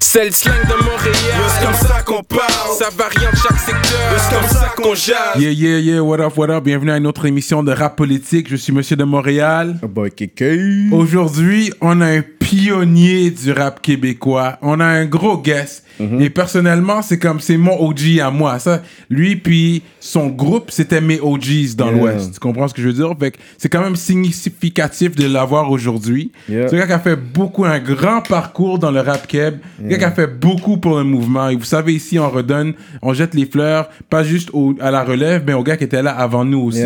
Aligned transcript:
C'est 0.00 0.26
le 0.26 0.30
slang 0.30 0.54
de 0.68 0.84
Montréal. 0.84 1.14
C'est 1.48 1.64
comme 1.64 1.74
ça 1.74 2.02
qu'on 2.02 2.22
parle? 2.22 2.76
Ça 2.78 2.88
varie 2.96 3.26
en 3.26 3.36
chaque 3.36 3.58
secteur. 3.58 4.18
C'est 4.18 4.34
comme 4.34 4.48
ça 4.48 4.72
qu'on 4.76 4.94
jase? 4.94 5.36
Yeah, 5.36 5.50
yeah, 5.50 5.78
yeah, 5.78 6.02
what 6.02 6.20
up, 6.20 6.36
what 6.36 6.50
up, 6.50 6.64
bienvenue 6.64 6.90
à 6.90 6.96
une 6.96 7.06
autre 7.06 7.24
émission 7.26 7.62
de 7.62 7.72
Rap 7.72 7.96
Politique, 7.96 8.48
je 8.48 8.56
suis 8.56 8.72
Monsieur 8.72 8.96
de 8.96 9.04
Montréal. 9.04 9.76
Boy 9.82 10.10
Kéké. 10.10 10.88
Aujourd'hui, 10.92 11.72
on 11.80 12.00
a 12.00 12.06
un 12.06 12.22
pionnier 12.22 13.30
du 13.30 13.52
rap 13.52 13.80
québécois, 13.82 14.58
on 14.62 14.80
a 14.80 14.84
un 14.86 15.04
gros 15.06 15.38
guest, 15.38 15.84
et 15.98 16.30
personnellement, 16.30 17.00
c'est 17.02 17.18
comme, 17.18 17.40
c'est 17.40 17.56
mon 17.56 17.80
OG 17.80 18.20
à 18.22 18.30
moi, 18.30 18.58
ça, 18.58 18.82
lui 19.08 19.36
puis 19.36 19.82
son 20.00 20.26
groupe, 20.28 20.70
c'était 20.70 21.00
mes 21.00 21.18
OGs 21.20 21.74
dans 21.76 21.86
Yeah. 21.86 21.96
l'Ouest, 21.96 22.34
tu 22.34 22.40
comprends 22.40 22.68
ce 22.68 22.74
que 22.74 22.82
je 22.82 22.88
veux 22.88 22.92
dire? 22.92 23.12
Fait 23.18 23.34
c'est 23.58 23.68
quand 23.68 23.80
même 23.82 23.96
significatif 23.96 25.14
de 25.16 25.26
l'avoir 25.26 25.70
aujourd'hui. 25.70 26.30
Yeah. 26.48 26.68
C'est 26.68 26.76
un 26.76 26.80
gars 26.80 26.86
qui 26.86 26.92
a 26.92 26.98
fait 26.98 27.16
beaucoup, 27.16 27.64
un 27.64 27.78
grand 27.78 28.20
parcours 28.20 28.78
dans 28.78 28.90
le 28.90 29.00
rap 29.00 29.26
keb, 29.26 29.56
un 29.82 29.88
gars 29.88 29.98
qui 29.98 30.04
a 30.04 30.10
fait 30.10 30.26
beaucoup 30.26 30.76
pour 30.76 30.96
le 30.98 31.04
mouvement, 31.04 31.48
et 31.48 31.56
vous 31.56 31.64
savez, 31.64 31.94
ici, 31.94 32.18
on 32.18 32.28
redonne, 32.30 32.74
on 33.02 33.12
jette 33.14 33.34
les 33.34 33.46
fleurs, 33.46 33.88
pas 34.10 34.22
juste 34.22 34.50
au- 34.52 34.74
à 34.80 34.90
la 34.90 35.02
relève, 35.04 35.44
mais 35.46 35.52
aux 35.54 35.62
gars 35.62 35.76
qui 35.76 35.84
étaient 35.84 36.02
là 36.02 36.12
avant 36.12 36.44
nous 36.44 36.60
aussi. 36.60 36.82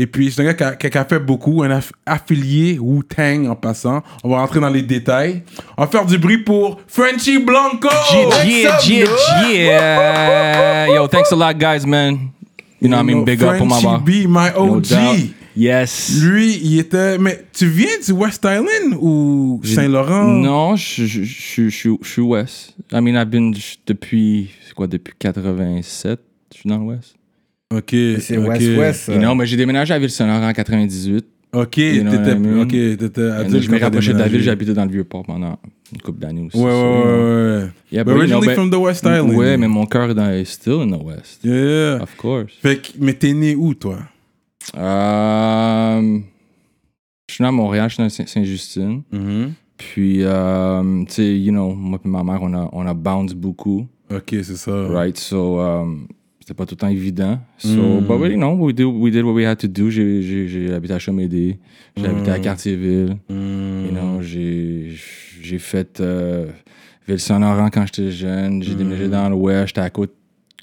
Yeah. 0.00 0.04
Et 0.04 0.06
puis, 0.06 0.32
c'est 0.32 0.40
un 0.42 0.44
gars 0.46 0.54
qui 0.54 0.64
a, 0.64 0.74
qui 0.76 1.08
fait 1.08 1.18
beaucoup, 1.18 1.62
un 1.62 1.70
aff- 1.70 1.92
affilié 2.06 2.78
Wu-Tang 2.78 3.46
en 3.48 3.54
passant. 3.56 4.02
On 4.24 4.30
va 4.30 4.38
rentrer 4.38 4.60
dans 4.60 4.68
les 4.70 4.82
détails. 4.82 5.42
On 5.76 5.82
va 5.84 5.88
faire 5.90 6.06
du 6.06 6.16
bruit 6.18 6.38
pour 6.38 6.80
Frenchy 6.86 7.38
Blanco! 7.38 7.88
Yeah, 8.12 8.44
yeah, 8.44 8.78
yo? 8.82 9.06
yeah. 9.50 10.86
Yo, 10.94 11.06
thanks 11.08 11.30
a 11.32 11.36
lot, 11.36 11.54
guys, 11.58 11.86
man. 11.86 12.30
You 12.80 12.88
know, 12.88 12.96
what 12.96 13.02
I 13.02 13.06
mean, 13.06 13.24
big 13.24 13.42
up 13.42 13.58
pour 13.58 13.66
ma 13.66 13.80
part. 13.80 14.00
B, 14.00 14.26
my 14.26 14.50
No 14.54 14.76
OG. 14.76 14.82
doubt. 14.88 15.18
Yes. 15.56 16.20
Lui, 16.22 16.58
il 16.62 16.78
était... 16.78 17.18
Mais 17.18 17.44
tu 17.52 17.66
viens 17.66 17.98
du 18.06 18.12
West 18.12 18.42
Island 18.44 18.96
ou 19.00 19.60
Saint-Laurent? 19.64 20.24
Non, 20.24 20.76
je 20.76 21.04
suis 21.04 22.22
West. 22.22 22.74
I 22.92 23.00
mean, 23.00 23.16
I've 23.16 23.28
been 23.28 23.52
depuis, 23.86 24.50
c'est 24.66 24.74
quoi, 24.74 24.86
depuis 24.86 25.12
87, 25.18 26.20
je 26.54 26.58
suis 26.60 26.68
dans 26.70 26.78
l'Ouest. 26.78 27.14
Ok, 27.72 27.90
C'est. 28.18 28.36
West-West. 28.36 29.08
You 29.08 29.18
know, 29.18 29.34
mais 29.34 29.46
j'ai 29.46 29.56
déménagé 29.56 29.94
à 29.94 29.98
Ville-Saint-Laurent 29.98 30.48
en 30.48 30.52
98. 30.52 31.24
Ok, 31.52 31.70
t'étais... 31.70 32.00
what 32.08 32.30
I 32.30 32.38
mean? 32.38 32.62
Ok, 32.62 32.68
t'étais 32.70 33.22
And 33.22 33.32
adulte 33.40 33.62
je 33.62 33.70
me 33.70 33.78
rapprochais 33.80 34.12
de 34.12 34.18
la 34.18 34.28
ville, 34.28 34.48
habité 34.48 34.72
dans 34.72 34.84
le 34.84 34.90
Vieux-Port 34.90 35.24
pendant 35.24 35.58
une 35.92 36.00
couple 36.00 36.20
d'années 36.20 36.46
aussi. 36.46 36.56
Ouais, 36.56 36.64
ouais, 36.70 36.72
ouais. 37.62 37.68
Yeah, 37.90 38.04
But 38.04 38.12
originally 38.12 38.46
know, 38.46 38.54
from 38.54 38.70
the 38.70 38.74
West 38.76 39.04
Island. 39.04 39.34
Ouais, 39.34 39.56
mais 39.56 39.66
mon 39.68 39.86
cœur 39.86 40.10
est 40.10 40.14
dans- 40.14 40.44
still 40.44 40.80
in 40.82 40.88
the 40.96 41.02
West. 41.02 41.40
Yeah. 41.44 42.02
Of 42.02 42.16
course. 42.16 42.52
Fait 42.62 42.76
que, 42.80 42.88
mais 43.00 43.14
t'es 43.14 43.32
né 43.32 43.54
où, 43.56 43.74
toi? 43.74 43.98
Euh, 44.76 46.18
je 47.28 47.34
suis 47.34 47.42
né 47.42 47.48
à 47.48 47.52
Montréal, 47.52 47.88
je 47.88 47.94
suis 47.94 48.02
né 48.02 48.06
à 48.06 48.10
Saint- 48.10 48.26
Saint-Justine. 48.26 49.02
Mhm. 49.12 49.52
Puis, 49.76 50.18
euh, 50.22 51.04
tu 51.06 51.12
sais, 51.14 51.38
you 51.38 51.50
know, 51.52 51.72
moi 51.74 51.98
et 52.04 52.08
ma 52.08 52.22
mère, 52.22 52.40
on 52.42 52.52
a, 52.54 52.68
on 52.72 52.86
a 52.86 52.94
bounce 52.94 53.32
beaucoup, 53.34 53.86
Ok, 54.12 54.28
c'est 54.42 54.56
ça. 54.56 54.86
right? 54.88 55.16
So, 55.18 55.58
um, 55.60 56.06
c'était 56.40 56.54
pas 56.54 56.66
tout 56.66 56.74
le 56.74 56.78
temps 56.78 56.88
évident. 56.88 57.38
So, 57.58 57.68
Mm. 57.68 58.00
but, 58.06 58.30
you 58.30 58.36
know, 58.36 58.54
we 58.54 58.74
did, 58.74 58.86
we 58.86 59.12
did 59.12 59.22
what 59.24 59.34
we 59.34 59.44
had 59.44 59.58
to 59.58 59.68
do. 59.68 59.90
J'ai, 59.90 60.22
j'ai, 60.22 60.48
j'ai 60.48 60.72
habité 60.72 60.94
à 60.94 60.98
Chomédé, 60.98 61.58
j'ai 61.96 62.06
habité 62.06 62.30
à 62.30 62.38
Mm. 62.38 62.42
Cartierville. 62.42 63.16
Mm. 63.28 63.84
You 63.86 63.90
know, 63.92 64.22
j'ai, 64.22 64.92
j'ai 65.42 65.58
fait 65.58 66.00
euh, 66.00 66.46
Ville-Saint-Laurent 67.06 67.68
quand 67.72 67.84
j'étais 67.86 68.10
jeune. 68.10 68.62
J'ai 68.62 68.74
déménagé 68.74 69.06
Mm. 69.06 69.10
dans 69.10 69.28
l'Ouest, 69.28 69.68
j'étais 69.68 69.80
à 69.80 69.90
Côte, 69.90 70.12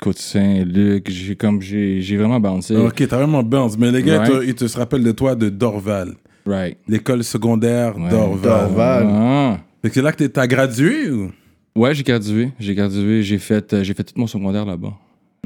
Côte-Saint-Luc. 0.01 1.09
J'ai, 1.09 1.35
comme, 1.35 1.61
j'ai, 1.61 2.01
j'ai 2.01 2.17
vraiment 2.17 2.39
bouncé. 2.39 2.75
Ok, 2.75 3.07
t'as 3.07 3.17
vraiment 3.17 3.43
bounce. 3.43 3.77
Mais 3.77 3.91
les 3.91 4.03
gars, 4.03 4.19
Right. 4.21 4.31
te- 4.31 4.45
ils 4.45 4.55
te 4.55 4.67
se 4.67 4.77
rappellent 4.77 5.03
de 5.03 5.11
toi 5.11 5.35
de 5.35 5.49
Dorval. 5.49 6.13
Right. 6.45 6.77
L'école 6.87 7.23
secondaire 7.23 7.97
Ouais. 7.97 8.09
Dorval. 8.09 8.41
Dorval. 8.41 9.07
Ah. 9.09 9.57
Fait 9.81 9.89
que 9.89 9.95
c'est 9.95 10.01
là 10.01 10.11
que 10.11 10.17
t'es- 10.17 10.29
t'as 10.29 10.47
gradué 10.47 11.11
ou? 11.11 11.31
Ouais, 11.75 11.93
j'ai 11.93 12.03
gradué. 12.03 12.49
J'ai 12.59 12.73
gradué. 12.73 13.21
J'ai 13.21 13.37
fait, 13.37 13.73
euh, 13.73 13.83
j'ai 13.83 13.93
fait 13.93 14.03
tout 14.03 14.13
mon 14.15 14.27
secondaire 14.27 14.65
là-bas. 14.65 14.93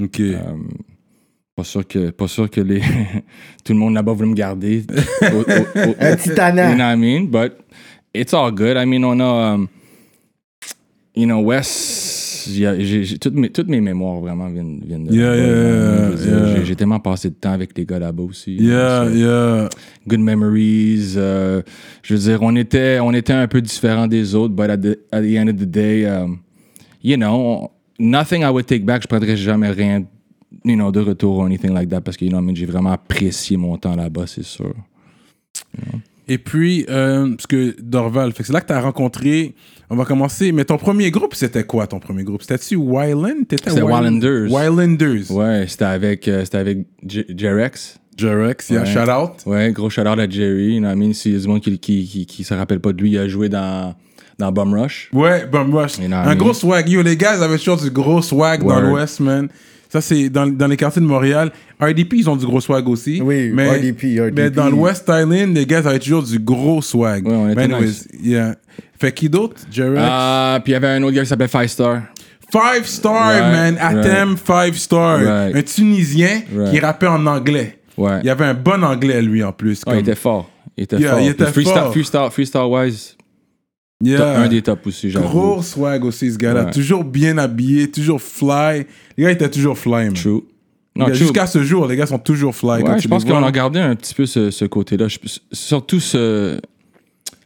Ok. 0.01 0.19
Euh, 0.19 0.37
pas 1.55 1.63
sûr 1.63 1.87
que, 1.87 2.09
pas 2.11 2.27
sûr 2.27 2.49
que 2.49 2.61
les, 2.61 2.79
tout 3.63 3.73
le 3.73 3.79
monde 3.79 3.93
là-bas 3.93 4.13
voulait 4.13 4.29
me 4.29 4.35
garder. 4.35 4.83
Au- 5.21 5.39
au- 5.39 5.89
au- 5.89 5.95
Un 5.99 6.15
titanat. 6.15 6.69
You 6.71 6.75
know 6.75 6.83
what 6.85 6.93
I 6.93 6.97
mean? 6.97 7.25
But 7.27 7.57
it's 8.13 8.33
all 8.33 8.51
good. 8.51 8.77
I 8.77 8.85
mean, 8.85 9.03
on 9.03 9.19
a, 9.19 9.53
um, 9.53 9.67
you 11.15 11.25
know, 11.25 11.41
Wes, 11.41 12.47
toutes, 13.19 13.33
mes, 13.35 13.49
toutes 13.49 13.67
mes 13.67 13.81
mémoires 13.81 14.19
vraiment 14.21 14.47
viennent, 14.49 14.81
viennent 14.83 15.03
de 15.05 15.13
Yeah, 15.13 15.35
yeah, 15.35 16.09
yeah. 16.25 16.55
J'ai, 16.55 16.65
j'ai 16.65 16.75
tellement 16.75 16.99
passé 16.99 17.29
de 17.29 17.35
temps 17.35 17.51
avec 17.51 17.77
les 17.77 17.85
gars 17.85 17.99
là-bas 17.99 18.23
aussi. 18.23 18.55
yeah, 18.55 19.05
So, 19.05 19.11
yeah. 19.13 19.69
Good 20.07 20.21
memories. 20.21 21.13
euh, 21.17 21.61
je 22.01 22.15
veux 22.15 22.19
dire, 22.21 22.39
on 22.41 22.55
était, 22.55 22.99
on 22.99 23.13
était 23.13 23.33
un 23.33 23.47
peu 23.47 23.61
différents 23.61 24.07
des 24.07 24.33
autres, 24.35 24.55
but 24.55 24.69
at 24.69 24.77
the, 24.77 24.97
at 25.11 25.21
the 25.21 25.35
end 25.37 25.49
of 25.49 25.57
the 25.57 25.65
day, 25.69 26.05
um, 26.07 26.39
you 27.03 27.17
know, 27.17 27.69
nothing 27.99 28.41
I 28.43 28.47
would 28.49 28.65
take 28.65 28.83
back. 28.83 29.01
Je 29.03 29.07
prendrais 29.07 29.37
jamais 29.37 29.69
rien, 29.71 30.03
you 30.65 30.75
know, 30.75 30.91
de 30.91 30.99
retour 31.01 31.37
or 31.39 31.45
anything 31.45 31.73
like 31.73 31.89
that 31.89 32.01
parce 32.01 32.17
que, 32.17 32.25
you 32.25 32.31
know, 32.31 32.41
j'ai 32.55 32.65
vraiment 32.65 32.91
apprécié 32.91 33.57
mon 33.57 33.77
temps 33.77 33.95
là-bas, 33.95 34.27
c'est 34.27 34.43
sûr. 34.43 34.73
Et 36.27 36.37
puis, 36.37 36.85
euh, 36.89 37.29
parce 37.35 37.47
que 37.47 37.75
Dorval, 37.81 38.31
c'est 38.37 38.49
là 38.49 38.61
que 38.61 38.67
t'as 38.67 38.79
rencontré. 38.79 39.53
On 39.89 39.95
va 39.95 40.05
commencer. 40.05 40.51
Mais 40.53 40.63
ton 40.63 40.77
premier 40.77 41.11
groupe, 41.11 41.35
c'était 41.35 41.65
quoi 41.65 41.87
ton 41.87 41.99
premier 41.99 42.23
groupe? 42.23 42.41
C'était-tu 42.41 42.77
Wyland? 42.77 43.43
C'était 43.49 43.71
Wyland- 43.71 44.19
Wylanders. 44.21 44.49
Wylanders. 44.51 45.31
Ouais, 45.31 45.65
c'était 45.67 45.85
avec, 45.85 46.27
euh, 46.27 46.45
c'était 46.45 46.57
avec 46.59 46.87
Jerex. 47.05 47.97
Jerex, 48.17 48.69
yeah, 48.69 48.81
Ouais. 48.81 48.85
shout 48.85 49.09
out. 49.09 49.31
Ouais, 49.45 49.71
gros 49.73 49.89
shout 49.89 50.01
out 50.01 50.19
à 50.19 50.29
Jerry. 50.29 50.75
You 50.75 50.79
know 50.79 50.87
what 50.89 50.93
I 50.93 50.97
mean? 50.97 51.13
Si 51.13 51.31
du 51.37 51.47
monde 51.47 51.59
qui, 51.61 51.77
qui, 51.79 52.05
qui, 52.05 52.25
qui 52.25 52.43
se 52.43 52.53
rappelle 52.53 52.79
pas 52.79 52.93
de 52.93 53.01
lui, 53.01 53.11
il 53.11 53.17
a 53.17 53.27
joué 53.27 53.49
dans, 53.49 53.95
dans 54.37 54.51
Bum 54.51 54.73
Rush. 54.73 55.09
Ouais, 55.13 55.45
Bum 55.51 55.73
Rush. 55.75 55.97
You 55.99 56.07
know 56.07 56.17
what 56.17 56.27
Un 56.27 56.33
I 56.33 56.37
gros 56.37 56.47
mean? 56.47 56.53
swag. 56.55 56.89
Yo, 56.89 57.01
les 57.01 57.15
gars, 57.17 57.35
ils 57.37 57.43
avaient 57.43 57.57
toujours 57.57 57.77
du 57.77 57.89
gros 57.89 58.21
swag 58.21 58.63
dans 58.63 58.79
l'Ouest, 58.79 59.19
man. 59.19 59.47
Ça, 59.89 59.99
c'est 59.99 60.29
dans, 60.29 60.47
dans 60.47 60.67
les 60.67 60.77
quartiers 60.77 61.01
de 61.01 61.05
Montréal. 61.07 61.51
RDP, 61.81 62.13
ils 62.13 62.29
ont 62.29 62.37
du 62.37 62.45
gros 62.45 62.61
swag 62.61 62.87
aussi. 62.87 63.21
Oui, 63.21 63.51
mais, 63.53 63.69
RDP, 63.71 64.19
RDP. 64.21 64.33
Mais 64.35 64.49
dans 64.49 64.67
le 64.69 64.75
West 64.75 65.03
Island, 65.09 65.53
les 65.55 65.65
gars, 65.65 65.81
ils 65.81 65.87
avaient 65.87 65.99
toujours 65.99 66.23
du 66.23 66.39
gros 66.39 66.81
swag. 66.81 67.27
Ouais, 67.27 67.33
on 67.35 67.49
était 67.49 67.55
Mais 67.55 67.63
anyways, 67.73 67.85
nice. 67.87 68.07
yeah. 68.23 68.55
Fait 68.99 69.11
qui 69.11 69.27
d'autre? 69.29 69.55
Jerex? 69.69 70.01
Ah, 70.01 70.59
puis 70.63 70.71
il 70.71 70.73
y 70.73 70.77
avait 70.77 70.87
un 70.87 71.03
autre 71.03 71.13
gars 71.15 71.23
qui 71.23 71.27
s'appelait 71.27 71.47
Five 71.49 71.67
Star. 71.67 72.03
Five 72.51 72.85
Star, 72.85 73.13
Right, 73.31 73.43
man. 73.43 73.77
Atem 73.79 74.37
Five 74.37 74.75
Star. 74.77 75.19
Right. 75.19 75.55
Un 75.55 75.61
Tunisien 75.61 76.41
qui 76.49 76.57
Right. 76.57 76.83
rappait 76.83 77.07
en 77.07 77.25
anglais. 77.25 77.79
Ouais. 77.97 78.19
Il 78.23 78.29
avait 78.29 78.45
un 78.45 78.53
bon 78.53 78.83
anglais, 78.83 79.21
lui, 79.21 79.43
en 79.43 79.51
plus. 79.51 79.79
Ouais, 79.79 79.81
il 79.87 79.91
comme- 79.91 79.99
était 79.99 80.15
fort. 80.15 80.49
Il 80.77 80.83
était 80.85 80.97
Yeah, 80.97 81.11
fort. 81.11 81.19
il 81.19 81.27
était 81.29 81.45
freestyle, 81.47 81.75
fort. 81.77 81.91
freestyle, 81.91 82.27
freestyle 82.31 82.61
wise, 82.69 83.15
Yeah. 84.01 84.39
un 84.41 84.47
des 84.47 84.61
tops 84.61 84.87
aussi, 84.87 85.09
j'avoue. 85.11 85.27
Gros 85.27 85.61
swag 85.61 86.03
aussi, 86.05 86.31
ce 86.31 86.37
gars-là. 86.37 86.65
Ouais. 86.65 86.71
Toujours 86.71 87.03
bien 87.03 87.37
habillé, 87.37 87.89
toujours 87.91 88.21
fly. 88.21 88.85
Les 89.17 89.23
gars 89.23 89.31
étaient 89.31 89.49
toujours 89.49 89.77
fly, 89.77 90.05
man. 90.05 90.13
True. 90.13 90.41
Jusqu'à 91.13 91.47
ce 91.47 91.63
jour, 91.63 91.87
les 91.87 91.95
gars 91.95 92.05
sont 92.05 92.19
toujours 92.19 92.53
fly. 92.55 92.83
quand 92.83 92.89
Ouais, 92.91 92.95
tu 92.97 93.03
je 93.03 93.07
pense 93.07 93.23
qu'on 93.23 93.43
a 93.43 93.51
gardé 93.51 93.79
un 93.79 93.95
petit 93.95 94.13
peu 94.13 94.25
ce, 94.25 94.51
ce 94.51 94.65
côté-là. 94.65 95.07
Surtout 95.51 95.99
ce, 96.01 96.59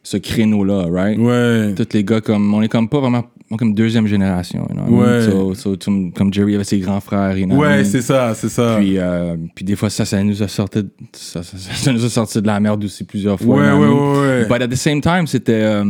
ce 0.02 0.18
créneau-là, 0.18 0.88
right? 0.92 1.18
Ouais. 1.20 1.74
Tous 1.76 1.88
les 1.94 2.04
gars, 2.04 2.22
comme, 2.22 2.54
on 2.54 2.62
est 2.62 2.68
comme 2.70 2.90
pas 2.90 3.00
vraiment 3.00 3.24
comme 3.60 3.76
deuxième 3.76 4.08
génération. 4.08 4.68
You 4.70 4.76
know 4.76 5.00
Ouais. 5.02 5.20
mean? 5.28 5.54
So- 5.54 5.78
so, 5.78 5.78
comme, 6.16 6.34
Jerry 6.34 6.56
avait 6.56 6.64
ses 6.64 6.80
grands 6.80 7.00
frères. 7.00 7.38
You 7.38 7.46
know 7.46 7.58
Ouais, 7.58 7.84
c'est 7.86 8.02
ça, 8.02 8.34
c'est 8.34 8.50
ça. 8.50 8.78
Puis, 8.80 8.98
euh, 8.98 9.36
puis 9.54 9.64
des 9.64 9.76
fois, 9.76 9.90
ça, 9.92 10.04
ça 10.04 10.22
nous 10.24 10.42
a 10.42 10.48
sorti, 10.48 10.80
de- 10.80 10.90
ça, 11.14 11.44
ça- 11.44 11.56
ça- 11.58 11.74
ça 11.76 11.94
nous 11.94 12.04
a 12.04 12.10
sorti 12.10 12.42
de 12.42 12.48
la 12.48 12.60
merde 12.60 12.84
aussi 12.84 13.04
plusieurs 13.04 13.40
fois. 13.40 13.58
Ouais, 13.58 13.68
you 13.68 13.76
know 13.76 13.84
ouais, 13.84 14.20
ouais, 14.20 14.28
ouais. 14.42 14.46
But 14.50 14.62
at 14.64 14.68
the 14.68 14.76
same 14.76 15.00
time, 15.00 15.28
c'était. 15.28 15.54
euh, 15.62 15.86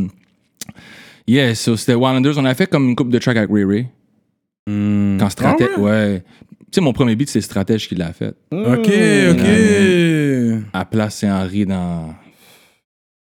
yeah, 1.28 1.56
so 1.56 1.76
c'était 1.76 1.96
Wildlanders. 1.96 2.38
On 2.38 2.46
a 2.46 2.54
fait 2.54 2.68
comme 2.68 2.90
une 2.90 2.96
coupe 2.96 3.10
de 3.10 3.20
track 3.20 3.38
avec 3.38 3.50
Ray 3.52 3.64
Ray. 3.64 3.88
Hmm. 4.68 5.18
Quand 5.20 5.30
Stratège. 5.30 5.70
Ah 5.76 5.80
ouais? 5.80 6.24
Tu 6.50 6.66
sais, 6.72 6.82
mon 6.82 6.94
premier 6.94 7.16
beat, 7.16 7.30
c'est 7.30 7.42
Stratège 7.42 7.88
qui 7.88 7.96
l'a 7.96 8.14
fait. 8.14 8.36
Ok, 8.52 8.90
ok. 9.32 10.68
À 10.74 10.86
Place 10.86 11.18
Saint-Henri 11.18 11.66
dans. 11.66 12.14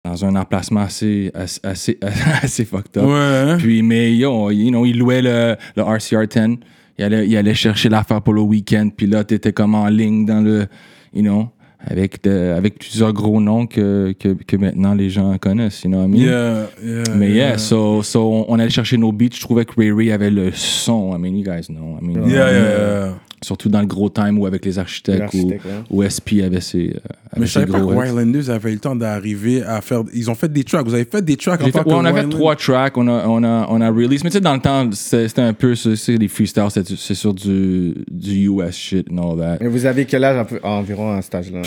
Dans 0.03 0.23
un 0.23 0.35
emplacement 0.35 0.81
assez, 0.81 1.31
assez, 1.33 1.59
assez, 1.63 1.97
assez 2.43 2.63
fucked 2.63 2.95
up. 2.95 3.05
Ouais. 3.09 3.57
Puis, 3.57 3.81
mais 3.81 4.15
yo, 4.15 4.51
you 4.51 4.69
know, 4.69 4.85
il 4.85 4.99
louait 4.99 5.23
le, 5.23 5.55
le 5.75 5.81
RCR 5.81 6.27
10. 6.27 6.59
Il 6.99 7.03
allait, 7.03 7.27
il 7.27 7.35
allait 7.35 7.55
chercher 7.55 7.89
l'affaire 7.89 8.21
pour 8.21 8.35
le 8.35 8.41
week-end. 8.41 8.89
Puis 8.95 9.07
là, 9.07 9.23
t'étais 9.23 9.51
comme 9.51 9.73
en 9.73 9.87
ligne 9.87 10.25
dans 10.25 10.41
le. 10.41 10.67
You 11.11 11.23
know, 11.23 11.49
avec, 11.79 12.23
de- 12.23 12.53
avec 12.55 12.79
plusieurs 12.79 13.13
gros 13.13 13.39
noms 13.41 13.67
que, 13.67 14.13
que, 14.19 14.29
que 14.29 14.55
maintenant 14.57 14.93
les 14.93 15.09
gens 15.09 15.37
connaissent. 15.37 15.83
You 15.83 15.89
know 15.91 15.99
what 15.99 16.05
I 16.05 16.09
mean? 16.09 16.21
Yeah, 16.21 16.67
yeah. 16.83 17.15
Mais 17.15 17.31
yeah, 17.31 17.57
so, 17.57 18.01
so 18.03 18.45
on 18.47 18.59
allait 18.59 18.69
chercher 18.69 18.97
nos 18.97 19.11
beats. 19.11 19.35
Je 19.35 19.41
trouvais 19.41 19.65
que 19.65 19.73
Ray 19.77 19.91
Ray 19.91 20.11
avait 20.11 20.29
le 20.31 20.51
son. 20.51 21.15
I 21.15 21.19
mean, 21.19 21.35
you 21.37 21.43
guys 21.43 21.67
know. 21.69 21.97
I 22.01 22.05
mean, 22.05 22.27
Yeah, 22.29 22.51
yeah, 22.51 22.59
yeah. 22.59 23.13
Surtout 23.45 23.69
dans 23.69 23.79
le 23.81 23.85
gros 23.85 24.09
time 24.09 24.39
ou 24.39 24.45
avec 24.47 24.65
les 24.65 24.79
architectes, 24.79 25.33
ou, 25.35 25.49
ouais. 25.49 25.59
ou 25.91 26.01
SP 26.03 26.41
avait 26.43 26.61
ses, 26.61 26.87
euh, 26.95 26.99
avait 27.31 27.41
Mais 27.41 27.45
je 27.45 27.51
savais 27.51 27.71
pas 27.71 27.79
que. 27.79 27.83
Wildlanders 27.85 28.49
avait 28.49 28.71
eu 28.71 28.73
le 28.73 28.79
temps 28.79 28.95
d'arriver 28.95 29.61
à 29.63 29.81
faire. 29.81 30.01
Ils 30.13 30.31
ont 30.31 30.35
fait 30.35 30.51
des 30.51 30.63
tracks. 30.63 30.85
Vous 30.85 30.95
avez 30.95 31.05
fait 31.05 31.21
des 31.23 31.37
tracks 31.37 31.61
en 31.61 31.69
tant 31.69 31.79
fait- 31.79 31.83
que 31.83 31.89
on 31.93 32.03
a 32.05 32.11
fait 32.11 32.21
Wildland- 32.21 32.29
trois 32.31 32.55
tracks, 32.55 32.97
on 32.97 33.07
a, 33.07 33.27
on 33.27 33.43
a, 33.43 33.67
on 33.69 33.81
a 33.81 33.89
release. 33.91 34.23
Mais 34.23 34.31
tu 34.31 34.37
sais, 34.37 34.41
dans 34.41 34.55
le 34.55 34.61
temps, 34.61 34.89
c'était 34.91 35.41
un 35.41 35.53
peu 35.53 35.75
c'est 35.75 35.95
c'est 35.95 36.17
des 36.17 36.27
freestyles, 36.27 36.63
c'est 36.71 36.87
c'est 36.95 37.13
sur 37.15 37.33
du, 37.33 37.93
du 38.09 38.49
US 38.49 38.75
shit 38.75 39.07
and 39.11 39.17
all 39.33 39.37
that. 39.37 39.57
Mais 39.61 39.67
vous 39.67 39.85
avez 39.85 40.05
quel 40.05 40.23
âge 40.23 40.45
environ 40.63 41.11
à 41.11 41.21
cet 41.21 41.35
âge-là? 41.35 41.61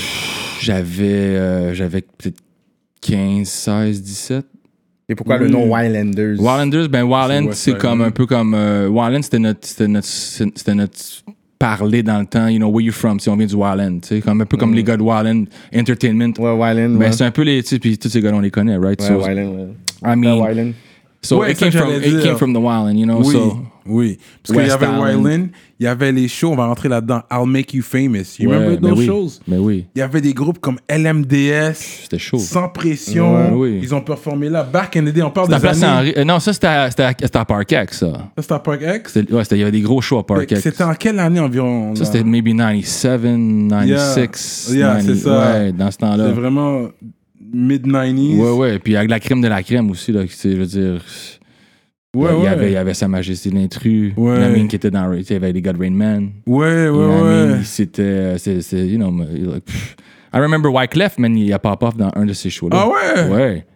J'avais 0.61 1.05
euh, 1.37 1.75
j'avais 1.75 2.01
peut-être 2.03 2.39
15, 3.01 3.47
16, 3.47 4.03
17. 4.03 4.45
Et 5.11 5.15
pourquoi 5.15 5.39
le 5.39 5.49
nom 5.49 5.73
Wildlanders? 5.73 6.37
Wildlanders, 6.39 6.89
ben 6.91 7.03
Wildland, 7.05 7.53
c'est 7.55 7.79
comme 7.79 8.03
un 8.03 8.11
peu 8.11 8.27
comme. 8.27 8.53
Euh, 8.55 8.89
Wildland, 8.89 9.23
c'était 9.23 9.39
notre, 9.39 9.61
c'était 9.67 9.89
notre, 9.89 10.07
c'était 10.07 10.75
notre 10.75 10.97
parler 11.59 12.03
dans 12.03 12.21
le 12.21 12.27
temps. 12.27 12.49
You 12.49 12.59
know, 12.59 12.69
where 12.69 12.85
you 12.85 12.93
from, 12.93 13.19
si 13.21 13.29
on 13.29 13.37
vient 13.37 13.47
du 13.47 13.55
Wildland. 13.55 14.01
Tu 14.03 14.09
sais, 14.17 14.21
comme 14.21 14.41
un 14.41 14.47
peu 14.47 14.57
comme 14.57 14.75
les 14.75 14.83
gars 14.85 14.97
de 14.97 15.03
Wildland 15.03 15.47
Entertainment. 15.75 16.33
Ouais, 16.39 16.53
Wildland. 16.53 16.99
Ben, 16.99 17.07
ouais. 17.07 17.13
c'est 17.13 17.25
un 17.25 17.31
peu 17.31 17.43
les. 17.43 17.63
Tu 17.63 17.71
sais, 17.71 17.79
puis 17.79 17.99
tous 17.99 18.09
ces 18.09 18.21
gars-là, 18.21 18.37
on 18.37 18.41
les 18.41 18.51
connaît, 18.51 18.77
right? 18.77 19.01
Ouais, 19.01 19.07
so, 19.09 19.15
Wildland, 19.19 19.55
ouais. 19.57 19.69
I 20.05 20.17
mean, 20.17 20.33
Ouais, 20.41 20.49
Wildland. 20.49 20.73
so 21.23 21.41
Ouais, 21.41 21.53
it, 21.53 21.59
came 21.59 21.73
from, 21.73 21.91
it 21.91 22.23
came 22.23 22.37
from 22.37 22.53
the 22.53 22.59
Wildland, 22.59 22.97
you 22.99 23.07
know? 23.07 23.21
Oui, 23.23 23.33
So, 23.33 23.59
oui. 23.89 24.19
Parce 24.43 24.59
qu'il 24.59 24.69
y 24.69 24.71
avait. 24.71 24.87
Wyland, 24.87 25.49
il 25.81 25.85
y 25.85 25.87
avait 25.87 26.11
les 26.13 26.29
shows, 26.29 26.51
on 26.53 26.57
va 26.57 26.67
rentrer 26.67 26.89
là-dedans. 26.89 27.23
I'll 27.31 27.47
Make 27.47 27.73
You 27.75 27.83
Famous. 27.83 28.39
You 28.39 28.51
ouais, 28.51 28.57
remember 28.57 28.81
those 28.91 28.99
oui, 28.99 29.07
shows? 29.07 29.29
Ben 29.47 29.59
oui. 29.59 29.87
Il 29.95 29.99
y 29.99 30.03
avait 30.03 30.21
des 30.21 30.35
groupes 30.35 30.59
comme 30.59 30.79
LMDS, 30.91 31.75
C'était 32.03 32.19
chaud. 32.19 32.39
Sans 32.39 32.69
Pression. 32.69 33.35
Ouais, 33.35 33.51
oui. 33.53 33.81
Ils 33.83 33.95
ont 33.95 34.01
performé 34.01 34.49
là. 34.49 34.63
Back 34.65 34.97
in 34.97 35.03
the 35.05 35.13
day, 35.13 35.23
on 35.23 35.31
parle 35.31 35.49
des 35.49 35.59
Place 35.59 35.83
années... 35.83 36.11
Henri- 36.11 36.15
euh, 36.17 36.25
non, 36.25 36.41
ça, 36.41 36.53
c'était 36.53 36.67
à, 36.67 36.85
à, 36.99 37.39
à 37.41 37.45
Park 37.45 37.71
X, 37.73 37.99
ça. 37.99 38.13
Ça, 38.13 38.29
c'était 38.43 38.55
à 38.55 38.59
Park 38.59 38.81
X? 38.83 39.17
Ouais, 39.17 39.43
il 39.53 39.57
y 39.59 39.63
avait 39.63 39.71
des 39.71 39.81
gros 39.81 40.01
shows 40.01 40.19
à 40.19 40.27
Park 40.27 40.51
X. 40.51 40.61
C'était 40.61 40.85
en 40.85 40.95
quelle 40.95 41.19
année 41.21 41.41
environ? 41.41 41.95
Ça, 41.95 42.05
c'était 42.05 42.25
maybe 42.25 42.55
97, 42.57 43.23
96. 43.71 44.75
Yeah, 44.75 44.95
90 44.97 45.07
c'est 45.07 45.15
ça. 45.25 45.53
Ouais, 45.53 45.73
dans 45.73 45.87
ce 45.87 45.93
C'était 45.93 46.07
temps-là. 46.07 46.29
vraiment 46.33 46.89
mid-90s. 47.55 48.37
Ouais, 48.39 48.51
ouais. 48.51 48.79
Puis 48.79 48.97
avec 48.97 49.11
la 49.11 49.21
crème 49.21 49.41
de 49.41 49.49
la 49.49 49.63
crème 49.63 49.91
aussi, 49.91 50.13
là. 50.13 50.23
Je 50.27 50.49
veux 50.49 50.67
dire. 50.67 51.03
Ouais, 52.17 52.31
il, 52.39 52.45
y 52.45 52.47
avait, 52.47 52.71
il 52.71 52.73
y 52.73 52.77
avait 52.77 52.95
Sa 52.95 53.07
Majesté 53.07 53.51
l'intrus. 53.51 54.15
Ouais. 54.17 54.67
Qui 54.69 54.77
était 54.77 54.91
dans. 54.91 55.13
Il 55.13 55.31
y 55.31 55.35
avait 55.35 55.53
les 55.53 55.61
gars 55.61 55.75
de 55.75 55.79
Rain 55.79 55.91
Man. 55.91 56.31
Ouais, 56.47 56.89
ouais, 56.89 57.21
ouais. 57.23 57.59
C'était. 57.65 58.03
euh, 58.03 58.39
c'est- 58.39 58.63
c'est, 58.63 58.87
you 58.89 58.97
know, 58.97 59.11
like, 59.11 59.65
pff. 59.65 59.95
I 60.33 60.39
remember 60.41 60.71
Wyclef, 60.73 61.19
man, 61.19 61.37
il 61.37 61.53
a 61.53 61.59
pop-off 61.59 61.97
dans 61.97 62.11
un 62.15 62.25
de 62.25 62.33
ces 62.33 62.49
shows-là. 62.51 62.77
Ah 62.83 62.89
ouais? 62.89 63.31
Ouais. 63.35 63.67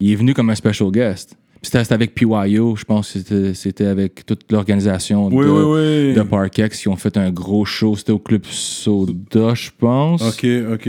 Il 0.00 0.12
est 0.12 0.16
venu 0.16 0.34
comme 0.34 0.50
un 0.50 0.54
special 0.54 0.90
guest. 0.90 1.36
Puis 1.62 1.70
C'était 1.72 1.92
avec 1.94 2.14
PYO, 2.14 2.74
je 2.76 2.84
pense 2.84 3.12
que 3.12 3.18
c'était- 3.20 3.54
c'était 3.54 3.86
avec 3.86 4.26
toute 4.26 4.50
l'organisation 4.50 5.28
Oui, 5.28 5.46
de, 5.46 5.50
oui, 5.50 6.08
oui. 6.08 6.14
de 6.14 6.22
Park 6.22 6.58
X 6.58 6.80
qui 6.82 6.88
ont 6.88 6.96
fait 6.96 7.16
un 7.16 7.30
gros 7.30 7.64
show. 7.64 7.94
C'était 7.96 8.12
au 8.12 8.18
Club 8.18 8.44
Soda, 8.46 9.54
je 9.54 9.70
pense. 9.78 10.20
Ok, 10.22 10.44
ok. 10.74 10.88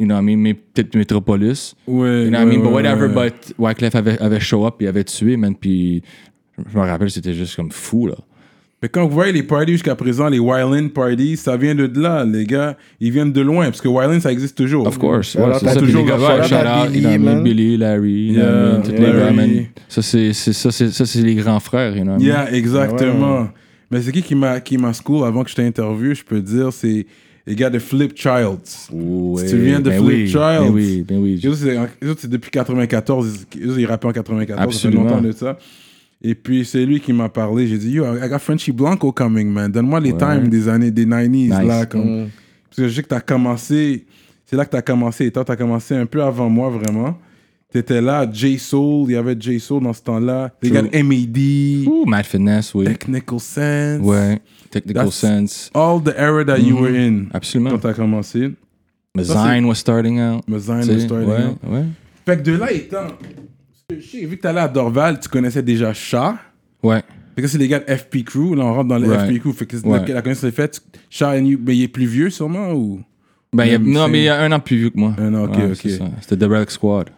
You 0.00 0.06
know 0.06 0.14
what 0.16 0.22
I 0.22 0.24
mean, 0.24 0.38
mais 0.38 0.54
peut-être 0.54 0.96
Metropolis. 0.96 1.74
Ouais. 1.86 2.24
You 2.24 2.30
know 2.30 2.38
what 2.38 2.42
I 2.42 2.46
ouais, 2.46 2.56
mean, 2.56 2.62
but 2.62 2.72
whatever, 2.72 3.06
ouais. 3.08 3.30
but 3.30 3.54
Wyclef 3.58 3.94
avait, 3.94 4.18
avait 4.20 4.40
show 4.40 4.66
up, 4.66 4.76
il 4.80 4.88
avait 4.88 5.04
tué, 5.04 5.36
man, 5.36 5.54
puis 5.54 6.02
je 6.58 6.76
me 6.76 6.82
rappelle, 6.84 7.10
c'était 7.10 7.34
juste 7.34 7.54
comme 7.56 7.70
fou, 7.70 8.06
là. 8.06 8.14
Mais 8.82 8.88
quand 8.88 9.06
vous 9.06 9.12
voyez 9.12 9.30
les 9.30 9.42
parties 9.42 9.72
jusqu'à 9.72 9.94
présent, 9.94 10.30
les 10.30 10.38
Wyland 10.38 10.88
parties, 10.88 11.36
ça 11.36 11.54
vient 11.58 11.74
de 11.74 11.90
là, 12.00 12.24
les 12.24 12.46
gars. 12.46 12.78
Ils 12.98 13.10
viennent 13.12 13.30
de 13.30 13.42
loin, 13.42 13.66
parce 13.66 13.82
que 13.82 13.88
Wyland, 13.88 14.20
ça 14.20 14.32
existe 14.32 14.56
toujours. 14.56 14.86
Of 14.86 14.96
course, 14.96 15.34
ouais, 15.34 15.44
c'est 15.60 15.68
ça, 15.68 15.76
toujours 15.76 16.02
les 16.06 16.10
gars, 16.10 16.42
shout 16.44 16.54
out 16.54 16.90
Billy, 16.90 17.02
know 17.18 17.18
man. 17.18 17.44
Larry, 17.78 18.10
you 18.28 18.32
know 18.36 18.42
Yeah, 18.42 18.98
Larry. 18.98 19.18
gars, 19.18 19.32
man. 19.32 19.50
Ça, 19.86 20.00
c'est 20.00 20.32
c'est- 20.32 20.54
ça, 20.54 20.70
c'est 20.72 20.90
ça, 20.92 21.04
c'est 21.04 21.20
les 21.20 21.34
grands 21.34 21.60
frères, 21.60 21.94
you 21.94 22.04
know. 22.04 22.16
Yeah, 22.18 22.50
exactement. 22.54 23.42
Ouais, 23.42 23.46
Mais 23.90 24.00
c'est 24.00 24.12
qui 24.12 24.22
qui 24.22 24.34
m'a 24.34 24.60
qui 24.60 24.78
m'a 24.78 24.92
school 24.94 25.26
avant 25.26 25.44
que 25.44 25.50
je 25.50 25.56
t'interviewe, 25.56 26.14
je 26.14 26.24
peux 26.24 26.40
te 26.40 26.46
dire, 26.46 26.72
c'est 26.72 27.04
les 27.46 27.54
gars 27.56 27.70
de 27.70 27.78
Flip 27.78 28.12
Childs. 28.16 28.90
Ouais, 28.92 29.46
tu 29.48 29.56
viens 29.58 29.80
de 29.80 29.90
ben 29.90 29.98
Flip 29.98 30.08
oui, 30.08 30.26
Childs. 30.28 30.38
Ben 30.40 30.70
oui, 30.70 31.04
ben 31.08 31.18
oui. 31.18 31.40
Autres, 31.46 32.20
c'est- 32.20 32.28
depuis 32.28 32.50
94. 32.50 33.46
Ils, 33.56 33.66
eux, 33.68 33.80
ils 33.80 33.86
rappaient 33.86 34.06
en 34.08 34.12
94. 34.12 34.60
Absolument. 34.62 35.02
Ça 35.02 35.08
fait 35.08 35.14
longtemps 35.16 35.26
de 35.26 35.32
ça. 35.32 35.58
Et 36.22 36.34
puis, 36.34 36.64
c'est 36.66 36.84
lui 36.84 37.00
qui 37.00 37.12
m'a 37.14 37.28
parlé. 37.30 37.66
J'ai 37.66 37.78
dit, 37.78 37.92
yo, 37.92 38.04
I 38.04 38.28
got 38.28 38.38
Frenchy 38.38 38.72
Blanco 38.72 39.10
coming, 39.10 39.48
man. 39.48 39.72
Donne-moi 39.72 40.00
les 40.00 40.12
Ouais. 40.12 40.18
times 40.18 40.48
des 40.48 40.68
années, 40.68 40.90
des 40.90 41.06
90s, 41.06 41.48
Nice. 41.58 41.66
là. 41.66 41.86
Comme... 41.86 42.24
Mm. 42.24 42.28
Parce 42.68 42.76
que 42.76 42.88
je 42.88 42.94
sais 42.94 43.02
que 43.02 43.08
t'as 43.08 43.20
commencé... 43.20 44.04
C'est 44.46 44.56
là 44.56 44.64
que 44.64 44.70
t'as 44.70 44.82
commencé. 44.82 45.26
Et 45.26 45.30
toi, 45.30 45.44
t'as 45.44 45.56
commencé 45.56 45.94
un 45.94 46.06
peu 46.06 46.22
avant 46.22 46.50
moi, 46.50 46.68
vraiment. 46.70 47.16
T'étais 47.72 48.00
là, 48.00 48.26
J-Soul. 48.30 49.06
Il 49.10 49.12
y 49.12 49.16
avait 49.16 49.36
J-Soul 49.38 49.82
dans 49.84 49.92
ce 49.92 50.02
temps-là. 50.02 50.50
Les 50.62 50.70
gars 50.70 50.82
de 50.82 50.88
M.A.D., 50.92 51.84
Ouh, 51.86 52.04
Mad 52.04 52.24
Finesse, 52.26 52.74
oui. 52.74 52.84
Technical 52.84 53.38
Sense. 53.38 54.00
Ouais, 54.02 54.40
Technical 54.70 55.06
That's- 55.06 55.10
Sense. 55.12 55.70
All 55.74 56.02
the 56.02 56.12
era 56.16 56.44
that 56.44 56.58
you 56.58 56.76
were 56.80 56.92
in. 56.94 57.26
Absolument. 57.32 57.70
Quand 57.70 57.78
t'as 57.78 57.94
commencé. 57.94 58.50
Mais 59.16 59.24
Ça, 59.24 59.34
c'est- 59.44 59.54
Zine 59.56 59.64
was 59.66 59.74
starting 59.76 60.20
out. 60.20 60.42
Mazine 60.48 60.88
was 60.88 61.00
starting 61.00 61.28
ouais, 61.28 61.44
out. 61.44 61.58
ouais. 61.68 61.84
Fait 62.26 62.36
que 62.38 62.42
de 62.42 62.52
là 62.56 62.72
étant... 62.72 63.06
Vu 63.90 64.36
que 64.36 64.40
t'allais 64.42 64.60
à 64.60 64.68
Dorval, 64.68 65.18
tu 65.20 65.28
connaissais 65.28 65.62
déjà 65.62 65.92
Chat. 65.92 66.36
Ouais. 66.82 67.02
Fait 67.34 67.42
que 67.42 67.48
c'est 67.48 67.58
les 67.58 67.66
gars 67.68 67.80
de 67.80 67.92
FP 67.96 68.24
Crew. 68.24 68.54
Là, 68.56 68.64
on 68.64 68.74
rentre 68.74 68.88
dans 68.88 68.98
le 68.98 69.08
Right. 69.08 69.30
FP 69.32 69.40
Crew. 69.40 69.52
Fait 69.52 69.66
que 69.66 69.76
Ouais. 69.78 69.98
la, 70.08 70.14
la 70.14 70.22
connaissance 70.22 70.44
est 70.44 70.50
faite. 70.54 70.80
Chat, 71.08 71.32
ben, 71.40 71.72
il 71.74 71.82
est 71.82 71.88
plus 71.88 72.06
vieux, 72.06 72.30
sûrement, 72.30 72.72
ou... 72.72 73.00
Ben, 73.52 73.64
il 73.64 73.72
y 73.72 73.74
a- 73.74 73.78
Même 73.80 73.90
non, 73.92 74.06
mais 74.08 74.20
il 74.20 74.24
y 74.24 74.28
a 74.28 74.40
un 74.40 74.52
an 74.52 74.60
plus 74.60 74.76
vieux 74.76 74.90
que 74.90 74.98
moi. 74.98 75.14
Un 75.18 75.34
an, 75.34 75.44
ok, 75.44 75.56
Ouais, 75.56 75.72
ok. 75.72 75.90
C'était 76.20 76.36
The 76.36 76.48
Relic 76.48 76.70
Squad. 76.70 77.10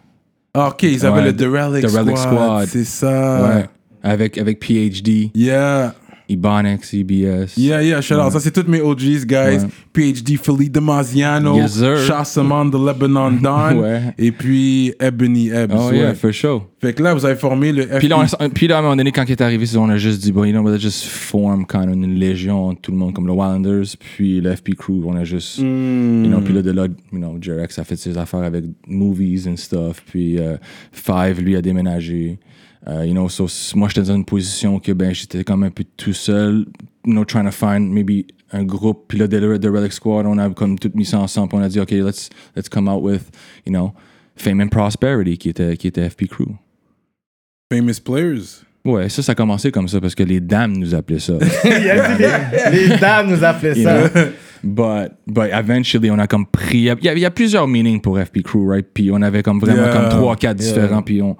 Ah, 0.55 0.67
ok, 0.69 0.83
ils 0.83 1.05
avaient 1.05 1.21
Ouais, 1.21 1.31
le 1.31 1.35
The 1.35 1.41
Relic 1.49 1.85
The 1.87 1.91
Relic 1.97 2.17
Squad. 2.17 2.33
Squad. 2.35 2.67
C'est 2.69 2.83
ça. 2.85 3.43
Ouais. 3.55 3.65
Avec, 4.03 4.37
avec 4.37 4.59
PhD, 4.59 5.31
Yeah. 5.33 5.95
Ebonics, 6.29 6.93
EBS. 6.93 7.57
Yeah, 7.57 7.81
yeah, 7.83 8.01
shout 8.01 8.15
out. 8.15 8.31
Ça, 8.31 8.39
c'est 8.39 8.51
tous 8.51 8.69
mes 8.69 8.81
OGs, 8.81 9.25
guys. 9.25 9.65
PhD 9.93 10.37
Philly 10.41 10.69
Demaziano. 10.69 11.55
Yes, 11.55 11.73
sir. 11.73 11.97
Chassaman 11.97 12.69
de 12.71 12.77
Lebanon 12.77 13.31
Don. 13.31 13.73
Ouais. 13.83 14.01
Et 14.17 14.31
puis 14.31 14.93
Ebony 14.99 15.49
Ebbs. 15.49 15.73
Oh 15.77 15.89
ouais. 15.89 15.97
yeah, 15.97 16.13
for 16.15 16.31
sure. 16.33 16.67
Fait 16.79 16.93
que 16.93 17.01
là, 17.03 17.13
vous 17.13 17.25
avez 17.25 17.35
formé 17.35 17.71
le 17.71 17.83
FP 17.83 17.99
Puis 17.99 18.07
là, 18.07 18.17
on- 18.39 18.49
puis 18.49 18.67
là, 18.67 18.75
à 18.77 18.79
un 18.79 18.81
moment 18.81 18.95
donné, 18.95 19.11
quand 19.11 19.23
il 19.27 19.31
est 19.31 19.41
arrivé, 19.41 19.65
on 19.77 19.89
a 19.89 19.97
juste 19.97 20.21
dit, 20.21 20.31
bon, 20.31 20.43
you 20.45 20.51
know, 20.51 20.67
let's 20.69 20.81
just 20.81 21.05
form 21.05 21.65
kind 21.65 21.87
of 21.89 21.93
une 21.95 22.15
légion, 22.15 22.75
tout 22.75 22.91
le 22.91 22.97
monde 22.97 23.13
comme 23.13 23.27
le 23.27 23.33
Wildlanders, 23.33 23.95
puis 23.99 24.41
le 24.41 24.55
FP 24.55 24.75
Crew, 24.75 25.03
on 25.05 25.15
a 25.15 25.23
juste, 25.23 25.59
Hmm. 25.59 26.23
you 26.25 26.29
know, 26.29 26.39
puis 26.41 26.53
là, 26.53 26.61
de 26.61 26.71
là, 26.71 26.87
you 27.11 27.19
know, 27.19 27.37
Jerex 27.41 27.77
a 27.79 27.83
fait 27.83 27.95
ses 27.95 28.17
affaires 28.17 28.43
avec 28.43 28.65
movies 28.87 29.47
and 29.47 29.57
stuff, 29.57 30.03
puis 30.05 30.37
euh, 30.39 30.57
Five, 30.91 31.39
lui, 31.41 31.55
a 31.55 31.61
déménagé. 31.61 32.37
Euh, 32.87 33.05
you 33.05 33.13
know, 33.13 33.29
so, 33.29 33.47
moi, 33.75 33.87
j'étais 33.87 34.01
dans 34.07 34.15
une 34.15 34.25
position 34.25 34.79
que, 34.79 34.91
ben, 34.91 35.13
j'étais 35.13 35.43
comme 35.43 35.63
un 35.63 35.69
peu 35.69 35.85
tout 35.95 36.11
seul, 36.13 36.65
you 37.05 37.13
know, 37.13 37.23
trying 37.23 37.45
to 37.45 37.51
find 37.51 37.89
maybe 37.91 38.25
un 38.51 38.63
groupe, 38.63 39.05
puis 39.07 39.17
là, 39.17 39.27
de 39.27 39.57
The 39.57 39.65
Relic 39.65 39.93
Squad, 39.93 40.25
on 40.25 40.37
a 40.37 40.49
comme 40.49 40.77
tout 40.77 40.91
mis 40.93 41.05
ça 41.05 41.19
ensemble, 41.19 41.55
on 41.55 41.61
a 41.61 41.69
dit, 41.69 41.79
OK, 41.79 41.91
let's, 41.91 42.29
let's 42.55 42.67
come 42.69 42.87
out 42.89 43.01
with, 43.01 43.31
you 43.65 43.71
know, 43.71 43.93
Fame 44.35 44.59
and 44.61 44.67
Prosperity, 44.67 45.37
qui 45.37 45.49
était, 45.49 45.77
qui 45.77 45.87
était 45.87 46.09
FP 46.09 46.27
Crew. 46.27 46.55
Famous 47.71 47.99
Players. 48.03 48.63
Ouais, 48.85 49.07
ça, 49.07 49.23
ça 49.23 49.31
a 49.31 49.35
commencé 49.35 49.71
comme 49.71 49.87
ça 49.87 50.01
parce 50.01 50.13
que 50.13 50.23
les 50.23 50.41
dames 50.41 50.75
nous 50.75 50.93
appelaient 50.93 51.19
ça. 51.19 51.33
Les, 51.63 52.87
les 52.89 52.97
dames 52.97 53.29
nous 53.29 53.43
appelaient 53.43 53.77
You 53.77 53.83
ça. 53.83 54.09
know? 54.09 54.21
but, 54.63 55.11
but 55.25 55.49
eventually, 55.53 56.11
on 56.11 56.19
a 56.19 56.27
comme 56.27 56.45
pris. 56.45 56.79
Il 56.79 56.83
y 56.83 56.89
a, 56.89 57.13
il 57.13 57.19
y 57.19 57.25
a 57.25 57.31
plusieurs 57.31 57.67
meanings 57.67 58.01
pour 58.01 58.19
FP 58.19 58.41
Crew, 58.43 58.67
right? 58.69 58.85
Puis 58.93 59.09
on 59.11 59.21
avait 59.21 59.41
comme 59.41 59.59
vraiment 59.59 59.83
Yeah. 59.83 59.93
comme 59.93 60.09
trois, 60.09 60.35
quatre 60.35 60.61
Yeah. 60.61 60.73
différents. 60.73 61.01
Puis 61.01 61.21
on. 61.21 61.37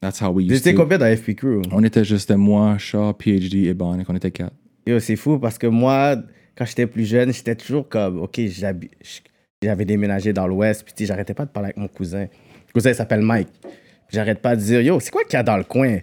That's 0.00 0.20
how 0.22 0.30
we 0.32 0.44
used 0.44 0.54
J'étais 0.56 0.72
to. 0.74 0.80
combien 0.82 0.98
dans 0.98 1.06
FP 1.16 1.34
Crew? 1.34 1.62
On 1.72 1.82
était 1.82 2.04
juste 2.04 2.30
moi, 2.32 2.78
Shaw, 2.78 3.12
PhD 3.14 3.66
et 3.66 3.74
Bonnick. 3.74 4.08
On 4.08 4.14
était 4.16 4.30
quatre. 4.30 4.54
Yo, 4.86 5.00
c'est 5.00 5.16
fou 5.16 5.38
parce 5.38 5.58
que 5.58 5.66
moi, 5.66 6.16
quand 6.56 6.64
j'étais 6.64 6.86
plus 6.86 7.04
jeune, 7.04 7.32
j'étais 7.32 7.54
toujours 7.56 7.88
comme, 7.88 8.20
OK, 8.20 8.38
j'habi- 8.38 8.90
j'avais 9.62 9.84
déménagé 9.84 10.32
dans 10.32 10.46
l'Ouest, 10.46 10.84
puis 10.84 10.94
tu 10.94 11.02
sais, 11.02 11.08
j'arrêtais 11.08 11.34
pas 11.34 11.44
de 11.44 11.50
parler 11.50 11.66
avec 11.66 11.76
mon 11.78 11.88
cousin. 11.88 12.20
Mon 12.22 12.72
cousin, 12.72 12.90
il 12.90 12.94
s'appelle 12.94 13.22
Mike. 13.22 13.48
J'arrête 14.10 14.40
pas 14.40 14.56
de 14.56 14.60
dire, 14.62 14.80
yo, 14.80 14.98
c'est 15.00 15.10
quoi 15.10 15.24
qu'il 15.24 15.34
y 15.34 15.36
a 15.36 15.42
dans 15.42 15.56
le 15.56 15.64
coin? 15.64 15.98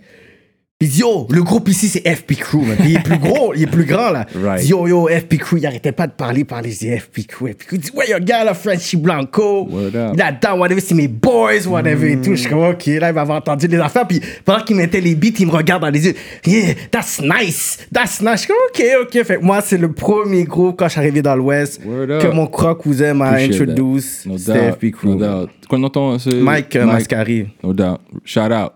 Il 0.81 0.89
dit, 0.89 0.99
yo, 0.99 1.25
le 1.29 1.41
groupe 1.41 1.69
ici, 1.69 1.87
c'est 1.87 2.01
FP 2.05 2.33
Crew, 2.35 2.57
man. 2.57 2.75
Il 2.83 2.97
est 2.97 2.99
plus 3.01 3.17
gros, 3.17 3.53
il 3.55 3.63
est 3.63 3.67
plus 3.67 3.85
grand, 3.85 4.09
là. 4.09 4.25
Right. 4.35 4.59
Il 4.61 4.65
dit, 4.65 4.71
yo, 4.71 4.85
yo, 4.89 5.07
FP 5.07 5.37
Crew, 5.37 5.55
il 5.57 5.65
arrêtait 5.65 5.93
pas 5.93 6.05
de 6.05 6.11
parler, 6.11 6.43
parler, 6.43 6.69
il 6.71 6.77
dit 6.77 6.97
FP 6.99 7.25
Crew, 7.25 7.47
FP 7.47 7.63
Crew. 7.65 7.75
Il 7.75 7.79
dit, 7.79 7.91
ouais, 7.95 8.09
yo, 8.09 8.17
gars, 8.19 8.43
là, 8.43 8.53
Frenchy 8.53 8.97
Blanco. 8.97 9.69
Là-dedans, 9.93 10.57
whatever, 10.59 10.81
c'est 10.81 10.93
mes 10.93 11.07
boys, 11.07 11.65
whatever 11.65 12.11
et 12.11 12.17
tout. 12.21 12.31
Je 12.31 12.41
suis 12.41 12.49
comme, 12.49 12.59
OK, 12.65 12.87
là, 12.87 13.09
il 13.09 13.15
m'avait 13.15 13.31
entendu 13.31 13.67
les 13.67 13.77
affaires. 13.77 14.05
Puis 14.05 14.19
pendant 14.43 14.59
qu'il 14.65 14.75
mettait 14.75 14.99
les 14.99 15.15
beats, 15.15 15.29
il 15.39 15.47
me 15.47 15.51
regarde 15.53 15.81
dans 15.81 15.89
les 15.89 16.07
yeux. 16.07 16.13
Yeah, 16.45 16.73
that's 16.91 17.21
nice, 17.21 17.77
that's 17.93 18.19
nice. 18.21 18.31
Je 18.33 18.37
suis 18.39 18.47
comme, 18.49 18.57
OK, 19.01 19.07
OK. 19.15 19.23
Fait 19.23 19.37
moi, 19.37 19.61
c'est 19.61 19.77
le 19.77 19.93
premier 19.93 20.43
groupe 20.43 20.75
quand 20.77 20.87
je 20.87 20.91
suis 20.91 20.99
arrivé 20.99 21.21
dans 21.21 21.37
l'Ouest 21.37 21.81
que 21.81 22.27
mon 22.33 22.47
croc 22.47 22.79
cousin 22.81 23.13
m'a 23.13 23.29
introduce. 23.37 24.25
No 24.25 24.37
C'était. 24.37 24.73
FP 24.73 24.91
Crew. 24.91 25.05
No 25.07 25.15
doubt. 25.15 25.49
Quoi, 25.69 25.79
non, 25.79 25.87
ton- 25.89 26.19
c'est- 26.19 26.33
Mike, 26.35 26.75
euh, 26.75 26.85
Mascari. 26.85 27.47
No 27.63 27.71
doubt. 27.71 28.01
Shout 28.25 28.51
out. 28.51 28.73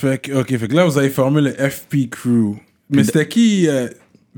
Fait 0.00 0.20
que, 0.20 0.32
ok, 0.32 0.48
fait 0.56 0.68
que 0.68 0.74
là, 0.74 0.84
vous 0.86 0.98
avez 0.98 1.10
formé 1.10 1.40
le 1.42 1.50
FP 1.52 2.08
Crew. 2.10 2.56
Mais 2.90 3.04
c'était 3.04 3.28
qui 3.28 3.68
euh, 3.68 3.88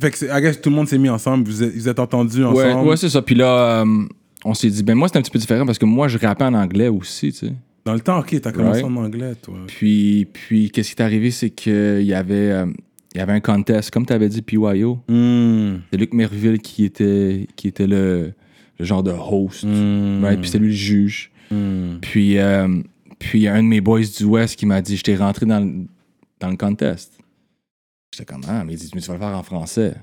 Fait 0.01 0.11
que, 0.11 0.19
c'est- 0.19 0.27
I 0.27 0.41
guess 0.41 0.61
tout 0.61 0.71
le 0.71 0.77
monde 0.77 0.89
s'est 0.89 0.99
mis 0.99 1.09
ensemble, 1.09 1.45
vous 1.49 1.63
êtes, 1.63 1.73
vous 1.75 1.89
êtes 1.89 1.99
entendus 2.01 2.45
Ouais, 2.45 2.65
ensemble. 2.65 2.89
ouais 2.89 2.97
c'est 2.97 3.09
ça. 3.09 3.23
Puis 3.23 3.37
là, 3.37 3.83
euh, 3.83 4.05
on 4.45 4.53
s'est 4.55 4.69
dit, 4.69 4.83
ben 4.83 4.95
moi, 4.97 5.09
c'est 5.09 5.17
un 5.19 5.23
petit 5.23 5.31
peu 5.31 5.39
différent 5.39 5.65
parce 5.65 5.79
que 5.79 5.85
moi, 5.87 6.09
je 6.09 6.19
rappais 6.19 6.45
en 6.45 6.55
anglais 6.55 6.89
aussi, 6.89 7.33
tu 7.33 7.47
sais. 7.47 7.53
Dans 7.85 7.95
le 7.95 8.01
temps, 8.01 8.19
ok, 8.19 8.41
t'as 8.41 8.51
commencé 8.51 8.83
Right. 8.83 8.93
en 8.93 8.97
anglais, 8.97 9.35
toi. 9.41 9.55
Puis, 9.69 10.27
puis 10.33 10.71
qu'est-ce 10.71 10.95
qui 10.95 11.01
est 11.01 11.05
arrivé, 11.05 11.31
c'est 11.31 11.51
qu'il 11.51 12.03
y 12.03 12.15
avait, 12.15 12.51
euh, 12.51 12.67
il 13.15 13.19
y 13.19 13.21
avait 13.21 13.35
un 13.35 13.41
contest, 13.41 13.91
comme 13.93 14.05
tu 14.07 14.13
avais 14.13 14.29
dit, 14.29 14.43
PYO. 14.43 14.99
Hmm. 15.09 15.77
C'est 15.93 15.99
Luc 15.99 16.13
Merville 16.13 16.59
qui 16.59 16.85
était, 16.85 17.47
qui 17.57 17.69
était 17.69 17.87
le, 17.87 18.33
le 18.81 18.85
genre 18.85 19.03
de 19.05 19.13
host. 19.13 19.63
Hmm. 19.65 20.25
right? 20.25 20.41
Puis 20.41 20.49
c'était 20.49 20.59
lui 20.59 20.69
le 20.71 20.75
juge. 20.75 21.31
Hmm. 21.53 21.99
Puis, 22.01 22.39
euh, 22.39 22.67
puis 23.29 23.41
il 23.41 23.43
y 23.43 23.49
a 23.49 23.55
un 23.55 23.63
de 23.63 23.69
mes 23.69 23.81
boys 23.81 24.01
du 24.17 24.25
West 24.25 24.57
qui 24.57 24.67
m'a 24.67 24.81
dit 24.83 24.97
Je 24.97 25.03
t'ai 25.03 25.17
rentré 25.17 25.47
dans 25.47 25.61
le, 25.61 25.87
dans 26.41 26.49
le 26.51 26.57
contest. 26.57 27.19
J'étais 28.13 28.25
comme 28.33 28.43
Ah, 28.47 28.65
mais 28.65 28.75
il 28.75 28.79
dit 28.79 28.91
Mais 28.95 29.01
tu 29.01 29.09
vas 29.09 29.15
le 29.15 29.21
faire 29.21 29.37
en 29.37 29.43
français. 29.43 29.95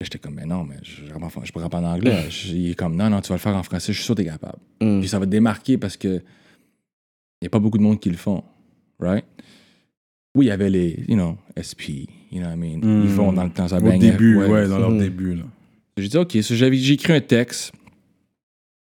J'étais 0.00 0.18
comme 0.18 0.34
Mais 0.34 0.46
non, 0.46 0.64
mais 0.64 0.76
je 0.82 1.04
ne 1.04 1.52
pourrais 1.52 1.68
pas 1.68 1.78
en 1.78 1.84
anglais. 1.84 2.24
Il 2.48 2.70
est 2.70 2.74
comme 2.74 2.96
Non, 2.96 3.08
non, 3.08 3.20
tu 3.20 3.28
vas 3.28 3.36
le 3.36 3.40
faire 3.40 3.56
en 3.56 3.62
français, 3.62 3.92
je 3.92 3.98
suis 3.98 4.04
sûr 4.04 4.14
que 4.14 4.22
tu 4.22 4.28
es 4.28 4.30
capable. 4.30 4.58
Mm. 4.80 5.00
Puis 5.00 5.08
ça 5.08 5.18
va 5.18 5.26
te 5.26 5.30
démarquer 5.30 5.78
parce 5.78 5.96
que 5.96 6.08
Il 7.40 7.42
n'y 7.42 7.46
a 7.46 7.50
pas 7.50 7.58
beaucoup 7.60 7.78
de 7.78 7.82
monde 7.82 8.00
qui 8.00 8.10
le 8.10 8.16
font, 8.16 8.42
right? 8.98 9.24
Oui, 10.34 10.46
il 10.46 10.48
y 10.48 10.52
avait 10.52 10.70
les, 10.70 11.04
you 11.08 11.14
know, 11.14 11.36
SP, 11.54 12.08
you 12.32 12.40
know 12.40 12.46
what 12.46 12.54
I 12.54 12.56
mean? 12.56 12.80
Ils 13.04 13.10
font 13.10 13.32
dans 13.32 13.44
le 13.44 13.50
temps, 13.50 13.68
ça 13.68 13.76
Au 13.78 13.90
début, 13.98 14.36
ouais, 14.38 14.66
dans 14.66 14.78
leur 14.78 14.90
Mm. 14.90 14.98
début. 14.98 15.34
Là. 15.34 15.44
J'ai 15.98 16.08
dit, 16.08 16.16
OK, 16.16 16.32
so 16.42 16.54
j'ai 16.54 16.92
écrit 16.92 17.12
un 17.12 17.20
texte, 17.20 17.72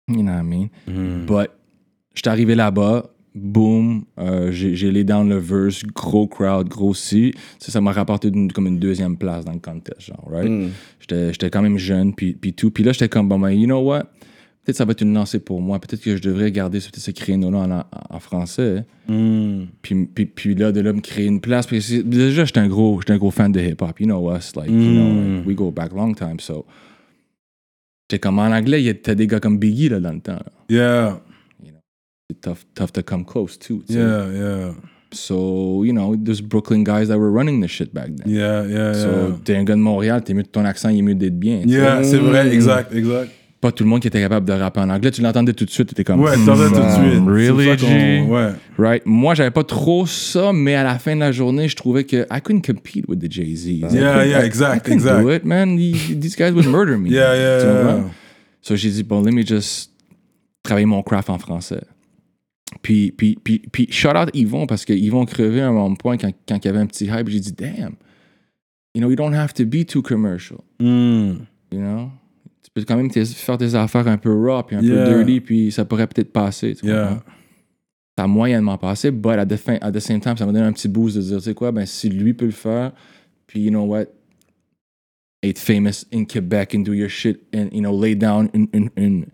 you 0.07 0.21
know 0.23 0.31
what 0.31 0.39
I 0.39 0.43
mean? 0.43 0.69
Mm. 0.87 1.25
But, 1.27 1.51
j'étais 2.15 2.29
arrivé 2.29 2.55
là-bas, 2.55 3.09
boom, 3.35 4.05
euh, 4.17 4.49
j'ai 4.51 4.91
les 4.91 5.03
down 5.03 5.27
le 5.27 5.37
verse, 5.37 5.83
gros 5.83 6.25
crowd, 6.27 6.69
gros 6.69 6.93
si. 6.93 7.33
Ça, 7.59 7.81
m'a 7.81 7.91
rapporté 7.91 8.29
une- 8.29 8.51
comme 8.51 8.67
une 8.67 8.79
deuxième 8.79 9.17
place 9.17 9.43
dans 9.45 9.51
le 9.53 9.59
contest, 9.59 9.99
genre, 10.01 10.25
right? 10.31 10.49
Mm. 10.49 10.69
J'étais 11.31 11.49
quand 11.49 11.61
même 11.61 11.77
jeune, 11.77 12.15
puis, 12.15 12.33
puis 12.33 12.53
tout. 12.53 12.71
Puis 12.71 12.83
là, 12.83 12.93
j'étais 12.93 13.09
comme, 13.09 13.27
bon, 13.27 13.37
ben, 13.39 13.49
you 13.51 13.65
know 13.65 13.79
what? 13.81 14.03
Peut-être 14.63 14.77
ça 14.77 14.85
va 14.85 14.93
être 14.93 15.01
une 15.01 15.13
lancée 15.13 15.39
pour 15.39 15.61
moi. 15.61 15.77
Peut-être 15.79 16.01
que 16.01 16.15
je 16.15 16.21
devrais 16.23 16.51
garder 16.51 16.79
ce, 16.79 16.89
ce 16.95 17.11
créneau-là 17.11 17.57
en, 17.59 17.71
en- 17.71 17.83
en 18.09 18.19
français. 18.19 18.85
Mm. 19.07 19.65
Puis, 19.83 20.05
puis, 20.05 20.25
puis 20.25 20.55
là, 20.55 20.71
de 20.71 20.79
là, 20.79 20.91
me 20.93 21.01
créer 21.01 21.25
une 21.27 21.39
place. 21.41 21.67
Parce 21.67 21.77
que 21.77 21.79
c'est- 21.81 22.03
déjà, 22.03 22.45
j'étais 22.45 22.61
un 22.61 22.67
gros, 22.69 22.99
un 23.07 23.17
gros 23.17 23.29
fan 23.31 23.51
de 23.51 23.59
hip-hop. 23.59 23.99
You 23.99 24.07
know 24.07 24.33
us, 24.33 24.55
like, 24.55 24.69
you 24.71 24.91
know, 24.91 25.03
Mm. 25.11 25.35
like, 25.39 25.47
we 25.47 25.55
go 25.55 25.69
back 25.71 25.91
long 25.93 26.13
time. 26.15 26.39
So, 26.39 26.65
j'étais 28.09 28.19
comme 28.19 28.39
en 28.39 28.43
anglais, 28.47 28.81
il 28.81 28.85
y 28.85 28.89
a 29.09 29.15
des 29.15 29.27
gars 29.27 29.39
comme 29.39 29.57
Biggie 29.59 29.89
là, 29.89 29.99
dans 29.99 30.13
le 30.13 30.19
temps. 30.21 30.33
là. 30.33 30.45
Yeah, 30.69 31.21
tough, 32.33 32.65
tough 32.73 32.91
to 32.93 33.03
come 33.03 33.23
close 33.25 33.57
too. 33.57 33.83
yeah, 33.87 34.27
yeah, 34.31 34.71
So, 35.11 35.83
you 35.83 35.93
know, 35.93 36.15
there's 36.17 36.41
Brooklyn 36.41 36.83
guys 36.83 37.07
that 37.07 37.17
were 37.19 37.31
running 37.31 37.61
the 37.61 37.67
shit 37.67 37.93
back 37.93 38.07
then. 38.17 38.27
yeah, 38.27 38.65
yeah, 38.65 38.93
So, 38.93 39.07
yeah. 39.09 39.37
t'es 39.43 39.55
un 39.55 39.63
gars 39.63 39.75
de 39.75 39.79
Montréal, 39.81 40.23
t'es 40.23 40.33
mieux 40.33 40.43
de 40.43 40.47
ton 40.49 40.65
accent, 40.65 40.89
il 40.89 40.99
est 40.99 41.01
mieux 41.01 41.15
d'être 41.15 41.39
bien. 41.39 41.61
Yeah, 41.65 42.03
c'est 42.03 42.17
vrai, 42.17 42.45
Mm. 42.45 42.53
exact, 42.53 42.93
exact. 42.93 43.31
Pas 43.61 43.71
tout 43.71 43.83
le 43.83 43.89
monde 43.89 44.01
qui 44.01 44.07
était 44.09 44.19
capable 44.19 44.45
de 44.45 44.53
rapper 44.53 44.81
en 44.81 44.89
anglais. 44.89 45.09
Tu 45.11 45.21
l'entendais 45.21 45.53
tout 45.53 45.65
de 45.65 45.69
suite, 45.71 45.87
t'étais 45.89 46.03
comme. 46.03 46.19
Ouais, 46.19 46.35
hmm, 46.37 46.45
t'en 46.45 46.59
as 46.59 46.67
tout 46.69 46.75
de 46.75 47.09
suite. 47.09 47.23
Really, 47.25 47.77
G? 47.79 48.21
Ouais. 48.27 48.51
Right. 48.77 49.01
Moi, 49.05 49.33
j'avais 49.33 49.49
pas 49.49 49.63
trop 49.63 50.05
ça, 50.05 50.51
mais 50.53 50.75
à 50.75 50.83
la 50.83 50.99
fin 50.99 51.15
de 51.15 51.21
la 51.21 51.31
journée, 51.31 51.67
je 51.67 51.75
trouvais 51.75 52.03
que 52.03 52.27
I 52.29 52.41
couldn't 52.43 52.61
compete 52.61 53.05
with 53.07 53.19
the 53.19 53.31
Jay-Z. 53.31 53.65
Yeah, 53.67 54.25
yeah, 54.25 54.43
I 54.43 54.45
exact, 54.45 54.83
couldn't 54.85 54.97
exact. 54.99 55.21
do 55.23 55.31
it, 55.31 55.45
man. 55.45 55.77
These 55.77 56.35
guys 56.35 56.51
would 56.51 56.67
murder 56.67 56.97
me. 56.97 57.09
Yeah, 57.09 57.33
yeah, 57.35 57.63
yeah. 57.63 58.03
So 58.61 58.75
j'ai 58.75 58.89
dit, 58.91 59.03
bon, 59.03 59.21
let 59.23 59.31
me 59.31 59.43
just 59.45 59.89
travailler 60.61 60.85
mon 60.85 61.01
craft 61.01 61.29
en 61.29 61.39
français. 61.39 61.81
Puis, 62.81 63.11
puis, 63.11 63.37
puis, 63.43 63.59
puis 63.71 63.87
shout 63.91 64.09
out 64.15 64.29
Yvon, 64.33 64.67
parce 64.67 64.85
que 64.85 64.93
Yvon 64.93 65.25
crevait 65.25 65.61
à 65.61 65.69
un 65.69 65.93
point 65.95 66.17
quand, 66.17 66.31
quand 66.47 66.57
il 66.63 66.65
y 66.65 66.69
avait 66.69 66.79
un 66.79 66.87
petit 66.87 67.05
hype. 67.05 67.29
J'ai 67.29 67.39
dit, 67.39 67.53
damn, 67.53 67.95
you 68.93 69.01
know, 69.01 69.09
you 69.09 69.15
don't 69.15 69.33
have 69.33 69.53
to 69.53 69.65
be 69.65 69.85
too 69.85 70.01
commercial. 70.01 70.59
Mm. 70.79 71.45
You 71.71 71.79
know? 71.79 72.09
Tu 72.63 72.69
peux 72.73 72.83
quand 72.83 72.97
même 72.97 73.09
faire 73.11 73.57
des 73.57 73.75
affaires 73.75 74.07
un 74.07 74.17
peu 74.17 74.31
raw, 74.33 74.63
puis 74.63 74.75
un 74.75 74.81
Yeah. 74.81 75.05
peu 75.05 75.23
dirty, 75.23 75.39
puis 75.41 75.71
ça 75.71 75.85
pourrait 75.85 76.07
peut-être 76.07 76.31
passer. 76.33 76.75
Tu 76.75 76.85
Yeah. 76.87 77.23
Ça 78.17 78.23
a 78.23 78.27
moyennement 78.27 78.77
passé, 78.77 79.11
but 79.11 79.31
at 79.33 79.45
the, 79.45 79.57
fin, 79.57 79.77
at 79.81 79.91
the 79.91 79.99
same 79.99 80.21
time, 80.21 80.37
ça 80.37 80.45
m'a 80.45 80.53
donné 80.53 80.65
un 80.65 80.71
petit 80.71 80.87
boost 80.87 81.17
de 81.17 81.21
dire, 81.21 81.37
tu 81.37 81.43
sais 81.43 81.53
quoi, 81.53 81.71
ben 81.73 81.85
si 81.85 82.07
lui 82.09 82.33
peut 82.33 82.45
le 82.45 82.51
faire, 82.51 82.93
puis 83.45 83.59
you 83.61 83.69
know 83.69 83.83
what, 83.83 84.05
être 85.43 85.59
famous 85.59 86.05
in 86.13 86.23
Quebec 86.25 86.73
and 86.75 86.79
do 86.83 86.93
your 86.93 87.09
shit 87.09 87.41
and, 87.53 87.67
you 87.73 87.81
know, 87.81 87.91
lay 87.99 88.15
down 88.15 88.49
une, 88.53 88.67
une, 88.73 88.89
une- 88.97 89.25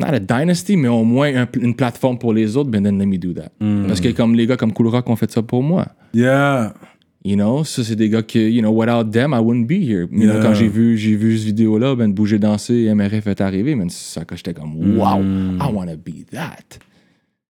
not 0.00 0.08
a 0.14 0.18
dynasty, 0.18 0.76
mais 0.76 0.88
au 0.88 1.04
moins 1.04 1.32
un- 1.42 1.48
une 1.60 1.74
plateforme 1.74 2.18
pour 2.18 2.32
les 2.32 2.56
autres, 2.56 2.70
ben 2.70 2.82
then 2.82 2.98
let 2.98 3.06
me 3.06 3.18
do 3.18 3.32
that. 3.34 3.50
Mm. 3.60 3.86
Parce 3.86 4.00
que 4.00 4.08
comme 4.08 4.34
les 4.34 4.46
gars 4.46 4.56
comme 4.56 4.72
Cool 4.72 4.88
Rock 4.88 5.08
ont 5.08 5.16
fait 5.16 5.30
ça 5.30 5.42
pour 5.42 5.62
moi. 5.62 5.86
Yeah. 6.14 6.74
You 7.22 7.36
know, 7.36 7.64
ça 7.64 7.84
c'est 7.84 7.96
des 7.96 8.08
gars 8.08 8.22
que, 8.22 8.38
you 8.38 8.62
know, 8.62 8.70
without 8.72 9.10
them, 9.12 9.32
I 9.34 9.38
wouldn't 9.40 9.66
be 9.66 9.72
here. 9.86 10.06
You 10.10 10.24
know, 10.26 10.34
Yeah. 10.34 10.42
quand 10.42 10.54
j'ai 10.54 10.68
vu, 10.68 10.96
j'ai 10.96 11.14
vu 11.16 11.36
cette 11.36 11.46
vidéo-là, 11.48 11.94
ben, 11.94 12.10
bouger, 12.12 12.38
danser, 12.38 12.88
MRF 12.94 13.26
est 13.26 13.40
arrivé, 13.42 13.76
c'est 13.90 14.18
ça 14.20 14.24
que 14.24 14.34
j'étais 14.36 14.54
comme, 14.54 14.74
wow, 14.98 15.18
Mm. 15.22 15.58
I 15.60 15.72
want 15.72 15.86
to 15.88 15.96
be 15.96 16.24
that. 16.32 16.78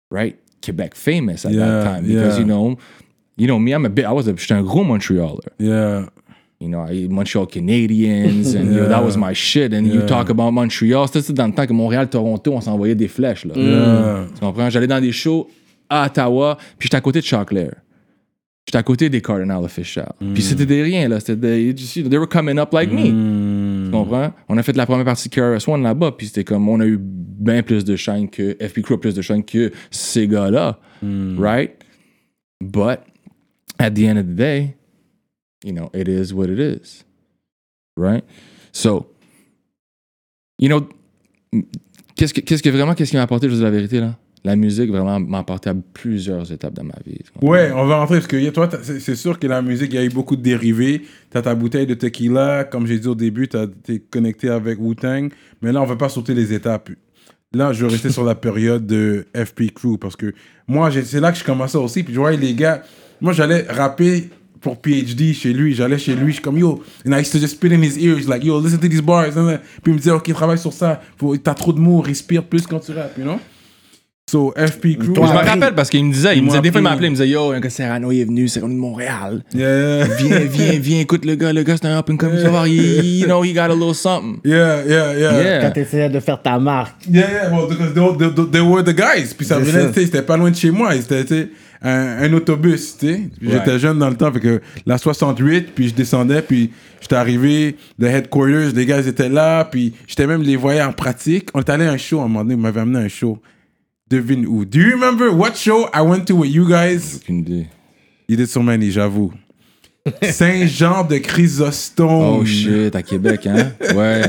Right? 0.10 0.36
Quebec 0.66 0.96
famous 0.96 1.46
at 1.46 1.52
Yeah, 1.52 1.60
that 1.84 1.84
time. 1.86 2.06
Because, 2.08 2.38
yeah. 2.38 2.40
you 2.40 2.46
know, 2.46 2.76
you 3.38 3.48
know, 3.48 3.60
me, 3.60 3.72
I'm 3.72 3.86
a 3.86 3.90
bit, 3.90 4.06
I 4.06 4.12
was 4.14 4.28
a, 4.28 4.34
j'étais 4.36 4.54
un 4.56 4.64
gros 4.64 4.84
Montrealer. 4.84 5.38
Yeah. 5.60 6.08
You 6.62 6.68
know, 6.70 6.86
I, 6.88 7.08
Montreal 7.10 7.48
Canadiens, 7.48 8.56
and 8.56 8.72
you 8.72 8.82
know, 8.82 8.88
that 8.88 9.04
was 9.04 9.18
my 9.18 9.34
shit. 9.34 9.74
And 9.74 9.84
you 9.88 10.02
Yeah. 10.02 10.06
talk 10.06 10.30
about 10.30 10.52
Montreal. 10.52 11.08
C'était 11.12 11.34
dans 11.34 11.48
le 11.48 11.54
temps 11.54 11.66
que 11.66 11.74
Montréal, 11.74 12.08
Toronto, 12.08 12.54
on 12.54 12.62
s'envoyait 12.62 12.94
des 12.94 13.08
flèches, 13.08 13.46
là. 13.46 13.54
Yeah. 13.56 14.28
Tu 14.36 14.40
comprends? 14.40 14.70
J'allais 14.70 14.86
dans 14.88 15.02
des 15.02 15.12
shows 15.12 15.50
à 15.90 16.06
Ottawa, 16.06 16.58
puis 16.78 16.86
j'étais 16.86 16.98
à 16.98 17.02
côté 17.02 17.20
de 17.20 17.26
Choclair. 17.26 17.74
J'étais 18.68 18.78
à 18.78 18.84
côté 18.84 19.10
des 19.10 19.22
Cardinal 19.22 19.64
Official. 19.64 20.14
Puis 20.36 20.44
c'était 20.44 20.68
des 20.68 20.84
riens, 20.84 21.08
là. 21.10 21.20
C'était 21.20 21.36
des. 21.36 21.64
you 21.98 22.08
They 22.08 22.20
were 22.20 22.30
coming 22.30 22.60
up 22.60 22.72
like 22.72 22.92
me. 22.92 23.10
Mm. 23.10 23.86
Tu 23.86 23.92
comprends? 23.92 24.32
On 24.48 24.56
a 24.56 24.62
fait 24.62 24.78
la 24.78 24.86
première 24.86 25.04
partie 25.06 25.30
de 25.30 25.34
KRS-One 25.34 25.82
là-bas, 25.82 26.12
puis 26.16 26.28
c'était 26.28 26.44
comme, 26.44 26.70
on 26.70 26.80
a 26.80 26.86
eu 26.86 27.00
bien 27.02 27.64
plus 27.64 27.84
de 27.84 27.96
shine 27.96 28.30
que, 28.30 28.56
FP 28.62 28.82
Crew 28.84 28.98
plus 29.00 29.16
de 29.16 29.24
shine 29.24 29.44
que 29.44 29.72
ces 29.90 30.28
gars-là. 30.28 30.78
Right? 31.40 31.72
But, 32.62 33.00
at 33.80 33.90
the 33.96 34.04
end 34.06 34.18
of 34.18 34.28
the 34.28 34.36
day, 34.36 34.76
you 35.64 35.74
know, 35.74 35.90
it 35.94 36.08
is 36.08 36.34
what 36.34 36.48
it 36.50 36.60
is. 36.60 37.04
Right? 37.98 38.24
So, 38.72 39.08
you 40.60 40.70
know, 40.70 40.88
qu'est-ce 42.16 42.34
que, 42.34 42.42
qu'est-ce 42.42 42.64
que 42.64 42.70
vraiment, 42.70 42.94
qu'est-ce 42.96 43.12
qui 43.12 43.18
m'a 43.18 43.24
apporté, 43.24 43.48
je 43.48 43.52
vous 43.52 43.58
dis 43.58 43.64
la 43.64 43.72
vérité, 43.72 44.00
là? 44.00 44.18
La 44.44 44.56
musique, 44.56 44.90
vraiment, 44.90 45.20
m'a 45.20 45.40
apporté 45.40 45.70
à 45.70 45.76
plusieurs 45.76 46.52
étapes 46.52 46.74
de 46.74 46.82
ma 46.82 46.96
vie. 47.06 47.20
tu? 47.20 47.46
Ouais, 47.46 47.72
on 47.74 47.86
va 47.86 47.98
rentrer 48.00 48.16
parce 48.18 48.28
que 48.28 48.50
toi, 48.50 48.68
c'est 48.82 49.16
sûr 49.16 49.38
que 49.38 49.46
la 49.46 49.62
musique, 49.62 49.92
il 49.94 49.96
y 49.96 50.00
a 50.00 50.04
eu 50.04 50.10
beaucoup 50.10 50.36
de 50.36 50.42
dérivés. 50.42 51.04
T'as 51.30 51.44
ta 51.44 51.54
bouteille 51.54 51.86
de 51.86 51.94
tequila, 51.94 52.64
comme 52.64 52.88
j'ai 52.88 52.98
dit 52.98 53.08
au 53.08 53.14
début, 53.14 53.48
t'as- 53.48 53.68
t'es 53.68 54.00
connecté 54.00 54.50
avec 54.50 54.80
Wu-Tang. 54.80 55.30
Mais 55.62 55.72
là, 55.72 55.80
on 55.82 55.86
va 55.86 55.96
pas 55.96 56.10
sauter 56.10 56.34
les 56.34 56.54
étapes. 56.54 56.90
Là, 57.54 57.72
je 57.72 57.86
rester 57.86 58.10
sur 58.10 58.24
la 58.24 58.34
période 58.34 58.88
de 58.88 59.28
FP 59.36 59.72
Crew 59.76 59.98
parce 60.00 60.16
que 60.16 60.34
moi, 60.68 60.90
c'est 60.92 61.20
là 61.20 61.32
que 61.32 61.38
je 61.38 61.44
commençais 61.44 61.78
aussi. 61.78 62.02
Puis 62.02 62.14
je 62.16 62.20
voyais 62.20 62.38
les 62.38 62.56
gars, 62.56 62.82
moi, 63.20 63.34
j'allais 63.34 63.62
rapper 63.70 64.30
pour 64.62 64.78
PhD 64.78 65.34
chez 65.34 65.52
lui. 65.52 65.74
J'allais 65.74 65.98
chez 65.98 66.16
lui, 66.16 66.28
je 66.28 66.34
suis 66.34 66.42
comme 66.42 66.58
yo. 66.58 66.84
And 67.06 67.12
I 67.12 67.20
used 67.20 67.32
to 67.34 67.40
just 67.40 67.56
spit 67.56 67.74
in 67.74 67.82
his 67.82 67.98
ears, 67.98 68.28
like 68.28 68.44
yo, 68.44 68.60
listen 68.60 68.80
to 68.80 68.88
these 68.88 69.02
bars. 69.02 69.34
Puis 69.34 69.60
il 69.88 69.94
me 69.94 69.98
disait, 69.98 70.12
ok, 70.12 70.32
travaille 70.34 70.60
sur 70.60 70.72
ça. 70.72 71.02
T'as 71.44 71.54
trop 71.54 71.74
de 71.74 71.80
mots, 71.80 72.00
respire 72.02 72.44
plus 72.44 72.66
quand 72.68 72.80
tu 72.80 72.92
rappes, 72.94 73.18
you 73.18 73.24
know? 73.24 73.40
So, 74.32 74.54
FP 74.56 74.98
Crew. 74.98 75.14
Je 75.14 75.20
me 75.20 75.28
rappelle 75.28 75.76
parce 75.76 75.90
qu'il 75.90 76.06
me 76.06 76.14
disait, 76.14 76.36
il 76.36 76.38
Ils 76.38 76.44
me 76.44 76.48
disait, 76.48 76.62
des 76.62 76.72
fois, 76.72 76.80
il 76.80 76.84
m'appelait, 76.86 77.08
il 77.08 77.12
me 77.12 77.16
disait, 77.18 77.28
yo, 77.28 77.52
un 77.52 77.60
gars 77.60 77.70
Serrano, 77.70 78.12
il 78.14 78.22
est 78.22 78.24
venu, 78.24 78.48
c'est 78.48 78.62
de 78.62 78.66
Montréal. 78.66 79.44
Yeah. 79.54 80.06
Viens, 80.18 80.40
viens, 80.50 80.80
viens, 80.80 81.00
écoute 81.02 81.26
le 81.26 81.36
gars, 81.36 81.52
le 81.52 81.64
gars, 81.64 81.76
c'est 81.76 81.88
un 81.88 81.98
up 82.00 82.10
and 82.10 82.16
coming, 82.16 82.38
va, 82.48 82.66
he- 82.66 83.20
you 83.20 83.26
know, 83.26 83.44
he 83.44 83.54
got 83.54 83.64
a 83.70 83.74
little 83.76 83.94
something. 83.94 84.40
Yeah, 84.46 84.84
yeah, 84.88 85.18
yeah. 85.18 85.44
Yeah. 85.44 85.62
Quand 85.64 85.72
t'essayais 85.72 86.10
de 86.10 86.20
faire 86.22 86.42
ta 86.42 86.58
marque. 86.60 86.96
Yeah, 87.12 87.28
yeah, 87.30 87.50
well, 87.52 87.68
because 87.68 87.94
they, 87.94 88.00
were- 88.02 88.18
they, 88.18 88.46
they- 88.52 88.62
were 88.62 88.84
the 88.84 88.96
guys. 88.96 89.34
Puis 89.38 89.46
ça 89.46 89.60
venait, 89.60 89.88
tu 89.90 90.00
sais, 90.00 90.06
c'était 90.06 90.22
pas 90.22 90.38
loin 90.38 90.50
de 90.50 90.56
chez 90.56 90.72
moi. 90.72 90.94
C'était, 90.94 91.26
tu 91.26 91.34
sais, 91.36 91.50
un, 91.84 92.24
un 92.24 92.32
autobus, 92.34 92.96
tu 92.98 93.08
sais. 93.08 93.22
J'étais 93.42 93.80
jeune 93.80 94.00
dans 94.00 94.10
le 94.10 94.16
temps, 94.16 94.32
fait 94.32 94.40
que 94.40 94.62
la 94.86 94.98
68, 94.98 95.72
puis 95.76 95.90
je 95.90 95.94
descendais, 95.94 96.42
puis 96.42 96.72
j'étais 97.02 97.16
arrivé, 97.16 97.76
the 98.00 98.06
headquarters, 98.06 98.72
les 98.74 98.86
gars 98.86 99.02
ils 99.02 99.10
étaient 99.10 99.28
là, 99.28 99.66
puis 99.66 99.92
j'étais 100.08 100.26
même 100.26 100.42
les 100.42 100.56
voyais 100.56 100.82
en 100.84 100.94
pratique. 100.94 101.50
On 101.54 101.60
est 101.60 101.70
allé 101.70 101.86
à 101.86 101.92
un 101.92 101.98
show, 101.98 102.20
à 102.22 102.24
un 102.24 102.28
moment 102.30 102.44
donné, 102.44 102.56
vous 102.56 102.62
m'avez 102.62 102.80
amené 102.80 103.00
à 103.00 103.02
un 103.02 103.08
show. 103.10 103.38
Devine 104.12 104.46
où. 104.46 104.66
Do 104.66 104.80
you 104.80 104.92
remember 104.92 105.30
what 105.34 105.54
show 105.56 105.88
I 105.94 106.02
went 106.02 106.26
to 106.26 106.36
with 106.36 106.52
you 106.54 106.68
guys? 106.68 107.16
Aucune 107.24 107.40
idée. 107.40 107.68
You 108.28 108.36
did 108.36 108.48
so 108.48 108.62
many, 108.62 108.92
j'avoue. 108.92 109.32
Saint-Jean 110.22 111.04
de 111.04 111.18
Chrysostome. 111.20 112.40
Oh 112.42 112.46
shit, 112.46 112.96
à 112.96 113.02
Québec, 113.04 113.48
hein? 113.48 113.72
Ouais. 113.96 114.22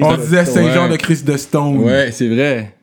On 0.00 0.16
disait 0.16 0.44
Saint-Jean 0.44 0.84
Ouais. 0.84 0.90
de 0.92 0.96
Chrysostome. 0.96 1.78
Ouais, 1.84 2.10
c'est 2.12 2.28
vrai. 2.28 2.74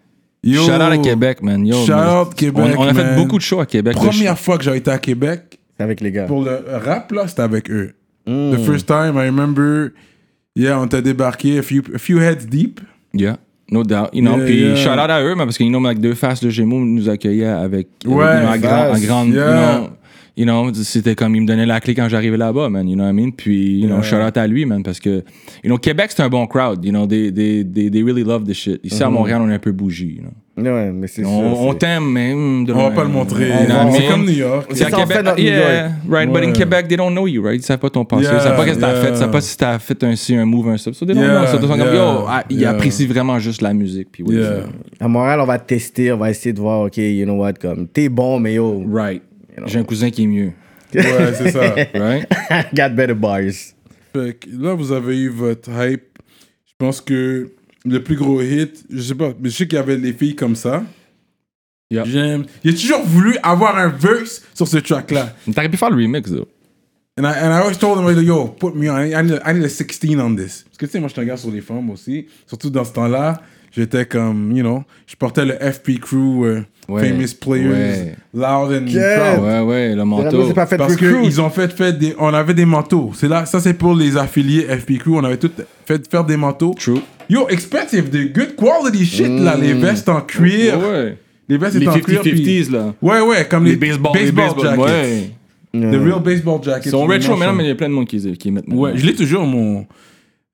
Yo. 0.43 0.63
Shout 0.63 0.71
out 0.71 0.81
à 0.81 0.97
Québec, 0.97 1.43
man. 1.43 1.65
Yo, 1.65 1.85
Shout 1.85 1.91
man. 1.91 2.21
out 2.27 2.33
Québec, 2.33 2.75
On, 2.77 2.81
on 2.83 2.87
a 2.87 2.93
fait 2.93 3.03
man. 3.03 3.15
beaucoup 3.17 3.37
de 3.37 3.43
shows 3.43 3.59
à 3.59 3.65
Québec. 3.65 3.95
Première 3.95 4.39
fois 4.39 4.57
que 4.57 4.63
j'ai 4.63 4.75
été 4.75 4.89
à 4.89 4.97
Québec, 4.97 5.59
C'est 5.77 5.83
avec 5.83 6.01
les 6.01 6.11
gars. 6.11 6.25
pour 6.25 6.43
le 6.43 6.63
rap, 6.83 7.11
là, 7.11 7.27
c'était 7.27 7.41
avec 7.43 7.69
eux. 7.69 7.93
Mm. 8.25 8.53
The 8.55 8.65
first 8.65 8.87
time, 8.87 9.13
I 9.17 9.25
remember, 9.27 9.89
yeah, 10.55 10.79
on 10.79 10.87
t'a 10.87 11.01
débarqué 11.01 11.59
a 11.59 11.61
few, 11.61 11.81
a 11.93 11.97
few 11.99 12.19
heads 12.19 12.45
deep. 12.49 12.79
Yeah, 13.13 13.37
no 13.71 13.83
doubt. 13.83 14.09
You 14.13 14.21
know, 14.21 14.37
Yeah, 14.37 14.45
puis 14.45 14.59
yeah. 14.59 14.75
shout 14.75 14.89
out 14.99 15.09
à 15.09 15.21
eux, 15.23 15.33
man, 15.35 15.45
parce 15.47 15.57
que, 15.57 15.63
you 15.63 15.69
know, 15.69 15.83
avec 15.85 15.99
deux 15.99 16.13
faces 16.13 16.43
de 16.43 16.49
Gémeaux 16.49 16.79
nous 16.79 17.09
accueillaient 17.09 17.45
avec, 17.47 17.87
Ouais, 18.05 18.23
avec, 18.25 18.61
you 18.63 18.67
know, 18.69 19.07
grande, 19.07 19.33
yeah. 19.33 19.77
you 20.35 20.45
know, 20.45 20.63
you 20.65 20.71
know, 20.71 20.73
c'était 20.73 21.15
comme, 21.15 21.35
il 21.35 21.41
me 21.41 21.47
donnait 21.47 21.65
la 21.65 21.79
clé 21.79 21.95
quand 21.95 22.07
j'arrivais 22.09 22.37
là-bas, 22.37 22.69
man, 22.69 22.87
you 22.87 22.95
know 22.95 23.03
what 23.03 23.09
I 23.11 23.13
mean? 23.13 23.31
Puis, 23.31 23.79
you 23.79 23.87
know, 23.87 23.97
Yeah. 23.97 24.03
shout 24.03 24.15
out 24.27 24.37
à 24.37 24.47
lui, 24.47 24.65
man, 24.65 24.83
parce 24.83 24.99
que, 24.99 25.09
you 25.63 25.69
know, 25.69 25.77
Québec, 25.77 26.11
c'est 26.15 26.21
un 26.23 26.29
bon 26.29 26.45
crowd, 26.47 26.83
you 26.83 26.91
know, 26.91 27.07
they, 27.07 27.31
they, 27.33 27.63
they, 27.65 27.89
they 27.89 28.03
really 28.03 28.23
love 28.23 28.43
the 28.45 28.53
shit. 28.53 28.79
Ici, 28.83 29.01
à 29.03 29.09
Montréal, 29.09 29.41
on 29.41 29.49
est 29.49 29.53
un 29.55 29.59
peu 29.59 29.71
bougie, 29.71 30.15
you 30.17 30.21
know. 30.21 30.31
Ouais, 30.57 30.91
mais 30.91 31.07
c'est. 31.07 31.23
On, 31.25 31.69
on 31.69 31.73
t'aime, 31.73 32.11
mais... 32.11 32.31
de 32.31 32.73
On 32.73 32.89
va 32.89 32.91
pas 32.91 33.03
le 33.03 33.09
montrer. 33.09 33.51
C'est 33.91 34.07
comme 34.07 34.25
New 34.25 34.31
York. 34.31 34.69
C'est 34.73 34.85
à 34.85 34.91
Québec, 34.91 35.25
yeah, 35.37 35.91
right. 36.09 36.29
But 36.29 36.43
in. 36.43 36.51
Québec, 36.51 36.87
they 36.89 36.97
don't 36.97 37.13
know 37.13 37.25
you, 37.25 37.41
right? 37.41 37.55
Ils 37.59 37.63
savent 37.63 37.79
pas 37.79 37.89
ton 37.89 38.03
passé. 38.03 38.23
Yeah, 38.23 38.35
ils 38.35 38.41
savent 38.41 38.57
pas 38.57 38.65
qu'est-ce 38.65 38.75
que 38.75 38.81
t'as 38.81 39.01
fait. 39.01 39.09
Ils 39.11 39.17
savent 39.17 39.31
pas 39.31 39.41
si 39.41 39.57
t'as 39.57 39.79
fait 39.79 40.03
un 40.03 40.15
ci, 40.15 40.35
un 40.35 40.45
move, 40.45 40.67
un 40.67 40.77
sub. 40.77 40.93
So 40.93 41.05
they 41.05 41.15
don't 41.15 41.23
Yeah, 41.23 41.45
know. 41.45 41.47
So 41.47 41.61
sont 41.61 41.67
comme, 41.67 41.79
yeah, 41.79 41.93
yo, 41.93 42.27
ils 42.49 42.65
apprécient 42.65 43.07
vraiment 43.07 43.39
juste 43.39 43.61
la 43.61 43.73
musique. 43.73 44.09
Puis 44.11 44.23
oui, 44.27 44.35
Yeah. 44.35 44.65
À 44.99 45.07
Montréal, 45.07 45.39
on 45.39 45.45
va 45.45 45.57
tester, 45.57 46.11
on 46.11 46.17
va 46.17 46.29
essayer 46.29 46.53
de 46.53 46.59
voir, 46.59 46.81
OK, 46.81 46.97
you 46.97 47.25
know 47.25 47.35
what, 47.35 47.53
comme, 47.53 47.87
t'es 47.87 48.09
bon, 48.09 48.39
mais 48.39 48.55
yo, 48.55 48.83
Right. 48.91 49.21
J'ai 49.67 49.79
un 49.79 49.83
cousin 49.83 50.09
qui 50.09 50.23
est 50.23 50.27
mieux. 50.27 50.51
Ouais, 50.93 51.33
c'est 51.35 51.51
ça. 51.51 51.73
Right? 51.95 52.27
got 52.73 52.89
better 52.89 53.13
bars. 53.13 53.73
Fait 54.13 54.33
que 54.33 54.49
là, 54.51 54.73
vous 54.73 54.91
avez 54.91 55.17
eu 55.17 55.29
votre 55.29 55.69
hype. 55.69 56.19
Je 56.65 56.73
pense 56.77 56.99
que 56.99 57.49
le 57.85 58.03
plus 58.03 58.15
gros 58.15 58.41
hit, 58.41 58.83
je 58.89 59.01
sais 59.01 59.15
pas, 59.15 59.33
mais 59.39 59.49
je 59.49 59.55
sais 59.55 59.67
qu'il 59.67 59.77
y 59.77 59.79
avait 59.79 59.97
les 59.97 60.13
filles 60.13 60.35
comme 60.35 60.55
ça. 60.55 60.83
Yep. 61.91 62.05
J'aime. 62.05 62.45
J'ai 62.63 62.73
toujours 62.73 63.03
voulu 63.03 63.37
avoir 63.43 63.77
un 63.77 63.89
verse 63.89 64.41
sur 64.53 64.67
ce 64.67 64.77
track-là? 64.77 65.35
T'aurais 65.53 65.69
pu 65.69 65.77
faire 65.77 65.89
le 65.89 66.01
remix, 66.01 66.31
though. 66.31 66.47
And 67.17 67.25
I, 67.25 67.33
and 67.33 67.51
I 67.51 67.59
always 67.59 67.77
told 67.77 67.99
him, 67.99 68.05
like, 68.05 68.25
yo, 68.25 68.47
put 68.47 68.73
me 68.73 68.89
on. 68.89 68.97
I 68.97 69.21
need, 69.21 69.33
a, 69.33 69.49
I 69.49 69.53
need 69.53 69.65
a 69.65 69.69
16 69.69 70.17
on 70.19 70.35
this. 70.35 70.63
Parce 70.63 70.77
que 70.77 70.85
tu 70.85 70.93
sais, 70.93 70.99
moi, 70.99 71.09
je 71.09 71.13
suis 71.13 71.21
un 71.21 71.25
gars 71.25 71.35
sur 71.35 71.51
les 71.51 71.59
femmes 71.59 71.89
aussi. 71.89 72.27
Surtout 72.47 72.69
dans 72.69 72.85
ce 72.85 72.93
temps-là, 72.93 73.41
j'étais 73.71 74.05
comme, 74.05 74.53
you 74.55 74.63
know, 74.63 74.83
je 75.05 75.17
portais 75.17 75.45
le 75.45 75.55
FP 75.55 75.99
Crew, 75.99 76.45
euh, 76.45 76.63
Ouais. 76.89 77.07
Famous 77.09 77.33
Players, 77.39 77.69
Ouais. 77.69 78.15
Loud 78.33 78.71
and 78.73 78.87
Yeah. 78.87 79.33
Proud. 79.35 79.45
Ouais, 79.45 79.59
ouais, 79.61 79.95
le 79.95 80.03
manteau. 80.03 80.51
pas 80.53 80.65
fait 80.65 80.77
Parce 80.77 80.95
qu'ils 80.95 81.39
ont 81.39 81.49
fait, 81.49 81.71
fait 81.71 81.97
des, 81.97 82.15
on 82.19 82.33
avait 82.33 82.53
des 82.53 82.65
manteaux. 82.65 83.11
C'est 83.13 83.27
là, 83.29 83.45
ça 83.45 83.59
c'est 83.59 83.73
pour 83.75 83.93
les 83.95 84.17
affiliés 84.17 84.63
FP 84.63 84.97
Crew. 84.97 85.11
On 85.15 85.23
avait 85.23 85.37
tout 85.37 85.51
fait 85.85 86.09
faire 86.09 86.25
des 86.25 86.37
manteaux. 86.37 86.73
True. 86.77 86.99
Yo, 87.29 87.47
expensive, 87.49 88.09
de 88.09 88.23
good 88.23 88.55
quality 88.57 89.05
shit 89.05 89.27
là, 89.27 89.55
les 89.55 89.73
vestes 89.73 90.09
en 90.09 90.21
cuir. 90.21 90.77
Ouais, 90.79 90.85
ouais. 90.89 91.17
Les 91.47 91.57
vestes 91.57 91.75
Les 91.75 91.87
en 91.87 91.93
cuir. 91.99 92.21
puis- 92.21 92.31
50-50s, 92.43 92.71
là. 92.71 92.93
Ouais, 93.01 93.21
ouais, 93.21 93.47
comme 93.49 93.63
les, 93.65 93.71
Les 93.71 93.77
baseball, 93.77 94.11
les 94.15 94.31
baseball, 94.31 94.61
jackets. 94.65 94.81
ouais. 94.81 95.31
The 95.73 95.95
real 96.03 96.21
baseball 96.21 96.59
jackets. 96.61 96.87
Ils 96.87 96.91
sont 96.91 97.07
les 97.07 97.17
retro 97.17 97.37
maintenant, 97.37 97.53
en- 97.53 97.55
mais 97.55 97.63
il 97.65 97.67
y 97.69 97.71
a 97.71 97.75
plein 97.75 97.87
de 97.89 97.93
monde 97.93 98.07
qui, 98.07 98.17
qui 98.37 98.51
mettent 98.51 98.67
maintenant. 98.67 98.81
Ouais, 98.81 98.91
je 98.95 99.05
l'ai 99.05 99.13
toujours, 99.15 99.45
mon. 99.45 99.85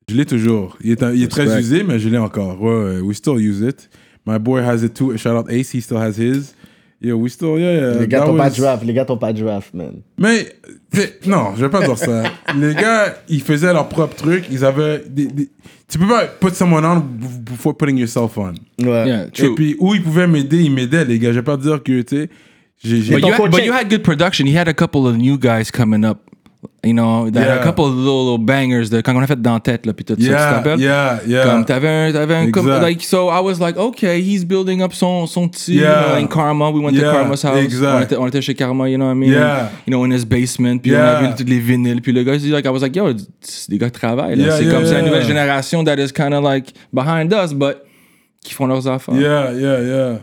Je 0.09 0.15
l'ai 0.15 0.25
toujours. 0.25 0.77
Il 0.83 0.91
est, 0.91 1.03
il 1.15 1.23
est 1.23 1.27
très 1.27 1.59
usé, 1.59 1.83
mais 1.83 1.97
je 1.99 2.09
l'ai 2.09 2.17
encore. 2.19 2.61
Ouais, 2.61 2.71
ouais, 2.95 2.99
we 2.99 3.15
still 3.17 3.37
use 3.39 3.61
it. 3.61 3.89
My 4.27 4.37
boy 4.37 4.61
has 4.61 4.83
it 4.83 4.93
too. 4.93 5.17
Shout 5.17 5.35
out 5.37 5.49
Ace, 5.49 5.71
he 5.73 5.81
still 5.81 5.97
has 5.97 6.17
his. 6.17 6.53
Yeah, 6.99 7.13
we 7.13 7.29
still, 7.29 7.57
yeah, 7.59 7.73
yeah. 7.93 7.99
Les 7.99 8.07
gars 8.07 8.21
t'ont 8.21 8.35
pas 8.35 8.45
was- 8.45 8.49
de 8.49 8.55
draft, 8.61 8.83
les 8.83 8.93
gars 8.93 9.05
t'ont 9.05 9.17
pas 9.17 9.31
de 9.31 9.41
draft, 9.43 9.71
man. 9.73 10.01
Mais, 10.17 10.47
non, 11.27 11.53
je 11.55 11.61
vais 11.61 11.69
pas 11.69 11.85
dire 11.85 11.97
ça. 11.97 12.23
Les 12.59 12.73
gars, 12.73 13.15
ils 13.29 13.41
faisaient 13.41 13.71
leur 13.71 13.87
propre 13.87 14.15
truc. 14.15 14.45
Ils 14.51 14.65
avaient. 14.65 15.03
Des, 15.07 15.27
des- 15.27 15.49
Tu 15.87 15.99
peux 15.99 16.07
pas 16.07 16.25
put 16.25 16.53
someone 16.55 16.83
on 16.83 16.99
before 16.99 17.77
putting 17.77 17.97
yourself 17.99 18.35
on. 18.37 18.53
Ouais. 18.83 19.07
Yeah, 19.07 19.27
Et 19.27 19.31
true. 19.31 19.53
puis, 19.55 19.75
où 19.79 19.93
ils 19.93 20.01
pouvaient 20.01 20.25
m'aider, 20.27 20.59
ils 20.63 20.71
m'aidaient, 20.73 21.05
les 21.05 21.19
gars. 21.19 21.29
Je 21.29 21.35
vais 21.39 21.43
pas 21.43 21.55
dire 21.55 21.81
que, 21.83 22.01
tu 22.01 22.17
sais. 22.17 22.29
j'ai- 22.83 23.13
But 23.13 23.21
ton 23.21 23.27
you, 23.27 23.33
had, 23.35 23.51
but 23.51 23.63
you 23.65 23.71
had 23.73 23.89
good 23.89 24.01
production. 24.01 24.45
He 24.47 24.57
had 24.57 24.67
a 24.67 24.73
couple 24.73 25.05
of 25.07 25.15
new 25.17 25.37
guys 25.37 25.69
coming 25.71 26.03
up. 26.03 26.17
You 26.83 26.93
know, 26.93 27.29
that 27.29 27.39
Yeah. 27.45 27.61
a 27.61 27.63
couple 27.63 27.85
of 27.85 27.95
little, 27.95 28.23
little 28.31 28.43
bangers. 28.43 28.89
De, 28.89 29.01
quand 29.01 29.15
on 29.15 29.19
a 29.21 29.27
fait 29.27 29.39
dans 29.41 29.53
la 29.55 29.59
tête, 29.59 29.85
là, 29.85 29.93
puis 29.93 30.03
tout 30.05 30.15
ça, 30.15 30.17
tu 30.19 30.23
Yeah, 30.25 30.75
yeah, 30.77 31.19
yeah. 31.27 31.43
Comme 31.45 31.65
t'avais 31.65 31.87
un, 31.87 32.11
t'avais 32.11 32.33
un 32.35 32.49
comme, 32.51 32.67
like, 32.81 33.03
so 33.03 33.29
I 33.29 33.39
was 33.43 33.59
like, 33.59 33.77
okay, 33.77 34.19
he's 34.21 34.43
building 34.45 34.81
up 34.81 34.93
son, 34.93 35.27
son 35.27 35.47
petit, 35.49 35.75
Yeah. 35.75 36.01
you 36.01 36.07
know, 36.15 36.23
in 36.23 36.27
Karma, 36.27 36.71
we 36.71 36.79
went 36.83 36.93
Yeah, 36.95 37.11
to 37.11 37.17
Karma's 37.17 37.43
house. 37.43 37.57
exact. 37.63 37.93
On 37.95 38.01
était, 38.01 38.17
on 38.17 38.27
était 38.27 38.41
chez 38.41 38.55
Karma, 38.55 38.89
you 38.89 38.97
know 38.97 39.05
what 39.05 39.11
I 39.13 39.15
mean? 39.17 39.31
Yeah. 39.31 39.69
You 39.85 39.91
know, 39.93 40.03
in 40.05 40.11
his 40.11 40.25
basement, 40.25 40.79
puis 40.81 40.91
Yeah. 40.91 41.19
on 41.21 41.25
a 41.25 41.29
vu 41.29 41.35
tous 41.43 41.49
les 41.49 41.59
vinyles, 41.59 42.01
puis 42.01 42.11
le 42.11 42.23
gars, 42.23 42.35
il 42.35 42.51
like, 42.51 42.65
I 42.65 42.69
was 42.69 42.79
like, 42.79 42.95
yo, 42.95 43.09
c'est 43.41 43.69
des 43.69 43.77
gars 43.77 43.89
qui 43.89 43.99
travaillent, 43.99 44.35
là. 44.35 44.45
Yeah, 44.45 44.57
c'est 44.57 44.63
yeah, 44.63 44.73
comme, 44.73 44.85
c'est 44.85 44.93
la 44.93 44.99
yeah. 45.01 45.07
nouvelle 45.09 45.25
génération 45.27 45.83
that 45.83 45.95
is 45.97 46.11
kind 46.11 46.33
of 46.33 46.43
like 46.43 46.73
behind 46.93 47.31
us, 47.33 47.53
but 47.53 47.77
qui 48.43 48.53
font 48.53 48.65
leurs 48.65 48.87
affaires. 48.87 49.15
Yeah, 49.15 49.51
yeah, 49.53 49.81
yeah. 49.83 50.19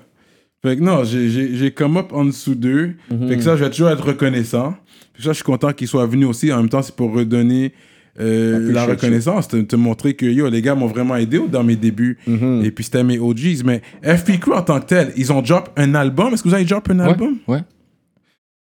Fait 0.62 0.76
que 0.78 0.82
non, 0.82 1.04
j'ai- 1.04 1.28
j'ai 1.28 1.54
j'ai 1.56 1.70
come 1.72 1.98
up 1.98 2.10
en 2.14 2.24
dessous 2.24 2.54
d'eux. 2.54 2.94
Fait 3.28 3.36
que 3.36 3.42
ça, 3.42 3.54
je 3.54 3.64
vais 3.64 3.70
toujours 3.70 3.90
être 3.90 4.04
reconnaissant. 4.06 4.74
Puis 5.14 5.23
ça, 5.23 5.30
je 5.30 5.35
suis 5.37 5.44
content 5.44 5.73
qu'ils 5.73 5.88
soient 5.88 6.06
venus 6.06 6.26
aussi. 6.28 6.52
En 6.52 6.59
même 6.59 6.68
temps, 6.68 6.83
c'est 6.83 6.94
pour 6.94 7.12
redonner 7.14 7.73
euh, 8.21 8.73
la 8.73 8.85
reconnaissance, 8.85 9.49
te, 9.49 9.56
te 9.62 9.75
montrer 9.76 10.14
que 10.14 10.26
yo, 10.26 10.49
les 10.49 10.61
gars 10.62 10.75
m'ont 10.75 10.87
vraiment 10.87 11.16
aidé 11.16 11.40
dans 11.50 11.64
mes 11.64 11.76
débuts. 11.76 12.18
Et 12.26 12.71
puis 12.71 12.85
c'était 12.85 13.02
mes 13.04 13.18
OGs. 13.18 13.62
Mais 13.64 13.80
FP 14.02 14.38
Crew 14.40 14.52
en 14.52 14.62
tant 14.62 14.80
que 14.80 14.87
tel, 14.87 15.12
ils 15.16 15.33
ont 15.33 15.40
drop 15.42 15.71
un 15.76 15.94
album. 15.94 16.33
Est-ce 16.35 16.42
que 16.42 16.49
vous 16.49 16.54
avez 16.54 16.64
drop 16.64 16.88
un 16.90 16.99
Ouais, 17.00 17.06
album? 17.11 17.37
Ouais. 17.49 17.61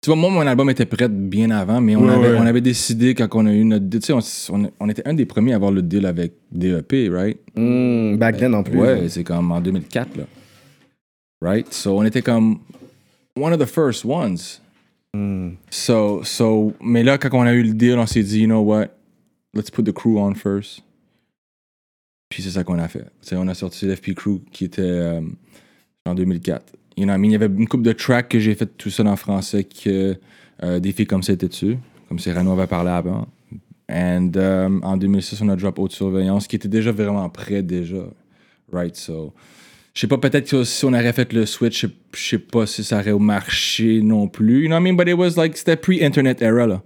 Tu 0.01 0.09
vois, 0.09 0.15
moi, 0.15 0.29
mon 0.29 0.47
album 0.47 0.69
était 0.69 0.85
prêt 0.85 1.09
bien 1.09 1.49
avant, 1.51 1.81
mais 1.81 1.95
on, 1.97 2.05
Ouais, 2.07 2.13
avait, 2.13 2.29
ouais. 2.31 2.37
on 2.39 2.45
avait 2.45 2.61
décidé 2.61 3.13
quand 3.13 3.27
on 3.33 3.45
a 3.47 3.51
eu 3.53 3.65
notre 3.65 3.83
deal. 3.85 3.99
Tu 3.99 4.13
sais, 4.13 4.49
on, 4.49 4.55
on- 4.63 4.71
on 4.79 4.87
était 4.89 5.05
un 5.05 5.13
des 5.13 5.25
premiers 5.25 5.51
à 5.51 5.55
avoir 5.57 5.71
le 5.71 5.81
deal 5.81 6.05
avec 6.05 6.33
DEP, 6.53 7.09
right? 7.11 7.37
Hmm, 7.55 8.15
back 8.15 8.37
then 8.37 8.53
en 8.55 8.63
plus. 8.63 8.79
Ouais, 8.79 9.09
c'est 9.09 9.25
comme 9.25 9.51
en 9.51 9.59
2004, 9.59 10.15
là. 10.15 10.23
Right? 11.41 11.73
So, 11.73 11.97
on 11.99 12.03
était 12.05 12.21
comme 12.21 12.59
one 13.37 13.51
of 13.53 13.59
the 13.59 13.65
first 13.65 14.05
ones. 14.05 14.61
So, 15.71 16.23
so, 16.23 16.73
mais 16.81 17.03
là, 17.03 17.17
quand 17.17 17.29
on 17.33 17.41
a 17.43 17.53
eu 17.53 17.63
le 17.63 17.73
deal, 17.73 17.97
on 17.97 18.05
s'est 18.05 18.23
dit, 18.23 18.41
you 18.41 18.47
know 18.47 18.61
what? 18.61 18.87
Let's 19.53 19.71
put 19.71 19.83
the 19.83 19.91
crew 19.91 20.19
on 20.19 20.35
first. 20.35 20.83
Puis 22.29 22.43
c'est 22.43 22.51
ça 22.51 22.63
qu'on 22.63 22.77
a 22.77 22.87
fait. 22.87 23.05
Tu 23.21 23.29
sais, 23.29 23.35
on 23.35 23.47
a 23.47 23.55
sorti 23.55 23.87
l'FP 23.87 24.13
Crew 24.13 24.39
qui 24.51 24.65
était 24.65 24.81
euh, 24.83 25.21
en 26.05 26.13
2004. 26.13 26.75
You 26.95 27.05
know 27.05 27.13
I 27.13 27.17
mean? 27.17 27.29
Il 27.29 27.31
y 27.31 27.35
avait 27.35 27.47
une 27.47 27.67
couple 27.67 27.83
de 27.83 27.91
tracks 27.91 28.29
que 28.29 28.39
j'ai 28.39 28.53
fait 28.53 28.67
tout 28.77 28.91
seul 28.91 29.07
en 29.07 29.15
français 29.15 29.63
que 29.63 30.15
euh, 30.61 30.79
des 30.79 30.91
filles 30.91 31.07
comme 31.07 31.23
ça 31.23 31.33
étaient 31.33 31.47
dessus. 31.47 31.77
Comme 32.07 32.19
Cyrano 32.19 32.53
avait 32.53 32.67
parlé 32.67 32.91
avant. 32.91 33.27
And 33.91 34.31
um, 34.35 34.81
en 34.83 34.97
2006, 34.97 35.41
on 35.41 35.49
a 35.49 35.55
drop 35.55 35.79
Haute 35.79 35.93
Surveillance 35.93 36.47
qui 36.47 36.55
était 36.55 36.67
déjà 36.67 36.91
vraiment 36.91 37.27
prêt 37.29 37.63
déjà. 37.63 38.03
Right? 38.71 38.95
So, 38.95 39.33
je 39.99 40.05
sais 40.05 40.07
pas, 40.07 40.17
peut-être 40.17 40.49
que 40.49 40.63
si 40.63 40.85
on 40.85 40.93
aurait 40.93 41.11
fait 41.11 41.33
le 41.33 41.45
switch, 41.45 41.85
je 42.13 42.17
sais- 42.17 42.37
pas 42.39 42.65
si 42.65 42.85
ça 42.85 42.99
aurait 42.99 43.19
marché 43.19 44.01
non 44.01 44.29
plus. 44.29 44.61
You 44.61 44.67
know 44.67 44.77
what 44.77 44.79
I 44.79 44.83
mean? 44.83 44.95
But 44.95 45.09
it 45.09 45.15
was 45.17 45.35
like, 45.35 45.57
c'était 45.57 45.75
pre-internet 45.75 46.41
era, 46.41 46.65
là. 46.65 46.81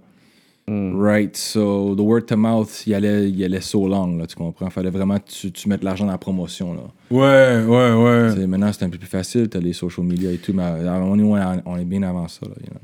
Right? 0.66 1.36
So, 1.36 1.94
the 1.94 2.00
word 2.00 2.22
to 2.26 2.36
mouth, 2.36 2.84
il 2.88 2.94
allait, 2.94 3.30
il 3.30 3.44
allait 3.44 3.60
so 3.60 3.86
long, 3.86 4.16
là, 4.16 4.26
tu 4.26 4.34
comprends? 4.34 4.68
Fallait 4.68 4.90
vraiment 4.90 5.18
que 5.20 5.30
tu, 5.30 5.52
tu 5.52 5.68
mettes 5.68 5.84
l'argent 5.84 6.06
dans 6.06 6.10
la 6.10 6.18
promotion, 6.18 6.74
là. 6.74 6.80
Ouais, 7.12 7.64
ouais, 7.64 7.92
ouais. 8.32 8.46
Maintenant, 8.48 8.72
c'est 8.72 8.84
un 8.84 8.88
peu 8.90 8.98
plus 8.98 9.06
facile, 9.06 9.48
t'as 9.48 9.60
les 9.60 9.74
social 9.74 10.04
media 10.04 10.32
et 10.32 10.38
tout, 10.38 10.52
mais 10.52 10.64
on 10.64 11.16
est, 11.16 11.62
on 11.66 11.76
est 11.76 11.84
bien 11.84 12.02
avant 12.02 12.26
ça, 12.26 12.40
là. 12.46 12.54
you 12.60 12.66
know? 12.68 12.80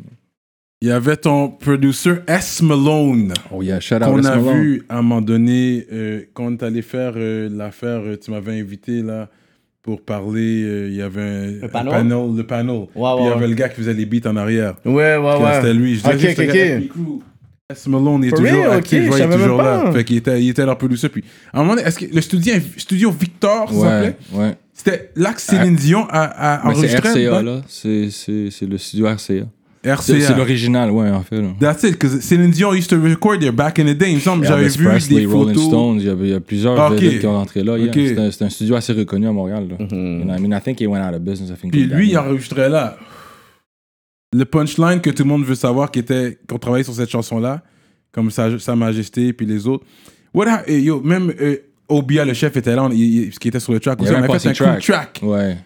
Il 0.80 0.88
y 0.88 0.92
avait 0.92 1.16
ton 1.16 1.48
producer 1.48 2.20
S. 2.28 2.62
Malone. 2.62 3.34
Oh 3.50 3.62
yeah, 3.62 3.80
shout 3.80 3.96
out 3.96 4.02
qu'on 4.04 4.24
a 4.24 4.36
Malone. 4.36 4.54
vu 4.62 4.82
à 4.88 4.98
un 4.98 5.02
moment 5.02 5.20
donné, 5.20 5.86
euh, 5.92 6.22
quand 6.34 6.62
allé 6.62 6.82
faire 6.82 7.14
euh, 7.16 7.48
l'affaire, 7.50 8.00
euh, 8.04 8.16
tu 8.16 8.30
m'avais 8.30 8.60
invité 8.60 9.02
là 9.02 9.28
pour 9.82 10.02
parler, 10.02 10.62
euh, 10.64 10.88
il 10.90 10.94
y 10.96 11.02
avait 11.02 11.20
un, 11.22 11.46
Le 11.46 11.64
un 11.64 11.68
panel? 11.68 11.92
panel, 11.92 12.36
le 12.36 12.42
panel. 12.46 12.70
Ouais, 12.76 12.86
Puis 12.94 13.00
il 13.02 13.24
y 13.24 13.28
avait 13.28 13.40
ouais. 13.40 13.48
le 13.48 13.54
gars 13.54 13.68
qui 13.70 13.76
faisait 13.76 13.94
les 13.94 14.06
beats 14.06 14.28
en 14.28 14.36
arrière. 14.36 14.74
Ouais, 14.84 15.16
ouais, 15.16 15.34
Puis 15.36 15.44
ouais. 15.44 15.54
C'était 15.54 15.74
lui. 15.74 15.96
Je 15.96 16.02
disais, 16.10 16.30
ok, 16.30 16.36
ce 16.36 16.88
ok. 16.88 16.90
S. 17.70 17.86
Malone 17.86 18.24
il 18.24 18.26
est 18.26 18.30
For 18.30 18.38
toujours 18.40 18.64
real? 18.64 18.72
actif, 18.78 19.10
ouais, 19.10 19.18
il 19.18 19.22
est 19.22 19.30
toujours 19.30 19.62
là. 19.62 19.92
Fait 19.92 20.02
qu'il 20.04 20.16
était, 20.16 20.42
il 20.42 20.48
était 20.50 20.66
leur 20.66 20.76
producer. 20.76 21.08
Puis 21.08 21.22
à 21.52 21.58
un 21.60 21.62
moment 21.62 21.76
donné, 21.76 21.86
est-ce 21.86 22.00
que 22.00 22.12
le 22.12 22.20
studio, 22.20 22.54
studio 22.76 23.10
Victor, 23.12 23.70
ça 23.70 23.74
Ouais, 23.76 23.80
s'appelait 23.82 24.16
ouais. 24.32 24.54
C'était 24.74 25.12
là 25.14 25.32
que 25.32 25.40
Céline 25.40 25.76
Dion 25.76 26.04
a, 26.10 26.22
a 26.24 26.68
Mais 26.68 26.74
c'est 26.74 26.96
enregistré. 26.96 27.26
RCA, 27.28 27.42
là. 27.42 27.60
C'est 27.68 28.66
le 28.66 28.76
studio 28.78 29.06
RCA. 29.06 29.46
C'est 29.82 29.90
RCA. 29.92 30.20
c'est 30.20 30.36
l'original, 30.36 30.90
ouais, 30.90 31.08
en 31.10 31.22
fait. 31.22 31.42
That's 31.58 31.82
it, 31.84 31.92
because 31.92 32.20
Céline 32.20 32.50
Dion 32.50 32.74
used 32.74 32.90
to 32.90 33.00
record 33.00 33.38
there 33.40 33.50
back 33.52 33.78
in 33.78 33.84
the 33.86 33.96
day. 33.96 34.10
Il 34.10 34.16
me 34.16 34.20
semble, 34.20 34.46
j'avais 34.46 34.68
vu 34.68 34.84
Presley, 34.84 35.20
des 35.20 35.26
Rolling 35.26 35.54
photos. 35.54 35.68
Stones, 35.68 35.96
il 36.00 36.06
y, 36.06 36.10
a, 36.10 36.14
il 36.20 36.28
y 36.28 36.34
a 36.34 36.40
plusieurs 36.40 36.78
Ah, 36.78 36.90
ok. 36.92 36.98
vedettes 37.00 37.20
qui 37.20 37.26
ont 37.26 37.32
rentré 37.32 37.62
là. 37.64 37.78
yeah. 37.78 37.86
Ok. 37.88 37.94
C'est 37.94 38.18
un- 38.42 38.46
un, 38.46 38.50
studio 38.50 38.74
assez 38.74 38.92
reconnu 38.92 39.26
à 39.26 39.32
Montréal. 39.32 39.68
Là. 39.70 39.76
You 39.80 39.86
know, 40.24 40.34
I 40.34 40.40
mean, 40.40 40.54
I 40.56 40.60
think 40.60 40.80
he 40.80 40.86
went 40.86 41.00
out 41.00 41.14
of 41.14 41.20
business. 41.22 41.48
I 41.50 41.54
think 41.58 41.72
Puis 41.72 41.82
he 41.84 41.86
lui, 41.86 42.10
il 42.10 42.18
enregistrait 42.18 42.68
là. 42.68 42.98
Le 44.36 44.44
punchline 44.44 45.00
que 45.00 45.10
tout 45.10 45.22
le 45.24 45.28
monde 45.30 45.44
veut 45.44 45.54
savoir, 45.54 45.90
qui 45.90 45.98
était 46.00 46.38
qu'on 46.46 46.58
travaillait 46.58 46.84
sur 46.84 46.94
cette 46.94 47.10
chanson-là, 47.10 47.62
comme 48.12 48.30
Sa, 48.30 48.58
Sa 48.58 48.76
Majesté, 48.76 49.32
puis 49.32 49.46
les 49.46 49.66
autres. 49.66 49.84
What 50.34 50.46
ha- 50.46 50.62
eh, 50.66 50.78
yo, 50.80 51.00
même 51.00 51.32
euh, 51.40 51.56
Obia, 51.88 52.24
le 52.26 52.34
chef, 52.34 52.54
était 52.56 52.76
là, 52.76 52.84
on- 52.84 52.90
il, 52.90 53.00
il- 53.00 53.30
qui 53.30 53.48
était 53.48 53.58
sur 53.60 53.72
le 53.72 53.80
track. 53.80 54.00
Aussi. 54.02 54.12
On 54.12 54.16
un 54.16 54.18
a 54.18 54.22
fait 54.26 54.28
un 54.30 54.32
passing 54.34 54.54
cool 54.54 54.78
track. 54.78 55.20
Ouais. 55.22 55.56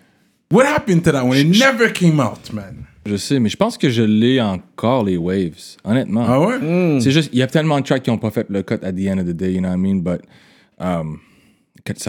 What 0.53 0.65
happened 0.67 1.03
to 1.03 1.11
that 1.11 1.25
one? 1.25 1.37
It 1.37 1.59
never 1.59 1.93
came 1.93 2.21
out, 2.21 2.53
man. 2.53 2.77
Je 3.07 3.17
sais, 3.17 3.39
mais 3.39 3.49
je 3.51 3.57
pense 3.57 3.77
que 3.77 3.91
je 3.91 4.03
l'ai 4.03 4.41
encore, 4.41 5.05
les 5.05 5.17
Waves. 5.17 5.77
Honnêtement. 5.85 6.25
Ah 6.27 6.41
ouais? 6.41 6.57
Hmm. 6.59 7.01
C'est 7.01 7.11
juste, 7.11 7.31
il 7.33 7.39
y 7.39 7.43
a 7.43 7.47
tellement 7.47 7.79
de 7.79 7.85
tracks 7.85 8.03
qui 8.03 8.11
n'ont 8.11 8.19
pas 8.19 8.31
fait 8.31 8.47
le 8.49 8.63
cut 8.63 8.75
at 8.83 8.93
the 8.93 9.07
end 9.09 9.19
of 9.19 9.27
the 9.27 9.33
day, 9.37 9.53
you 9.53 9.61
know 9.61 9.69
what 9.69 9.75
I 9.77 9.79
mean? 9.79 9.97
But, 9.97 10.23
um, 10.81 11.19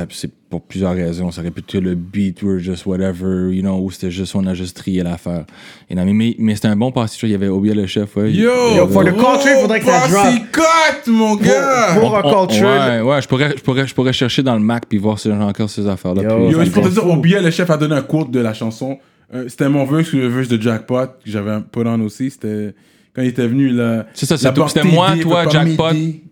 c'est 0.09 0.31
pour 0.49 0.61
plusieurs 0.61 0.93
raisons. 0.93 1.31
Ça 1.31 1.41
aurait 1.41 1.51
pu 1.51 1.59
être 1.59 1.83
le 1.83 1.95
beat 1.95 2.41
or 2.43 2.59
just 2.59 2.85
whatever, 2.85 3.53
you 3.53 3.61
know, 3.61 3.77
ou 3.83 3.91
c'était 3.91 4.09
juste, 4.09 4.33
on 4.35 4.45
a 4.47 4.53
juste 4.53 4.77
trié 4.77 5.03
l'affaire. 5.03 5.45
You 5.89 5.97
know 5.97 6.03
what 6.03 6.09
I 6.09 6.13
mean? 6.13 6.17
Mais, 6.17 6.35
mais 6.39 6.55
c'était 6.55 6.69
un 6.69 6.77
bon 6.77 6.93
passage. 6.93 7.19
Il 7.23 7.31
y 7.31 7.35
avait 7.35 7.49
Obia 7.49 7.73
le 7.73 7.85
chef, 7.87 8.15
ouais. 8.15 8.31
Yo, 8.31 8.49
Yo, 8.77 8.87
for 8.87 9.03
the 9.03 9.07
culture, 9.11 9.51
il 9.53 9.61
faudrait 9.61 9.79
que 9.81 9.85
ça 9.87 9.99
posse 9.99 10.11
drop. 10.11 10.33
cut, 10.53 11.11
mon 11.11 11.35
gars! 11.35 11.97
Pour 11.99 12.17
un 12.17 12.21
On- 12.23 12.47
culture. 12.47 12.67
Ouais, 12.67 13.01
ouais, 13.01 13.21
je 13.21 13.27
pourrais, 13.27 13.53
je, 13.57 13.61
pourrais, 13.61 13.85
je 13.85 13.93
pourrais 13.93 14.13
chercher 14.13 14.43
dans 14.43 14.55
le 14.55 14.61
Mac 14.61 14.85
puis 14.87 14.97
voir 14.97 15.19
si 15.19 15.27
j'ai 15.27 15.35
encore 15.35 15.69
ces 15.69 15.85
affaires-là. 15.85 16.23
Yo, 16.23 16.59
puis- 16.61 16.69
pour 16.69 16.83
te 16.83 16.87
me 16.87 16.93
dire. 16.93 17.05
Obia, 17.09 17.41
le 17.41 17.51
chef, 17.51 17.69
a 17.69 17.75
donné 17.75 17.95
un 17.95 18.01
quote 18.01 18.31
de 18.31 18.39
la 18.39 18.53
chanson. 18.53 18.97
Euh, 19.33 19.45
c'était 19.49 19.69
mon 19.69 19.85
verse 19.85 20.13
ou 20.13 20.17
le 20.17 20.27
verse 20.27 20.47
de 20.47 20.61
Jackpot 20.61 21.07
que 21.23 21.29
j'avais 21.29 21.59
put 21.71 21.79
on 21.85 22.01
aussi. 22.01 22.29
C'était 22.29 22.73
quand 23.15 23.21
il 23.21 23.29
était 23.29 23.47
venu 23.47 23.69
là. 23.69 24.05
C'est 24.13 24.25
ça, 24.25 24.37
c'est. 24.37 24.49
C'était 24.67 24.83
moi, 24.83 25.15
toi, 25.21 25.43
pas 25.45 25.49
Jackpot, 25.49 25.89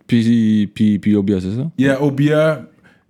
puis, 0.08 0.70
puis, 0.74 1.00
puis 1.00 1.16
Obia, 1.16 1.40
c'est 1.42 1.56
ça? 1.56 1.70
Il 1.78 1.86
y 1.86 1.90
a 1.90 2.02
Obia. 2.02 2.66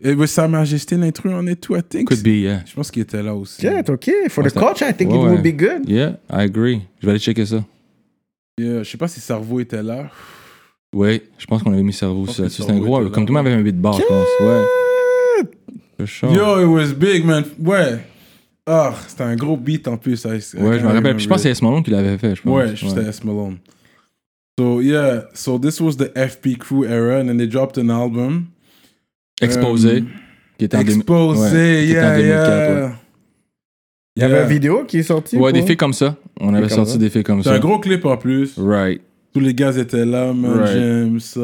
It 0.05 0.17
was 0.17 0.27
Sa 0.27 0.47
Majesté 0.49 0.97
l'intrus 0.97 1.31
en 1.33 1.47
est 1.47 1.55
tout, 1.55 1.75
I 1.77 1.81
think. 1.81 2.09
Could 2.09 2.21
be, 2.23 2.27
yeah. 2.43 2.61
Je 2.65 2.73
pense 2.73 2.91
qu'il 2.91 3.01
était 3.01 3.23
là 3.23 3.33
aussi. 3.33 3.61
Yeah, 3.63 3.79
it's 3.79 3.89
okay. 3.89 4.27
For 4.27 4.43
the 4.43 4.49
c'est- 4.49 4.59
culture, 4.59 4.87
I 4.89 4.93
think 4.93 5.11
Ouais, 5.11 5.17
it 5.17 5.23
ouais. 5.23 5.29
would 5.29 5.43
be 5.43 5.55
good. 5.57 5.87
Yeah, 5.87 6.17
I 6.29 6.41
agree. 6.43 6.81
Je 6.99 7.05
vais 7.05 7.11
aller 7.11 7.19
checker 7.21 7.45
ça. 7.45 7.63
Yeah, 8.59 8.83
je 8.83 8.89
sais 8.89 8.97
pas 8.97 9.07
si 9.07 9.21
Cerveau 9.21 9.61
était 9.61 9.81
là. 9.81 10.09
Oui, 10.93 11.21
je 11.37 11.45
pense 11.45 11.63
qu'on 11.63 11.73
avait 11.73 11.81
mis 11.83 11.93
cerveau 11.93 12.25
le 12.25 12.49
C'était 12.49 12.71
un 12.71 12.79
gros. 12.79 13.09
Comme 13.09 13.25
tout 13.25 13.33
le 13.33 13.39
monde 13.39 13.47
avait 13.47 13.55
un 13.55 13.61
beat 13.61 13.79
bar, 13.79 13.93
je 13.93 14.03
pense. 14.03 14.27
Ouais. 14.41 16.35
Yo, 16.35 16.59
it 16.61 16.67
was 16.67 16.93
big, 16.93 17.25
man. 17.25 17.43
Ouais. 17.59 17.99
Ah, 18.65 18.93
c'était 19.07 19.23
un 19.23 19.35
gros 19.35 19.57
beat 19.57 19.87
en 19.87 19.97
plus. 19.97 20.23
I- 20.25 20.27
I 20.27 20.61
Ouais, 20.61 20.79
je 20.79 20.85
me 20.85 20.91
rappelle. 20.91 21.15
Puis 21.15 21.23
je 21.25 21.29
pense 21.29 21.37
que 21.43 21.49
c'est 21.49 21.53
Smallone 21.53 21.83
qui 21.83 21.91
l'avait 21.91 22.17
fait, 22.17 22.35
je 22.35 22.41
pense. 22.41 22.55
Ouais, 22.55 22.73
c'était 22.75 23.07
S. 23.09 23.23
Malone. 23.23 23.57
So, 24.57 24.81
yeah. 24.81 25.25
So, 25.33 25.57
this 25.59 25.79
was 25.81 25.97
the 25.97 26.11
FP 26.15 26.57
Crew 26.57 26.85
era, 26.85 27.19
and 27.19 27.25
then 27.27 27.37
they 27.37 27.47
dropped 27.47 27.77
an 27.77 27.89
album. 27.89 28.45
Exposé. 29.41 29.97
Um, 29.97 30.07
qui 30.57 30.65
était 30.65 30.77
en 30.77 30.81
Exposé, 30.81 31.79
ouais, 31.79 31.85
qui 31.85 31.91
était 31.91 31.99
en 31.99 32.03
yeah, 32.03 32.17
2004, 32.17 32.47
yeah. 32.77 32.85
ouais. 32.85 32.91
Il 34.15 34.21
y 34.21 34.23
avait 34.25 34.33
Yeah. 34.35 34.43
une 34.43 34.49
vidéo 34.49 34.83
qui 34.85 34.97
est 34.99 35.03
sortie. 35.03 35.37
Ouais, 35.37 35.51
des 35.51 35.63
filles 35.63 35.75
comme 35.77 35.93
ça. 35.93 36.15
On 36.39 36.53
avait 36.53 36.69
sorti 36.69 36.91
ça. 36.93 36.97
des 36.99 37.09
filles 37.09 37.23
comme 37.23 37.41
C'est 37.41 37.49
ça. 37.49 37.55
un 37.55 37.59
gros 37.59 37.79
clip 37.79 38.05
en 38.05 38.15
plus. 38.15 38.53
Right. 38.57 39.01
Tous 39.33 39.39
les 39.39 39.55
gars 39.55 39.75
étaient 39.75 40.05
là, 40.05 40.31
man. 40.33 40.51
Right. 40.59 40.71
J'aime 40.73 41.19
ça. 41.19 41.41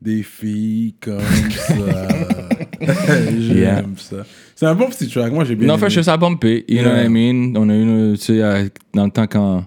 Des 0.00 0.22
filles 0.22 0.94
comme 0.98 1.20
ça. 1.50 1.74
J'aime 2.80 3.56
Yeah. 3.56 3.84
ça. 3.98 4.16
C'est 4.60 4.66
un 4.66 4.74
bon 4.74 4.88
petit 4.90 5.08
track. 5.08 5.32
Moi, 5.32 5.44
j'ai 5.46 5.54
bien 5.54 5.68
Non, 5.68 5.78
fait 5.78 5.88
que 5.88 6.02
ça 6.02 6.12
a 6.12 6.16
bumpé. 6.18 6.66
You 6.68 6.82
know 6.82 6.90
what 6.90 7.02
I 7.04 7.08
mean? 7.08 7.54
On 7.56 7.66
a 7.70 7.74
eu, 7.74 7.80
une- 7.80 8.12
tu 8.18 8.24
sais, 8.24 8.70
dans 8.92 9.06
le 9.06 9.10
temps 9.10 9.26
quand 9.26 9.64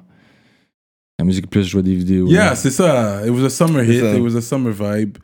la 1.17 1.25
musique 1.25 1.49
plus 1.49 1.63
jouait 1.67 1.81
des 1.81 1.95
vidéos. 1.95 2.27
Yeah, 2.27 2.53
c'est 2.53 2.69
ça. 2.69 3.25
It 3.25 3.31
was 3.31 3.43
a 3.43 3.49
summer 3.49 3.81
hit. 3.83 4.03
It 4.15 4.21
was 4.21 4.35
a 4.35 4.41
summer 4.41 4.71
vibe. 4.71 5.17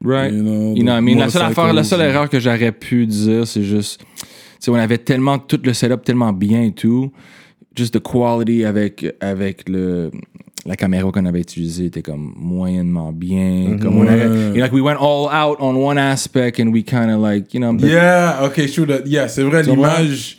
Right. 0.00 0.32
You 0.32 0.42
know, 0.42 0.76
You 0.76 0.84
know 0.84 0.92
what 0.92 0.98
I 0.98 1.02
mean? 1.02 1.18
La 1.18 1.28
seule 1.28 1.42
motorcycles. 1.42 1.60
affaire, 1.60 1.72
la 1.74 1.82
seule 1.82 2.00
erreur 2.02 2.30
que 2.30 2.38
j'aurais 2.38 2.70
pu 2.70 3.04
dire, 3.06 3.48
c'est 3.48 3.64
juste, 3.64 4.00
tu 4.16 4.26
sais, 4.60 4.70
on 4.70 4.74
avait 4.76 4.98
tellement 4.98 5.40
tout 5.40 5.58
le 5.64 5.72
setup 5.72 6.04
tellement 6.04 6.32
bien 6.32 6.62
et 6.62 6.72
tout, 6.72 7.10
juste 7.76 7.98
the 7.98 8.00
quality 8.00 8.64
avec 8.64 9.06
avec 9.20 9.68
le 9.68 10.12
la 10.66 10.76
caméra 10.76 11.10
qu'on 11.12 11.24
avait 11.26 11.40
utilisée 11.40 11.86
était 11.86 12.02
comme 12.02 12.34
moyennement 12.36 13.12
bien. 13.12 13.76
Comme 13.80 13.98
on 13.98 14.06
avait, 14.06 14.58
like 14.58 14.72
we 14.72 14.82
went 14.82 14.96
all 15.00 15.28
out 15.32 15.58
on 15.60 15.76
one 15.76 15.96
aspect 15.98 16.60
and 16.60 16.68
we 16.72 16.82
kind 16.84 17.10
of 17.10 17.20
like, 17.22 17.54
you 17.54 17.60
know. 17.60 17.72
but- 17.72 17.88
Yeah, 17.88 18.40
ok, 18.44 18.66
sure. 18.68 18.86
that- 18.86 19.06
Yeah, 19.06 19.28
c'est 19.28 19.42
vrai, 19.44 19.62
l'image 19.62 20.38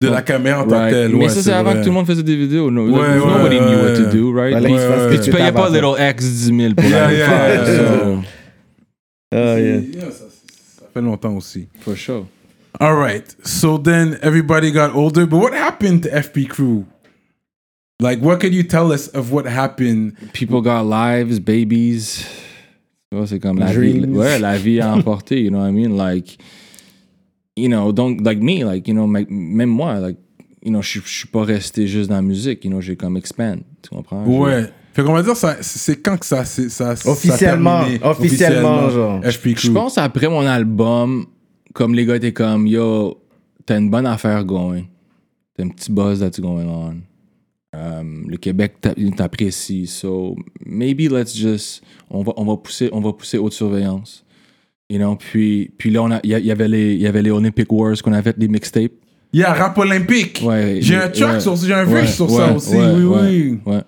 de 0.00 0.08
la 0.08 0.22
caméra 0.22 0.62
en 0.62 0.66
tant 0.68 0.86
que 0.86 0.90
telle. 0.92 1.12
Mais 1.16 1.24
ouais, 1.24 1.28
ça, 1.28 1.42
c'est 1.42 1.52
avant 1.52 1.72
que 1.72 1.78
tout 1.80 1.86
le 1.86 1.92
monde 1.92 2.06
faisait 2.06 2.22
des 2.22 2.36
vidéos. 2.36 2.70
No, 2.70 2.84
Ouais, 2.86 3.14
like, 3.14 3.24
ouais, 3.24 3.30
nobody 3.32 3.58
knew 3.58 3.82
what 3.82 3.94
to 3.96 4.16
do, 4.16 4.32
right? 4.32 4.54
Puis 4.62 5.18
que 5.18 5.24
tu 5.24 5.30
payais 5.30 5.50
pas. 5.52 5.68
Little 5.70 5.96
X 5.98 6.24
10 6.24 6.56
000 6.56 6.74
pour 6.74 6.84
Yeah, 6.84 7.06
la 7.08 7.12
yeah, 7.14 7.28
faire. 7.28 7.64
yeah, 7.64 7.76
so, 7.76 8.22
Ah, 9.30 9.36
yeah. 9.36 9.80
Yeah, 9.80 10.10
ça, 10.10 10.24
ça 10.80 10.86
fait 10.94 11.00
longtemps 11.02 11.36
aussi. 11.36 11.68
For 11.80 11.96
sure. 11.96 12.26
All 12.80 12.94
right. 12.96 13.24
So 13.44 13.76
then 13.78 14.18
everybody 14.22 14.70
got 14.70 14.90
older. 14.94 15.26
But 15.26 15.38
what 15.40 15.52
happened 15.52 16.02
to 16.04 16.08
FP 16.10 16.46
Crew? 16.46 16.84
Like, 18.00 18.20
what 18.22 18.38
can 18.38 18.52
you 18.52 18.62
tell 18.62 18.92
us 18.92 19.08
of 19.08 19.32
what 19.32 19.44
happened? 19.46 20.14
People 20.32 20.60
got 20.60 20.84
lives, 20.86 21.40
babies. 21.40 22.24
Vois, 23.10 23.26
c'est 23.26 23.40
comme 23.40 23.58
la 23.58 23.66
vie. 23.72 23.98
Dreams. 24.00 24.16
Ouais, 24.16 24.38
la 24.38 24.56
vie 24.56 24.80
a 24.80 24.92
emporté, 24.96 25.42
you 25.42 25.50
know 25.50 25.58
what 25.58 25.68
I 25.68 25.72
mean? 25.72 25.96
Like, 25.96 26.38
you 27.56 27.68
know, 27.68 27.90
donc, 27.92 28.20
like 28.24 28.38
me, 28.40 28.62
like, 28.64 28.86
you 28.86 28.94
know, 28.94 29.08
my- 29.08 29.26
même 29.28 29.70
moi, 29.70 29.98
like, 29.98 30.16
you 30.62 30.70
know, 30.70 30.80
je 30.80 31.00
suis 31.00 31.26
pas 31.28 31.42
resté 31.42 31.88
juste 31.88 32.08
dans 32.08 32.14
la 32.16 32.22
musique, 32.22 32.64
you 32.64 32.70
know, 32.70 32.80
j'ai 32.80 32.94
comme 32.94 33.16
expand, 33.16 33.62
tu 33.82 33.88
comprends? 33.90 34.24
Ouais. 34.24 34.66
Fait 34.92 35.02
qu'on 35.02 35.12
va 35.14 35.22
dire, 35.24 35.36
ça, 35.36 35.56
c'est 35.60 36.00
quand 36.00 36.18
que 36.18 36.26
ça, 36.26 36.44
ça, 36.44 36.68
ça 36.68 36.90
a 36.90 37.10
Officiellement, 37.10 37.82
officiellement, 38.02 38.90
genre. 38.90 39.20
Je 39.24 39.70
pense 39.72 39.98
après 39.98 40.28
mon 40.28 40.46
album, 40.46 41.26
comme 41.72 41.94
les 41.94 42.06
gars 42.06 42.14
étaient 42.16 42.32
comme, 42.32 42.64
yo, 42.66 43.20
t'as 43.66 43.78
une 43.78 43.90
bonne 43.90 44.06
affaire 44.06 44.44
going. 44.44 44.84
T'as 45.56 45.64
un 45.64 45.68
petit 45.70 45.90
buzz 45.90 46.20
that's 46.20 46.38
going 46.40 46.68
on. 46.68 46.96
Um, 47.78 48.24
le 48.28 48.36
Québec 48.38 48.74
t'a- 48.80 48.94
t'apprécie. 49.16 49.86
So 49.86 50.34
maybe 50.66 51.10
let's 51.10 51.36
just. 51.36 51.82
On 52.10 52.22
va, 52.22 52.32
on 52.36 52.44
va, 52.44 52.56
pousser, 52.56 52.88
on 52.92 53.00
va 53.00 53.12
pousser 53.12 53.38
haute 53.38 53.52
surveillance. 53.52 54.24
You 54.90 54.98
know, 54.98 55.16
puis, 55.16 55.70
puis 55.76 55.90
là, 55.90 56.02
on 56.02 56.10
a- 56.10 56.20
il 56.24 56.30
y, 56.30 56.50
avait 56.50 56.66
les- 56.68 56.94
il 56.94 57.00
y 57.02 57.06
avait 57.06 57.20
les 57.22 57.30
Olympic 57.30 57.70
Wars 57.70 57.96
qu'on 58.02 58.12
avait 58.14 58.32
des 58.32 58.48
mixtapes. 58.48 58.92
Il 59.34 59.40
y 59.40 59.44
a 59.44 59.52
Rap 59.52 59.76
Olympique. 59.76 60.40
Ouais, 60.42 60.78
J'ai 60.80 60.96
un 60.96 61.08
track 61.10 61.34
ouais. 61.34 61.40
sur 61.40 61.56
j'ai 61.56 61.74
un 61.74 61.86
Ouais, 61.86 62.06
sur 62.06 62.30
ça 62.30 62.54
aussi. 62.54 62.74
oui, 62.74 63.04
oui. 63.04 63.58
Ouais. 63.66 63.82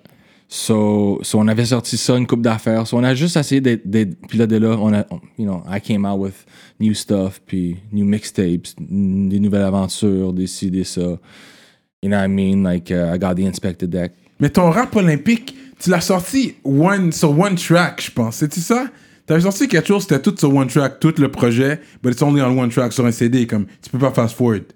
So, 0.53 1.20
so, 1.22 1.38
on 1.38 1.46
avait 1.48 1.64
sorti 1.64 1.96
ça, 1.96 2.16
une 2.18 2.26
coupe 2.26 2.42
d'affaires. 2.42 2.87
So, 2.87 2.96
on 2.98 3.05
a 3.05 3.14
juste 3.14 3.37
essayé 3.37 3.61
d'être. 3.61 3.85
Puis 4.29 4.37
là, 4.38 4.46
de 4.46 4.57
là, 4.57 4.76
on 4.79 4.92
a. 4.92 5.07
on- 5.11 5.20
you 5.38 5.44
know, 5.46 5.62
I 5.70 5.81
came 5.81 6.05
out 6.05 6.18
with 6.18 6.44
new 6.79 6.92
stuff, 6.92 7.40
puis 7.46 7.76
new 7.92 8.05
mixtapes, 8.05 8.66
des 8.79 9.38
nouvelles 9.40 9.62
aventures, 9.62 10.33
des 10.33 10.46
ci, 10.46 10.70
des 10.70 10.85
ça. 10.85 11.18
You 12.02 12.08
know 12.08 12.16
what 12.16 12.24
I 12.24 12.28
mean? 12.28 12.62
Like, 12.62 12.90
uh, 12.90 13.12
I 13.12 13.18
got 13.18 13.34
the 13.36 13.44
inspector 13.44 13.86
deck. 13.86 14.12
Mais 14.40 14.48
ton 14.48 14.70
rap 14.70 14.96
olympique, 14.96 15.54
tu 15.78 15.90
l'as 15.90 16.00
sorti 16.00 16.54
one, 16.64 17.12
sur 17.12 17.38
one 17.38 17.56
track, 17.56 18.00
je 18.02 18.10
pense. 18.10 18.36
C'est-tu 18.36 18.60
ça? 18.60 18.86
T'avais 19.26 19.42
sorti 19.42 19.68
quelque 19.68 19.86
chose, 19.88 20.02
c'était 20.08 20.18
tout 20.20 20.34
sur 20.38 20.54
one 20.54 20.66
track, 20.66 20.98
tout 20.98 21.12
le 21.18 21.30
projet, 21.30 21.78
but 22.02 22.12
it's 22.14 22.22
only 22.22 22.40
on 22.40 22.58
one 22.58 22.70
track 22.70 22.92
sur 22.94 23.04
un 23.04 23.12
CD, 23.12 23.46
comme 23.46 23.66
tu 23.82 23.90
peux 23.90 23.98
pas 23.98 24.10
fast 24.12 24.34
forward. 24.34 24.62
Tu 24.68 24.74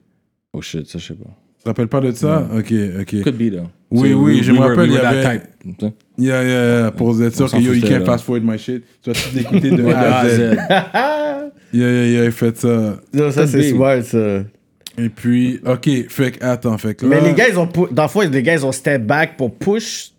Oh 0.52 0.60
shit, 0.60 0.86
ça, 0.86 0.98
je 0.98 1.06
sais 1.06 1.14
pas. 1.14 1.30
te 1.64 1.68
rappelles 1.70 1.88
pas 1.88 2.00
de 2.02 2.12
ça? 2.12 2.46
Ok, 2.54 2.72
ok. 3.00 3.22
Could 3.22 3.38
be, 3.38 3.50
though. 3.50 3.68
Oui, 3.90 4.10
So, 4.10 4.16
oui, 4.18 4.34
we- 4.36 4.42
je 4.42 4.52
we 4.52 4.58
me 4.60 4.62
were- 4.64 4.68
rappelle, 4.76 4.90
we 4.90 4.98
il 4.98 5.02
y 5.02 5.06
avait- 5.06 5.38
type, 5.40 5.78
tu. 5.78 5.84
Yeah, 6.22 6.44
yeah, 6.44 6.80
yeah, 6.82 6.90
pour 6.90 7.20
être 7.22 7.34
sûr 7.34 7.50
que 7.50 7.56
yo, 7.56 7.72
you 7.72 7.80
can't 7.80 8.00
là. 8.00 8.04
fast 8.04 8.24
forward 8.24 8.44
my 8.44 8.58
shit. 8.58 8.84
Tu 9.02 9.10
vas 9.10 9.14
tout 9.18 9.38
écouter 9.38 9.70
de 9.70 9.84
A 9.90 10.18
à 10.18 10.28
Z. 10.28 10.56
Yeah, 11.72 11.90
yeah, 11.90 12.06
yeah, 12.06 12.24
il 12.26 12.32
fait 12.32 12.56
ça. 12.56 13.00
Non, 13.14 13.30
ça, 13.32 13.46
c'est 13.46 13.70
smart, 13.70 14.02
ça. 14.02 14.44
Et 14.96 15.08
puis, 15.08 15.60
ok, 15.66 16.08
fait 16.08 16.32
que, 16.32 16.44
attends, 16.44 16.78
fait 16.78 16.94
que 16.94 17.06
là... 17.06 17.16
Mais 17.16 17.28
les 17.28 17.34
gars, 17.34 17.48
ils 17.48 17.58
ont, 17.58 17.68
dans 17.90 18.02
le 18.04 18.08
fond, 18.08 18.20
les 18.20 18.42
gars, 18.42 18.54
ils 18.54 18.64
ont 18.64 18.72
step 18.72 19.02
back 19.02 19.36
pour 19.36 19.54
push. 19.54 20.10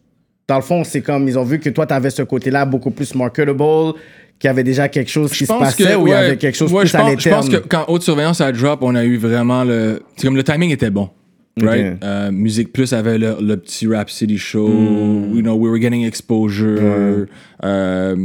Dans 0.47 0.57
le 0.57 0.61
fond, 0.61 0.83
c'est 0.83 1.01
comme, 1.01 1.27
ils 1.27 1.39
ont 1.39 1.43
vu 1.43 1.59
que 1.59 1.69
toi, 1.69 1.87
t'avais 1.87 2.09
ce 2.09 2.21
côté-là 2.21 2.65
beaucoup 2.65 2.91
plus 2.91 3.15
marketable, 3.15 3.93
qu'il 4.37 4.47
y 4.47 4.51
avait 4.51 4.63
déjà 4.63 4.89
quelque 4.89 5.09
chose 5.09 5.31
qui 5.31 5.45
se 5.45 5.53
passait 5.53 5.95
ou 5.95 6.07
il 6.07 6.11
y 6.11 6.13
avait 6.13 6.37
quelque 6.37 6.55
chose 6.55 6.71
ouais, 6.71 6.81
plus 6.81 6.89
je 6.89 6.97
à 6.97 6.99
pense, 6.99 7.21
je 7.21 7.29
pense 7.29 7.49
que 7.49 7.57
quand 7.57 7.85
Haute 7.87 8.03
Surveillance 8.03 8.41
a 8.41 8.51
drop, 8.51 8.79
on 8.81 8.93
a 8.95 9.05
eu 9.05 9.17
vraiment 9.17 9.63
le. 9.63 10.01
C'est 10.17 10.27
comme 10.27 10.35
le 10.35 10.43
timing 10.43 10.71
était 10.71 10.89
bon. 10.89 11.09
Right? 11.57 12.03
Euh, 12.03 12.31
Musique 12.33 12.73
Plus 12.73 12.91
avait 12.91 13.17
le, 13.17 13.37
le 13.39 13.55
petit 13.55 13.87
Rap 13.87 14.09
City 14.09 14.37
Show. 14.37 14.67
Hmm. 14.67 15.33
You 15.33 15.41
know, 15.41 15.55
we 15.55 15.71
were 15.71 15.79
getting 15.79 16.03
exposure. 16.03 17.27
Euh, 17.63 18.15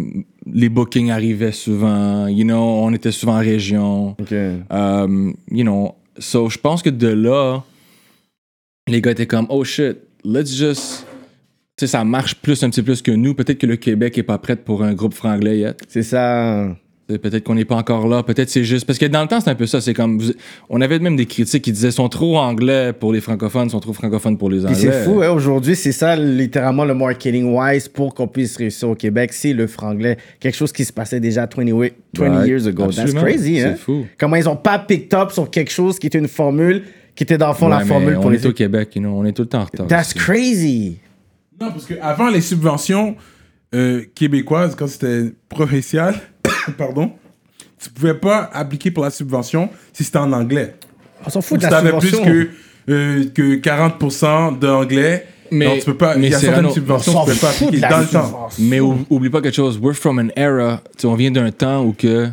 les 0.52 0.68
bookings 0.68 1.12
arrivaient 1.12 1.52
souvent. 1.52 2.26
You 2.26 2.44
know, 2.44 2.56
on 2.56 2.92
était 2.92 3.12
souvent 3.12 3.36
en 3.36 3.40
région. 3.40 4.16
Ok. 4.20 4.34
Um, 4.68 5.34
you 5.48 5.62
know, 5.62 5.94
so 6.20 6.48
je 6.48 6.58
pense 6.58 6.82
que 6.82 6.90
de 6.90 7.08
là, 7.08 7.62
les 8.86 9.00
gars 9.00 9.10
étaient 9.10 9.26
comme, 9.26 9.46
oh 9.48 9.64
shit, 9.64 9.98
let's 10.24 10.54
just. 10.54 11.06
Tu 11.76 11.86
sais, 11.86 11.92
ça 11.92 12.04
marche 12.04 12.34
plus, 12.34 12.62
un 12.62 12.70
petit 12.70 12.82
peu 12.82 12.92
plus 12.92 13.02
que 13.02 13.10
nous. 13.10 13.34
Peut-être 13.34 13.58
que 13.58 13.66
le 13.66 13.76
Québec 13.76 14.18
est 14.18 14.22
pas 14.22 14.38
prêt 14.38 14.56
pour 14.56 14.82
un 14.82 14.92
groupe 14.92 15.14
franglais 15.14 15.58
yet. 15.58 15.76
C'est 15.88 16.02
ça. 16.02 16.76
Peut-être 17.18 17.44
qu'on 17.44 17.54
n'est 17.54 17.64
pas 17.64 17.76
encore 17.76 18.06
là. 18.08 18.22
Peut-être 18.22 18.48
c'est 18.50 18.64
juste. 18.64 18.86
Parce 18.86 18.98
que 18.98 19.06
dans 19.06 19.22
le 19.22 19.28
temps, 19.28 19.40
c'est 19.40 19.50
un 19.50 19.54
peu 19.54 19.66
ça. 19.66 19.80
C'est 19.80 19.94
comme. 19.94 20.18
vous- 20.18 20.32
On 20.68 20.80
avait 20.80 20.98
même 20.98 21.16
des 21.16 21.26
critiques 21.26 21.62
qui 21.64 21.72
disaient 21.72 21.90
sont 21.90 22.08
trop 22.08 22.38
anglais 22.38 22.92
pour 22.92 23.12
les 23.12 23.20
francophones, 23.20 23.68
sont 23.70 23.80
trop 23.80 23.92
francophones 23.92 24.36
pour 24.38 24.50
les 24.50 24.64
anglais. 24.64 24.74
c'est 24.74 25.04
fou, 25.04 25.22
hein, 25.22 25.30
aujourd'hui, 25.30 25.74
c'est 25.76 25.92
ça 25.92 26.16
littéralement 26.16 26.84
le 26.84 26.94
marketing 26.94 27.54
wise 27.56 27.88
pour 27.88 28.14
qu'on 28.14 28.28
puisse 28.28 28.56
réussir 28.56 28.88
au 28.88 28.94
Québec, 28.94 29.32
c'est 29.32 29.52
le 29.52 29.66
franglais. 29.66 30.16
Quelque 30.38 30.56
chose 30.56 30.72
qui 30.72 30.84
se 30.84 30.92
passait 30.92 31.20
déjà 31.20 31.46
20, 31.46 31.72
wa- 31.72 31.86
20 32.16 32.28
Right. 32.38 32.46
years 32.48 32.66
ago. 32.66 32.86
That's 32.92 33.14
crazy, 33.14 33.60
hein? 33.60 33.74
C'est 33.76 33.82
fou. 33.82 34.06
Comment 34.18 34.36
ils 34.36 34.48
ont 34.48 34.56
pas 34.56 34.78
picked 34.78 35.12
up 35.14 35.30
sur 35.32 35.50
quelque 35.50 35.70
chose 35.72 35.98
qui 35.98 36.06
était 36.06 36.18
une 36.18 36.28
formule, 36.28 36.82
qui 37.14 37.24
était 37.24 37.38
dans 37.38 37.48
le 37.48 37.54
fond 37.54 37.66
Ouais, 37.66 37.78
la 37.78 37.84
formule 37.84 38.14
pour 38.14 38.26
on 38.26 38.30
les. 38.30 38.42
est 38.42 38.46
au 38.48 38.52
Québec, 38.52 38.90
you 38.96 39.02
know, 39.02 39.10
on 39.14 39.24
est 39.24 39.32
tout 39.32 39.42
le 39.42 39.48
temps 39.48 39.60
en 39.60 39.64
retard. 39.64 39.86
That's 39.86 40.08
ici. 40.10 40.18
crazy. 40.18 40.98
Non, 41.60 41.68
parce 41.70 41.84
qu'avant 41.86 42.30
les 42.30 42.40
subventions 42.40 43.16
euh, 43.74 44.02
québécoises, 44.14 44.74
quand 44.74 44.86
c'était 44.88 45.32
provincial, 45.48 46.14
pardon, 46.76 47.12
tu 47.82 47.90
pouvais 47.90 48.14
pas 48.14 48.50
appliquer 48.52 48.90
pour 48.90 49.04
la 49.04 49.10
subvention 49.10 49.68
si 49.92 50.04
c'était 50.04 50.18
en 50.18 50.32
anglais. 50.32 50.74
On 51.26 51.30
s'en 51.30 51.40
fout 51.42 51.58
de 51.58 51.64
la 51.64 51.70
t'avais 51.70 51.92
plus 51.98 52.08
subvention. 52.10 52.32
que, 52.32 52.50
euh, 52.90 53.24
que 53.34 53.56
40% 53.56 54.58
d'anglais, 54.58 55.26
Mais- 55.50 55.66
donc 55.66 55.78
tu 55.80 55.84
peux 55.86 55.96
pas, 55.96 56.14
il 56.16 56.24
y 56.24 56.28
mais 56.28 56.34
a 56.34 56.38
c'est 56.38 56.46
certaines 56.46 56.70
subventions 56.70 57.12
On 57.18 57.24
que 57.26 57.32
tu 57.32 57.36
peux 57.36 57.46
pas 57.46 57.52
s'en 57.52 57.58
fout 57.66 57.70
de 57.72 57.76
appliquer 57.84 57.88
dans 57.88 57.98
le 58.00 58.06
temps. 58.06 58.24
subvention. 58.26 58.64
Mais 58.64 58.80
ou- 58.80 59.06
oublie 59.10 59.30
pas 59.30 59.40
quelque 59.42 59.54
chose. 59.54 59.78
We're 59.80 59.94
from 59.94 60.18
an 60.18 60.28
era. 60.36 60.82
tu 60.98 61.06
on 61.06 61.14
vient 61.14 61.30
d'un 61.30 61.50
temps 61.50 61.84
où 61.84 61.92
que. 61.92 62.28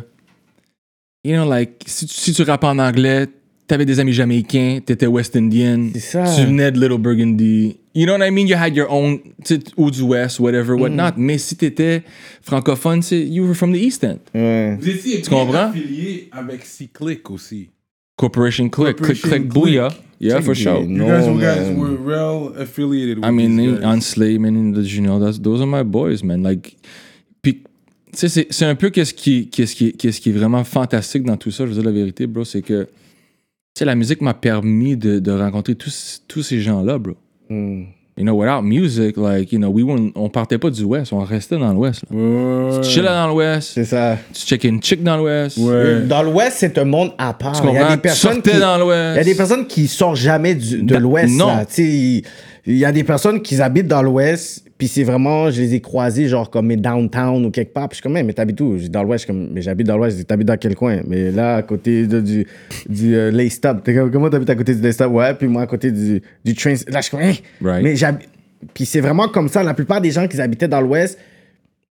You 1.24 1.34
know, 1.34 1.50
like, 1.50 1.82
si 1.86 2.06
tu, 2.06 2.14
si 2.14 2.32
tu 2.32 2.42
rappes 2.44 2.64
en 2.64 2.78
anglais, 2.78 3.26
t'avais 3.68 3.84
des 3.84 4.00
amis 4.00 4.12
jamaïcains, 4.12 4.80
t'étais 4.84 5.06
West 5.06 5.36
Indian. 5.36 5.90
Ça. 6.00 6.24
Tu 6.36 6.44
venais 6.46 6.72
de 6.72 6.80
Little 6.80 6.98
Burgundy. 6.98 7.76
You 7.94 8.06
know 8.06 8.14
what 8.16 8.26
I 8.26 8.30
mean? 8.30 8.46
You 8.48 8.56
had 8.56 8.74
your 8.74 8.90
own. 8.90 9.18
Ou 9.76 9.90
du 9.90 10.02
West, 10.02 10.40
whatever, 10.40 10.74
Mm. 10.74 10.80
whatnot. 10.80 11.12
Mais 11.16 11.38
si 11.38 11.54
t'étais 11.56 12.02
francophone, 12.42 13.02
c'est 13.02 13.20
you 13.24 13.44
were 13.44 13.54
from 13.54 13.72
the 13.72 13.76
East 13.76 14.02
End. 14.04 14.18
Ouais. 14.34 14.76
Vous 14.80 14.88
étiez 14.88 15.20
Tu 15.22 15.30
comprends? 15.30 15.70
affilié 15.70 16.28
avec 16.32 16.64
C-Click 16.64 17.30
aussi. 17.30 17.68
Corporation 18.16 18.68
Click. 18.68 18.96
Click, 18.96 19.20
Corporation 19.20 19.28
click, 19.28 19.48
booyah. 19.52 19.88
Yeah, 20.20 20.40
for 20.40 20.54
Click, 20.54 20.56
sure. 20.64 20.80
You 20.82 20.88
No, 20.88 21.06
guys, 21.06 21.26
you 21.26 21.38
guys 21.38 21.76
were 21.76 21.96
well 22.04 22.52
affiliated 22.60 23.18
with 23.18 23.24
I 23.26 23.30
mean, 23.30 23.56
these 23.56 23.78
guys. 23.80 23.84
Ansley, 23.84 24.38
man, 24.38 24.74
you 24.74 25.00
know, 25.02 25.20
that's, 25.20 25.38
those 25.40 25.60
are 25.60 25.66
my 25.68 25.84
boys, 25.84 26.24
man. 26.24 26.42
Like, 26.42 26.76
puis, 27.40 27.62
tu 28.12 28.28
sais, 28.28 28.46
c'est- 28.50 28.64
un 28.64 28.74
peu 28.74 28.90
qu'est-ce 28.90 29.14
qui, 29.14 29.48
qu'est-ce 29.48 29.76
qui, 29.76 29.92
qu'est-ce 29.92 30.20
qui 30.20 30.30
est 30.30 30.32
vraiment 30.32 30.64
fantastique 30.64 31.22
dans 31.22 31.36
tout 31.36 31.52
ça, 31.52 31.64
je 31.66 31.70
veux 31.70 31.74
dire 31.76 31.84
la 31.84 31.92
vérité, 31.92 32.26
bro, 32.26 32.44
c'est 32.44 32.62
que, 32.62 32.88
sais, 33.78 33.84
la 33.84 33.94
musique 33.94 34.20
m'a 34.20 34.34
permis 34.34 34.96
de, 34.96 35.18
de 35.18 35.32
rencontrer 35.32 35.74
tous, 35.74 36.22
tous 36.28 36.42
ces 36.42 36.60
gens-là, 36.60 36.98
bro. 36.98 37.14
Hmm. 37.48 37.84
You 38.16 38.24
know, 38.24 38.34
without 38.34 38.62
music, 38.64 39.16
like, 39.16 39.52
you 39.52 39.60
know, 39.60 39.68
we 39.70 39.84
weren't- 39.84 40.10
on 40.16 40.28
partait 40.28 40.58
pas 40.58 40.70
du 40.70 40.82
West, 40.82 41.12
on 41.12 41.20
restait 41.20 41.56
dans 41.56 41.72
l'Ouest. 41.72 42.02
Ouais. 42.10 42.80
Tu 42.82 42.88
chillais 42.90 43.04
dans 43.06 43.28
l'Ouest, 43.28 43.70
C'est 43.74 43.84
ça. 43.84 44.18
tu 44.34 44.40
checkais 44.44 44.66
une 44.66 44.82
chick 44.82 45.04
dans 45.04 45.16
l'Ouest, 45.16 45.56
Ouais. 45.56 46.00
Dans 46.00 46.24
l'Ouest, 46.24 46.56
c'est 46.58 46.76
un 46.78 46.84
monde 46.84 47.12
à 47.16 47.32
part. 47.32 47.60
tu 47.60 47.68
Il 47.68 47.74
y 47.74 47.76
a 47.78 47.90
des 47.90 47.94
Tu 47.94 47.98
personnes 48.00 48.32
sortais 48.32 48.50
qui... 48.50 48.58
dans 48.58 48.74
Il 48.74 48.80
y 48.80 48.90
a 48.90 49.12
l'Ouest. 49.14 49.24
des 49.28 49.34
personnes 49.36 49.66
qui 49.68 49.86
sortent 49.86 50.16
jamais 50.16 50.56
du- 50.56 50.82
de 50.82 50.96
l'Ouest. 50.96 51.32
non. 51.32 51.46
là. 51.46 51.64
Il 52.68 52.76
y 52.76 52.84
a 52.84 52.92
des 52.92 53.02
personnes 53.02 53.40
qui 53.40 53.60
habitent 53.62 53.86
dans 53.88 54.02
l'Ouest, 54.02 54.64
puis 54.76 54.88
c'est 54.88 55.02
vraiment, 55.02 55.50
je 55.50 55.60
les 55.62 55.74
ai 55.74 55.80
croisés, 55.80 56.28
genre 56.28 56.50
comme 56.50 56.74
downtown 56.76 57.44
ou 57.46 57.50
quelque 57.50 57.72
part. 57.72 57.88
Puis 57.88 57.96
je 57.96 58.00
suis 58.00 58.02
comme, 58.02 58.16
Hey, 58.16 58.22
mais 58.24 58.34
t'habites 58.34 58.60
où? 58.60 58.76
Dans 58.90 59.02
l'Ouest, 59.02 59.24
comme, 59.26 59.48
mais 59.52 59.62
j'habite 59.62 59.86
dans 59.86 59.96
l'Ouest. 59.96 60.24
T'habites 60.26 60.46
dans 60.48 60.56
quel 60.58 60.74
coin? 60.74 61.00
Mais 61.06 61.30
là, 61.32 61.56
à 61.56 61.62
côté 61.62 62.06
de- 62.06 62.20
du, 62.20 62.46
du 62.88 63.16
euh, 63.16 63.30
Lay 63.30 63.48
Stop. 63.48 63.82
T'es 63.84 63.94
comme, 63.94 64.10
comment 64.10 64.28
t'habites 64.28 64.50
à 64.50 64.54
côté 64.54 64.74
du 64.74 64.82
Lay 64.82 64.92
Stop? 64.92 65.10
Ouais, 65.12 65.32
puis 65.34 65.48
moi, 65.48 65.62
à 65.62 65.66
côté 65.66 65.90
du, 65.90 66.20
du 66.44 66.54
train. 66.54 66.74
Là, 66.88 66.98
je 66.98 67.00
suis 67.00 67.10
comme, 67.10 67.20
Hey! 67.20 67.40
Right. 67.62 67.82
Mais 67.82 67.96
j'habite. 67.96 68.28
Puis 68.74 68.84
c'est 68.86 69.00
vraiment 69.00 69.28
comme 69.28 69.48
ça. 69.48 69.62
La 69.62 69.72
plupart 69.72 70.00
des 70.00 70.10
gens 70.10 70.28
qui 70.28 70.40
habitaient 70.40 70.68
dans 70.68 70.80
l'Ouest, 70.82 71.18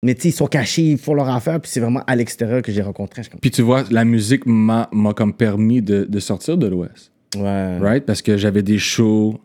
mais 0.03 0.15
tu 0.15 0.23
sais, 0.23 0.29
ils 0.29 0.33
sont 0.33 0.47
cachés, 0.47 0.83
ils 0.83 0.99
font 0.99 1.15
leur 1.15 1.29
affaire, 1.29 1.61
puis 1.61 1.71
c'est 1.71 1.81
vraiment 1.81 2.03
à 2.07 2.15
l'extérieur 2.17 2.63
que 2.63 2.71
j'ai 2.71 2.83
rencontré. 2.83 3.23
Puis 3.43 3.51
tu 3.51 3.63
vois, 3.63 3.85
la 3.91 4.05
musique 4.05 4.47
m'a 4.47 4.89
m'a 4.93 5.13
comme 5.15 5.33
permis 5.35 5.83
de, 5.83 6.05
de 6.09 6.21
sortir 6.21 6.57
de 6.57 6.67
l'Ouest. 6.69 7.11
ouais. 7.37 7.79
right? 7.79 8.05
Parce 8.07 8.23
que 8.23 8.37
j'avais 8.37 8.63
des 8.63 8.79
shows 8.79 9.39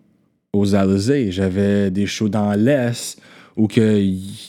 aux 0.56 0.76
Alizés, 0.76 1.32
j'avais 1.32 1.92
des 1.92 2.06
shows 2.06 2.30
dans 2.30 2.54
l'Est, 2.54 3.18
où 3.56 3.68
que, 3.68 4.02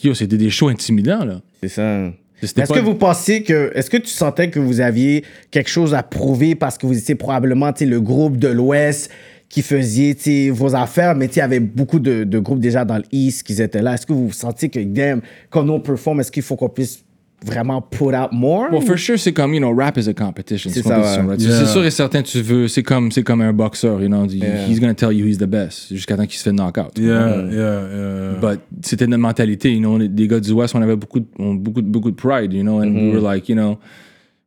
yo, 0.03 0.13
c'était 0.13 0.37
des 0.37 0.49
shows 0.49 0.69
intimidants, 0.69 1.25
là. 1.25 1.41
C'est 1.61 1.69
ça. 1.69 2.11
Est-ce 2.41 2.53
pas- 2.53 2.65
que 2.67 2.79
vous 2.79 2.93
pensiez 2.95 3.41
que. 3.43 3.71
Est-ce 3.73 3.89
que 3.89 3.97
tu 3.97 4.09
sentais 4.09 4.49
que 4.49 4.59
vous 4.59 4.79
aviez 4.79 5.23
quelque 5.49 5.69
chose 5.69 5.93
à 5.95 6.03
prouver 6.03 6.53
parce 6.53 6.77
que 6.77 6.85
vous 6.85 6.97
étiez 6.97 7.15
probablement 7.15 7.71
le 7.79 7.99
groupe 7.99 8.37
de 8.37 8.47
l'Ouest 8.47 9.09
qui 9.49 9.61
faisiez 9.61 10.51
vos 10.51 10.75
affaires, 10.75 11.15
mais 11.15 11.25
il 11.27 11.37
y 11.37 11.41
avait 11.41 11.61
beaucoup 11.61 11.99
de, 11.99 12.25
de 12.25 12.37
groupes 12.39 12.59
déjà 12.59 12.85
dans 12.85 13.01
l'East 13.11 13.43
qui 13.43 13.59
étaient 13.61 13.81
là. 13.81 13.93
Est-ce 13.95 14.05
que 14.05 14.13
vous 14.13 14.31
sentiez 14.33 14.69
que, 14.69 14.79
damn, 14.79 15.21
quand 15.49 15.67
on 15.69 15.79
performe, 15.79 16.19
est-ce 16.19 16.31
qu'il 16.31 16.43
faut 16.43 16.55
qu'on 16.57 16.69
puisse 16.69 17.03
vraiment 17.45 17.81
put 17.81 18.13
out 18.15 18.31
more? 18.31 18.69
Well, 18.71 18.81
for 18.81 18.97
sure, 18.97 19.17
c'est 19.19 19.31
comme, 19.33 19.53
you 19.53 19.59
know, 19.59 19.73
rap 19.73 19.97
is 19.97 20.07
a 20.09 20.13
competition. 20.13 20.69
C'est 20.73 20.81
compétition, 20.81 21.21
ouais. 21.23 21.27
right? 21.29 21.41
Yeah. 21.41 21.59
C'est 21.59 21.65
sûr 21.71 21.85
et 21.85 21.91
certain, 21.91 22.21
tu 22.23 22.41
veux, 22.41 22.67
c'est 22.67 22.83
comme, 22.83 23.11
c'est 23.11 23.23
comme 23.23 23.41
un 23.41 23.53
boxeur, 23.53 24.01
you 24.01 24.07
know, 24.07 24.25
he's 24.25 24.79
gonna 24.79 24.93
tell 24.95 25.11
you 25.13 25.25
he's 25.27 25.37
the 25.37 25.43
best, 25.45 25.93
jusqu'à 25.93 26.17
temps 26.17 26.25
qu'il 26.25 26.37
se 26.39 26.43
fait 26.43 26.51
knock 26.51 26.77
out. 26.77 26.97
Yeah, 26.97 27.45
yeah, 27.51 27.51
yeah. 27.51 28.33
But 28.41 28.61
c'était 28.81 29.07
notre 29.07 29.21
mentalité, 29.21 29.71
you 29.73 29.79
know, 29.79 29.97
des 29.99 30.27
gars 30.27 30.39
du 30.39 30.51
West, 30.51 30.73
on 30.75 30.81
avait 30.81 30.95
beaucoup, 30.95 31.19
de- 31.19 31.27
on- 31.37 31.53
beaucoup, 31.55 31.81
beaucoup 31.81 32.11
de 32.11 32.15
pride, 32.15 32.53
you 32.53 32.63
know, 32.63 32.79
and 32.81 32.91
we 32.93 33.13
were 33.13 33.21
like, 33.21 33.47
you 33.49 33.55
know, 33.55 33.77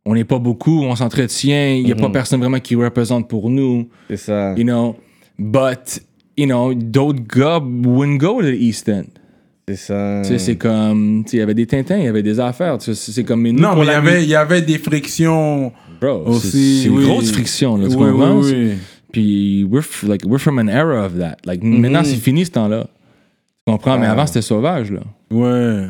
on 0.04 0.14
n'est 0.14 0.24
pas 0.24 0.38
beaucoup, 0.38 0.82
on 0.82 0.96
s'entretient, 0.96 1.74
il 1.76 1.84
n'y 1.84 1.92
a 1.92 1.96
pas 1.96 2.10
personne 2.10 2.40
vraiment 2.40 2.58
qui 2.58 2.74
représente 2.74 3.28
pour 3.28 3.50
nous. 3.50 3.88
C'est 4.08 4.16
ça. 4.16 4.54
you 4.56 4.64
know? 4.64 4.96
But, 5.38 6.00
you 6.36 6.46
know, 6.46 6.74
d'autres 6.74 7.22
gars 7.22 7.60
wouldn't 7.60 8.18
go 8.18 8.40
to 8.40 8.48
the 8.50 8.56
East 8.60 8.88
End. 8.88 9.04
C'est 9.76 9.76
ça. 9.76 10.22
Tu 10.24 10.28
sais, 10.30 10.38
c'est 10.38 10.56
comme, 10.56 11.22
tu 11.24 11.30
sais, 11.32 11.36
il 11.36 11.40
y 11.40 11.42
avait 11.42 11.54
des 11.54 11.66
Tintins, 11.66 11.96
il 11.98 12.04
y 12.04 12.08
avait 12.08 12.22
des 12.22 12.40
affaires. 12.40 12.78
tu 12.78 12.94
sais, 12.94 13.12
C'est 13.12 13.24
comme, 13.24 13.42
mais 13.42 13.52
nous, 13.52 13.60
Non, 13.60 13.76
mais 13.76 13.82
il 13.82 13.86
y 13.86 13.90
avait, 13.90 14.10
musique- 14.14 14.26
il 14.28 14.30
y 14.30 14.34
avait 14.34 14.62
des 14.62 14.78
frictions 14.78 15.72
bro, 16.00 16.24
c'est- 16.24 16.30
aussi. 16.30 16.80
c'est 16.82 16.88
une 16.88 16.98
oui. 16.98 17.04
grosse 17.04 17.30
friction, 17.32 17.76
là, 17.76 17.88
tu 17.88 17.94
Oui, 17.94 18.10
comprends? 18.10 18.38
oui, 18.40 18.52
oui. 18.52 18.70
Puis, 19.12 19.64
we're, 19.70 19.82
like, 20.08 20.22
we're 20.26 20.40
from 20.40 20.58
an 20.58 20.68
era 20.68 21.04
of 21.06 21.18
that. 21.18 21.36
Like, 21.44 21.62
maintenant, 21.62 22.02
c'est 22.04 22.16
fini 22.16 22.44
ce 22.46 22.50
temps-là. 22.52 22.86
Tu 23.66 23.72
comprends? 23.72 23.98
Mais 23.98 24.06
Ah. 24.06 24.12
avant, 24.12 24.26
c'était 24.26 24.42
sauvage, 24.42 24.90
là. 24.90 25.00
Ouais, 25.30 25.86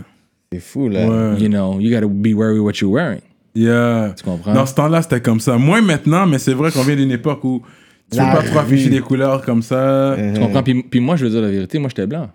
C'est 0.52 0.60
fou, 0.60 0.88
là. 0.88 1.06
ouais. 1.06 1.40
You 1.40 1.48
know, 1.48 1.78
you 1.80 1.90
gotta 1.90 2.06
be 2.08 2.34
wary 2.34 2.58
what 2.58 2.72
you're 2.80 2.90
wearing. 2.92 3.20
Yeah. 3.54 4.14
Tu 4.16 4.24
comprends? 4.24 4.52
Dans 4.54 4.66
ce 4.66 4.74
temps-là, 4.74 5.02
c'était 5.02 5.20
comme 5.20 5.40
ça. 5.40 5.56
Moins 5.58 5.80
maintenant, 5.80 6.26
mais 6.26 6.38
c'est 6.38 6.54
vrai 6.54 6.70
qu'on 6.70 6.82
vient 6.82 6.96
d'une 6.96 7.10
époque 7.12 7.42
où 7.44 7.62
tu 8.10 8.18
peux 8.18 8.24
pas 8.24 8.42
trop 8.42 8.58
afficher 8.60 8.88
des 8.90 9.00
couleurs 9.00 9.42
comme 9.44 9.62
ça. 9.62 10.14
Uh-huh. 10.16 10.34
Tu 10.34 10.40
comprends? 10.40 10.62
Puis, 10.62 10.82
puis 10.82 11.00
moi, 11.00 11.16
je 11.16 11.24
veux 11.24 11.30
dire 11.30 11.40
la 11.42 11.50
vérité, 11.50 11.78
moi, 11.78 11.88
j'étais 11.88 12.06
blanc. 12.06 12.28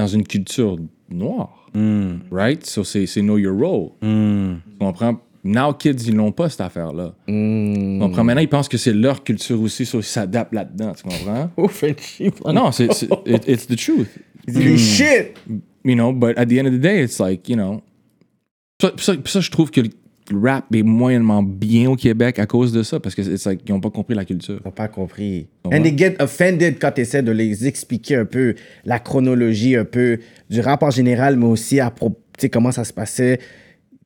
Dans 0.00 0.06
une 0.06 0.26
culture 0.26 0.76
noire. 1.10 1.68
Hmm, 1.74 2.18
Right? 2.30 2.64
So, 2.66 2.84
c'est 2.84 3.06
know 3.20 3.36
your 3.38 3.54
role. 3.56 3.90
hmm. 4.02 4.56
Tu 4.72 4.78
comprends? 4.78 5.20
Now, 5.42 5.72
kids, 5.72 6.06
ils 6.06 6.14
n'ont 6.14 6.32
pas 6.32 6.50
cette 6.50 6.60
affaire-là. 6.60 7.14
Mm. 7.26 7.94
Tu 7.94 7.98
comprends? 8.00 8.24
Maintenant, 8.24 8.42
ils 8.42 8.48
pensent 8.48 8.68
que 8.68 8.76
c'est 8.76 8.92
leur 8.92 9.24
culture 9.24 9.58
aussi, 9.62 9.86
so 9.86 10.00
ils 10.00 10.04
s'adaptent 10.04 10.52
là-dedans. 10.54 10.92
Tu 10.92 11.02
comprends? 11.02 11.50
Oh, 12.44 12.52
non, 12.52 12.70
c'est, 12.72 12.86
it- 13.26 13.44
it's 13.48 13.66
the 13.66 13.76
truth. 13.76 14.18
Shit. 14.76 15.36
You 15.84 15.94
know, 15.94 16.12
but 16.12 16.36
at 16.36 16.46
the 16.46 16.58
end 16.58 16.66
of 16.66 16.72
the 16.74 16.80
day, 16.80 17.02
it's 17.04 17.18
like, 17.18 17.48
you 17.48 17.56
know. 17.56 17.80
Ça, 18.82 18.92
ça, 18.98 19.14
ça, 19.24 19.40
je 19.40 19.50
trouve 19.50 19.70
que 19.70 19.80
le 20.30 20.38
rap 20.48 20.64
est 20.74 20.82
moyennement 20.82 21.42
bien 21.42 21.90
au 21.90 21.96
Québec 21.96 22.38
à 22.38 22.46
cause 22.46 22.72
de 22.72 22.82
ça, 22.82 23.00
parce 23.00 23.14
que 23.14 23.22
it's 23.22 23.44
like, 23.46 23.60
ils 23.66 23.72
n'ont 23.72 23.80
pas 23.80 23.90
compris 23.90 24.14
la 24.14 24.24
culture. 24.24 24.58
Ils 24.62 24.66
n'ont 24.66 24.72
pas 24.72 24.88
compris. 24.88 25.48
Comprends? 25.62 25.78
And 25.78 25.82
they 25.82 25.96
get 25.96 26.16
offended 26.20 26.78
quand 26.80 26.92
tu 26.92 27.00
essaies 27.00 27.22
de 27.22 27.32
les 27.32 27.66
expliquer 27.66 28.16
un 28.16 28.24
peu 28.24 28.54
la 28.84 28.98
chronologie 28.98 29.76
un 29.76 29.84
peu 29.84 30.18
du 30.48 30.60
rap 30.60 30.82
en 30.82 30.90
général, 30.90 31.36
mais 31.36 31.46
aussi 31.46 31.80
à 31.80 31.92
comment 32.52 32.72
ça 32.72 32.84
se 32.84 32.92
passait 32.92 33.38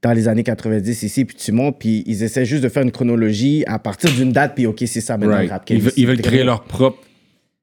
dans 0.02 0.12
les 0.12 0.28
années 0.28 0.42
90 0.42 1.02
ici, 1.02 1.24
puis 1.24 1.36
tu 1.36 1.50
montes, 1.52 1.78
puis 1.78 2.02
ils 2.06 2.22
essaient 2.22 2.44
juste 2.44 2.62
de 2.62 2.68
faire 2.68 2.82
une 2.82 2.90
chronologie 2.90 3.64
à 3.66 3.78
partir 3.78 4.10
d'une 4.12 4.32
date, 4.32 4.54
puis 4.54 4.66
OK, 4.66 4.82
c'est 4.86 5.00
ça 5.00 5.16
maintenant 5.16 5.34
Right. 5.36 5.48
le 5.48 5.52
rap 5.54 5.70
Ils, 5.70 5.80
veulent- 5.80 5.92
ils 5.96 6.06
veulent 6.06 6.20
créer 6.20 6.44
leur 6.44 6.64
propre, 6.64 6.98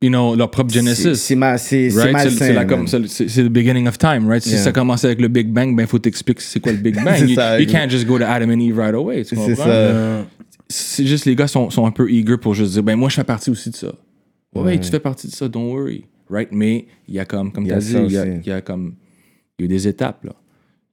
you 0.01 0.09
know, 0.09 0.35
leur 0.35 0.49
propre 0.49 0.71
Genesis. 0.73 1.15
C'est 1.15 1.35
c'est- 1.57 1.89
Right? 1.89 2.15
The 3.35 3.49
beginning 3.49 3.87
of 3.87 3.97
time, 3.97 4.27
right? 4.27 4.41
Si 4.41 4.49
Yeah. 4.51 4.59
ça 4.63 4.71
commençait 4.71 5.07
avec 5.07 5.21
le 5.21 5.27
Big 5.27 5.47
Bang, 5.51 5.75
ben, 5.75 5.83
il 5.83 5.87
faut 5.87 5.99
t'expliquer 5.99 6.41
c'est 6.41 6.59
quoi 6.59 6.71
le 6.71 6.79
Big 6.79 6.95
Bang. 7.03 7.19
You, 7.19 7.35
ça, 7.35 7.59
you 7.59 7.67
can't 7.67 7.89
just 7.89 8.05
go 8.05 8.17
to 8.17 8.23
Adam 8.25 8.49
and 8.49 8.59
Eve 8.59 8.77
right 8.77 8.95
away. 8.95 9.23
C'est 9.23 9.35
ça. 9.35 9.67
Euh, 9.67 10.23
c'est 10.67 11.05
juste 11.05 11.25
les 11.25 11.35
gars 11.35 11.47
sont, 11.47 11.69
sont 11.69 11.85
un 11.85 11.91
peu 11.91 12.09
eager 12.09 12.37
pour 12.37 12.53
juste 12.53 12.73
dire 12.73 12.83
ben 12.83 12.95
moi 12.95 13.09
je 13.09 13.15
fais 13.15 13.23
partie 13.23 13.49
aussi 13.49 13.69
de 13.69 13.75
ça. 13.75 13.93
Ouais, 14.55 14.61
Ouais. 14.63 14.79
tu 14.79 14.89
fais 14.89 14.99
partie 14.99 15.27
de 15.27 15.31
ça, 15.33 15.47
don't 15.47 15.71
worry. 15.71 16.05
Right? 16.29 16.49
Mais 16.51 16.85
il 17.07 17.15
y 17.15 17.19
a 17.19 17.25
comme, 17.25 17.51
comme 17.51 17.67
tu 17.67 17.73
as 17.73 17.79
dit, 17.79 17.93
il 18.05 18.11
y 18.11 18.17
a, 18.17 18.25
y 18.25 18.51
a 18.51 18.61
comme, 18.61 18.93
il 19.59 19.63
y 19.63 19.65
a 19.65 19.67
des 19.67 19.87
étapes, 19.87 20.23
là. 20.23 20.31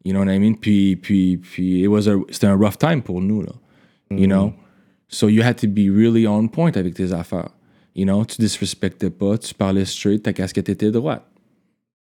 You 0.05 0.13
know 0.13 0.21
what 0.25 0.33
I 0.33 0.39
mean? 0.39 0.55
Puis, 0.61 0.97
puis, 0.97 1.37
puis 1.37 1.87
c'était 2.31 2.47
un 2.49 2.55
rough 2.57 2.77
time 2.79 3.03
pour 3.03 3.21
nous, 3.21 3.43
là. 3.43 3.53
You 4.11 4.25
Mm. 4.27 4.31
know? 4.31 4.53
So 5.09 5.29
you 5.29 5.43
had 5.43 5.57
to 5.57 5.69
be 5.69 5.89
really 5.91 6.27
on 6.27 6.49
point 6.49 6.73
avec 6.75 6.95
tes 6.95 7.13
affaires. 7.13 7.51
You 7.99 8.05
know? 8.05 8.25
Tu 8.25 8.41
disrespectais 8.41 9.11
pas, 9.11 9.37
tu 9.39 9.53
parlais 9.55 9.85
straight, 9.85 10.23
ta 10.23 10.33
casquette 10.33 10.69
était 10.69 10.93
droite. 10.93 11.25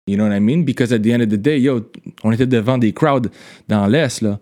You 0.06 0.16
know 0.16 0.28
what 0.28 0.36
I 0.36 0.40
mean? 0.40 0.64
Because 0.64 0.94
at 0.94 1.00
the 1.00 1.12
end 1.12 1.22
of 1.22 1.30
the 1.30 1.38
day, 1.38 1.60
yo, 1.60 1.82
on 2.24 2.32
était 2.32 2.46
devant 2.46 2.78
des 2.78 2.94
crowds 2.94 3.30
dans 3.68 3.88
l'Est, 3.88 4.22
là. 4.22 4.40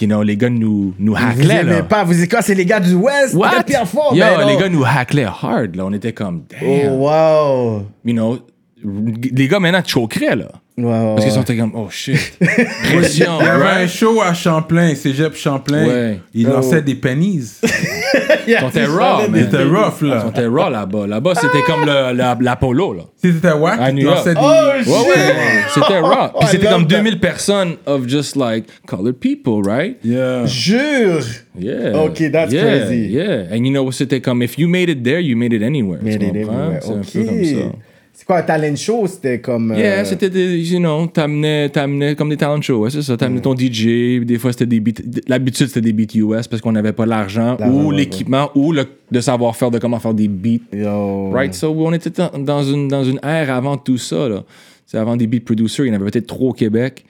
You 0.00 0.06
know, 0.06 0.22
les 0.22 0.36
gars 0.36 0.48
nous, 0.48 0.94
nous 0.98 1.12
Vous 1.12 1.18
hacklaient, 1.18 1.64
là. 1.64 1.82
pas, 1.82 2.04
vous 2.04 2.22
êtes 2.22 2.30
quoi, 2.30 2.40
c'est 2.40 2.54
les 2.54 2.64
gars 2.64 2.80
du 2.80 2.94
West? 2.94 3.34
What? 3.34 3.50
Yo, 3.68 3.84
ben 4.14 4.46
les 4.46 4.56
gars 4.56 4.68
nous 4.70 4.84
hacklaient 4.84 5.24
hard, 5.24 5.74
là. 5.74 5.84
On 5.84 5.92
était 5.92 6.12
comme, 6.12 6.44
damn. 6.48 6.62
Oh, 6.62 7.08
wow. 7.08 7.86
You 8.04 8.14
know, 8.14 8.38
les 8.84 9.48
gars 9.48 9.58
maintenant 9.58 9.82
choqueraient, 9.84 10.36
là. 10.36 10.52
Wow. 10.82 11.14
Parce 11.16 11.24
qu'ils 11.24 11.32
sont 11.34 11.44
comme, 11.44 11.72
oh 11.74 11.88
shit. 11.90 12.16
Pression, 12.40 13.38
Il 13.40 13.44
y 13.44 13.48
avait 13.48 13.60
un 13.60 13.64
right? 13.64 13.88
show 13.88 14.20
à 14.22 14.32
Champlain, 14.34 14.94
Cégep 14.94 15.34
Champlain. 15.36 15.86
Ouais. 15.86 16.20
Il 16.34 16.48
Oh. 16.48 16.52
lançait 16.54 16.82
des 16.82 16.94
pennies. 16.94 17.40
Ils 18.46 18.52
étaient 18.54 18.86
raw, 18.86 19.22
Il 19.26 19.32
man. 19.32 19.44
était 19.44 19.62
rough, 19.62 19.98
Ils 20.02 20.08
là. 20.08 20.26
étaient 20.28 20.46
raw 20.46 20.70
là-bas. 20.70 21.06
Là-bas, 21.06 21.34
c'était 21.34 21.62
comme 21.62 21.84
le- 21.84 22.12
la- 22.16 22.36
l'Apollo, 22.40 22.94
là. 22.94 23.02
Si 23.22 23.32
c'était 23.32 23.52
wack, 23.52 23.78
À 23.80 23.92
New 23.92 24.00
des... 24.02 24.06
Oh, 24.08 24.12
Ouais, 24.12 24.82
shit. 24.82 24.92
ouais. 24.92 25.34
C'était 25.74 25.98
raw. 26.00 26.28
Puis 26.38 26.46
I 26.46 26.50
c'était 26.50 26.64
love 26.64 26.72
comme 26.72 26.86
that. 26.88 26.96
2000 26.96 27.20
personnes 27.20 27.76
of 27.86 28.08
just 28.08 28.34
like 28.36 28.64
colored 28.86 29.16
people, 29.20 29.62
right? 29.64 29.96
Yeah. 30.02 30.46
Jure. 30.46 31.20
Yeah. 31.58 31.94
Okay, 32.06 32.30
that's 32.30 32.52
yeah, 32.52 32.62
crazy. 32.62 33.08
Yeah. 33.12 33.46
And 33.52 33.64
you 33.66 33.70
know, 33.72 33.90
c'était 33.92 34.20
comme, 34.20 34.42
if 34.42 34.58
you 34.58 34.68
made 34.68 34.88
it 34.88 35.02
there, 35.04 35.20
you 35.20 35.36
made 35.36 35.52
it 35.52 35.62
anywhere. 35.62 36.00
Tu 36.02 36.18
les- 36.18 36.42
comprends? 36.42 36.68
ouais, 36.68 36.78
C'est 36.80 36.90
un 36.90 37.00
ok. 37.00 37.12
peu 37.12 37.24
comme 37.24 37.44
ça. 37.44 37.76
C'est 38.20 38.26
quoi 38.26 38.36
un 38.36 38.42
talent 38.42 38.76
show? 38.76 39.06
C'était 39.06 39.40
comme. 39.40 39.72
Yeah, 39.74 40.00
euh, 40.00 40.04
c'était 40.04 40.28
des, 40.28 40.58
you 40.58 40.78
know, 40.78 41.06
t'amenais, 41.06 41.70
t'amenais 41.70 42.14
comme 42.14 42.28
des 42.28 42.36
talent 42.36 42.60
shows, 42.60 42.80
ouais, 42.80 42.90
c'est 42.90 43.00
ça. 43.00 43.16
T'amenais 43.16 43.40
ton 43.40 43.56
DJ, 43.56 44.20
des 44.26 44.38
fois 44.38 44.52
c'était 44.52 44.66
des 44.66 44.78
beats, 44.78 45.00
l'habitude 45.26 45.68
c'était 45.68 45.80
des 45.80 45.94
beats 45.94 46.14
US 46.16 46.46
parce 46.46 46.60
qu'on 46.60 46.72
n'avait 46.72 46.92
pas 46.92 47.06
l'argent 47.06 47.56
ou 47.66 47.88
ouais, 47.88 47.96
l'équipement 47.96 48.50
ou 48.54 48.72
le, 48.72 48.84
le 49.10 49.20
savoir-faire 49.22 49.70
de 49.70 49.78
comment 49.78 49.98
faire 50.00 50.12
des 50.12 50.28
beats. 50.28 50.58
Yo. 50.70 51.30
Right? 51.30 51.54
So, 51.54 51.74
on 51.74 51.94
était 51.94 52.10
dans, 52.38 52.62
une, 52.62 52.88
dans 52.88 53.04
une 53.04 53.20
ère 53.22 53.50
avant 53.50 53.78
tout 53.78 53.96
ça, 53.96 54.28
là. 54.28 54.44
C'est 54.84 54.98
avant 54.98 55.16
des 55.16 55.26
beat 55.26 55.46
producers, 55.46 55.86
il 55.86 55.88
y 55.88 55.90
en 55.92 55.94
avait 55.98 56.10
peut-être 56.10 56.26
trop 56.26 56.50
au 56.50 56.52
Québec. 56.52 57.06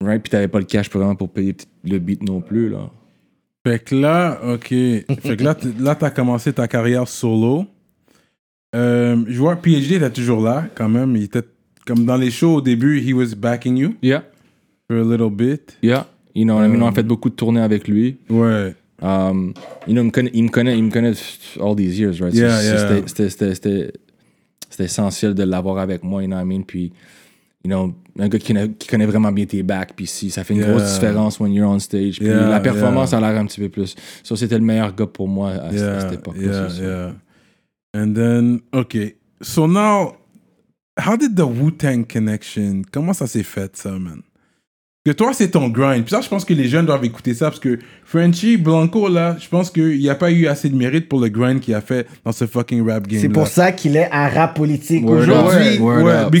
Right? 0.00 0.22
Puis 0.22 0.30
t'avais 0.30 0.48
pas 0.48 0.60
le 0.60 0.64
cash 0.64 0.88
vraiment 0.88 1.14
pour 1.14 1.28
payer 1.28 1.54
le 1.84 1.98
beat 1.98 2.22
non 2.22 2.40
plus, 2.40 2.70
là. 2.70 2.88
Fait 3.66 3.84
que 3.84 3.94
là, 3.94 4.40
ok. 4.54 4.68
fait 4.68 5.36
que 5.36 5.44
là, 5.44 5.54
là, 5.78 5.94
t'as 5.94 6.08
commencé 6.08 6.54
ta 6.54 6.68
carrière 6.68 7.06
solo. 7.06 7.66
Euh, 8.74 9.16
je 9.28 9.38
vois 9.38 9.56
PhD 9.56 9.92
était 9.96 10.10
toujours 10.10 10.42
là, 10.42 10.64
quand 10.74 10.88
même. 10.88 11.16
Il 11.16 11.24
était 11.24 11.42
comme 11.86 12.04
dans 12.04 12.16
les 12.16 12.30
shows 12.30 12.56
au 12.56 12.60
début, 12.60 13.00
he 13.00 13.12
was 13.12 13.34
backing 13.36 13.76
you 13.76 13.94
Yeah, 14.02 14.24
for 14.88 14.96
a 14.98 15.04
little 15.04 15.30
bit. 15.30 15.76
yeah. 15.82 16.06
You 16.34 16.44
know, 16.44 16.58
I 16.60 16.66
mean, 16.68 16.82
on 16.82 16.88
a 16.88 16.92
fait 16.92 17.04
beaucoup 17.04 17.30
de 17.30 17.36
tournées 17.36 17.60
avec 17.60 17.86
lui. 17.86 18.16
Ouais. 18.28 18.74
Um, 19.00 19.54
you 19.86 19.92
know, 19.92 20.02
il 20.02 20.06
me 20.06 20.10
connaît, 20.10 20.30
il 20.34 20.42
me 20.44 20.48
connaît, 20.48 20.76
il 20.78 20.82
me 20.84 20.90
connaît 20.90 21.12
all 21.60 21.76
these 21.76 21.98
years, 21.98 22.20
right? 22.20 22.34
Yeah, 22.34 22.58
So, 22.58 22.64
yeah. 22.64 22.78
c'était- 22.78 23.02
C'était, 23.08 23.30
c'était, 23.30 23.54
c'était, 23.54 23.92
c'était 24.70 24.84
essentiel 24.84 25.34
de 25.34 25.44
l'avoir 25.44 25.78
avec 25.78 26.02
moi, 26.02 26.22
you 26.22 26.26
know 26.28 26.36
what 26.36 26.42
I 26.42 26.46
mean? 26.46 26.62
Puis, 26.66 26.92
you 27.64 27.70
know, 27.70 27.94
un 28.18 28.28
gars 28.28 28.38
qui 28.38 28.52
connaît, 28.52 28.70
qui 28.70 28.88
connaît 28.88 29.06
vraiment 29.06 29.30
bien 29.30 29.44
tes 29.46 29.62
backs, 29.62 29.92
puis 29.94 30.06
si, 30.06 30.30
ça 30.30 30.42
fait 30.42 30.54
une 30.54 30.60
Yeah. 30.60 30.70
grosse 30.70 30.94
différence 30.94 31.38
when 31.38 31.52
you're 31.52 31.68
on 31.70 31.78
stage. 31.78 32.18
Puis 32.18 32.26
la 32.26 32.58
performance 32.60 33.12
a 33.12 33.20
l'air 33.20 33.38
un 33.40 33.46
petit 33.46 33.60
peu 33.60 33.68
plus. 33.68 33.94
So, 34.24 34.34
c'était 34.34 34.58
le 34.58 34.64
meilleur 34.64 34.92
gars 34.94 35.06
pour 35.06 35.28
moi 35.28 35.50
à, 35.50 35.66
à 35.68 35.72
Yeah, 35.72 36.00
cette 36.00 36.12
époque-là. 36.14 36.42
yeah, 36.42 36.68
c'est 36.70 36.76
ça. 36.78 36.82
yeah. 36.82 37.14
And 37.94 38.14
then, 38.14 38.60
okay. 38.72 39.14
So 39.40 39.66
now, 39.66 40.16
how 40.98 41.16
did 41.16 41.36
the 41.36 41.46
Wu-Tang 41.46 42.04
connection, 42.06 42.82
comment 42.90 43.12
ça 43.12 43.26
s'est 43.26 43.44
fait, 43.44 43.76
ça, 43.76 43.90
man? 43.92 44.22
Que 45.06 45.12
toi, 45.12 45.34
c'est 45.34 45.50
ton 45.50 45.68
grind. 45.68 46.04
Puis 46.04 46.12
ça, 46.12 46.22
je 46.22 46.28
pense 46.30 46.46
que 46.46 46.54
les 46.54 46.66
jeunes 46.66 46.86
doivent 46.86 47.04
écouter 47.04 47.34
ça 47.34 47.50
parce 47.50 47.60
que 47.60 47.78
Frenchy 48.06 48.56
Blanco, 48.56 49.06
là, 49.06 49.36
je 49.38 49.46
pense 49.50 49.70
qu'il 49.70 49.98
n'y 49.98 50.08
a 50.08 50.14
pas 50.14 50.30
eu 50.30 50.46
assez 50.46 50.70
de 50.70 50.74
mérite 50.74 51.10
pour 51.10 51.20
le 51.20 51.28
grind 51.28 51.60
qu'il 51.60 51.74
a 51.74 51.82
fait 51.82 52.08
dans 52.24 52.32
ce 52.32 52.46
fucking 52.46 52.88
rap 52.88 53.06
game. 53.06 53.20
C'est 53.20 53.28
pour 53.28 53.46
ça 53.46 53.70
qu'il 53.70 53.98
est 53.98 54.08
un 54.10 54.28
rap 54.28 54.56
politique 54.56 55.04
aujourd'hui. 55.06 55.78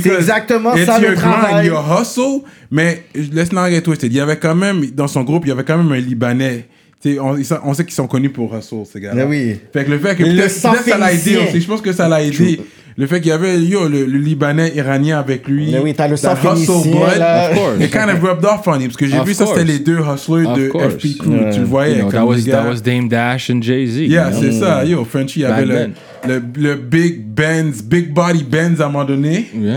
C'est 0.02 0.14
exactement 0.14 0.74
it's 0.74 0.86
ça, 0.86 0.98
le 0.98 1.14
travail. 1.14 1.52
grind, 1.52 1.66
your 1.66 1.84
hustle, 2.00 2.40
mais 2.70 3.04
let's 3.14 3.52
not 3.52 3.68
get 3.68 3.82
twisted. 3.82 4.10
Il 4.10 4.16
y 4.16 4.20
avait 4.20 4.38
quand 4.38 4.54
même, 4.54 4.86
dans 4.92 5.08
son 5.08 5.24
groupe, 5.24 5.44
il 5.44 5.50
y 5.50 5.52
avait 5.52 5.64
quand 5.64 5.76
même 5.76 5.92
un 5.92 6.00
Libanais. 6.00 6.66
Tu 7.04 7.12
sais, 7.12 7.18
on, 7.20 7.36
on 7.68 7.74
sait 7.74 7.84
qu'ils 7.84 7.92
sont 7.94 8.06
connus 8.06 8.30
pour 8.30 8.56
hustle, 8.56 8.76
ces 8.90 8.98
gars-là. 8.98 9.14
Mais 9.14 9.24
oui. 9.24 9.60
Fait 9.74 9.84
que 9.84 9.90
le 9.90 9.98
fait 9.98 10.16
que 10.16 10.22
peut-être 10.24 10.50
ça 10.50 10.72
l'a 10.98 11.12
aidé 11.12 11.36
aussi. 11.36 11.60
Je 11.60 11.66
pense 11.66 11.82
que 11.82 11.92
ça 11.92 12.08
l'a 12.08 12.22
aidé. 12.22 12.60
Le 12.96 13.06
fait 13.08 13.20
qu'il 13.20 13.28
y 13.30 13.32
avait 13.32 13.58
yo, 13.60 13.88
le, 13.88 14.06
le 14.06 14.18
Libanais 14.18 14.72
iranien 14.76 15.18
avec 15.18 15.46
lui. 15.48 15.70
Mais 15.72 15.80
oui, 15.80 15.92
t'as 15.94 16.06
le 16.08 16.16
sang 16.16 16.32
hustle 16.34 16.88
blood, 16.90 17.54
course. 17.54 17.80
It 17.80 17.90
kind 17.90 18.08
of 18.08 18.22
rubbed 18.22 18.44
off 18.46 18.66
on 18.68 18.76
him. 18.76 18.84
Parce 18.86 18.96
que 18.96 19.06
j'ai 19.06 19.18
Of 19.18 19.26
vu 19.26 19.34
ça, 19.34 19.44
c'était 19.46 19.58
course. 19.64 19.72
les 19.72 19.78
deux 19.80 19.98
hustlers 19.98 20.46
Of 20.46 20.58
de 20.58 20.68
course. 20.68 20.94
FP 20.94 21.18
Crew. 21.18 21.32
Yeah. 21.32 21.50
Tu 21.52 21.58
le 21.60 21.66
voyais 21.66 21.90
You 21.96 21.98
know, 22.02 22.04
comme 22.10 22.20
that 22.20 22.24
was, 22.26 22.36
les 22.36 22.42
gars. 22.44 22.62
that 22.62 22.68
was 22.70 22.80
Dame 22.82 23.08
Dash 23.08 23.50
and 23.50 23.60
Jay-Z. 23.60 23.98
Yeah, 24.08 24.30
c'est 24.32 24.52
ça. 24.52 24.84
Yo, 24.84 25.04
Frenchy, 25.04 25.40
il 25.40 25.42
y 25.42 25.44
avait 25.44 25.66
le, 25.66 25.90
le, 26.28 26.42
le 26.56 26.74
big 26.76 27.20
Benz, 27.26 27.82
big 27.82 28.14
body 28.14 28.44
Benz 28.44 28.80
à 28.80 28.86
un 28.86 28.88
moment 28.90 29.04
donné. 29.04 29.48
Yeah. 29.54 29.76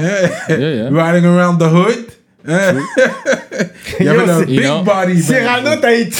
Yeah, 0.49 0.57
yeah. 0.57 0.89
Riding 0.91 1.25
around 1.25 1.57
the 1.59 1.63
hood. 1.73 2.05
Il 3.99 4.05
y 4.05 4.09
avait 4.09 4.19
Yo, 4.19 4.39
le 4.39 4.45
big 4.45 4.61
body 4.85 5.13
Benz. 5.15 5.25
Cyrano, 5.25 5.69
t'as 5.81 5.93
été. 5.93 6.15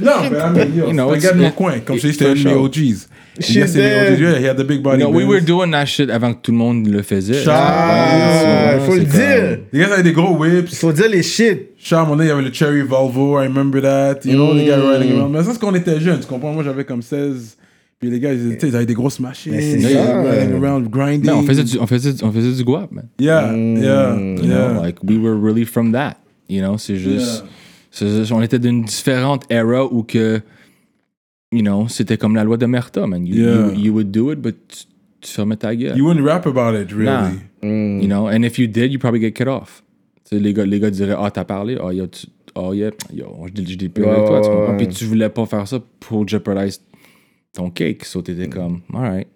Non, 0.00 0.12
mais 0.30 0.38
I 0.38 0.50
mean, 0.52 0.76
yo, 0.76 0.86
You 0.88 0.92
know, 0.92 1.08
c'est 1.10 1.14
un 1.14 1.16
it's- 1.16 1.22
gars 1.22 1.32
de 1.32 1.40
mon 1.42 1.50
coin. 1.52 1.78
Comme 1.84 1.96
je 1.98 2.06
dis, 2.08 2.12
c'était 2.14 2.26
un 2.26 2.34
de 2.34 2.42
mes. 2.42 2.54
OGs. 2.54 3.06
Yeah, 3.48 3.66
dead. 3.66 4.12
OGs. 4.12 4.20
Yeah, 4.20 4.38
he 4.40 4.46
had 4.48 4.56
the 4.56 4.64
big 4.66 4.80
body 4.82 4.98
know, 5.02 5.10
we 5.10 5.24
were 5.24 5.40
doing 5.40 5.70
that 5.72 5.86
shit 5.86 6.08
avant 6.10 6.34
que 6.34 6.40
tout 6.42 6.52
le 6.52 6.58
monde 6.58 6.86
le 6.88 7.02
faisait. 7.02 7.42
Ah, 7.48 8.74
Ouais, 8.74 8.80
faut 8.86 8.94
le 8.94 9.04
dire. 9.04 9.58
Les 9.72 9.80
gars 9.80 9.92
avaient 9.94 10.02
des 10.02 10.12
gros 10.12 10.36
whips. 10.36 10.74
Faut 10.76 10.92
dire 10.92 11.08
les 11.08 11.22
shit. 11.22 11.70
Moment 11.92 12.10
donné, 12.16 12.24
il 12.24 12.28
y 12.28 12.30
avait 12.30 12.42
le 12.42 12.52
Cherry 12.52 12.82
Volvo, 12.82 13.40
I 13.40 13.46
remember 13.46 13.80
that. 13.82 14.20
You 14.24 14.34
know, 14.34 14.54
les 14.54 14.66
gars 14.66 14.76
Mm. 14.78 14.82
riding 14.98 15.12
around. 15.18 15.32
Mais 15.32 15.42
ça, 15.44 15.52
c'est 15.52 15.60
quand 15.60 15.70
on 15.72 15.74
était 15.74 16.00
jeunes, 16.00 16.20
tu 16.20 16.26
comprends? 16.26 16.52
Moi, 16.52 16.64
j'avais 16.64 16.84
comme 16.84 17.02
16. 17.02 17.56
Puis 18.00 18.10
les 18.10 18.20
gars, 18.20 18.32
ils, 18.32 18.52
étaient- 18.52 18.68
ils 18.68 18.76
avaient 18.76 18.86
des 18.86 18.94
grosses 18.94 19.20
machines. 19.20 19.52
Riding 19.54 20.62
around, 20.62 20.88
grinding. 20.90 21.24
Non, 21.24 21.38
on 21.38 21.42
faisait 21.44 21.64
du, 21.64 21.78
on 21.78 21.86
faisait, 21.86 22.12
on 22.22 22.30
faisait 22.32 22.52
du 22.52 22.64
guap, 22.64 22.90
man. 22.92 23.06
Yeah, 23.18 23.52
Mm. 23.52 23.82
yeah, 23.82 24.16
You 24.16 24.44
yeah. 24.48 24.68
know, 24.74 24.82
like 24.82 24.96
we 25.04 25.16
were 25.18 25.34
really 25.40 25.64
from 25.64 25.92
that. 25.92 26.16
You 26.48 26.60
know, 26.60 26.76
c'est 26.78 26.96
juste, 26.96 27.42
Yeah. 27.44 27.50
On 28.32 28.42
était 28.42 28.58
d'une 28.58 28.82
différente 28.84 29.44
era 29.50 29.84
où 29.84 30.02
que, 30.02 30.40
you 31.52 31.62
know, 31.62 31.86
c'était 31.88 32.16
comme 32.16 32.34
la 32.34 32.44
loi 32.44 32.56
de 32.56 32.66
Merta, 32.66 33.06
man. 33.06 33.26
You, 33.26 33.34
Yeah. 33.36 33.66
you, 33.72 33.72
you 33.86 33.92
would 33.92 34.10
do 34.10 34.32
it, 34.32 34.40
but 34.40 34.56
tu, 34.68 34.84
tu 35.20 35.30
fermais 35.32 35.56
ta 35.56 35.74
gueule. 35.74 35.96
You 35.96 36.04
wouldn't 36.04 36.24
rap 36.24 36.46
about 36.46 36.74
it, 36.80 36.90
really. 36.92 37.38
Mm. 37.62 38.00
You 38.02 38.08
know, 38.08 38.26
and 38.28 38.42
if 38.44 38.58
you 38.58 38.66
did, 38.66 38.92
you 38.92 38.98
probably 38.98 39.20
get 39.20 39.32
cut 39.32 39.48
off. 39.48 39.82
Les 40.32 40.52
gars, 40.52 40.66
les 40.66 40.80
gars 40.80 40.90
diraient, 40.90 41.14
ah, 41.16 41.30
t'as 41.30 41.44
parlé, 41.44 41.76
ah, 41.80 41.92
yo, 41.92 42.06
tu, 42.08 42.26
oh, 42.56 42.72
yeah, 42.72 42.90
yo, 43.12 43.26
je 43.46 43.52
dis, 43.62 43.78
je 43.80 43.86
plus 43.88 44.02
Ouais, 44.04 44.10
avec 44.10 44.26
toi, 44.26 44.40
tu 44.40 44.48
comprends? 44.48 44.70
ouais. 44.72 44.76
Puis 44.78 44.88
tu 44.88 45.04
voulais 45.04 45.28
pas 45.28 45.46
faire 45.46 45.68
ça 45.68 45.78
pour 46.00 46.26
jeopardize 46.26 46.80
ton 47.52 47.70
cake, 47.70 48.04
so 48.04 48.20
t'étais 48.20 48.48
comme, 48.48 48.80
alright. 48.92 49.28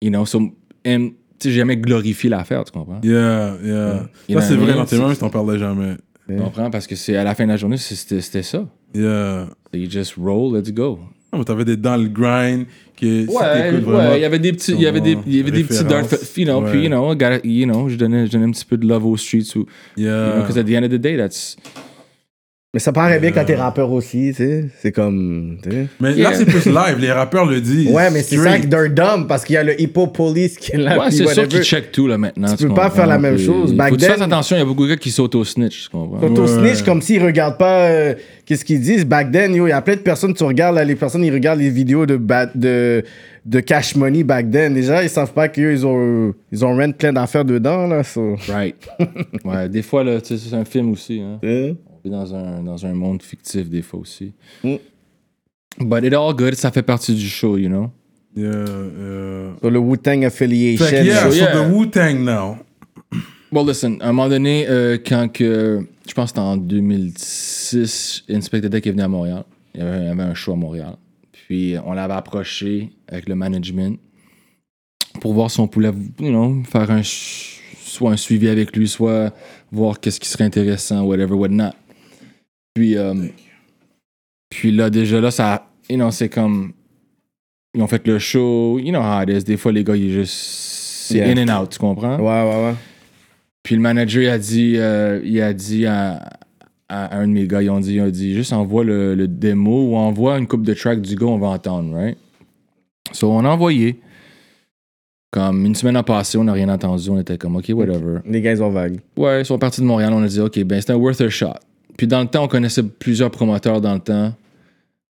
You 0.00 0.08
know, 0.10 0.24
so, 0.24 0.38
and, 0.86 1.10
tu 1.38 1.50
sais, 1.50 1.52
jamais 1.52 1.76
glorifié 1.76 2.30
l'affaire, 2.30 2.64
tu 2.64 2.72
comprends? 2.72 3.00
Yeah, 3.02 3.56
yeah. 3.62 4.08
You 4.28 4.36
know 4.36 4.40
Ça, 4.40 4.48
c'est 4.48 4.56
vrai, 4.56 4.72
dans 4.74 4.86
tes 4.86 4.96
mains, 4.98 5.14
t'en 5.14 5.28
parlais 5.28 5.58
jamais. 5.58 5.96
Tu 6.28 6.36
comprends? 6.36 6.70
Parce 6.70 6.86
que 6.86 6.96
c'est 6.96 7.16
à 7.16 7.24
la 7.24 7.34
fin 7.34 7.44
de 7.44 7.50
la 7.50 7.56
journée, 7.56 7.76
c'était 7.76 8.42
ça. 8.42 8.66
Yeah. 8.94 9.48
You 9.72 9.88
just 9.90 10.14
roll, 10.16 10.56
let's 10.56 10.72
go. 10.72 10.98
Non, 11.32 11.40
mais 11.40 11.44
t'avais 11.44 11.64
des 11.64 11.76
dans 11.76 11.96
le 11.96 12.08
grind. 12.08 12.66
Que, 12.98 13.26
si 13.26 13.28
Ouais, 13.28 13.70
vraiment- 13.72 13.98
ouais, 14.10 14.18
il 14.18 14.22
y 14.22 14.24
avait 14.24 14.38
des 14.38 14.52
petits, 14.52 14.72
il 14.72 14.80
y 14.80 14.86
avait 14.86 15.02
des, 15.02 15.18
il 15.26 15.36
y 15.36 15.40
avait 15.40 15.50
des 15.50 15.64
petits 15.64 15.84
dark, 15.84 16.06
you 16.36 16.44
know, 16.46 16.62
Ouais. 16.62 16.70
puis, 16.70 16.82
you 16.84 16.88
know, 16.88 17.14
gotta- 17.14 17.40
you 17.44 17.66
know, 17.66 17.88
je 17.90 17.96
donnais, 17.96 18.26
je 18.26 18.32
donnais 18.32 18.46
un 18.46 18.50
petit 18.52 18.64
peu 18.64 18.78
de 18.78 18.86
love 18.88 19.04
aux 19.04 19.16
streets, 19.18 19.54
ou, 19.56 19.66
Yeah. 19.98 20.38
because 20.40 20.56
at 20.56 20.64
the 20.64 20.70
end 20.70 20.84
of 20.84 20.90
the 20.90 20.94
day, 20.94 21.16
that's, 21.18 21.56
Mais 22.76 22.80
ça 22.80 22.92
paraît 22.92 23.18
bien 23.18 23.32
quand 23.32 23.42
t'es 23.42 23.54
rappeur 23.54 23.90
aussi, 23.90 24.34
tu 24.36 24.44
sais. 24.44 24.64
C'est 24.82 24.92
comme. 24.92 25.56
Mais 25.98 26.12
Yeah. 26.12 26.28
là, 26.28 26.36
c'est 26.36 26.44
plus 26.44 26.66
live. 26.66 26.98
Les 26.98 27.10
rappeurs 27.10 27.46
le 27.46 27.58
disent. 27.62 27.90
Ouais, 27.90 28.10
mais 28.10 28.22
c'est 28.22 28.36
ça 28.36 28.58
que 28.58 28.66
they're 28.66 28.90
dumb 28.90 29.26
parce 29.26 29.46
qu'il 29.46 29.54
y 29.54 29.56
a 29.56 29.62
le 29.62 29.80
Hippo 29.80 30.08
Police 30.08 30.58
qui 30.58 30.72
est 30.74 30.76
là. 30.76 30.98
ouais, 30.98 31.10
c'est 31.10 31.26
sûr 31.26 31.48
qu'ils 31.48 31.62
check 31.62 31.90
tout, 31.90 32.06
là, 32.06 32.18
maintenant. 32.18 32.54
Tu 32.54 32.68
peux 32.68 32.74
pas 32.74 32.90
faire 32.90 33.06
la 33.06 33.16
même 33.18 33.38
chose. 33.38 33.72
Back 33.72 33.88
Faut 33.88 33.94
que 33.96 34.00
tu 34.02 34.06
fasses 34.06 34.18
then- 34.18 34.30
attention, 34.30 34.56
il 34.56 34.58
y 34.58 34.62
a 34.62 34.66
beaucoup 34.66 34.84
de 34.84 34.90
gars 34.90 34.96
qui 34.98 35.10
s'auto-snitch, 35.10 35.84
tu 35.84 35.88
comprends? 35.88 36.20
Auto 36.26 36.42
Ouais. 36.42 36.48
snitch 36.48 36.82
comme 36.84 37.00
s'ils 37.00 37.24
regardent 37.24 37.56
pas 37.56 37.88
euh, 37.88 38.14
qu'est-ce 38.44 38.62
qu'ils 38.62 38.82
disent. 38.82 39.06
Back 39.06 39.32
then, 39.32 39.54
yo, 39.54 39.66
il 39.66 39.70
y 39.70 39.72
a 39.72 39.80
plein 39.80 39.94
de 39.94 40.00
personnes, 40.00 40.34
tu 40.34 40.44
regardes 40.44 40.74
là, 40.76 40.84
les 40.84 40.96
personnes, 40.96 41.24
ils 41.24 41.32
regardent 41.32 41.60
les 41.60 41.70
vidéos 41.70 42.04
de, 42.04 42.16
ba- 42.18 42.50
de, 42.54 43.02
de 43.46 43.60
Cash 43.60 43.96
Money 43.96 44.22
back 44.22 44.50
then. 44.50 44.74
Déjà, 44.74 45.02
ils 45.02 45.08
savent 45.08 45.32
pas 45.32 45.48
qu'eux, 45.48 45.72
ils 45.72 45.86
ont, 45.86 46.34
ils 46.52 46.62
ont 46.62 46.76
rent 46.76 46.92
plein 46.92 47.14
d'affaires 47.14 47.46
dedans, 47.46 47.86
là. 47.86 48.02
so. 48.04 48.36
Right. 48.50 48.76
ouais, 49.46 49.66
des 49.70 49.80
fois, 49.80 50.04
là, 50.04 50.20
tu 50.20 50.36
sais, 50.36 50.48
c'est 50.50 50.54
un 50.56 50.66
film 50.66 50.92
aussi, 50.92 51.22
hein. 51.22 51.38
Hein? 51.42 51.72
Dans 52.10 52.34
un, 52.34 52.62
dans 52.62 52.86
un 52.86 52.94
monde 52.94 53.22
fictif, 53.22 53.68
des 53.68 53.82
fois 53.82 54.00
aussi. 54.00 54.32
Mm. 54.62 54.76
But 55.80 56.04
it 56.04 56.14
all 56.14 56.34
good, 56.34 56.54
ça 56.54 56.70
fait 56.70 56.82
partie 56.82 57.14
du 57.14 57.28
show, 57.28 57.58
you 57.58 57.68
know? 57.68 57.90
Yeah, 58.36 58.50
yeah. 58.50 59.56
Sur 59.60 59.70
le 59.70 59.78
Wu-Tang 59.78 60.24
Affiliation. 60.24 60.84
Fait 60.84 61.04
yeah, 61.04 61.24
So, 61.24 61.30
so 61.30 61.36
yeah. 61.36 61.52
the 61.52 61.72
Wu-Tang 61.72 62.24
now. 62.24 62.58
Well, 63.50 63.66
listen, 63.66 63.98
à 64.00 64.08
un 64.08 64.12
moment 64.12 64.28
donné, 64.28 64.66
euh, 64.68 64.98
quand 64.98 65.28
que. 65.32 65.86
Je 66.06 66.14
pense 66.14 66.32
que 66.32 66.36
c'était 66.36 66.40
en 66.40 66.56
2006, 66.56 68.24
Inspector 68.30 68.70
Deck 68.70 68.86
est 68.86 68.90
venu 68.90 69.02
à 69.02 69.08
Montréal. 69.08 69.44
Il 69.74 69.80
y 69.80 69.82
avait, 69.82 70.22
un 70.22 70.34
show 70.34 70.52
à 70.52 70.56
Montréal. 70.56 70.96
Puis 71.32 71.74
on 71.84 71.92
l'avait 71.92 72.14
approché 72.14 72.90
avec 73.08 73.28
le 73.28 73.34
management 73.34 73.98
pour 75.20 75.32
voir 75.32 75.50
si 75.50 75.58
on 75.60 75.68
pouvait, 75.68 75.92
you 76.20 76.28
know, 76.28 76.62
faire 76.64 76.90
un, 76.90 77.02
soit 77.02 78.12
un 78.12 78.16
suivi 78.16 78.48
avec 78.48 78.76
lui, 78.76 78.86
soit 78.86 79.32
voir 79.72 79.98
qu'est-ce 79.98 80.20
qui 80.20 80.28
serait 80.28 80.44
intéressant, 80.44 81.02
whatever, 81.02 81.34
whatnot. 81.34 81.72
Puis, 82.76 82.94
euh, 82.98 83.14
puis 84.50 84.70
là, 84.70 84.90
déjà 84.90 85.18
là, 85.18 85.30
ça. 85.30 85.66
You 85.88 85.96
know, 85.96 86.10
c'est 86.10 86.28
comme. 86.28 86.72
Ils 87.74 87.82
ont 87.82 87.86
fait 87.86 88.06
le 88.06 88.18
show. 88.18 88.78
You 88.78 88.90
know 88.90 89.00
how 89.00 89.22
it 89.22 89.30
is. 89.30 89.44
Des 89.44 89.56
fois, 89.56 89.72
les 89.72 89.82
gars, 89.82 89.96
ils 89.96 90.12
juste. 90.12 90.34
C'est 90.34 91.18
Yeah. 91.18 91.28
in 91.30 91.48
and 91.48 91.62
out, 91.62 91.70
tu 91.70 91.78
comprends? 91.78 92.16
Ouais, 92.18 92.22
ouais, 92.50 92.64
ouais. 92.66 92.74
Puis 93.62 93.76
le 93.76 93.80
manager, 93.80 94.22
il 94.24 94.28
a 94.28 94.38
dit, 94.38 94.74
euh, 94.76 95.20
il 95.24 95.40
a 95.40 95.52
dit 95.54 95.86
à, 95.86 96.28
à 96.88 97.16
un 97.16 97.26
de 97.28 97.32
mes 97.32 97.46
gars, 97.46 97.62
ils 97.62 97.70
ont 97.70 97.80
dit, 97.80 97.94
il 97.94 98.00
a 98.00 98.10
dit 98.10 98.34
juste 98.34 98.52
envoie 98.52 98.84
le, 98.84 99.14
le 99.14 99.26
démo 99.28 99.90
ou 99.92 99.96
envoie 99.96 100.36
une 100.38 100.46
coupe 100.48 100.62
de 100.66 100.74
track 100.74 101.00
du 101.00 101.14
gars, 101.16 101.26
on 101.26 101.38
va 101.38 101.46
entendre, 101.48 101.94
right? 101.94 102.18
So 103.12 103.30
on 103.30 103.44
a 103.44 103.48
envoyé. 103.48 104.00
Comme 105.30 105.64
une 105.64 105.74
semaine 105.76 105.96
a 105.96 106.02
passé, 106.02 106.38
on 106.38 106.44
n'a 106.44 106.52
rien 106.52 106.68
entendu, 106.68 107.08
on 107.10 107.18
était 107.20 107.38
comme, 107.38 107.56
ok, 107.56 107.66
whatever. 107.70 108.18
Les 108.26 108.40
gars, 108.40 108.52
ils 108.52 108.62
ont 108.62 108.70
vague. 108.70 109.00
Ouais, 109.16 109.42
ils 109.42 109.46
sont 109.46 109.58
partis 109.58 109.80
de 109.80 109.86
Montréal, 109.86 110.12
on 110.12 110.22
a 110.22 110.28
dit, 110.28 110.40
ok, 110.40 110.60
ben 110.64 110.80
c'était 110.80 110.92
un 110.92 110.96
worth 110.96 111.20
a 111.20 111.28
shot. 111.28 111.54
Puis 111.96 112.06
dans 112.06 112.20
le 112.20 112.26
temps, 112.28 112.44
on 112.44 112.48
connaissait 112.48 112.82
plusieurs 112.82 113.30
promoteurs 113.30 113.80
dans 113.80 113.94
le 113.94 114.00
temps. 114.00 114.34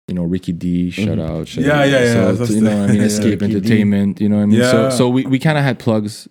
You 0.08 0.16
know, 0.16 0.28
Ricky 0.30 0.54
D, 0.54 0.92
shout 0.92 1.18
out. 1.20 1.48
Shout 1.48 1.62
Yeah, 1.62 1.80
out. 1.82 1.90
yeah, 1.90 2.04
yeah, 2.04 2.36
So, 2.36 2.46
ça, 2.46 2.54
you 2.54 2.62
know, 2.62 2.70
I 2.70 2.92
mean, 2.92 3.02
Escape. 3.06 3.42
Entertainment, 3.42 4.20
you 4.22 4.30
know 4.30 4.36
what 4.38 4.44
I 4.44 4.46
mean? 4.46 4.60
Yeah. 4.60 4.92
So, 4.92 4.98
so 4.98 5.10
we, 5.10 5.26
we 5.26 5.40
kind 5.40 5.58
of 5.58 5.64
had 5.64 5.80
plugs, 5.80 6.28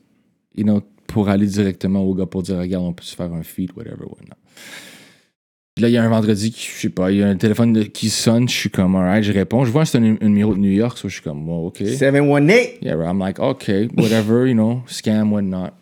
you 0.55 0.63
know, 0.65 0.81
pour 1.09 1.29
aller 1.29 1.47
directement 1.47 2.01
au 2.03 2.15
gars 2.15 2.27
pour 2.27 2.43
dire, 2.45 2.57
regarde, 2.59 2.85
on 2.85 2.93
peut 2.93 3.03
se 3.05 3.17
faire 3.17 3.33
un 3.33 3.43
feat, 3.43 3.75
whatever, 3.77 4.05
whatnot. 4.05 4.37
Puis 5.75 5.83
là, 5.83 5.89
il 5.89 5.93
y 5.93 5.97
a 5.97 6.05
un 6.05 6.09
vendredi, 6.09 6.53
qui, 6.53 6.69
je 6.73 6.81
sais 6.83 6.89
pas, 6.89 7.11
il 7.11 7.19
y 7.19 7.23
a 7.25 7.27
un 7.27 7.35
téléphone 7.37 7.73
de- 7.73 7.83
qui 7.83 8.09
sonne, 8.11 8.49
je 8.49 8.55
suis 8.55 8.71
comme, 8.71 8.95
alright, 8.95 9.25
je 9.25 9.33
réponds. 9.33 9.65
Je 9.65 9.73
vois 9.73 9.83
que 9.83 9.89
c'est 9.89 9.99
un, 9.99 10.05
un 10.21 10.29
numéro 10.29 10.55
de 10.55 10.61
New 10.61 10.71
York, 10.71 10.97
so 10.97 11.09
je 11.09 11.15
suis 11.15 11.23
comme, 11.25 11.49
well, 11.49 11.67
ok. 11.67 11.79
718. 11.85 12.79
Yeah, 12.81 12.95
I'm 12.95 13.19
like, 13.19 13.41
okay, 13.41 13.89
whatever, 13.97 14.47
you 14.47 14.55
know, 14.55 14.83
scam, 14.87 15.33
whatnot. 15.33 15.73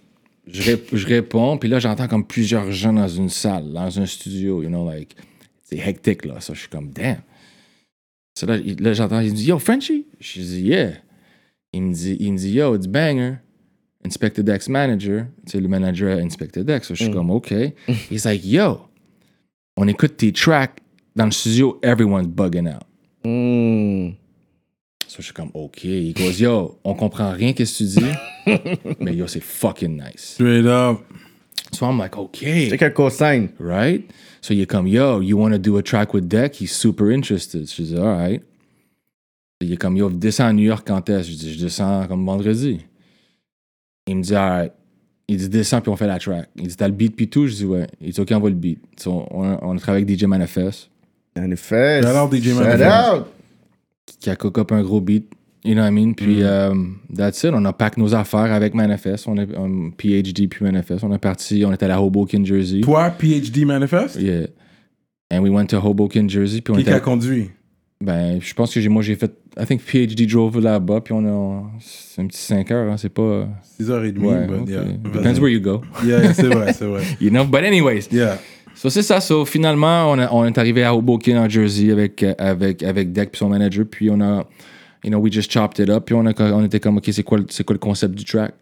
Je, 0.46 0.62
rép- 0.62 0.96
je 0.96 1.06
réponds, 1.06 1.56
puis 1.56 1.68
là, 1.68 1.78
j'entends 1.78 2.08
comme 2.08 2.26
plusieurs 2.26 2.70
gens 2.72 2.92
dans 2.92 3.08
une 3.08 3.28
salle, 3.28 3.72
dans 3.72 4.00
un 4.00 4.06
studio, 4.06 4.62
you 4.62 4.68
know, 4.68 4.88
like, 4.88 5.14
c'est 5.62 5.78
hectique, 5.78 6.24
là. 6.24 6.40
Ça, 6.40 6.52
je 6.54 6.60
suis 6.60 6.68
comme, 6.68 6.90
damn. 6.90 7.22
So 8.34 8.46
là, 8.46 8.56
là, 8.58 8.92
j'entends, 8.92 9.20
il 9.20 9.30
me 9.30 9.36
dit, 9.36 9.44
yo, 9.46 9.58
Frenchie? 9.58 10.06
Je 10.18 10.40
dis, 10.40 10.62
yeah. 10.62 10.92
Il 11.72 11.82
me 11.82 11.92
dit, 11.94 12.16
il 12.20 12.32
me 12.32 12.38
dit 12.38 12.50
yo, 12.50 12.74
it's 12.76 12.86
banger. 12.86 13.36
Inspector 14.04 14.44
Dex 14.44 14.68
manager. 14.68 15.26
C'est 15.46 15.60
le 15.60 15.68
manager 15.68 16.18
à 16.18 16.20
Inspector 16.20 16.64
Dex. 16.64 16.88
So 16.88 16.94
je 16.94 17.04
suis 17.04 17.12
comme, 17.12 17.30
OK. 17.30 17.52
He's 18.10 18.24
like, 18.24 18.44
yo, 18.44 18.80
on 19.76 19.86
écoute 19.88 20.16
tes 20.16 20.32
tracks 20.32 20.78
dans 21.14 21.26
le 21.26 21.30
studio, 21.30 21.78
everyone's 21.82 22.26
bugging 22.26 22.66
out. 22.68 22.82
Hmm. 23.24 24.10
So 25.12 25.18
je 25.18 25.24
suis 25.24 25.34
comme, 25.34 25.50
OK. 25.52 25.84
Il 25.84 26.14
goes, 26.14 26.40
yo, 26.40 26.78
on 26.84 26.94
comprend 26.94 27.32
rien 27.32 27.52
qu'est-ce 27.52 27.84
que 27.84 27.90
tu 27.90 28.00
dis, 28.00 28.96
mais 29.00 29.14
yo, 29.14 29.26
c'est 29.26 29.42
fucking 29.42 29.94
nice. 29.94 30.36
Straight 30.36 30.64
up. 30.64 31.00
So 31.74 31.84
I'm 31.84 31.98
like, 31.98 32.16
OK. 32.16 32.38
C'est 32.40 32.78
quel 32.78 32.94
cosign? 32.94 33.50
right? 33.60 34.10
So 34.40 34.54
you 34.54 34.64
come, 34.64 34.86
yo, 34.86 35.20
you 35.20 35.36
want 35.36 35.52
to 35.52 35.58
do 35.58 35.76
a 35.76 35.82
track 35.82 36.14
with 36.14 36.28
Deck? 36.28 36.54
He's 36.62 36.72
super 36.72 37.10
interested. 37.12 37.66
Je 37.70 37.82
dis, 37.82 37.94
all 37.94 38.16
right. 38.16 38.40
So 39.60 39.66
il 39.66 39.72
est 39.74 39.76
comme, 39.76 39.98
yo, 39.98 40.08
descends 40.08 40.46
à 40.46 40.52
New 40.54 40.64
York 40.64 40.86
quand 40.86 41.06
est-ce? 41.10 41.30
Je 41.30 41.36
dis, 41.36 41.52
je 41.58 41.62
descends 41.62 42.06
comme 42.06 42.24
vendredi. 42.24 42.80
Il 44.06 44.16
me 44.16 44.22
dit, 44.22 44.34
all 44.34 44.50
right. 44.50 44.72
Il 45.28 45.36
dit, 45.36 45.50
descends 45.50 45.82
puis 45.82 45.90
on 45.90 45.96
fait 45.96 46.06
la 46.06 46.18
track. 46.18 46.48
Il 46.56 46.68
dit, 46.68 46.74
t'as 46.76 46.88
le 46.88 46.94
beat 46.94 47.14
puis 47.14 47.28
tout? 47.28 47.46
Je 47.48 47.54
dis, 47.56 47.64
ouais. 47.66 47.86
Il 48.00 48.12
dit, 48.12 48.20
OK, 48.22 48.32
on 48.32 48.40
va 48.40 48.48
le 48.48 48.54
beat. 48.54 48.78
So, 48.98 49.26
on, 49.30 49.58
on 49.60 49.76
a 49.76 49.78
travaillé 49.78 50.06
avec 50.06 50.18
DJ 50.18 50.24
Manifest, 50.24 50.88
effet. 51.36 52.00
Shout 52.00 52.08
out 52.16 52.32
DJ 52.34 52.44
Shout 52.48 52.60
Manifest. 52.60 53.12
out. 53.12 53.26
Qui 54.20 54.30
a 54.30 54.36
cook 54.36 54.58
up 54.58 54.72
un 54.72 54.82
gros 54.82 55.00
beat. 55.00 55.30
You 55.64 55.74
know 55.74 55.82
what 55.82 55.88
I 55.90 55.92
mean? 55.92 56.14
Puis, 56.14 56.42
euh, 56.42 56.74
that's 57.14 57.44
it. 57.44 57.52
On 57.54 57.64
a 57.66 57.72
pack 57.72 57.96
nos 57.96 58.14
affaires 58.16 58.52
avec 58.52 58.74
Manifest. 58.74 59.28
On 59.28 59.36
est 59.36 59.54
um, 59.56 59.92
PhD 59.96 60.48
puis 60.48 60.64
Manifest. 60.64 61.04
On 61.04 61.12
est 61.14 61.18
parti, 61.18 61.64
on 61.64 61.72
était 61.72 61.84
à 61.84 61.88
la 61.88 62.02
Hoboken, 62.02 62.44
Jersey. 62.44 62.80
Toi, 62.80 63.10
PhD 63.10 63.64
Manifest? 63.64 64.16
Yeah. 64.20 64.46
And 65.32 65.40
we 65.40 65.50
went 65.50 65.66
to 65.68 65.78
Hoboken, 65.78 66.28
Jersey. 66.28 66.60
Puis 66.62 66.72
on 66.72 66.76
Qui 66.76 66.82
était. 66.82 66.92
a 66.92 66.98
conduit? 67.00 67.50
Ben, 68.00 68.40
je 68.40 68.52
pense 68.54 68.74
que 68.74 68.80
j'ai, 68.80 68.88
moi, 68.88 69.02
j'ai 69.02 69.14
fait. 69.14 69.32
I 69.56 69.64
think 69.64 69.82
PhD 69.82 70.26
drove 70.26 70.58
là-bas. 70.60 71.00
Puis 71.02 71.14
on 71.14 71.24
a. 71.24 71.62
C'est 71.78 72.20
un 72.20 72.26
petit 72.26 72.40
5 72.40 72.68
heures, 72.72 72.90
hein, 72.92 72.96
c'est 72.96 73.08
pas. 73.08 73.46
6h30, 73.80 74.18
Ouais. 74.18 74.46
but 74.48 74.62
ok. 74.62 74.68
yeah. 74.68 74.82
Depends 74.84 75.38
where 75.40 75.48
you 75.52 75.60
go. 75.60 75.80
Yeah, 76.04 76.22
yeah, 76.24 76.34
c'est 76.34 76.48
vrai, 76.48 76.72
c'est 76.72 76.86
vrai. 76.86 77.02
You 77.20 77.30
know? 77.30 77.44
But, 77.44 77.62
anyways. 77.62 78.08
Yeah. 78.10 78.38
So, 78.74 78.90
c'est 78.90 79.02
ça. 79.02 79.20
So, 79.20 79.44
finalement, 79.44 80.10
on, 80.10 80.18
a- 80.18 80.32
on 80.32 80.44
est 80.44 80.58
arrivé 80.58 80.82
à 80.82 80.94
Hoboken, 80.94 81.36
en 81.38 81.48
Jersey, 81.48 81.90
avec, 81.90 82.24
avec, 82.38 82.82
avec 82.82 83.12
Deck 83.12 83.30
puis 83.32 83.38
son 83.38 83.48
manager. 83.48 83.84
Puis 83.88 84.10
on 84.10 84.20
a, 84.20 84.46
you 85.04 85.10
know, 85.10 85.18
we 85.18 85.32
just 85.32 85.50
chopped 85.52 85.78
it 85.78 85.88
up. 85.90 86.04
Puis 86.06 86.14
on, 86.14 86.26
a, 86.26 86.32
on 86.52 86.64
était 86.64 86.80
comme, 86.80 86.96
OK, 86.98 87.08
c'est 87.12 87.22
quoi, 87.22 87.38
c'est 87.48 87.64
quoi 87.64 87.74
le 87.74 87.78
concept 87.78 88.14
du 88.14 88.24
track? 88.24 88.54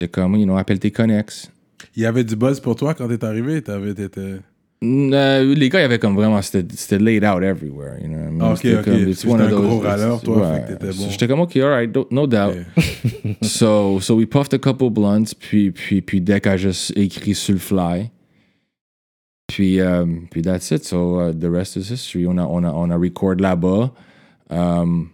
C'est 0.00 0.10
comme, 0.10 0.36
you 0.36 0.44
know, 0.44 0.56
appelle 0.56 0.78
tes 0.78 0.90
connects. 0.90 1.50
Il 1.96 2.02
y 2.02 2.06
avait 2.06 2.24
du 2.24 2.34
buzz 2.36 2.60
pour 2.60 2.76
toi 2.76 2.94
quand 2.94 3.08
t'es 3.08 3.24
arrivé? 3.24 3.60
T'avais, 3.62 3.94
t'étais... 3.94 4.36
Mm, 4.82 5.12
euh, 5.14 5.54
les 5.54 5.68
gars, 5.68 5.78
il 5.80 5.82
y 5.82 5.84
avait 5.84 5.98
comme 5.98 6.14
vraiment, 6.16 6.40
c'était 6.42 6.98
laid 6.98 7.24
out 7.24 7.42
everywhere. 7.42 7.96
You 8.02 8.08
know 8.08 8.16
what 8.18 8.28
I 8.28 8.30
mean? 8.32 8.40
Ah, 8.40 8.52
ok, 8.52 8.58
C'était 8.58 8.76
ok. 8.78 8.88
un 9.40 9.48
those- 9.48 9.60
gros 9.66 9.78
râleur, 9.80 10.20
toi, 10.22 10.36
ouais. 10.50 10.56
fait 10.56 10.62
que 10.62 10.78
t'étais 10.78 10.96
bon. 10.98 11.08
J'étais 11.10 11.28
comme, 11.28 11.40
OK, 11.40 11.56
alright, 11.56 11.94
no 12.10 12.26
doubt. 12.26 12.54
Yeah. 12.54 13.34
So, 13.42 14.00
so 14.00 14.14
we 14.16 14.26
puffed 14.26 14.52
a 14.54 14.58
couple 14.58 14.90
blunts, 14.90 15.34
puis, 15.38 15.70
puis, 15.70 16.02
puis 16.02 16.20
Deck 16.20 16.46
a 16.46 16.56
juste 16.56 16.92
écrit 16.96 17.34
sur 17.34 17.52
le 17.54 17.60
fly. 17.60 18.10
Puis, 19.46 19.80
euh, 19.80 20.04
puis 20.30 20.42
that's 20.42 20.70
it. 20.70 20.84
So, 20.84 21.20
uh, 21.20 21.32
the 21.32 21.50
rest 21.50 21.76
is 21.76 21.90
history. 21.90 22.26
On 22.26 22.38
a, 22.38 22.46
on 22.46 22.64
a, 22.64 22.72
on 22.72 22.90
a 22.90 22.96
record 22.96 23.40
là-bas. 23.40 23.92
Um, 24.50 25.10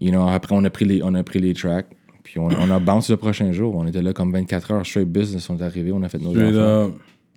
you 0.00 0.10
know, 0.10 0.28
après, 0.28 0.54
on 0.54 0.64
a 0.64 0.70
pris 0.70 0.84
les, 0.84 1.02
on 1.02 1.14
a 1.14 1.22
pris 1.22 1.40
les 1.40 1.54
tracks. 1.54 1.88
Puis, 2.22 2.38
on, 2.38 2.48
on 2.48 2.70
a 2.70 2.78
bounce 2.78 3.10
le 3.10 3.16
prochain 3.16 3.52
jour. 3.52 3.74
On 3.76 3.86
était 3.86 4.02
là 4.02 4.12
comme 4.12 4.32
24 4.32 4.70
heures 4.72 4.86
straight 4.86 5.08
business. 5.08 5.48
On 5.50 5.58
est 5.58 5.62
arrivé, 5.62 5.92
on 5.92 6.02
a 6.02 6.08
fait 6.08 6.18
nos 6.18 6.30
affaires. 6.30 6.90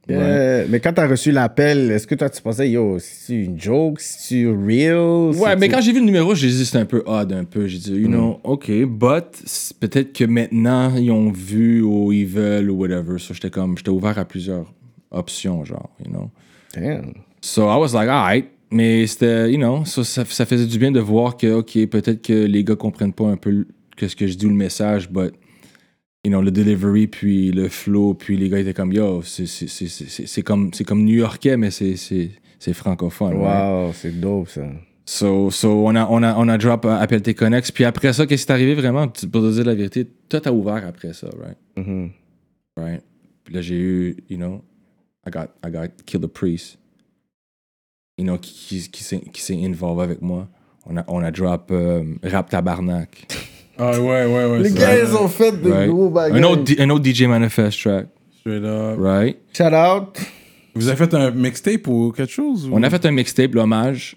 Yeah. 0.09 0.67
Mais 0.69 0.79
quand 0.79 0.93
t'as 0.93 1.07
reçu 1.07 1.31
l'appel, 1.31 1.91
est-ce 1.91 2.07
que 2.07 2.15
toi 2.15 2.29
tu 2.29 2.41
pensais, 2.41 2.69
yo, 2.69 2.97
c'est 2.99 3.35
une 3.35 3.59
joke, 3.59 3.99
c'est 3.99 4.45
real? 4.45 5.35
Ouais, 5.35 5.55
mais 5.57 5.67
quand 5.67 5.81
j'ai 5.81 5.91
vu 5.91 5.99
le 5.99 6.05
numéro, 6.05 6.33
j'ai 6.33 6.47
dit 6.47 6.65
c'était 6.65 6.77
un 6.77 6.85
peu 6.85 7.03
odd, 7.05 7.33
un 7.33 7.43
peu. 7.43 7.67
J'ai 7.67 7.77
dit, 7.77 7.93
you 7.93 8.07
know, 8.07 8.39
OK, 8.43 8.71
but 8.85 9.25
c'est 9.43 9.77
peut-être 9.77 10.13
que 10.13 10.23
maintenant, 10.23 10.95
ils 10.95 11.11
ont 11.11 11.29
vu 11.31 11.81
ou 11.81 12.13
ils 12.13 12.25
veulent 12.25 12.71
ou 12.71 12.77
whatever. 12.77 13.19
So, 13.19 13.33
j'étais 13.33 13.49
comme, 13.49 13.77
j'étais 13.77 13.89
ouvert 13.89 14.17
à 14.17 14.23
plusieurs 14.23 14.73
options, 15.17 15.63
genre, 15.65 15.89
you 16.03 16.11
know? 16.11 16.29
Damn. 16.73 17.13
So, 17.41 17.69
I 17.69 17.77
was 17.77 17.93
like, 17.93 18.09
alright. 18.09 18.49
Mais 18.69 19.07
c'était, 19.07 19.49
you 19.51 19.57
know, 19.57 19.85
so, 19.85 20.03
ça, 20.03 20.25
ça 20.25 20.45
faisait 20.45 20.65
du 20.65 20.77
bien 20.77 20.91
de 20.91 20.99
voir 20.99 21.37
que, 21.37 21.53
OK, 21.53 21.85
peut-être 21.87 22.21
que 22.21 22.33
les 22.45 22.63
gars 22.63 22.75
comprennent 22.75 23.13
pas 23.13 23.27
un 23.27 23.37
peu 23.37 23.65
que 23.95 24.07
ce 24.07 24.15
que 24.15 24.27
je 24.27 24.35
dis 24.35 24.45
ou 24.45 24.49
le 24.49 24.55
message, 24.55 25.09
but, 25.09 25.33
you 26.25 26.29
know, 26.31 26.41
le 26.41 26.51
delivery, 26.51 27.07
puis 27.07 27.51
le 27.51 27.69
flow, 27.69 28.13
puis 28.13 28.35
les 28.37 28.49
gars 28.49 28.59
étaient 28.59 28.73
comme, 28.73 28.91
yo, 28.91 29.21
c'est 29.23 30.41
comme, 30.43 30.71
comme 30.85 31.03
new-yorkais, 31.05 31.55
mais 31.57 31.71
c'est- 31.71 32.73
francophone. 32.73 33.37
right? 33.37 33.87
Wow, 33.87 33.93
c'est 33.93 34.19
dope 34.19 34.49
ça. 34.49 34.67
So, 35.05 35.49
so 35.51 35.87
on, 35.87 35.95
a, 35.95 36.05
on, 36.09 36.21
a, 36.21 36.35
on 36.37 36.49
a 36.49 36.57
drop 36.57 36.83
euh, 36.83 36.99
Appel 36.99 37.21
tes 37.21 37.33
connects. 37.33 37.71
Puis 37.71 37.85
après 37.85 38.11
ça, 38.11 38.25
qu'est-ce 38.25 38.45
qui 38.45 38.51
est 38.51 38.53
arrivé 38.55 38.73
vraiment? 38.75 39.07
Pour 39.07 39.41
te 39.41 39.53
dire 39.53 39.63
la 39.63 39.73
vérité, 39.73 40.05
tout 40.27 40.41
a 40.43 40.51
ouvert 40.51 40.83
après 40.85 41.13
ça, 41.13 41.29
right? 41.41 41.57
Mhm. 41.77 42.09
Right? 42.75 43.01
Puis 43.45 43.53
là, 43.55 43.61
j'ai 43.61 43.75
eu, 43.79 44.17
you 44.29 44.35
know, 44.35 44.61
I 45.27 45.29
got, 45.29 45.49
I 45.65 45.69
got 45.69 45.89
Kill 46.05 46.21
the 46.21 46.27
Priest, 46.27 46.77
you 48.17 48.23
know, 48.25 48.37
qui, 48.37 48.53
qui, 48.53 48.89
qui 48.89 49.03
s'est 49.03 49.19
qui 49.33 49.41
s'est 49.41 49.55
involved 49.65 50.01
avec 50.01 50.21
moi. 50.21 50.47
On 50.89 50.95
a, 50.97 51.03
on 51.07 51.21
a 51.23 51.31
drop 51.31 51.69
euh, 51.71 52.03
Rap 52.23 52.49
Tabarnak. 52.49 53.27
Ah 53.77 53.91
ouais, 53.99 54.25
ouais, 54.25 54.45
ouais. 54.45 54.59
Les 54.63 54.71
gars, 54.71 54.97
ils 55.03 55.13
ont 55.15 55.27
fait 55.27 55.51
des 55.61 55.71
Right? 55.71 55.89
gros 55.89 56.09
bagages. 56.09 56.39
Un 56.39 56.43
autre, 56.45 56.71
un 56.79 56.89
autre 56.89 57.05
DJ 57.05 57.23
Manifest 57.23 57.79
track, 57.81 58.07
Straight 58.39 58.63
up. 58.63 58.97
right? 58.99 59.37
Shout 59.53 59.73
out. 59.73 60.17
Vous 60.73 60.87
avez 60.87 60.95
fait 60.97 61.13
un 61.13 61.31
mixtape 61.31 61.87
ou 61.87 62.11
quelque 62.11 62.31
chose? 62.31 62.67
ou- 62.67 62.71
On 62.73 62.81
a 62.83 62.89
fait 62.89 63.05
un 63.05 63.11
mixtape, 63.11 63.53
l'hommage. 63.53 64.15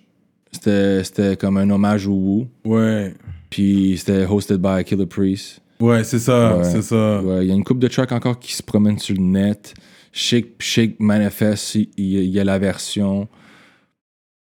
C'était 0.52 1.02
c'était 1.04 1.36
comme 1.36 1.56
un 1.56 1.68
hommage 1.70 2.06
au 2.06 2.12
Wu. 2.14 2.46
Ouais. 2.64 3.14
Puis 3.50 3.96
c'était 3.98 4.24
hosted 4.26 4.60
by 4.60 4.84
Killer 4.84 5.06
Priest. 5.06 5.60
Ouais, 5.80 6.04
c'est 6.04 6.18
ça, 6.18 6.58
Ouais. 6.58 6.64
c'est 6.64 6.82
ça. 6.82 7.20
Ouais, 7.22 7.44
il 7.44 7.48
y 7.48 7.52
a 7.52 7.54
une 7.54 7.64
coupe 7.64 7.78
de 7.80 7.88
tracks 7.88 8.12
encore 8.12 8.38
qui 8.38 8.52
se 8.54 8.62
promènent 8.62 8.98
sur 8.98 9.16
le 9.16 9.22
net. 9.22 9.74
Shake, 10.12 10.54
Shake 10.60 10.96
Manifest, 10.98 11.74
il 11.76 11.88
il 11.96 12.04
y, 12.24 12.30
y 12.30 12.40
a 12.40 12.44
la 12.44 12.58
version. 12.58 13.28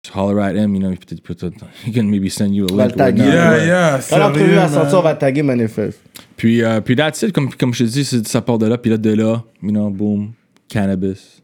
Just 0.03 0.15
holler 0.15 0.41
at 0.41 0.55
him, 0.55 0.73
you 0.75 0.79
know, 0.81 0.91
peut-être, 0.91 1.21
peut-être, 1.21 1.57
he 1.85 1.91
can 1.91 2.03
maybe 2.05 2.29
send 2.29 2.55
you 2.55 2.65
a 2.71 2.73
va 2.73 2.85
link. 2.87 2.95
taguer. 2.95 3.21
whatnot. 3.21 3.33
Yeah, 3.33 3.51
Ouais. 3.51 3.65
yeah, 3.67 3.99
Quand 4.09 4.17
l'entrevue 4.17 4.55
va 4.55 4.67
sortir, 4.69 4.99
on 4.99 5.01
va 5.01 5.13
taguer 5.15 5.43
Manifest. 5.43 5.99
Puis, 6.37 6.63
euh, 6.63 6.79
puis 6.79 6.95
that's 6.95 7.21
it, 7.21 7.33
comme, 7.33 7.49
comme 7.53 7.73
je 7.73 7.83
te 7.83 7.89
dis, 7.89 8.05
ça 8.05 8.41
part 8.41 8.57
de 8.57 8.65
là, 8.65 8.77
puis 8.77 8.89
là, 8.91 8.97
de 8.97 9.09
là, 9.11 9.43
you 9.61 9.71
know, 9.71 9.89
boom, 9.89 10.31
cannabis. 10.69 11.41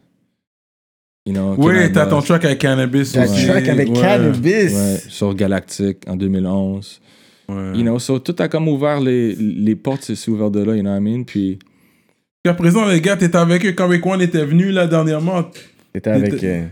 You 1.25 1.33
know, 1.33 1.55
Oui, 1.57 1.91
t'as 1.91 2.05
ton 2.05 2.21
track 2.21 2.45
avec 2.45 2.59
Cannabis 2.59 3.11
T'as 3.11 3.23
un 3.23 3.45
track 3.47 3.67
avec 3.67 3.89
Ouais. 3.89 3.99
Cannabis. 3.99 4.73
Ouais, 4.73 4.97
sur 5.09 5.33
Galactic 5.33 5.97
en 6.07 6.15
2011. 6.15 7.01
Ouais. 7.49 7.55
You 7.75 7.81
know, 7.81 7.99
so 7.99 8.19
tout 8.19 8.35
a 8.39 8.47
comme 8.47 8.67
ouvert 8.67 9.01
les, 9.01 9.35
les 9.35 9.75
portes, 9.75 10.03
c'est 10.03 10.15
c'est 10.15 10.29
ouvert 10.31 10.49
de 10.51 10.61
là, 10.63 10.75
you 10.75 10.81
know 10.81 10.91
what 10.91 10.97
I 10.97 11.01
mean? 11.01 11.23
Puis, 11.23 11.59
Jusqu'à 12.45 12.53
présent, 12.61 12.85
les 12.85 13.01
gars, 13.01 13.17
t'étais 13.17 13.37
avec 13.39 13.65
eux 13.65 13.71
quand 13.71 13.87
Rick 13.87 14.05
One 14.05 14.21
était 14.21 14.45
venu 14.45 14.69
là 14.69 14.85
dernièrement. 14.85 15.45
C'était 15.95 16.11
avec. 16.11 16.29
T'étais- 16.33 16.47
euh, 16.61 16.65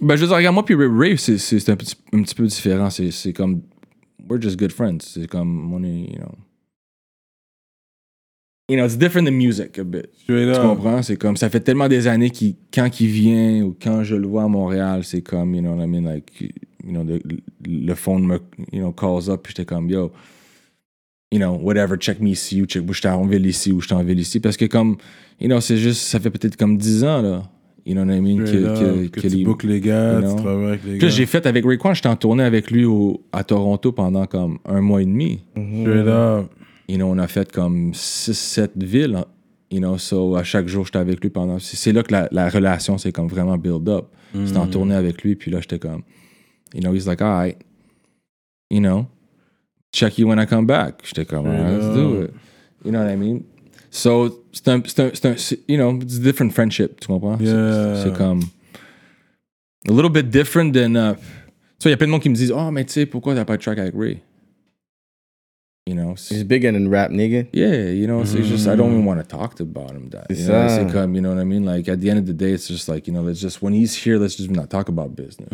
Ben, 0.00 0.14
je 0.14 0.20
veux 0.20 0.28
dire, 0.28 0.36
regarde, 0.36 0.54
moi 0.54 0.64
puis 0.64 0.76
Ray, 0.76 1.18
c'est 1.18 1.68
un 1.70 1.74
petit, 1.76 1.96
un 2.12 2.22
petit 2.22 2.36
peu 2.36 2.46
différent. 2.46 2.88
C'est 2.88 3.32
comme, 3.32 3.62
we're 4.30 4.40
just 4.40 4.56
good 4.56 4.70
friends. 4.70 4.98
C'est 5.00 5.26
comme, 5.26 5.72
on 5.74 5.82
est, 5.82 5.88
you 6.12 6.18
know. 6.18 6.30
You 8.68 8.76
know, 8.76 8.84
it's 8.86 8.96
different 8.96 9.24
than 9.26 9.32
music 9.32 9.76
a 9.80 9.82
bit. 9.82 10.06
Tu 10.24 10.52
comprends? 10.62 11.02
C'est 11.02 11.16
comme, 11.16 11.36
ça 11.36 11.50
fait 11.50 11.58
tellement 11.58 11.88
des 11.88 12.06
années 12.06 12.30
qu'il, 12.30 12.54
quand 12.72 13.00
il 13.00 13.08
vient 13.08 13.62
ou 13.64 13.76
quand 13.82 14.04
je 14.04 14.14
le 14.14 14.28
vois 14.28 14.44
à 14.44 14.48
Montréal, 14.48 15.02
c'est 15.02 15.20
comme, 15.22 15.52
you 15.56 15.62
know 15.62 15.74
what 15.74 15.82
I 15.82 15.88
mean, 15.88 16.04
like, 16.04 16.30
you 16.40 16.92
know, 16.92 17.02
le, 17.02 17.18
le 17.68 17.94
phone 17.96 18.24
me, 18.24 18.38
you 18.72 18.78
know, 18.78 18.92
calls 18.92 19.28
up, 19.28 19.40
puis 19.42 19.52
j'étais 19.56 19.64
comme, 19.66 19.90
yo, 19.90 20.12
you 21.32 21.38
know, 21.38 21.58
whatever, 21.60 21.96
check 21.98 22.20
me 22.20 22.28
ici, 22.30 22.62
ou 22.62 22.66
check, 22.66 22.88
ou 22.88 22.92
j'étais 22.92 23.08
en 23.08 23.26
ville 23.26 23.46
ici, 23.46 23.72
ou 23.72 23.80
j'étais 23.80 23.94
en 23.94 24.04
ville 24.04 24.20
ici. 24.20 24.38
Parce 24.38 24.56
que 24.56 24.66
comme, 24.66 24.96
you 25.40 25.48
know, 25.48 25.60
c'est 25.60 25.76
juste, 25.78 26.02
ça 26.02 26.20
fait 26.20 26.30
peut-être 26.30 26.56
comme 26.56 26.76
10 26.78 27.02
ans, 27.04 27.22
là. 27.22 27.42
You 27.84 27.94
know 27.96 28.04
what 28.04 28.14
I 28.14 28.20
mean? 28.20 28.44
Que, 28.44 28.64
up, 28.64 28.78
que, 28.78 29.06
que 29.08 29.20
que 29.22 29.28
tu 29.28 29.28
les- 29.38 29.44
bookes 29.44 29.64
les 29.64 29.80
gars, 29.80 30.14
you 30.14 30.20
know? 30.20 30.36
tu 30.36 30.42
travailles 30.42 30.66
avec 30.68 30.84
les 30.84 30.90
puis 30.92 30.98
gars. 31.00 31.06
là, 31.08 31.12
j'ai 31.12 31.26
fait 31.26 31.46
avec 31.46 31.64
Rayquan, 31.64 31.94
j'étais 31.94 32.08
en 32.08 32.14
tournée 32.14 32.44
avec 32.44 32.70
lui 32.70 32.84
au, 32.84 33.24
à 33.32 33.42
Toronto 33.42 33.90
pendant 33.90 34.26
comme 34.26 34.58
un 34.66 34.80
mois 34.80 35.02
et 35.02 35.04
demi. 35.04 35.40
Straight 35.56 36.06
up. 36.06 36.46
You 36.88 36.96
know, 36.98 37.06
on 37.08 37.18
a 37.18 37.26
fait 37.26 37.50
comme 37.50 37.90
6-7 37.90 38.70
villes. 38.76 39.24
You 39.72 39.80
know, 39.80 39.98
so 39.98 40.36
à 40.36 40.44
chaque 40.44 40.68
jour, 40.68 40.84
j'étais 40.84 40.98
avec 40.98 41.20
lui 41.22 41.30
pendant. 41.30 41.58
C'est 41.58 41.92
là 41.92 42.02
que 42.04 42.12
la, 42.12 42.28
la 42.30 42.48
relation 42.50 42.98
s'est 42.98 43.10
comme 43.10 43.26
vraiment 43.26 43.56
build 43.58 43.88
up. 43.88 44.04
J'étais 44.34 44.58
en 44.58 44.66
tournée 44.68 44.94
avec 44.94 45.22
lui, 45.24 45.34
puis 45.34 45.50
là, 45.50 45.60
j'étais 45.60 45.78
comme. 45.80 46.02
You 46.74 46.82
know, 46.82 46.94
he's 46.94 47.06
like, 47.06 47.20
alright. 47.20 47.56
You 48.70 48.80
know, 48.80 49.06
check 49.92 50.18
you 50.18 50.26
when 50.26 50.38
I 50.38 50.46
come 50.46 50.66
back. 50.66 51.02
J'étais 51.04 51.24
comme, 51.26 51.46
alright, 51.46 51.78
let's 51.80 51.94
do 51.94 52.22
it. 52.22 52.34
You 52.84 52.90
know 52.90 53.00
what 53.02 53.10
I 53.10 53.16
mean? 53.16 53.44
So, 53.90 54.42
c'est 54.52 54.64
c'est 54.88 55.38
c'est 55.38 55.58
you 55.68 55.76
know, 55.76 55.98
it's 56.00 56.16
a 56.16 56.20
different 56.20 56.52
friendship, 56.52 57.00
tu 57.00 57.06
comprends? 57.08 57.38
Yeah. 57.40 58.02
C'est 58.02 58.12
comme. 58.16 58.40
A 59.88 59.92
little 59.92 60.10
bit 60.10 60.30
different 60.30 60.72
than. 60.72 60.96
Uh, 60.96 61.14
vois, 61.14 61.86
il 61.86 61.90
y 61.90 61.92
a 61.92 61.96
plein 61.96 62.06
de 62.06 62.12
monde 62.12 62.22
qui 62.22 62.30
me 62.30 62.34
disent, 62.34 62.52
oh, 62.52 62.70
mais 62.70 62.84
tu 62.84 62.92
sais, 62.92 63.06
pourquoi 63.06 63.34
t'as 63.34 63.44
pas 63.44 63.56
de 63.56 63.62
track 63.62 63.78
avec 63.78 63.94
Ray? 63.96 64.20
You 65.84 65.96
know, 65.96 66.14
He's 66.14 66.44
bigger 66.44 66.70
than 66.70 66.88
rap, 66.88 67.10
nigga. 67.10 67.48
Yeah, 67.52 67.90
you 67.90 68.06
know, 68.06 68.24
So 68.24 68.38
it's 68.38 68.46
just 68.48 68.68
I 68.68 68.76
don't 68.76 68.92
even 68.92 69.04
want 69.04 69.18
to 69.20 69.26
talk 69.26 69.56
to 69.56 69.64
about 69.64 69.90
him. 69.90 70.10
That 70.10 70.26
you 70.30 70.46
know, 70.46 70.68
c'est 70.68 70.86
comme, 70.92 71.16
you 71.16 71.20
know 71.20 71.30
what 71.34 71.40
I 71.40 71.44
mean? 71.44 71.64
Like 71.64 71.88
at 71.88 72.00
the 72.00 72.08
end 72.08 72.20
of 72.20 72.26
the 72.26 72.32
day, 72.32 72.52
it's 72.52 72.68
just 72.68 72.88
like 72.88 73.08
you 73.08 73.12
know, 73.12 73.22
let's 73.22 73.40
just 73.40 73.60
when 73.62 73.72
he's 73.74 73.92
here, 73.92 74.16
let's 74.16 74.36
just 74.36 74.48
not 74.48 74.70
talk 74.70 74.88
about 74.88 75.16
business. 75.16 75.48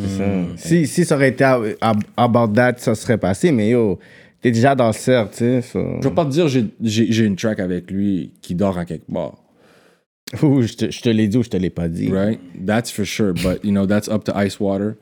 Si, 0.63 0.87
si 0.87 1.05
ça 1.07 1.17
aurait 1.17 1.31
été 1.31 1.43
ab- 1.45 1.75
ab- 1.81 2.05
about 2.19 2.53
that, 2.55 2.75
ça 2.79 2.95
serait 2.95 3.17
passé, 3.17 3.51
mais 3.53 3.71
yo, 3.71 3.99
t'es 4.41 4.51
déjà 4.51 4.75
dans 4.75 4.87
le 4.89 4.93
cercle, 4.93 5.31
tu 5.33 5.39
sais. 5.39 5.63
so- 5.63 6.01
Je 6.03 6.09
vais 6.09 6.15
pas 6.15 6.25
te 6.25 6.31
dire 6.31 6.49
j'ai 6.49 7.25
une 7.25 7.37
track 7.37 7.61
avec 7.61 7.91
lui 7.91 8.33
qui 8.43 8.55
dort 8.55 8.79
à 8.79 8.85
quelque 8.85 9.11
part, 9.13 9.37
Ouh, 10.43 10.61
je 10.63 10.75
te, 10.75 10.91
je 10.91 11.01
te 11.01 11.09
l'ai 11.09 11.27
dit 11.27 11.39
ou 11.39 11.43
je 11.43 11.49
te 11.49 11.57
l'ai 11.57 11.71
pas 11.71 11.89
dit. 11.89 12.11
right? 12.11 12.39
That's 12.67 12.91
for 12.91 13.05
sure. 13.07 13.33
But 13.33 13.65
you 13.65 13.71
know, 13.73 13.87
that's 13.87 14.09
up 14.09 14.25
to 14.25 14.33
Icewater, 14.33 14.95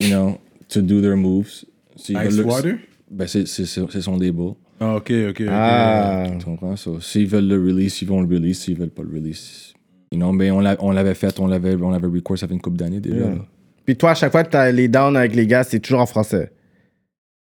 you 0.00 0.08
know, 0.10 0.38
to 0.70 0.80
do 0.82 1.00
their 1.00 1.16
moves. 1.16 1.64
Le- 2.08 2.16
Icewater? 2.26 2.78
Ben 3.10 3.26
c'est 3.28 3.46
c'est 3.46 3.64
c'est 3.64 4.00
son 4.00 4.16
label. 4.16 4.54
Ah, 4.80 4.96
ok, 4.96 5.10
ok, 5.30 5.40
ok. 5.42 5.46
Ah, 5.50 6.26
Tu 6.38 6.44
comprends? 6.44 6.74
So, 6.76 7.00
s'ils 7.00 7.26
veulent 7.26 7.46
le 7.48 7.56
release, 7.58 8.00
ils 8.02 8.08
vont 8.08 8.22
le 8.22 8.26
release. 8.34 8.60
S'ils 8.60 8.76
veulent 8.78 8.88
pas 8.90 9.02
le 9.02 9.10
release, 9.10 9.74
you 10.10 10.18
know, 10.18 10.32
mais 10.32 10.50
on 10.50 10.60
l'a- 10.60 10.76
on 10.80 10.90
l'avait 10.90 11.14
fait, 11.14 11.38
on 11.38 11.46
l'avait 11.46 11.74
on 11.74 11.90
l'avait 11.90 12.06
record, 12.06 12.38
ça 12.38 12.48
fait 12.48 12.54
une 12.54 12.60
couple 12.60 12.78
d'années 12.78 13.00
déjà. 13.00 13.16
Yeah. 13.16 13.44
Puis 13.84 13.96
toi, 13.96 14.12
à 14.12 14.14
chaque 14.14 14.32
fois 14.32 14.42
que 14.42 14.50
t'as 14.50 14.70
les 14.72 14.88
downs 14.88 15.16
avec 15.16 15.34
les 15.34 15.46
gars, 15.46 15.64
c'est 15.64 15.80
toujours 15.80 16.00
en 16.00 16.06
français. 16.06 16.50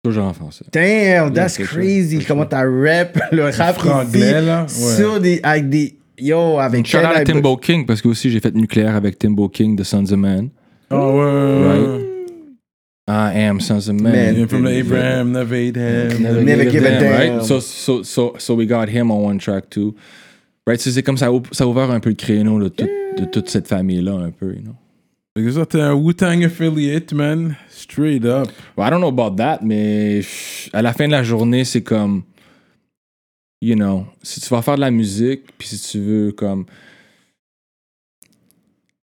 Toujours 0.06 0.24
en 0.24 0.32
français. 0.32 0.64
Damn, 0.72 1.32
that's 1.32 1.54
sûr, 1.56 1.66
crazy. 1.66 2.24
Comment 2.26 2.46
t'as 2.46 2.62
rap 2.64 3.18
le 3.32 3.44
rap 3.50 3.76
franglais, 3.76 4.40
là, 4.40 4.62
ouais. 4.62 4.96
sur 4.96 5.18
des, 5.20 5.40
avec 5.42 5.68
des, 5.68 5.94
yo, 6.18 6.58
avec 6.58 6.86
Shout 6.86 6.98
out 6.98 7.06
à 7.16 7.24
Timbo 7.24 7.56
King 7.56 7.84
parce 7.86 8.00
que 8.00 8.08
aussi 8.08 8.30
j'ai 8.30 8.38
fait 8.40 8.54
nucléaire 8.54 8.94
avec 8.94 9.18
Timbo 9.18 9.48
King 9.48 9.74
de 9.74 9.82
Sons 9.82 10.04
of 10.12 10.18
Man. 10.18 10.50
Ah, 10.90 11.08
ouais. 11.08 11.66
Right. 11.66 12.02
I 13.08 13.38
am 13.48 13.60
sons 13.60 13.88
of 13.88 13.94
Man. 14.00 14.12
man. 14.12 14.42
And 14.42 14.48
from 14.48 14.64
the 14.64 14.68
Abraham, 14.70 15.32
never 15.32 15.54
ate 15.54 15.76
ham. 15.76 16.44
Never 16.44 16.64
give 16.70 16.84
a 16.84 17.00
damn. 17.00 17.12
right? 17.36 17.44
So, 17.44 17.60
so, 17.60 18.02
so, 18.02 18.34
so 18.38 18.54
we 18.54 18.66
got 18.66 18.88
him 18.88 19.10
on 19.10 19.22
one 19.22 19.38
track 19.38 19.70
too. 19.70 19.94
Right? 20.66 20.80
So 20.80 20.90
c'est 20.90 21.02
comme 21.02 21.16
ça, 21.16 21.28
ça 21.52 21.64
a 21.64 21.66
ouvert 21.66 21.90
un 21.90 22.00
peu 22.00 22.10
le 22.10 22.16
créneau 22.16 22.60
de, 22.60 22.68
tout- 22.68 22.88
de 23.18 23.24
toute 23.24 23.48
cette 23.48 23.68
famille-là, 23.68 24.12
un 24.12 24.30
peu, 24.30 24.54
you 24.54 24.62
know? 24.62 24.74
Ça, 25.52 25.66
t'es 25.66 25.80
un 25.80 25.92
Wu-Tang 25.92 26.42
affiliate, 26.44 27.12
man. 27.12 27.56
Straight 27.68 28.24
up. 28.24 28.48
Well, 28.76 28.86
I 28.86 28.90
don't 28.90 29.00
know 29.00 29.08
about 29.08 29.36
that, 29.36 29.60
mais 29.62 30.22
à 30.72 30.80
la 30.80 30.92
fin 30.94 31.06
de 31.06 31.12
la 31.12 31.22
journée, 31.22 31.64
c'est 31.64 31.82
comme, 31.82 32.22
you 33.60 33.74
know, 33.74 34.06
si 34.22 34.40
tu 34.40 34.48
vas 34.48 34.62
faire 34.62 34.76
de 34.76 34.80
la 34.80 34.90
musique, 34.90 35.42
puis 35.58 35.68
si 35.68 35.78
tu 35.90 36.00
veux 36.00 36.32
comme, 36.32 36.64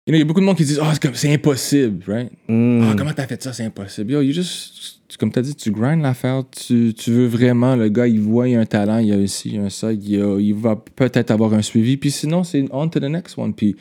you 0.07 0.13
know, 0.13 0.15
il 0.15 0.19
y 0.19 0.23
a 0.23 0.25
beaucoup 0.25 0.39
de 0.41 0.45
monde 0.45 0.57
qui 0.57 0.65
disent, 0.65 0.79
oh, 0.81 0.87
c'est 0.93 1.03
comme, 1.03 1.15
c'est 1.15 1.33
impossible, 1.35 2.05
right? 2.07 2.31
Mm. 2.49 2.83
Ah, 2.85 2.95
comment 2.97 3.13
t'as 3.13 3.27
fait 3.27 3.43
ça, 3.43 3.53
c'est 3.53 3.65
impossible. 3.65 4.13
Yo, 4.13 4.21
you 4.23 4.33
just, 4.33 5.01
tu- 5.09 5.19
comme 5.19 5.33
t'as 5.33 5.43
dit, 5.43 5.57
tu 5.57 5.73
grind 5.73 6.01
l'affaire, 6.01 6.45
tu, 6.49 6.95
tu 6.97 7.11
veux 7.11 7.27
vraiment, 7.27 7.75
le 7.75 7.89
gars, 7.89 8.07
il 8.07 8.21
voit, 8.21 8.49
il 8.49 8.53
y 8.53 8.55
a 8.57 8.61
un 8.61 8.67
talent, 8.67 8.99
il 8.99 9.09
y 9.09 9.13
a 9.13 9.17
ici, 9.17 9.49
il 9.51 9.55
y 9.57 9.59
a 9.59 9.63
un 9.65 9.69
ça, 9.71 9.93
il, 9.93 10.09
y 10.09 10.21
a- 10.23 10.39
il 10.39 10.55
va 10.55 10.77
peut-être 10.77 11.33
avoir 11.33 11.55
un 11.55 11.63
suivi, 11.63 11.97
puis 11.97 12.13
sinon, 12.13 12.45
c'est 12.45 12.65
on 12.71 12.89
to 12.89 13.01
the 13.01 13.05
next 13.11 13.37
one, 13.37 13.53
puis 13.53 13.75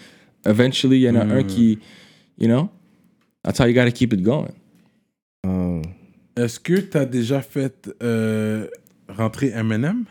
eventually, 0.46 0.98
il 0.98 1.02
y 1.04 1.10
en 1.12 1.16
a 1.16 1.26
un 1.26 1.44
qui, 1.44 1.78
you 2.40 2.48
know, 2.48 2.70
that's 3.44 3.60
how 3.60 3.66
you 3.66 3.74
gotta 3.74 3.92
keep 3.92 4.14
it 4.14 4.24
going. 4.24 4.54
Oh. 5.46 5.82
Est-ce 6.36 6.60
que 6.60 6.80
t'as 6.80 7.06
déjà 7.06 7.42
fait 7.42 7.90
euh, 8.02 8.68
rentrer 9.10 9.50
Eminem? 9.50 10.06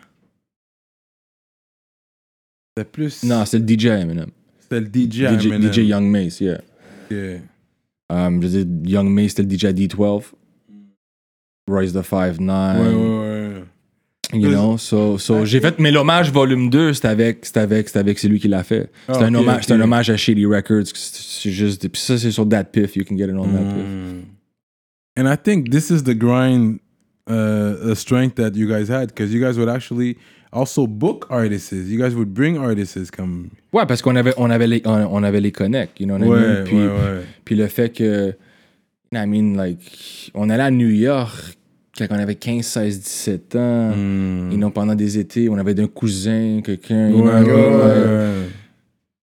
C'était 2.77 2.89
plus. 2.89 3.25
Non, 3.25 3.45
c'est 3.45 3.59
le 3.59 3.67
DJ 3.67 3.87
Eminem. 3.87 4.31
c'était 4.61 4.81
le 4.81 4.87
DJ, 4.87 5.39
DJ, 5.39 5.47
Eminem. 5.47 5.73
DJ 5.73 5.79
Young 5.79 6.05
Mace, 6.05 6.41
yeah. 6.41 6.61
Yeah. 7.11 7.41
Um, 8.11 8.43
je 8.43 8.49
dire, 8.49 8.67
Young 8.85 9.09
Mace, 9.09 9.31
c'était 9.35 9.43
le 9.43 9.51
DJ 9.51 9.75
D12. 9.75 10.33
Royce 11.69 11.93
the 11.93 12.03
5 12.03 12.41
9 12.41 12.79
Ouais, 12.79 12.87
ouais, 12.87 13.19
ouais. 13.19 13.38
You 14.33 14.51
know, 14.51 14.77
so, 14.77 15.17
so 15.17 15.45
j'ai 15.47 15.61
fait, 15.61 15.79
mais 15.79 15.91
l'hommage 15.91 16.31
volume 16.31 16.69
2, 16.69 16.93
c'était 16.93 17.09
avec, 17.09 17.47
c'était 17.47 17.61
avec, 17.61 17.89
c'était 17.89 18.01
avec 18.01 18.19
celui 18.19 18.39
qui 18.39 18.49
l'a 18.49 18.63
fait. 18.63 18.91
Ah, 19.09 19.25
un, 19.25 19.35
ok, 19.35 19.41
hommage, 19.41 19.63
c'était 19.63 19.75
un 19.75 19.81
hommage 19.81 20.11
à 20.11 20.17
Shady 20.17 20.45
Records. 20.45 20.85
C'est 20.95 21.51
juste, 21.51 21.89
puis 21.89 22.01
ça, 22.01 22.19
c'est 22.19 22.31
sur 22.31 22.47
That 22.47 22.65
Piff. 22.65 22.95
You 22.95 23.05
can 23.05 23.17
get 23.17 23.25
it 23.25 23.35
on 23.35 23.49
That 23.49 23.75
Piff. 23.75 23.87
Mm. 23.87 24.25
And 25.19 25.27
I 25.33 25.37
think 25.37 25.71
this 25.71 25.91
is 25.91 26.03
the 26.03 26.15
grind, 26.15 26.81
uh, 27.29 27.75
the 27.83 27.95
strength 27.95 28.35
that 28.37 28.55
you 28.55 28.69
guys 28.69 28.91
had, 28.91 29.09
because 29.09 29.33
you 29.33 29.41
guys 29.41 29.59
would 29.59 29.69
actually 29.69 30.19
also 30.53 30.87
book 30.87 31.27
artists. 31.31 31.73
You 31.73 31.99
guys 31.99 32.15
would 32.15 32.35
bring 32.35 32.59
artists 32.59 33.11
comme. 33.11 33.49
Ouais, 33.73 33.87
parce 33.87 34.03
qu'on 34.03 34.15
avait, 34.15 34.35
on 34.37 34.51
avait 34.51 34.67
les, 34.67 34.83
on, 34.85 35.09
on 35.11 35.23
avait 35.23 35.41
les 35.41 35.53
connects, 35.53 35.99
you 36.01 36.07
know 36.07 36.19
what 36.19 36.25
I 36.25 36.29
Ouais, 36.29 36.39
mean? 36.39 36.65
Puis, 36.65 36.77
ouais, 36.77 36.87
ouais. 36.87 37.25
puis 37.45 37.55
le 37.57 37.67
fait 37.67 37.91
que, 37.91 38.35
I 39.13 39.27
mean, 39.27 39.57
like, 39.57 40.31
on 40.35 40.51
allait 40.51 40.63
à 40.65 40.71
New 40.71 40.91
York 40.91 41.58
quand 42.07 42.15
on 42.17 42.19
avait 42.19 42.35
15, 42.37 42.65
16, 42.65 43.01
17 43.01 43.57
ans. 43.57 43.91
Mm. 43.97 44.51
You 44.53 44.57
know, 44.59 44.71
pendant 44.71 44.95
des 44.95 45.19
étés, 45.19 45.49
on 45.49 45.57
avait 45.59 45.75
d'un 45.75 45.87
cousin, 45.89 46.61
quelqu'un. 46.65 47.11
Ouais, 47.11 47.23
ouais, 47.23 47.53
ouais. 47.53 48.29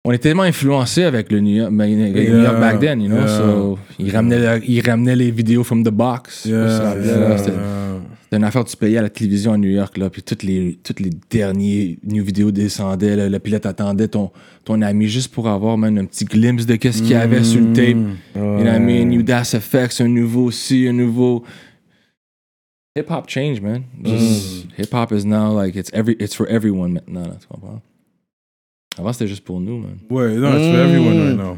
on 0.05 0.11
était 0.11 0.29
tellement 0.29 0.43
influencé 0.43 1.03
avec 1.03 1.31
le 1.31 1.39
New 1.39 1.55
York, 1.57 1.71
mais, 1.71 1.87
New 1.89 2.15
Yeah, 2.15 2.43
York 2.43 2.59
back 2.59 2.79
then, 2.79 3.01
you 3.01 3.07
know. 3.09 3.17
yeah. 3.17 3.27
So, 3.37 3.79
il 3.99 4.11
ramenait, 4.11 4.39
la- 4.39 4.57
il 4.57 4.81
ramenait 4.87 5.15
les 5.15 5.31
vidéos 5.31 5.63
from 5.63 5.83
the 5.83 5.89
box. 5.89 6.45
Yeah, 6.45 6.95
C'était 7.37 8.37
une 8.37 8.43
affaire, 8.43 8.63
tu 8.63 8.77
payais 8.77 8.99
à 8.99 9.01
la 9.01 9.09
télévision 9.09 9.53
à 9.53 9.57
New 9.57 9.71
York, 9.71 9.97
là, 9.97 10.09
puis 10.11 10.21
toutes 10.21 10.43
les, 10.43 10.77
toutes 10.83 10.99
les 10.99 11.09
derniers 11.31 11.97
new 12.05 12.23
vidéos 12.23 12.51
descendaient, 12.51 13.15
là, 13.15 13.27
le 13.27 13.39
pilote 13.39 13.65
attendait 13.65 14.07
ton, 14.07 14.29
ton 14.65 14.83
ami 14.83 15.07
juste 15.07 15.33
pour 15.33 15.47
avoir 15.47 15.79
même 15.79 15.97
un 15.97 16.05
petit 16.05 16.25
glimpse 16.25 16.67
de 16.67 16.75
qu'est-ce 16.75 17.01
qu'il 17.01 17.11
y 17.11 17.15
avait 17.15 17.43
sur 17.43 17.59
le 17.59 17.73
tape. 17.73 17.87
You 17.87 17.95
know 18.35 18.63
what 18.63 18.75
I 18.75 18.79
mean? 18.79 19.05
New 19.05 19.23
Das 19.23 19.55
Effects, 19.55 19.99
un 19.99 20.07
nouveau 20.09 20.43
aussi, 20.45 20.87
un 20.87 20.93
nouveau. 20.93 21.43
Hip 22.95 23.09
hop 23.09 23.27
change, 23.27 23.61
man. 23.61 23.83
Just- 24.03 24.67
Hip 24.77 24.91
hop 24.93 25.11
is 25.11 25.25
now 25.25 25.51
like 25.53 25.75
it's 25.75 25.91
every 25.93 26.15
it's 26.19 26.35
for 26.35 26.47
everyone 26.49 26.93
maintenant, 26.93 27.27
là, 27.27 27.35
tu 27.39 27.47
comprends? 27.47 27.81
Avant 28.97 29.13
c'était 29.13 29.27
juste 29.27 29.43
pour 29.45 29.59
nous, 29.61 29.79
man. 29.79 29.97
Ouais, 30.09 30.35
non, 30.35 30.49
it's 30.57 30.67
for 30.67 30.79
everyone 30.79 31.19
right 31.19 31.37
now. 31.37 31.57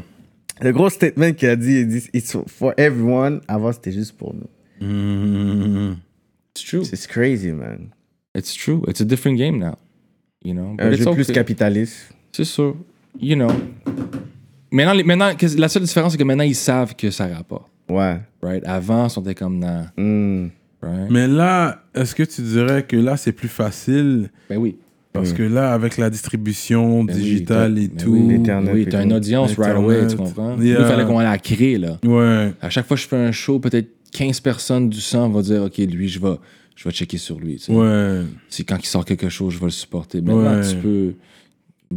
Le 0.60 0.72
gros 0.72 0.90
statement 0.90 1.32
qu'il 1.32 1.48
a 1.48 1.56
dit, 1.56 1.80
il 1.80 1.88
dit 1.88 2.08
It's 2.12 2.36
for 2.46 2.72
everyone. 2.76 3.40
Avant, 3.48 3.72
c'était 3.72 3.90
juste 3.92 4.16
pour 4.16 4.34
nous. 4.34 4.86
Mm. 4.86 5.96
It's 6.54 6.64
true. 6.64 6.84
C'est 6.84 7.06
crazy, 7.08 7.50
man. 7.50 7.88
It's 8.36 8.54
true. 8.54 8.82
It's 8.86 9.00
a 9.00 9.04
different 9.04 9.38
game 9.38 9.58
now. 9.58 9.76
You 10.44 10.52
know? 10.54 10.76
Un 10.78 10.90
But 10.90 10.92
it's 10.94 11.04
jeu 11.04 11.10
plus 11.12 11.24
okay. 11.24 11.32
capitaliste. 11.34 12.12
C'est 12.32 12.44
sûr. 12.44 12.76
You 13.20 13.36
know. 13.36 13.50
Maintenant, 14.70 14.92
les- 14.94 15.02
maintenant 15.02 15.30
la 15.56 15.68
seule 15.68 15.82
différence, 15.82 16.12
c'est 16.12 16.18
que 16.18 16.24
maintenant, 16.24 16.44
ils 16.44 16.54
savent 16.54 16.94
que 16.94 17.10
ça 17.10 17.26
rapporte. 17.26 17.70
Ouais. 17.88 18.20
Right? 18.42 18.62
Avant, 18.66 19.08
ils 19.08 19.20
étaient 19.20 19.34
comme, 19.34 19.58
nah. 19.58 19.90
Mm. 19.96 20.48
Right? 20.82 21.10
Mais 21.10 21.28
là, 21.28 21.82
est-ce 21.94 22.14
que 22.14 22.22
tu 22.24 22.42
dirais 22.42 22.82
que 22.84 22.96
là, 22.96 23.16
c'est 23.16 23.32
plus 23.32 23.48
facile? 23.48 24.30
ben 24.48 24.56
oui. 24.58 24.76
Parce 25.12 25.34
que 25.34 25.42
là, 25.42 25.74
avec 25.74 25.98
la 25.98 26.08
distribution 26.08 27.04
Ben 27.04 27.14
oui, 27.14 27.20
digitale 27.22 27.74
t'as- 27.74 27.80
et 27.82 27.88
ben 27.88 27.96
tout. 28.02 28.12
Oui, 28.14 28.38
oui 28.72 28.86
t'as 28.88 29.02
une 29.04 29.12
audience 29.12 29.54
right 29.58 29.76
away, 29.76 30.06
tu 30.06 30.16
comprends? 30.16 30.58
Yeah. 30.58 30.78
Nous, 30.78 30.84
il 30.84 30.86
fallait 30.90 31.04
qu'on 31.04 31.18
la 31.18 31.36
créer, 31.38 31.76
là. 31.78 31.98
Ouais. 32.02 32.54
À 32.62 32.70
chaque 32.70 32.86
fois 32.86 32.96
que 32.96 33.02
je 33.02 33.08
fais 33.08 33.16
un 33.18 33.30
show, 33.32 33.58
peut-être 33.58 33.90
15 34.12 34.40
personnes 34.40 34.88
du 34.88 35.00
sang 35.00 35.28
vont 35.28 35.42
dire, 35.42 35.62
OK, 35.64 35.76
lui, 35.78 36.08
je 36.08 36.18
vais, 36.18 36.34
je 36.74 36.84
vais 36.84 36.90
checker 36.94 37.18
sur 37.18 37.38
lui. 37.38 37.56
tu 37.56 37.64
sais. 37.64 37.72
Ouais. 37.72 38.22
Si 38.48 38.64
quand 38.64 38.78
il 38.78 38.86
sort 38.86 39.04
quelque 39.04 39.28
chose, 39.28 39.52
je 39.52 39.58
vais 39.58 39.66
le 39.66 39.70
supporter. 39.70 40.22
Maintenant, 40.22 40.56
Ouais. 40.60 40.66
tu 40.68 40.76
peux. 40.76 41.12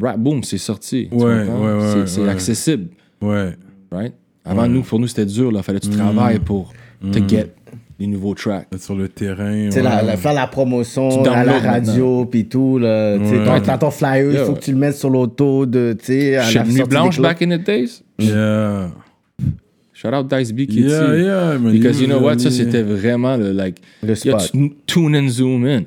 Rap, 0.02 0.20
boom, 0.20 0.44
c'est 0.44 0.58
sorti. 0.58 1.08
tu 1.10 1.16
Ouais, 1.16 1.24
ouais, 1.24 1.48
ouais, 1.48 1.80
C'est 1.94 2.08
c'est 2.08 2.22
ouais. 2.22 2.30
accessible. 2.30 2.88
Ouais. 3.22 3.56
Right? 3.92 4.14
Avant, 4.44 4.68
nous, 4.68 4.82
pour 4.84 5.00
nous, 5.00 5.08
c'était 5.08 5.26
dur. 5.26 5.54
Là. 5.54 5.64
Fallait 5.64 5.80
que 5.80 5.86
tu 5.86 5.92
travailles 5.92 6.40
pour 6.40 6.74
te 7.14 7.18
get 7.28 7.54
les 8.00 8.08
nouveaux 8.08 8.34
tracks. 8.34 8.68
Être 8.74 8.82
sur 8.84 8.96
le 8.96 9.08
terrain. 9.08 9.66
Tu 9.66 9.72
sais, 9.72 9.78
ouais. 9.78 9.84
la- 9.84 10.02
la- 10.02 10.18
faire 10.18 10.34
la 10.34 10.48
promotion 10.48 11.24
Tu 11.24 11.30
à 11.30 11.44
la 11.46 11.60
radio, 11.60 12.26
puis 12.26 12.46
tout. 12.48 12.78
Là, 12.78 13.18
tu 13.18 13.26
sais, 13.26 13.38
Ouais. 13.40 13.46
ton, 13.62 13.66
dans 13.66 13.78
ton 13.78 13.92
flyer, 13.92 14.26
il 14.30 14.34
Yeah. 14.34 14.46
faut 14.46 14.54
que 14.54 14.60
tu 14.60 14.72
le 14.72 14.78
mettes 14.78 14.96
sur 14.96 15.10
l'auto 15.10 15.66
de, 15.66 15.96
tu 15.98 16.06
sais, 16.06 16.36
à 16.38 16.44
Shit, 16.44 16.56
la 16.56 16.64
Nuit 16.66 16.84
Blanche 16.90 17.20
back 17.22 17.42
in 17.42 17.58
the 17.58 17.64
days? 17.64 18.02
Yeah. 18.20 18.92
Shout 19.94 20.10
out 20.14 20.28
Dice 20.30 20.52
B 20.52 20.66
qui 20.68 20.82
Yeah, 20.82 21.16
yeah, 21.16 21.58
man. 21.58 21.72
Because 21.72 22.02
you 22.02 22.08
know 22.08 22.20
what, 22.20 22.40
ça 22.40 22.50
Yeah. 22.50 22.66
c'était 22.66 22.82
vraiment 22.84 23.38
le 23.38 23.52
like. 23.54 23.78
Le 24.04 24.14
spot. 24.16 24.50
tu 24.52 24.74
tune 24.86 25.16
and 25.16 25.30
zoom 25.30 25.66
in. 25.66 25.84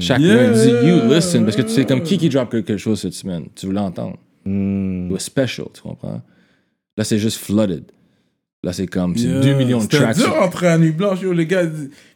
Chaque 0.00 0.20
Yeah, 0.20 0.34
lundi, 0.50 0.66
yeah, 0.68 0.80
you 0.82 0.96
yeah. 0.96 1.14
listen. 1.16 1.44
Parce 1.44 1.56
que 1.56 1.62
tu 1.62 1.68
sais, 1.68 1.84
comme 1.84 2.00
qui 2.02 2.16
qui 2.16 2.30
drop 2.30 2.48
quelque 2.50 2.78
chose 2.78 3.00
cette 3.02 3.12
semaine, 3.12 3.44
tu 3.54 3.66
veux 3.66 3.72
l'entendre. 3.74 4.16
Mm. 4.46 5.06
It 5.08 5.12
was 5.12 5.18
special, 5.20 5.66
tu 5.74 5.82
comprends? 5.82 6.22
Là, 6.96 7.04
c'est 7.04 7.18
juste 7.18 7.36
flooded. 7.38 7.84
Là, 8.64 8.72
c'est 8.72 8.86
comme, 8.86 9.14
c'est 9.16 9.26
Yeah. 9.26 9.40
2 9.40 9.54
millions 9.54 9.76
de 9.78 9.82
C'était 9.82 9.98
tracks. 9.98 10.16
dur 10.16 10.34
rentrer 10.34 10.68
à 10.68 10.78
Nuit 10.78 10.90
Blanche. 10.92 11.20
Yo, 11.20 11.32
les 11.34 11.44
gars, 11.46 11.64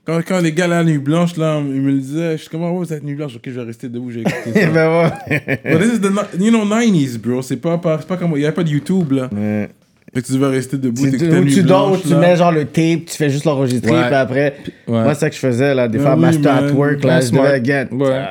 quand, 0.06 0.18
quand 0.26 0.40
les 0.40 0.52
gars 0.52 0.64
à 0.64 0.68
la 0.68 0.84
Nuit 0.84 0.96
Blanche, 0.98 1.36
là, 1.36 1.60
ils 1.60 1.80
me 1.82 1.90
le 1.90 1.98
disaient, 1.98 2.32
je 2.32 2.40
suis 2.42 2.48
comme, 2.48 2.62
oh, 2.62 2.78
vous 2.78 2.90
êtes 2.92 3.04
Nuit 3.04 3.14
Blanche, 3.14 3.36
ok, 3.36 3.42
je 3.44 3.50
vais 3.60 3.66
rester 3.66 3.88
debout, 3.88 4.10
j'ai 4.10 4.20
écouté 4.20 4.52
ça. 4.62 4.70
ben 4.70 4.88
ouais. 5.28 5.60
But 5.62 5.80
this 5.82 5.92
is 5.94 6.00
the, 6.00 6.10
you 6.40 6.50
know, 6.50 6.64
90s, 6.64 7.18
bro. 7.18 7.42
C'est 7.42 7.56
pas, 7.58 7.76
pas, 7.76 7.98
pas 7.98 8.16
comme, 8.16 8.32
il 8.36 8.40
y 8.40 8.46
avait 8.46 8.54
pas 8.54 8.64
de 8.64 8.70
YouTube, 8.70 9.12
là. 9.12 9.28
Ouais. 9.30 9.68
Fait 10.14 10.22
que 10.22 10.26
tu 10.26 10.32
devais 10.32 10.46
rester 10.46 10.78
debout, 10.78 11.04
Tu, 11.04 11.10
t'écoutais 11.10 11.36
ou 11.38 11.44
Nuit 11.44 11.52
tu 11.52 11.62
dors, 11.64 11.90
Blanche, 11.90 12.02
tu 12.08 12.14
mets 12.14 12.34
genre 12.36 12.50
le 12.52 12.64
tape, 12.64 13.04
tu 13.04 13.14
fais 13.18 13.28
juste 13.28 13.44
l'enregistrer, 13.44 13.92
Ouais. 13.92 14.06
puis 14.06 14.14
après. 14.14 14.54
Ouais. 14.86 15.02
Moi, 15.02 15.12
c'est 15.12 15.20
ça 15.20 15.28
que 15.28 15.34
je 15.36 15.40
faisais, 15.40 15.74
là. 15.74 15.86
Des 15.86 15.98
Ah 15.98 16.02
fois, 16.02 16.14
oui, 16.14 16.20
m'acheter 16.22 16.48
at 16.48 16.62
man. 16.62 16.74
work, 16.74 17.04
là, 17.04 17.20
je 17.20 17.30
devais 17.30 17.62
get. 17.62 17.88
Ouais. 17.92 18.24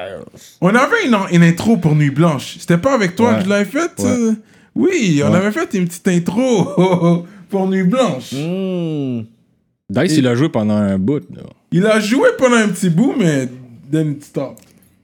On 0.60 0.70
avait 0.70 1.06
une, 1.06 1.16
une 1.34 1.44
intro 1.44 1.78
pour 1.78 1.94
Nuit 1.96 2.10
Blanche. 2.10 2.56
C'était 2.60 2.80
pas 2.80 2.96
avec 2.96 3.16
toi 3.16 3.36
que 3.36 3.44
je 3.44 3.50
l'avais 3.50 3.66
faite? 3.66 4.02
Oui, 4.74 5.22
on 5.24 5.34
avait 5.34 5.52
fait 5.52 5.74
une 5.76 5.88
petite 5.88 6.08
intro 6.08 7.26
pour 7.50 7.68
Nuit 7.68 7.84
Blanche. 7.84 8.34
Mm. 8.34 9.22
Dice, 9.90 10.18
il 10.18 10.28
a 10.28 10.36
joué 10.36 10.50
pendant 10.50 10.76
un 10.76 10.98
bout. 11.00 11.24
Là. 11.34 11.44
Il 11.72 11.86
a 11.86 12.00
joué 12.00 12.30
pendant 12.38 12.58
un 12.58 12.68
petit 12.70 12.90
bout, 12.90 13.14
mais 13.18 13.48
then 13.92 14.12
it 14.14 14.24
stopped. 14.24 14.60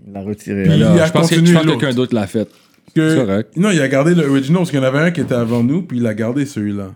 Il 0.05 0.15
a 0.15 0.21
retiré. 0.21 0.63
Puis- 0.63 0.77
Là, 0.77 0.93
Il 0.95 0.99
a 0.99 1.05
je 1.05 1.11
pense 1.11 1.29
que, 1.29 1.35
que 1.35 1.65
quelqu'un 1.69 1.93
d'autre 1.93 2.13
l'a 2.13 2.27
fait. 2.27 2.49
Que- 2.93 3.09
C'est 3.09 3.25
correct. 3.25 3.57
Non, 3.57 3.71
il 3.71 3.81
a 3.81 3.87
gardé 3.87 4.13
le 4.13 4.27
original 4.27 4.57
parce 4.59 4.69
qu'il 4.71 4.79
y 4.79 4.83
en 4.83 4.85
avait 4.85 4.99
un 4.99 5.11
qui 5.11 5.21
était 5.21 5.33
avant 5.35 5.63
nous, 5.63 5.81
puis 5.83 5.97
il 5.97 6.05
a 6.07 6.13
gardé 6.13 6.45
celui-là. 6.45 6.93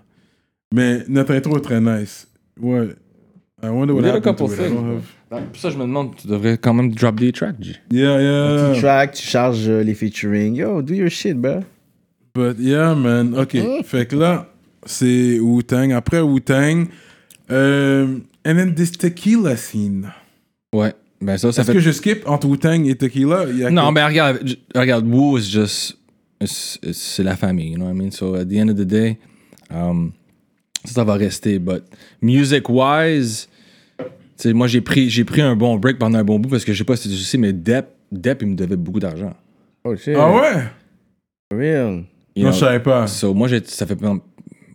Mais 0.73 1.03
notre 1.07 1.33
intro 1.33 1.57
est 1.57 1.61
très 1.61 1.79
nice. 1.79 2.27
Ouais. 2.59 2.89
I 3.63 3.67
wonder 3.69 3.93
what 3.93 4.03
happened 4.05 4.35
to 4.35 4.45
it. 4.47 4.59
I 4.59 4.69
don't 4.69 5.01
have- 5.31 5.41
Pour 5.51 5.61
ça, 5.61 5.69
je 5.69 5.77
me 5.77 5.83
demande, 5.83 6.15
tu 6.15 6.27
devrais 6.27 6.57
quand 6.57 6.73
même 6.73 6.93
drop 6.93 7.15
des 7.19 7.31
tracks, 7.31 7.55
G. 7.59 7.71
Yeah, 7.91 8.21
yeah. 8.21 8.73
Tu 8.73 8.79
track, 8.81 9.13
tu 9.13 9.25
charges 9.25 9.67
euh, 9.67 9.81
les 9.83 9.93
featuring. 9.95 10.55
Yo, 10.55 10.81
do 10.81 10.93
your 10.93 11.09
shit, 11.09 11.35
bro. 11.35 11.61
But 12.35 12.57
yeah, 12.59 12.93
man. 12.93 13.33
OK. 13.37 13.57
Fait 13.83 14.05
que 14.07 14.15
là, 14.15 14.47
c'est 14.87 15.39
Wu-Tang. 15.39 15.91
Après 15.93 16.21
Wu-Tang, 16.21 16.87
euh, 17.51 18.17
and 18.45 18.55
then 18.55 18.73
this 18.73 18.91
tequila 18.93 19.55
scene. 19.55 20.11
Ouais. 20.73 20.93
Ben 21.21 21.37
ça, 21.37 21.51
ça 21.51 21.61
Est-ce 21.61 21.71
fait... 21.71 21.77
que 21.77 21.79
je 21.79 21.91
skip 21.91 22.27
entre 22.27 22.47
Wu-Tang 22.47 22.85
et 22.87 22.95
tequila? 22.95 23.45
Il 23.49 23.57
y 23.59 23.65
a 23.65 23.69
Non, 23.69 23.89
que- 23.89 23.95
ben 23.95 24.07
regarde, 24.07 24.39
regarde, 24.75 25.05
Wu 25.07 25.37
is 25.39 25.49
just, 25.49 25.97
it's- 26.41 26.77
it's- 26.83 26.93
c'est 26.93 27.23
la 27.23 27.35
famille, 27.35 27.69
you 27.71 27.75
know 27.75 27.85
what 27.85 27.91
I 27.93 27.95
mean? 27.97 28.11
So 28.11 28.35
at 28.35 28.45
the 28.45 28.53
end 28.57 28.69
of 28.69 28.75
the 28.75 28.85
day, 28.85 29.17
um, 29.71 30.11
ça, 30.85 30.93
ça 30.93 31.03
va 31.03 31.15
rester. 31.15 31.57
But 31.59 31.83
music-wise, 32.21 33.47
tu 33.97 34.03
sais, 34.37 34.53
moi 34.53 34.67
j'ai 34.67 34.81
pris, 34.81 35.09
j'ai 35.09 35.23
pris 35.25 35.41
un 35.41 35.55
bon 35.55 35.77
break 35.77 35.97
pendant 35.97 36.19
un 36.19 36.23
bon 36.23 36.39
bout 36.39 36.49
parce 36.49 36.63
que 36.65 36.73
je 36.73 36.77
sais 36.77 36.83
pas 36.83 36.95
si 36.95 37.09
tu 37.09 37.15
sais, 37.15 37.37
mais 37.37 37.51
Depp, 37.53 37.87
Depp, 38.11 38.41
il 38.43 38.49
me 38.49 38.55
devait 38.55 38.75
beaucoup 38.77 38.99
d'argent. 38.99 39.33
Oh 39.83 39.95
shit. 39.95 40.15
Ah 40.17 40.31
ouais? 40.31 40.63
Real. 41.51 42.03
You 42.35 42.43
Non, 42.43 42.49
know? 42.49 42.51
je 42.51 42.59
savais 42.59 42.79
pas. 42.81 43.07
So, 43.07 43.33
moi, 43.33 43.47
j'ai- 43.47 43.63
ça 43.65 43.85
fait 43.87 43.95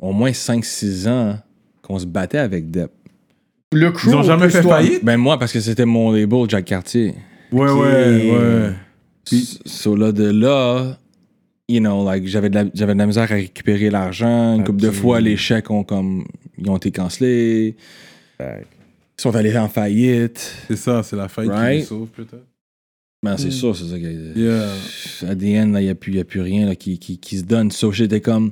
au 0.03 0.12
moins 0.12 0.32
5-6 0.32 1.09
ans 1.09 1.38
qu'on 1.80 1.98
se 1.98 2.05
battait 2.07 2.38
avec 2.38 2.70
Depp. 2.70 2.90
Le 3.72 3.90
crew. 3.90 4.09
Ils 4.11 4.14
ont 4.16 4.22
jamais 4.22 4.50
fait 4.50 4.62
faillite? 4.62 5.03
Ben 5.03 5.16
moi, 5.16 5.38
parce 5.38 5.53
que 5.53 5.61
c'était 5.61 5.86
mon 5.86 6.12
label, 6.12 6.44
Jack 6.48 6.66
Cartier. 6.66 7.14
Ouais, 7.50 7.70
ouais, 7.70 8.30
ouais. 8.30 8.72
S- 9.30 9.59
So 9.64 9.96
là, 9.96 10.12
de 10.12 10.24
là, 10.24 10.98
you 11.68 11.80
know, 11.80 12.05
like, 12.05 12.26
j'avais 12.26 12.50
de, 12.50 12.57
la- 12.57 12.70
j'avais 12.74 12.92
de 12.92 12.98
la 12.98 13.07
misère 13.07 13.22
à 13.22 13.26
récupérer 13.34 13.88
l'argent. 13.88 14.57
Une 14.57 14.64
couple 14.64 14.82
de 14.82 14.90
fois, 14.90 15.20
les 15.20 15.36
chèques 15.38 15.70
ont 15.70 15.84
comme, 15.84 16.24
ils 16.59 16.68
ont 16.68 16.76
été 16.76 16.90
cancellés. 16.90 17.76
Ils 18.40 18.46
sont 19.16 19.34
allés 19.36 19.57
en 19.57 19.68
faillite. 19.68 20.53
C'est 20.68 20.76
ça, 20.76 21.03
c'est 21.03 21.16
la 21.16 21.28
faillite 21.28 21.53
qui 21.53 21.59
Right? 21.59 21.80
les 21.80 21.86
sauve, 21.86 22.09
peut-être. 22.09 22.44
Ben, 23.24 23.36
c'est 23.36 23.53
sûr, 23.53 23.74
c'est 23.76 23.84
ça. 23.84 23.96
que- 23.98 24.36
Yeah. 24.38 24.68
À 25.30 25.34
the 25.36 25.44
end, 25.44 25.74
il 25.78 25.84
n'y 25.84 25.88
a, 25.90 25.94
plus- 25.94 26.12
y 26.14 26.18
a 26.20 26.24
plus 26.24 26.40
rien 26.40 26.66
là, 26.66 26.74
qui, 26.74 26.98
qui, 26.98 27.18
qui 27.18 27.38
se 27.38 27.44
donne. 27.44 27.70
So, 27.70 27.92
j'étais 27.92 28.20
comme. 28.20 28.50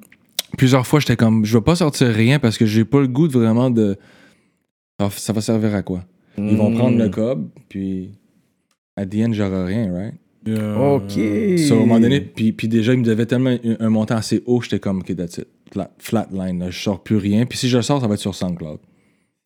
Plusieurs 0.61 0.87
fois, 0.87 1.01
j'étais 1.01 1.17
comme, 1.17 1.47
je 1.47 1.57
vais 1.57 1.65
pas 1.65 1.75
sortir 1.75 2.09
rien 2.09 2.39
parce 2.39 2.59
que 2.59 2.67
j'ai 2.67 2.85
pas 2.85 3.01
le 3.01 3.09
goût 3.09 3.29
de 3.29 3.33
vraiment 3.33 3.71
de. 3.71 3.97
Ça 4.99 5.07
va- 5.07 5.11
Ça 5.11 5.33
va 5.33 5.41
servir 5.41 5.75
à 5.75 5.81
quoi? 5.83 6.05
Ils 6.37 6.55
vont 6.55 6.71
prendre 6.77 6.99
le 6.99 7.09
cob, 7.09 7.49
puis. 7.71 8.11
À 8.95 9.07
the 9.07 9.15
end, 9.27 9.33
j'aurai 9.33 9.65
rien, 9.65 9.91
right? 9.91 10.15
Yeah. 10.47 10.79
Ok. 10.79 11.13
So, 11.67 11.75
à 11.75 11.77
un 11.77 11.81
moment 11.81 11.99
donné, 12.01 12.21
puis, 12.21 12.53
puis 12.53 12.69
déjà, 12.69 12.93
il 12.93 12.99
me 12.99 13.05
devait 13.05 13.25
tellement 13.25 13.57
un, 13.65 13.77
un 13.81 13.89
montant 13.89 14.17
assez 14.17 14.43
haut, 14.45 14.61
j'étais 14.61 14.79
comme, 14.81 14.99
OK, 14.99 15.17
that's 15.17 15.39
it. 15.39 15.47
Flat, 15.73 15.91
flatline, 15.99 16.59
là, 16.59 16.71
je 16.71 16.79
sors 16.79 17.03
plus 17.03 17.17
rien. 17.17 17.47
Puis 17.47 17.57
si 17.57 17.71
je 17.71 17.81
sors, 17.81 18.03
ça 18.03 18.07
va 18.07 18.15
être 18.15 18.21
sur 18.21 18.35
SoundCloud. 18.35 18.81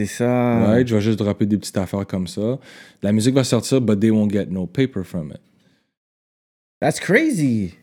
C'est 0.01 0.07
ça. 0.07 0.67
Right? 0.67 0.89
Je 0.89 0.97
vais 0.97 1.01
juste 1.01 1.21
dropper 1.21 1.47
des 1.47 1.59
petites 1.59 1.77
affaires 1.77 2.07
comme 2.09 2.27
ça. 2.27 2.59
La 3.03 3.12
musique 3.12 3.35
va 3.37 3.45
sortir, 3.45 3.81
but 3.81 4.01
they 4.01 4.11
won't 4.11 4.33
get 4.33 4.47
no 4.47 4.67
paper 4.67 5.05
from 5.05 5.31
it. 5.31 5.41
That's 6.81 6.99
crazy. 6.99 7.75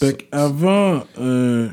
Fait 0.00 0.16
qu'avant. 0.30 1.02
Euh, 1.20 1.68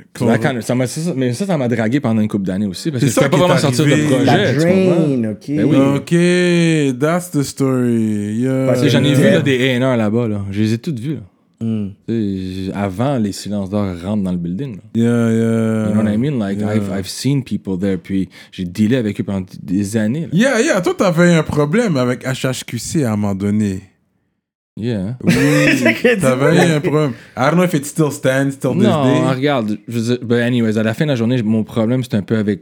ça 0.61 0.75
m'a- 0.75 0.85
ça- 0.87 1.13
mais 1.15 1.33
ça, 1.33 1.45
ça 1.45 1.57
m'a 1.57 1.67
dragué 1.67 1.99
pendant 1.99 2.21
une 2.21 2.27
couple 2.27 2.45
d'années 2.45 2.65
aussi. 2.67 2.91
Parce 2.91 3.03
que 3.03 3.09
je 3.09 3.15
pouvais 3.15 3.29
pas 3.29 3.37
vraiment 3.37 3.57
sortir 3.57 3.85
de 3.85 3.91
projet. 4.07 4.25
La 4.25 4.53
drain, 4.53 5.31
ok. 5.31 5.45
Ben 5.47 5.63
oui. 5.63 5.77
Ok, 6.91 6.99
that's 6.99 7.31
the 7.31 7.41
story. 7.43 8.35
Yeah. 8.37 8.65
Parce 8.67 8.81
sais, 8.81 8.89
J'en 8.89 9.03
ai 9.03 9.13
vu 9.13 9.23
Dead. 9.23 9.33
là, 9.33 9.41
des 9.41 9.75
A&R 9.77 9.97
là-bas. 9.97 10.27
Là. 10.27 10.41
Je 10.51 10.61
les 10.61 10.73
ai 10.73 10.77
toutes 10.77 10.99
vues. 10.99 11.15
Là. 11.15 11.21
Mm. 11.65 11.87
Sais, 12.07 12.71
Avant, 12.75 13.17
les 13.17 13.31
silences 13.31 13.69
d'or 13.69 13.87
rentrent 14.03 14.23
dans 14.23 14.31
le 14.31 14.37
building. 14.37 14.75
Là. 14.75 14.81
Yeah, 14.93 15.31
yeah. 15.31 15.87
You 15.87 15.93
know 15.93 16.03
what 16.03 16.11
I 16.13 16.17
mean? 16.17 16.37
Like, 16.37 16.59
Yeah. 16.59 16.75
I've, 16.75 16.91
I've 16.99 17.07
seen 17.07 17.43
people 17.43 17.77
there. 17.79 17.97
Puis 17.97 18.29
j'ai 18.51 18.65
dealé 18.65 18.97
avec 18.97 19.19
eux 19.19 19.23
pendant 19.23 19.45
des 19.63 19.97
années. 19.97 20.21
Là. 20.21 20.27
Yeah, 20.33 20.61
yeah. 20.61 20.81
Toi, 20.81 20.93
t'avais 20.97 21.33
un 21.33 21.43
problème 21.43 21.97
avec 21.97 22.25
HHQC 22.25 23.03
à 23.05 23.13
un 23.13 23.15
moment 23.15 23.33
donné. 23.35 23.81
Yeah. 24.77 25.17
Oui, 25.23 25.33
t'avais 26.21 26.59
un 26.75 26.79
problème. 26.79 27.13
I 27.35 27.49
don't 27.49 27.55
know 27.55 27.63
if 27.63 27.73
it 27.73 27.85
still 27.85 28.11
stands 28.11 28.51
till 28.59 28.73
this 28.73 28.83
Non, 28.83 29.03
day. 29.05 29.35
regarde. 29.35 29.79
Je 29.87 29.99
veux 29.99 30.15
dire, 30.15 30.25
ben 30.25 30.43
anyways, 30.43 30.77
à 30.77 30.83
la 30.83 30.93
fin 30.93 31.05
de 31.05 31.09
la 31.09 31.15
journée, 31.15 31.41
mon 31.41 31.63
problème, 31.63 32.03
c'était 32.03 32.17
un 32.17 32.21
peu 32.21 32.37
avec 32.37 32.61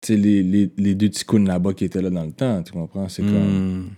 tu 0.00 0.14
sais, 0.14 0.16
les, 0.16 0.42
les, 0.42 0.70
les 0.76 0.94
deux 0.94 1.08
petits 1.08 1.24
counes 1.24 1.48
là-bas 1.48 1.72
qui 1.72 1.84
étaient 1.84 2.00
là 2.02 2.10
dans 2.10 2.24
le 2.24 2.30
temps. 2.30 2.62
Tu 2.62 2.72
comprends? 2.72 3.08
C'est 3.08 3.22
comme. 3.22 3.80
Mm. 3.82 3.90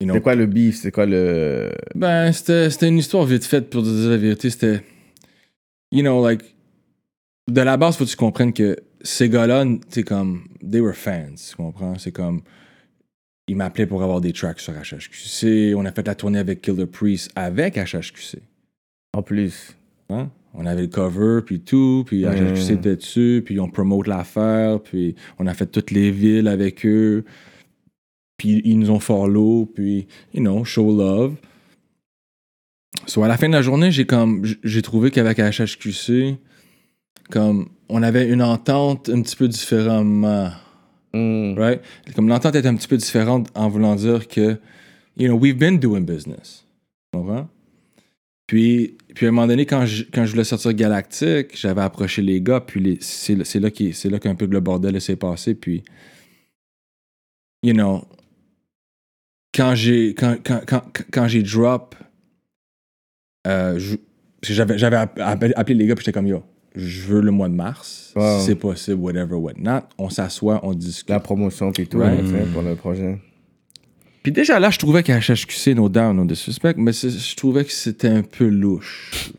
You 0.00 0.06
know, 0.06 0.14
C'est 0.14 0.20
quoi 0.22 0.34
le 0.34 0.46
beef? 0.46 0.76
C'est 0.76 0.90
quoi 0.90 1.06
le. 1.06 1.70
Ben, 1.94 2.32
c'était 2.32 2.68
c'était 2.68 2.88
une 2.88 2.98
histoire 2.98 3.24
vite 3.26 3.44
faite 3.44 3.70
pour 3.70 3.82
te 3.84 3.88
dire 3.88 4.10
la 4.10 4.16
vérité. 4.16 4.50
C'était. 4.50 4.82
You 5.92 6.02
know, 6.02 6.26
like. 6.26 6.42
De 7.48 7.60
la 7.60 7.76
base, 7.76 7.96
faut 7.96 8.04
que 8.04 8.10
tu 8.10 8.16
comprennes 8.16 8.52
que 8.52 8.76
ces 9.02 9.28
gars-là, 9.28 9.64
c'est 9.88 10.02
comme. 10.02 10.42
They 10.68 10.80
were 10.80 10.94
fans. 10.94 11.34
Tu 11.48 11.54
comprends? 11.54 11.96
C'est 11.96 12.12
comme. 12.12 12.40
Ils 13.48 13.56
m'appelaient 13.56 13.86
pour 13.86 14.02
avoir 14.02 14.20
des 14.20 14.32
tracks 14.32 14.60
sur 14.60 14.72
HHQC. 14.72 15.74
On 15.76 15.84
a 15.84 15.92
fait 15.92 16.06
la 16.06 16.14
tournée 16.14 16.38
avec 16.38 16.62
Killer 16.62 16.86
Priest 16.86 17.30
avec 17.34 17.76
HHQC. 17.76 18.38
En 19.14 19.22
plus. 19.22 19.76
Hein? 20.10 20.30
On 20.54 20.66
avait 20.66 20.82
le 20.82 20.88
cover, 20.88 21.40
puis 21.44 21.60
tout, 21.60 22.04
puis. 22.06 22.24
HHQC 22.24 22.70
était 22.72 22.96
dessus, 22.96 23.42
puis 23.44 23.58
on 23.58 23.68
promote 23.68 24.06
l'affaire, 24.06 24.80
puis 24.80 25.14
on 25.38 25.46
a 25.46 25.54
fait 25.54 25.66
toutes 25.66 25.90
les 25.90 26.10
villes 26.10 26.48
avec 26.48 26.84
eux, 26.84 27.24
puis 28.36 28.60
ils 28.64 28.78
nous 28.78 28.90
ont 28.90 29.00
follow, 29.00 29.66
puis, 29.66 30.06
you 30.34 30.40
know, 30.40 30.64
show 30.64 30.94
love. 30.94 31.36
So, 33.06 33.22
à 33.22 33.28
la 33.28 33.36
fin 33.36 33.48
de 33.48 33.54
la 33.54 33.62
journée, 33.62 33.90
j'ai 33.90 34.04
comme, 34.04 34.44
j'ai 34.62 34.82
trouvé 34.82 35.10
qu'avec 35.10 35.38
HHQC, 35.38 36.36
comme, 37.30 37.68
on 37.88 38.02
avait 38.02 38.28
une 38.28 38.42
entente 38.42 39.08
un 39.08 39.22
petit 39.22 39.36
peu 39.36 39.48
différemment, 39.48 40.50
Mm. 41.14 41.58
right? 41.58 41.80
Comme 42.14 42.28
l'entente 42.28 42.54
était 42.56 42.68
un 42.68 42.74
petit 42.76 42.88
peu 42.88 42.96
différente 42.96 43.48
en 43.54 43.68
voulant 43.68 43.94
dire 43.96 44.28
que, 44.28 44.58
you 45.16 45.26
know, 45.28 45.36
we've 45.38 45.58
been 45.58 45.78
doing 45.78 46.00
business. 46.04 46.64
Puis, 48.46 48.96
puis 49.14 49.26
à 49.26 49.28
un 49.28 49.32
moment 49.32 49.46
donné, 49.46 49.66
quand 49.66 49.86
je, 49.86 50.04
quand 50.12 50.24
je 50.24 50.30
voulais 50.32 50.44
sortir 50.44 50.72
Galactique, 50.74 51.56
j'avais 51.56 51.80
approché 51.82 52.22
les 52.22 52.40
gars, 52.40 52.60
puis 52.60 52.98
c'est 53.00 53.34
là- 53.34 54.18
qu'un 54.18 54.34
peu 54.34 54.46
le 54.46 54.60
bordel 54.60 55.00
s'est 55.00 55.16
passé. 55.16 55.54
Puis, 55.54 55.82
you 57.62 57.72
know, 57.72 58.04
quand 59.54 59.74
j'ai 59.74 60.14
quand, 60.14 60.36
quand, 60.44 60.60
quand, 60.66 60.82
quand 61.12 61.28
j'ai 61.28 61.42
drop, 61.42 61.94
euh, 63.46 63.78
j'avais 64.42 64.78
j'avais 64.78 64.96
app- 64.96 65.18
appelé, 65.20 65.52
appelé 65.54 65.74
les 65.78 65.86
gars, 65.86 65.94
puis 65.94 66.04
j'étais 66.04 66.12
comme 66.12 66.26
yo, 66.26 66.42
je 66.74 67.02
veux 67.02 67.20
le 67.20 67.30
mois 67.30 67.48
de 67.48 67.54
mars, 67.54 68.12
Wow. 68.16 68.38
si 68.40 68.46
c'est 68.46 68.54
possible, 68.54 68.98
whatever, 69.00 69.34
whatnot. 69.34 69.80
On 69.98 70.08
s'assoit, 70.10 70.60
on 70.64 70.74
discute. 70.74 71.10
La 71.10 71.20
promotion 71.20 71.72
puis 71.72 71.86
tout, 71.86 71.98
Right. 71.98 72.26
sais, 72.26 72.46
pour 72.52 72.62
le 72.62 72.74
projet. 72.76 73.18
Puis 74.22 74.30
déjà 74.32 74.60
là, 74.60 74.70
je 74.70 74.78
trouvais 74.78 75.02
qu'à 75.02 75.18
HHQC, 75.18 75.74
no 75.74 75.88
down, 75.88 76.16
no 76.16 76.24
disrespect, 76.24 76.74
mais 76.78 76.92
je 76.92 77.36
trouvais 77.36 77.64
que 77.64 77.72
c'était 77.72 78.08
un 78.08 78.22
peu 78.22 78.46
louche. 78.46 79.32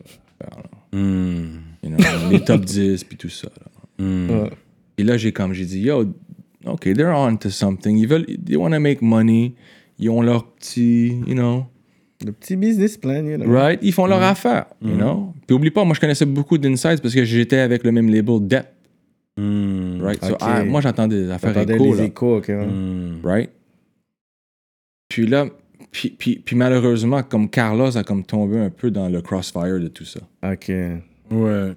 Mm. 0.92 1.58
You 1.82 1.90
know, 1.90 2.30
les 2.30 2.40
top 2.44 2.64
10 2.64 3.04
puis 3.04 3.16
tout 3.16 3.28
ça. 3.28 3.48
là. 3.98 4.04
Mm. 4.04 4.30
Ouais. 4.30 4.50
Et 4.98 5.02
là, 5.04 5.16
j'ai 5.16 5.32
comme 5.32 5.52
j'ai 5.52 5.64
dit, 5.64 5.80
yo, 5.80 6.04
OK, 6.66 6.82
they're 6.94 7.14
on 7.14 7.36
to 7.36 7.50
something. 7.50 7.96
Ils 7.96 8.06
veulent, 8.08 8.26
they 8.44 8.56
want 8.56 8.70
to 8.72 8.80
make 8.80 9.02
money. 9.02 9.54
Ils 9.98 10.10
ont 10.10 10.22
leur 10.22 10.46
petit, 10.52 11.08
you 11.26 11.34
know, 11.34 11.66
Le 12.24 12.32
petit 12.32 12.56
business 12.56 12.96
plan, 12.96 13.24
you 13.26 13.36
know. 13.36 13.50
right? 13.52 13.78
Ils 13.82 13.92
font 13.92 14.06
leur 14.06 14.22
affaire, 14.22 14.66
you 14.82 14.94
know? 14.96 15.32
Puis 15.46 15.54
oublie 15.54 15.70
pas, 15.70 15.84
moi, 15.84 15.94
je 15.94 16.00
connaissais 16.00 16.24
beaucoup 16.26 16.56
d'insides 16.58 17.00
parce 17.02 17.14
que 17.14 17.24
j'étais 17.24 17.58
avec 17.58 17.84
le 17.84 17.92
même 17.92 18.08
label 18.12 18.46
Dep, 18.46 18.66
Mm. 19.36 20.00
right? 20.00 20.24
So, 20.24 20.36
ah, 20.40 20.62
moi, 20.64 20.80
j'entendais 20.80 21.24
des 21.24 21.30
affaires 21.30 21.56
échos, 21.58 21.84
les 21.92 21.96
là, 21.98 22.04
échos, 22.04 22.36
ok. 22.38 22.44
ouais. 22.48 22.66
Mm. 22.66 23.20
right? 23.24 23.50
Puis 25.08 25.26
là, 25.26 25.46
puis, 25.90 26.10
puis, 26.10 26.36
puis 26.44 26.56
malheureusement, 26.56 27.22
comme 27.22 27.48
Carlos 27.50 27.96
a 27.96 28.04
comme 28.04 28.24
tombé 28.24 28.58
un 28.58 28.70
peu 28.70 28.90
dans 28.90 29.08
le 29.08 29.20
crossfire 29.22 29.80
de 29.80 29.88
tout 29.88 30.04
ça. 30.04 30.20
Ok. 30.44 30.70
Ouais. 31.30 31.72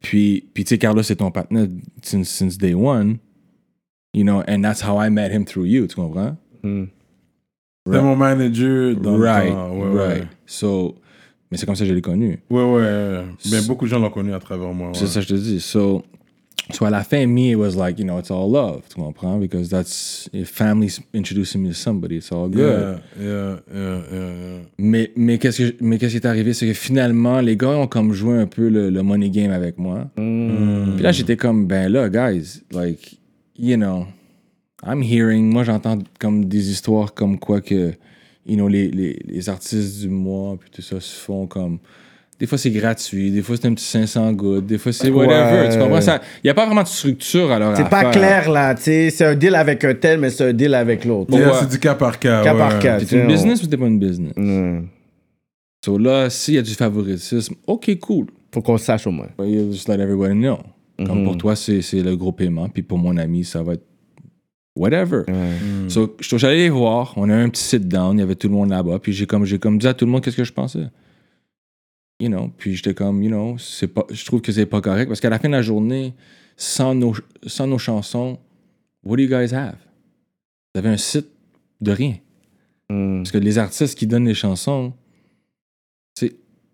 Puis, 0.00 0.44
puis 0.54 0.64
tu 0.64 0.70
sais, 0.70 0.78
Carlos 0.78 1.02
est 1.02 1.16
ton 1.16 1.30
partenaire 1.30 1.66
since, 2.02 2.28
since 2.28 2.56
day 2.58 2.74
one. 2.74 3.18
You 4.14 4.24
know, 4.24 4.42
and 4.48 4.62
that's 4.62 4.82
how 4.82 4.98
I 5.02 5.10
met 5.10 5.30
him 5.32 5.44
through 5.44 5.66
you, 5.66 5.86
tu 5.86 5.96
comprends? 5.96 6.36
Mm. 6.62 6.84
C'était 7.90 8.02
mon 8.02 8.16
manager 8.16 8.96
dans 8.96 9.16
right, 9.18 9.48
le 9.48 9.54
temps. 9.54 9.76
Ouais, 9.76 10.06
right. 10.06 10.26
So, 10.46 10.94
mais 11.50 11.56
c'est 11.56 11.66
comme 11.66 11.76
ça 11.76 11.84
que 11.84 11.90
je 11.90 11.94
l'ai 11.94 12.00
connu. 12.02 12.38
ouais. 12.50 12.62
Ouais. 12.62 13.24
Mais 13.50 13.60
beaucoup 13.66 13.84
de 13.86 13.90
gens 13.90 13.98
l'ont 13.98 14.10
connu 14.10 14.32
à 14.34 14.38
travers 14.38 14.72
moi. 14.72 14.90
C'est 14.94 15.02
ouais. 15.02 15.06
ça 15.08 15.20
que 15.20 15.26
je 15.26 15.34
te 15.34 15.38
dis. 15.40 15.60
So, 15.60 16.02
so, 16.70 16.84
à 16.84 16.90
la 16.90 17.02
fin, 17.02 17.26
me, 17.26 17.52
it 17.52 17.56
was 17.56 17.74
like, 17.76 17.98
you 17.98 18.04
know, 18.04 18.18
it's 18.18 18.30
all 18.30 18.50
love, 18.50 18.82
tu 18.90 18.96
comprends? 19.00 19.38
Because 19.38 19.70
that's, 19.70 20.28
if 20.34 20.50
family's 20.50 21.00
introducing 21.14 21.62
me 21.62 21.68
to 21.68 21.74
somebody, 21.74 22.16
it's 22.16 22.30
all 22.30 22.48
good. 22.48 23.00
Yeah, 23.18 23.24
yeah, 23.24 23.56
yeah, 23.74 24.00
yeah, 24.12 24.32
yeah. 24.32 24.58
Mais, 24.76 25.10
mais 25.16 25.38
qu'est-ce 25.38 25.62
que- 25.62 25.76
mais 25.80 25.96
qu'est-ce 25.96 26.12
qui 26.12 26.18
est 26.18 26.26
arrivé? 26.26 26.52
C'est 26.52 26.66
que 26.66 26.74
finalement, 26.74 27.40
les 27.40 27.56
gars 27.56 27.70
ont 27.78 27.86
comme 27.86 28.12
joué 28.12 28.36
un 28.36 28.46
peu 28.46 28.68
le, 28.68 28.90
le 28.90 29.02
money 29.02 29.30
game 29.30 29.50
avec 29.50 29.78
moi. 29.78 30.08
Mm. 30.18 30.94
Puis 30.96 31.02
là, 31.02 31.12
j'étais 31.12 31.36
comme, 31.38 31.66
ben 31.66 31.90
là, 31.90 32.10
guys, 32.10 32.62
like, 32.72 33.18
you 33.58 33.76
know, 33.76 34.04
I'm 34.86 35.02
hearing, 35.02 35.52
moi, 35.52 35.64
j'entends 35.64 35.98
comme 36.20 36.44
des 36.44 36.70
histoires 36.70 37.12
comme 37.14 37.38
quoi 37.38 37.60
que, 37.60 37.92
you 38.46 38.54
know, 38.56 38.68
les, 38.68 38.88
les, 38.90 39.18
les 39.26 39.48
artistes 39.48 40.00
du 40.00 40.08
mois, 40.08 40.56
puis 40.58 40.70
tout 40.70 40.82
ça, 40.82 41.00
se 41.00 41.14
font 41.20 41.46
comme. 41.46 41.78
Des 42.38 42.46
fois, 42.46 42.56
c'est 42.56 42.70
gratuit, 42.70 43.32
des 43.32 43.42
fois, 43.42 43.56
c'est 43.60 43.66
un 43.66 43.74
petit 43.74 43.84
500 43.84 44.32
gouttes, 44.34 44.66
des 44.66 44.78
fois, 44.78 44.92
c'est 44.92 45.10
whatever. 45.10 45.62
Ouais. 45.66 45.68
Tu 45.72 45.78
comprends? 45.80 45.98
Il 45.98 46.44
n'y 46.44 46.50
a 46.50 46.54
pas 46.54 46.66
vraiment 46.66 46.84
de 46.84 46.86
structure 46.88 47.50
à 47.50 47.58
leur 47.58 47.76
C'est 47.76 47.88
pas 47.88 47.98
affaire. 47.98 48.10
clair, 48.12 48.50
là, 48.50 48.76
tu 48.76 48.82
sais. 48.82 49.10
C'est 49.10 49.24
un 49.24 49.34
deal 49.34 49.56
avec 49.56 49.82
un 49.84 49.94
tel, 49.94 50.20
mais 50.20 50.30
c'est 50.30 50.44
un 50.50 50.52
deal 50.52 50.72
avec 50.74 51.04
l'autre. 51.04 51.36
Ouais. 51.36 51.44
c'est 51.58 51.68
du 51.68 51.80
cas 51.80 51.96
par 51.96 52.20
cas. 52.20 52.44
Cas 52.44 52.52
ouais. 52.52 52.58
par 52.58 52.78
cas. 52.78 53.00
T'es 53.00 53.20
une 53.20 53.26
business 53.26 53.60
ou 53.64 53.66
t'es 53.66 53.76
pas 53.76 53.86
une 53.88 53.98
business? 53.98 54.34
Mm. 54.36 54.82
So 55.84 55.98
là, 55.98 56.30
s'il 56.30 56.54
y 56.54 56.58
a 56.58 56.62
du 56.62 56.74
favoritisme, 56.74 57.54
OK, 57.66 57.98
cool. 57.98 58.26
Faut 58.54 58.62
qu'on 58.62 58.78
sache 58.78 59.06
au 59.08 59.10
moins. 59.10 59.28
But 59.36 59.48
you 59.48 59.72
just 59.72 59.88
let 59.88 59.94
everybody 60.00 60.34
know. 60.34 60.58
Comme 61.04 61.18
Mhm. 61.20 61.24
pour 61.24 61.36
toi, 61.38 61.56
c'est 61.56 61.82
c'est 61.82 62.02
le 62.02 62.16
gros 62.16 62.32
paiement, 62.32 62.68
puis 62.68 62.82
pour 62.82 62.98
mon 62.98 63.16
ami, 63.16 63.44
ça 63.44 63.62
va 63.64 63.74
être 63.74 63.84
whatever. 64.78 65.24
Mm. 65.28 65.88
So, 65.88 66.16
je 66.20 66.36
suis 66.36 66.46
allé 66.46 66.56
les 66.56 66.70
voir, 66.70 67.12
on 67.16 67.28
a 67.28 67.34
eu 67.34 67.42
un 67.44 67.48
petit 67.48 67.62
sit-down, 67.62 68.16
il 68.16 68.20
y 68.20 68.22
avait 68.22 68.34
tout 68.34 68.48
le 68.48 68.54
monde 68.54 68.70
là-bas, 68.70 68.98
puis 68.98 69.12
j'ai 69.12 69.26
comme, 69.26 69.44
j'ai 69.44 69.58
comme 69.58 69.78
dit 69.78 69.86
à 69.86 69.94
tout 69.94 70.04
le 70.04 70.10
monde 70.10 70.22
qu'est-ce 70.22 70.36
que 70.36 70.44
je 70.44 70.52
pensais. 70.52 70.88
You 72.20 72.28
know, 72.28 72.50
puis 72.56 72.74
j'étais 72.74 72.94
comme, 72.94 73.22
you 73.22 73.28
know, 73.28 73.56
c'est 73.58 73.88
pas, 73.88 74.04
je 74.10 74.24
trouve 74.24 74.40
que 74.40 74.52
c'est 74.52 74.66
pas 74.66 74.80
correct, 74.80 75.08
parce 75.08 75.20
qu'à 75.20 75.30
la 75.30 75.38
fin 75.38 75.48
de 75.48 75.54
la 75.54 75.62
journée, 75.62 76.14
sans 76.56 76.94
nos, 76.94 77.14
sans 77.46 77.66
nos 77.66 77.78
chansons, 77.78 78.38
what 79.04 79.16
do 79.16 79.22
you 79.22 79.28
guys 79.28 79.54
have? 79.54 79.76
Vous 80.74 80.78
avez 80.78 80.88
un 80.88 80.96
site 80.96 81.28
de 81.80 81.92
rien. 81.92 82.16
Mm. 82.90 83.18
Parce 83.18 83.32
que 83.32 83.38
les 83.38 83.58
artistes 83.58 83.98
qui 83.98 84.06
donnent 84.06 84.26
les 84.26 84.34
chansons, 84.34 84.92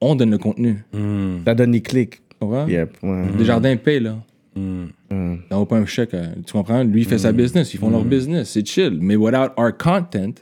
on 0.01 0.15
donne 0.15 0.31
le 0.31 0.39
contenu. 0.39 0.85
Mm. 0.93 1.45
Ça 1.45 1.55
donne 1.55 1.71
des 1.73 1.83
clics. 1.83 2.21
Tu 2.29 2.37
comprends? 2.41 2.67
Yep. 2.67 2.97
ouais. 3.03 3.27
Desjardins 3.39 3.77
paye, 3.77 4.01
là. 4.01 4.19
Mm. 4.57 4.87
Mm. 5.11 5.37
Un 5.51 5.87
chèque. 5.87 6.15
à- 6.15 6.29
tu 6.47 6.53
comprends? 6.53 6.83
Lui, 6.85 7.03
il 7.03 7.07
fait 7.09 7.19
sa 7.19 7.33
business. 7.33 7.75
Ils 7.75 7.79
font 7.81 7.91
leur 7.91 8.05
business. 8.05 8.51
C'est 8.51 8.67
chill. 8.67 8.99
Mais 9.01 9.17
without 9.17 9.53
our 9.57 9.77
content, 9.77 10.35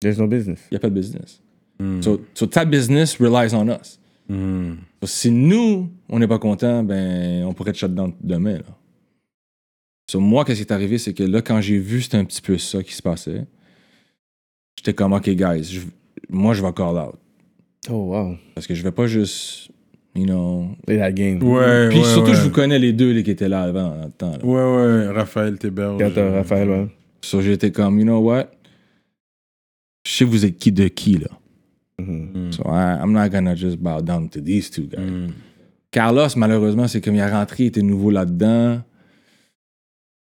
There's 0.00 0.18
no 0.18 0.26
business. 0.26 0.60
il 0.70 0.74
n'y 0.74 0.76
a 0.76 0.80
pas 0.80 0.88
de 0.90 0.94
business. 0.94 1.40
So, 2.00 2.20
so 2.34 2.46
ta 2.46 2.64
business 2.64 3.18
relies 3.20 3.54
on 3.54 3.68
us. 3.68 3.98
Mm. 4.28 4.76
So, 5.02 5.06
si 5.06 5.30
nous, 5.30 5.90
on 6.08 6.18
n'est 6.18 6.28
pas 6.28 6.38
content, 6.38 6.82
ben, 6.82 7.44
on 7.44 7.52
pourrait 7.52 7.70
être 7.70 7.76
shut 7.78 7.94
down 7.94 8.14
demain. 8.22 8.54
Là. 8.58 8.78
So, 10.10 10.20
moi, 10.20 10.44
qu'est-ce 10.44 10.62
qui 10.62 10.66
est 10.66 10.72
arrivé, 10.72 10.96
c'est 10.98 11.12
que 11.12 11.22
là, 11.24 11.42
quand 11.42 11.60
j'ai 11.60 11.78
vu, 11.78 12.00
c'était 12.00 12.16
un 12.16 12.24
petit 12.24 12.40
peu 12.40 12.56
ça 12.58 12.82
qui 12.82 12.94
se 12.94 13.02
passait. 13.02 13.44
J'étais 14.78 14.94
comme, 14.94 15.12
OK, 15.12 15.28
guys, 15.30 15.64
je- 15.64 15.80
moi, 16.30 16.54
je 16.54 16.62
vais 16.64 16.72
call 16.72 16.96
out. 16.96 17.14
Oh, 17.90 18.12
wow. 18.14 18.36
Parce 18.54 18.66
que 18.66 18.74
je 18.74 18.82
vais 18.82 18.92
pas 18.92 19.06
juste, 19.06 19.68
you 20.14 20.24
know... 20.26 20.68
Play 20.86 20.98
that 20.98 21.12
game. 21.12 21.42
Ouais, 21.42 21.88
Puis 21.88 21.98
ouais, 21.98 22.04
surtout, 22.04 22.30
ouais. 22.30 22.36
je 22.36 22.42
vous 22.42 22.50
connais 22.50 22.78
les 22.78 22.92
deux 22.92 23.12
là, 23.12 23.22
qui 23.22 23.30
étaient 23.30 23.48
là 23.48 23.62
avant, 23.62 23.96
dans 23.96 24.04
le 24.04 24.10
temps. 24.10 24.30
là. 24.32 24.44
Ouais, 24.44 24.76
ouais, 24.76 25.08
Raphaël 25.10 25.58
Théberge. 25.58 25.98
Quand 26.00 26.10
t'as 26.14 26.30
Raphaël, 26.30 26.68
ouais. 26.70 26.86
So, 27.22 27.40
j'étais 27.40 27.70
comme, 27.70 27.98
you 27.98 28.04
know 28.04 28.18
what? 28.20 28.46
Je 30.06 30.12
sais 30.12 30.24
vous 30.24 30.44
êtes 30.44 30.56
qui 30.58 30.70
de 30.72 30.88
qui, 30.88 31.14
là. 31.18 31.28
Mhm. 31.98 32.52
So, 32.52 32.62
I, 32.66 32.98
I'm 33.02 33.12
not 33.12 33.28
gonna 33.30 33.54
just 33.54 33.78
bow 33.78 34.02
down 34.02 34.28
to 34.30 34.40
these 34.40 34.70
two 34.70 34.82
guys. 34.82 35.00
Mm. 35.00 35.30
Carlos, 35.90 36.28
malheureusement, 36.36 36.88
c'est 36.88 37.00
comme 37.00 37.14
il 37.14 37.20
est 37.20 37.30
rentré, 37.30 37.64
il 37.64 37.66
était 37.68 37.82
nouveau 37.82 38.10
là-dedans. 38.10 38.82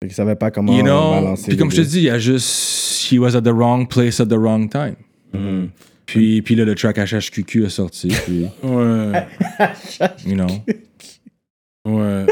Qu'il 0.02 0.12
savait 0.12 0.36
pas 0.36 0.50
comment 0.50 0.76
You 0.76 0.82
know, 0.82 1.10
balancer. 1.12 1.48
puis 1.48 1.56
comme 1.56 1.70
je 1.70 1.76
te 1.76 1.80
les 1.80 1.86
dis, 1.86 1.98
il 1.98 2.04
y 2.04 2.10
a 2.10 2.18
juste, 2.18 3.10
he 3.10 3.18
was 3.18 3.34
at 3.34 3.40
the 3.42 3.48
wrong 3.52 3.88
place 3.88 4.20
at 4.20 4.26
the 4.26 4.34
wrong 4.36 4.68
time. 4.68 4.96
Mm. 5.32 5.68
Puis, 6.06 6.42
puis 6.42 6.54
là, 6.54 6.64
le 6.64 6.74
track 6.74 6.98
HHQQ 6.98 7.64
est 7.64 7.68
sorti, 7.70 8.08
puis, 8.08 8.46
Ouais, 8.62 9.12
you 10.26 10.34
know. 10.34 10.46
ouais. 11.86 12.26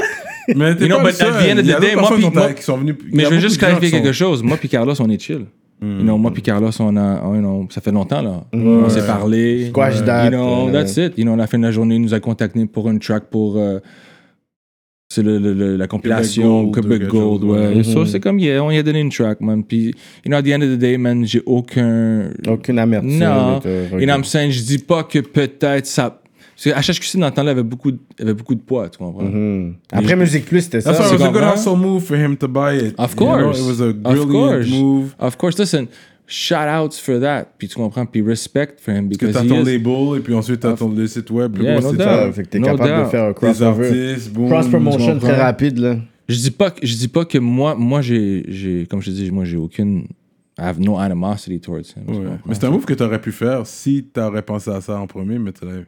Mais 0.56 0.74
t'es 0.74 0.82
You 0.84 0.88
know, 0.88 0.96
pas 0.98 1.04
but 1.04 1.08
at 1.08 1.12
seul. 1.14 1.32
the 1.32 1.50
end 1.50 1.58
of 1.58 1.64
Il 1.64 1.66
y 1.66 1.72
a 1.72 1.76
the 1.76 1.80
d'autres 1.80 1.80
day, 1.80 1.94
moi, 1.96 2.10
puis- 2.16 2.30
moi- 2.30 2.52
qui 2.52 2.62
sont 2.62 2.84
y 2.86 2.94
Mais 3.12 3.24
je 3.24 3.28
veux 3.30 3.38
juste 3.38 3.58
clarifier 3.58 3.88
sont- 3.90 3.96
quelque 3.96 4.12
chose. 4.12 4.42
Moi 4.42 4.56
puis 4.56 4.68
Carlos, 4.68 4.94
on 5.00 5.08
est 5.08 5.20
chill. 5.20 5.46
Mm. 5.80 5.98
You 5.98 6.02
know, 6.04 6.18
moi 6.18 6.30
puis 6.32 6.42
Carlos, 6.42 6.70
on 6.80 6.96
a, 6.96 7.34
you 7.34 7.40
know, 7.40 7.66
ça 7.70 7.80
fait 7.80 7.92
longtemps, 7.92 8.22
là. 8.22 8.44
Mhm. 8.52 8.66
On 8.66 8.82
Ouais. 8.84 8.90
s'est 8.90 9.06
parlé. 9.06 9.68
Squash 9.70 9.98
You 9.98 10.04
date, 10.04 10.30
know, 10.32 10.68
euh, 10.68 10.72
that's 10.72 10.96
it. 10.96 11.16
You 11.16 11.24
know, 11.24 11.34
à 11.34 11.36
la 11.36 11.46
fin 11.46 11.58
de 11.58 11.64
la 11.64 11.70
journée, 11.70 11.94
il 11.96 12.02
nous 12.02 12.14
a 12.14 12.20
contacté 12.20 12.66
pour 12.66 12.90
une 12.90 12.98
track 12.98 13.24
pour... 13.30 13.56
euh, 13.56 13.78
c'est 15.14 15.22
le, 15.22 15.38
le- 15.38 15.52
le- 15.52 15.76
la 15.76 15.86
compilation 15.86 16.64
Gold, 16.64 16.74
Quebec 16.74 17.08
Gold, 17.08 17.40
chose, 17.42 17.50
ouais. 17.50 17.76
ouais. 17.76 17.82
So, 17.84 18.00
Mhm. 18.00 18.06
c'est 18.06 18.20
comme, 18.20 18.38
yeah, 18.38 18.62
on 18.62 18.70
lui 18.70 18.78
a 18.78 18.82
donné 18.82 19.00
une 19.00 19.10
track, 19.10 19.40
man. 19.40 19.62
Puis, 19.62 19.86
you 19.86 19.92
know, 20.28 20.36
at 20.36 20.42
the 20.42 20.48
end 20.52 20.62
of 20.62 20.70
the 20.70 20.78
day, 20.78 20.96
man, 20.96 21.24
j'ai 21.26 21.42
aucun... 21.44 22.30
Aucune 22.48 22.78
amertume. 22.78 23.18
Non. 23.18 23.58
et 23.58 23.60
tout. 23.90 23.98
You 23.98 24.06
know 24.06 24.14
I'm 24.16 24.24
saying? 24.24 24.50
Je 24.52 24.62
dis 24.62 24.78
pas 24.78 25.04
que 25.04 25.18
peut-être 25.18 25.86
ça... 25.86 26.18
Parce 26.64 26.64
que 26.86 26.92
HHQC, 26.92 27.18
dans 27.18 27.26
le 27.26 27.32
temps-là, 27.32 27.50
avait 27.52 27.62
beaucoup, 27.62 27.90
de- 27.90 27.98
avait 28.20 28.34
beaucoup 28.34 28.54
de 28.54 28.60
poids, 28.60 28.88
tu 28.88 28.98
comprends? 28.98 29.22
Mhm. 29.24 29.74
Après 29.90 30.14
Musique 30.16 30.44
Plus, 30.44 30.60
c'était 30.62 30.80
ça. 30.80 30.92
That's 30.92 31.06
it 31.12 31.18
was 31.18 31.26
a 31.26 31.30
good 31.30 31.40
comprends? 31.42 31.54
hustle 31.56 31.76
move 31.76 32.02
for 32.04 32.16
him 32.16 32.36
to 32.36 32.46
buy 32.46 32.76
it. 32.78 32.94
Of 32.98 33.14
You 33.18 33.26
know, 33.26 33.36
course. 33.36 33.58
it 33.58 33.66
was 33.66 33.80
a 33.80 33.88
Of 33.88 33.94
brilliant 33.96 34.30
course. 34.30 34.68
move. 34.70 35.14
Of 35.18 35.36
course, 35.36 35.58
listen, 35.58 35.86
shout 36.32 36.54
outs 36.68 36.96
for 36.98 37.20
that. 37.20 37.46
Puis 37.58 37.68
tu 37.68 37.74
comprends, 37.76 38.06
puis 38.06 38.22
respect 38.22 38.76
for 38.78 38.94
him 38.94 39.04
Que 39.08 39.16
because 39.16 39.32
t'as 39.34 39.44
ton 39.44 39.62
is- 39.62 39.64
label 39.64 40.16
et 40.16 40.20
puis 40.20 40.32
ensuite 40.34 40.60
t'as 40.60 40.72
ton 40.74 40.88
le 40.90 41.06
site 41.06 41.30
web. 41.30 41.56
Le 41.58 41.64
Yeah, 41.64 41.74
gros 41.80 41.82
no 41.82 41.90
site 41.90 41.98
doubt. 41.98 42.32
fait 42.32 42.42
que 42.44 42.48
t'es 42.48 42.58
No 42.58 42.66
capable 42.68 42.90
de 42.90 42.96
doubt. 43.02 43.10
faire 43.10 43.24
un 43.24 43.32
crossover. 43.32 44.16
Cross 44.48 44.68
promotion 44.68 45.18
très 45.18 45.36
rapide, 45.40 45.78
là. 45.78 45.96
Je 46.28 46.36
dis 46.36 46.50
pas, 46.50 46.70
que- 46.70 46.86
je 46.86 46.96
dis 46.96 47.08
pas 47.08 47.24
que 47.26 47.36
moi, 47.38 47.74
moi 47.74 48.00
j'ai, 48.00 48.86
comme 48.88 49.02
je 49.02 49.10
te 49.10 49.14
dis, 49.14 49.30
moi 49.30 49.44
j'ai 49.44 49.56
aucune, 49.58 50.06
I 50.58 50.62
have 50.62 50.80
no 50.80 50.96
animosity 50.98 51.60
towards 51.60 51.94
him. 51.96 52.04
Ouais. 52.08 52.26
Mais 52.46 52.54
c'est 52.54 52.64
un 52.64 52.70
move 52.70 52.84
que 52.84 52.94
t'aurais 52.94 53.20
pu 53.20 53.32
faire 53.32 53.66
si 53.66 54.04
t'aurais 54.04 54.42
pensé 54.42 54.70
à 54.70 54.80
ça 54.80 54.98
en 54.98 55.06
premier, 55.06 55.38
mais 55.38 55.52
tu 55.52 55.64
l'avais. 55.66 55.84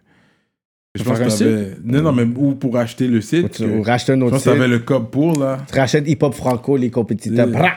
Je 0.97 1.03
pense 1.03 1.19
que 1.19 1.39
t'avais. 1.39 1.77
Non, 1.85 2.03
non, 2.03 2.13
mais 2.13 2.25
ou 2.37 2.55
pour 2.55 2.77
acheter 2.77 3.09
le 3.09 3.21
site. 3.21 3.45
Ou 3.45 3.49
tu- 3.49 3.63
que- 3.65 3.79
Ou 3.79 3.83
racheter 3.83 4.13
un 4.13 4.17
Je 4.19 4.23
autre 4.23 4.31
pense 4.33 4.45
que 4.45 4.51
t'avais 4.51 4.63
site. 4.65 4.71
le 4.73 4.79
cob 4.81 5.11
pour 5.11 5.39
là. 5.39 5.59
Tu 5.73 5.79
rachètes 5.79 6.09
Hip 6.09 6.19
Hop 6.23 6.35
Franco, 6.35 6.77
les 6.77 6.91
compétiteurs. 6.91 7.49
Yeah. 7.49 7.75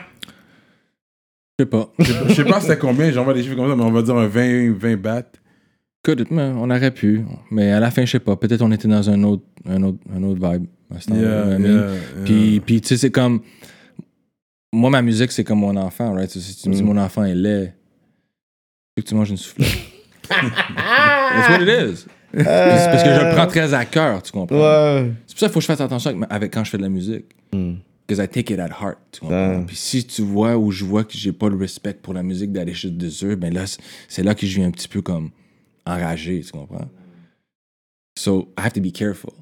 Je 1.58 1.64
sais 1.64 1.66
pas. 1.70 1.92
Je 1.98 2.34
sais 2.34 2.44
pas 2.44 2.60
c'était 2.60 2.78
combien, 2.78 3.10
j'envoie 3.10 3.34
des 3.34 3.42
chiffres 3.42 3.56
comme 3.56 3.68
ça, 3.68 3.74
mais 3.74 3.82
on 3.82 3.90
va 3.90 4.02
dire 4.02 4.16
un 4.16 4.28
20, 4.28 4.72
20 4.78 4.96
bahts. 4.96 5.22
Man, 6.30 6.56
on 6.56 6.70
aurait 6.70 6.90
pu. 6.92 7.22
Mais 7.50 7.70
à 7.72 7.80
la 7.80 7.90
fin, 7.90 8.02
je 8.06 8.12
sais 8.12 8.18
pas. 8.20 8.34
Peut-être 8.36 8.62
on 8.62 8.70
était 8.72 8.88
dans 8.88 9.10
un 9.10 9.22
autre, 9.24 9.42
un 9.66 9.82
autre, 9.82 9.98
un 10.14 10.22
autre 10.22 10.40
vibe. 10.52 10.64
à 10.94 11.00
ce 11.00 11.08
temps-là, 11.08 11.58
Yeah, 11.58 11.58
yeah. 11.58 11.90
Puis, 12.24 12.60
puis 12.64 12.80
tu 12.80 12.88
sais, 12.88 12.96
c'est 12.96 13.10
comme. 13.10 13.40
Moi, 14.72 14.88
ma 14.88 15.02
musique, 15.02 15.32
c'est 15.32 15.44
comme 15.44 15.58
mon 15.58 15.76
enfant, 15.76 16.14
right? 16.14 16.30
Si 16.30 16.56
tu 16.62 16.68
me 16.70 16.74
dis 16.74 16.82
Mm. 16.82 16.86
mon 16.86 16.96
enfant 16.98 17.24
est 17.24 17.34
laid, 17.34 17.74
faut 18.96 19.02
que 19.02 19.08
tu 19.08 19.14
manges 19.14 19.30
une 19.30 19.36
soufflette. 19.36 19.68
That's 20.30 21.48
what 21.50 21.62
it 21.62 21.68
is. 21.68 22.06
C'est 22.34 22.44
parce 22.44 23.02
que 23.02 23.10
je 23.10 23.24
le 23.26 23.34
prends 23.34 23.46
très 23.46 23.74
à 23.74 23.84
cœur, 23.84 24.22
tu 24.22 24.32
comprends? 24.32 24.56
Ouais. 24.56 25.10
C'est 25.26 25.34
pour 25.34 25.40
ça 25.40 25.46
qu'il 25.46 25.52
faut 25.52 25.58
que 25.58 25.62
je 25.62 25.66
fasse 25.66 25.80
attention 25.80 26.20
avec 26.30 26.52
quand 26.54 26.64
je 26.64 26.70
fais 26.70 26.78
de 26.78 26.82
la 26.82 26.88
musique. 26.88 27.26
Mm. 27.52 27.74
Because 28.08 28.24
I 28.24 28.26
take 28.26 28.50
it 28.50 28.58
at 28.58 28.70
heart, 28.80 28.96
tu 29.12 29.20
comprends? 29.20 29.64
Puis 29.66 29.76
si 29.76 30.02
tu 30.06 30.22
vois 30.22 30.56
ou 30.56 30.70
je 30.70 30.82
vois 30.84 31.04
que 31.04 31.12
j'ai 31.12 31.32
pas 31.32 31.50
le 31.50 31.56
respect 31.56 31.92
pour 32.00 32.14
la 32.14 32.22
musique 32.22 32.52
d'aller 32.52 32.72
chez 32.72 32.90
dessus, 32.90 33.36
ben 33.36 33.52
là, 33.52 33.64
c'est- 34.08 34.22
là 34.22 34.34
que 34.34 34.46
je 34.46 34.56
viens 34.56 34.66
un 34.68 34.70
petit 34.70 34.88
peu 34.88 35.02
comme 35.02 35.30
enragé, 35.84 36.40
tu 36.40 36.50
comprends? 36.52 36.88
So, 38.18 38.48
I 38.58 38.62
have 38.62 38.72
to 38.72 38.80
be 38.80 38.90
careful. 38.92 39.32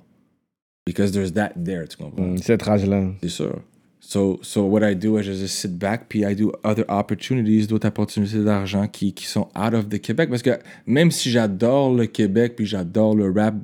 Because 0.85 1.13
there's 1.13 1.33
that 1.35 1.53
there, 1.65 1.87
tu 1.89 1.97
comprends? 1.97 2.33
Mm, 2.35 2.39
Cette 2.39 2.63
rage-là. 2.63 3.13
C'est 3.23 3.29
sûr. 3.29 3.63
So, 4.01 4.39
so 4.43 4.65
what 4.67 4.83
I 4.89 4.95
do 4.95 5.17
is 5.19 5.25
je 5.25 5.33
just 5.33 5.57
sit 5.59 5.79
back, 5.79 6.09
puis 6.09 6.25
I 6.25 6.35
do 6.35 6.53
other 6.63 6.85
opportunities, 6.89 7.67
d'autres 7.67 7.89
opportunités 7.89 8.43
d'argent 8.45 8.87
qui, 8.89 9.13
qui 9.13 9.27
sont 9.27 9.49
out 9.57 9.75
of 9.75 9.89
the 9.89 9.99
Québec. 10.01 10.29
Parce 10.29 10.43
que 10.43 10.59
même 10.87 11.11
si 11.11 11.31
j'adore 11.31 11.95
le 11.95 12.07
Québec, 12.07 12.55
puis 12.57 12.67
j'adore 12.67 13.15
le 13.17 13.31
rap 13.33 13.55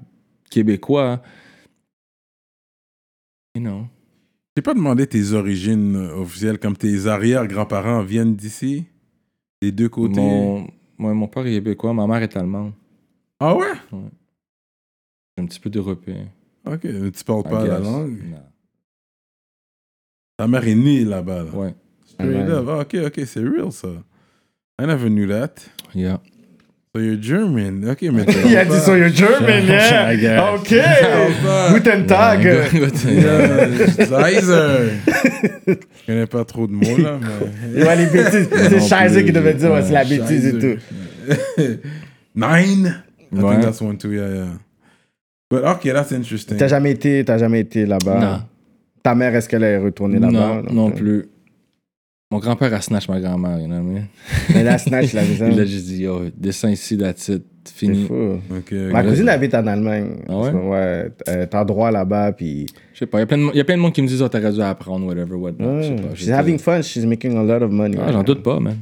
québécois, 0.50 1.22
you 3.54 3.60
know, 3.62 3.86
J'ai 4.56 4.62
pas 4.62 4.74
demandé 4.74 5.06
tes 5.06 5.32
origines 5.32 5.96
euh, 5.96 6.16
officielles, 6.16 6.58
comme 6.58 6.76
tes 6.76 7.06
arrière-grands-parents 7.06 8.02
viennent 8.02 8.36
d'ici 8.36 8.84
Des 9.62 9.72
deux 9.72 9.88
côtés 9.88 10.20
mon, 10.20 10.66
moi, 10.98 11.14
mon 11.14 11.26
père 11.26 11.46
est 11.46 11.52
québécois, 11.52 11.94
ma 11.94 12.06
mère 12.06 12.22
est 12.22 12.36
allemande. 12.36 12.72
Ah 13.40 13.56
ouais? 13.56 13.72
J'ai 13.90 15.42
un 15.42 15.46
petit 15.46 15.58
peu 15.58 15.70
d'européen. 15.70 16.28
Ok, 16.66 16.80
tu 16.82 17.24
parles 17.24 17.40
I 17.46 17.50
pas 17.50 17.66
la 17.66 17.78
langue 17.78 18.22
Non. 18.30 18.42
Ta 20.36 20.46
mère 20.46 20.66
est 20.66 20.74
née 20.74 21.04
là-bas. 21.04 21.44
Là. 21.44 21.50
Ouais. 21.50 21.74
Straight 22.04 22.48
up. 22.50 22.66
Ah, 22.68 22.80
ok, 22.80 22.96
ok, 23.06 23.26
c'est 23.26 23.40
real 23.40 23.72
ça. 23.72 23.88
I 24.80 24.86
never 24.86 25.08
knew 25.08 25.26
that. 25.28 25.54
Yeah. 25.94 26.20
So 26.94 27.00
you're 27.00 27.16
German. 27.16 27.88
Ok, 27.88 28.02
mais 28.12 28.26
tu 28.26 28.36
Il 28.46 28.54
a 28.54 28.66
dit 28.66 28.78
so 28.78 28.94
you're 28.94 29.08
German, 29.08 29.64
I 29.64 29.66
yeah. 29.66 30.14
guess. 30.20 30.40
Ok. 30.58 31.72
Guten 31.72 32.04
Tag. 32.06 32.42
Yeah, 32.44 34.06
Zeiser. 34.06 34.90
Je 35.66 35.74
connais 36.06 36.26
pas 36.26 36.44
trop 36.44 36.66
de 36.66 36.72
mots 36.72 36.98
là, 36.98 37.18
mais. 37.18 37.82
Ouais, 37.82 37.96
les 37.96 38.06
bêtises. 38.06 38.46
C'est 38.52 38.80
Scheiße 38.80 39.24
qui 39.24 39.32
devait 39.32 39.54
dire, 39.54 39.72
ouais, 39.72 39.80
c'est 39.82 39.92
la 39.92 40.04
bêtise 40.04 40.46
et 40.46 40.58
tout. 40.58 40.76
Nine? 42.34 43.02
I 43.34 43.36
Ouais. 43.40 43.52
think 43.54 43.62
that's 43.64 43.80
one 43.80 43.96
too. 43.96 44.12
Yeah, 44.12 44.28
yeah. 44.28 44.44
But 45.50 45.64
okay, 45.64 45.92
that's 45.94 46.12
interesting. 46.12 46.58
T'as 46.58 46.68
jamais 46.68 46.90
été, 46.90 47.24
t'as 47.24 47.38
jamais 47.38 47.60
été 47.60 47.86
là-bas? 47.86 48.18
Non. 48.20 48.42
Ta 49.02 49.14
mère, 49.14 49.34
est-ce 49.34 49.48
qu'elle 49.48 49.64
est 49.64 49.78
retournée 49.78 50.18
là-bas? 50.18 50.30
Non, 50.30 50.62
non 50.70 50.90
plus. 50.90 51.24
Mon 52.32 52.38
grand-père 52.38 52.72
a 52.72 52.80
snatch 52.80 53.08
ma 53.10 53.20
grand-mère, 53.20 53.58
you 53.60 53.66
know 53.66 53.76
what 53.76 53.82
I 53.82 53.94
mean? 53.94 54.04
Mais 54.54 54.64
la 54.64 54.78
snatch, 54.78 55.12
la 55.12 55.20
maison. 55.22 55.48
Il 55.52 55.60
a 55.60 55.66
juste 55.66 55.84
dit, 55.86 56.02
yo, 56.04 56.22
descends 56.34 56.70
ici, 56.70 56.96
that's 56.96 57.28
it, 57.28 57.42
C'est 57.64 57.74
fini. 57.76 58.06
fou. 58.06 58.40
Ma 58.90 59.02
cousine 59.04 59.28
habite 59.28 59.54
en 59.54 59.66
Allemagne. 59.66 60.16
Ah 60.30 60.38
ouais? 60.38 60.50
Ouais. 60.50 61.08
euh, 61.28 61.46
T'as 61.50 61.64
droit 61.64 61.90
là-bas, 61.90 62.32
puis. 62.32 62.66
Je 62.94 63.00
sais 63.00 63.06
pas, 63.06 63.18
il 63.18 63.20
y 63.20 63.24
a 63.24 63.26
plein 63.26 63.36
de, 63.36 63.42
mo- 63.42 63.50
il 63.52 63.58
y 63.58 63.60
a 63.60 63.64
plein 63.64 63.76
de 63.76 63.82
monde 63.82 63.92
qui 63.92 64.00
me 64.00 64.06
disent, 64.08 64.22
oh, 64.22 64.28
t'aurais 64.28 64.50
dû 64.50 64.62
apprendre, 64.62 65.06
whatever, 65.06 65.28
sais 65.28 65.62
Ouais. 65.64 65.96
pas. 65.96 66.14
She's 66.14 66.30
having 66.30 66.58
fun, 66.58 66.80
she's 66.80 67.04
making 67.04 67.36
a 67.36 67.42
lot 67.44 67.62
of 67.62 67.70
money. 67.70 67.98
Ah, 68.00 68.10
j'en 68.12 68.22
doute 68.22 68.42
pas, 68.42 68.58
man. 68.58 68.78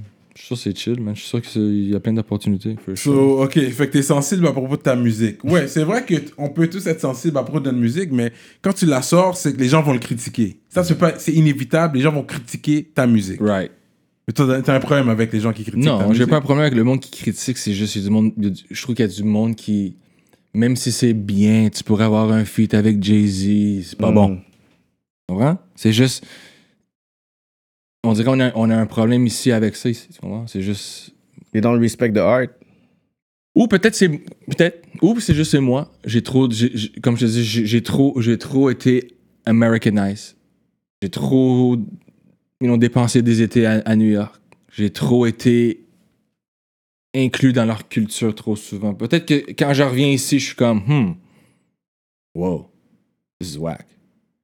Sûr 0.57 0.57
que 0.57 0.63
c'est 0.63 0.77
chill, 0.79 1.01
man. 1.01 1.15
Je 1.15 1.21
suis 1.21 1.29
sûr 1.29 1.41
qu'il 1.43 1.89
y 1.91 1.95
a 1.95 2.01
plein 2.01 2.13
d'opportunités. 2.13 2.77
sure. 2.95 2.99
So, 3.15 3.43
ok, 3.45 3.53
fait 3.71 3.87
que 3.87 3.93
t'es 3.93 4.03
sensible 4.03 4.47
à 4.49 4.53
propos 4.53 4.77
de 4.77 4.83
ta 4.83 4.97
musique. 4.97 5.43
Ouais, 5.45 5.69
c'est 5.69 5.85
vrai 5.85 6.05
qu'on 6.05 6.49
peut 6.49 6.69
tous 6.69 6.87
être 6.89 7.01
sensible 7.01 7.39
à 7.39 7.43
propos 7.43 7.61
de 7.61 7.67
notre 7.67 7.79
musique, 7.79 8.11
mais 8.11 8.33
quand 8.63 8.73
tu 8.73 8.87
la 8.87 9.03
sors, 9.03 9.37
c'est 9.37 9.53
que 9.55 9.59
les 9.61 9.69
gens 9.69 9.83
vont 9.83 9.93
le 9.93 9.99
critiquer. 10.01 10.59
Ça, 10.69 10.83
c'est 10.83 10.97
pas, 10.99 11.19
c'est 11.19 11.33
inévitable. 11.33 11.97
Les 11.99 12.03
gens 12.03 12.13
vont 12.13 12.25
critiquer 12.25 12.83
ta 12.95 13.07
musique. 13.07 13.41
Right. 13.41 13.71
Mais 14.27 14.35
toi, 14.35 14.61
t'as 14.63 14.75
un 14.75 14.81
problème 14.81 15.09
avec 15.09 15.33
les 15.33 15.41
gens 15.41 15.53
qui 15.53 15.63
critiquent 15.63 15.85
ta 15.85 15.91
Non, 15.91 16.09
musique? 16.09 16.15
j'ai 16.23 16.27
pas 16.27 16.37
un 16.37 16.41
problème 16.41 16.63
avec 16.65 16.75
le 16.77 16.85
monde 16.85 17.01
qui 17.01 17.11
critique. 17.11 17.57
C'est 17.59 17.73
juste, 17.73 17.97
du 17.99 18.11
monde, 18.11 18.33
je 18.71 18.83
trouve 18.83 18.95
qu'il 18.97 19.05
y 19.05 19.09
a 19.09 19.13
du 19.13 19.23
monde 19.25 19.55
qui, 19.55 19.97
même 20.55 20.75
si 20.77 20.91
c'est 20.93 21.13
bien, 21.15 21.69
tu 21.69 21.85
pourrais 21.85 22.05
avoir 22.05 22.31
un 22.33 22.45
feat 22.45 22.75
avec 22.75 23.03
Jay-Z, 23.03 23.87
c'est 23.91 23.99
pas 23.99 24.11
Mm. 24.11 24.15
bon. 24.15 24.37
Tu 24.37 25.35
comprends? 25.35 25.59
C'est 25.77 25.93
juste. 25.93 26.25
On 28.05 28.13
dirait 28.13 28.25
qu'on 28.25 28.41
a, 28.41 28.53
on 28.57 28.71
a 28.71 28.77
un 28.77 28.87
problème 28.87 29.27
ici 29.27 29.53
avec 29.53 29.77
ça. 29.77 29.91
Ici, 29.91 30.09
tu 30.13 30.21
comprends? 30.21 30.47
C'est 30.47 30.63
juste. 30.63 31.15
You 31.53 31.61
don't 31.61 31.79
respect 31.81 32.13
the 32.13 32.19
art. 32.19 32.47
Ou 33.55 33.67
peut-être 33.67 33.95
c'est. 33.95 34.09
Peut-être. 34.09 34.87
Ou 35.03 35.19
c'est 35.21 35.35
juste 35.35 35.51
c'est 35.51 35.61
moi. 35.61 35.91
J'ai 36.05 36.23
trop. 36.23 36.51
j'ai- 36.51 36.71
j'ai- 36.77 36.91
comme 37.03 37.17
je 37.17 37.27
te 37.27 37.31
dis, 37.31 37.45
j'ai 37.45 37.67
j'ai 37.67 37.83
trop, 37.83 38.21
j'ai 38.21 38.39
trop 38.39 38.71
été 38.71 39.17
Americanized. 39.45 40.37
J'ai 41.03 41.11
trop. 41.11 41.77
You 42.63 42.67
know, 42.69 42.77
dépensé 42.77 43.23
des 43.23 43.43
étés 43.43 43.67
à, 43.67 43.83
à 43.85 43.97
New 43.97 44.11
York. 44.11 44.35
J'ai 44.73 44.91
trop 44.91 45.27
été 45.27 45.85
inclus 47.15 47.53
dans 47.53 47.65
leur 47.65 47.89
culture 47.89 48.35
trop 48.35 48.55
souvent. 48.55 48.95
Peut-être 48.95 49.27
que 49.27 49.51
quand 49.53 49.73
je 49.75 49.83
reviens 49.83 50.09
ici, 50.09 50.39
je 50.39 50.47
suis 50.47 50.55
comme, 50.55 50.79
hmm, 50.87 51.15
wow, 52.35 52.71
this 53.41 53.55
is 53.55 53.59
whack. 53.59 53.87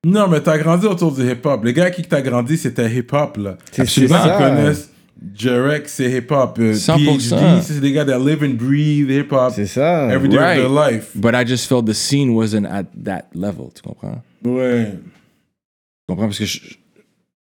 Non, 0.09 0.29
mais 0.29 0.41
t'as 0.41 0.57
grandi 0.59 0.87
autour 0.87 1.13
du 1.13 1.23
hip-hop. 1.29 1.65
Les 1.65 1.73
gars 1.73 1.91
qui 1.91 2.03
t'as 2.03 2.23
grandi, 2.23 2.57
c'était 2.57 2.89
hip-hop, 2.89 3.37
là. 3.39 3.59
C'est- 3.73 3.85
c'est 3.87 4.01
Ils 4.03 4.09
ça. 4.09 4.37
connaissent 4.39 4.91
Jarek, 5.35 5.89
c'est 5.89 6.11
hip-hop. 6.11 6.59
100%. 6.75 6.97
PhD, 7.39 7.63
c'est 7.63 7.81
des 7.81 7.91
gars 7.93 8.05
that 8.05 8.19
live 8.19 8.45
and 8.45 8.55
breathe 8.55 9.11
hip-hop 9.11 9.53
C'est 9.55 9.67
ça. 9.67 10.09
every 10.15 10.29
day 10.29 10.37
Right. 10.39 10.61
of 10.65 10.73
their 10.73 10.91
life. 10.93 11.11
But 11.17 11.35
I 11.35 11.45
just 11.47 11.67
felt 11.67 11.87
the 11.87 11.93
scene 11.95 12.31
wasn't 12.31 12.67
at 12.67 12.85
that 13.05 13.25
level, 13.35 13.67
tu 13.75 13.83
comprends? 13.83 14.23
Ouais. 14.45 14.93
Tu 14.93 16.07
comprends? 16.09 16.27
Parce 16.27 16.39
que 16.39 16.45
je- 16.45 16.61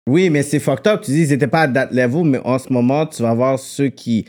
Oui, 0.10 0.30
mais 0.30 0.42
c'est 0.42 0.60
fucked 0.60 0.88
up. 0.88 1.02
Tu 1.04 1.12
dis, 1.12 1.22
ils 1.24 1.34
étaient 1.34 1.48
pas 1.48 1.64
à 1.64 1.68
that 1.68 1.90
level, 1.92 2.24
mais 2.24 2.40
en 2.46 2.58
ce 2.58 2.72
moment, 2.72 3.06
tu 3.06 3.22
vas 3.22 3.34
voir 3.34 3.60
ceux 3.60 3.90
qui 3.90 4.26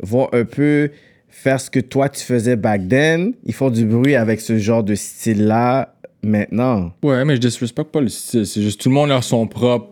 vont 0.00 0.28
un 0.32 0.44
peu 0.44 0.90
faire 1.30 1.58
ce 1.58 1.70
que 1.70 1.80
toi, 1.80 2.10
tu 2.10 2.22
faisais 2.22 2.54
back 2.56 2.86
then. 2.88 3.32
Ils 3.46 3.54
font 3.54 3.70
du 3.70 3.86
bruit 3.86 4.14
avec 4.14 4.40
ce 4.42 4.58
genre 4.58 4.84
de 4.84 4.94
style-là 4.94 5.94
maintenant. 6.22 6.92
Ouais, 7.02 7.24
mais 7.24 7.36
je 7.36 7.40
disrespecte 7.40 7.90
pas 7.90 8.00
le 8.00 8.08
style. 8.08 8.46
C'est 8.46 8.62
juste 8.62 8.80
tout 8.80 8.88
le 8.88 8.94
monde 8.94 9.10
a 9.10 9.20
son 9.22 9.46
propre, 9.46 9.88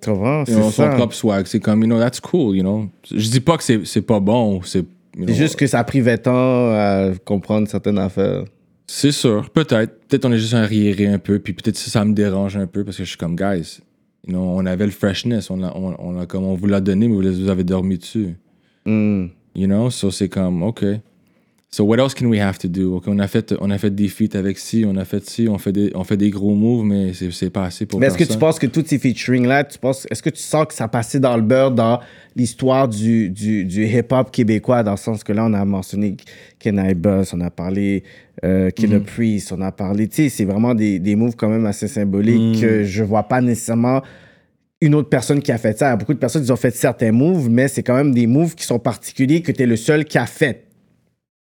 Tu 0.00 0.10
you 0.10 0.16
C'est 0.46 0.52
know, 0.54 0.62
son 0.64 0.70
ça. 0.70 0.88
propre 0.90 1.14
swag. 1.14 1.46
C'est 1.46 1.60
comme, 1.60 1.80
you 1.82 1.86
know, 1.86 1.98
that's 1.98 2.20
cool, 2.20 2.56
you 2.56 2.62
know. 2.62 2.86
Je 3.10 3.28
dis 3.30 3.40
pas 3.40 3.56
que 3.56 3.62
c'est 3.64 3.84
c'est 3.84 4.02
pas 4.02 4.20
bon. 4.20 4.60
C'est 4.62 4.78
you 4.80 4.86
C'est 5.18 5.24
know, 5.26 5.34
juste 5.34 5.56
que 5.56 5.66
ça 5.66 5.78
a 5.80 5.84
pris 5.84 6.00
20 6.00 6.26
ans 6.26 6.72
à 6.72 7.10
comprendre 7.24 7.68
certaines 7.68 7.98
affaires. 7.98 8.44
C'est 8.86 9.12
sûr, 9.12 9.50
peut-être. 9.50 10.00
Peut-être 10.08 10.24
on 10.24 10.32
est 10.32 10.38
juste 10.38 10.54
arriéré 10.54 11.06
un 11.06 11.18
peu, 11.18 11.38
puis 11.38 11.52
peut-être 11.52 11.76
ça, 11.76 11.90
ça 11.90 12.04
me 12.04 12.12
dérange 12.12 12.56
un 12.56 12.66
peu 12.66 12.84
parce 12.84 12.96
que 12.96 13.04
je 13.04 13.08
suis 13.10 13.18
comme, 13.18 13.36
guys, 13.36 13.78
you 14.26 14.32
know, 14.32 14.40
on 14.42 14.66
avait 14.66 14.86
le 14.86 14.90
freshness, 14.90 15.48
on, 15.50 15.62
a, 15.62 15.72
on, 15.76 15.94
on 15.98 16.18
a 16.20 16.26
comme 16.26 16.44
on 16.44 16.54
vous 16.54 16.66
l'a 16.66 16.80
donné, 16.80 17.06
mais 17.06 17.14
vous, 17.14 17.42
vous 17.42 17.48
avez 17.48 17.62
dormi 17.64 17.98
dessus. 17.98 18.34
Hmm. 18.84 19.26
You 19.54 19.66
know, 19.66 19.90
so 19.90 20.10
c'est 20.10 20.28
comme, 20.28 20.62
OK. 20.64 20.84
So 21.72 21.84
what 21.84 21.98
else 22.00 22.14
can 22.14 22.26
we 22.26 22.40
have 22.40 22.58
to 22.58 22.66
do? 22.68 22.96
OK, 22.96 23.04
on 23.06 23.20
a 23.20 23.28
fait, 23.28 23.54
on 23.60 23.70
a 23.70 23.78
fait 23.78 23.94
des 23.94 24.08
feats 24.08 24.34
avec 24.36 24.58
ci, 24.58 24.84
on 24.84 24.96
a 24.96 25.04
fait 25.04 25.24
ci, 25.30 25.46
on 25.48 25.56
fait 25.56 25.70
des, 25.70 25.92
on 25.94 26.02
fait 26.02 26.16
des 26.16 26.30
gros 26.30 26.56
moves, 26.56 26.84
mais 26.84 27.12
c'est 27.12 27.30
c'est 27.30 27.50
pas 27.50 27.66
assez 27.66 27.86
pour 27.86 28.00
Mais 28.00 28.08
est-ce 28.08 28.18
que 28.18 28.24
tu 28.24 28.36
penses 28.38 28.58
que 28.58 28.66
tous 28.66 28.84
ces 28.84 28.98
featuring-là, 28.98 29.62
tu 29.62 29.78
penses, 29.78 30.04
est-ce 30.10 30.20
que 30.20 30.30
tu 30.30 30.42
sens 30.42 30.66
que 30.66 30.74
ça 30.74 30.88
passait 30.88 31.20
dans 31.20 31.36
le 31.36 31.42
beurre 31.42 31.70
dans 31.70 32.00
l'histoire 32.34 32.88
du, 32.88 33.30
du, 33.30 33.64
du 33.64 33.86
hip-hop 33.86 34.32
québécois, 34.32 34.82
dans 34.82 34.90
le 34.92 34.96
sens 34.96 35.22
que 35.22 35.32
là, 35.32 35.44
on 35.44 35.52
a 35.54 35.64
mentionné 35.64 36.16
Kenai 36.58 36.94
Bus, 36.94 37.32
on 37.34 37.40
a 37.40 37.50
parlé 37.50 38.02
euh, 38.42 38.70
Killer 38.70 38.98
Mm-hmm. 38.98 39.04
Priest, 39.04 39.52
on 39.52 39.60
a 39.60 39.70
parlé, 39.70 40.08
tu 40.08 40.24
sais, 40.24 40.28
c'est 40.28 40.44
vraiment 40.46 40.74
des, 40.74 40.98
des 40.98 41.14
moves 41.14 41.36
quand 41.36 41.48
même 41.48 41.66
assez 41.66 41.86
symboliques 41.86 42.58
Mm. 42.58 42.60
que 42.60 42.82
je 42.82 43.04
vois 43.04 43.22
pas 43.22 43.40
nécessairement 43.40 44.02
une 44.80 44.96
autre 44.96 45.08
personne 45.08 45.40
qui 45.40 45.52
a 45.52 45.58
fait 45.58 45.78
ça. 45.78 45.94
Beaucoup 45.94 46.14
de 46.14 46.18
personnes, 46.18 46.42
ils 46.42 46.52
ont 46.52 46.56
fait 46.56 46.74
certains 46.74 47.12
moves, 47.12 47.48
mais 47.48 47.68
c'est 47.68 47.84
quand 47.84 47.94
même 47.94 48.12
des 48.12 48.26
moves 48.26 48.56
qui 48.56 48.64
sont 48.64 48.80
particuliers 48.80 49.42
que 49.42 49.52
tu 49.52 49.62
es 49.62 49.66
le 49.66 49.76
seul 49.76 50.04
qui 50.04 50.18
a 50.18 50.26
fait 50.26 50.64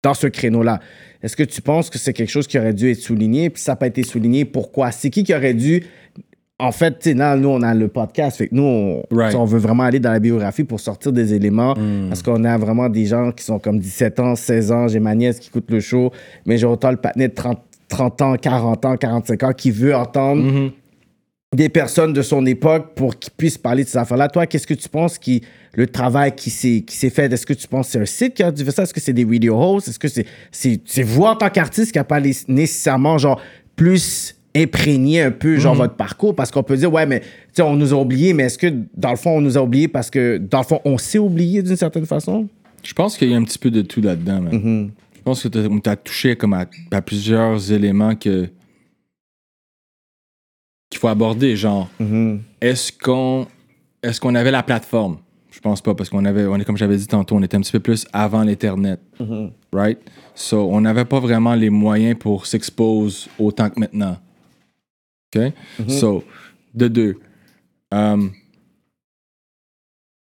dans 0.05 0.13
ce 0.13 0.27
créneau-là. 0.27 0.79
Est-ce 1.23 1.35
que 1.35 1.41
tu 1.43 1.61
penses 1.63 1.89
que 1.89 1.97
c'est 1.97 2.13
quelque 2.13 2.29
chose 2.29 2.45
qui 2.47 2.59
aurait 2.59 2.73
dû 2.75 2.91
être 2.91 2.99
souligné, 2.99 3.49
puis 3.49 3.59
ça 3.61 3.71
n'a 3.71 3.75
pas 3.77 3.87
été 3.87 4.03
souligné, 4.03 4.45
pourquoi? 4.45 4.91
C'est 4.91 5.09
qui 5.09 5.23
qui 5.23 5.33
aurait 5.33 5.55
dû... 5.55 5.83
En 6.57 6.71
fait, 6.71 7.05
là, 7.07 7.35
nous, 7.35 7.49
on 7.49 7.61
a 7.63 7.73
le 7.73 7.87
podcast, 7.89 8.37
fait 8.37 8.47
que 8.47 8.55
nous, 8.55 8.63
on, 8.63 9.03
Right. 9.11 9.35
veut 9.35 9.57
vraiment 9.57 9.83
aller 9.83 9.99
dans 9.99 10.11
la 10.11 10.19
biographie 10.19 10.63
pour 10.63 10.79
sortir 10.79 11.11
des 11.11 11.33
éléments, 11.33 11.73
Mm. 11.75 12.07
parce 12.09 12.21
qu'on 12.21 12.43
a 12.45 12.57
vraiment 12.57 12.87
des 12.87 13.05
gens 13.07 13.31
qui 13.31 13.43
sont 13.43 13.59
comme 13.59 13.79
17 13.79 14.19
ans, 14.21 14.35
16 14.35 14.71
ans, 14.71 14.87
j'ai 14.87 14.99
ma 15.01 15.15
nièce 15.15 15.39
qui 15.39 15.49
écoute 15.49 15.65
le 15.69 15.79
show, 15.81 16.11
mais 16.45 16.57
j'ai 16.57 16.65
autant 16.67 16.91
le 16.91 16.97
patinet 16.97 17.27
de 17.27 17.33
30, 17.33 17.59
30 17.89 18.21
ans, 18.21 18.35
40 18.37 18.85
ans, 18.85 18.95
45 18.95 19.43
ans 19.43 19.51
qui 19.53 19.69
veut 19.71 19.93
entendre 19.95 20.43
Mhm. 20.43 20.71
Des 21.55 21.69
personnes 21.69 22.13
de 22.13 22.21
son 22.21 22.45
époque 22.45 22.93
pour 22.95 23.17
qu'ils 23.17 23.31
puissent 23.31 23.57
parler 23.57 23.83
de 23.83 23.89
ces 23.89 23.97
affaires-là. 23.97 24.27
Toi, 24.29 24.45
qu'est-ce 24.47 24.67
que 24.67 24.73
tu 24.73 24.89
penses 24.89 25.17
qui 25.17 25.41
le 25.73 25.87
travail 25.87 26.33
qui 26.35 26.49
s'est 26.49 26.83
qui 26.85 26.95
s'est 26.95 27.09
fait? 27.09 27.31
Est-ce 27.31 27.45
que 27.45 27.53
tu 27.53 27.67
penses 27.67 27.87
que 27.87 27.91
c'est 27.93 27.99
un 27.99 28.05
site 28.05 28.33
qui 28.35 28.43
a 28.43 28.51
dû 28.51 28.63
faire 28.63 28.73
ça? 28.73 28.83
Est-ce 28.83 28.93
que 28.93 29.01
c'est 29.01 29.13
des 29.13 29.25
video 29.25 29.59
hosts? 29.59 29.89
Est-ce 29.89 29.99
que 29.99 30.07
c'est 30.07 30.25
c'est 30.51 31.03
vous 31.03 31.23
en 31.23 31.35
tant 31.35 31.49
qu'artiste 31.49 31.91
qui 31.91 31.99
a 31.99 32.03
pas 32.03 32.19
nécessairement 32.47 33.17
genre 33.17 33.41
plus 33.75 34.35
imprégné 34.55 35.21
un 35.21 35.31
peu 35.31 35.57
genre 35.57 35.75
votre 35.75 35.95
parcours? 35.95 36.35
Parce 36.35 36.51
qu'on 36.51 36.63
peut 36.63 36.77
dire 36.77 36.91
ouais 36.91 37.05
mais 37.05 37.19
tu 37.19 37.27
sais 37.53 37.61
on 37.61 37.75
nous 37.75 37.93
a 37.93 37.97
oubliés 37.97 38.33
mais 38.33 38.43
est-ce 38.43 38.57
que 38.57 38.73
dans 38.95 39.11
le 39.11 39.17
fond 39.17 39.37
on 39.37 39.41
nous 39.41 39.57
a 39.57 39.61
oubliés 39.61 39.87
parce 39.87 40.09
que 40.09 40.37
dans 40.37 40.59
le 40.59 40.65
fond 40.65 40.81
on 40.85 40.97
s'est 40.97 41.19
oublié 41.19 41.61
d'une 41.61 41.75
certaine 41.75 42.05
façon? 42.05 42.47
Je 42.83 42.93
pense 42.93 43.17
qu'il 43.17 43.29
y 43.29 43.33
a 43.33 43.37
un 43.37 43.43
petit 43.43 43.57
peu 43.57 43.71
de 43.71 43.81
tout 43.81 44.01
là-dedans. 44.01 44.41
Mm-hmm. 44.41 44.89
Je 45.15 45.21
pense 45.23 45.41
que 45.41 45.47
tu 45.47 45.89
as 45.89 45.95
touché 45.95 46.35
comme 46.35 46.53
à, 46.53 46.65
à 46.91 47.01
plusieurs 47.01 47.71
éléments 47.71 48.15
que 48.15 48.47
qu'il 50.95 51.01
faut 51.01 51.07
aborder, 51.09 51.55
genre 51.55 51.89
Mhm. 51.99 52.41
est-ce 52.61 52.91
qu'on 52.91 53.47
est-ce 54.01 54.19
qu'on 54.21 54.35
avait 54.35 54.51
la 54.51 54.63
plateforme? 54.63 55.17
Je 55.51 55.59
pense 55.59 55.81
pas 55.81 55.93
parce 55.95 56.09
qu'on 56.09 56.25
avait 56.25 56.45
on 56.45 56.55
est 56.57 56.65
comme 56.65 56.77
j'avais 56.77 56.97
dit 56.97 57.07
tantôt, 57.07 57.35
on 57.35 57.43
était 57.43 57.57
un 57.57 57.61
petit 57.61 57.71
peu 57.71 57.79
plus 57.79 58.05
avant 58.13 58.43
l'internet. 58.43 58.99
Right? 59.73 59.99
So 60.35 60.69
on 60.71 60.81
n'avait 60.81 61.05
pas 61.05 61.19
vraiment 61.19 61.55
les 61.55 61.69
moyens 61.69 62.17
pour 62.19 62.45
s'exposer 62.45 63.29
autant 63.39 63.69
que 63.69 63.79
maintenant. 63.79 64.17
OK? 65.35 65.41
So 65.89 66.23
de 66.73 66.87
deux 66.87 67.15
um, 67.91 68.31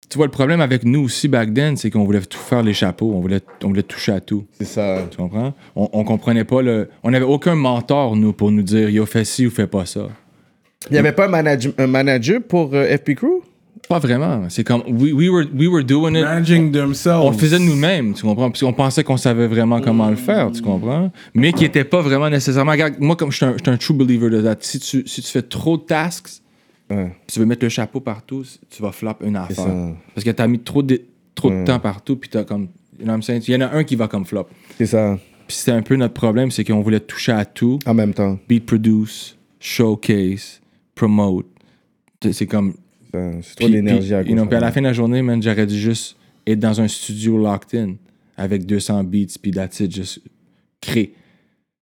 tu 0.09 0.17
vois, 0.17 0.28
le 0.28 0.32
problème 0.32 0.61
avec 0.61 0.84
nous 0.86 0.99
aussi 1.05 1.28
back 1.28 1.51
then, 1.55 1.76
c'est 1.76 1.89
qu'on 1.89 2.03
voulait 2.03 2.21
tout 2.21 2.38
faire 2.38 2.61
les 2.61 2.74
chapeaux, 2.76 3.11
on 3.15 3.19
voulait, 3.19 3.41
on 3.63 3.69
voulait 3.69 3.82
toucher 3.82 4.11
à 4.11 4.19
tout. 4.21 4.45
c'est 4.51 4.65
ça 4.65 5.07
Tu 5.09 5.17
comprends? 5.17 5.55
On, 5.76 5.89
on 5.91 6.03
comprenait 6.03 6.43
pas 6.43 6.61
le. 6.61 6.88
On 7.01 7.09
n'avait 7.09 7.26
aucun 7.26 7.55
mentor, 7.55 8.15
nous, 8.15 8.32
pour 8.32 8.51
nous 8.51 8.61
dire 8.61 8.89
yo, 8.91 9.07
fais 9.07 9.26
ci 9.26 9.47
ou 9.47 9.49
fais 9.49 9.65
pas 9.65 9.88
ça. 9.88 10.09
Il 10.89 10.95
y 10.95 10.99
avait 10.99 11.11
pas 11.11 11.25
un 11.25 11.29
manager, 11.29 11.73
un 11.77 11.88
manager 11.88 12.41
pour 12.41 12.71
euh, 12.73 12.97
FP 12.97 13.15
Crew? 13.15 13.41
Pas 13.89 13.99
vraiment. 13.99 14.43
C'est 14.49 14.63
comme. 14.63 14.81
We, 14.88 15.11
we, 15.13 15.29
were, 15.29 15.45
we 15.53 15.67
were 15.67 15.84
doing 15.84 16.15
it. 16.15 16.23
Managing 16.23 16.71
themselves. 16.71 17.25
On 17.25 17.31
le 17.31 17.38
faisait 17.38 17.59
nous-mêmes, 17.59 18.13
tu 18.13 18.21
comprends? 18.23 18.49
Parce 18.49 18.61
qu'on 18.61 18.71
pensait 18.73 19.03
qu'on 19.03 19.17
savait 19.17 19.47
vraiment 19.47 19.81
comment 19.81 20.09
le 20.09 20.15
faire, 20.15 20.51
tu 20.51 20.61
comprends? 20.61 21.11
Mais 21.34 21.51
qui 21.51 21.63
n'était 21.63 21.84
pas 21.84 22.01
vraiment 22.01 22.29
nécessairement. 22.29 22.71
Regarde, 22.71 22.95
moi, 22.99 23.15
comme 23.17 23.31
je 23.31 23.38
suis 23.38 23.45
un, 23.45 23.53
je 23.57 23.63
suis 23.63 23.69
un 23.71 23.77
true 23.77 23.93
believer 23.93 24.29
de 24.29 24.41
that, 24.41 24.55
si 24.61 24.79
tu, 24.79 25.03
si 25.05 25.21
tu 25.21 25.27
fais 25.29 25.41
trop 25.41 25.77
de 25.77 25.84
tasks, 25.84 26.39
Ouais. 26.89 27.15
tu 27.27 27.39
veux 27.39 27.45
mettre 27.45 27.63
le 27.65 27.69
chapeau 27.69 28.01
partout, 28.01 28.43
tu 28.69 28.81
vas 28.84 28.91
flop 28.91 29.15
une 29.25 29.36
affaire. 29.38 29.65
Parce 30.13 30.23
que 30.23 30.29
tu 30.29 30.41
as 30.41 30.47
mis 30.47 30.59
trop 30.59 30.84
de, 30.84 31.01
trop 31.34 31.49
de 31.49 31.63
temps 31.65 31.79
partout, 31.79 32.15
puis 32.17 32.29
tu 32.29 32.38
as 32.38 32.43
comme. 32.43 32.67
You 32.99 33.05
know 33.05 33.07
what 33.07 33.15
I'm 33.15 33.21
saying? 33.23 33.41
Il 33.47 33.53
y 33.53 33.55
en 33.57 33.61
a 33.61 33.71
un 33.73 33.84
qui 33.84 33.95
va 33.95 34.07
comme 34.07 34.25
flop. 34.25 34.47
c'est 34.77 34.86
ça 34.86 35.17
Puis 35.47 35.57
c'était 35.57 35.71
un 35.71 35.81
peu 35.81 35.95
notre 35.95 36.13
problème, 36.13 36.51
c'est 36.51 36.63
qu'on 36.63 36.81
voulait 36.81 36.99
toucher 36.99 37.31
à 37.31 37.43
tout. 37.45 37.79
en 37.86 37.93
même 37.93 38.13
temps 38.13 38.38
beat 38.47 38.65
produce, 38.65 39.36
showcase, 39.59 40.61
promote. 40.95 41.47
C'est- 42.31 42.47
comme. 42.47 42.75
C'est 43.41 43.55
trop 43.57 43.69
d'énergie 43.69 44.13
à 44.15 44.23
know, 44.23 44.45
puis 44.47 44.55
à 44.55 44.59
la 44.59 44.71
fin 44.71 44.81
de 44.81 44.87
la 44.87 44.93
journée, 44.93 45.21
man, 45.21 45.41
j'aurais 45.41 45.67
dû 45.67 45.77
juste 45.77 46.15
être 46.47 46.59
dans 46.59 46.81
un 46.81 46.87
studio 46.87 47.37
locked 47.37 47.79
in 47.79 47.95
avec 48.37 48.65
200 48.65 49.03
beats, 49.03 49.37
puis 49.39 49.51
that's 49.51 49.79
it, 49.79 49.93
juste 49.93 50.19
créer. 50.81 51.13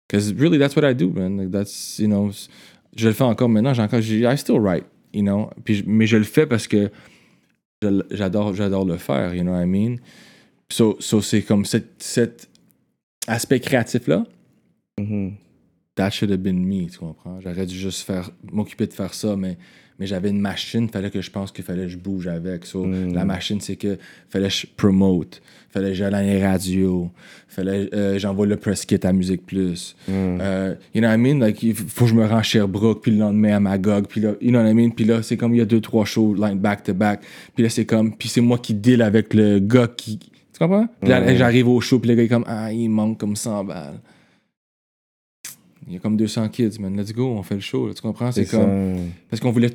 Because 0.08 0.32
really, 0.32 0.58
that's 0.58 0.76
what 0.76 0.88
I 0.88 0.94
do, 0.94 1.10
man. 1.10 1.36
Like, 1.36 1.50
that's, 1.50 1.98
you 1.98 2.06
know, 2.06 2.30
je 2.96 3.08
le 3.08 3.12
fais 3.14 3.24
encore 3.24 3.48
maintenant, 3.48 3.74
j'ai 3.74 3.82
encore, 3.82 3.98
I 4.00 4.38
still 4.38 4.60
write, 4.60 4.84
you 5.12 5.22
know. 5.22 5.50
Puis, 5.64 5.82
mais 5.86 6.06
je 6.06 6.16
le 6.16 6.24
fais 6.24 6.46
parce 6.46 6.68
que 6.68 6.90
j'adore, 8.12 8.54
j'adore 8.54 8.84
le 8.84 8.96
faire, 8.96 9.34
you 9.34 9.42
know 9.42 9.52
what 9.52 9.62
I 9.62 9.66
mean? 9.66 9.96
So, 10.70 10.96
so 11.00 11.20
c'est 11.20 11.42
comme 11.42 11.64
cet, 11.64 12.00
cet 12.02 12.48
aspect 13.26 13.58
créatif-là, 13.60 14.24
Mhm. 15.00 15.34
That 15.98 16.12
should 16.12 16.30
have 16.30 16.42
been 16.42 16.64
me, 16.64 16.88
tu 16.88 16.98
comprends? 16.98 17.40
J'aurais 17.40 17.66
dû 17.66 17.76
juste 17.76 18.02
faire, 18.02 18.30
m'occuper 18.52 18.86
de 18.86 18.92
faire 18.92 19.12
ça, 19.12 19.34
mais, 19.36 19.58
mais 19.98 20.06
j'avais 20.06 20.30
une 20.30 20.40
machine, 20.40 20.88
fallait 20.88 21.10
que 21.10 21.20
je 21.20 21.30
pense 21.30 21.50
qu'il 21.50 21.64
fallait 21.64 21.82
que 21.82 21.88
je 21.88 21.98
bouge 21.98 22.28
avec. 22.28 22.64
So, 22.66 22.86
La 22.86 23.24
machine, 23.24 23.60
c'est 23.60 23.74
que 23.74 23.98
fallait 24.30 24.46
que 24.46 24.54
je 24.54 24.66
promote, 24.76 25.42
fallait 25.70 25.88
que 25.88 25.94
j'aille 25.94 26.12
dans 26.12 26.20
les 26.20 26.44
radios, 26.44 27.10
fallait 27.48 27.92
euh, 27.92 28.16
j'envoie 28.16 28.46
le 28.46 28.56
press 28.56 28.86
kit 28.86 29.00
à 29.02 29.12
Musique 29.12 29.44
Plus. 29.44 29.96
Euh, 30.08 30.74
you 30.94 31.00
know 31.00 31.08
what 31.08 31.14
I 31.14 31.18
mean? 31.18 31.40
Like, 31.40 31.60
il 31.64 31.74
faut 31.74 32.04
que 32.04 32.10
je 32.10 32.14
me 32.14 32.24
rende 32.24 32.38
à 32.38 32.42
Sherbrooke, 32.42 33.02
puis 33.02 33.10
le 33.10 33.18
lendemain 33.18 33.56
à 33.56 33.60
Magog, 33.60 34.06
puis 34.06 34.20
là, 34.20 34.34
you 34.40 34.50
know 34.50 34.60
what 34.60 34.70
I 34.70 34.74
mean? 34.74 34.90
Puis 34.90 35.04
là, 35.04 35.22
c'est 35.24 35.36
comme 35.36 35.52
il 35.52 35.58
y 35.58 35.62
a 35.62 35.66
deux, 35.66 35.80
trois 35.80 36.04
shows, 36.04 36.34
line 36.34 36.58
back 36.58 36.84
to 36.84 36.94
back. 36.94 37.22
Puis 37.56 37.64
là, 37.64 37.68
c'est 37.68 37.84
comme, 37.84 38.14
puis 38.16 38.28
c'est 38.28 38.40
moi 38.40 38.58
qui 38.58 38.72
deal 38.72 39.02
avec 39.02 39.34
le 39.34 39.58
gars 39.58 39.88
qui. 39.88 40.18
Tu 40.18 40.58
comprends? 40.60 40.86
Puis 41.00 41.10
là, 41.10 41.34
j'arrive 41.34 41.68
au 41.68 41.80
show, 41.80 41.98
puis 41.98 42.08
le 42.08 42.14
gars 42.14 42.22
est 42.22 42.28
comme, 42.28 42.44
ah, 42.46 42.72
il 42.72 42.88
manque 42.88 43.18
comme 43.18 43.34
100 43.34 43.64
balles. 43.64 44.00
Il 45.88 45.94
y 45.94 45.96
a 45.96 46.00
comme 46.00 46.16
200 46.16 46.48
kids, 46.50 46.78
man. 46.80 46.96
Let's 46.96 47.12
go, 47.12 47.26
on 47.26 47.42
fait 47.42 47.54
le 47.54 47.60
show. 47.60 47.88
là, 47.88 47.94
tu 47.94 48.02
comprends? 48.02 48.30
C'est 48.32 48.44
comme. 48.46 48.60
ça, 48.96 49.02
Parce 49.30 49.40
qu'on 49.40 49.50
voulait 49.50 49.70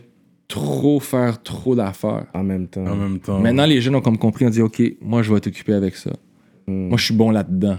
trop 0.47 0.99
faire 0.99 1.41
trop 1.41 1.76
d'affaires. 1.76 2.28
en 2.34 2.43
même 2.43 2.68
temps. 2.68 2.86
En 2.86 2.95
même 2.95 3.20
temps. 3.20 3.39
Maintenant, 3.39 3.66
les 3.66 3.82
jeunes 3.82 3.95
ont 3.95 4.01
comme 4.01 4.18
compris, 4.18 4.45
on 4.45 4.49
dit, 4.49 4.61
OK, 4.61 4.82
moi, 5.01 5.24
je 5.24 5.34
vais 5.34 5.39
t'occuper 5.39 5.74
avec 5.74 5.95
ça. 5.95 6.11
Moi, 6.68 6.97
je 6.97 7.05
suis 7.05 7.14
bon 7.16 7.32
là-dedans. 7.32 7.78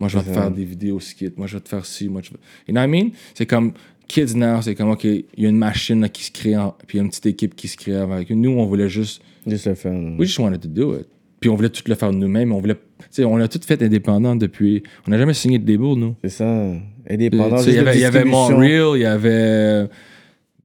Moi, 0.00 0.08
je 0.08 0.18
vais 0.18 0.24
te 0.24 0.30
faire 0.30 0.50
des 0.50 0.64
vidéos 0.64 0.98
skits. 1.00 1.32
Moi, 1.36 1.46
je 1.46 1.56
vais 1.56 1.60
te 1.60 1.68
faire 1.68 1.84
ci. 1.86 2.08
Moi, 2.08 2.22
je 2.24 2.30
vais... 2.30 2.36
You 2.68 2.72
know 2.74 2.80
what 2.80 2.86
I 2.86 2.90
mean? 2.90 3.10
C'est 3.34 3.46
comme 3.46 3.72
kids 4.08 4.34
now, 4.34 4.60
c'est 4.62 4.74
comme, 4.74 4.90
OK, 4.90 5.04
il 5.04 5.24
y 5.38 5.46
a 5.46 5.48
une 5.50 5.58
machine 5.58 6.00
là, 6.00 6.08
qui 6.08 6.24
se 6.24 6.30
crée, 6.32 6.56
en- 6.56 6.74
puis 6.86 6.96
il 6.96 6.98
y 6.98 7.00
a 7.00 7.04
une 7.04 7.10
petite 7.10 7.26
équipe 7.26 7.54
qui 7.54 7.68
se 7.68 7.76
crée 7.76 7.94
avec 7.94 8.30
eux. 8.32 8.34
Nous, 8.34 8.50
on 8.50 8.66
voulait 8.66 8.88
juste, 8.88 9.22
Juste 9.46 9.66
le 9.66 9.74
faire. 9.74 9.92
we 10.18 10.26
just 10.26 10.38
wanted 10.38 10.60
to 10.60 10.68
do 10.68 10.96
it. 10.96 11.06
Puis 11.40 11.48
on 11.48 11.54
voulait 11.54 11.70
tout 11.70 11.82
le 11.86 11.94
faire 11.94 12.12
nous-mêmes. 12.12 12.52
On 12.52 12.60
voulait, 12.60 12.74
tu 12.74 13.06
sais, 13.10 13.24
on 13.24 13.36
a 13.36 13.48
tout 13.48 13.60
fait 13.66 13.82
indépendant 13.82 14.36
depuis. 14.36 14.82
On 15.08 15.10
n'a 15.10 15.18
jamais 15.18 15.34
signé 15.34 15.58
de 15.58 15.70
label, 15.70 15.98
nous. 15.98 16.14
C'est 16.22 16.28
ça. 16.28 16.64
Indépendant. 17.08 17.62
Il 17.62 17.72
y 17.72 17.76
y 17.76 17.78
avait 17.78 17.94
distribution. 17.94 18.30
Montreal, 18.30 18.90
il 18.96 19.00
y 19.02 19.06
avait. 19.06 19.88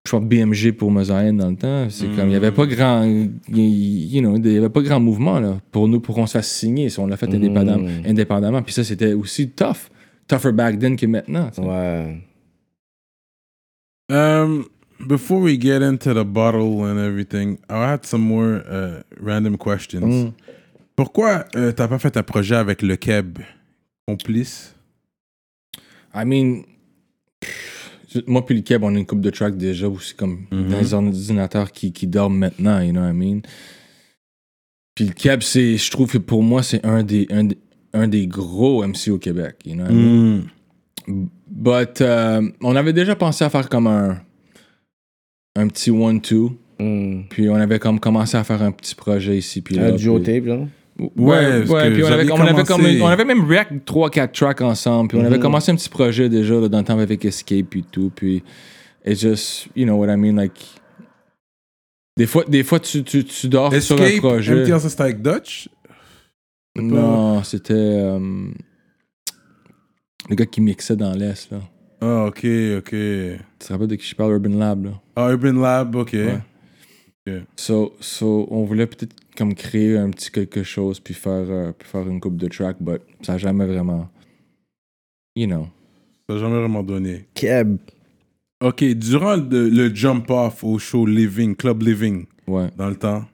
Je 0.05 0.11
crois 0.11 0.19
BMG 0.19 0.73
pour 0.73 0.91
Mosaïen 0.91 1.33
dans 1.33 1.49
le 1.49 1.55
temps. 1.55 1.87
C'est 1.89 2.05
comme, 2.15 2.25
il 2.25 2.29
n'y 2.29 2.35
avait 2.35 2.51
pas 2.51 2.67
grand. 2.67 3.05
You 3.05 4.21
know, 4.21 4.35
il 4.37 4.51
y 4.51 4.57
avait 4.57 4.69
pas 4.69 4.81
grand 4.81 4.99
mouvement 4.99 5.39
là, 5.39 5.57
pour 5.71 5.87
nous, 5.87 5.99
pour 5.99 6.13
qu'on 6.13 6.27
se 6.27 6.33
fasse 6.33 6.51
signer. 6.51 6.89
Si 6.89 6.99
on 6.99 7.07
l'a 7.07 7.17
fait 7.17 7.33
indépendamment, 7.33 7.89
indépendamment. 8.05 8.61
Puis 8.61 8.73
ça, 8.73 8.83
c'était 8.83 9.13
aussi 9.13 9.49
tough. 9.49 9.89
Tougher 10.27 10.51
back 10.51 10.77
then 10.79 10.95
que 10.95 11.05
maintenant. 11.05 11.49
Ouais. 11.57 12.21
Euh, 14.11 14.63
before 15.07 15.39
we 15.39 15.57
get 15.59 15.81
into 15.81 16.13
the 16.13 16.23
bottle 16.23 16.83
and 16.83 16.99
everything, 16.99 17.57
I 17.69 17.91
had 17.91 18.05
some 18.05 18.21
more 18.21 18.63
uh, 18.67 19.01
random 19.19 19.57
questions. 19.57 20.33
Pourquoi 20.95 21.45
euh, 21.55 21.71
t'as 21.71 21.87
pas 21.87 21.99
fait 21.99 22.15
un 22.17 22.23
projet 22.23 22.55
avec 22.55 22.81
le 22.81 22.95
Keb 22.95 23.39
complice? 24.07 24.75
I 26.13 26.23
mean, 26.25 26.61
pff, 27.41 28.23
moi 28.27 28.45
puis 28.45 28.55
le 28.55 28.61
Keb, 28.61 28.83
on 28.83 28.95
a 28.95 28.97
une 28.97 29.05
coupe 29.05 29.19
de 29.21 29.29
tracks 29.29 29.57
déjà 29.57 29.89
aussi 29.89 30.15
comme 30.15 30.45
dans 30.51 30.79
les 30.79 30.93
ordinateurs 30.93 31.71
qui, 31.71 31.91
qui 31.91 32.07
dorment 32.07 32.37
maintenant, 32.37 32.79
you 32.81 32.91
know 32.91 33.01
what 33.01 33.09
I 33.09 33.13
mean? 33.13 33.41
Puis 34.95 35.05
le 35.07 35.13
Keb, 35.13 35.41
c'est, 35.41 35.75
je 35.77 35.91
trouve 35.91 36.09
que 36.11 36.17
pour 36.17 36.41
moi, 36.41 36.63
c'est 36.63 36.85
un 36.85 37.03
des, 37.03 37.27
un, 37.29 37.43
des- 37.43 37.57
un 37.93 38.07
des 38.07 38.27
gros 38.27 38.85
MC 38.85 39.09
au 39.09 39.17
Québec, 39.19 39.57
you 39.65 39.73
know 39.73 39.83
what 39.83 39.91
I 39.91 39.95
mean? 39.95 40.43
Mm. 41.07 41.27
But 41.47 42.01
euh, 42.01 42.49
on 42.61 42.75
avait 42.75 42.93
déjà 42.93 43.15
pensé 43.15 43.43
à 43.43 43.49
faire 43.49 43.67
comme 43.69 43.87
un, 43.87 44.19
un 45.57 45.67
petit 45.67 45.91
one-two. 45.91 46.57
Hmm. 46.79 47.21
Puis 47.29 47.47
on 47.47 47.55
avait 47.55 47.79
comme 47.79 47.99
commencé 48.01 48.35
à 48.35 48.43
faire 48.43 48.61
un 48.61 48.71
petit 48.71 48.95
projet 48.95 49.37
ici. 49.37 49.61
Puis 49.61 49.75
là, 49.75 49.87
Un 49.87 49.91
duo 49.95 50.15
puis- 50.19 50.25
tape, 50.25 50.45
genre? 50.45 50.67
Ouais, 50.97 51.09
Ouais, 51.17 51.69
ouais, 51.69 51.91
puis 51.91 52.03
on 52.03 52.07
avait, 52.07 52.31
on, 52.31 52.35
avait 52.37 52.63
comme, 52.63 52.85
on 53.01 53.07
avait 53.07 53.25
même 53.25 53.45
react 53.45 53.73
3-4 53.85 54.31
tracks 54.31 54.61
ensemble, 54.61 55.09
puis 55.09 55.17
on 55.17 55.25
avait 55.25 55.39
commencé 55.39 55.71
un 55.71 55.75
petit 55.75 55.89
projet 55.89 56.29
déjà 56.29 56.53
là, 56.55 56.69
dans 56.69 56.77
le 56.77 56.83
temps 56.85 56.97
avec 56.97 57.25
Escape 57.25 57.75
et 57.75 57.83
tout, 57.91 58.11
puis 58.15 58.43
it's 59.05 59.19
just, 59.19 59.67
you 59.75 59.85
know 59.85 59.95
what 59.95 60.07
I 60.07 60.15
mean, 60.15 60.35
like... 60.35 60.53
Des 62.17 62.27
fois, 62.27 62.45
des 62.47 62.63
fois 62.63 62.79
tu, 62.79 63.03
tu, 63.03 63.25
tu 63.25 63.49
dors 63.49 63.73
sur 63.81 63.99
un 63.99 64.05
Escape, 64.05 64.21
projet. 64.21 64.79
Ça 64.79 64.89
c'était 64.89 65.03
avec 65.03 65.21
Dutch? 65.21 65.67
Non, 66.77 67.43
c'était 67.43 67.73
euh, 67.73 68.47
le 70.29 70.35
gars 70.35 70.45
qui 70.45 70.61
mixait 70.61 70.95
dans 70.95 71.11
l'Est, 71.11 71.51
là. 71.51 71.59
Ah, 72.01 72.25
ok, 72.27 72.45
ok. 72.77 72.89
Tu 72.89 73.39
te 73.59 73.73
rappelles 73.73 73.87
de 73.87 73.95
qui 73.95 74.07
je 74.07 74.15
parle, 74.15 74.31
Urban 74.31 74.57
Lab, 74.57 74.85
là? 74.85 74.91
Ah, 75.15 75.31
Urban 75.31 75.53
Lab, 75.53 75.95
ok. 75.95 76.13
Ouais. 76.13 77.43
So, 77.55 77.93
so, 77.99 78.47
on 78.51 78.65
voulait 78.65 78.85
peut-être 78.85 79.15
comme 79.35 79.53
créer 79.53 79.97
un 79.97 80.09
petit 80.09 80.31
quelque 80.31 80.63
chose 80.63 80.99
puis 80.99 81.13
faire, 81.13 81.45
euh, 81.49 81.71
puis 81.77 81.87
faire 81.87 82.07
une 82.07 82.19
coupe 82.19 82.37
de 82.37 82.47
track, 82.47 82.77
but 82.79 83.01
ça 83.21 83.33
n'a 83.33 83.37
jamais 83.37 83.65
vraiment, 83.65 84.07
you 85.35 85.47
know. 85.47 85.67
Ça 86.27 86.35
n'a 86.35 86.39
jamais 86.41 86.59
vraiment 86.59 86.83
donné. 86.83 87.27
Keb. 87.33 87.77
Ok, 88.63 88.83
durant 88.95 89.35
le, 89.35 89.69
le 89.69 89.93
jump-off 89.93 90.63
au 90.63 90.79
show 90.79 91.05
Living, 91.05 91.55
Club 91.55 91.81
Living, 91.83 92.25
Ouais. 92.47 92.69
dans 92.77 92.89
le 92.89 92.95
temps, 92.95 93.25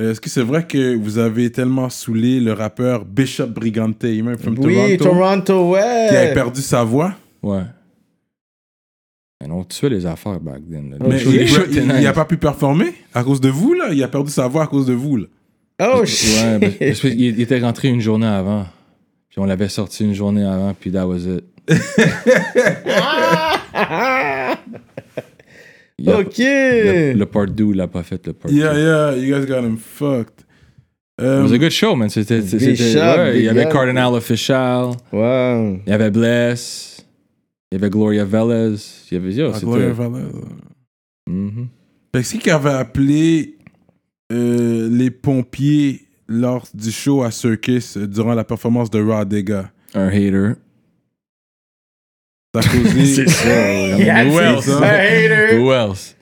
euh, 0.00 0.10
est-ce 0.12 0.20
que 0.20 0.30
c'est 0.30 0.42
vrai 0.42 0.66
que 0.66 0.94
vous 0.96 1.18
avez 1.18 1.50
tellement 1.50 1.88
saoulé 1.90 2.40
le 2.40 2.52
rappeur 2.52 3.04
Bishop 3.04 3.46
Brigante, 3.48 4.02
même 4.04 4.36
from 4.38 4.56
Oui, 4.58 4.96
Toronto, 4.96 5.04
Toronto, 5.04 5.70
ouais. 5.72 6.06
qui 6.10 6.16
a 6.16 6.32
perdu 6.32 6.60
sa 6.62 6.84
voix? 6.84 7.14
Ouais. 7.42 7.62
And 9.44 9.50
on 9.50 9.64
tuait 9.64 9.90
les 9.90 10.06
affaires 10.06 10.40
back 10.40 10.62
then. 10.70 10.90
là. 10.90 10.96
Mais 11.06 11.16
il, 11.16 11.20
shows- 11.20 11.30
les 11.32 11.46
shows 11.46 11.62
il, 11.70 11.78
étaient 11.78 11.86
il 11.86 11.94
nice. 11.98 12.06
a 12.06 12.12
pas 12.12 12.24
pu 12.24 12.36
performer 12.38 12.94
à 13.12 13.22
cause 13.22 13.40
de 13.40 13.48
vous, 13.50 13.74
là? 13.74 13.88
Il 13.92 14.02
a 14.02 14.08
perdu 14.08 14.30
sa 14.30 14.46
voix 14.48 14.62
à 14.64 14.66
cause 14.66 14.86
de 14.86 14.94
vous, 14.94 15.16
là. 15.18 15.26
Oh, 15.82 16.04
shit. 16.04 16.42
Ouais, 16.42 16.58
parce 16.78 17.04
il 17.04 17.40
était 17.40 17.58
rentré 17.60 17.88
une 17.88 18.00
journée 18.00 18.26
avant. 18.26 18.64
Puis 19.28 19.40
on 19.40 19.44
l'avait 19.44 19.68
sorti 19.68 20.04
une 20.04 20.14
journée 20.14 20.44
avant, 20.44 20.72
puis 20.78 20.90
that 20.92 21.06
was 21.06 21.18
it. 21.26 21.44
Il 25.98 26.10
a- 26.10 26.18
ok. 26.18 26.38
le, 26.38 27.12
le 27.12 27.26
part 27.26 27.46
2, 27.46 27.64
il 27.70 27.76
l'a 27.76 27.86
pas 27.86 28.02
fait, 28.02 28.26
le 28.26 28.32
part 28.32 28.50
2. 28.50 28.56
Yeah, 28.56 28.74
yeah, 28.74 29.16
you 29.16 29.32
guys 29.34 29.46
got 29.46 29.60
him 29.64 29.76
fucked. 29.76 30.40
It 31.20 31.24
Um, 31.24 31.44
was 31.44 31.52
a 31.52 31.58
good 31.58 31.70
show, 31.70 31.94
man. 31.94 32.08
C'était, 32.10 32.40
ouais, 32.40 33.38
il 33.38 33.44
y 33.44 33.48
avait. 33.48 33.68
Cardinal 33.68 34.14
Official, 34.14 34.90
Wow. 35.12 35.78
il 35.86 35.90
y 35.90 35.92
avait 35.92 36.10
Bless, 36.10 36.93
il 37.70 37.74
y 37.74 37.80
avait 37.80 37.90
Gloria 37.90 38.24
Velez, 38.24 38.76
il 39.10 39.14
y 39.14 39.16
avait... 39.16 39.32
Yo, 39.32 39.50
ah, 39.50 39.54
c'était... 39.54 39.66
Gloria. 39.66 39.94
Fait 42.14 42.20
que 42.20 42.22
c'est 42.22 42.38
qui 42.38 42.50
avait 42.50 42.70
appelé 42.70 43.56
euh, 44.32 44.88
les 44.90 45.10
pompiers 45.10 46.02
lors 46.28 46.66
du 46.72 46.90
show 46.90 47.22
à 47.22 47.30
Circus 47.30 47.96
euh, 47.96 48.06
durant 48.06 48.34
la 48.34 48.44
performance 48.44 48.90
de 48.90 49.02
Raw 49.02 49.24
Dega? 49.24 49.70
Un 49.94 50.08
hater. 50.08 50.52
Ça 52.54 52.60
a 52.60 52.62
causé... 52.62 53.24
Yeah, 54.04 54.24
Who 54.26 54.38
c'est 54.38 54.44
else? 54.44 54.68
un 54.68 54.82
hater. 54.82 55.58
Who 55.58 55.72
else? 55.72 56.16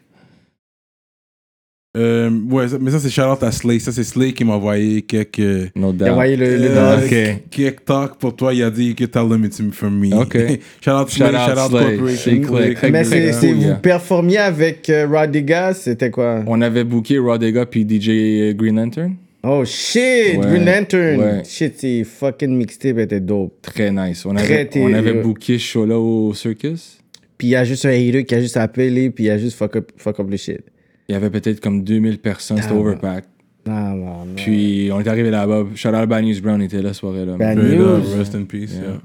Euh, 1.94 2.30
ouais, 2.50 2.64
mais 2.80 2.90
ça 2.90 2.98
c'est 2.98 3.10
shout-out 3.10 3.42
à 3.42 3.52
Slay. 3.52 3.78
Ça 3.78 3.92
c'est 3.92 4.04
Slay 4.04 4.32
qui 4.32 4.44
m'a 4.44 4.54
envoyé 4.54 5.02
quelques... 5.02 5.72
No 5.76 5.92
doubt. 5.92 6.00
Il 6.00 6.08
a 6.08 6.12
envoyé 6.12 6.36
le, 6.36 6.56
le 6.56 6.68
Euh, 6.70 6.96
dog. 6.96 7.04
ok. 7.04 7.42
Quelques 7.50 7.84
talks 7.84 8.14
pour 8.18 8.34
toi, 8.34 8.54
il 8.54 8.62
a 8.62 8.70
dit 8.70 8.94
que 8.94 9.04
tell 9.04 9.28
them 9.28 9.44
it's 9.44 9.60
from 9.72 9.98
me. 9.98 10.14
Ok. 10.14 10.38
shout-out 10.80 11.10
Slay. 11.10 11.30
Corporation. 11.30 12.30
Click, 12.40 12.50
Mais 12.90 13.02
click, 13.02 13.34
c'est, 13.34 13.52
vous 13.52 13.74
performiez 13.82 14.38
avec 14.38 14.88
euh, 14.88 15.06
Rodiga, 15.06 15.74
c'était 15.74 16.10
quoi? 16.10 16.42
On 16.46 16.62
avait 16.62 16.84
booké 16.84 17.18
Rodega 17.18 17.66
puis 17.66 17.82
DJ 17.82 18.54
Green 18.56 18.76
Lantern. 18.76 19.14
Oh 19.44 19.64
shit, 19.66 20.38
Ouais. 20.38 20.46
Green 20.46 20.64
Lantern. 20.64 21.20
Ouais. 21.20 21.42
Shit, 21.44 21.74
c'est 21.76 22.04
fucking 22.04 22.56
mixtape 22.56 22.96
était 22.98 23.20
dope. 23.20 23.60
Très 23.60 23.90
nice. 23.90 24.24
On 24.24 24.34
Très 24.34 24.60
avait, 24.60 24.70
on 24.76 24.94
avait 24.94 25.14
booké 25.20 25.58
ce 25.58 25.64
show-là 25.64 25.98
au 25.98 26.32
Circus. 26.32 26.98
Puis 27.36 27.48
il 27.48 27.50
y 27.50 27.56
a 27.56 27.64
juste 27.64 27.84
un 27.84 27.90
hater 27.90 28.24
qui 28.24 28.34
a 28.36 28.40
juste 28.40 28.56
appelé, 28.56 29.10
puis 29.10 29.24
il 29.24 29.30
a 29.30 29.36
juste 29.36 29.58
fuck 29.58 29.74
up, 29.76 29.90
fuck 29.96 30.20
up 30.20 30.30
le 30.30 30.36
shit. 30.36 30.60
Il 31.08 31.12
y 31.12 31.14
avait 31.16 31.30
peut-être 31.30 31.60
comme 31.60 31.82
2000 31.84 32.18
personnes, 32.18 32.58
c'était 32.58 32.70
Ah, 32.74 32.78
overpack. 32.78 33.24
Non, 33.66 33.74
non, 33.94 34.24
non. 34.24 34.34
Puis 34.36 34.90
on 34.92 35.00
est 35.00 35.06
arrivé 35.08 35.30
là-bas. 35.30 35.66
Shout 35.74 35.88
out 35.90 36.08
Bad 36.08 36.24
News 36.24 36.40
Brown 36.40 36.60
était 36.62 36.78
là 36.78 36.82
la 36.84 36.94
soirée 36.94 37.24
là. 37.24 37.36
Bad 37.36 37.58
News. 37.58 37.80
up, 37.82 38.04
Rest 38.18 38.34
in 38.34 38.44
peace. 38.44 38.72
Yeah. 38.74 38.98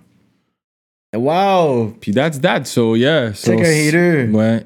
yeah. 1.13 1.19
Wow. 1.19 1.93
Puis 1.99 2.11
that's 2.11 2.39
that. 2.41 2.63
So 2.65 2.95
yeah. 2.95 3.33
So, 3.33 3.51
Check 3.51 3.59
un 3.59 3.69
hater. 3.71 4.29
Ouais. 4.31 4.63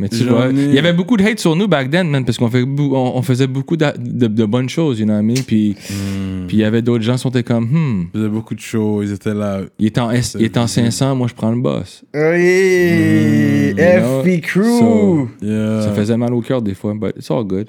Mais 0.00 0.08
tu 0.08 0.24
vois, 0.24 0.48
ai- 0.48 0.52
il 0.54 0.74
y 0.74 0.78
avait 0.78 0.92
beaucoup 0.94 1.16
de 1.16 1.22
hate 1.22 1.38
sur 1.38 1.54
nous 1.54 1.68
back 1.68 1.90
then, 1.90 2.08
man, 2.08 2.24
parce 2.24 2.38
qu'on 2.38 2.48
fait 2.48 2.62
on, 2.62 3.16
on 3.16 3.22
faisait 3.22 3.46
beaucoup 3.46 3.76
d'a- 3.76 3.92
de, 3.96 4.26
de 4.26 4.44
bonnes 4.46 4.68
choses, 4.68 4.98
you 4.98 5.04
know 5.04 5.14
what 5.14 5.20
I 5.20 5.24
mean? 5.24 5.42
Puis 5.46 5.76
Hmm. 5.90 6.46
puis 6.48 6.56
il 6.56 6.60
y 6.60 6.64
avait 6.64 6.82
d'autres 6.82 7.04
gens 7.04 7.16
qui 7.16 7.28
étaient 7.28 7.42
comme, 7.42 7.64
hmm, 7.66 8.06
Ils 8.14 8.18
faisaient 8.18 8.28
beaucoup 8.30 8.54
de 8.54 8.60
shows, 8.60 9.02
ils 9.02 9.12
étaient 9.12 9.34
là. 9.34 9.60
il 9.78 9.86
est 9.86 9.98
en, 9.98 10.10
S- 10.10 10.36
il 10.38 10.46
est 10.46 10.56
en 10.56 10.66
500, 10.66 11.14
moi 11.14 11.28
je 11.28 11.34
prends 11.34 11.50
le 11.52 11.60
boss. 11.60 12.02
Oui. 12.14 12.20
Mm, 12.20 13.68
you 13.68 13.74
know, 13.74 14.22
FP 14.22 14.40
Crew. 14.40 14.78
so- 14.80 15.28
Yeah. 15.42 15.82
Ça 15.82 15.92
faisait 15.92 16.16
mal 16.16 16.32
au 16.34 16.40
cœur 16.40 16.62
des 16.62 16.74
fois, 16.74 16.94
but 16.94 17.12
it's 17.16 17.30
all 17.30 17.44
good. 17.44 17.68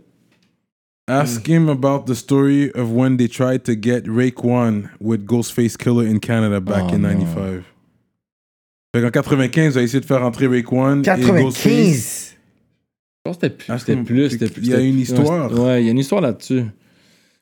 Ask 1.08 1.46
him 1.48 1.68
about 1.68 2.06
the 2.06 2.14
story 2.16 2.72
of 2.74 2.90
when 2.94 3.18
they 3.18 3.28
tried 3.28 3.64
to 3.64 3.74
get 3.74 4.04
Raekwon 4.08 4.84
with 5.02 5.26
Ghostface 5.26 5.76
Killer 5.76 6.08
in 6.08 6.20
Canada 6.20 6.60
back 6.62 6.86
Oh, 6.90 6.94
in 6.96 7.00
non. 7.00 7.10
95. 7.10 7.64
Fait 8.94 9.02
qu'en 9.02 9.10
95, 9.10 9.76
ils 9.76 9.80
ont 9.80 9.82
essayé 9.82 10.00
de 10.02 10.06
faire 10.06 10.22
rentrer 10.22 10.48
Raekwon 10.48 11.02
et 11.02 11.06
Ghostface. 11.06 11.26
95. 11.26 12.36
Je 13.26 13.30
pense 13.30 13.38
que 13.38 13.42
c'était 13.48 13.56
plus. 13.56 13.66
Ah, 13.70 13.78
C'était 13.80 13.94
c'est- 13.96 14.04
plus. 14.04 14.30
c'était 14.32 14.50
plus- 14.50 14.64
il 14.64 14.70
y 14.70 14.74
a 14.74 14.80
une 14.80 15.00
histoire. 15.00 15.52
Ouais, 15.60 15.82
il 15.82 15.86
y 15.86 15.88
a 15.88 15.92
une 15.92 16.00
histoire 16.00 16.22
là-dessus. 16.22 16.64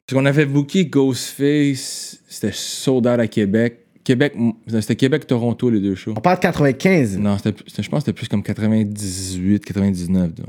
Parce 0.05 0.19
qu'on 0.19 0.25
avait 0.25 0.45
booké 0.45 0.85
Ghostface, 0.85 2.19
c'était 2.27 2.51
sold 2.53 3.07
out 3.07 3.19
à 3.19 3.27
Québec. 3.27 3.79
Québec, 4.03 4.33
c'était 4.67 4.95
Québec-Toronto, 4.95 5.69
les 5.69 5.79
deux 5.79 5.95
shows. 5.95 6.13
On 6.17 6.21
parle 6.21 6.37
de 6.37 6.41
95. 6.41 7.17
Non, 7.17 7.37
c'était, 7.37 7.63
c'était- 7.67 7.83
je 7.83 7.89
pense 7.89 7.99
que 7.99 8.05
c'était 8.05 8.13
plus 8.17 8.27
comme 8.27 8.41
98, 8.43 9.63
99. 9.63 10.33
donc. 10.33 10.47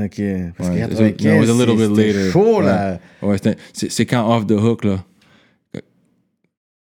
Ok. 0.00 0.20
Parce 0.56 0.68
Ouais, 0.70 0.76
que 0.80 0.84
it 0.84 0.90
was- 0.90 0.96
95, 0.96 1.24
no, 1.24 1.34
it 1.34 1.40
was 1.40 1.50
a 1.50 1.66
little 1.66 1.78
c'est- 1.78 1.86
bit 1.88 1.96
c'était 1.96 2.12
later. 2.18 2.30
chaud, 2.32 2.58
Ouais. 2.58 2.64
là. 2.66 3.00
Ouais, 3.22 3.36
c'était- 3.38 3.56
c'est, 3.72 3.90
c'est 3.90 4.06
quand 4.06 4.34
Off 4.36 4.46
the 4.46 4.52
Hook, 4.52 4.84
là. 4.84 5.04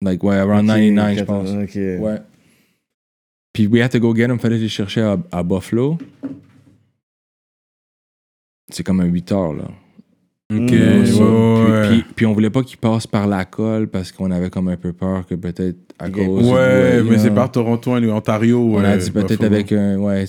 Like, 0.02 0.24
ouais, 0.24 0.36
around 0.36 0.70
Ok, 0.70 0.76
99, 0.76 1.14
je 1.14 1.20
80, 1.20 1.26
pense. 1.26 1.50
Ok. 1.52 1.76
Ouais. 1.76 2.18
Puis 3.54 3.68
we 3.68 3.82
had 3.82 3.92
to 3.92 4.00
go 4.00 4.16
get 4.16 4.26
him, 4.26 4.40
fallait 4.40 4.58
les 4.58 4.68
chercher 4.68 5.02
à, 5.02 5.18
à 5.32 5.44
Buffalo. 5.44 5.98
C'est 8.70 8.84
comme 8.84 9.00
un 9.00 9.06
8 9.06 9.32
heures, 9.32 9.54
là. 9.54 9.66
Ok, 10.52 10.70
ouais, 10.70 11.88
puis, 11.88 12.02
puis, 12.02 12.14
puis 12.16 12.26
on 12.26 12.34
voulait 12.34 12.50
pas 12.50 12.64
qu'il 12.64 12.78
passe 12.78 13.08
par 13.08 13.28
la 13.28 13.46
colle 13.46 13.88
parce 13.88 14.12
qu'on 14.12 14.30
avait 14.30 14.50
comme 14.50 14.68
un 14.68 14.78
peu 14.78 14.94
peur 14.94 15.26
que 15.26 15.36
peut-être 15.36 15.78
à 15.98 16.10
cause. 16.10 16.52
Ouais, 16.52 17.02
mais 17.04 17.18
c'est 17.18 17.32
par 17.32 17.52
Toronto, 17.52 17.92
Ontario. 17.92 18.60
On 18.60 18.82
ouais, 18.82 18.86
a 18.86 18.98
dit 18.98 19.10
peut-être 19.10 19.44
avec 19.44 19.72
un. 19.72 19.98
Ouais, 19.98 20.26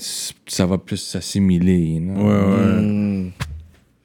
ça 0.47 0.65
va 0.65 0.77
plus 0.77 0.97
s'assimiler. 0.97 1.77
you 1.77 1.99
know. 1.99 2.13
Ouais, 2.13 2.55
ouais. 2.55 2.81
Mm. 2.81 3.31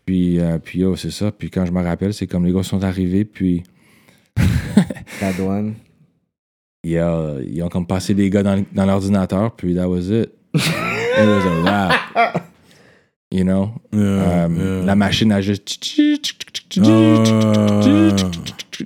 Puis, 0.05 0.41
euh, 0.41 0.59
puis 0.59 0.85
oh, 0.85 0.97
c'est 0.97 1.13
ça. 1.13 1.31
Puis 1.31 1.49
quand 1.49 1.65
je 1.65 1.73
me 1.73 1.83
rappelle, 1.83 2.13
c'est 2.13 2.27
comme 2.27 2.45
les 2.45 2.53
gars 2.53 2.65
sont 2.65 2.83
arrivés, 2.83 3.25
puis 3.25 3.63
La 5.21 5.33
douane. 5.33 5.75
Il 6.85 6.91
y 6.93 6.99
a- 6.99 7.35
ils 7.47 7.63
ont 7.63 7.69
comme 7.69 7.87
passé 7.87 8.15
des 8.15 8.31
gars 8.31 8.43
dans, 8.43 8.65
dans 8.73 8.87
l'ordinateur, 8.87 9.55
puis 9.57 9.75
that 9.75 9.89
was 9.89 10.09
it. 10.11 10.31
It 10.55 11.27
was 11.27 11.47
a 11.47 11.63
wrap. 11.63 12.45
You 13.33 13.45
know? 13.45 13.71
Yeah, 13.93 14.01
Euh, 14.01 14.49
yeah. 14.81 14.87
La 14.87 14.95
machine 14.97 15.31
a 15.33 15.41
juste. 15.41 15.79
Ah. 16.83 17.23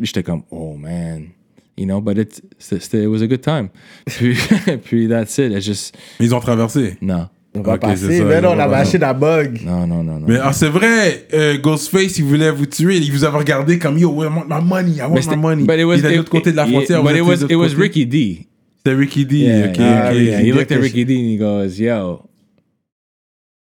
J'étais 0.02 0.22
comme, 0.22 0.42
oh 0.50 0.74
man. 0.76 1.28
You 1.76 1.86
know, 1.86 2.00
but 2.00 2.18
it, 2.18 2.40
it 2.70 3.08
was 3.08 3.22
a 3.22 3.26
good 3.26 3.40
time. 3.42 3.68
Puis, 4.06 4.36
puis 4.84 5.08
that's 5.08 5.36
it. 5.38 5.52
It's 5.52 5.64
just, 5.64 5.96
Ils 6.20 6.34
ont 6.34 6.40
traversé. 6.40 6.96
non. 7.00 7.28
On 7.56 7.60
va 7.62 7.74
Ok, 7.74 7.80
c'est 7.82 7.88
passer. 7.88 8.18
ça, 8.18 8.24
Mais 8.24 8.40
non, 8.40 8.50
on 8.50 8.54
la 8.56 8.66
va- 8.66 8.78
machine 8.78 9.02
à 9.04 9.14
bug. 9.14 9.60
Non, 9.64 9.86
non, 9.86 10.02
non, 10.02 10.18
non. 10.18 10.26
Mais 10.26 10.38
ah, 10.42 10.52
c'est 10.52 10.68
vrai, 10.68 11.26
euh, 11.32 11.56
Ghostface, 11.58 12.18
il 12.18 12.24
voulait 12.24 12.50
vous 12.50 12.66
tuer. 12.66 12.96
Il 12.96 13.12
vous 13.12 13.22
avait 13.24 13.38
regardé 13.38 13.78
comme 13.78 13.96
Yo, 13.96 14.10
I 14.10 14.26
want 14.26 14.46
my 14.48 14.60
money, 14.64 14.96
I 14.96 15.02
want 15.02 15.20
my 15.30 15.36
money. 15.36 15.64
but 15.64 15.78
it 15.78 15.84
was- 15.84 15.94
il 15.96 15.98
était 16.00 16.08
de 16.08 16.12
it- 16.14 16.16
l'autre 16.18 16.30
côté 16.30 16.50
de 16.50 16.56
la 16.56 16.66
it- 16.66 16.72
frontière. 16.72 17.02
But 17.02 17.10
vous 17.12 17.16
it 17.16 17.20
étiez 17.20 17.22
was, 17.30 17.36
de 17.36 17.40
l'autre 17.42 17.52
it 17.52 17.56
was 17.56 17.68
côté. 17.68 17.82
Ricky 17.82 18.06
D. 18.06 18.46
C'était 18.78 18.96
Ricky 18.96 19.24
D. 19.26 19.36
Yeah, 19.38 19.68
ok, 19.70 19.76
yeah, 19.78 20.10
ok. 20.10 20.16
yeah. 20.18 20.40
He 20.40 20.46
Il 20.48 20.54
looked 20.54 20.60
at 20.72 20.74
était- 20.74 20.76
Ricky 20.78 21.04
D 21.04 21.14
and 21.14 21.28
he 21.30 21.36
goes, 21.38 21.78
yo. 21.78 22.22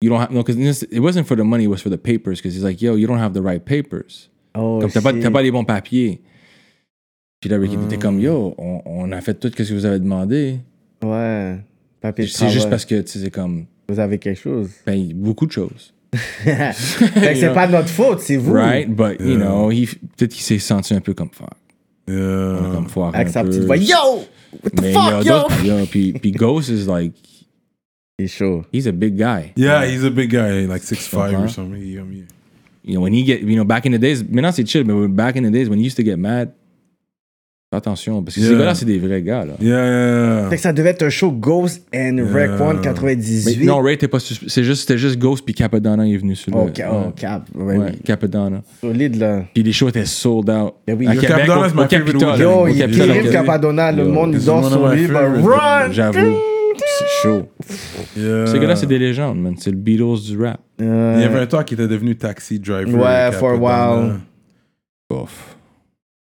you 0.01 0.09
don't 0.09 0.19
have 0.19 0.31
no 0.31 0.43
because 0.43 0.83
it 0.91 0.99
wasn't 0.99 1.23
for 1.25 1.37
the 1.37 1.43
money, 1.43 1.63
it 1.63 1.69
was 1.69 1.77
for 1.81 1.89
the 1.91 1.97
papers. 1.97 2.39
Because 2.41 2.55
he's 2.55 2.63
like, 2.63 2.81
yo, 2.81 2.95
you 2.97 3.07
don't 3.07 3.19
have 3.21 3.33
the 3.33 3.41
right 3.41 3.63
papers. 3.63 4.29
Oh, 4.55 4.79
Comme 4.81 4.91
t'as 4.91 5.01
pas, 5.01 5.11
shit. 5.11 5.21
t'as 5.21 5.31
pas 5.31 5.41
les 5.41 5.51
bons 5.51 5.63
papiers. 5.65 6.19
Puis 7.39 7.49
là, 7.49 7.57
Ricky 7.57 7.75
était 7.85 7.97
comme, 7.97 8.19
yo, 8.19 8.53
on, 8.57 8.81
on 8.85 9.11
a 9.11 9.21
fait 9.21 9.33
tout 9.35 9.49
ce 9.55 9.63
que 9.63 9.73
vous 9.73 9.85
avez 9.85 9.99
demandé. 9.99 10.59
Ouais. 11.03 11.57
Papier 12.01 12.25
de 12.25 12.29
C'est 12.29 12.49
juste 12.49 12.69
parce 12.69 12.85
que, 12.85 12.99
tu 13.01 13.11
sais, 13.11 13.19
c'est 13.19 13.31
comme, 13.31 13.65
Vous 13.89 13.99
avez 13.99 14.17
quelque 14.17 14.39
chose. 14.39 14.69
ben, 14.85 15.11
beaucoup 15.13 15.45
de 15.45 15.51
choses. 15.51 15.93
fait 16.13 17.33
que 17.33 17.39
c'est 17.39 17.53
pas 17.53 17.67
notre 17.67 17.89
faute, 17.89 18.19
c'est 18.19 18.37
vous. 18.37 18.53
Right? 18.53 18.87
But, 18.89 19.19
you 19.19 19.35
know, 19.35 19.71
he, 19.71 19.87
peut-être 20.15 20.31
qu'il 20.31 20.43
s'est 20.43 20.59
senti 20.59 20.93
un 20.93 21.01
peu 21.01 21.13
comme, 21.13 21.29
fuck. 21.31 21.49
Yeah. 22.07 22.59
Comme 22.73 22.87
foiré 22.87 23.15
Avec 23.15 23.29
un 23.29 23.31
sa 23.31 23.43
peu. 23.43 23.49
petite 23.49 23.63
voix. 23.63 23.77
Yo! 23.77 23.95
What 24.61 24.69
the 24.69 24.81
Mais 24.81 24.89
il 24.89 24.91
y 24.91 24.93
fuck, 24.93 25.25
yo? 25.25 25.33
d'autres- 25.33 25.65
yo, 25.65 25.85
puis, 25.87 26.13
puis 26.13 26.31
Ghost 26.31 26.69
is 26.69 26.85
like, 26.85 27.13
Il 28.19 28.25
est 28.25 28.27
chaud. 28.27 28.63
he's 28.71 28.85
a 28.87 28.91
big 28.91 29.15
guy. 29.17 29.53
Yeah, 29.55 29.85
he's 29.87 30.03
a 30.03 30.09
big 30.11 30.29
guy, 30.29 30.67
like 30.67 30.83
6'5 30.83 31.33
or 31.35 31.49
something. 31.49 31.81
Yeah, 31.81 32.03
yeah. 32.11 32.25
You 32.85 32.95
know, 32.95 33.01
when 33.01 33.13
he 33.13 33.23
get, 33.23 33.41
you 33.41 33.55
know, 33.55 33.65
back 33.65 33.85
in 33.85 33.91
the 33.93 33.97
days, 33.99 34.23
maintenant 34.23 34.51
c'est 34.51 34.67
chill, 34.67 34.83
mais 34.85 35.07
back 35.07 35.35
in 35.37 35.41
the 35.43 35.51
days, 35.51 35.67
when 35.69 35.79
he 35.79 35.85
used 35.85 35.95
to 35.97 36.03
get 36.03 36.17
mad, 36.17 36.49
fais 36.49 36.62
attention, 37.73 38.21
parce 38.23 38.35
que 38.35 38.41
ces 38.41 38.47
Yeah. 38.49 38.57
gars-là, 38.59 38.75
c'est 38.75 38.85
des 38.85 38.99
vrais 38.99 39.21
gars, 39.21 39.45
là. 39.45 39.53
Yeah, 39.61 39.69
yeah, 40.41 40.49
Fait 40.49 40.55
que 40.57 40.61
ça 40.61 40.73
devait 40.73 40.89
être 40.91 41.03
un 41.03 41.09
show 41.09 41.31
Ghost 41.31 41.85
and 41.95 42.17
Rec 42.33 42.51
One 42.59 42.77
Mais 42.77 42.81
98. 42.83 43.65
non, 43.65 43.79
Ray 43.81 43.95
était 43.95 44.07
pas 44.07 44.19
c'est 44.19 44.63
juste, 44.63 44.81
c'était 44.81 44.97
juste 44.97 45.17
Ghost 45.19 45.43
puis 45.45 45.53
Capadonna 45.53 46.07
est 46.07 46.17
venu 46.17 46.35
sur 46.35 46.51
le. 46.51 46.57
Oh, 46.57 46.69
ca- 46.75 46.89
oh, 46.91 47.11
cap. 47.15 47.43
Ouais, 47.55 47.77
ouais, 47.77 47.85
oui. 47.91 47.99
Capadonna. 48.03 48.61
Solide, 48.81 49.15
là. 49.17 49.43
Puis 49.53 49.63
les 49.63 49.71
shows 49.71 49.89
étaient 49.89 50.05
sold 50.05 50.49
out. 50.49 50.73
Ben 50.87 50.95
oui. 50.97 51.07
à 51.07 51.15
Yo, 51.15 51.21
Québec, 51.21 51.37
Capadonna 51.45 51.67
my 51.73 51.81
au 51.81 51.87
Capitole. 51.87 52.39
Yo, 52.39 52.67
il 52.67 52.81
est. 52.81 53.31
Capadonna. 53.31 53.91
Le 53.91 54.03
Yo, 54.03 54.09
monde, 54.11 54.35
of 54.35 54.41
sur 54.43 54.87
lui. 54.89 55.07
Run! 55.07 55.91
J'avoue, 55.91 56.37
c'est 56.77 57.21
chaud. 57.21 57.43
yeah. 58.17 58.47
Ces 58.47 58.59
gars-là, 58.59 58.75
c'est 58.75 58.85
des 58.87 58.99
légendes, 58.99 59.39
man. 59.39 59.55
C'est 59.57 59.71
le 59.71 59.77
Beatles 59.77 60.21
du 60.25 60.41
rap. 60.41 60.59
Il 60.79 60.85
y 60.85 61.23
avait 61.23 61.39
un 61.39 61.45
temps 61.45 61.63
qui 61.63 61.73
était 61.75 61.87
devenu 61.87 62.15
taxi 62.15 62.59
driver. 62.59 62.93
Ouais, 62.95 63.31
for 63.31 63.51
a 63.51 63.55
while. 63.55 64.13
Bof. 65.09 65.55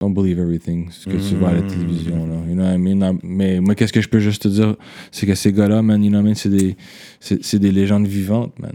Don't 0.01 0.15
believe 0.15 0.39
everything, 0.39 0.91
ce 0.93 1.07
que 1.07 1.17
tu 1.17 1.35
vois 1.35 1.49
à 1.49 1.55
la 1.55 1.63
télévision, 1.63 2.25
là. 2.29 2.37
You 2.47 2.55
know 2.55 2.63
what 2.63 2.75
I 2.75 2.79
mean? 2.79 3.19
Mais 3.25 3.59
moi, 3.59 3.75
qu'est-ce 3.75 3.93
que 3.93 4.01
je 4.01 4.09
peux 4.09 4.21
juste 4.21 4.43
te 4.43 4.49
dire? 4.49 4.77
C'est 5.11 5.27
que 5.27 5.35
ces 5.35 5.53
gars-là, 5.53 5.83
man, 5.83 6.05
you 6.05 6.11
know 6.11 6.19
what 6.19 6.25
I 6.25 6.27
mean? 6.29 6.35
C'est 6.37 6.51
des, 6.51 6.77
c'est, 7.19 7.59
des 7.59 7.73
légendes 7.73 8.07
vivantes, 8.07 8.57
man. 8.61 8.75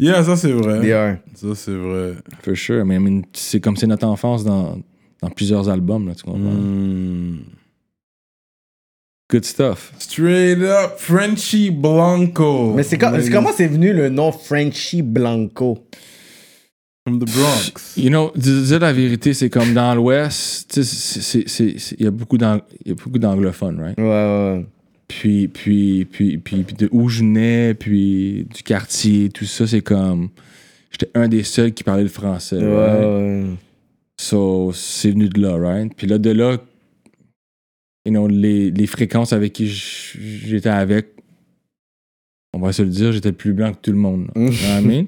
Yeah, 0.00 0.24
ça 0.24 0.36
c'est 0.36 0.50
vrai. 0.50 0.80
They 0.80 0.92
are. 0.92 1.16
Ça 1.34 1.54
c'est 1.54 1.76
vrai. 1.76 2.14
For 2.42 2.56
sure. 2.56 2.84
Mais 2.84 2.96
I 2.96 2.98
mean, 2.98 3.22
c'est 3.32 3.60
comme 3.60 3.76
c'est 3.76 3.86
notre 3.86 4.08
enfance 4.08 4.42
dans, 4.42 4.78
dans 5.22 5.30
plusieurs 5.30 5.68
albums, 5.68 6.08
là, 6.08 6.16
tu 6.16 6.24
comprends? 6.24 6.40
Mm. 6.40 7.44
Good 9.30 9.44
stuff. 9.44 9.92
Straight 9.98 10.62
up 10.62 10.98
Frenchy 10.98 11.70
Blanco. 11.70 12.74
Mais 12.74 12.82
c'est 12.82 12.98
comment 12.98 13.52
c'est 13.56 13.68
venu 13.68 13.92
le 13.92 14.08
nom 14.08 14.32
Frenchy 14.32 15.02
Blanco? 15.02 15.78
From 17.06 17.20
the 17.20 17.24
Bronx. 17.24 17.96
You 17.96 18.10
know, 18.10 18.32
dire 18.34 18.80
la 18.80 18.92
vérité, 18.92 19.32
c'est 19.32 19.48
comme 19.48 19.72
dans 19.72 19.94
l'Ouest, 19.94 20.76
il 20.76 22.02
y 22.02 22.06
a 22.06 22.10
beaucoup 22.10 22.36
d'anglophones, 22.36 23.80
right? 23.80 23.96
Ouais, 23.96 24.04
ouais, 24.04 24.56
ouais. 24.56 24.66
Puis, 25.06 25.46
puis, 25.46 26.04
puis, 26.04 26.38
puis, 26.38 26.64
puis 26.64 26.74
de 26.74 26.88
où 26.90 27.08
je 27.08 27.20
venais, 27.20 27.74
puis 27.74 28.48
du 28.52 28.60
quartier, 28.64 29.28
tout 29.28 29.44
ça, 29.44 29.68
c'est 29.68 29.82
comme. 29.82 30.30
J'étais 30.90 31.08
un 31.14 31.28
des 31.28 31.44
seuls 31.44 31.72
qui 31.72 31.84
parlait 31.84 32.02
le 32.02 32.08
français. 32.08 32.56
Ouais, 32.56 32.74
right? 32.74 33.04
ouais. 33.04 33.44
So, 34.20 34.72
c'est 34.74 35.12
venu 35.12 35.28
de 35.28 35.40
là, 35.40 35.56
right? 35.56 35.94
Puis 35.94 36.08
là, 36.08 36.18
de 36.18 36.30
là, 36.30 36.56
you 38.04 38.10
know, 38.10 38.26
les, 38.26 38.72
les 38.72 38.86
fréquences 38.88 39.32
avec 39.32 39.52
qui 39.52 39.68
j'étais 39.68 40.70
avec, 40.70 41.10
on 42.56 42.60
va 42.66 42.72
se 42.72 42.82
le 42.82 42.88
dire, 42.88 43.12
j'étais 43.12 43.32
plus 43.32 43.52
blanc 43.52 43.72
que 43.72 43.78
tout 43.82 43.92
le 43.92 43.98
monde. 43.98 44.28
You 44.34 44.48
know 44.48 44.68
what 44.68 44.80
I 44.80 44.84
mean? 44.84 45.06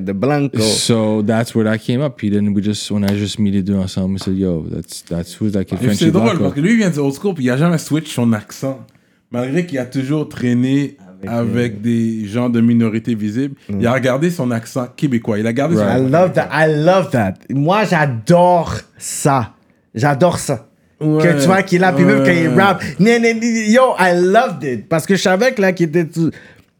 de 0.00 0.12
Blanco. 0.12 0.58
So, 0.58 1.22
that's 1.22 1.54
where 1.54 1.64
that 1.64 1.78
came 1.78 2.00
up. 2.00 2.14
Puis 2.16 2.30
then, 2.30 2.54
we 2.54 2.62
just, 2.62 2.90
on 2.90 3.02
a 3.02 3.14
juste 3.14 3.38
mis 3.38 3.50
les 3.50 3.62
deux 3.62 3.74
ensemble. 3.74 4.14
We 4.14 4.22
said, 4.22 4.36
yo, 4.36 4.66
that's, 4.70 5.04
that's 5.04 5.38
who's 5.38 5.52
that 5.52 5.64
kid, 5.64 5.78
Et 5.82 5.84
Frenchy 5.84 6.04
C'est 6.04 6.10
drôle 6.10 6.38
parce 6.38 6.54
que 6.54 6.60
lui 6.60 6.72
il 6.72 6.78
vient 6.78 6.90
du 6.90 6.98
old 6.98 7.14
school 7.14 7.34
puis 7.34 7.44
il 7.44 7.50
a 7.50 7.56
jamais 7.56 7.78
switch 7.78 8.14
son 8.14 8.32
accent. 8.32 8.86
Malgré 9.30 9.66
qu'il 9.66 9.78
a 9.78 9.86
toujours 9.86 10.28
traîné 10.28 10.96
avec, 11.26 11.80
des 11.80 12.26
gens 12.26 12.48
de 12.48 12.60
minorité 12.60 13.14
visible, 13.14 13.54
il 13.68 13.86
a 13.86 13.92
regardé 13.92 14.30
son 14.30 14.50
accent 14.50 14.88
québécois. 14.96 15.38
Il 15.38 15.46
a 15.46 15.52
gardé 15.52 15.76
son 15.76 15.82
I 15.82 15.84
accent 15.84 16.08
love 16.08 16.32
that. 16.32 16.48
I 16.52 16.84
love 16.84 17.10
that. 17.10 17.34
Moi, 17.50 17.84
j'adore 17.84 18.74
ça. 18.98 19.52
J'adore 19.94 20.38
ça. 20.38 20.68
Ouais, 21.02 21.22
que 21.22 21.40
tu 21.40 21.46
vois 21.46 21.62
qu'il 21.62 21.80
là, 21.80 21.92
puis 21.92 22.04
même 22.04 22.22
quand 22.24 22.30
il 22.30 22.48
rap, 22.48 22.82
né, 23.00 23.18
né, 23.18 23.34
né, 23.34 23.70
yo, 23.70 23.94
I 23.98 24.14
loved 24.14 24.62
it. 24.62 24.88
Parce 24.88 25.04
que 25.04 25.16
je 25.16 25.22
savais 25.22 25.52
que 25.52 25.60
là, 25.60 25.72
qu'il 25.72 25.88
était 25.88 26.06
tout. 26.06 26.30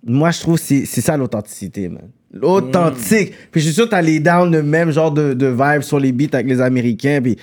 Moi, 0.05 0.30
je 0.30 0.40
trouve 0.40 0.59
que 0.59 0.64
c'est 0.64 1.00
ça 1.00 1.16
l'authenticité, 1.16 1.88
man. 1.88 2.09
L'authentique. 2.32 3.32
Puis 3.50 3.61
je 3.61 3.66
suis 3.66 3.74
sûr 3.74 3.84
que 3.84 3.90
t'as 3.90 4.00
les 4.00 4.18
down 4.18 4.50
le 4.50 4.62
même 4.62 4.90
genre 4.90 5.12
de, 5.12 5.34
de 5.34 5.46
vibe 5.46 5.82
sur 5.82 6.00
les 6.00 6.12
beats 6.12 6.34
avec 6.34 6.46
les 6.46 6.61
Américains. 6.61 7.20
Puis 7.22 7.36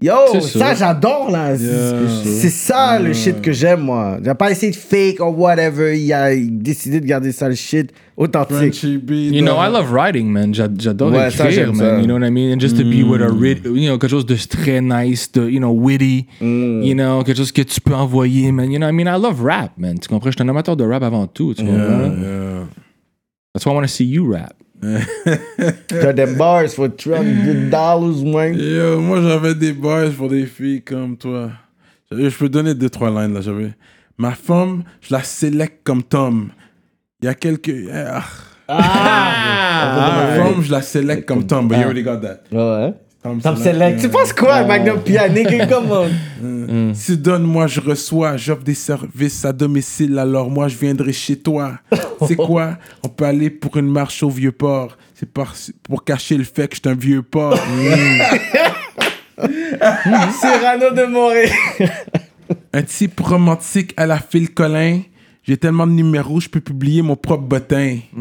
yo, 0.00 0.40
ça, 0.40 0.74
j'adore, 0.74 1.30
là. 1.30 1.56
C'est- 1.56 1.64
Yeah. 1.64 2.08
C'est 2.24 2.48
ça 2.50 2.98
le 2.98 3.12
shit 3.12 3.40
que 3.40 3.52
j'aime, 3.52 3.80
moi. 3.80 4.18
J'ai 4.24 4.34
pas 4.34 4.50
essayé 4.50 4.72
de 4.72 4.76
fake 4.76 5.20
or 5.20 5.36
whatever. 5.38 5.98
Il 5.98 6.12
a 6.12 6.34
décidé 6.36 7.00
de 7.00 7.06
garder 7.06 7.32
ça, 7.32 7.48
le 7.48 7.54
shit 7.54 7.92
authentique. 8.16 8.82
You 8.82 9.42
know, 9.42 9.56
I 9.56 9.70
love 9.72 9.90
writing, 9.92 10.28
man. 10.30 10.54
J'a- 10.54 10.68
J'adore 10.78 11.12
Ouais, 11.12 11.30
ça, 11.30 11.44
écrire, 11.46 11.66
j'aime 11.66 11.76
man. 11.76 11.96
ça. 11.96 12.00
You 12.00 12.06
know 12.06 12.18
what 12.18 12.26
I 12.26 12.30
mean? 12.30 12.52
And 12.54 12.60
just 12.60 12.76
to 12.76 12.84
be 12.84 13.02
with 13.02 13.22
a, 13.22 13.28
rid- 13.28 13.64
you 13.64 13.86
know, 13.88 13.98
quelque 13.98 14.10
chose 14.10 14.26
de 14.26 14.36
très 14.36 14.80
nice, 14.80 15.30
de, 15.32 15.48
you 15.48 15.58
know, 15.58 15.70
witty, 15.72 16.26
you 16.40 16.94
know, 16.94 17.22
quelque 17.24 17.38
chose 17.38 17.52
que 17.52 17.62
tu 17.62 17.80
peux 17.80 17.94
envoyer, 17.94 18.52
man. 18.52 18.70
You 18.70 18.78
know, 18.78 18.88
I 18.88 18.92
mean, 18.92 19.06
I 19.06 19.18
love 19.20 19.42
rap, 19.42 19.72
man. 19.78 19.98
Tu 19.98 20.08
comprends? 20.08 20.30
Je 20.30 20.36
suis 20.36 20.44
un 20.44 20.48
amateur 20.50 20.76
de 20.76 20.84
rap 20.84 21.02
avant 21.02 21.26
tout, 21.26 21.54
tu 21.54 21.64
comprends? 21.64 21.78
Yeah, 21.78 22.20
yeah. 22.20 22.66
That's 23.54 23.64
why 23.64 23.72
I 23.72 23.74
want 23.76 23.82
to 23.82 23.88
see 23.88 24.04
you 24.04 24.30
rap. 24.30 24.52
T'as 25.88 26.12
des 26.12 26.26
bars 26.26 26.68
for 26.68 26.88
300 26.94 27.24
dollars, 27.70 28.24
man. 28.24 28.54
Yo, 28.54 29.00
moi 29.00 29.20
j'avais 29.22 29.54
des 29.54 29.72
bars 29.72 30.10
pour 30.10 30.28
des 30.28 30.46
filles 30.46 30.82
comme 30.82 31.16
toi. 31.16 31.50
Je 32.10 32.28
peux 32.36 32.48
donner 32.48 32.74
deux, 32.74 32.90
trois 32.90 33.10
lines 33.10 33.34
là. 33.34 33.40
J'avais. 33.40 33.72
Ma 34.18 34.32
femme, 34.32 34.84
je 35.00 35.12
la 35.12 35.22
sélecte 35.22 35.80
comme 35.84 36.02
Tom. 36.02 36.50
Il 37.20 37.26
y 37.26 37.28
a 37.28 37.34
quelques. 37.34 37.72
Ah. 37.92 38.22
Ma 38.68 40.36
femme, 40.36 40.62
je 40.62 40.70
la 40.70 40.82
sélecte 40.82 41.26
comme 41.26 41.46
Tom. 41.46 41.68
But 41.68 41.78
you 41.78 41.84
already 41.84 42.02
got 42.02 42.20
that. 42.20 42.42
Ouais. 42.52 42.94
Tom, 43.26 43.40
Tom 43.40 43.56
Select. 43.56 44.00
Tu 44.00 44.08
penses 44.08 44.32
quoi, 44.32 44.62
Magnum 44.64 45.00
Pianic? 45.02 45.48
Comment? 45.68 46.06
Si 46.94 47.16
donne-moi, 47.18 47.66
je 47.66 47.80
reçois, 47.80 48.36
j'offre 48.36 48.62
des 48.62 48.74
services 48.74 49.44
à 49.44 49.52
domicile, 49.52 50.18
alors 50.18 50.48
moi 50.50 50.68
je 50.68 50.76
viendrai 50.76 51.12
chez 51.12 51.36
toi. 51.36 51.72
C'est 52.26 52.36
quoi? 52.36 52.76
On 53.02 53.08
peut 53.08 53.24
aller 53.24 53.50
pour 53.50 53.76
une 53.76 53.90
marche 53.90 54.22
au 54.22 54.30
vieux 54.30 54.52
port. 54.52 54.96
C'est 55.14 55.30
par- 55.32 55.54
pour 55.82 56.04
cacher 56.04 56.36
le 56.36 56.44
fait 56.44 56.68
que 56.68 56.76
je 56.76 56.80
suis 56.80 56.88
un 56.90 56.94
vieux 56.94 57.22
porc. 57.22 57.58
Cyrano 60.40 60.90
de 60.94 61.04
Montréal. 61.06 61.50
un 62.72 62.82
type 62.82 63.20
romantique 63.20 63.92
à 63.96 64.06
la 64.06 64.18
Phil 64.18 64.52
Collin. 64.52 65.00
J'ai 65.48 65.56
tellement 65.56 65.86
de 65.86 65.92
numéros, 65.92 66.40
je 66.40 66.48
peux 66.48 66.58
publier 66.60 67.02
mon 67.02 67.14
propre 67.14 67.44
bottin. 67.44 67.98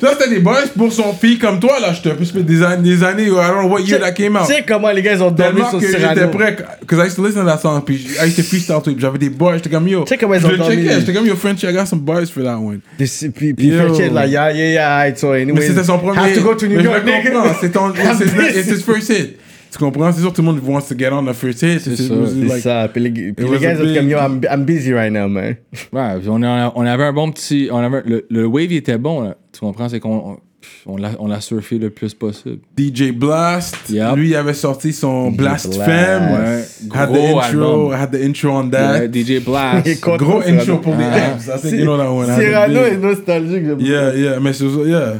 Ça, 0.00 0.12
c'était 0.18 0.30
des 0.30 0.40
boys 0.40 0.62
pour 0.76 0.92
son 0.92 1.12
fille 1.12 1.38
comme 1.38 1.58
toi, 1.58 1.78
là. 1.80 1.88
Un 1.92 2.14
peu 2.14 2.24
spé- 2.24 2.42
des, 2.42 2.62
an- 2.62 2.80
des 2.80 3.02
années, 3.02 3.24
I 3.24 3.28
don't 3.28 3.62
know 3.62 3.68
what 3.68 3.80
year 3.80 3.98
that 4.00 4.12
came 4.12 4.36
out. 4.36 4.46
Tu 4.46 4.52
sais 4.54 4.64
comment 4.66 4.90
les 4.90 5.02
gars 5.02 5.14
ils 5.14 5.22
ont 5.22 5.30
dormi 5.30 5.60
sur 5.70 5.80
que 5.80 5.86
j'étais 5.86 6.26
prêt, 6.28 6.56
because 6.80 6.98
I 6.98 7.06
used 7.06 7.16
to 7.16 7.24
listen 7.26 7.42
to 7.42 7.48
that 7.48 7.58
song, 7.58 7.80
puis 7.84 7.96
I 8.20 8.26
used 8.26 8.36
to 8.36 8.42
freestyle 8.42 8.80
to 8.82 8.90
it, 8.90 9.00
j'avais 9.00 9.18
des 9.18 9.30
boys, 9.30 9.56
j'étais 9.56 9.70
comme 9.70 9.88
yo. 9.88 10.04
Tu 10.04 10.10
sais 10.10 10.18
comment 10.18 10.34
ils 10.34 10.40
je 10.40 10.46
ont 10.46 10.56
dormi, 10.56 10.88
j'étais 10.88 11.12
comme 11.12 11.26
yo, 11.26 11.34
French, 11.36 11.62
I 11.64 11.72
got 11.72 11.86
some 11.86 12.00
boys 12.00 12.26
for 12.26 12.42
that 12.44 12.56
one. 12.58 12.80
Puis, 12.98 13.10
puis, 13.34 13.54
puis. 13.54 13.70
French 13.72 13.98
là, 14.12 14.26
yeah, 14.26 14.52
yeah, 14.52 14.70
yeah, 14.72 15.08
it's 15.08 15.24
anyway. 15.24 15.52
Mais 15.52 15.66
c'était 15.66 15.84
son 15.84 15.98
premier. 15.98 16.18
Have 16.18 16.34
to 16.34 16.42
go 16.42 16.54
to 16.54 16.66
New 16.66 16.78
je 16.78 16.84
York, 16.84 17.04
nigga. 17.04 17.54
c'est 17.60 17.70
ton, 17.72 17.92
it's 17.94 18.68
his 18.70 18.82
first 18.82 19.10
hit. 19.10 19.38
Tu 19.70 19.78
comprends? 19.78 20.10
C'est 20.12 20.20
sûr 20.20 20.30
que 20.30 20.36
tout 20.36 20.42
le 20.42 20.46
monde 20.46 20.60
wants 20.64 20.82
to 20.88 20.96
get 20.96 21.10
on 21.12 21.24
the 21.24 21.32
first 21.34 21.62
hit. 21.62 21.80
C'est 21.80 21.96
C'est 21.96 22.08
ça, 22.08 22.14
C'est 22.50 22.60
ça. 22.60 22.88
Puis 22.92 23.02
les, 23.02 23.10
puis 23.10 23.44
les 23.46 23.56
ils 23.56 23.76
sont 23.76 23.94
comme 23.94 24.08
yo, 24.08 24.18
I'm, 24.18 24.40
I'm 24.50 24.64
busy 24.64 24.92
right 24.94 25.12
now, 25.12 25.28
man. 25.28 25.56
Ouais, 25.92 26.14
on, 26.28 26.42
a- 26.42 26.72
on 26.74 26.86
avait 26.86 27.04
un 27.04 27.12
bon 27.12 27.30
petit. 27.30 27.68
On 27.70 27.78
avait, 27.78 28.02
le, 28.06 28.26
le 28.30 28.46
wave 28.46 28.72
il 28.72 28.76
était 28.76 28.96
bon, 28.98 29.20
là. 29.22 29.36
Tu 29.52 29.60
comprends? 29.60 29.88
C'est 29.88 30.00
qu'on 30.00 30.38
on, 30.86 30.96
on 31.18 31.26
l'a, 31.28 31.40
surfé 31.40 31.78
le 31.78 31.90
plus 31.90 32.14
possible. 32.14 32.58
DJ 32.78 33.12
Blast. 33.12 33.76
Yep. 33.90 34.16
Lui, 34.16 34.28
il 34.30 34.36
avait 34.36 34.54
sorti 34.54 34.92
son 34.92 35.30
Blast, 35.30 35.66
Blast. 35.74 35.82
Femme. 35.90 36.32
Ouais. 36.32 36.64
Had 36.94 37.12
the 37.12 37.16
intro, 37.16 37.40
album. 37.40 37.92
had 37.92 38.10
the 38.12 38.24
intro 38.24 38.50
on 38.52 38.68
that. 38.70 39.00
Ouais, 39.00 39.08
DJ 39.08 39.44
Blast. 39.44 40.00
Gros 40.16 40.40
intro 40.46 40.78
pour 40.78 40.94
les 40.96 41.04
Ah. 41.04 41.32
apps. 41.34 41.46
I 41.48 41.60
think 41.60 41.74
you 41.80 41.84
know 41.84 41.96
that 41.98 42.10
one. 42.10 42.26
Cyrano 42.34 42.80
est 42.84 42.96
nostalgique. 42.96 43.64
Yeah, 43.80 44.14
yeah. 44.14 44.40
Mais 44.40 44.52
c'est 44.52 44.64
yeah. 44.64 45.14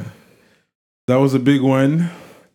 That 1.08 1.20
was 1.20 1.34
a 1.34 1.38
big 1.38 1.60
one. 1.62 2.06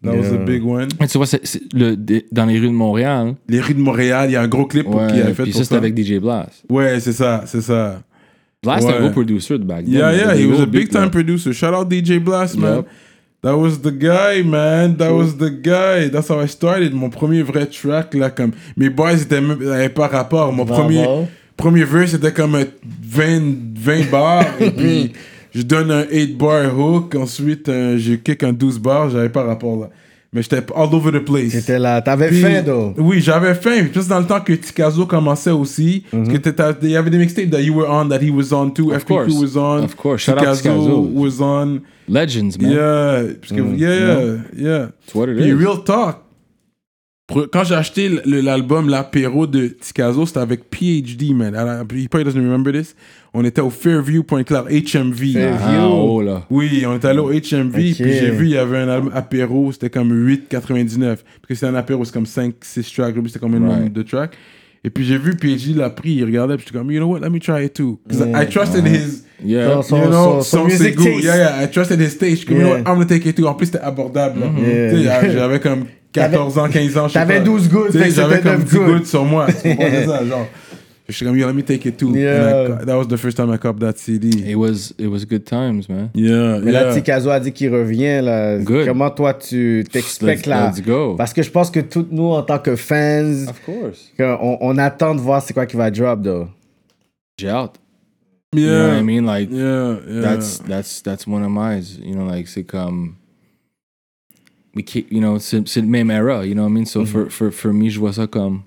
That 0.04 0.16
was 0.16 0.26
a 0.28 0.34
Yeah. 0.34 0.46
big 0.46 0.66
one. 0.66 0.88
Tu 1.10 1.18
vois, 1.18 1.28
c'est, 1.28 1.46
c'est 1.46 1.62
le, 1.74 1.96
des- 1.96 2.26
dans 2.32 2.46
les 2.46 2.58
rues 2.60 2.68
de 2.70 2.74
Montréal. 2.74 3.36
Les 3.48 3.60
rues 3.62 3.76
de 3.76 3.80
Montréal, 3.80 4.30
il 4.30 4.34
y 4.34 4.36
a 4.36 4.42
un 4.42 4.48
gros 4.48 4.66
clip 4.66 4.86
pour 4.86 4.96
Ouais, 4.96 5.08
qu'il 5.08 5.22
avait 5.22 5.34
fait 5.34 5.44
puis 5.44 5.52
pour 5.52 5.60
ça, 5.60 5.64
c'était 5.66 5.76
avec 5.76 5.96
DJ 5.98 6.20
Blast. 6.20 6.64
Ouais, 6.70 7.00
c'est 7.00 7.12
ça, 7.14 7.44
c'est 7.46 7.62
ça. 7.62 8.02
Blast, 8.64 8.84
c'est 8.88 8.90
un 8.90 8.96
Ouais. 8.96 9.00
gros 9.02 9.10
producer 9.12 9.58
de 9.60 9.64
back 9.64 9.86
then. 9.86 9.94
Yeah, 9.94 10.12
Il 10.14 10.18
yeah, 10.20 10.36
he 10.36 10.46
was 10.46 10.54
gros 10.56 10.64
a 10.64 10.66
big 10.66 10.90
time 10.90 11.10
producer. 11.12 11.54
Shout 11.54 11.68
out 11.76 11.88
DJ 11.92 12.20
Blast, 12.20 12.58
man. 12.58 12.78
Yup. 12.78 12.88
That 13.44 13.56
was 13.58 13.80
the 13.82 13.92
guy, 13.92 14.44
man. 14.44 14.96
That 14.98 15.12
was 15.14 15.36
the 15.38 15.50
guy. 15.50 16.10
That's 16.12 16.30
how 16.30 16.40
I 16.44 16.48
started. 16.48 16.94
Mon 16.94 17.10
premier 17.10 17.42
vrai 17.44 17.66
track, 17.68 18.14
là, 18.14 18.30
comme. 18.30 18.52
Mes 18.78 18.90
boys 18.90 19.14
étaient 19.22 19.42
même, 19.42 19.58
avaient 19.72 19.90
pas 19.90 20.08
rapport. 20.08 20.52
Mon 20.54 20.66
premier, 20.66 21.06
premier 21.58 21.84
verse, 21.84 22.12
c'était 22.12 22.32
comme 22.32 22.54
un 22.56 22.66
20, 23.04 23.42
20 23.76 24.10
bars, 24.12 24.46
et 24.60 24.70
puis 24.72 25.12
je 25.54 25.62
donne 25.62 25.92
un 25.92 26.06
8 26.12 26.38
bar 26.38 26.78
hook, 26.78 27.16
ensuite 27.16 27.70
euh, 27.70 27.98
je 27.98 28.14
kick 28.14 28.44
un 28.44 28.54
12 28.54 28.80
bars, 28.80 29.10
j'avais 29.10 29.30
pas 29.30 29.44
rapport 29.44 29.80
là. 29.80 29.90
Mais 30.34 30.42
j'étais 30.42 30.64
all 30.74 30.88
over 30.94 31.12
the 31.12 31.26
place. 31.26 31.52
T'étais 31.52 31.78
là. 31.78 32.02
T'avais 32.02 32.32
faim, 32.32 32.64
though. 32.66 32.94
Oui, 32.98 33.20
j'avais 33.20 33.54
faim. 33.54 33.84
Plus 33.92 34.08
dans 34.08 34.20
le 34.20 34.26
temps 34.26 34.40
que 34.40 34.54
Tikazo 34.54 35.06
commençait 35.06 35.52
aussi. 35.52 36.06
Mhm. 36.14 36.24
Parce 36.24 36.30
que 36.30 36.38
t'étais- 36.42 36.64
il 36.84 36.90
y 36.92 36.96
avait 36.96 37.10
des 37.10 37.18
mixtapes 37.18 37.50
that 37.50 37.62
you 37.62 37.74
were 37.76 37.90
on, 37.90 38.08
that 38.08 38.20
he 38.22 38.30
was 38.30 38.54
on 38.54 38.70
too. 38.70 38.94
Of 38.94 39.04
was 39.10 39.58
on. 39.58 39.84
Of 39.84 39.96
course. 39.98 40.22
Shout 40.22 40.38
out 40.38 40.56
Tikazo 40.56 41.10
was 41.14 41.42
on. 41.42 41.82
Legends, 42.08 42.58
man. 42.62 42.72
Yeah. 42.72 43.24
Parce 43.42 43.52
que, 43.52 43.76
yeah, 43.76 43.96
yeah, 43.96 44.38
yeah. 44.58 44.88
It's 45.06 45.14
what 45.14 45.28
it 45.28 45.36
Puis 45.36 45.50
is. 45.50 45.54
Real 45.54 45.84
Talk. 45.84 46.24
Quand 47.52 47.64
j'ai 47.64 47.76
acheté 47.76 48.10
l'album 48.26 48.90
L'apéro 48.90 49.48
de 49.48 49.68
Tikazo, 49.68 50.26
c'était 50.26 50.40
avec 50.40 50.70
PhD, 50.70 51.34
man. 51.34 51.54
He 51.94 52.08
probably 52.08 52.26
doesn't 52.26 52.42
remember 52.42 52.72
this. 52.74 52.96
On 53.34 53.46
était 53.46 53.62
au 53.62 53.70
Fairview 53.70 54.24
Point 54.24 54.44
Clair, 54.44 54.66
HMV. 54.66 55.34
Fairview? 55.34 55.58
Ah, 55.80 55.88
oh 55.90 56.22
là. 56.22 56.46
Oui, 56.50 56.84
on 56.86 56.96
est 56.96 57.06
allé 57.06 57.20
au 57.20 57.30
HMV, 57.32 57.72
puis 57.72 57.94
j'ai 57.96 58.32
vu, 58.32 58.46
il 58.48 58.52
y 58.52 58.58
avait 58.58 58.78
un 58.80 58.90
album 58.90 59.12
apéro, 59.16 59.72
c'était 59.72 59.90
comme 59.90 60.12
8,99. 60.12 61.00
Parce 61.08 61.20
que 61.48 61.56
c'est 61.56 61.68
un 61.68 61.76
apéro, 61.76 62.04
c'est 62.04 62.14
comme 62.14 62.26
5, 62.26 62.56
6 62.62 62.94
tracks, 62.94 63.16
c'était 63.28 63.40
comme 63.40 63.54
un 63.56 63.60
nombre 63.60 63.74
Right. 63.80 63.94
de 63.94 64.02
tracks. 64.02 64.34
Et 64.84 64.90
puis 64.90 65.06
j'ai 65.06 65.18
vu 65.18 65.36
PhD 65.38 65.76
l'a 65.78 65.92
pris, 65.92 66.14
il 66.14 66.26
regardait, 66.26 66.58
puis 66.58 66.66
j'étais 66.68 66.78
comme, 66.80 66.92
you 66.92 67.00
know 67.00 67.08
what, 67.08 67.20
let 67.20 67.30
me 67.30 67.40
try 67.40 67.66
it 67.66 67.74
too. 67.74 68.00
Because 68.08 68.28
I 68.28 68.48
trusted 68.50 68.86
his, 68.86 69.24
Yeah. 69.44 69.82
Son- 69.82 69.98
you 69.98 70.04
know, 70.10 70.12
son- 70.12 70.42
son 70.42 70.58
son 70.60 70.64
music 70.66 70.98
taste. 70.98 71.24
Yeah, 71.24 71.38
yeah, 71.38 71.64
I 71.64 71.68
trusted 71.72 72.00
his 72.02 72.10
stage. 72.12 72.46
Comme, 72.46 72.58
you 72.58 72.62
know 72.64 72.70
what, 72.72 72.80
Yeah. 72.82 72.90
I'm 72.92 72.96
gonna 72.96 73.06
take 73.06 73.28
it 73.30 73.36
too. 73.38 73.46
En 73.48 73.54
plus, 73.56 73.68
c'était 73.68 73.80
abordable. 73.80 74.40
Yeah. 74.60 75.20
Sais, 75.22 75.32
J'avais 75.32 75.60
comme 75.60 75.86
14 76.14 76.58
ans, 76.58 76.68
15 76.70 76.98
ans, 76.98 77.08
je 77.08 77.14
sais 77.14 77.20
T'avais 77.20 77.40
pas. 77.40 77.46
12 77.46 77.64
sais, 77.92 78.00
fait 78.00 78.10
que 78.10 78.14
J'avais 78.16 78.42
comme 78.42 78.52
9 78.60 78.66
10 78.66 78.76
goods. 78.78 78.86
goods 79.00 79.06
sur 79.06 79.26
moi. 79.26 79.48
C'est 79.56 80.06
ça, 80.06 80.26
genre. 80.26 80.48
J'étais 81.10 81.26
comme, 81.26 81.38
yo, 81.38 81.48
let 81.48 81.54
me 81.54 81.62
take 81.64 81.86
it 81.90 81.98
too. 81.98 82.16
Yeah. 82.16 82.80
I, 82.82 82.86
that 82.86 82.96
was 82.98 83.08
the 83.08 83.18
first 83.18 83.36
time 83.36 83.52
I 83.52 83.58
copped 83.58 83.80
that 83.82 83.98
CD. 83.98 84.50
It 84.50 84.56
was, 84.56 84.94
it 84.98 85.08
was 85.08 85.26
good 85.26 85.46
times, 85.46 85.90
man. 85.90 86.10
Yeah, 86.14 86.60
Mais 86.64 86.72
là, 86.72 86.84
yeah. 86.84 86.94
Tikazo 86.94 87.30
a 87.30 87.40
dit 87.40 87.52
qu'il 87.52 87.70
revient. 87.70 88.22
Là. 88.22 88.60
Good. 88.60 88.86
Comment 88.88 89.10
toi, 89.10 89.34
tu 89.34 89.84
t'expliques 89.92 90.46
là? 90.46 90.68
let's 90.68 90.82
go. 90.82 91.16
Parce 91.18 91.34
que 91.34 91.42
je 91.44 91.50
pense 91.50 91.70
que 91.70 91.82
tous 91.82 92.06
nous, 92.12 92.32
en 92.32 92.44
tant 92.44 92.60
que 92.60 92.76
fans, 92.78 93.48
Of 93.50 93.62
course. 93.66 94.12
on, 94.20 94.58
on 94.62 94.78
attend 94.78 95.16
de 95.16 95.20
voir 95.20 95.42
c'est 95.42 95.54
quoi 95.54 95.66
qui 95.66 95.76
va 95.76 95.92
drop, 95.92 96.22
though. 96.24 96.48
J'ai 97.38 97.50
hâte. 97.50 97.76
You 98.54 98.68
know 98.68 98.72
what 98.74 98.88
Yeah. 98.94 99.00
I 99.00 99.04
mean? 99.04 99.26
Like, 99.26 99.50
Yeah, 99.52 99.96
yeah. 100.08 100.22
that's 100.22 100.60
that's 100.60 101.02
that's 101.02 101.26
one 101.26 101.42
of 101.44 101.52
mine. 101.52 101.84
You 102.04 102.16
know, 102.16 102.26
like 102.26 102.48
c'est 102.50 102.64
comme 102.64 103.16
we 104.76 104.84
keep, 104.84 105.12
you 105.12 105.20
know, 105.20 105.38
c'est 105.40 105.76
le 105.82 105.88
même 105.88 106.10
era. 106.12 106.46
You 106.46 106.54
know 106.54 106.64
what 106.64 106.70
I 106.70 106.74
mean? 106.74 106.86
So 106.86 107.06
for 107.06 107.30
for 107.30 107.52
for 107.52 107.74
me, 107.74 107.90
je 107.90 108.00
vois 108.00 108.14
ça 108.14 108.28
comme 108.28 108.62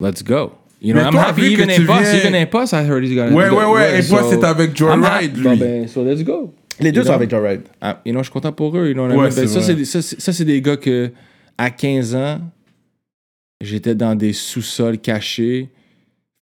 let's 0.00 0.22
go. 0.22 0.52
You 0.80 0.94
know, 0.94 1.00
Mais 1.02 1.06
I'm 1.08 1.12
toi, 1.12 1.22
happy 1.28 1.42
even 1.52 1.70
in 1.70 1.84
Boss, 1.86 2.00
viens- 2.02 2.14
even 2.16 2.34
in 2.34 2.46
Boss, 2.50 2.72
I 2.72 2.82
heard 2.84 3.04
he's 3.04 3.14
got. 3.14 3.30
Ouais, 3.32 3.48
ouais, 3.48 3.64
ouais. 3.66 3.98
Et 3.98 4.02
so 4.02 4.16
c'est 4.28 4.42
avec 4.44 4.76
Joe 4.76 4.92
I'm 4.92 5.02
Ride, 5.04 5.30
happy. 5.30 5.36
lui. 5.36 5.42
Bon, 5.44 5.56
ben, 5.56 5.86
so 5.88 6.02
let's 6.04 6.22
go. 6.24 6.52
Les 6.80 6.90
deux 6.90 7.00
You 7.00 7.04
sont 7.06 7.10
know? 7.12 7.16
avec 7.16 7.30
Joe 7.30 7.42
Ride. 7.46 7.62
Ah, 7.80 8.00
you 8.04 8.12
know, 8.12 8.20
je 8.20 8.24
suis 8.24 8.32
content 8.32 8.52
pour 8.52 8.76
eux. 8.76 8.88
You 8.88 8.94
know 8.94 9.04
what 9.06 9.14
I 9.14 9.16
mean? 9.16 9.28
Ben, 9.36 9.46
ça, 9.46 9.60
c'est 9.62 9.74
des- 9.76 9.84
ça, 9.84 10.02
c'est- 10.02 10.20
ça, 10.20 10.32
c'est 10.32 10.44
des 10.44 10.60
gars 10.60 10.76
que, 10.76 11.12
à 11.56 11.70
15 11.70 12.14
ans, 12.16 12.40
j'étais 13.60 13.94
dans 13.94 14.16
des 14.16 14.32
sous-sols 14.32 14.98
cachés, 14.98 15.68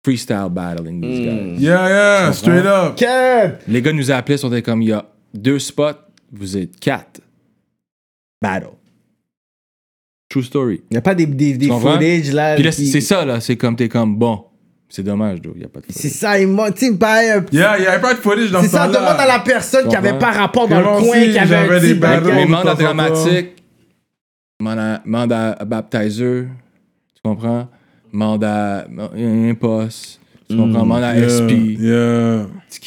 freestyle 0.04 0.46
battling 0.50 1.00
these 1.00 1.18
guys. 1.20 1.56
Yeah, 1.60 1.88
yeah, 1.88 2.32
straight 2.32 2.64
up. 2.66 2.94
Ken! 2.96 3.58
Les 3.66 3.82
gars 3.82 3.92
nous 3.92 4.10
appelaient, 4.12 4.36
ils 4.36 4.38
sont 4.38 4.60
comme, 4.62 4.82
il 4.82 4.90
y 4.90 4.92
a 4.92 5.04
deux 5.34 5.58
spots, 5.58 5.98
vous 6.32 6.56
êtes 6.56 6.78
quatre. 6.78 7.20
Battle. 8.40 8.70
True 10.28 10.42
story. 10.42 10.82
Il 10.90 10.94
n'y 10.94 10.98
a 10.98 11.00
pas 11.02 11.14
des, 11.14 11.26
des, 11.26 11.56
des 11.56 11.68
footage 11.68 12.32
là. 12.32 12.54
Puis 12.54 12.64
là, 12.64 12.70
qui- 12.70 12.86
c'est 12.86 13.00
ça, 13.00 13.24
là. 13.24 13.40
C'est 13.40 13.56
comme, 13.56 13.76
t'es 13.76 13.88
comme, 13.88 14.16
bon, 14.16 14.44
c'est 14.88 15.02
dommage, 15.02 15.38
il 15.54 15.58
n'y 15.60 15.64
a 15.64 15.68
pas 15.68 15.80
de 15.80 15.86
C'est 15.88 16.08
footage. 16.08 16.12
ça, 16.18 16.38
il 16.40 16.48
manque. 16.48 16.74
Tu 16.74 16.86
sais, 16.86 16.92
un 17.30 17.40
il 17.78 17.80
n'y 17.82 17.86
avait 17.86 18.00
pas 18.00 18.12
de 18.14 18.18
footage 18.18 18.50
dans 18.50 18.60
C'est 18.60 18.66
ce 18.66 18.72
ça, 18.72 18.86
temps-là. 18.86 19.00
demande 19.00 19.20
à 19.20 19.26
la 19.26 19.38
personne 19.40 19.88
qui 19.88 19.96
avait 19.96 20.18
pas 20.18 20.30
rapport 20.32 20.68
dans 20.68 20.80
le 20.80 20.98
coin, 21.02 21.20
qui 21.20 21.38
avait 21.38 21.80
des 21.80 21.94
battles. 21.94 22.26
Mais 22.34 22.46
temps. 22.76 22.82
dramatique, 22.82 23.62
à 25.58 25.64
baptizer, 25.64 26.46
tu 27.14 27.20
comprends? 27.24 27.68
Mandat, 28.12 28.86
un 29.16 29.54
poste, 29.54 30.20
tu 30.48 30.56
comprends? 30.56 30.84
Mandat 30.84 31.14
Yeah, 31.16 31.28
SP, 31.28 31.50
Yeah. 31.78 32.46
petit 32.68 32.80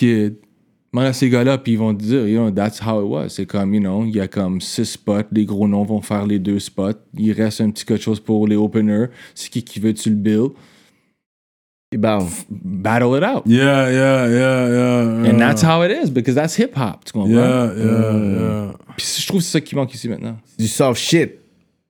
kid. 0.91 0.97
Mandat 0.97 1.13
ces 1.13 1.29
gars-là, 1.29 1.57
puis 1.57 1.73
ils 1.73 1.77
vont 1.77 1.95
te 1.95 2.03
dire, 2.03 2.27
you 2.27 2.39
know, 2.39 2.51
that's 2.51 2.81
how 2.81 3.01
it 3.01 3.09
was. 3.09 3.29
C'est 3.29 3.45
comme, 3.45 3.73
you 3.73 3.79
know, 3.79 4.03
il 4.05 4.15
y 4.15 4.19
a 4.19 4.27
comme 4.27 4.59
six 4.61 4.85
spots, 4.85 5.31
les 5.31 5.45
gros 5.45 5.67
noms 5.67 5.85
vont 5.85 6.01
faire 6.01 6.25
les 6.25 6.39
deux 6.39 6.59
spots. 6.59 6.99
Il 7.17 7.31
reste 7.33 7.61
un 7.61 7.71
petit 7.71 7.85
quelque 7.85 8.03
chose 8.03 8.19
pour 8.19 8.47
les 8.47 8.55
openers. 8.55 9.07
C'est 9.33 9.49
qui 9.49 9.63
qui 9.63 9.79
veut 9.79 9.93
tu 9.93 10.09
le 10.09 10.15
build? 10.15 10.51
Et 11.93 11.97
bam. 11.97 12.25
Battle 12.49 13.17
it 13.17 13.23
out. 13.23 13.43
Yeah, 13.45 13.91
yeah, 13.91 14.27
yeah, 14.29 14.69
yeah. 14.69 15.29
And 15.29 15.37
that's 15.37 15.61
how 15.61 15.83
it 15.83 15.91
is, 15.91 16.09
because 16.09 16.35
that's 16.35 16.57
hip-hop, 16.57 17.03
tu 17.05 17.11
comprends? 17.11 17.29
Yeah, 17.29 17.73
yeah, 17.75 18.17
yeah. 18.17 18.73
Puis 18.95 19.17
je 19.19 19.27
trouve 19.27 19.39
que 19.41 19.45
c'est 19.45 19.51
ça 19.51 19.61
qui 19.61 19.75
manque 19.75 19.93
ici 19.93 20.07
maintenant. 20.07 20.37
Du 20.57 20.67
soft 20.67 21.01
shit. 21.01 21.39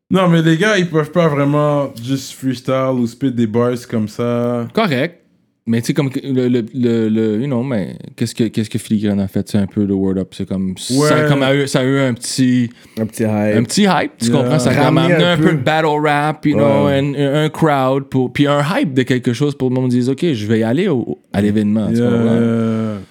Non, 0.10 0.28
mais 0.28 0.42
les 0.42 0.58
gars, 0.58 0.78
ils 0.78 0.90
peuvent 0.90 1.12
pas 1.12 1.28
vraiment 1.28 1.94
juste 2.04 2.34
freestyle 2.34 2.96
ou 2.96 3.08
spit 3.08 3.32
des 3.32 3.48
bars 3.48 3.88
comme 3.90 4.08
ça. 4.08 4.68
Correct. 4.74 5.21
Mais 5.68 5.80
tu 5.82 5.88
sais, 5.88 5.94
comme 5.94 6.10
le, 6.24 6.48
le, 6.48 6.66
le, 6.74 7.08
le- 7.08 7.40
you 7.40 7.46
know, 7.46 7.62
mais 7.62 7.96
qu'est-ce 8.16 8.34
que, 8.34 8.46
qu'est-ce 8.46 8.70
que 8.70 8.80
Filigrane 8.80 9.20
a 9.20 9.28
fait? 9.28 9.48
C'est 9.48 9.60
un 9.60 9.68
peu 9.68 9.86
le 9.86 9.94
word 9.94 10.18
up. 10.18 10.30
C'est 10.32 10.48
comme, 10.48 10.74
ça, 10.76 10.94
Ouais. 10.96 11.30
comme 11.30 11.44
a 11.44 11.54
eu, 11.54 11.68
ça 11.68 11.82
a 11.82 11.84
eu 11.84 12.00
un 12.00 12.16
petit, 12.16 12.72
Un 13.00 13.06
petit 13.06 13.24
un 13.26 13.52
hype. 13.58 13.68
petit 13.68 13.84
hype, 13.84 14.12
tu 14.18 14.26
Yeah. 14.32 14.38
comprends? 14.42 14.58
Ça 14.60 14.72
a 14.72 14.88
amené 14.88 15.14
un 15.14 15.34
un 15.34 15.38
peu. 15.38 15.44
peu 15.44 15.52
de 15.54 15.58
battle 15.62 16.00
rap, 16.04 16.46
you 16.48 16.56
know, 16.58 16.88
Ouais. 16.88 16.98
un, 16.98 17.44
un 17.46 17.50
crowd, 17.50 18.06
pour, 18.06 18.34
puis 18.34 18.48
un 18.48 18.60
hype 18.76 18.94
de 18.96 19.04
quelque 19.04 19.34
chose 19.34 19.56
pour 19.56 19.70
le 19.70 19.76
monde 19.76 19.90
dise, 19.90 20.10
OK, 20.10 20.26
je 20.34 20.48
vais 20.48 20.60
y 20.60 20.64
aller 20.64 20.88
au- 20.88 21.20
à 21.32 21.42
l'événement. 21.42 21.88
tu 21.94 22.00
comprends? 22.02 22.24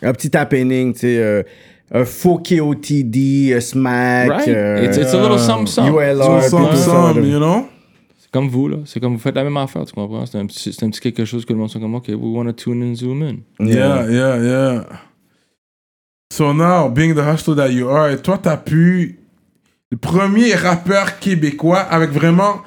Yeah. 0.02 0.08
Un 0.10 0.12
petit 0.12 0.36
happening, 0.36 0.92
tu 0.92 0.98
sais. 1.00 1.18
euh, 1.18 1.42
un 1.92 2.04
faux 2.04 2.38
KOTD, 2.38 3.54
un 3.56 3.60
smack. 3.60 4.28
Right? 4.28 4.48
euh, 4.48 4.84
It's, 4.86 4.96
it's 4.96 5.14
a 5.14 5.22
little 5.22 5.38
something, 5.38 5.66
something. 5.66 5.94
ULR, 5.94 6.42
Tu 6.42 6.48
Some, 6.50 6.60
comprends? 6.62 6.84
some, 6.84 7.24
you 7.24 7.38
know? 7.38 7.66
Comme 8.32 8.48
vous, 8.48 8.68
là. 8.68 8.76
C'est 8.84 9.00
comme 9.00 9.14
vous 9.14 9.18
faites 9.20 9.34
la 9.34 9.42
même 9.44 9.56
affaire, 9.56 9.84
tu 9.84 9.92
comprends? 9.92 10.24
C'est 10.26 10.38
un 10.38 10.46
petit, 10.46 10.72
c'est 10.72 10.84
un 10.84 10.90
petit 10.90 11.00
quelque 11.00 11.24
chose 11.24 11.44
que 11.44 11.52
le 11.52 11.58
monde 11.58 11.70
sont 11.70 11.80
comme, 11.80 11.94
OK, 11.96 12.06
we 12.08 12.16
want 12.20 12.44
to 12.46 12.52
tune 12.52 12.82
in, 12.82 12.94
zoom 12.94 13.22
in. 13.22 13.36
Yeah, 13.64 14.08
yeah, 14.08 14.36
yeah. 14.38 14.84
So 16.32 16.52
now, 16.52 16.88
being 16.88 17.14
the 17.14 17.22
hustler 17.24 17.56
that 17.56 17.70
you 17.72 17.88
are, 17.88 18.16
toi, 18.22 18.38
t'as 18.40 18.56
pu. 18.56 19.18
Le 19.90 19.96
premier 19.96 20.54
rappeur 20.54 21.18
québécois 21.18 21.80
avec 21.80 22.10
vraiment 22.10 22.60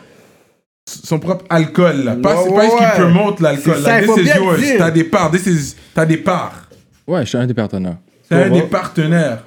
son 0.86 1.18
propre 1.20 1.46
alcool, 1.50 2.04
là. 2.04 2.16
Pas, 2.18 2.36
Ouais, 2.36 2.44
c'est 2.44 2.54
pas 2.56 2.70
ce 2.70 2.76
ouais. 2.76 2.80
qui 2.96 3.02
promote 3.02 3.40
l'alcool, 3.40 3.76
C'est 3.78 3.82
ça, 3.84 3.90
là. 3.90 4.02
il 4.02 4.06
faut 4.06 4.16
This 4.18 4.26
is 4.26 4.38
yours. 4.38 4.58
dire. 4.58 4.76
T'as 4.78 4.92
des 4.92 5.04
parts. 5.06 5.32
This 5.32 5.46
is- 5.48 5.76
T'as 5.96 6.06
des 6.06 6.18
parts. 6.18 6.68
Ouais, 7.08 7.22
je 7.24 7.30
suis 7.30 7.38
un 7.38 7.48
des 7.48 7.54
partenaires. 7.54 7.98
T'es 8.28 8.36
un 8.36 8.50
des 8.50 8.64
partenaires 8.64 9.46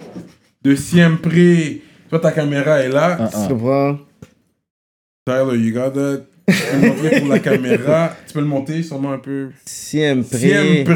de 0.63 0.75
Siempre. 0.75 1.29
Toi, 2.09 2.19
ta 2.21 2.33
caméra 2.33 2.81
est 2.81 2.89
là. 2.89 3.19
Ah, 3.21 3.47
comprends? 3.49 3.99
Tyler, 5.27 5.59
you 5.59 5.73
got 5.75 5.91
that? 5.91 6.21
Tu 6.47 6.55
peux 6.55 6.81
le 6.81 6.89
montrer 6.89 7.21
pour 7.21 7.29
la 7.29 7.39
caméra. 7.41 8.17
Tu 8.29 8.33
peux 8.35 8.41
le 8.41 8.47
monter 8.47 8.83
sûrement 8.85 9.13
un 9.13 9.19
peu. 9.19 9.49
Siempre. 9.65 10.37
Siempre. 10.37 10.95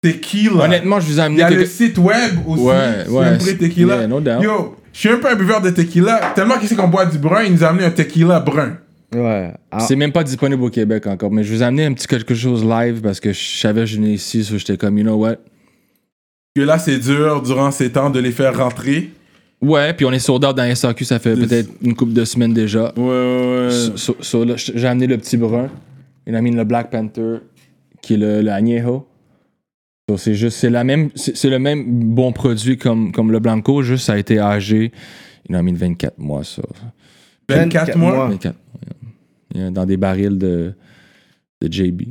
Tequila. 0.00 0.64
Honnêtement, 0.64 0.98
je 1.00 1.06
vous 1.06 1.12
ai 1.12 1.16
Il 1.16 1.20
amené 1.20 1.40
y 1.40 1.42
a 1.42 1.50
le 1.50 1.66
site 1.66 1.98
web 1.98 2.38
aussi. 2.46 2.62
Ouais, 2.62 3.06
ouais. 3.08 3.38
Siempre 3.38 3.58
Tequila. 3.58 3.96
Yeah, 3.98 4.06
no 4.06 4.20
doubt. 4.20 4.42
Yo, 4.42 4.76
je 4.92 4.98
suis 4.98 5.08
un 5.10 5.18
peu 5.18 5.28
un 5.28 5.34
buveur 5.34 5.60
de 5.60 5.68
tequila. 5.70 6.32
Tellement 6.34 6.56
qu'il 6.56 6.66
sait 6.66 6.76
qu'on 6.76 6.88
boit 6.88 7.04
du 7.04 7.18
brun, 7.18 7.42
il 7.42 7.52
nous 7.52 7.62
a 7.64 7.68
amené 7.68 7.84
un 7.84 7.90
tequila 7.90 8.40
brun. 8.40 8.78
Ouais. 9.14 9.52
Ah, 9.70 9.80
C'est 9.80 9.96
même 9.96 10.12
pas 10.12 10.24
disponible 10.24 10.62
au 10.62 10.70
Québec 10.70 11.06
encore, 11.06 11.30
mais 11.30 11.44
je 11.44 11.52
vous 11.52 11.62
ai 11.62 11.66
amené 11.66 11.84
un 11.84 11.92
petit 11.92 12.06
quelque 12.06 12.34
chose 12.34 12.64
live 12.64 13.00
parce 13.02 13.20
que 13.20 13.32
je 13.32 13.58
savais 13.58 13.82
que 13.82 13.86
je 13.86 13.96
venais 13.96 14.12
ici, 14.12 14.44
so 14.44 14.56
j'étais 14.56 14.76
comme, 14.78 14.96
you 14.96 15.04
know 15.04 15.16
what? 15.16 15.36
Que 16.56 16.62
là, 16.62 16.78
c'est 16.78 16.98
dur 16.98 17.42
durant 17.42 17.70
ces 17.70 17.90
temps 17.90 18.08
de 18.10 18.20
les 18.20 18.32
faire 18.32 18.56
rentrer. 18.56 19.10
Ouais, 19.60 19.92
puis 19.92 20.06
on 20.06 20.12
est 20.12 20.18
sold 20.20 20.44
out 20.44 20.56
dans 20.56 20.72
SAQ, 20.74 21.04
ça 21.04 21.18
fait 21.18 21.34
peut-être 21.34 21.70
une 21.82 21.94
couple 21.94 22.12
de 22.12 22.24
semaines 22.24 22.54
déjà. 22.54 22.92
Ouais, 22.96 23.02
ouais, 23.02 23.66
ouais. 23.66 23.70
So- 23.70 23.96
so- 23.96 24.16
so 24.20 24.44
là, 24.44 24.54
j'ai 24.56 24.86
amené 24.86 25.06
le 25.08 25.18
petit 25.18 25.36
brun, 25.36 25.68
il 26.26 26.34
a 26.36 26.40
mis 26.40 26.52
le 26.52 26.62
Black 26.64 26.90
Panther, 26.90 27.38
qui 28.00 28.14
est 28.14 28.18
le, 28.18 28.40
le 28.42 28.50
Añejo. 28.52 29.08
So, 30.08 30.16
c'est 30.16 30.34
juste, 30.34 30.58
c'est 30.58 30.70
la 30.70 30.84
même, 30.84 31.10
c'est 31.16 31.50
le 31.50 31.58
même 31.58 31.84
bon 32.14 32.32
produit 32.32 32.78
comme, 32.78 33.10
comme 33.12 33.32
le 33.32 33.40
Blanco, 33.40 33.82
juste 33.82 34.04
ça 34.06 34.12
a 34.14 34.18
été 34.18 34.38
âgé. 34.38 34.92
Il 35.48 35.54
a 35.56 35.62
mis 35.62 35.72
24 35.72 36.18
mois, 36.18 36.44
ça. 36.44 36.62
24 37.48 37.96
mois? 37.98 38.14
mois. 38.14 38.28
24 38.28 38.54
mois, 38.54 38.80
yeah. 39.54 39.60
Yeah, 39.64 39.70
Dans 39.70 39.84
des 39.86 39.96
barils 39.96 40.38
de, 40.38 40.72
de 41.60 41.72
JB. 41.72 42.02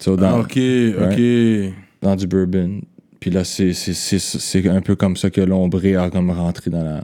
So, 0.00 0.16
dans, 0.16 0.36
Ah, 0.36 0.40
ok, 0.40 0.58
ok. 0.58 1.74
dans 2.02 2.16
du 2.16 2.26
bourbon. 2.26 2.80
Puis 3.24 3.30
là, 3.30 3.42
c'est, 3.42 3.72
c'est, 3.72 3.94
c'est, 3.94 4.18
c'est 4.18 4.68
un 4.68 4.82
peu 4.82 4.96
comme 4.96 5.16
ça 5.16 5.30
que 5.30 5.40
l'ombré 5.40 5.96
a 5.96 6.10
comme 6.10 6.28
rentré 6.28 6.70
dans 6.70 6.84
la. 6.84 7.02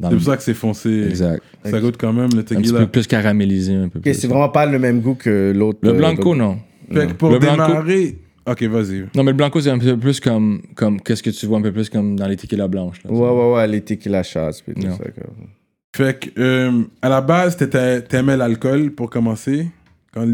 C'est 0.00 0.10
pour 0.14 0.22
ça 0.22 0.36
que 0.36 0.42
c'est 0.44 0.54
foncé. 0.54 1.06
Exact. 1.08 1.42
Ça 1.64 1.80
goûte 1.80 1.96
quand 1.98 2.12
même 2.12 2.28
le 2.34 2.38
Un 2.38 2.42
petit 2.42 2.54
tequila. 2.54 2.78
peu 2.82 2.86
plus 2.86 3.08
caramélisé, 3.08 3.74
un 3.74 3.88
peu 3.88 3.98
Ok, 3.98 4.04
plus. 4.04 4.14
c'est 4.14 4.28
vraiment 4.28 4.48
pas 4.48 4.64
le 4.64 4.78
même 4.78 5.00
goût 5.00 5.16
que 5.16 5.52
l'autre. 5.52 5.80
Le 5.82 5.88
euh, 5.90 5.92
Blanco, 5.94 6.36
non. 6.36 6.58
Fait 6.92 7.08
que 7.08 7.14
pour 7.14 7.30
Le 7.30 7.40
Blanco- 7.40 7.66
démarrer. 7.66 8.18
Ok, 8.48 8.62
vas-y. 8.62 9.06
Non, 9.16 9.24
mais 9.24 9.32
le 9.32 9.36
Blanco, 9.36 9.60
c'est 9.60 9.70
un 9.70 9.78
peu 9.80 9.96
plus 9.96 10.20
comme. 10.20 10.62
comme 10.76 11.00
Qu'est-ce 11.00 11.20
que 11.24 11.30
tu 11.30 11.46
vois 11.46 11.58
un 11.58 11.62
peu 11.62 11.72
plus 11.72 11.90
comme 11.90 12.14
dans 12.16 12.28
les 12.28 12.36
tequila 12.36 12.68
blanches. 12.68 13.02
Là, 13.02 13.10
Ouais, 13.10 13.28
ouais, 13.28 13.54
ouais, 13.56 13.66
les 13.66 13.80
tequila 13.80 14.22
shots. 14.22 14.62
Puis 14.64 14.74
tout 14.80 14.86
Non. 14.86 14.96
ça. 14.96 15.02
quoi. 15.10 15.24
Fait 15.96 16.16
que, 16.32 16.40
euh, 16.40 16.82
à 17.02 17.08
la 17.08 17.20
base, 17.22 17.56
t'aimais 18.08 18.36
l'alcool 18.36 18.92
pour 18.92 19.10
commencer. 19.10 19.66
Quand, 20.14 20.24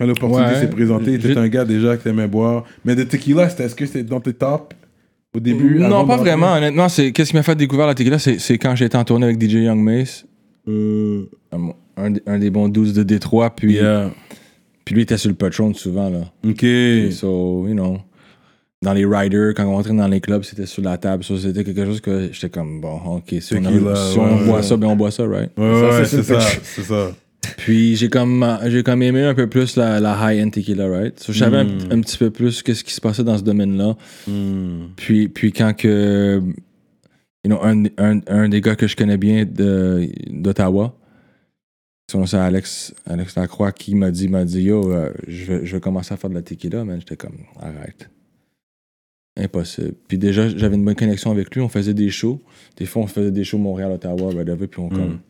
Quand 0.00 0.06
l'opportunité 0.06 0.54
Ouais. 0.54 0.60
s'est 0.60 0.70
présentée, 0.70 1.18
t'étais 1.18 1.36
un 1.38 1.48
gars 1.48 1.64
déjà 1.66 1.96
qui 1.98 2.08
aimait 2.08 2.26
boire. 2.26 2.64
Mais 2.86 2.96
de 2.96 3.02
tequila, 3.04 3.44
est-ce 3.44 3.74
que 3.74 3.84
c'était 3.84 4.02
dans 4.02 4.18
tes 4.20 4.32
tops 4.32 4.74
au 5.36 5.40
début 5.40 5.82
avant 5.84 6.00
Non, 6.00 6.06
pas 6.06 6.16
vraiment. 6.16 6.54
Honnêtement, 6.54 6.88
c'est 6.88 7.12
qu'est-ce 7.12 7.30
qui 7.30 7.36
m'a 7.36 7.42
fait 7.42 7.54
découvrir 7.54 7.86
la 7.86 7.94
tequila, 7.94 8.18
c'est 8.18 8.56
quand 8.58 8.74
j'étais 8.74 8.96
en 8.96 9.04
tournée 9.04 9.26
avec 9.26 9.38
DJ 9.38 9.64
Young 9.64 9.78
Mace, 9.78 10.24
Euh, 10.68 11.24
un, 11.52 12.14
un 12.26 12.38
des- 12.38 12.50
bons 12.50 12.68
12 12.68 12.94
de 12.94 13.02
Détroit, 13.02 13.50
puis, 13.50 13.74
yeah. 13.74 14.10
puis 14.84 14.94
lui 14.94 15.02
était 15.02 15.16
sur 15.18 15.28
le 15.30 15.34
Patron 15.36 15.74
souvent 15.74 16.08
là. 16.10 16.20
Ok. 16.46 16.64
So, 17.12 17.66
you 17.68 17.74
know, 17.74 17.98
dans 18.82 18.92
les 18.94 19.04
riders, 19.04 19.52
quand 19.54 19.64
on 19.66 19.72
rentrait 19.72 19.92
dans 19.94 20.06
les 20.08 20.20
clubs, 20.20 20.42
c'était 20.44 20.66
sur 20.66 20.82
la 20.82 20.96
table. 20.96 21.24
So, 21.24 21.36
c'était 21.38 21.64
quelque 21.64 21.84
chose 21.84 22.00
que 22.00 22.28
j'étais 22.32 22.48
comme, 22.50 22.80
bon, 22.80 22.98
ok, 23.16 23.34
si 23.40 23.54
on, 23.54 23.64
a- 23.64 23.96
si 23.96 24.18
on 24.18 24.38
ouais, 24.38 24.44
boit 24.46 24.62
ça, 24.62 24.76
ben 24.76 24.86
on 24.88 24.96
boit 24.96 25.10
ça, 25.10 25.26
right? 25.26 25.50
Ouais, 25.58 26.04
c'est 26.04 26.22
ça. 26.22 26.40
C'est 26.62 26.82
ça. 26.82 27.10
Puis 27.56 27.96
j'ai 27.96 28.08
comme, 28.08 28.46
j'ai 28.66 28.82
comme 28.82 29.02
aimé 29.02 29.22
un 29.24 29.34
peu 29.34 29.48
plus 29.48 29.76
la, 29.76 29.98
la 30.00 30.16
high-end 30.34 30.50
tequila, 30.50 30.88
right? 30.88 31.18
So, 31.20 31.32
je 31.32 31.38
savais 31.38 31.58
un, 31.58 31.64
Mm. 31.64 31.92
un 31.92 32.00
petit 32.00 32.18
peu 32.18 32.30
plus 32.30 32.62
qu'est-ce 32.62 32.84
qui 32.84 32.92
se 32.92 33.00
passait 33.00 33.24
dans 33.24 33.38
ce 33.38 33.42
domaine-là. 33.42 33.96
Hmm. 34.26 34.88
Puis, 34.96 35.28
puis 35.28 35.52
quand 35.52 35.74
que, 35.76 36.42
you 37.44 37.50
know, 37.50 37.58
un, 37.62 37.84
un, 37.98 38.20
un 38.26 38.48
des 38.48 38.60
gars 38.60 38.76
que 38.76 38.86
je 38.86 38.94
connais 38.96 39.16
bien 39.16 39.46
d'Ottawa, 39.46 40.96
c'est 42.08 42.34
Alex, 42.34 42.92
Alex 43.06 43.36
Lacroix, 43.36 43.72
qui 43.72 43.94
m'a 43.94 44.10
dit, 44.10 44.28
m'a 44.28 44.44
dit, 44.44 44.62
yo, 44.62 44.92
euh, 44.92 45.12
je, 45.28 45.44
vais, 45.44 45.64
je 45.66 45.76
vais 45.76 45.80
commencer 45.80 46.12
à 46.12 46.16
faire 46.16 46.28
de 46.28 46.34
la 46.34 46.42
tequila, 46.42 46.84
man. 46.84 46.98
J'étais 46.98 47.16
comme, 47.16 47.36
arrête. 47.60 48.10
Impossible. 49.38 49.94
Puis 50.08 50.18
déjà, 50.18 50.48
j'avais 50.48 50.74
une 50.74 50.84
bonne 50.84 50.96
connexion 50.96 51.30
avec 51.30 51.54
lui. 51.54 51.62
On 51.62 51.68
faisait 51.68 51.94
des 51.94 52.10
shows. 52.10 52.42
Des 52.76 52.84
fois, 52.84 53.02
on 53.02 53.06
faisait 53.06 53.30
des 53.30 53.44
shows 53.44 53.58
Montréal, 53.58 53.92
Ottawa, 53.92 54.34
whatever, 54.34 54.66
puis 54.66 54.80
on, 54.80 54.88
comme, 54.88 55.20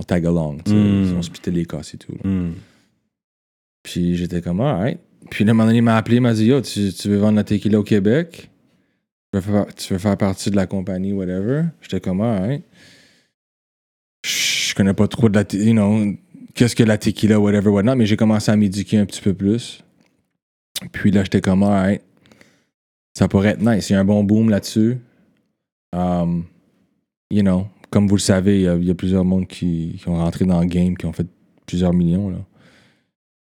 on 0.00 0.02
tag 0.02 0.26
along. 0.26 0.62
Mm. 0.66 1.16
On 1.16 1.22
splitait 1.22 1.50
les 1.50 1.66
casses 1.66 1.94
et 1.94 1.98
tout. 1.98 2.14
Hmm. 2.24 2.52
Puis 3.82 4.16
j'étais 4.16 4.40
comme, 4.40 4.60
alright. 4.60 4.98
Puis 5.30 5.44
là, 5.44 5.50
un 5.50 5.54
moment 5.54 5.66
donné, 5.66 5.78
il 5.78 5.82
m'a 5.82 5.96
appelé, 5.96 6.16
il 6.16 6.22
m'a 6.22 6.32
dit, 6.32 6.46
yo, 6.46 6.60
tu, 6.60 6.92
tu 6.92 7.08
veux 7.08 7.18
vendre 7.18 7.36
la 7.36 7.44
tequila 7.44 7.78
au 7.78 7.82
Québec? 7.82 8.50
Tu 9.32 9.38
veux 9.38 9.40
faire, 9.40 9.66
tu 9.74 9.92
veux 9.92 9.98
faire 9.98 10.16
partie 10.16 10.50
de 10.50 10.56
la 10.56 10.66
compagnie, 10.66 11.12
whatever? 11.12 11.64
J'étais 11.82 12.00
comme, 12.00 12.20
alright. 12.20 12.64
Je 14.24 14.74
connais 14.74 14.94
pas 14.94 15.08
trop 15.08 15.28
de 15.28 15.38
la, 15.38 15.44
you 15.52 15.72
know, 15.72 16.14
qu'est-ce 16.54 16.74
que 16.74 16.82
la 16.82 16.98
tequila, 16.98 17.38
whatever, 17.38 17.68
whatnot, 17.68 17.96
mais 17.96 18.06
j'ai 18.06 18.16
commencé 18.16 18.50
à 18.50 18.56
m'éduquer 18.56 18.98
un 18.98 19.06
petit 19.06 19.20
peu 19.20 19.34
plus. 19.34 19.84
Puis 20.92 21.10
là, 21.10 21.22
j'étais 21.22 21.40
comme, 21.40 21.62
alright. 21.62 22.02
Ça 23.16 23.28
pourrait 23.28 23.50
être 23.50 23.62
nice. 23.62 23.90
Il 23.90 23.94
y 23.94 23.96
a 23.96 24.00
un 24.00 24.04
bon 24.04 24.24
boom 24.24 24.48
là-dessus. 24.48 24.98
Um, 25.92 26.44
you 27.30 27.42
know, 27.42 27.66
comme 27.90 28.06
vous 28.08 28.16
le 28.16 28.20
savez, 28.20 28.56
il 28.60 28.62
y 28.62 28.68
a, 28.68 28.74
il 28.76 28.84
y 28.84 28.90
a 28.90 28.94
plusieurs 28.94 29.24
mondes 29.24 29.46
qui, 29.46 29.96
qui 30.00 30.08
ont 30.08 30.16
rentré 30.16 30.44
dans 30.44 30.60
le 30.60 30.66
game, 30.66 30.96
qui 30.96 31.06
ont 31.06 31.12
fait 31.12 31.26
plusieurs 31.66 31.92
millions, 31.92 32.30
là. 32.30 32.38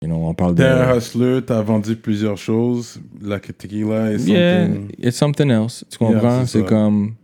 You 0.00 0.06
know, 0.08 0.28
on 0.28 0.32
parle 0.34 0.54
de... 0.54 0.62
T'es 0.62 0.68
un 0.68 0.96
hustler, 0.96 1.40
t'as 1.44 1.60
vendu 1.60 1.96
plusieurs 1.96 2.38
choses. 2.38 3.00
La 3.20 3.40
tequila 3.40 4.12
et 4.12 4.16
Yeah, 4.18 4.66
something. 4.68 4.88
it's 4.96 5.16
something 5.16 5.50
else. 5.50 5.84
Tu 5.90 5.98
Yeah, 6.00 6.12
comprends? 6.12 6.46
c'est 6.46 6.64
comme. 6.64 7.14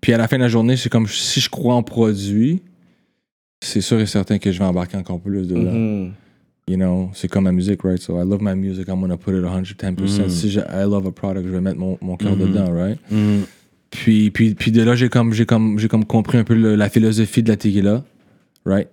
Puis 0.00 0.12
à 0.12 0.18
la 0.18 0.26
fin 0.26 0.36
de 0.36 0.42
la 0.42 0.48
journée, 0.48 0.76
c'est 0.76 0.88
comme 0.90 1.06
si 1.06 1.40
je 1.40 1.48
crois 1.48 1.76
en 1.76 1.84
produit, 1.84 2.60
c'est 3.62 3.80
sûr 3.80 4.00
et 4.00 4.06
certain 4.06 4.38
que 4.38 4.50
je 4.50 4.58
vais 4.58 4.64
embarquer 4.64 4.96
encore 4.96 5.20
plus 5.20 5.46
dedans. 5.46 5.70
Mhm. 5.72 6.12
You 6.66 6.76
know, 6.76 7.10
c'est 7.14 7.28
comme 7.28 7.44
ma 7.44 7.52
musique, 7.52 7.82
right? 7.84 8.00
So 8.00 8.18
I 8.20 8.24
love 8.26 8.40
my 8.42 8.54
music, 8.56 8.88
I'm 8.88 9.00
gonna 9.00 9.16
put 9.16 9.32
it 9.34 9.44
110%. 9.44 10.22
Mhm. 10.24 10.28
Si 10.28 10.50
je, 10.50 10.58
I 10.58 10.82
love 10.90 11.06
a 11.06 11.12
product, 11.12 11.46
je 11.46 11.52
vais 11.52 11.60
mettre 11.60 11.78
mon, 11.78 11.98
mon 12.02 12.16
cœur 12.16 12.34
Mhm. 12.34 12.38
dedans, 12.48 12.72
right? 12.72 12.98
Puis, 13.94 14.30
puis, 14.32 14.54
puis 14.54 14.72
de 14.72 14.82
là, 14.82 14.96
j'ai 14.96 15.08
comme, 15.08 15.32
j'ai 15.32 15.46
comme, 15.46 15.78
j'ai 15.78 15.86
comme 15.88 16.04
compris 16.04 16.36
un 16.38 16.42
peu 16.44 16.54
le- 16.54 16.74
la 16.74 16.88
philosophie 16.90 17.42
de 17.44 17.48
la 17.48 17.56
tequila, 17.56 18.04
right? 18.66 18.88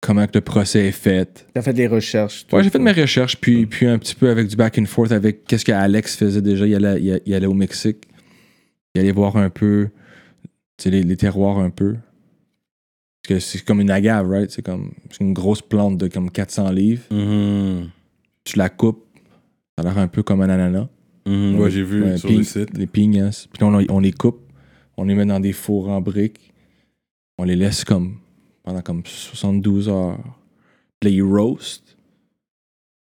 Comment 0.00 0.26
que 0.26 0.32
le 0.34 0.40
procès 0.40 0.86
est 0.88 0.92
fait. 0.92 1.46
T'as 1.54 1.62
fait 1.62 1.72
des 1.74 1.86
recherches. 1.86 2.46
tout 2.46 2.56
Ouais, 2.56 2.64
j'ai 2.64 2.70
fait 2.70 2.78
mes 2.80 2.90
recherches, 2.92 3.36
puis, 3.36 3.66
puis 3.66 3.86
un 3.86 3.98
petit 3.98 4.14
peu 4.16 4.28
avec 4.30 4.48
du 4.48 4.56
back 4.56 4.78
and 4.78 4.86
forth, 4.86 5.12
avec 5.12 5.44
qu'est-ce 5.44 5.64
que 5.64 5.72
Alex 5.72 6.16
faisait 6.16 6.42
déjà. 6.42 6.66
Il 6.66 6.74
allait, 6.74 7.00
il, 7.00 7.20
il 7.24 7.34
allait 7.34 7.46
au 7.46 7.54
Mexique. 7.54 7.98
Il 8.94 9.00
allait 9.00 9.12
voir 9.12 9.36
un 9.36 9.48
peu 9.50 9.88
tu 10.76 10.84
sais, 10.84 10.90
les, 10.90 11.02
les 11.02 11.16
terroirs 11.16 11.58
un 11.58 11.70
peu. 11.70 11.94
Parce 13.22 13.28
que 13.28 13.38
c'est 13.38 13.62
comme 13.64 13.80
une 13.80 13.90
agave, 13.90 14.28
right? 14.28 14.50
C'est 14.50 14.62
comme 14.62 14.92
une 15.20 15.34
grosse 15.34 15.62
plante 15.62 15.98
de 15.98 16.08
comme 16.08 16.30
400 16.30 16.70
livres. 16.72 17.02
Mhm. 17.12 17.90
Tu 18.44 18.58
la 18.58 18.70
coupes, 18.70 19.04
ça 19.78 19.82
a 19.82 19.82
l'air 19.84 19.98
un 19.98 20.08
peu 20.08 20.22
comme 20.22 20.40
un 20.40 20.48
ananas. 20.48 20.88
Mhm. 21.30 21.58
Ouais, 21.60 21.70
j'ai 21.70 21.82
vu 21.84 22.02
Ouais, 22.02 22.18
sur 22.18 22.30
le 22.30 22.42
site. 22.42 22.76
Les 22.76 22.86
pignas. 22.86 23.46
Puis 23.52 23.60
là, 23.62 23.68
on, 23.68 23.94
on 23.96 24.00
les 24.00 24.12
coupe, 24.12 24.40
on 24.96 25.04
les 25.04 25.14
met 25.14 25.26
dans 25.26 25.40
des 25.40 25.52
fours 25.52 25.88
en 25.88 26.00
briques. 26.00 26.52
On 27.38 27.44
les 27.44 27.56
laisse 27.56 27.84
comme 27.84 28.16
pendant 28.62 28.82
comme 28.82 29.02
72 29.04 29.88
heures. 29.88 30.18
Puis 30.98 31.10
là, 31.10 31.16
ils 31.16 31.22
roast. 31.22 31.96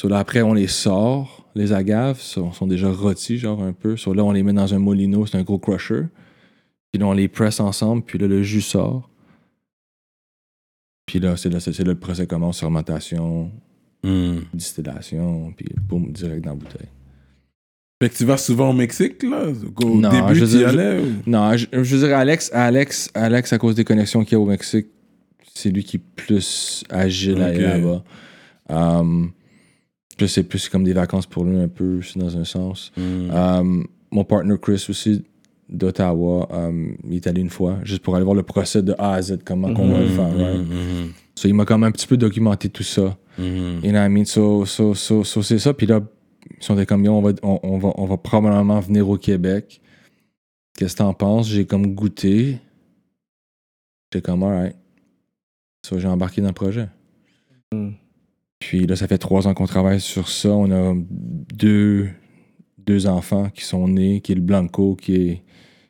So 0.01 0.09
là, 0.09 0.19
après, 0.19 0.43
on 0.43 0.53
les 0.53 0.67
sort. 0.67 1.49
Les 1.55 1.73
agaves 1.73 2.21
sont, 2.21 2.53
sont 2.53 2.67
déjà 2.67 2.91
rôtis, 2.91 3.39
genre 3.39 3.63
un 3.63 3.73
peu. 3.73 3.97
So 3.97 4.13
là, 4.15 4.25
on 4.25 4.33
les 4.33 4.43
met 4.43 4.53
dans 4.53 4.73
un 4.75 4.79
molino, 4.79 5.27
c'est 5.27 5.39
un 5.39 5.43
gros 5.43 5.59
crusher. 5.59 6.05
Puis 6.93 7.01
là, 7.01 7.07
on 7.07 7.13
les 7.13 7.29
presse 7.29 7.61
ensemble, 7.61 8.03
puis 8.03 8.19
là, 8.19 8.27
le 8.27 8.43
jus 8.43 8.61
sort. 8.61 9.11
Puis 11.07 11.19
là, 11.21 11.37
c'est 11.37 11.51
là, 11.51 11.59
là 11.59 11.85
le 11.85 11.95
procès 11.99 12.27
commence, 12.27 12.61
fermentation, 12.61 13.51
Hmm. 14.05 14.43
distillation, 14.55 15.53
puis 15.57 15.67
boum, 15.89 16.13
direct 16.13 16.45
dans 16.45 16.51
la 16.51 16.57
bouteille. 16.57 16.87
Fait 18.01 18.09
que 18.11 18.15
tu 18.15 18.25
vas 18.25 18.37
souvent 18.37 18.71
au 18.71 18.73
Mexique, 18.73 19.23
là? 19.25 19.47
Au 19.83 19.99
Non, 19.99 20.09
début, 20.11 20.35
je 20.39 20.45
tu 20.45 20.51
veux 20.53 20.55
y 20.55 20.59
dire, 20.59 20.69
allais? 20.69 21.01
ou- 21.01 21.29
Non, 21.31 21.57
je, 21.57 21.67
je 21.73 21.97
veux 21.97 22.07
dire, 22.07 22.17
Alex, 22.17 22.49
Alex, 22.55 23.11
Alex, 23.15 23.53
à 23.53 23.59
cause 23.59 23.75
des 23.75 23.83
connexions 23.85 24.23
qu'il 24.25 24.33
y 24.33 24.37
a 24.37 24.41
au 24.41 24.47
Mexique, 24.47 24.87
c'est 25.53 25.71
lui 25.71 25.83
qui 25.83 25.97
est 25.97 26.03
plus 26.15 26.85
agile 26.91 27.39
là-bas. 27.39 28.05
Um, 28.71 29.33
je 30.17 30.27
sais 30.27 30.45
plus 30.45 30.69
comme 30.69 30.85
des 30.85 30.93
vacances 30.93 31.27
pour 31.27 31.45
lui 31.45 31.59
un 31.59 31.67
peu, 31.69 32.01
dans 32.15 32.37
un 32.37 32.45
sens. 32.45 32.93
Hmm. 32.97 33.31
Um, 33.33 33.87
mon 34.13 34.23
partner 34.25 34.55
Chris 34.63 34.87
aussi, 34.89 35.25
d'Ottawa, 35.69 36.49
um, 36.53 36.97
il 37.09 37.17
est 37.17 37.27
allé 37.27 37.41
une 37.41 37.51
fois, 37.51 37.79
juste 37.83 38.03
pour 38.03 38.15
aller 38.15 38.25
voir 38.25 38.37
le 38.37 38.43
procès 38.45 38.81
de 38.83 38.95
A 38.99 39.15
à 39.15 39.23
Z, 39.23 39.39
comment 39.45 39.75
qu'on 39.75 39.89
va 39.89 39.99
le 40.01 40.07
faire. 40.07 40.37
right? 40.37 40.59
Mhm. 40.61 41.13
So, 41.35 41.49
il 41.49 41.55
m'a 41.55 41.65
quand 41.65 41.79
même 41.79 41.89
un 41.89 41.93
petit 41.93 42.07
peu 42.07 42.17
documenté 42.17 42.69
tout 42.69 42.83
ça. 42.85 43.17
You 43.39 43.45
know 43.83 43.93
what 43.99 44.07
I 44.07 44.09
mean? 44.09 44.25
So, 44.25 44.65
so, 44.67 44.95
so, 44.95 45.25
so 45.25 45.43
c'est 45.43 45.59
ça. 45.59 45.73
Puis 45.75 45.87
là, 45.87 46.01
ils 46.57 46.63
sont 46.63 46.75
des 46.75 46.87
comme, 46.87 47.07
on 47.07 47.21
va, 47.21 47.33
on, 47.43 47.61
on 47.63 47.79
va, 47.79 47.93
on 47.97 48.07
va 48.07 48.17
probablement 48.17 48.81
venir 48.81 49.09
au 49.09 49.17
Québec. 49.17 49.81
Qu'est-ce 50.77 50.95
que 50.95 50.99
t'en 50.99 51.15
penses? 51.15 51.49
J'ai 51.49 51.67
comme 51.67 51.95
goûté. 51.95 52.59
J'étais 54.13 54.23
comme, 54.23 54.43
alright. 54.43 54.77
So, 55.85 55.99
j'ai 55.99 56.09
embarqué 56.09 56.41
dans 56.41 56.49
le 56.49 56.55
projet. 56.55 56.89
Mm. 57.73 57.91
Puis 58.59 58.87
là, 58.87 58.97
ça 58.97 59.07
fait 59.07 59.19
trois 59.19 59.47
ans 59.47 59.55
qu'on 59.55 59.67
travaille 59.67 60.01
sur 60.01 60.29
ça. 60.29 60.51
On 60.51 60.71
a 60.71 60.95
deux, 61.55 62.09
deux 62.79 63.07
enfants 63.07 63.51
qui 63.51 63.65
sont 63.65 63.89
nés, 63.89 64.21
qui 64.21 64.33
est 64.33 64.35
le 64.35 64.41
Blanco, 64.41 64.97
qui 64.97 65.15
est, 65.15 65.43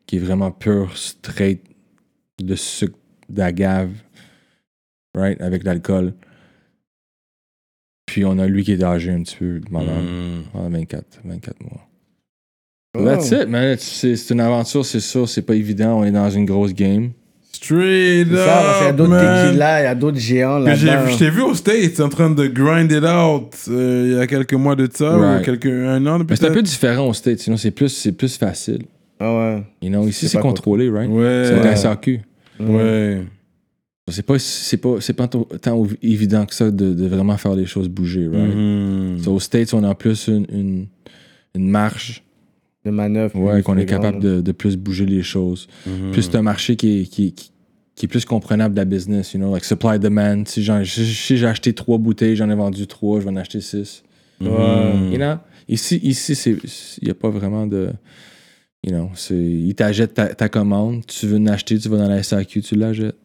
qui 0.06 0.16
est 0.16 0.20
vraiment 0.20 0.51
pur, 0.51 0.97
straight, 0.97 1.64
de 2.39 2.55
sucre 2.55 2.98
d'agave, 3.28 3.90
right, 5.14 5.40
avec 5.40 5.64
l'alcool. 5.64 6.14
Puis 8.09 8.24
on 8.24 8.39
a 8.39 8.47
lui 8.47 8.64
qui 8.64 8.72
est 8.72 8.82
âgé 8.82 9.10
un 9.12 9.22
petit 9.22 9.36
peu. 9.36 9.60
Ah, 9.74 9.80
24, 10.70 11.05
24 11.24 11.60
mois. 11.62 11.86
Oh. 12.98 13.05
That's 13.05 13.30
it, 13.30 13.48
man. 13.48 13.76
C'est 13.78 14.30
une 14.30 14.40
aventure, 14.40 14.85
c'est 14.85 15.01
ça, 15.01 15.20
c'est 15.26 15.43
pas 15.43 15.55
évident. 15.55 16.01
On 16.01 16.05
est 16.05 16.10
dans 16.10 16.30
une 16.30 16.47
grosse 16.47 16.72
game. 16.72 17.10
Straight 17.52 18.28
C'est 18.30 18.36
ça, 18.36 18.62
parce 18.64 18.78
qu'il 18.78 18.85
y 18.85 18.89
a 18.89 18.90
up, 18.90 18.97
d'autres 18.97 19.44
tequila, 19.47 19.80
il 19.80 19.85
y 19.85 19.86
a 19.86 19.94
d'autres 19.94 20.18
géants 20.18 20.59
là-dedans. 20.59 21.06
Je 21.10 21.18
t'ai 21.18 21.28
vu 21.30 21.43
au 21.43 21.55
States 21.55 22.01
en 22.01 22.09
train 22.09 22.30
de 22.30 22.47
grind 22.47 22.90
it 22.90 23.05
out 23.05 23.55
euh, 23.68 24.05
il 24.06 24.16
y 24.16 24.20
a 24.20 24.26
quelques 24.26 24.55
mois 24.55 24.74
de 24.74 24.89
ça, 24.90 25.10
Right. 25.16 25.40
ou 25.40 25.44
quelques, 25.44 25.66
un 25.66 26.06
an 26.06 26.18
Mais 26.26 26.36
c'est 26.36 26.47
un 26.47 26.52
peu 26.52 26.62
différent 26.62 27.09
au 27.09 27.12
States, 27.12 27.40
sinon 27.40 27.56
c'est 27.59 27.72
plus, 27.72 27.89
c'est 27.90 28.12
plus 28.12 28.36
facile. 28.39 28.85
Ah 29.20 29.35
ouais. 29.36 29.62
You 29.82 29.90
know, 29.90 30.06
ici 30.09 30.28
C'est 30.28 30.39
contrôlé, 30.40 30.89
right? 30.89 31.10
Ouais. 31.10 31.43
C'est 31.47 31.62
la 31.62 31.76
SAQ. 31.76 32.20
Ouais. 32.60 33.22
C'est 34.10 34.22
pas, 34.22 34.39
c'est 34.39 34.76
pas, 34.76 35.01
c'est 35.01 35.12
pas 35.12 35.28
tant 35.28 35.86
évident 36.02 36.47
que 36.47 36.55
ça 36.55 36.70
de, 36.70 36.94
de 36.94 37.06
vraiment 37.06 37.36
faire 37.36 37.55
les 37.55 37.66
choses 37.66 37.89
bouger, 37.89 38.28
right? 38.28 38.55
Mhm. 38.55 39.18
So, 39.22 39.32
aux 39.35 39.40
States, 39.40 39.74
on 39.74 39.85
a 39.85 39.94
plus 39.94 40.28
une, 40.28 40.47
une, 40.52 40.86
une 41.55 41.68
marge, 41.68 42.22
De 42.85 42.90
manœuvre. 42.90 43.36
ouais, 43.39 43.62
qu'on 43.62 43.76
est 43.76 43.86
capable 43.86 44.20
de, 44.20 44.40
de 44.40 44.52
plus 44.52 44.76
bouger 44.76 45.06
les 45.06 45.22
choses. 45.22 45.68
Mhm. 45.86 46.10
Plus 46.12 46.22
c'est 46.22 46.36
un 46.36 46.43
marché 46.43 46.76
qui 46.76 47.01
est, 47.01 47.05
qui, 47.05 47.32
qui, 47.32 47.51
qui 47.94 48.05
est 48.06 48.09
plus 48.09 48.24
comprenable 48.24 48.74
de 48.74 48.80
la 48.80 48.85
business, 48.85 49.32
you 49.35 49.39
know, 49.40 49.52
like 49.52 49.64
supply 49.64 49.98
demand. 49.98 50.44
Si 50.47 50.64
si- 50.64 51.36
j'ai 51.36 51.47
acheté 51.47 51.72
trois 51.72 51.98
bouteilles, 51.98 52.36
j'en 52.36 52.48
ai 52.51 52.55
vendu 52.55 52.86
trois, 52.86 53.18
je 53.20 53.24
vais 53.24 53.30
en 53.30 53.36
acheter 53.36 53.60
six. 53.60 54.02
Mhm. 54.40 55.12
You 55.12 55.18
know? 55.18 55.35
Ici, 55.68 55.97
ici 56.02 56.35
c'est 56.35 56.56
il 57.02 57.05
n'y 57.05 57.10
a 57.10 57.14
pas 57.14 57.28
vraiment 57.30 57.66
de. 57.66 57.90
You 58.85 58.93
know, 58.93 59.10
c'est, 59.14 59.35
ils 59.35 59.74
t'achètent 59.74 60.14
ta, 60.14 60.32
ta 60.35 60.48
commande, 60.48 61.05
tu 61.05 61.26
veux 61.26 61.36
en 61.36 61.47
acheter, 61.48 61.76
tu 61.78 61.89
vas 61.89 61.98
dans 61.98 62.09
la 62.09 62.22
SAQ, 62.22 62.62
tu 62.62 62.76
l'achètes. 62.76 63.16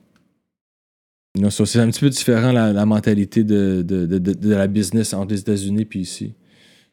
So 1.49 1.65
c'est 1.65 1.79
un 1.79 1.87
petit 1.89 1.99
peu 2.01 2.09
différent 2.09 2.51
la, 2.51 2.71
la 2.71 2.85
mentalité 2.85 3.43
de, 3.43 3.81
de, 3.81 4.05
de, 4.05 4.19
de- 4.19 4.53
la 4.53 4.67
business 4.67 5.15
entre 5.15 5.31
les 5.33 5.39
États-Unis 5.39 5.83
puis 5.85 6.01
ici. 6.01 6.33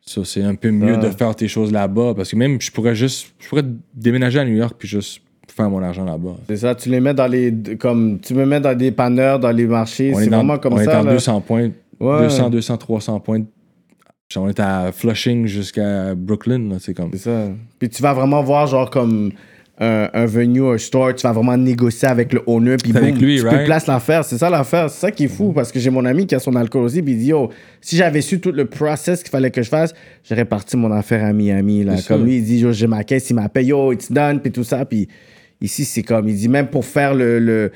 So, 0.01 0.25
c'est 0.25 0.43
un 0.43 0.55
peu 0.55 0.71
mieux 0.71 0.95
Ah. 0.95 0.97
de 0.97 1.11
faire 1.11 1.37
tes 1.37 1.47
choses 1.47 1.71
là-bas 1.71 2.15
parce 2.17 2.31
que 2.31 2.37
même 2.37 2.59
je 2.59 2.71
pourrais 2.71 2.95
juste 2.95 3.35
je 3.39 3.49
pourrais 3.49 3.65
déménager 3.95 4.39
à 4.39 4.45
New 4.47 4.57
York 4.57 4.77
puis 4.79 4.89
juste 4.89 5.21
faire 5.55 5.69
mon 5.69 5.83
argent 5.83 6.05
là-bas. 6.07 6.37
C'est 6.49 6.57
ça, 6.57 6.75
tu 6.75 6.89
les 6.89 7.01
mets 7.01 7.13
dans 7.13 7.27
les. 7.27 7.53
Comme, 7.79 8.19
tu 8.21 8.33
me 8.33 8.47
mets 8.47 8.61
dans 8.61 8.75
des 8.75 8.93
panneurs, 8.93 9.39
dans 9.41 9.51
les 9.51 9.67
marchés. 9.67 10.13
On 10.15 10.19
C'est 10.19 10.31
vraiment 10.31 10.57
comme 10.57 10.73
on 10.73 10.81
est 10.81 10.85
ça. 10.87 11.01
en 11.01 11.05
là. 11.05 11.13
200 11.13 11.41
points 11.43 11.71
Ouais. 12.01 12.21
200, 12.23 12.49
200, 12.49 12.79
300 12.79 13.21
points. 13.21 13.43
On 14.37 14.49
est 14.49 14.59
à 14.61 14.91
Flushing 14.91 15.47
jusqu'à 15.47 16.15
Brooklyn, 16.15 16.71
là, 16.71 16.77
c'est 16.81 16.95
comme. 16.95 17.11
C'est 17.13 17.19
ça. 17.19 17.49
Puis 17.79 17.91
tu 17.91 18.01
vas 18.03 18.15
vraiment 18.15 18.43
voir, 18.43 18.67
genre, 18.69 18.89
comme 18.89 19.33
un, 19.81 20.11
un 20.13 20.27
venue, 20.27 20.63
un 20.63 20.77
store, 20.77 21.15
tu 21.15 21.23
vas 21.27 21.33
vraiment 21.33 21.57
négocier 21.57 22.07
avec 22.07 22.33
le 22.35 22.43
owner, 22.47 22.77
puis 22.77 22.93
boum, 22.93 23.03
lui, 23.19 23.37
tu 23.39 23.43
peux 23.43 23.49
right? 23.49 23.65
place 23.65 23.87
l'affaire. 23.87 24.25
C'est 24.25 24.37
ça 24.37 24.51
l'affaire. 24.51 24.91
C'est 24.91 25.01
ça 25.01 25.11
qui 25.11 25.25
est 25.25 25.29
fou, 25.29 25.53
parce 25.53 25.73
que 25.73 25.81
j'ai 25.81 25.89
mon 25.91 26.05
ami 26.05 26.27
qui 26.27 26.35
a 26.35 26.39
son 26.39 26.55
alcool 26.55 26.83
aussi, 26.85 27.01
puis 27.03 27.13
il 27.13 27.19
dit, 27.19 27.27
yo, 27.29 27.49
si 27.81 27.97
j'avais 27.97 28.21
su 28.21 28.41
tout 28.41 28.53
le 28.53 28.67
process 28.67 29.23
qu'il 29.23 29.31
fallait 29.31 29.51
que 29.51 29.63
je 29.63 29.69
fasse, 29.71 29.95
j'aurais 30.29 30.45
parti 30.45 30.77
mon 30.77 30.93
affaire 30.93 31.25
à 31.25 31.33
Miami. 31.33 31.83
Là. 31.85 31.95
Comme 32.07 32.25
lui, 32.27 32.37
il 32.37 32.45
dit, 32.45 32.65
j'ai 32.73 32.87
ma 32.87 33.05
caisse, 33.05 33.31
il 33.31 33.35
m'appelle, 33.35 33.67
yo, 33.67 33.93
it's 33.93 34.13
done, 34.13 34.41
puis 34.41 34.53
tout 34.53 34.65
ça. 34.65 34.85
Puis 34.85 35.09
ici, 35.63 35.85
c'est 35.87 36.03
comme, 36.03 36.29
il 36.29 36.37
dit, 36.37 36.49
même 36.49 36.67
pour 36.69 36.85
faire 36.85 37.15
le, 37.15 37.39
le, 37.39 37.73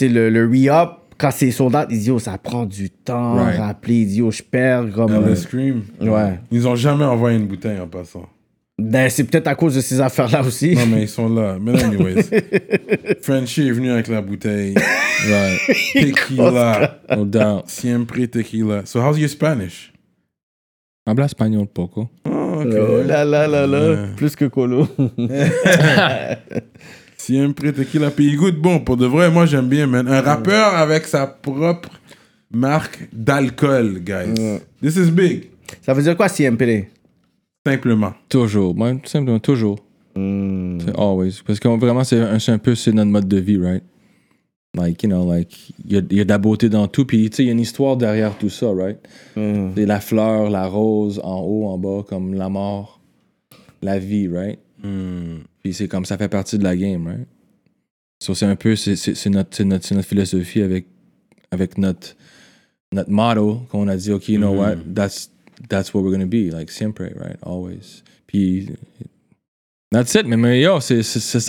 le, 0.00 0.28
le 0.30 0.44
re-up, 0.46 0.90
quand 1.18 1.30
c'est 1.30 1.50
soldat, 1.50 1.86
il 1.88 1.98
dit, 1.98 2.08
yo, 2.08 2.18
ça 2.18 2.36
prend 2.36 2.66
du 2.66 2.90
temps 2.90 3.36
Right. 3.36 3.58
à 3.58 3.66
rappeler. 3.68 3.94
Il 4.00 4.06
dit, 4.06 4.18
yo, 4.18 4.30
je 4.30 4.42
perds 4.42 4.90
comme. 4.94 5.10
Euh, 5.12 5.28
le 5.28 5.34
Scream. 5.34 5.80
Ouais. 6.02 6.38
Ils 6.50 6.68
ont 6.68 6.76
jamais 6.76 7.04
envoyé 7.06 7.38
une 7.38 7.46
bouteille 7.46 7.80
en 7.80 7.86
passant. 7.86 8.26
Ben, 8.78 9.08
c'est 9.08 9.24
peut-être 9.24 9.46
à 9.46 9.54
cause 9.54 9.74
de 9.74 9.80
ces 9.80 10.00
affaires-là 10.02 10.42
aussi. 10.42 10.74
Non, 10.74 10.86
mais 10.86 11.02
ils 11.02 11.08
sont 11.08 11.30
là. 11.30 11.56
Mais 11.58 11.82
anyways. 11.82 12.24
Frenchie 13.22 13.68
est 13.68 13.72
venu 13.72 13.90
avec 13.90 14.08
la 14.08 14.20
bouteille. 14.22 14.74
Right. 15.26 15.58
Tequila. 15.94 17.00
No 17.16 17.24
doubt. 17.24 17.68
Siempre 17.68 18.26
tequila. 18.26 18.84
So 18.84 19.00
how's 19.00 19.18
your 19.18 19.30
Spanish? 19.30 19.90
Habla 21.06 21.24
espagnol 21.24 21.66
poco. 21.66 22.10
Oh, 22.26 22.60
ok. 22.60 22.66
Oh 22.66 23.02
là 23.02 23.24
là 23.24 23.48
là 23.48 23.66
là, 23.66 24.08
plus 24.14 24.36
que 24.36 24.44
Colo. 24.44 24.86
Siempre 27.16 27.70
tequila. 27.70 28.10
Puis 28.10 28.26
il 28.26 28.36
goûte 28.36 28.60
bon. 28.60 28.80
Pour 28.80 28.98
de 28.98 29.06
vrai, 29.06 29.30
moi 29.30 29.46
j'aime 29.46 29.68
bien, 29.68 29.86
man. 29.86 30.06
Un 30.06 30.20
rappeur 30.20 30.74
avec 30.76 31.06
sa 31.06 31.26
propre 31.26 31.88
marque 32.52 33.08
d'alcool, 33.10 34.00
guys. 34.04 34.60
This 34.82 34.96
is 34.96 35.10
big. 35.10 35.48
Ça 35.80 35.94
veut 35.94 36.02
dire 36.02 36.14
quoi, 36.14 36.28
CMPD? 36.28 36.90
Simplement. 37.70 38.12
Toujours. 38.28 38.74
Moi, 38.74 38.92
tout 38.94 39.08
simplement, 39.08 39.38
toujours. 39.38 39.78
Hmm. 40.14 40.78
C'est 40.80 40.96
always. 40.98 41.32
Parce 41.46 41.58
que 41.60 41.68
vraiment, 41.68 42.04
c'est 42.04 42.20
un, 42.20 42.38
c'est 42.38 42.52
un 42.52 42.58
peu 42.58 42.74
c'est 42.74 42.92
notre 42.92 43.10
mode 43.10 43.28
de 43.28 43.38
vie, 43.38 43.58
right? 43.58 43.82
Like, 44.74 45.02
you 45.02 45.08
know, 45.08 45.30
like, 45.30 45.72
il 45.86 45.92
y 45.94 45.96
a, 45.98 46.02
il 46.10 46.16
y 46.16 46.20
a 46.20 46.24
de 46.24 46.28
la 46.28 46.38
beauté 46.38 46.68
dans 46.68 46.86
tout. 46.86 47.04
Puis, 47.06 47.28
tu 47.30 47.36
sais, 47.36 47.42
il 47.44 47.46
y 47.46 47.48
a 47.48 47.52
une 47.52 47.60
histoire 47.60 47.96
derrière 47.96 48.36
tout 48.38 48.50
ça, 48.50 48.70
right? 48.72 48.98
Hmm. 49.34 49.70
C'est 49.74 49.86
la 49.86 50.00
fleur, 50.00 50.48
la 50.50 50.66
rose, 50.66 51.20
en 51.24 51.40
haut, 51.40 51.66
en 51.66 51.78
bas, 51.78 52.04
comme 52.08 52.34
la 52.34 52.48
mort, 52.48 53.00
la 53.82 53.98
vie, 53.98 54.28
right? 54.28 54.58
Puis 55.62 55.74
c'est 55.74 55.88
comme 55.88 56.04
ça 56.04 56.16
fait 56.16 56.28
partie 56.28 56.58
de 56.58 56.62
la 56.64 56.76
game, 56.76 57.06
right? 57.06 57.26
So, 58.22 58.34
c'est 58.34 58.46
un 58.46 58.54
peu, 58.56 58.76
c'est 58.76 58.94
c'est- 58.96 59.14
c'est 59.16 59.30
notre, 59.30 59.50
c'est 59.56 59.64
notre, 59.64 59.84
c'est 59.84 59.94
notre 59.96 60.06
philosophie 60.08 60.62
avec, 60.62 60.86
avec 61.50 61.76
notre, 61.78 62.14
notre 62.92 63.10
motto 63.10 63.62
qu'on 63.70 63.88
a 63.88 63.96
dit, 63.96 64.12
OK, 64.12 64.28
you 64.28 64.38
know 64.38 64.52
what? 64.54 64.76
That's, 64.94 65.30
that's 65.68 65.92
what 65.94 66.02
we're 66.02 66.12
gonna 66.12 66.26
be, 66.26 66.50
like, 66.52 66.70
siempre, 66.70 67.04
right? 67.18 67.36
Always. 67.42 68.02
Puis, 68.26 68.68
that's 69.90 70.14
it. 70.14 70.26
Mais, 70.26 70.36
mais 70.36 70.60
yo, 70.60 70.80
ça 70.80 70.94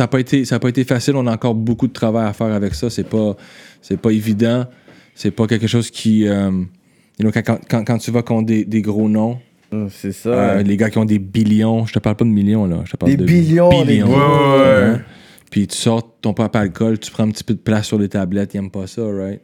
n'a 0.03 0.07
pas, 0.07 0.19
été- 0.19 0.45
ça 0.45 0.55
a 0.55 0.59
pas 0.59 0.69
été 0.69 0.83
facile. 0.83 1.15
On 1.15 1.27
a 1.27 1.33
encore 1.33 1.55
beaucoup 1.55 1.87
de 1.87 1.93
travail 1.93 2.27
à 2.27 2.33
faire 2.33 2.47
avec 2.53 2.73
ça. 2.75 2.89
C'est 2.89 3.03
pas, 3.07 3.35
c'est 3.81 3.97
pas 3.99 4.11
évident. 4.11 4.65
C'est 5.15 5.31
pas 5.31 5.47
quelque 5.47 5.67
chose 5.67 5.89
qui. 5.89 6.27
euh, 6.27 6.51
you 7.19 7.23
know, 7.27 7.31
quand, 7.31 7.59
quand, 7.67 7.83
quand 7.83 7.97
tu 7.97 8.11
vas 8.11 8.21
contre 8.21 8.45
des, 8.47 8.65
des 8.65 8.81
gros 8.81 9.09
noms, 9.09 9.39
Hmm, 9.69 9.87
C'est 9.91 10.13
ça. 10.13 10.29
euh, 10.29 10.63
les 10.63 10.77
gars 10.77 10.89
qui 10.89 10.97
ont 10.97 11.03
des 11.03 11.19
billions, 11.19 11.85
je 11.85 11.91
te 11.91 11.99
parle 11.99 12.15
pas 12.15 12.23
de 12.23 12.29
millions, 12.29 12.65
là. 12.67 12.83
Je 12.85 12.91
te 12.91 12.95
parle 12.95 13.11
Des 13.11 13.17
de 13.17 13.25
billions, 13.25 13.69
les 13.83 13.95
billions. 13.95 14.07
gros. 14.07 14.15
Ouais, 14.15 14.59
ouais, 14.59 14.65
ouais. 14.65 14.83
Hein? 14.85 15.01
Puis 15.49 15.67
tu 15.67 15.77
sors 15.77 16.19
ton 16.19 16.33
propre 16.33 16.57
alcool, 16.57 16.99
tu 16.99 17.09
prends 17.09 17.23
un 17.23 17.31
petit 17.31 17.43
peu 17.43 17.53
de 17.53 17.59
place 17.59 17.87
sur 17.87 17.97
les 17.97 18.09
tablettes, 18.09 18.53
ils 18.53 18.57
aiment 18.57 18.69
pas 18.69 18.85
ça, 18.85 19.01
right? 19.05 19.41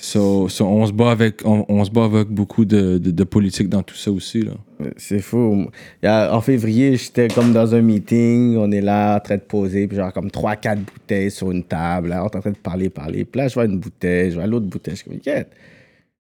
So, 0.00 0.48
so 0.48 0.66
on, 0.66 0.86
se 0.86 0.92
bat 0.92 1.10
avec, 1.10 1.40
on, 1.44 1.64
on 1.68 1.84
se 1.84 1.90
bat 1.90 2.04
avec 2.04 2.28
beaucoup 2.28 2.66
de, 2.66 2.98
de, 2.98 3.10
de 3.10 3.24
politique 3.24 3.68
dans 3.68 3.82
tout 3.82 3.94
ça 3.94 4.10
aussi, 4.10 4.42
là. 4.42 4.52
C'est 4.96 5.20
fou. 5.20 5.66
En 6.04 6.40
février, 6.40 6.96
j'étais 6.96 7.28
comme 7.28 7.52
dans 7.52 7.74
un 7.74 7.80
meeting, 7.80 8.56
on 8.56 8.70
est 8.70 8.80
là 8.80 9.16
en 9.16 9.20
train 9.20 9.36
de 9.36 9.42
poser, 9.42 9.88
puis 9.88 9.96
genre 9.96 10.12
comme 10.12 10.28
3-4 10.28 10.78
bouteilles 10.78 11.30
sur 11.30 11.50
une 11.50 11.64
table, 11.64 12.08
là, 12.08 12.22
on 12.24 12.28
est 12.28 12.36
en 12.36 12.40
train 12.40 12.50
de 12.50 12.56
parler, 12.56 12.90
parler. 12.90 13.24
Puis 13.24 13.40
là, 13.40 13.48
je 13.48 13.54
vois 13.54 13.64
une 13.64 13.78
bouteille, 13.78 14.30
je 14.30 14.36
vois 14.36 14.46
l'autre 14.46 14.66
bouteille, 14.66 14.94
je 14.94 15.00
suis 15.00 15.10
comme, 15.10 15.20
yeah. 15.26 15.44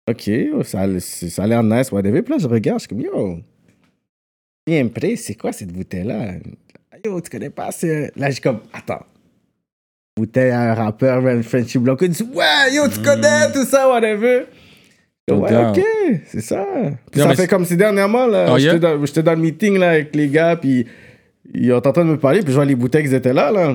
OK, 0.08 0.30
oh, 0.54 0.62
ça, 0.64 0.86
ça 0.98 1.44
a 1.44 1.46
l'air 1.46 1.62
nice, 1.62 1.92
whatever. 1.92 2.22
Puis 2.22 2.32
là, 2.32 2.38
je 2.40 2.48
regarde, 2.48 2.80
je 2.80 2.86
suis 2.86 2.88
comme, 2.88 3.00
yo, 3.02 3.38
bien 4.66 4.88
prêt, 4.88 5.14
c'est 5.16 5.34
quoi 5.34 5.52
cette 5.52 5.72
bouteille-là? 5.72 6.38
Yo, 7.04 7.20
tu 7.20 7.30
connais 7.30 7.50
pas? 7.50 7.70
c'est- 7.70 8.12
Là, 8.16 8.28
je 8.28 8.32
suis 8.34 8.42
comme, 8.42 8.60
attends. 8.72 9.04
Bouteille 10.16 10.50
à 10.50 10.72
un 10.72 10.74
rappeur, 10.74 11.22
Frenchy 11.44 11.78
Blanco, 11.78 12.04
il 12.04 12.10
dit, 12.10 12.22
ouais, 12.34 12.74
yo, 12.74 12.88
tu 12.88 13.00
connais 13.00 13.50
tout 13.54 13.64
ça, 13.64 13.88
whatever. 13.88 14.46
Ouais, 15.30 15.56
ok, 15.56 15.80
c'est 16.26 16.40
ça. 16.40 16.66
Puis 17.10 17.20
Non, 17.20 17.24
ça 17.24 17.28
mais 17.30 17.36
fait 17.36 17.46
comme 17.46 17.64
si 17.64 17.76
dernièrement, 17.76 18.26
là, 18.26 18.48
Oh, 18.52 18.58
j'étais, 18.58 18.72
yeah? 18.72 18.78
dans, 18.80 19.06
j'étais 19.06 19.22
dans 19.22 19.32
le 19.34 19.38
meeting 19.40 19.78
là, 19.78 19.90
avec 19.90 20.14
les 20.16 20.28
gars, 20.28 20.56
puis 20.56 20.84
ils 21.54 21.72
ont 21.72 21.76
en 21.76 21.80
train 21.92 22.04
de 22.04 22.10
me 22.10 22.18
parler, 22.18 22.40
puis 22.40 22.48
je 22.50 22.56
vois 22.56 22.64
les 22.64 22.74
bouteilles 22.74 23.08
qui 23.08 23.14
étaient 23.14 23.32
là. 23.32 23.52
là. 23.52 23.74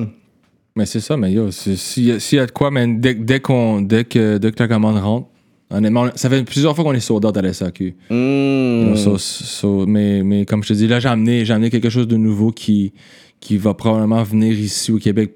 Mais 0.76 0.84
c'est 0.84 1.00
ça, 1.00 1.16
mais 1.16 1.32
yo, 1.32 1.50
s'il 1.50 2.04
y, 2.04 2.12
a- 2.12 2.20
s'il 2.20 2.36
y 2.36 2.40
a 2.40 2.44
de 2.46 2.50
quoi, 2.50 2.70
man, 2.70 3.00
dès, 3.00 3.14
dès, 3.14 3.40
qu'on, 3.40 3.80
dès, 3.80 4.04
que, 4.04 4.36
dès 4.36 4.50
que 4.50 4.56
ta 4.56 4.68
commande 4.68 4.98
rentre, 4.98 5.28
honnêtement, 5.70 6.06
ça 6.14 6.28
fait 6.30 6.42
plusieurs 6.44 6.74
fois 6.74 6.84
qu'on 6.84 6.92
est 6.92 7.00
sold 7.00 7.24
out 7.24 7.36
à 7.36 7.42
la 7.42 7.52
SAQ. 7.52 7.94
Hmm. 8.10 8.94
So- 8.96 9.18
so- 9.18 9.86
mais, 9.86 10.22
mais 10.22 10.44
comme 10.44 10.62
je 10.62 10.68
te 10.68 10.74
dis, 10.74 10.86
là, 10.86 11.00
j'ai 11.00 11.08
amené, 11.08 11.44
j'ai 11.44 11.52
amené 11.52 11.70
quelque 11.70 11.90
chose 11.90 12.06
de 12.08 12.16
nouveau 12.16 12.50
qui, 12.52 12.92
qui 13.40 13.56
va 13.56 13.74
probablement 13.74 14.22
venir 14.22 14.52
ici 14.58 14.92
au 14.92 14.98
Québec 14.98 15.34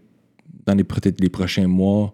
dans 0.66 0.74
les, 0.74 0.84
peut-être 0.84 1.20
les 1.20 1.30
prochains 1.30 1.66
mois, 1.66 2.12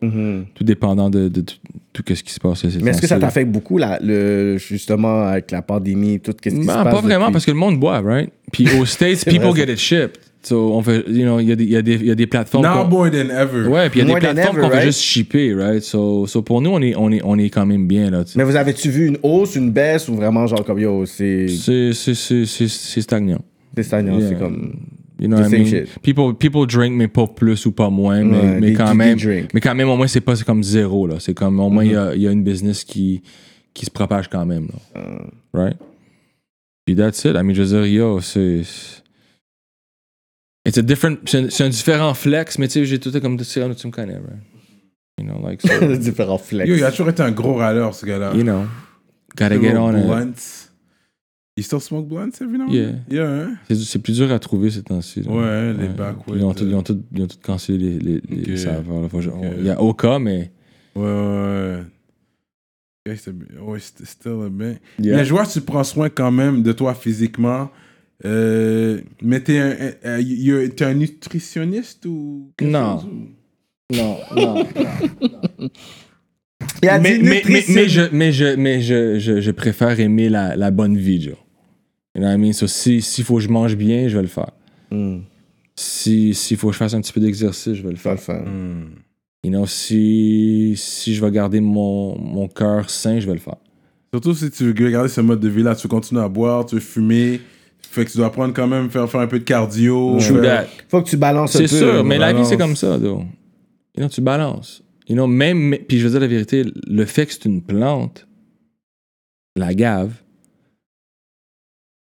tout 0.55 0.65
dépendant 0.65 1.11
de, 1.11 1.29
de, 1.29 1.41
tout- 1.43 1.57
tout 1.93 2.03
ce 2.15 2.23
qui 2.23 2.33
se 2.33 2.41
passe. 2.41 2.65
Mais 2.81 2.91
est-ce 2.93 3.01
que 3.01 3.07
ça 3.07 3.19
t'affecte 3.19 3.51
beaucoup, 3.51 3.77
là, 3.77 3.99
le, 4.03 4.57
justement, 4.59 5.23
avec 5.25 5.51
la 5.51 5.63
pandémie, 5.63 6.21
tout 6.21 6.33
ce 6.33 6.49
qui 6.49 6.55
se 6.55 6.61
Ben, 6.67 6.85
passe 6.85 6.95
pas 6.95 7.01
vraiment, 7.01 7.33
parce 7.33 7.45
que 7.45 7.51
le 7.51 7.57
monde 7.57 7.79
boit, 7.81 8.01
right? 8.01 8.31
Puis 8.53 8.69
aux 8.79 8.85
States, 8.87 9.25
people 9.25 9.49
vrai, 9.49 9.67
get 9.67 9.73
it 9.73 9.79
shipped. 9.79 10.19
So, 10.47 10.73
on 10.75 10.81
fait, 10.83 11.03
you 11.09 11.25
know, 11.25 11.41
il 11.41 11.49
y, 11.49 11.53
a 11.53 11.57
des- 11.57 11.65
il 11.65 11.71
y, 11.71 11.77
a 11.77 11.83
des- 11.83 11.95
il 11.97 12.07
y 12.07 12.11
a 12.13 12.15
des 12.15 12.29
plateformes. 12.29 12.63
Now 12.65 12.87
more 12.89 13.11
than 13.11 13.31
ever. 13.31 13.67
Ouais, 13.67 13.91
puis 13.91 13.99
il 13.99 14.03
y 14.03 14.05
a 14.05 14.07
More 14.07 14.21
des 14.21 14.29
plateformes 14.29 14.61
qu'on 14.61 14.69
fait 14.71 14.75
right? 14.77 14.87
juste 14.87 15.01
shipper, 15.01 15.55
right? 15.55 15.83
So, 15.83 16.29
so 16.29 16.41
pour 16.43 16.61
nous, 16.63 16.71
on 16.71 16.81
est, 16.81 16.95
on, 16.95 17.11
est, 17.11 17.21
on 17.25 17.37
est 17.37 17.51
quand 17.51 17.67
même 17.67 17.89
bien, 17.89 18.11
là. 18.11 18.23
tu 18.25 18.31
sais. 18.31 18.39
Mais 18.39 18.45
vous 18.45 18.55
avez-tu 18.55 18.89
vu 18.91 19.09
une 19.09 19.19
hausse, 19.25 19.57
une 19.57 19.73
baisse, 19.73 20.09
ou 20.09 20.15
vraiment, 20.15 20.47
genre, 20.47 20.65
comme, 20.65 20.79
yo, 20.79 21.05
c'est, 21.05 21.49
C'est- 21.49 21.93
C'est 21.95 22.15
c'est- 22.15 22.47
c'est- 22.47 22.69
c'est 22.69 23.01
stagnant. 23.01 23.41
c'est 23.75 23.83
stagnant, 23.83 24.21
Yeah. 24.21 24.29
c'est 24.29 24.39
comme... 24.39 24.75
You 25.19 25.27
know 25.29 25.37
The 25.39 25.41
what 25.41 25.49
I 25.49 25.59
mean? 25.59 25.65
shit. 25.67 25.99
People, 26.03 26.35
people 26.39 26.67
drink, 26.69 26.95
mais 26.95 27.09
pas 27.09 27.27
plus 27.27 27.67
ou 27.67 27.73
pas 27.73 27.91
moins, 27.91 28.23
mais, 28.23 28.37
Ouais, 28.39 28.61
mais 28.61 28.67
they- 28.69 28.73
quand 28.75 28.87
they 28.87 28.95
même. 28.97 29.19
Mais 29.53 29.61
quand 29.61 29.75
même, 29.75 29.89
au 29.89 29.97
moins, 29.97 30.07
c'est 30.07 30.21
pas 30.21 30.37
c'est 30.37 30.45
comme 30.45 30.63
zéro, 30.63 31.09
là. 31.09 31.17
C'est 31.19 31.35
comme, 31.35 31.59
au 31.59 31.71
moins, 31.71 31.85
il 31.85 31.91
y, 31.91 31.95
Mm-hmm. 31.95 32.09
a, 32.11 32.15
il 32.15 32.23
y 32.23 32.29
a 32.29 32.31
une 32.31 32.45
business 32.45 32.85
qui, 32.85 33.23
qui 33.75 33.85
se 33.87 33.91
propage 33.91 34.29
quand 34.29 34.47
même, 34.47 34.69
là. 34.95 35.01
Euh. 35.01 35.19
Right? 35.55 35.77
Puis 36.85 36.95
that's 36.95 37.25
it. 37.25 37.35
I 37.35 37.43
mean, 37.43 37.55
je 37.55 37.63
veux 37.63 37.81
dire, 37.83 37.87
yo, 37.87 38.21
c'est. 38.21 38.61
It's 40.67 40.79
a 40.79 40.83
different. 40.83 41.19
C'est 41.27 41.63
un, 41.63 41.67
un 41.67 41.69
différent 41.69 42.13
flex, 42.15 42.59
mais 42.59 42.67
tu 42.69 42.75
sais, 42.75 42.85
j'ai 42.85 42.99
tout 42.99 43.13
comme 43.21 43.37
tu 43.39 43.61
me 43.61 43.91
connais, 43.91 44.15
right? 44.15 44.43
You 45.19 45.25
know, 45.27 45.41
like, 45.47 45.63
so, 45.63 45.97
différents 45.97 46.39
flex. 46.39 46.69
Yo, 46.69 46.77
il 46.77 46.85
a 46.85 46.91
toujours 46.91 47.09
été 47.09 47.23
un 47.23 47.31
gros 47.31 47.55
râleur, 47.55 47.95
ce 47.95 48.05
gars-là. 48.05 48.35
you 48.35 48.43
know, 48.43 48.65
gotta 49.37 49.59
get 49.61 49.77
on 49.77 49.97
it. 49.97 50.05
blunts. 50.07 50.65
You 51.57 51.63
still 51.63 51.81
smoke 51.81 52.07
blunts 52.07 52.43
every 52.43 52.59
now 52.59 52.65
and 52.67 52.71
Yeah. 52.73 52.85
then? 52.87 53.05
Yeah, 53.09 53.45
hein? 53.71 53.75
C'est 53.75 53.99
plus 54.03 54.17
dur 54.17 54.31
à 54.31 54.39
trouver 54.39 54.69
ces 54.71 54.83
temps-ci. 54.83 55.23
là. 55.23 55.31
Ouais, 55.33 55.73
les 55.73 55.89
backwoods, 55.89 56.37
Ils 56.37 56.45
ont 56.45 56.53
tout, 56.53 56.65
euh. 56.65 56.69
ils 56.69 56.75
ont 56.75 56.83
tout, 56.83 57.03
ils 57.15 57.23
ont 57.23 57.27
tout 57.27 57.39
cancellé 57.43 57.79
les, 57.99 57.99
les, 57.99 58.21
les 58.29 58.53
Ok. 58.53 58.59
saveurs. 58.59 59.01
là. 59.01 59.09
Faut 59.09 59.17
que 59.19 59.23
je- 59.23 59.31
Ok. 59.31 59.45
Il 59.59 59.65
y 59.65 59.71
a 59.71 59.81
Oka, 59.81 60.19
mais. 60.19 60.51
Ouais, 60.95 61.03
ouais, 61.03 61.09
ouais. 61.09 61.83
Ouais, 63.09 63.17
c'est 63.17 63.31
ouais, 63.61 63.79
c'est 63.81 64.05
still 64.07 64.49
bien. 64.51 64.75
Yeah. 64.99 65.17
Mais 65.17 65.25
je 65.25 65.31
vois 65.33 65.47
que 65.47 65.53
tu 65.53 65.61
prends 65.63 65.85
soin 65.85 66.11
quand 66.11 66.31
même 66.33 66.63
de 66.63 66.73
toi 66.73 66.93
physiquement. 66.95 67.71
Euh, 68.25 69.01
mais 69.23 69.41
t'es 69.41 69.59
un, 69.59 69.77
un- 70.05 70.95
nutritionniste 70.95 72.07
ou 72.07 72.51
quelque 72.57 72.71
Non. 72.71 73.01
chose, 73.01 73.09
ou- 73.11 73.97
Non, 73.97 74.19
non. 74.35 74.67
Il 76.83 76.89
a 76.89 76.99
mais, 76.99 77.19
dit 77.19 77.23
mais, 77.25 77.29
mais, 77.29 77.37
nutrition. 77.37 77.75
mais 77.75 77.89
je, 77.89 78.01
mais, 78.13 78.33
je, 78.33 78.57
mais 78.57 78.81
je, 78.81 79.19
je, 79.19 79.41
je 79.41 79.51
préfère 79.51 79.99
aimer 80.01 80.29
la, 80.29 80.57
la 80.57 80.71
bonne 80.71 80.97
vie, 80.97 81.21
Joe. 81.21 81.35
You 82.15 82.23
know 82.23 82.29
what 82.29 82.35
I 82.35 82.39
mean? 82.39 82.53
So, 82.53 82.67
si- 82.67 83.03
s'il 83.03 83.25
faut 83.25 83.37
que 83.37 83.43
je 83.43 83.49
mange 83.49 83.77
bien, 83.77 84.09
je 84.09 84.17
vais 84.17 84.23
le 84.23 84.29
faire. 84.29 84.51
Hmm, 84.91 85.19
Si- 85.77 86.33
S'il 86.35 86.57
faut 86.57 86.69
que 86.69 86.73
je 86.73 86.79
fasse 86.79 86.95
un 86.95 87.01
petit 87.03 87.13
peu 87.13 87.21
d'exercice, 87.21 87.75
je 87.75 87.83
vais 87.83 87.91
le 87.91 87.97
faire. 87.97 88.13
le 88.13 88.19
faire. 88.19 88.43
Hmm. 88.47 88.87
You 89.45 89.51
know, 89.51 89.67
si, 89.67 90.73
si 90.77 91.15
je 91.15 91.25
vais 91.25 91.31
garder 91.31 91.61
mon, 91.61 92.19
mon 92.19 92.49
cœur 92.49 92.89
sain, 92.91 93.21
je 93.21 93.27
vais 93.27 93.35
le 93.35 93.39
faire. 93.41 93.57
Surtout 94.13 94.35
si 94.35 94.51
tu 94.51 94.65
veux 94.73 94.91
garder 94.91 95.09
ce 95.11 95.21
mode 95.21 95.41
de 95.41 95.49
vie-là, 95.49 95.75
tu 95.77 95.83
veux 95.83 95.89
continuer 95.91 96.23
à 96.23 96.29
boire, 96.29 96.65
tu 96.67 96.77
veux 96.77 96.81
fumer. 96.81 97.41
Fait 97.91 98.05
que 98.05 98.11
tu 98.11 98.19
dois 98.19 98.27
apprendre 98.27 98.53
quand 98.55 98.67
même 98.67 98.91
faire, 98.91 99.09
faire 99.11 99.21
un 99.21 99.27
peu 99.27 99.39
de 99.39 99.45
cardio. 99.45 100.17
True 100.19 100.43
faire- 100.43 100.65
that. 100.67 100.71
Faut 100.89 101.03
que 101.03 101.09
tu 101.09 101.17
balances 101.17 101.57
un 101.57 101.61
peu. 101.61 101.67
C'est 101.67 101.79
sûr, 101.79 102.05
mais 102.05 102.19
la 102.19 102.33
vie, 102.33 102.45
c'est 102.45 102.57
comme 102.59 102.77
ça, 102.77 102.99
though. 102.99 103.23
You 103.97 104.03
know, 104.03 104.09
tu 104.09 104.21
balances. 104.21 104.83
You 105.09 105.15
know, 105.15 105.27
même, 105.27 105.77
puis 105.89 105.99
je 105.99 106.05
veux 106.05 106.11
dire 106.11 106.21
la 106.21 106.27
vérité, 106.27 106.65
le 106.87 107.05
fait 107.07 107.27
que 107.27 107.33
c'est 107.33 107.45
une 107.47 107.63
plante, 107.63 108.27
la 109.57 109.73
gave, 109.73 110.13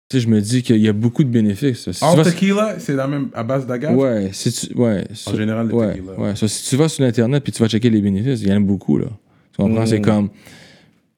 tu 0.08 0.18
sais, 0.18 0.20
je 0.20 0.28
me 0.28 0.40
dis 0.40 0.62
qu'il 0.62 0.76
y 0.76 0.88
a 0.88 0.92
beaucoup 0.92 1.24
de 1.24 1.28
bénéfices. 1.28 1.90
Si 1.90 2.00
vas- 2.04 2.22
tequila, 2.22 2.78
c'est 2.78 2.94
la 2.94 3.06
même 3.08 3.28
à 3.34 3.42
base 3.42 3.66
d'agave? 3.66 3.96
Ouais, 3.96 4.30
si 4.32 4.52
tu, 4.52 4.74
ouais, 4.74 5.04
En 5.10 5.14
sur- 5.14 5.36
général, 5.36 5.68
le 5.68 5.74
ouais, 5.74 5.94
tequila. 5.94 6.12
ouais. 6.20 6.36
So, 6.36 6.46
si 6.46 6.68
tu 6.68 6.76
vas 6.76 6.88
sur 6.88 7.04
Internet 7.04 7.42
puis 7.42 7.52
tu 7.52 7.62
vas 7.62 7.68
checker 7.68 7.90
les 7.90 8.00
bénéfices, 8.00 8.40
il 8.42 8.48
y 8.48 8.52
en 8.52 8.56
a 8.56 8.60
beaucoup, 8.60 8.98
là. 8.98 9.06
Tu 9.52 9.62
comprends? 9.62 9.82
Mm. 9.82 9.86
C'est 9.86 10.00
comme. 10.00 10.28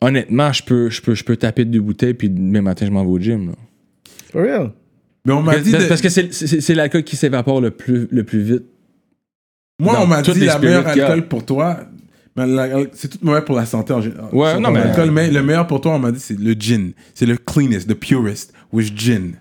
honnêtement, 0.01 0.53
je 0.53 0.63
peux, 0.63 0.91
je, 0.91 1.01
peux, 1.03 1.15
je 1.15 1.25
peux 1.25 1.37
taper 1.37 1.65
deux 1.65 1.81
bouteilles, 1.81 2.15
puis 2.15 2.29
demain 2.31 2.63
matin, 2.63 2.87
je 2.87 2.91
m'en 2.91 3.05
vais 3.05 3.11
au 3.11 3.19
gym. 3.19 3.49
là. 3.49 3.55
For 4.35 4.43
real. 4.43 4.73
Mais 5.27 5.33
on 5.33 5.43
m'a 5.43 5.59
dit. 5.59 5.71
de- 5.73 5.85
parce 5.87 6.01
que 6.03 6.09
c'est- 6.09 6.75
l'alcool 6.75 7.05
qui 7.05 7.17
s'évapore 7.17 7.61
le 7.61 7.71
plus, 7.71 8.09
le 8.11 8.25
plus 8.25 8.41
vite. 8.43 8.65
Moi, 9.81 9.95
dans 9.95 10.03
on 10.03 10.07
m'a 10.07 10.23
dit 10.23 10.41
la 10.41 10.59
meilleure 10.59 10.87
alcool 10.87 11.27
pour 11.29 11.45
toi. 11.45 11.79
mais 12.37 12.47
la- 12.49 12.69
C'est 12.95 13.09
tout 13.09 13.19
mauvais 13.23 13.43
pour 13.43 13.55
la 13.55 13.65
santé 13.65 13.93
en 13.93 14.01
général. 14.01 14.25
Ouais, 14.33 14.59
non, 14.59 14.73
mais- 14.73 14.81
l'alcool, 14.85 15.13
mais 15.13 15.31
le 15.31 15.41
meilleur 15.43 15.69
pour 15.69 15.81
toi, 15.81 15.93
on 15.95 15.99
m'a 16.01 16.11
dit, 16.11 16.19
c'est 16.19 16.37
le 16.39 16.53
gin. 16.59 16.91
C'est 17.15 17.27
le 17.27 17.37
cleanest, 17.37 17.89
the 17.89 17.95
purest, 17.95 18.53
with 18.73 18.93
gin. 18.99 19.35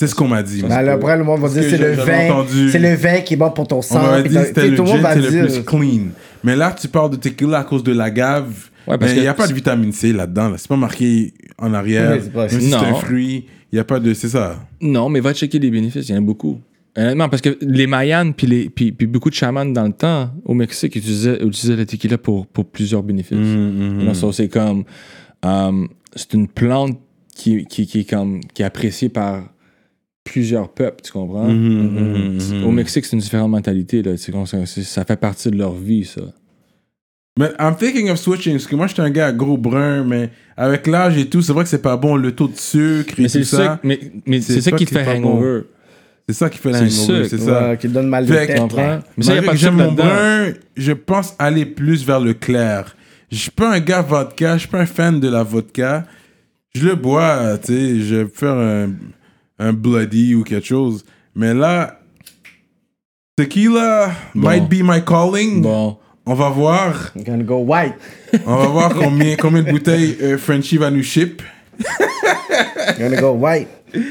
C'est 0.00 0.06
ce 0.06 0.14
qu'on 0.14 0.28
m'a 0.28 0.42
dit. 0.42 0.62
Ben, 0.62 0.82
là, 0.82 0.92
après, 0.92 1.16
le 1.16 1.24
monde 1.24 1.40
va 1.40 1.48
dire 1.48 1.62
c'est 1.68 1.78
le 1.78 1.92
vin. 1.94 2.44
C'est 2.70 2.78
le 2.78 2.94
vin 2.94 3.20
qui 3.22 3.34
est 3.34 3.36
bon 3.36 3.50
pour 3.50 3.66
ton 3.66 3.78
On 3.78 3.82
sang. 3.82 4.00
m'a 4.02 4.20
puis 4.20 4.30
dit 4.30 4.36
c'était 4.44 4.68
le 4.68 4.76
tout 4.76 4.82
le 4.84 4.88
monde 4.88 4.96
gin, 4.98 5.02
va 5.02 5.14
c'est 5.14 5.20
le 5.20 5.46
plus 5.48 5.64
clean. 5.64 6.00
Mais 6.44 6.54
là, 6.54 6.74
tu 6.78 6.86
parles 6.86 7.10
de 7.10 7.16
tequila 7.16 7.58
à 7.58 7.64
cause 7.64 7.82
de 7.82 7.92
l'agave. 7.92 8.70
Ouais, 8.86 8.96
parce 8.98 9.10
mais 9.12 9.18
il 9.18 9.22
n'y 9.22 9.26
a 9.28 9.34
pas 9.34 9.48
de 9.48 9.52
vitamine 9.52 9.90
C 9.92 10.12
là-dedans. 10.12 10.50
Là. 10.50 10.58
C'est 10.58 10.68
pas 10.68 10.76
marqué 10.76 11.34
en 11.58 11.74
arrière. 11.74 12.12
Oui, 12.34 12.46
c'est 12.48 12.72
un 12.74 12.94
fruit, 12.94 13.46
il 13.72 13.76
n'y 13.76 13.78
a 13.80 13.84
pas 13.84 14.00
de. 14.00 14.14
C'est 14.14 14.28
ça. 14.28 14.66
Non, 14.80 15.08
mais 15.08 15.20
va 15.20 15.34
checker 15.34 15.58
les 15.58 15.70
bénéfices, 15.70 16.08
il 16.08 16.12
y 16.12 16.14
en 16.14 16.18
a 16.18 16.24
beaucoup. 16.24 16.58
Honnêtement, 16.96 17.28
parce 17.28 17.42
que 17.42 17.58
les 17.60 17.86
Mayanes 17.86 18.32
puis, 18.32 18.46
les, 18.46 18.70
puis, 18.70 18.90
puis 18.90 19.06
beaucoup 19.06 19.28
de 19.28 19.34
chamans 19.34 19.66
dans 19.66 19.84
le 19.86 19.92
temps, 19.92 20.30
au 20.46 20.54
Mexique, 20.54 20.96
utilisaient, 20.96 21.44
utilisaient 21.44 21.76
le 21.76 21.84
tequila 21.84 22.16
pour, 22.16 22.46
pour 22.46 22.64
plusieurs 22.64 23.02
bénéfices. 23.02 23.36
Mm-hmm. 23.36 24.04
Non, 24.04 24.14
ça, 24.14 24.32
c'est 24.32 24.48
comme. 24.48 24.84
euh, 25.44 25.86
c'est 26.14 26.32
une 26.32 26.48
plante 26.48 26.98
qui, 27.34 27.66
qui, 27.66 27.86
qui 27.86 28.00
est 28.00 28.08
comme, 28.08 28.40
qui 28.54 28.62
est 28.62 28.64
appréciée 28.64 29.10
par 29.10 29.42
plusieurs 30.24 30.72
peuples, 30.72 31.02
tu 31.04 31.12
comprends? 31.12 31.48
Mm-hmm, 31.52 32.64
Au 32.64 32.70
Mexique, 32.70 33.04
c'est 33.04 33.14
une 33.14 33.22
différente 33.22 33.50
mentalité. 33.50 34.02
Là, 34.02 34.16
ça 34.16 35.04
fait 35.04 35.16
partie 35.16 35.50
de 35.50 35.56
leur 35.56 35.74
vie, 35.74 36.04
ça. 36.04 36.22
Mais 37.38 37.50
I'm 37.58 37.76
thinking 37.76 38.10
of 38.10 38.18
switching. 38.18 38.52
Parce 38.54 38.66
que 38.66 38.76
moi, 38.76 38.86
j'étais 38.86 39.02
un 39.02 39.10
gars 39.10 39.30
gros 39.32 39.58
brun, 39.58 40.04
mais 40.04 40.30
avec 40.56 40.86
l'âge 40.86 41.18
et 41.18 41.28
tout, 41.28 41.42
c'est 41.42 41.52
vrai 41.52 41.64
que 41.64 41.70
c'est 41.70 41.82
pas 41.82 41.96
bon. 41.96 42.16
Le 42.16 42.32
taux 42.32 42.48
de 42.48 42.56
sucre 42.56 43.14
et 43.18 43.22
Mais 43.24 43.28
tout 43.28 43.44
ça. 43.44 43.56
sucre, 43.62 43.78
mais, 43.82 44.00
mais 44.26 44.40
c'est 44.40 44.60
ça 44.62 44.72
qui 44.72 44.86
te 44.86 44.90
fait 44.90 45.04
pas 45.04 45.14
bon. 45.18 45.28
hangover. 45.34 45.62
C'est 46.28 46.34
ça 46.34 46.48
qui 46.50 46.58
fait 46.58 46.70
la 46.72 46.78
C'est 46.78 46.84
le 46.86 46.90
hangover, 46.90 47.24
sucre, 47.28 47.36
c'est 47.38 47.44
ça. 47.46 47.68
Ouais, 47.68 47.76
qui 47.76 47.88
donne 47.88 48.08
mal 48.08 48.24
de 48.26 48.32
tête. 48.32 48.60
Mais 49.16 49.22
ça, 49.24 49.34
il 49.34 49.40
n'y 49.40 49.46
a 49.46 49.48
pas 49.48 49.52
de 49.52 49.58
sucre 49.58 49.72
mon 49.72 49.92
brun, 49.92 50.52
je 50.76 50.92
pense 50.92 51.34
aller 51.38 51.66
plus 51.66 52.04
vers 52.06 52.20
le 52.20 52.32
clair. 52.34 52.96
Je 53.30 53.36
suis 53.36 53.50
pas 53.50 53.74
un 53.74 53.80
gars 53.80 54.02
vodka, 54.02 54.54
je 54.54 54.60
suis 54.60 54.68
pas 54.68 54.80
un 54.80 54.86
fan 54.86 55.20
de 55.20 55.28
la 55.28 55.42
vodka. 55.42 56.04
Je 56.74 56.86
le 56.86 56.94
bois, 56.94 57.58
tu 57.58 57.72
sais, 57.72 58.00
je 58.00 58.14
vais 58.16 58.28
faire 58.32 58.54
un, 58.54 58.90
un 59.58 59.72
bloody 59.72 60.34
ou 60.34 60.42
quelque 60.42 60.66
chose. 60.66 61.04
Mais 61.34 61.52
là, 61.54 62.00
tequila 63.36 64.10
Bon. 64.34 64.48
might 64.48 64.68
be 64.68 64.82
my 64.82 65.02
calling. 65.04 65.60
Bon. 65.62 65.98
On 66.26 66.34
va 66.34 66.48
voir. 66.50 67.12
I'm 67.16 67.22
gonna 67.24 67.44
go 67.44 67.58
white. 67.58 67.94
On 68.46 68.56
va 68.56 68.66
voir 68.66 68.94
combien, 68.98 69.36
combien 69.36 69.62
de 69.62 69.70
bouteilles 69.70 70.16
euh, 70.20 70.36
Frenchie 70.38 70.76
va 70.76 70.90
nous 70.90 71.02
ship. 71.02 71.40
I'm 71.78 72.98
gonna 72.98 73.20
go 73.20 73.30
white. 73.32 73.68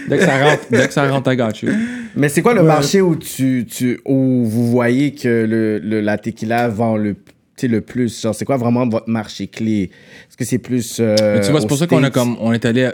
Dès 0.08 0.18
que 0.18 0.24
ça 0.26 0.38
rentre, 0.44 0.64
dès 0.72 0.88
que 0.88 0.94
ça 0.94 1.10
rentre, 1.10 1.32
I 1.32 1.36
got 1.36 1.50
you. 1.62 1.72
Mais 2.16 2.30
c'est 2.30 2.42
quoi 2.42 2.54
le 2.54 2.62
Ouais. 2.62 2.68
marché 2.68 3.02
où 3.02 3.16
tu, 3.16 3.66
tu 3.70 4.00
où 4.06 4.46
vous 4.46 4.72
voyez 4.72 5.14
que 5.14 5.28
le, 5.28 5.80
le- 5.80 6.00
la 6.02 6.18
tequila 6.18 6.70
vend 6.70 6.96
le 6.98 7.14
tu 7.16 7.22
sais, 7.58 7.68
le 7.68 7.82
plus? 7.82 8.22
Genre 8.22 8.34
c'est 8.36 8.46
quoi 8.46 8.58
vraiment 8.58 8.88
votre 8.88 9.10
marché 9.10 9.48
clé? 9.48 9.84
Est-ce 10.30 10.38
que 10.38 10.46
c'est 10.46 10.58
plus 10.58 10.98
euh, 11.00 11.16
Mais 11.36 11.42
tu 11.42 11.52
vois, 11.52 11.62
c'est 11.62 11.68
pour 11.68 11.78
ça 11.78 11.88
qu'on 11.88 12.04
a 12.04 12.10
comme. 12.10 12.38
On 12.40 12.52
est 12.54 12.66
allé. 12.66 12.90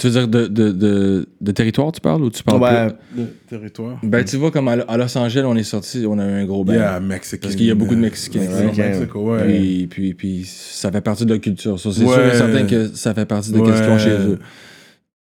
Tu 0.00 0.06
veux 0.08 0.12
dire 0.12 0.28
de, 0.28 0.46
de, 0.46 0.70
de, 0.72 1.28
de 1.40 1.52
territoire, 1.52 1.92
tu 1.92 2.00
parles 2.00 2.22
ou 2.22 2.30
tu 2.30 2.42
parles 2.42 2.62
Ouais. 2.62 2.88
plus? 3.12 3.22
Le 3.22 3.26
territoire. 3.48 3.98
Ben, 4.02 4.24
tu 4.24 4.36
vois, 4.38 4.50
comme 4.50 4.68
à, 4.68 4.72
à 4.72 4.96
Los 4.96 5.16
Angeles, 5.18 5.42
on 5.46 5.54
est 5.56 5.62
sorti, 5.62 6.04
on 6.08 6.18
a 6.18 6.24
eu 6.26 6.32
un 6.42 6.44
gros 6.46 6.64
bain. 6.64 6.74
Yeah, 6.74 7.00
Mexicain. 7.00 7.38
Parce 7.42 7.54
qu'il 7.54 7.66
y 7.66 7.70
a 7.70 7.74
beaucoup 7.74 7.94
de 7.94 8.00
Mexicains, 8.00 8.40
Mexicain, 8.40 8.66
right? 8.68 8.78
Mexico, 8.98 9.32
ouais. 9.32 9.44
Puis, 9.44 9.86
puis, 9.88 10.14
puis 10.14 10.44
ça 10.46 10.90
fait 10.90 11.02
partie 11.02 11.24
de 11.26 11.30
leur 11.34 11.40
culture. 11.40 11.78
Ça, 11.78 11.90
c'est 11.92 12.04
Ouais. 12.04 12.14
sûr 12.14 12.24
et 12.24 12.34
certain 12.34 12.64
que 12.66 12.88
ça 12.94 13.12
fait 13.14 13.26
partie 13.26 13.52
de 13.52 13.58
Ouais. 13.58 13.76
ce 13.76 13.82
qu'ils 13.82 13.90
ont 13.90 13.98
chez 13.98 14.10
eux. 14.10 14.38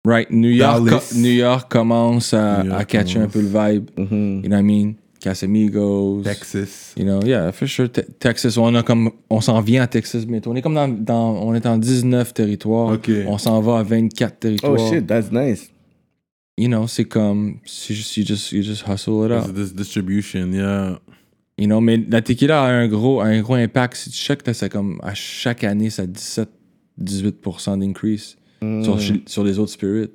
Right. 0.05 0.29
New 0.31 0.49
York, 0.51 0.83
New 1.15 1.31
York 1.31 1.71
commence 1.71 2.33
à, 2.33 2.63
York 2.65 2.79
à 2.81 2.85
catcher 2.85 3.19
un 3.19 3.27
peu 3.27 3.39
le 3.41 3.47
vibe. 3.47 3.89
Mhm. 3.97 4.41
You 4.43 4.49
know 4.49 4.55
what 4.55 4.59
I 4.59 4.63
mean? 4.63 4.93
Casamigos. 5.19 6.21
Texas. 6.23 6.93
You 6.97 7.05
know, 7.05 7.21
yeah, 7.23 7.51
for 7.51 7.67
sure. 7.67 7.87
Te- 7.89 8.01
Texas, 8.19 8.57
on 8.57 8.73
a 8.75 8.83
comme, 8.83 9.11
on 9.29 9.41
s'en 9.41 9.61
vient 9.61 9.83
à 9.83 9.87
Texas 9.87 10.25
bientôt. 10.25 10.51
On 10.51 10.55
est 10.55 10.61
comme 10.61 10.75
dans, 10.75 10.87
dans 10.87 11.33
on 11.43 11.53
est 11.53 11.65
en 11.65 11.77
19 11.77 12.33
territoires. 12.33 12.93
Ok. 12.93 13.09
On 13.27 13.37
s'en 13.37 13.59
va 13.61 13.79
à 13.79 13.83
24 13.83 14.39
territoires. 14.39 14.75
Oh 14.77 14.93
shit, 14.93 15.05
that's 15.07 15.31
nice. 15.31 15.69
You 16.57 16.67
know, 16.67 16.87
c'est 16.87 17.05
comme, 17.05 17.57
c'est 17.65 17.93
juste, 17.93 18.17
you 18.17 18.25
just, 18.25 18.51
you 18.51 18.63
just 18.63 18.83
hustle 18.87 19.25
it 19.25 19.31
up. 19.31 19.43
C'est 19.45 19.53
this 19.53 19.73
distribution, 19.75 20.51
yeah. 20.51 20.99
You 21.59 21.67
know, 21.67 21.81
mais 21.81 21.97
la 22.09 22.21
tequila 22.21 22.63
a 22.63 22.67
un 22.69 22.87
gros, 22.87 23.21
un 23.21 23.41
gros 23.41 23.55
impact. 23.55 23.95
Si 23.95 24.09
tu 24.09 24.17
checkes, 24.17 24.41
c'est 24.53 24.69
comme, 24.69 24.99
à 25.03 25.13
chaque 25.13 25.63
année, 25.63 25.89
ça 25.89 26.03
a 26.03 26.05
17-18% 26.99 27.79
d'increase 27.79 28.37
sur, 28.83 28.99
sur 29.25 29.43
les 29.43 29.59
autres 29.59 29.71
spirits. 29.71 30.09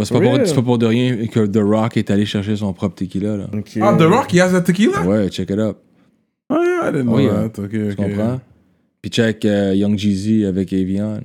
C'est 0.00 0.14
pas, 0.14 0.20
pour- 0.20 0.38
c'est 0.46 0.54
pas 0.54 0.62
pour 0.62 0.78
de 0.78 0.86
rien 0.86 1.26
que 1.26 1.46
The 1.46 1.58
Rock 1.62 1.98
est 1.98 2.10
allé 2.10 2.24
chercher 2.24 2.56
son 2.56 2.72
propre 2.72 2.94
tequila. 2.94 3.36
Là. 3.36 3.44
Ok. 3.52 3.72
Ah, 3.80 3.94
The 3.98 4.02
Rock, 4.02 4.32
he 4.32 4.40
has 4.40 4.54
a 4.54 4.62
tequila? 4.62 5.02
Ouais, 5.06 5.28
check 5.28 5.50
it 5.50 5.58
up. 5.58 5.78
Oh, 6.48 6.56
yeah, 6.62 6.88
I 6.88 6.92
didn't 6.92 7.04
know 7.06 7.18
yeah. 7.20 7.48
that. 7.48 7.62
Ok, 7.62 7.70
Tu 7.70 7.90
ok. 7.90 7.96
comprends? 7.96 8.40
Puis 9.02 9.10
check 9.10 9.44
euh, 9.44 9.74
Young 9.74 9.96
Jeezy 9.98 10.46
avec 10.46 10.72
Avion. 10.72 11.20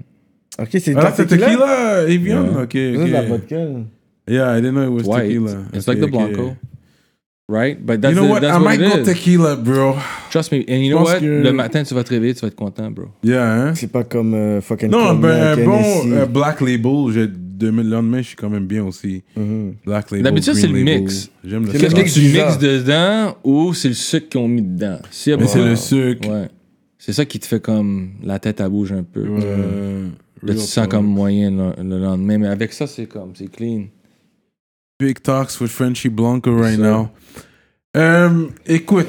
Ok, 0.60 0.68
c'est 0.74 0.96
Ah, 0.98 1.12
tequila? 1.12 1.38
tequila, 1.48 2.04
Evian? 2.10 2.44
Yeah. 2.44 2.62
Ok, 2.64 2.74
Ça, 2.74 3.06
c'est 3.06 3.08
la 3.12 3.22
ok. 3.22 3.28
vodka. 3.30 3.56
Yeah, 4.30 4.58
I 4.58 4.62
didn't 4.62 4.74
know 4.74 4.84
it 4.84 4.90
was 4.90 5.04
White. 5.08 5.28
tequila. 5.30 5.52
It's 5.74 5.88
Ok, 5.88 5.94
like 5.96 6.00
the 6.00 6.06
ok. 6.06 6.12
Blanco. 6.12 6.56
Right? 7.50 7.78
But 7.80 8.02
that's 8.02 8.14
You 8.14 8.20
know 8.20 8.28
the- 8.28 8.32
what? 8.34 8.42
that's 8.42 8.54
I 8.54 8.60
what 8.62 8.66
might 8.78 8.80
go 8.98 9.04
tequila, 9.04 9.56
bro. 9.56 9.96
Trust 10.30 10.52
me. 10.52 10.66
And 10.68 10.84
you 10.84 10.90
know 10.94 11.04
what? 11.06 11.20
que- 11.22 11.26
Le 11.44 11.54
matin, 11.54 11.84
tu 11.84 11.94
vas 11.94 12.04
te 12.04 12.10
réveiller, 12.10 12.34
tu 12.34 12.42
vas 12.42 12.48
être 12.50 12.56
content, 12.56 12.92
bro. 12.92 13.06
Yeah, 13.24 13.50
hein? 13.70 13.76
C'est 13.76 13.90
pas 13.90 14.04
comme 14.04 14.34
euh, 14.34 14.60
fucking 14.60 14.90
Non, 14.90 15.16
ben, 15.16 15.58
un 15.58 15.64
bon 15.64 15.82
euh, 16.12 16.26
Black 16.26 16.60
Label, 16.60 17.14
j'ai- 17.14 17.30
le 17.60 17.82
lendemain, 17.82 18.18
je 18.22 18.28
suis 18.28 18.36
quand 18.36 18.50
même 18.50 18.68
bien 18.68 18.84
aussi. 18.86 19.24
Black 19.86 20.12
Label. 20.12 20.24
D'habitude, 20.24 20.54
c'est 20.56 20.68
le 20.68 20.84
mix. 20.84 21.30
J'aime 21.44 21.66
le 21.66 21.72
C'est 21.72 21.78
le 21.78 21.80
Qu'est-ce 21.90 21.96
que 21.96 22.20
tu 22.20 22.26
mixes 22.38 22.58
dedans 22.60 23.38
ou 23.44 23.74
c'est 23.74 23.90
le 23.90 23.94
sucre 23.94 24.30
qu'ils 24.30 24.40
ont 24.42 24.48
mis 24.48 24.62
dedans? 24.62 25.00
Mais 25.04 25.48
c'est 25.48 25.64
le 25.64 25.76
sucre. 25.76 26.28
Ouais. 26.30 26.50
C'est 27.00 27.14
ça 27.14 27.26
qui 27.26 27.40
te 27.40 27.46
fait 27.48 27.62
comme 27.62 28.12
la 28.24 28.38
tête 28.40 28.60
à 28.62 28.68
bouge 28.70 28.92
un 28.92 29.04
peu. 29.04 29.26
Euh, 29.26 30.08
Là, 30.44 30.54
tu 30.54 30.60
sens 30.60 30.88
comme 30.88 31.06
moyen 31.08 31.50
le, 31.52 31.84
le 31.84 32.00
lendemain. 32.00 32.38
Mais 32.38 32.48
avec 32.48 32.72
ça, 32.74 32.86
c'est 32.86 33.06
comme, 33.08 33.32
c'est 33.36 33.50
clean. 33.52 33.86
Big 35.00 35.22
talks 35.22 35.60
with 35.62 35.70
Frenchy 35.72 36.10
Blanco 36.10 36.56
right 36.56 36.78
now. 36.80 37.10
Euh, 37.96 38.46
écoute, 38.66 39.08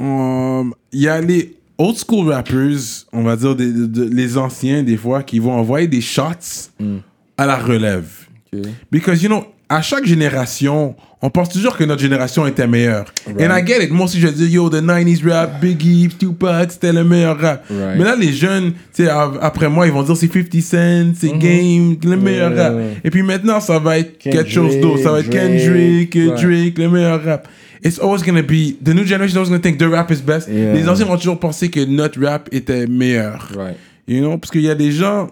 il 0.00 0.72
y 1.00 1.08
a 1.08 1.20
les 1.20 1.56
old 1.78 1.96
school 1.96 2.28
rappers, 2.30 3.06
on 3.12 3.22
va 3.22 3.36
dire 3.36 3.54
des- 3.56 3.72
de- 3.72 3.86
de- 3.86 4.04
les 4.08 4.36
anciens 4.38 4.82
des 4.82 4.96
fois, 4.96 5.22
qui 5.22 5.38
vont 5.38 5.52
envoyer 5.52 5.86
des 5.88 6.00
shots 6.00 6.70
Mm. 6.80 6.96
À 7.36 7.46
la 7.46 7.56
relève. 7.56 8.08
Ok. 8.52 8.60
Because, 8.90 9.22
you 9.22 9.28
know, 9.28 9.44
à 9.68 9.82
chaque 9.82 10.04
génération, 10.04 10.94
on 11.22 11.30
pense 11.30 11.48
toujours 11.48 11.76
que 11.76 11.84
notre 11.84 12.02
génération 12.02 12.46
était 12.46 12.66
meilleure. 12.66 13.06
Right. 13.26 13.40
And 13.40 13.56
I 13.56 13.66
get 13.66 13.82
it. 13.82 13.90
Moi 13.90 14.04
aussi, 14.04 14.20
je 14.20 14.28
dis, 14.28 14.46
yo, 14.50 14.68
the 14.68 14.82
90s 14.82 15.26
rap, 15.28 15.60
Biggie, 15.60 16.08
Tupac, 16.18 16.70
c'était 16.70 16.92
le 16.92 17.02
meilleur 17.02 17.40
rap. 17.40 17.64
Right. 17.70 17.98
Mais 17.98 18.04
là, 18.04 18.14
les 18.14 18.32
jeunes, 18.32 18.72
tu 18.94 19.04
sais, 19.04 19.08
après 19.08 19.68
moi, 19.68 19.86
ils 19.86 19.92
vont 19.92 20.02
dire 20.02 20.16
c'est 20.16 20.30
50 20.30 20.60
Cent, 20.60 21.14
c'est 21.18 21.38
Game, 21.38 21.96
le 22.04 22.16
meilleur 22.16 22.54
rap. 22.54 22.74
Et 23.02 23.10
puis 23.10 23.22
maintenant, 23.22 23.58
ça 23.58 23.78
va 23.78 23.98
être 23.98 24.18
quelque 24.18 24.36
Kendrick, 24.36 24.54
chose 24.54 24.80
d'autre. 24.80 25.02
Ça 25.02 25.12
va 25.12 25.20
être. 25.20 25.30
Kendrick, 25.30 26.14
Right. 26.14 26.34
Drake, 26.34 26.78
le 26.78 26.88
meilleur 26.90 27.24
rap. 27.24 27.48
It's 27.82 27.98
always 27.98 28.22
gonna 28.22 28.42
be, 28.42 28.76
the 28.82 28.94
new 28.94 29.04
generation 29.04 29.34
is 29.34 29.36
always 29.36 29.50
gonna 29.50 29.60
think 29.60 29.78
the 29.78 29.88
rap 29.90 30.10
is 30.10 30.22
best. 30.22 30.48
Yeah. 30.48 30.74
Les 30.74 30.88
anciens 30.88 31.06
vont 31.06 31.16
toujours 31.16 31.38
penser 31.38 31.68
que 31.68 31.84
notre 31.84 32.22
rap 32.22 32.48
était 32.52 32.86
meilleur. 32.86 33.48
Right. 33.56 33.76
You 34.06 34.20
know, 34.20 34.38
parce 34.38 34.50
qu'il 34.50 34.62
y 34.62 34.70
a 34.70 34.74
des 34.74 34.92
gens 34.92 35.28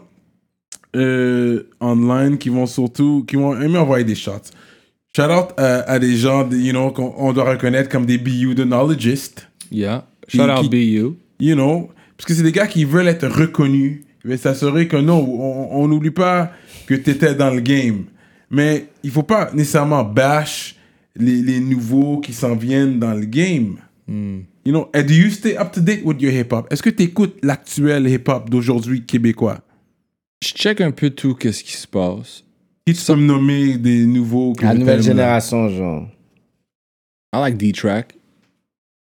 euh, 0.97 1.65
online 1.81 2.39
qui 2.39 2.49
vont 2.49 2.67
surtout, 2.67 3.25
qui 3.27 3.37
vont 3.37 3.59
aimer 3.61 3.79
envoyer 3.79 4.05
des 4.05 4.15
shots. 4.15 4.51
Shout 5.15 5.23
out 5.25 5.49
à, 5.59 5.81
à 5.91 5.99
des 5.99 6.17
gens, 6.17 6.49
you 6.51 6.73
know, 6.73 6.91
qu'on 6.91 7.13
on 7.19 7.33
doit 7.33 7.51
reconnaître 7.51 7.89
comme 7.89 8.07
des 8.07 8.19
BU 8.19 8.55
de 8.55 8.65
knowledgeist. 8.65 9.49
Yeah. 9.71 10.07
Shout 10.29 10.43
out 10.43 10.63
qui- 10.63 10.69
BU. 10.99 11.15
You 11.41 11.55
know, 11.55 11.91
parce 12.17 12.27
que 12.27 12.35
c'est 12.35 12.43
des 12.43 12.53
gars 12.53 12.67
qui 12.67 12.85
veulent 12.85 13.09
être 13.09 13.27
reconnus. 13.27 14.01
Veulent 14.25 14.39
s'assurer 14.39 14.87
que 14.87 14.97
non, 14.97 15.19
on 15.73 15.89
n'oublie 15.89 16.13
pas 16.13 16.53
que 16.87 16.95
tu 16.95 17.11
étais 17.11 17.35
dans 17.35 17.51
le 17.53 17.61
game. 17.61 18.05
Mais 18.51 18.87
il 19.03 19.11
faut 19.11 19.23
pas 19.25 19.51
nécessairement 19.53 20.05
bash 20.05 20.77
les, 21.17 21.43
les 21.43 21.59
nouveaux 21.59 22.21
qui 22.21 22.33
s'en 22.33 22.55
viennent 22.55 22.99
dans 23.01 23.15
le 23.15 23.25
game. 23.25 23.77
You 24.09 24.45
know, 24.73 24.89
and 24.95 25.03
do 25.03 25.15
you 25.15 25.31
stay 25.31 25.57
up 25.59 25.73
to 25.73 25.81
date 25.81 26.03
with 26.05 26.21
your 26.23 26.33
hip-hop? 26.33 26.69
Est-ce 26.71 26.83
que 26.83 26.91
tu 26.91 27.03
écoutes 27.03 27.35
l'actuel 27.43 28.07
hip-hop 28.09 28.49
d'aujourd'hui 28.49 29.05
québécois? 29.05 29.59
Je 30.43 30.49
check 30.55 30.81
un 30.81 30.91
peu 30.91 31.11
tout 31.11 31.35
qu'est-ce 31.35 31.63
qui 31.63 31.73
se 31.73 31.87
passe. 31.87 32.43
Qui 32.85 32.95
tu 32.95 33.05
peux 33.05 33.15
me 33.15 33.25
nommer 33.27 33.77
des 33.79 34.05
nouveaux 34.07 34.55
que 34.55 34.65
La 34.65 34.75
nouvelle 34.75 35.03
génération, 35.03 35.69
genre. 35.69 36.09
I 37.35 37.39
like 37.39 37.57
D-Track. 37.57 38.15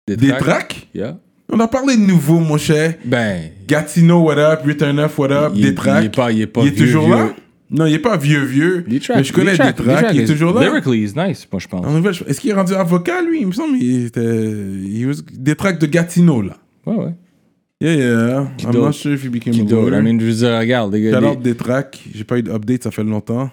Des 0.08 0.28
tracks? 0.38 0.88
Yeah. 0.94 1.18
On 1.48 1.60
a 1.62 1.68
parlé 1.68 1.96
de 1.96 2.02
nouveaux, 2.02 2.40
mon 2.40 2.58
cher. 2.58 2.96
Ben. 3.06 3.52
Gatineau, 3.68 4.24
what 4.24 4.38
up? 4.38 4.62
Return 4.66 5.00
Up, 5.00 5.18
what 5.18 5.32
up? 5.32 5.54
il- 5.56 5.62
Des 5.62 5.68
Il 5.70 6.06
est 6.06 6.10
pas, 6.16 6.32
il 6.32 6.42
est 6.42 6.48
pas 6.48 6.62
Il 6.64 6.68
est 6.68 6.72
vieux, 6.72 6.86
toujours 6.86 7.06
vieux. 7.06 7.16
là? 7.16 7.34
Non, 7.70 7.86
il 7.86 7.94
est 7.94 8.00
pas 8.00 8.18
vieux, 8.18 8.44
vieux. 8.44 8.82
D-Track. 8.86 9.18
Mais 9.18 9.24
je 9.24 9.32
connais 9.32 9.52
D-Track. 9.52 9.78
D-Track 9.78 10.12
Il 10.14 10.22
est 10.22 10.26
toujours 10.26 10.54
là. 10.54 10.62
Lyrically, 10.68 11.04
is 11.04 11.14
nice, 11.16 11.48
moi, 11.50 11.60
je 11.62 11.68
pense. 11.70 11.86
En 11.86 11.94
nouvelle, 11.94 12.14
Est-ce 12.28 12.42
qu'il 12.42 12.50
est 12.50 12.54
rendu 12.54 12.74
avocat, 12.74 13.22
lui? 13.22 13.40
Il 13.42 13.48
me 13.48 13.52
semble 13.54 13.78
qu'il 13.78 14.06
était. 14.08 14.20
he 14.22 15.06
was- 15.06 15.22
Des 15.32 15.56
tracks 15.56 15.80
de 15.80 15.86
Gatineau, 15.88 16.42
là. 16.42 16.58
Ouais, 16.86 16.96
ouais. 16.96 17.14
Yeah, 17.82 17.96
yeah. 17.96 18.48
I'm 18.64 18.80
not 18.80 18.92
sure 18.94 19.14
if 19.14 19.24
he 19.24 19.30
became 19.30 19.54
Qui 19.54 19.62
a? 19.62 19.64
I 19.98 20.02
mean, 20.04 20.20
je 20.20 20.26
veux 20.28 20.34
dire, 20.34 20.58
regarde, 20.58 20.94
les 20.94 21.02
gars. 21.02 21.20
Shout 21.20 21.26
out 21.26 21.42
des 21.42 21.56
tracks. 21.56 22.00
J'ai 22.14 22.24
pas 22.24 22.38
eu 22.38 22.44
d'update, 22.44 22.84
ça 22.84 22.92
fait 22.92 23.04
longtemps. 23.04 23.50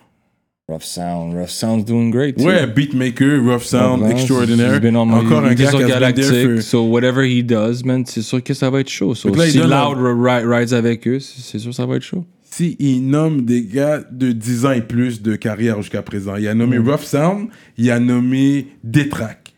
Rough 0.69 0.83
Sound. 0.83 1.35
Rough 1.35 1.49
Sound's 1.49 1.83
doing 1.87 2.11
great. 2.11 2.37
too. 2.37 2.45
Ouais, 2.45 2.67
beatmaker, 2.67 3.41
rough 3.43 3.63
sound, 3.63 4.03
extraordinaire. 4.11 4.75
He's 4.75 4.81
been 4.83 4.97
on 4.97 5.07
my- 5.07 5.15
Encore 5.15 5.43
un 5.47 5.55
gars 5.55 5.71
qui 5.71 5.79
Galactic, 5.79 6.25
for- 6.27 6.61
So 6.63 6.83
whatever 6.83 7.25
he 7.25 7.43
does, 7.43 7.83
man, 7.87 8.05
c'est 8.05 8.21
sûr 8.21 8.43
que 8.43 8.53
ça 8.53 8.69
va 8.69 8.81
être 8.81 8.91
chaud. 8.91 9.15
So 9.15 9.33
si 9.35 9.57
Loud 9.61 9.97
ri- 9.97 10.45
rides 10.45 10.75
avec 10.75 11.09
eux, 11.09 11.21
c'est 11.21 11.59
sûr 11.59 11.71
que 11.71 11.75
ça 11.77 11.87
va 11.87 11.97
être 11.97 12.03
chaud. 12.03 12.27
Si 12.51 12.77
il 12.79 13.07
nomme 13.07 13.47
des 13.47 13.63
gars 13.63 14.03
de 14.11 14.33
10 14.33 14.67
ans 14.67 14.73
et 14.73 14.83
plus 14.83 15.23
de 15.23 15.37
carrière 15.37 15.81
jusqu'à 15.81 16.03
présent, 16.03 16.37
il 16.37 16.47
a 16.49 16.55
nommé 16.55 16.77
Rough 16.77 17.01
Sound, 17.05 17.49
il 17.79 17.91
a 17.91 17.99
nommé 17.99 18.67
Detrack. 18.85 19.55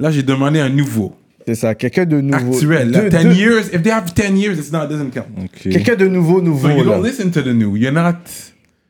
Là, 0.00 0.10
j'ai 0.10 0.22
demandé 0.24 0.58
un 0.58 0.68
nouveau, 0.70 1.14
C'est 1.46 1.54
ça, 1.54 1.74
quelqu'un 1.74 2.04
de 2.04 2.20
nouveau. 2.20 2.52
actuel. 2.54 2.90
Là, 2.90 3.08
De- 3.08 3.16
10 3.16 3.24
de- 3.24 3.32
years, 3.34 3.66
if 3.72 3.82
they 3.82 3.90
have 3.92 4.12
10 4.14 4.36
years, 4.36 4.58
it's 4.58 4.70
not, 4.72 4.84
it 4.84 4.90
doesn't 4.90 5.10
count. 5.10 5.26
Ok. 5.42 5.62
Quelqu'un 5.70 5.96
de 5.96 6.06
nouveau, 6.06 6.40
nouveau. 6.42 6.68
So 6.68 6.74
you 6.76 6.84
là. 6.84 6.96
don't 6.96 7.04
listen 7.04 7.30
to 7.30 7.42
the 7.42 7.46
new. 7.54 7.76
You're 7.76 7.92
not. 7.92 8.14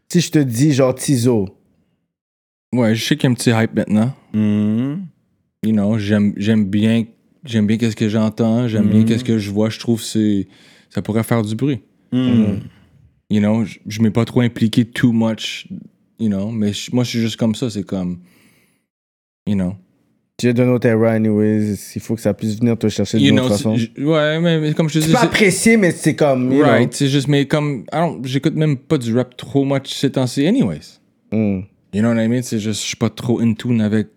Si 0.08 0.20
je 0.20 0.30
te 0.30 0.38
dis 0.40 0.72
genre 0.72 0.94
Tizo. 0.94 1.48
Ouais, 2.72 2.94
je 2.94 3.04
sais 3.04 3.16
qu'il 3.16 3.24
y 3.24 3.26
a 3.28 3.30
un 3.30 3.34
petit 3.34 3.50
hype 3.50 3.74
maintenant. 3.74 4.14
Mhm. 4.32 5.06
You 5.64 5.72
know, 5.72 5.98
j'aime 5.98 6.32
j'aime 6.36 6.64
bien 6.66 7.04
j'aime 7.44 7.66
bien 7.66 7.76
qu'est-ce 7.76 7.96
que 7.96 8.08
j'entends, 8.08 8.66
j'aime 8.68 8.88
bien 8.88 9.04
qu'est-ce 9.04 9.24
que 9.24 9.38
je 9.38 9.50
vois, 9.50 9.70
je 9.70 9.78
trouve 9.78 9.98
que 10.00 10.06
c'est 10.06 10.48
ça 10.88 11.02
pourrait 11.02 11.22
faire 11.22 11.42
du 11.42 11.54
bruit. 11.54 11.80
Mhm. 12.12 12.60
You 13.30 13.40
know, 13.40 13.64
je, 13.64 13.78
je 13.86 14.02
m'ai 14.02 14.10
pas 14.10 14.24
trop 14.24 14.40
impliqué 14.40 14.84
too 14.84 15.12
much, 15.12 15.68
you 16.18 16.28
know, 16.28 16.50
mais 16.50 16.72
je- 16.72 16.90
moi 16.94 17.04
je 17.04 17.10
suis 17.10 17.20
juste 17.20 17.36
comme 17.36 17.54
ça, 17.54 17.70
c'est 17.70 17.84
comme 17.84 18.18
you 19.46 19.54
know. 19.54 19.74
J'ai 20.40 20.52
de 20.54 20.64
notre 20.64 20.86
era, 20.86 21.10
anyways. 21.12 21.74
Il 21.94 22.00
faut 22.00 22.14
que 22.14 22.20
ça 22.20 22.32
puisse 22.34 22.58
venir 22.58 22.76
te 22.78 22.88
chercher 22.88 23.18
know, 23.18 23.44
autre 23.44 23.56
façon. 23.56 23.76
ouais, 23.98 24.40
mais, 24.40 24.72
comme 24.74 24.88
je 24.88 24.94
te 24.94 25.04
Tu 25.04 25.06
dis 25.06 25.12
peux 25.12 25.18
c'est- 25.18 25.26
apprécier, 25.26 25.76
mais 25.76 25.90
c'est 25.90 26.14
comme. 26.16 26.52
Right, 26.60 26.92
c'est 26.94 27.08
juste, 27.08 27.28
mais 27.28 27.46
comme, 27.46 27.84
j'écoute 28.24 28.54
même 28.54 28.76
pas 28.76 28.98
du 28.98 29.14
rap 29.16 29.36
trop 29.36 29.64
much 29.64 29.88
ces 29.92 30.10
temps-ci, 30.10 30.46
anyways. 30.46 30.98
Mm. 31.32 31.60
You 31.92 32.02
know 32.02 32.08
what 32.14 32.22
I 32.22 32.28
mean? 32.28 32.42
C'est 32.42 32.58
juste, 32.60 32.80
je 32.82 32.86
suis 32.86 32.96
pas 32.96 33.10
trop 33.10 33.40
in 33.40 33.54
tune 33.54 33.80
avec 33.80 34.08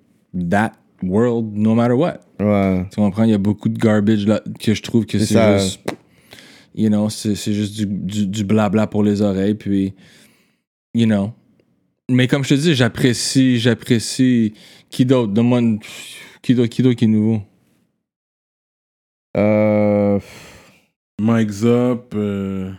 that 0.49 0.73
world, 1.03 1.47
no 1.55 1.73
matter 1.75 1.93
what. 1.95 2.19
Ouais. 2.39 2.85
Tu 2.91 2.95
comprends? 2.95 3.23
Il 3.23 3.31
y 3.31 3.33
a 3.33 3.37
beaucoup 3.37 3.69
de 3.69 3.77
garbage 3.77 4.25
là 4.25 4.41
que 4.59 4.73
je 4.73 4.81
trouve 4.81 5.05
que 5.05 5.17
C'est 5.19 5.57
juste, 5.59 5.79
you 6.75 6.87
know, 6.89 7.09
c'est 7.09 7.35
c'est 7.35 7.53
juste 7.53 7.75
du, 7.75 7.85
du, 7.85 8.27
du 8.27 8.43
blabla 8.43 8.87
pour 8.87 9.03
les 9.03 9.21
oreilles, 9.21 9.55
puis, 9.55 9.93
you 10.93 11.05
know. 11.05 11.31
Mais 12.11 12.27
comme 12.27 12.43
je 12.43 12.49
te 12.49 12.53
dis, 12.55 12.75
j'apprécie, 12.75 13.59
j'apprécie. 13.59 14.53
Qui 14.89 15.05
d'autre? 15.05 15.33
Demande, 15.33 15.79
qui 16.41 16.53
d'autre, 16.53 16.69
qui 16.69 16.83
d'autre 16.83 16.95
qui 16.97 17.05
est 17.05 17.07
nouveau? 17.07 17.41
Euh. 19.37 20.19
Mike 21.19 21.49
Zop. 21.49 22.13
euh, 22.15 22.71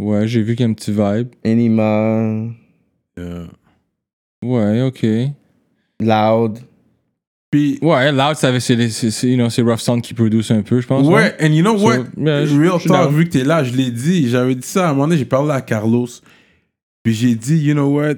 Ouais, 0.00 0.26
j'ai 0.26 0.42
vu 0.42 0.56
qu'il 0.56 0.64
y 0.64 0.68
a 0.68 0.70
un 0.70 0.74
petit 0.74 0.90
vibe. 0.90 1.28
Enima. 1.44 2.50
euh, 3.18 3.46
Ouais, 4.44 4.82
ok. 4.82 5.06
Loud. 6.00 6.58
Puis, 7.50 7.78
Ouais, 7.82 8.10
Loud, 8.10 8.34
c'est 8.34 8.74
les- 8.74 8.90
c'est 8.90 9.10
c'est, 9.12 9.28
you 9.30 9.36
know, 9.36 9.48
c'est 9.48 9.62
Rough 9.62 9.78
Sound 9.78 10.02
qui 10.02 10.12
produce 10.14 10.50
un 10.50 10.62
peu, 10.62 10.80
je 10.80 10.86
pense. 10.88 11.06
ouais, 11.06 11.36
and 11.40 11.52
you 11.52 11.62
know 11.62 11.78
So, 11.78 11.84
what? 11.86 11.96
yeah, 12.18 12.44
je- 12.46 12.58
Real 12.58 12.80
talk, 12.82 13.12
vu 13.12 13.24
que 13.26 13.30
t'es 13.30 13.44
là, 13.44 13.62
je 13.62 13.72
l'ai 13.76 13.92
dit. 13.92 14.28
J'avais 14.28 14.56
dit 14.56 14.66
ça 14.66 14.88
à 14.88 14.90
un 14.90 14.92
moment 14.94 15.06
donné, 15.06 15.18
j'ai 15.18 15.24
parlé 15.24 15.52
à 15.52 15.60
Carlos. 15.60 16.08
Puis 17.04 17.14
j'ai 17.14 17.34
dit, 17.36 17.58
you 17.58 17.74
know 17.74 17.86
what? 18.00 18.14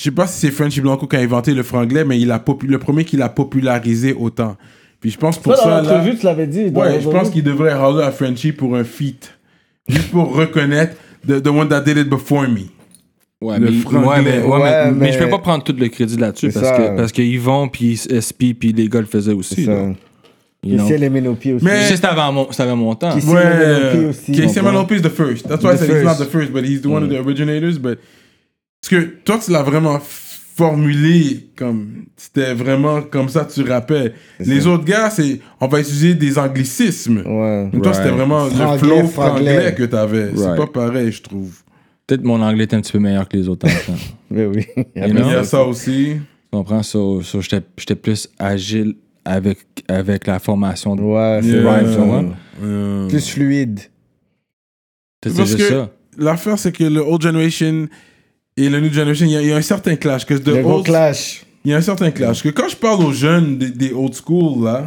Je 0.00 0.04
sais 0.04 0.10
pas 0.12 0.26
si 0.26 0.40
c'est 0.40 0.50
Frenchy 0.50 0.80
Blanco 0.80 1.06
qui 1.06 1.14
a 1.16 1.18
inventé 1.18 1.52
le 1.52 1.62
franglais, 1.62 2.06
mais 2.06 2.18
il 2.18 2.30
a 2.32 2.42
le 2.66 2.78
premier 2.78 3.04
qui 3.04 3.18
l'a 3.18 3.28
popularisé 3.28 4.14
autant. 4.14 4.56
Puis 4.98 5.10
je 5.10 5.18
pense 5.18 5.36
pour 5.36 5.54
ça, 5.54 5.82
là, 5.82 6.02
tu 6.18 6.24
l'avais 6.24 6.46
dit. 6.46 6.68
ouais, 6.74 7.02
je 7.02 7.08
pense 7.10 7.28
qu'il 7.28 7.42
devrait 7.44 7.74
holler 7.74 8.04
à 8.04 8.10
Frenchy 8.10 8.52
pour 8.52 8.74
un 8.76 8.84
feat. 8.84 9.30
Juste 9.86 10.10
pour 10.10 10.34
reconnaître 10.34 10.96
the, 11.28 11.42
the 11.42 11.48
one 11.48 11.68
that 11.68 11.82
did 11.82 11.98
it 11.98 12.08
before 12.08 12.48
me. 12.48 12.60
Ouais, 13.42 13.58
Le 13.58 13.70
mais, 13.70 13.76
franglais. 13.80 14.08
ouais, 14.08 14.22
mais, 14.22 14.38
ouais, 14.42 14.48
Ouais, 14.48 14.58
mais, 14.62 14.90
mais 14.92 14.96
mais- 15.08 15.12
je 15.12 15.18
peux 15.18 15.28
pas 15.28 15.38
prendre 15.38 15.64
tout 15.64 15.74
le 15.78 15.88
crédit 15.88 16.16
là-dessus 16.16 16.50
parce 16.50 16.64
ça. 16.64 16.72
que, 16.78 16.96
parce 16.96 17.12
que 17.12 17.20
Yvon, 17.20 17.68
puis 17.68 17.96
SP, 18.08 18.54
puis 18.58 18.72
les 18.72 18.88
gars 18.88 19.00
le 19.00 19.06
faisaient 19.06 19.34
aussi. 19.34 19.66
Ça. 19.66 19.72
you 20.64 20.78
know. 20.78 20.88
Les 20.96 21.10
Ménopies 21.10 21.52
aussi. 21.52 21.64
Mais- 21.64 21.84
c'était 21.84 22.06
avant 22.06 22.32
mon, 22.32 22.46
c'était 22.50 22.62
avant 22.62 22.76
mon 22.76 22.94
temps. 22.94 23.18
Qui- 23.18 23.26
Ouais, 23.26 23.44
MLOP 23.44 24.08
aussi, 24.08 24.32
prend. 24.32 24.70
MLOP 24.72 24.92
is 24.92 25.02
the 25.02 25.10
first. 25.10 25.46
That's 25.46 25.62
why 25.62 25.72
I 25.72 25.74
The 25.74 25.78
said 25.78 25.90
he's 25.90 26.04
not 26.04 26.14
first. 26.14 26.20
the 26.20 26.32
first, 26.32 26.52
but 26.52 26.64
he's 26.64 26.80
the 26.80 26.86
one 26.86 27.02
of 27.02 27.10
the 27.10 27.16
originators. 27.22 27.78
But 27.78 27.98
parce 28.80 28.88
que 28.90 29.06
toi, 29.24 29.38
tu 29.44 29.50
l'as 29.50 29.62
vraiment 29.62 30.00
formulé 30.00 31.48
comme 31.56 32.04
c'était 32.16 32.52
vraiment 32.54 33.02
comme 33.02 33.28
ça 33.28 33.44
tu 33.46 33.62
rappais. 33.62 34.12
Les 34.38 34.66
autres 34.66 34.84
gars, 34.84 35.08
c'est 35.10 35.40
on 35.60 35.66
va 35.68 35.80
utiliser 35.80 36.14
des 36.14 36.38
anglicismes. 36.38 37.22
Ouais. 37.24 37.70
Mais 37.72 37.80
toi, 37.80 37.94
c'était 37.94 38.10
vraiment 38.10 38.44
le 38.44 38.50
flow 38.50 39.06
franglais. 39.06 39.08
franglais 39.08 39.74
que 39.76 39.84
t'avais. 39.84 40.30
C'est 40.34 40.44
Right. 40.44 40.56
pas 40.56 40.66
pareil, 40.66 41.12
je 41.12 41.22
trouve. 41.22 41.62
Peut-être 42.06 42.24
mon 42.24 42.42
anglais 42.42 42.64
était 42.64 42.76
un 42.76 42.80
petit 42.80 42.92
peu 42.92 42.98
meilleur 42.98 43.28
que 43.28 43.36
les 43.36 43.48
autres. 43.48 43.66
Mais 44.30 44.44
oui. 44.46 44.66
You 44.76 44.84
Il 44.96 45.18
y 45.18 45.34
a 45.34 45.44
ça 45.44 45.62
aussi. 45.64 46.16
Tu 46.16 46.22
comprends? 46.58 46.82
So, 46.82 47.22
so 47.22 47.40
j'étais 47.40 47.62
j'étais 47.78 47.94
plus 47.94 48.28
agile 48.38 48.96
avec, 49.24 49.58
avec 49.88 50.26
la 50.26 50.38
formation. 50.40 50.96
de 50.96 51.02
Ouais, 51.02 51.40
c'est 51.42 51.48
Yeah. 51.48 51.62
vrai. 51.62 51.80
Rhyme, 51.80 52.34
tu? 52.58 52.64
Euh, 52.64 53.08
Plus 53.08 53.28
fluide. 53.30 53.80
C'est 55.24 55.34
Parce 55.36 55.48
juste 55.50 55.58
que 55.60 55.68
ça. 55.68 55.90
l'affaire, 56.18 56.58
c'est 56.58 56.72
que 56.72 56.84
le 56.84 57.00
old 57.00 57.22
generation 57.22 57.86
et 58.56 58.68
le 58.68 58.80
new 58.80 58.92
generation, 58.92 59.26
il 59.26 59.32
y, 59.32 59.36
a- 59.36 59.42
il 59.42 59.48
y 59.48 59.52
a 59.52 59.56
un 59.56 59.62
certain 59.62 59.96
clash. 59.96 60.24
Que 60.26 60.34
old-. 60.34 60.86
Il 61.64 61.70
y 61.70 61.74
a 61.74 61.76
un 61.76 61.80
certain 61.82 62.10
clash. 62.10 62.42
Que 62.42 62.48
quand 62.50 62.68
je 62.68 62.76
parle 62.76 63.04
aux 63.04 63.12
jeunes 63.12 63.58
des, 63.58 63.70
des 63.70 63.92
old 63.92 64.14
school, 64.14 64.64
là, 64.64 64.86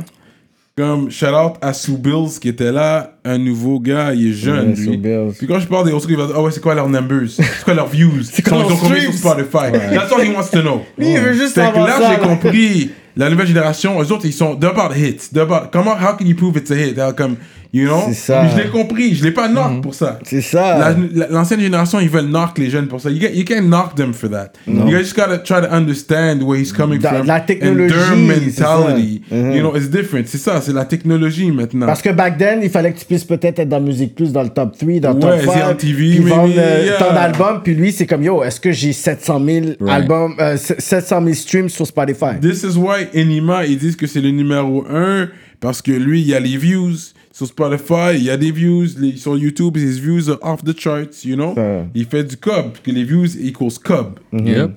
comme 0.75 1.11
shout 1.11 1.27
out 1.27 1.53
à 1.61 1.71
Sue 1.71 1.97
Bills 1.97 2.39
qui 2.41 2.49
était 2.49 2.71
là, 2.71 3.17
un 3.23 3.37
nouveau 3.37 3.79
gars, 3.79 4.11
il 4.13 4.29
est 4.29 4.33
jeune, 4.33 4.69
Ouais, 4.69 4.75
Sue 4.75 4.89
lui. 4.89 4.97
Bills. 4.97 5.33
Puis 5.37 5.45
quand 5.47 5.59
je 5.59 5.67
parle 5.67 5.85
des 5.85 5.91
old 5.91 6.01
school, 6.01 6.13
il 6.13 6.17
va 6.17 6.25
dire, 6.25 6.35
ah 6.37 6.41
ouais, 6.41 6.51
c'est 6.51 6.61
quoi 6.61 6.73
leurs 6.73 6.89
numbers? 6.89 7.29
C'est 7.29 7.63
quoi 7.63 7.75
leurs 7.75 7.87
views? 7.89 8.21
Ils 8.37 8.43
quoi 8.43 8.57
leurs 8.57 8.67
combien 8.79 8.99
sur 9.01 9.13
streams? 9.13 9.13
Spotify? 9.13 9.71
That's 9.71 10.11
all 10.11 10.23
he 10.25 10.33
wants 10.35 10.49
to 10.51 10.61
know. 10.61 10.81
Lui, 10.97 11.11
il 11.13 11.19
veut 11.19 11.33
juste 11.33 11.55
savoir 11.55 11.87
là, 11.87 12.11
j'ai 12.15 12.27
compris. 12.27 12.89
La 13.15 13.29
nouvelle 13.29 13.45
génération, 13.45 14.01
eux 14.01 14.11
autres, 14.11 14.25
ils 14.25 14.33
sont, 14.33 14.55
they're 14.55 14.71
about 14.75 14.95
hits. 14.95 15.29
They're 15.31 15.43
about, 15.43 15.69
comment, 15.71 15.91
how 15.95 16.17
can 16.17 16.25
you 16.25 16.35
prove 16.35 16.57
it's 16.57 16.71
a 16.71 16.75
hit? 16.75 16.97
How 16.97 17.13
Comme, 17.13 17.35
you 17.73 17.87
know? 17.87 18.03
C'est 18.07 18.13
ça. 18.13 18.43
Mais 18.43 18.49
je 18.51 18.63
l'ai 18.63 18.69
compris. 18.69 19.15
Je 19.15 19.23
l'ai 19.23 19.31
pas 19.31 19.49
knock 19.49 19.81
pour 19.81 19.93
ça. 19.95 20.19
C'est 20.23 20.41
ça. 20.41 20.77
La- 20.77 20.95
la- 21.13 21.27
L'ancienne 21.27 21.59
génération, 21.59 21.99
ils 21.99 22.09
veulent 22.09 22.29
knock 22.29 22.57
les 22.57 22.69
jeunes 22.69 22.87
pour 22.87 23.01
ça. 23.01 23.09
You, 23.09 23.19
get, 23.19 23.33
you 23.35 23.43
can't 23.43 23.67
knock 23.67 23.95
them 23.95 24.13
for 24.13 24.29
that. 24.29 24.51
You 24.67 24.85
guys 24.85 24.99
just 25.03 25.15
gotta 25.15 25.39
try 25.39 25.61
to 25.61 25.67
understand 25.73 26.41
where 26.43 26.59
he's 26.59 26.71
coming 26.71 26.99
Da- 26.99 27.09
from. 27.15 27.25
la 27.27 27.39
technologie, 27.41 27.93
And 27.93 28.27
their 28.27 28.37
mentality. 28.39 29.21
Mhm. 29.31 29.53
You 29.55 29.59
know, 29.61 29.75
it's 29.75 29.89
different. 29.89 30.27
C'est 30.27 30.37
ça, 30.37 30.61
c'est 30.61 30.73
la 30.73 30.85
technologie 30.85 31.51
maintenant. 31.51 31.85
Parce 31.87 32.01
que 32.01 32.09
back 32.11 32.37
then, 32.37 32.59
il 32.61 32.69
fallait 32.69 32.93
que 32.93 32.99
tu 32.99 33.05
puisses 33.05 33.23
peut-être 33.25 33.59
être 33.59 33.69
dans 33.69 33.77
la 33.79 33.83
musique 33.85 34.15
plus 34.15 34.31
dans 34.31 34.43
le 34.43 34.49
top 34.49 34.77
3, 34.77 34.99
dans 34.99 35.13
le 35.13 35.23
Ouais, 35.25 35.41
top 35.43 35.53
5. 35.53 35.69
ZLTV, 35.69 35.93
puis 35.95 36.19
maybe, 36.19 36.27
vendre 36.29 36.53
euh, 36.57 36.83
yeah. 36.85 36.97
tant 36.97 37.13
d'albums. 37.13 37.61
Puis 37.63 37.73
lui, 37.75 37.91
c'est 37.91 38.05
comme, 38.05 38.23
yo, 38.23 38.43
est-ce 38.43 38.59
que 38.59 38.71
j'ai 38.71 38.93
700 38.93 39.41
000 39.45 39.65
albums, 39.89 40.35
euh, 40.39 40.57
700 40.57 41.21
000 41.23 41.33
streams 41.33 41.69
sur 41.69 41.87
Spotify? 41.87 42.39
This 42.41 42.63
is 42.63 42.77
why 42.77 43.07
Enima, 43.15 43.65
ils 43.65 43.77
disent 43.77 43.95
que 43.95 44.07
c'est 44.07 44.21
le 44.21 44.31
numéro 44.31 44.85
1 44.89 45.29
parce 45.59 45.81
que 45.81 45.91
lui, 45.91 46.21
il 46.21 46.27
y 46.27 46.33
a 46.35 46.39
les 46.39 46.57
views. 46.57 46.93
Sur 47.35 47.47
Spotify, 47.47 48.13
il 48.15 48.23
y 48.23 48.29
a 48.29 48.37
des 48.37 48.51
views. 48.51 48.85
Les- 48.99 49.17
sur 49.17 49.35
YouTube, 49.35 49.75
his 49.75 49.99
views 49.99 50.29
are 50.29 50.37
off 50.43 50.63
the 50.63 50.77
charts, 50.77 51.25
you 51.25 51.35
know? 51.35 51.55
Ça. 51.55 51.87
Il 51.95 52.05
fait 52.05 52.23
du 52.23 52.37
cob, 52.37 52.73
que 52.83 52.91
les 52.91 53.03
views 53.03 53.35
equals 53.41 53.79
cob. 53.83 54.19
Mm-hmm. 54.31 54.47
Yep. 54.47 54.71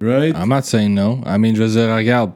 Right? 0.00 0.32
I'm 0.36 0.48
not 0.48 0.62
saying 0.62 0.94
no. 0.94 1.20
I 1.26 1.38
mean, 1.38 1.56
je 1.56 1.62
veux 1.64 1.68
dire, 1.68 1.92
regarde. 1.92 2.30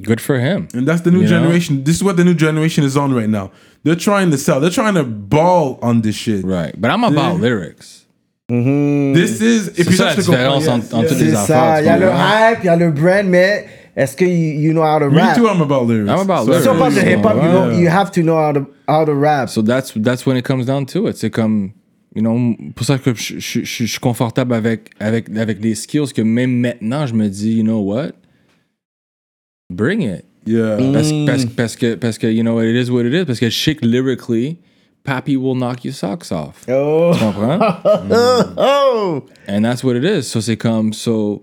Good 0.00 0.20
for 0.20 0.38
him. 0.38 0.68
And 0.74 0.86
that's 0.86 1.02
the 1.02 1.10
new 1.10 1.22
You 1.22 1.28
know? 1.28 1.40
generation. 1.42 1.82
This 1.84 1.96
is 1.96 2.02
what 2.04 2.16
the 2.16 2.24
new 2.24 2.34
generation 2.34 2.84
is 2.84 2.96
on 2.96 3.12
right 3.12 3.28
now. 3.28 3.50
They're 3.84 3.96
trying 3.96 4.30
to 4.30 4.38
sell. 4.38 4.60
They're 4.60 4.70
trying 4.70 4.94
to 4.94 5.02
ball 5.04 5.78
on 5.82 6.02
this 6.02 6.14
shit. 6.16 6.44
Right. 6.44 6.74
But 6.80 6.90
I'm 6.92 7.02
about 7.04 7.40
lyrics. 7.40 8.06
Mm-hmm. 8.50 9.12
This 9.14 9.40
is. 9.40 9.68
Et 9.70 9.82
C'est 9.82 9.84
puis 9.84 9.96
ça 9.96 10.04
ça, 10.04 10.04
la 10.04 10.10
je 10.14 10.20
te 10.20 10.26
comprends. 10.26 10.36
différence 10.38 10.64
Yes, 10.64 10.70
entre- 10.72 10.94
entre 10.94 11.12
yes. 11.12 11.20
les 11.20 11.30
C'est 11.30 11.46
ça. 11.46 11.80
Il 11.82 11.86
y 11.86 11.88
a 11.88 11.98
le 11.98 12.06
hype, 12.06 12.58
il 12.62 12.66
y 12.66 12.68
a 12.68 12.76
le 12.76 12.90
brand, 12.92 13.26
mais 13.26 13.66
est-ce 13.96 14.16
que 14.16 14.24
you, 14.24 14.60
you 14.60 14.72
know 14.72 14.82
how 14.82 14.98
to 14.98 15.06
rap? 15.06 15.12
Me 15.14 15.20
rap? 15.20 15.36
too, 15.36 15.46
I'm 15.48 15.60
about 15.60 15.86
lyrics. 15.86 16.10
I'm 16.10 16.20
about 16.20 16.44
So- 16.46 16.50
lyrics. 16.52 16.64
Si 16.64 16.68
on 16.70 16.78
parle 16.78 16.94
de 16.94 17.00
hip-hop, 17.00 17.36
you, 17.36 17.42
know, 17.50 17.70
you 17.78 17.88
have 17.88 18.10
to 18.12 18.22
know 18.22 18.36
how 18.36 18.52
to, 18.52 18.66
how 18.88 19.04
to 19.04 19.12
rap. 19.14 19.48
So 19.48 19.62
that's 19.62 19.92
that's 19.96 20.24
when 20.26 20.36
it 20.36 20.44
comes 20.44 20.64
down 20.66 20.86
to 20.86 21.06
it. 21.08 21.16
C'est 21.16 21.30
comme, 21.30 21.72
you 22.14 22.22
know, 22.22 22.54
pour 22.74 22.86
ça 22.86 22.98
que 22.98 23.14
je, 23.14 23.38
je, 23.38 23.60
je- 23.60 23.64
je 23.64 23.86
suis 23.86 23.98
confortable 24.00 24.54
avec, 24.54 24.90
avec, 25.00 25.28
avec 25.36 25.62
les 25.62 25.74
skills 25.74 26.12
que 26.14 26.22
même 26.22 26.58
maintenant, 26.60 27.06
je 27.06 27.14
me 27.14 27.28
dis, 27.28 27.52
you 27.56 27.62
know 27.64 27.80
what? 27.80 28.12
Bring 29.70 30.02
it. 30.02 30.24
Yeah. 30.44 30.76
Parce, 30.92 31.12
Mm. 31.12 31.26
parce, 31.26 31.44
parce 31.46 31.76
que, 31.76 31.94
parce 31.94 32.18
que, 32.18 32.26
you 32.26 32.42
know, 32.42 32.60
it 32.60 32.74
is 32.74 32.90
what 32.90 33.04
it 33.06 33.14
is. 33.14 33.24
Parce 33.24 33.38
que 33.38 33.48
je 33.48 33.56
sais 33.58 33.74
que 33.74 33.86
lyrically, 33.86 34.58
Pappy 35.04 35.36
will 35.36 35.54
knock 35.56 35.84
your 35.84 35.94
socks 35.94 36.30
off. 36.32 36.64
Oh. 36.68 37.12
Tu 37.14 37.18
comprends? 37.24 37.58
oh. 38.56 39.24
And 39.48 39.62
that's 39.64 39.82
what 39.84 39.96
it 39.96 40.04
is. 40.04 40.22
So 40.28 40.40
c'est 40.40 40.56
comme, 40.56 40.92
so 40.92 41.42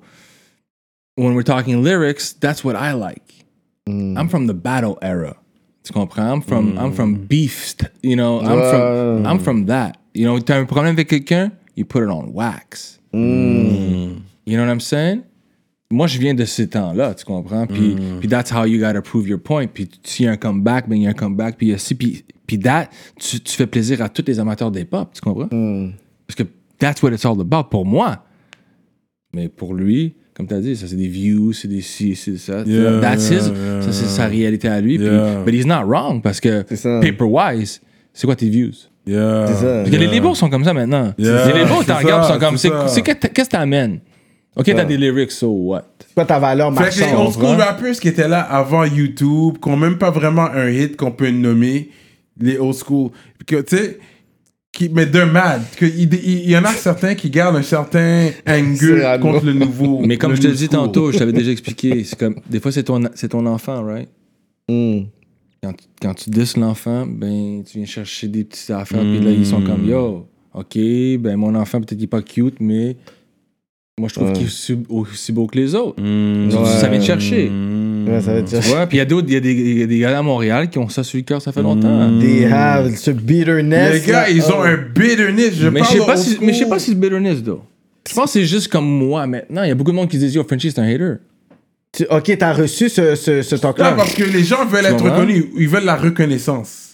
when 1.19 1.33
we're 1.35 1.43
talking 1.43 1.83
lyrics, 1.83 2.33
that's 2.33 2.63
what 2.63 2.75
I 2.75 2.93
like. 2.93 3.23
I'm 3.87 4.29
from 4.29 4.45
the 4.47 4.53
battle 4.53 4.97
era. 5.01 5.35
Tu 5.83 5.93
comprends? 5.93 6.31
I'm 6.31 6.41
from, 6.41 6.77
I'm 6.77 6.91
from 6.93 7.25
beef, 7.27 7.75
you 8.03 8.15
know, 8.15 8.39
I'm 8.39 8.61
from, 8.69 9.25
I'm 9.25 9.39
from 9.39 9.65
that. 9.65 9.97
You 10.13 10.25
know, 10.25 10.39
t'as 10.39 10.59
un 10.59 10.65
problème 10.65 10.93
avec 10.93 11.07
quelqu'un, 11.09 11.51
you 11.75 11.85
put 11.85 12.03
it 12.03 12.09
on 12.09 12.31
wax. 12.33 12.99
You 13.11 14.57
know 14.57 14.63
what 14.63 14.69
I'm 14.71 14.79
saying? 14.79 15.23
moi, 15.91 16.05
je 16.05 16.19
viens 16.19 16.35
de 16.35 16.45
ces 16.45 16.67
temps-là, 16.67 17.15
tu 17.15 17.25
comprends? 17.25 17.65
Puis, 17.65 17.95
Mm. 17.95 18.19
puis 18.19 18.27
that's 18.29 18.51
how 18.51 18.63
you 18.65 18.79
gotta 18.79 19.01
prove 19.01 19.27
your 19.27 19.39
point. 19.39 19.65
Puis 19.73 19.89
s'il 20.03 20.25
y 20.25 20.29
a 20.29 20.33
un 20.33 20.37
comeback, 20.37 20.87
ben 20.87 20.95
il 20.97 21.03
y 21.03 21.07
a 21.07 21.09
un 21.09 21.13
comeback. 21.13 21.57
Puis 21.57 21.73
ci, 21.79 21.95
puis, 21.95 22.23
puis 22.45 22.59
that, 22.59 22.89
tu, 23.17 23.39
tu 23.39 23.55
fais 23.55 23.65
plaisir 23.65 23.99
à 24.03 24.09
tous 24.09 24.23
les 24.27 24.39
amateurs 24.39 24.69
des 24.69 24.85
pop, 24.85 25.11
tu 25.13 25.21
comprends? 25.21 25.47
Mm. 25.51 25.93
Parce 26.27 26.35
que 26.35 26.43
that's 26.77 27.01
what 27.01 27.11
it's 27.11 27.25
all 27.25 27.39
about 27.41 27.69
pour 27.71 27.87
moi. 27.87 28.23
Mais 29.33 29.49
pour 29.49 29.73
lui, 29.73 30.13
comme 30.39 30.47
tu 30.47 30.53
as 30.53 30.61
dit, 30.61 30.73
ça 30.77 30.87
c'est 30.87 30.95
des 30.95 31.09
views, 31.09 31.51
c'est 31.51 31.67
des 31.67 31.81
ci, 31.81 32.15
c'est 32.15 32.37
ça. 32.37 32.63
Yeah, 32.65 33.01
that's 33.01 33.29
yeah, 33.29 33.39
his, 33.39 33.47
yeah, 33.49 33.81
ça 33.81 33.91
c'est 33.91 34.05
yeah. 34.05 34.09
sa 34.09 34.25
réalité 34.27 34.69
à 34.69 34.79
lui. 34.79 34.97
Puis, 34.97 35.09
but 35.45 35.53
he's 35.53 35.65
not 35.65 35.83
wrong 35.83 36.21
parce 36.21 36.39
que 36.39 36.61
paper-wise, 37.01 37.81
c'est 38.13 38.25
quoi 38.25 38.37
tes 38.37 38.47
views? 38.47 38.87
Yeah. 39.05 39.47
C'est 39.47 39.53
ça. 39.55 39.73
Parce 39.79 39.89
que 39.89 39.95
les 39.97 40.07
labels 40.07 40.35
sont 40.35 40.49
comme 40.49 40.63
ça 40.63 40.73
maintenant. 40.73 41.13
Yeah, 41.17 41.45
les 41.45 41.51
labels, 41.59 41.85
t'en 41.85 41.97
regardes, 41.97 42.31
sont 42.31 42.39
comme, 42.39 42.57
c'est 42.57 43.01
qu'est-ce 43.01 43.27
que 43.27 43.49
t'amènes? 43.49 43.99
Ok, 44.55 44.71
t'as 44.73 44.85
des 44.85 44.95
lyrics, 44.95 45.33
so 45.33 45.49
what? 45.49 45.83
C'est 46.07 46.13
quoi 46.13 46.23
ta 46.23 46.39
valeur 46.39 46.73
Fait 46.73 46.89
que 46.89 46.95
les 46.95 47.11
marchande? 47.11 47.27
old 47.27 47.33
school 47.33 47.57
rappers 47.57 47.99
qui 47.99 48.07
étaient 48.07 48.29
là 48.29 48.39
avant 48.39 48.85
YouTube, 48.85 49.57
qui 49.61 49.69
n'ont 49.69 49.75
même 49.75 49.97
pas 49.97 50.09
vraiment 50.09 50.45
un 50.49 50.69
hit 50.69 50.95
qu'on 50.95 51.11
peut 51.11 51.31
nommer, 51.31 51.89
les 52.39 52.57
old 52.57 52.75
school, 52.75 53.11
que, 53.45 53.57
tu 53.57 53.75
sais, 53.75 53.99
qui, 54.79 54.89
mais 54.89 55.05
de 55.05 55.23
mad. 55.23 55.61
Il, 55.81 56.49
y 56.49 56.57
en 56.57 56.63
a 56.63 56.71
certains 56.71 57.13
qui 57.13 57.29
gardent 57.29 57.57
un 57.57 57.61
certain 57.61 58.29
anger 58.47 58.97
Cyrano. 58.99 59.21
contre 59.21 59.45
le 59.45 59.53
nouveau. 59.53 59.99
Mais 59.99 60.17
comme 60.17 60.35
je 60.35 60.41
te 60.41 60.47
new 60.47 60.53
dis 60.53 60.69
tantôt, 60.69 61.11
je 61.11 61.17
t'avais 61.17 61.33
déjà 61.33 61.51
expliqué, 61.51 62.03
c'est 62.05 62.17
comme, 62.17 62.35
des 62.49 62.59
fois 62.59 62.71
c'est 62.71 62.83
ton, 62.83 63.01
c'est 63.13 63.29
ton 63.29 63.45
enfant, 63.45 63.83
right? 63.83 64.07
Hmm. 64.69 65.01
Quand, 65.61 65.73
quand 66.01 66.13
tu 66.13 66.29
dis 66.29 66.53
l'enfant, 66.55 67.05
ben, 67.05 67.63
tu 67.65 67.79
viens 67.79 67.85
chercher 67.85 68.29
des 68.29 68.45
petites 68.45 68.69
affaires, 68.69 69.01
puis 69.01 69.19
là, 69.19 69.31
ils 69.31 69.45
sont 69.45 69.61
comme, 69.61 69.85
yo, 69.85 70.25
ok, 70.53 70.77
ben, 71.19 71.35
mon 71.35 71.53
enfant, 71.55 71.79
peut-être 71.79 71.95
qu'il 71.95 72.03
est 72.03 72.07
pas 72.07 72.21
cute, 72.21 72.61
mais 72.61 72.95
moi, 73.99 74.07
je 74.09 74.15
trouve 74.15 74.27
Ouais. 74.29 74.33
qu'il 74.33 74.43
est 74.47 74.77
aussi, 74.89 75.31
beau 75.31 75.45
que 75.47 75.57
les 75.57 75.75
autres. 75.75 76.01
Mm. 76.01 76.49
Tu- 76.49 76.79
Ça 76.79 76.87
vient 76.89 76.99
te 76.99 77.05
chercher. 77.05 77.49
Ouais, 78.07 78.21
ça 78.21 78.33
veut 78.33 78.41
dire. 78.41 78.59
Tu 78.61 78.67
vois? 78.69 78.87
Puis 78.87 78.97
il 78.97 78.99
y 78.99 79.01
a 79.01 79.05
d'autres, 79.05 79.27
il 79.27 79.33
y 79.33 79.37
a 79.37 79.39
des, 79.39 79.51
il 79.51 79.79
y 79.79 79.83
a 79.83 79.87
des 79.87 79.99
gars 79.99 80.17
à 80.17 80.21
Montréal 80.21 80.69
qui 80.69 80.77
ont 80.79 80.89
ça 80.89 81.03
sur 81.03 81.17
le 81.17 81.23
cœur, 81.23 81.41
ça 81.41 81.51
fait 81.51 81.61
longtemps. 81.61 82.09
They 82.19 82.45
have 82.45 82.95
ce 82.95 83.11
bitterness. 83.11 84.01
Les 84.05 84.11
gars, 84.11 84.21
là. 84.21 84.29
ils 84.29 84.41
ont 84.45 84.59
Oh. 84.59 84.63
un 84.63 84.77
bitterness. 84.77 85.51
Je 85.55 85.67
mais 85.67 85.81
je 85.81 85.85
parle 85.85 85.99
sais 85.99 86.05
pas 86.05 86.17
si, 86.17 86.37
mais 86.41 86.53
je 86.53 86.59
sais 86.59 86.69
pas 86.69 86.79
si 86.79 86.91
c'est 86.91 86.99
bitterness, 86.99 87.43
though. 87.43 87.61
Je 88.09 88.15
pense 88.15 88.25
que 88.33 88.39
c'est 88.39 88.45
juste 88.45 88.69
comme 88.69 88.87
moi 88.89 89.27
maintenant. 89.27 89.63
Il 89.63 89.67
y 89.67 89.71
a 89.71 89.75
beaucoup 89.75 89.91
de 89.91 89.95
monde 89.97 90.07
qui 90.09 90.17
se 90.17 90.23
disent, 90.25 90.33
yo, 90.35 90.43
Frenchie, 90.43 90.71
c'est 90.71 90.79
un 90.79 90.85
hater. 90.87 91.15
Tu- 91.91 92.05
Ok, 92.09 92.35
t'as 92.37 92.53
reçu 92.53 92.87
ce, 92.89 93.15
ce, 93.15 93.41
ce 93.41 93.55
Non, 93.55 93.61
talk-là. 93.61 93.93
parce 93.93 94.13
que 94.13 94.23
les 94.23 94.43
gens 94.43 94.65
veulent 94.65 94.85
être 94.85 95.03
reconnus. 95.03 95.45
Ils 95.57 95.67
veulent 95.67 95.85
la 95.85 95.95
reconnaissance. 95.95 96.88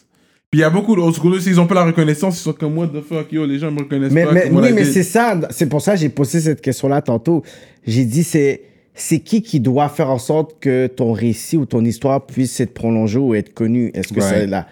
Puis 0.51 0.59
il 0.59 0.61
y 0.61 0.63
a 0.63 0.69
beaucoup 0.69 0.95
de 0.95 1.01
old 1.01 1.13
schoolers, 1.15 1.41
s'ils 1.41 1.59
ont 1.59 1.67
pas 1.67 1.75
la 1.75 1.83
reconnaissance, 1.85 2.39
ils 2.39 2.43
sont 2.43 2.53
comme, 2.53 2.77
what 2.77 2.87
the 2.87 3.01
fuck, 3.01 3.31
yo, 3.31 3.45
les 3.45 3.59
gens 3.59 3.71
me 3.71 3.79
reconnaissent 3.79 4.11
Mais, 4.13 4.23
pas. 4.25 4.31
mais- 4.33 4.49
oui, 4.51 4.71
mais 4.73 4.85
c'est 4.85 5.03
ça. 5.03 5.37
C'est 5.49 5.67
pour 5.67 5.81
ça 5.81 5.93
que 5.93 5.99
j'ai 5.99 6.09
posé 6.09 6.39
cette 6.39 6.61
question-là 6.61 7.01
tantôt. 7.01 7.43
J'ai 7.85 8.05
dit, 8.05 8.23
c'est 8.23 8.61
c'est 8.97 9.19
qui 9.19 9.41
qui 9.41 9.59
doit 9.59 9.89
faire 9.89 10.09
en 10.09 10.17
sorte 10.17 10.55
que 10.61 10.87
ton 10.87 11.11
récit 11.11 11.57
ou 11.57 11.65
ton 11.65 11.83
histoire 11.83 12.25
puisse 12.25 12.57
être 12.61 12.73
prolongée 12.73 13.19
ou 13.19 13.35
être 13.35 13.53
connue? 13.53 13.91
Est-ce 13.93 14.13
que 14.13 14.21
Right. 14.21 14.33
c'est 14.33 14.47
la 14.47 14.67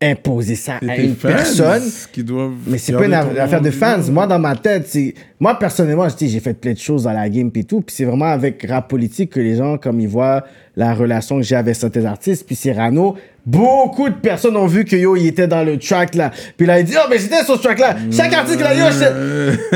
imposer 0.00 0.54
ça 0.54 0.78
à 0.86 0.96
une 0.96 1.14
personne? 1.14 1.82
qui 2.12 2.22
doivent 2.22 2.52
Mais 2.66 2.78
c'est 2.78 2.92
pas 2.92 3.06
une 3.06 3.14
affaire 3.14 3.60
de 3.60 3.70
fans. 3.70 3.98
Moi, 4.10 4.26
dans 4.26 4.38
ma 4.38 4.56
tête, 4.56 4.86
c'est... 4.88 5.14
Moi, 5.40 5.58
personnellement, 5.58 6.08
je 6.08 6.16
dis, 6.16 6.28
j'ai 6.28 6.40
fait 6.40 6.54
plein 6.54 6.72
de 6.72 6.78
choses 6.78 7.04
dans 7.04 7.12
la 7.12 7.28
game 7.28 7.50
et 7.54 7.64
tout. 7.64 7.80
Puis 7.80 7.96
c'est 7.96 8.04
vraiment 8.04 8.26
avec 8.26 8.64
rap 8.68 8.88
politique 8.88 9.30
que 9.30 9.40
les 9.40 9.56
gens, 9.56 9.78
comme 9.78 10.00
ils 10.00 10.08
voient 10.08 10.44
la 10.76 10.94
relation 10.94 11.36
que 11.36 11.42
j'ai 11.42 11.56
avec 11.56 11.74
certains 11.74 12.04
artistes. 12.04 12.46
Puis 12.46 12.54
Cyrano, 12.54 13.16
beaucoup 13.44 14.08
de 14.08 14.14
personnes 14.14 14.56
ont 14.56 14.66
vu 14.66 14.84
que 14.84 14.96
yo, 14.96 15.16
il 15.16 15.26
était 15.26 15.48
dans 15.48 15.64
le 15.64 15.78
track 15.78 16.14
là. 16.14 16.30
Puis 16.56 16.66
là, 16.66 16.78
il 16.78 16.86
dit, 16.86 16.94
oh, 16.96 17.06
mais 17.10 17.18
j'étais 17.18 17.44
sur 17.44 17.56
ce 17.56 17.62
track 17.62 17.78
là. 17.78 17.96
Chaque 18.10 18.32
artiste 18.32 18.60
là, 18.60 18.74
yo, 18.74 18.84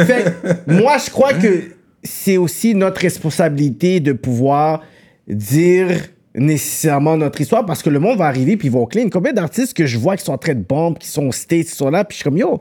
Fait 0.04 0.34
moi, 0.66 0.96
je 1.04 1.10
crois 1.10 1.34
que 1.34 1.64
c'est 2.02 2.36
aussi 2.36 2.74
notre 2.74 3.00
responsabilité 3.00 4.00
de 4.00 4.12
pouvoir 4.12 4.82
dire 5.28 5.88
nécessairement 6.36 7.16
notre 7.16 7.40
histoire 7.40 7.64
parce 7.64 7.82
que 7.82 7.90
le 7.90 7.98
monde 7.98 8.18
va 8.18 8.26
arriver 8.26 8.56
puis 8.56 8.68
ils 8.68 8.72
vont 8.72 8.86
clean. 8.86 9.08
Combien 9.10 9.32
d'artistes 9.32 9.74
que 9.74 9.86
je 9.86 9.98
vois 9.98 10.16
qui 10.16 10.24
sont 10.24 10.32
en 10.32 10.38
train 10.38 10.54
de 10.54 10.62
bombe, 10.62 10.98
qui 10.98 11.08
sont 11.08 11.26
au 11.26 11.32
States, 11.32 11.66
qui 11.66 11.74
sont 11.74 11.90
là, 11.90 12.04
puis 12.04 12.14
je 12.14 12.20
suis 12.20 12.24
comme 12.24 12.36
yo, 12.36 12.60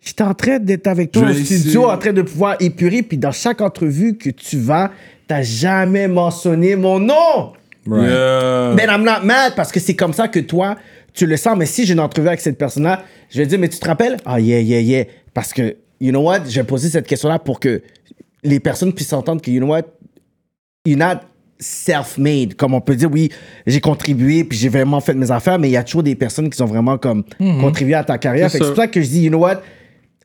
j'étais 0.00 0.24
en 0.24 0.34
train 0.34 0.58
d'être 0.58 0.86
avec 0.86 1.12
toi 1.12 1.32
Je 1.32 1.40
au 1.40 1.44
studio, 1.44 1.88
en 1.88 1.96
train 1.96 2.12
de 2.12 2.22
pouvoir 2.22 2.56
épurer, 2.60 3.02
puis 3.02 3.16
dans 3.16 3.32
chaque 3.32 3.60
entrevue 3.60 4.16
que 4.16 4.30
tu 4.30 4.58
vas, 4.58 4.90
t'as 5.28 5.42
jamais 5.42 6.08
mentionné 6.08 6.76
mon 6.76 6.98
nom. 6.98 7.52
Yeah. 7.86 8.74
Ben, 8.74 8.88
I'm 8.88 9.04
not 9.04 9.24
mad 9.24 9.54
parce 9.54 9.70
que 9.70 9.78
c'est 9.78 9.94
comme 9.94 10.14
ça 10.14 10.28
que 10.28 10.40
toi, 10.40 10.76
tu 11.12 11.26
le 11.26 11.36
sens. 11.36 11.56
Mais 11.56 11.66
si 11.66 11.84
j'ai 11.84 11.92
une 11.92 12.00
entrevue 12.00 12.28
avec 12.28 12.40
cette 12.40 12.58
personne-là, 12.58 13.02
je 13.30 13.38
vais 13.38 13.46
dire, 13.46 13.58
mais 13.58 13.68
tu 13.68 13.78
te 13.78 13.86
rappelles? 13.86 14.16
Ah, 14.24 14.40
yeah, 14.40 14.60
yeah, 14.60 14.80
yeah. 14.80 15.04
Parce 15.34 15.52
que, 15.52 15.76
you 16.00 16.10
know 16.10 16.22
what? 16.22 16.40
J'ai 16.48 16.64
posé 16.64 16.88
cette 16.88 17.06
question-là 17.06 17.38
pour 17.38 17.60
que 17.60 17.82
les 18.42 18.58
personnes 18.58 18.92
puissent 18.92 19.12
entendre 19.12 19.42
que, 19.42 19.50
you 19.50 19.58
know 19.58 19.68
what? 19.68 19.82
You're 20.86 20.98
not 20.98 21.20
self-made. 21.64 22.54
Comme 22.54 22.74
on 22.74 22.80
peut 22.80 22.96
dire, 22.96 23.10
oui, 23.10 23.30
j'ai 23.66 23.80
contribué 23.80 24.44
puis 24.44 24.58
j'ai 24.58 24.68
vraiment 24.68 25.00
fait 25.00 25.14
mes 25.14 25.30
affaires, 25.30 25.58
mais 25.58 25.68
il 25.68 25.72
y 25.72 25.76
a 25.76 25.84
toujours 25.84 26.02
des 26.02 26.14
personnes 26.14 26.50
qui 26.50 26.62
ont 26.62 26.66
vraiment 26.66 26.98
comme 26.98 27.24
contribué 27.60 27.94
à 27.94 28.04
ta 28.04 28.18
carrière. 28.18 28.50
C'est 28.50 28.58
pour 28.58 28.76
ça 28.76 28.86
que 28.86 29.00
je 29.00 29.08
dis, 29.08 29.22
you 29.22 29.30
know 29.30 29.40
what? 29.40 29.60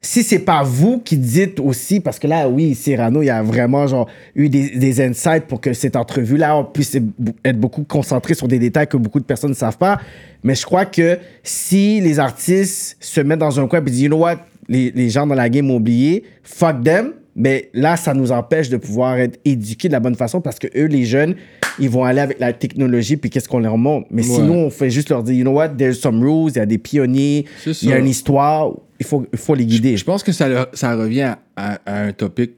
si 0.02 0.24
c'est 0.24 0.40
pas 0.40 0.64
vous 0.64 1.00
qui 1.00 1.18
dites 1.18 1.60
aussi, 1.60 2.00
parce 2.00 2.20
que 2.20 2.28
là, 2.28 2.48
oui, 2.48 2.74
Cyrano, 2.74 3.22
il 3.22 3.26
y 3.26 3.30
a 3.30 3.44
vraiment 3.44 3.86
genre, 3.86 4.08
eu 4.34 4.48
des, 4.48 4.70
des 4.70 5.02
insights 5.02 5.46
pour 5.46 5.60
que 5.60 5.74
cette 5.74 5.96
entrevue-là 5.96 6.56
on 6.56 6.64
puisse 6.64 6.96
être 6.96 7.60
beaucoup 7.60 7.84
concentré 7.84 8.34
sur 8.34 8.48
des 8.48 8.60
détails 8.60 8.88
que 8.88 8.98
beaucoup 8.98 9.20
de 9.20 9.26
personnes 9.26 9.50
ne 9.50 9.56
savent 9.56 9.78
pas. 9.78 10.00
Mais 10.44 10.56
je 10.56 10.66
crois 10.66 10.86
que 10.86 11.20
si 11.44 12.00
les 12.00 12.20
artistes 12.20 12.96
se 13.02 13.20
mettent 13.20 13.40
dans 13.40 13.60
un 13.60 13.68
coin 13.68 13.80
et 13.80 13.90
disent, 13.90 14.04
you 14.04 14.08
know 14.08 14.20
what, 14.20 14.38
les, 14.70 14.92
les 14.92 15.10
gens 15.10 15.28
dans 15.28 15.36
la 15.36 15.50
game 15.50 15.70
ont 15.70 15.78
oublié, 15.78 16.24
fuck 16.44 16.82
them, 16.82 17.12
mais 17.42 17.70
là, 17.74 17.96
ça 17.96 18.14
nous 18.14 18.32
empêche 18.34 18.68
de 18.70 18.76
pouvoir 18.78 19.18
être 19.18 19.40
éduqués 19.46 19.88
de 19.88 19.94
la 19.94 20.00
bonne 20.02 20.16
façon 20.16 20.42
parce 20.42 20.60
que 20.60 20.68
eux, 20.78 20.86
les 20.88 21.06
jeunes, 21.06 21.36
ils 21.80 21.90
vont 21.90 22.04
aller 22.04 22.20
avec 22.20 22.38
la 22.40 22.52
technologie 22.54 23.16
puis 23.16 23.30
qu'est-ce 23.30 23.48
qu'on 23.48 23.60
leur 23.60 23.78
montre. 23.78 24.08
Mais 24.12 24.22
Ouais. 24.28 24.36
sinon, 24.36 24.66
on 24.66 24.70
fait 24.70 24.90
juste 24.90 25.10
leur 25.10 25.24
dire, 25.24 25.34
you 25.36 25.44
know 25.44 25.54
what, 25.54 25.70
there's 25.70 26.00
some 26.00 26.22
rules, 26.22 26.52
il 26.52 26.58
y 26.58 26.60
a 26.60 26.66
des 26.66 26.78
pionniers, 26.78 27.46
il 27.66 27.90
y 27.90 27.94
a 27.94 27.98
une 27.98 28.08
histoire, 28.10 28.72
il 29.00 29.06
faut, 29.06 29.26
il 29.32 29.40
faut 29.40 29.56
les 29.56 29.66
guider. 29.66 29.96
Je 29.96 30.04
pense 30.04 30.22
que 30.22 30.34
ça, 30.34 30.50
le- 30.50 30.66
ça 30.74 30.94
revient 30.96 31.22
à, 31.22 31.40
à- 31.56 31.80
à 31.86 32.02
un 32.04 32.12
topic 32.12 32.52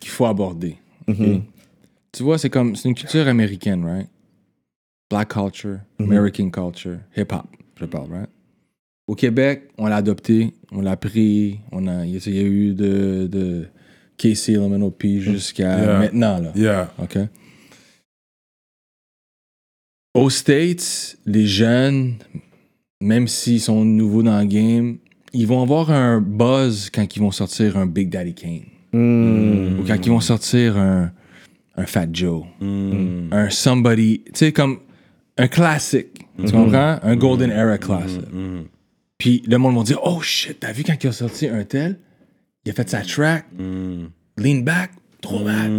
qu'il 0.00 0.10
faut 0.10 0.26
aborder. 0.26 0.76
ok? 1.08 1.16
Tu 2.12 2.22
vois, 2.22 2.36
c'est 2.38 2.50
comme, 2.50 2.74
c'est 2.76 2.88
une 2.88 2.94
culture 2.94 3.26
américaine, 3.28 3.84
right? 3.84 4.08
Black 5.10 5.28
culture, 5.32 5.78
American 6.00 6.50
culture, 6.50 6.98
hip-hop, 7.16 7.44
je 7.78 7.84
parle, 7.84 8.10
right? 8.12 8.28
Au 9.06 9.14
Québec, 9.14 9.68
on 9.78 9.86
l'a 9.86 9.96
adopté, 9.96 10.54
on 10.72 10.80
l'a 10.80 10.96
pris, 10.96 11.60
on 11.72 11.86
a, 11.86 12.04
il 12.06 12.12
y 12.14 12.16
a- 12.16 12.20
il 12.26 12.34
y 12.34 12.38
a 12.38 12.42
eu 12.42 12.72
de, 12.74 13.28
de 13.30 13.66
KC, 14.16 14.50
Elemental 14.50 14.90
P 14.90 15.20
jusqu'à 15.20 15.78
Yeah. 15.78 15.98
maintenant, 15.98 16.38
là. 16.38 16.52
Yeah. 16.54 16.94
OK? 17.02 17.18
Aux 20.14 20.30
States, 20.30 21.16
les 21.26 21.46
jeunes, 21.46 22.14
même 23.00 23.26
s'ils 23.26 23.60
sont 23.60 23.84
nouveaux 23.84 24.22
dans 24.22 24.38
le 24.40 24.46
game, 24.46 24.98
ils 25.32 25.46
vont 25.46 25.62
avoir 25.62 25.90
un 25.90 26.20
buzz 26.20 26.88
quand 26.94 27.16
ils 27.16 27.20
vont 27.20 27.32
sortir 27.32 27.76
un 27.76 27.86
Big 27.86 28.08
Daddy 28.10 28.34
Kane. 28.34 28.62
Hmm. 28.92 29.80
Ou 29.80 29.84
quand 29.84 29.96
ils 30.06 30.10
vont 30.10 30.20
sortir 30.20 30.76
un, 30.78 31.10
un 31.76 31.86
Fat 31.86 32.06
Joe. 32.12 32.44
Un 32.60 33.50
Somebody. 33.50 34.22
Tu 34.26 34.30
sais, 34.34 34.52
comme 34.52 34.78
un 35.36 35.48
classique. 35.48 36.26
Tu 36.38 36.52
comprends? 36.52 36.98
Un 37.02 37.16
Golden 37.16 37.50
Era 37.50 37.78
classic. 37.78 38.20
Puis 39.18 39.42
le 39.48 39.58
monde 39.58 39.76
va 39.76 39.82
dire 39.82 39.98
Oh 40.04 40.20
shit, 40.22 40.60
t'as 40.60 40.70
vu 40.72 40.84
quand 40.84 40.94
il 41.02 41.06
a 41.08 41.12
sorti 41.12 41.48
un 41.48 41.64
tel? 41.64 41.98
Il 42.64 42.70
a 42.70 42.74
fait 42.74 42.88
sa 42.88 43.02
track. 43.02 43.46
Lean 43.58 44.58
back. 44.62 44.90
Trop 45.20 45.44
bad. 45.44 45.70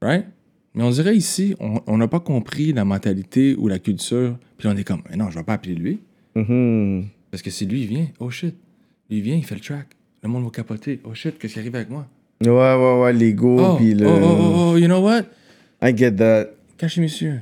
Right? 0.00 0.26
Mais 0.74 0.82
on 0.84 0.90
dirait 0.90 1.14
ici, 1.16 1.54
on 1.60 1.96
n'a 1.98 2.08
pas 2.08 2.20
compris 2.20 2.72
la 2.72 2.84
mentalité 2.84 3.54
ou 3.56 3.68
la 3.68 3.78
culture. 3.78 4.38
Puis 4.58 4.68
on 4.68 4.76
est 4.76 4.84
comme, 4.84 5.02
mais 5.10 5.16
non, 5.16 5.30
je 5.30 5.38
vais 5.38 5.44
pas 5.44 5.54
appeler 5.54 5.74
lui. 5.74 6.00
Mhm. 6.34 7.06
Parce 7.30 7.42
que 7.42 7.50
si 7.50 7.66
lui, 7.66 7.82
il 7.82 7.86
vient, 7.88 8.06
oh 8.20 8.30
shit. 8.30 8.54
Lui, 9.10 9.18
il 9.18 9.22
vient, 9.22 9.36
il 9.36 9.44
fait 9.44 9.54
le 9.54 9.60
track. 9.60 9.88
Le 10.22 10.28
monde 10.28 10.44
va 10.44 10.50
capoter. 10.50 11.00
Oh 11.04 11.14
shit, 11.14 11.38
qu'est-ce 11.38 11.54
qui 11.54 11.58
arrive 11.58 11.74
avec 11.74 11.90
moi? 11.90 12.06
Ouais, 12.42 12.48
ouais, 12.50 13.00
ouais, 13.02 13.12
l'ego, 13.12 13.58
Oh, 13.60 13.76
puis 13.76 13.94
le... 13.94 14.06
oh, 14.06 14.10
oh, 14.22 14.26
oh, 14.26 14.70
oh, 14.72 14.76
you 14.76 14.86
know 14.86 15.00
what? 15.00 15.22
I 15.82 15.96
get 15.96 16.12
that. 16.12 16.48
Cachez, 16.78 17.00
monsieur. 17.00 17.40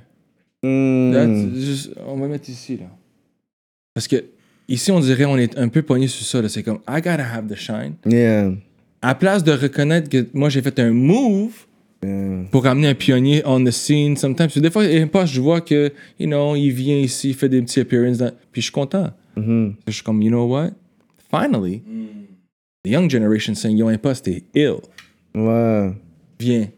That's 0.63 1.55
just- 1.55 1.91
on 2.07 2.17
va 2.17 2.27
mettre 2.29 2.51
ici, 2.51 2.77
là. 2.77 2.87
Parce 3.95 4.09
que 4.09 4.25
ici, 4.71 4.91
on 4.91 5.01
dirait, 5.01 5.27
on 5.27 5.37
est 5.37 5.59
un 5.59 5.69
peu 5.69 5.83
pogné 5.83 6.07
sur 6.09 6.25
ça. 6.25 6.49
C'est 6.49 6.63
comme, 6.63 6.79
I 6.89 6.97
gotta 6.97 7.25
have 7.25 7.47
the 7.47 7.55
shine. 7.57 7.95
Yeah. 8.07 8.53
À 9.03 9.15
place 9.15 9.45
de 9.45 9.53
reconnaître 9.53 10.09
que 10.09 10.27
moi, 10.33 10.49
j'ai 10.49 10.63
fait 10.63 10.79
un 10.79 10.91
move 10.93 11.67
pour 12.51 12.67
amener 12.67 12.89
un 12.89 12.95
pionnier 12.95 13.43
on 13.45 13.63
the 13.63 13.71
scene, 13.71 14.17
sometimes. 14.17 14.49
Des 14.57 14.71
fois, 14.71 14.85
je 15.27 15.41
vois 15.41 15.61
que, 15.61 15.93
you 16.19 16.27
know, 16.27 16.57
il 16.57 16.71
vient 16.71 16.97
ici, 16.97 17.31
il 17.31 17.35
fait 17.35 17.49
des 17.51 17.61
petits 17.61 17.81
appearances. 17.81 18.19
dans- 18.19 18.33
Puis 18.53 18.63
je 18.63 18.67
suis 18.67 18.73
content. 18.73 19.11
Mhm. 19.37 19.75
Je 19.87 19.93
suis 19.93 20.03
comme, 20.03 20.23
you 20.23 20.31
know 20.31 20.47
what? 20.47 20.71
Finally, 21.31 21.83
the 22.85 22.89
young 22.91 23.09
generation 23.11 23.55
saying, 23.55 23.77
yo, 23.77 23.89
impost, 23.89 24.25
t'es 24.25 24.43
ill. 24.55 24.77
Ouais. 25.35 25.93
Viens. 26.39 26.69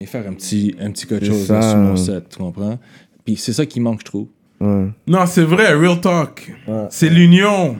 Et 0.00 0.06
faire 0.06 0.26
un 0.28 0.34
petit, 0.34 0.74
un 0.78 0.90
petit 0.90 1.06
quelque 1.06 1.24
chose 1.26 1.46
ça. 1.46 1.62
sur 1.62 1.78
mon 1.78 1.96
set, 1.96 2.28
tu 2.28 2.36
comprends? 2.38 2.78
Puis 3.24 3.36
c'est 3.36 3.52
ça 3.54 3.64
qui 3.64 3.80
manque, 3.80 4.00
je 4.00 4.04
trouve. 4.04 4.28
Ouais. 4.60 4.86
Non, 5.06 5.26
c'est 5.26 5.42
vrai, 5.44 5.74
real 5.74 6.00
talk. 6.00 6.52
C'est 6.90 7.08
l'union. 7.10 7.76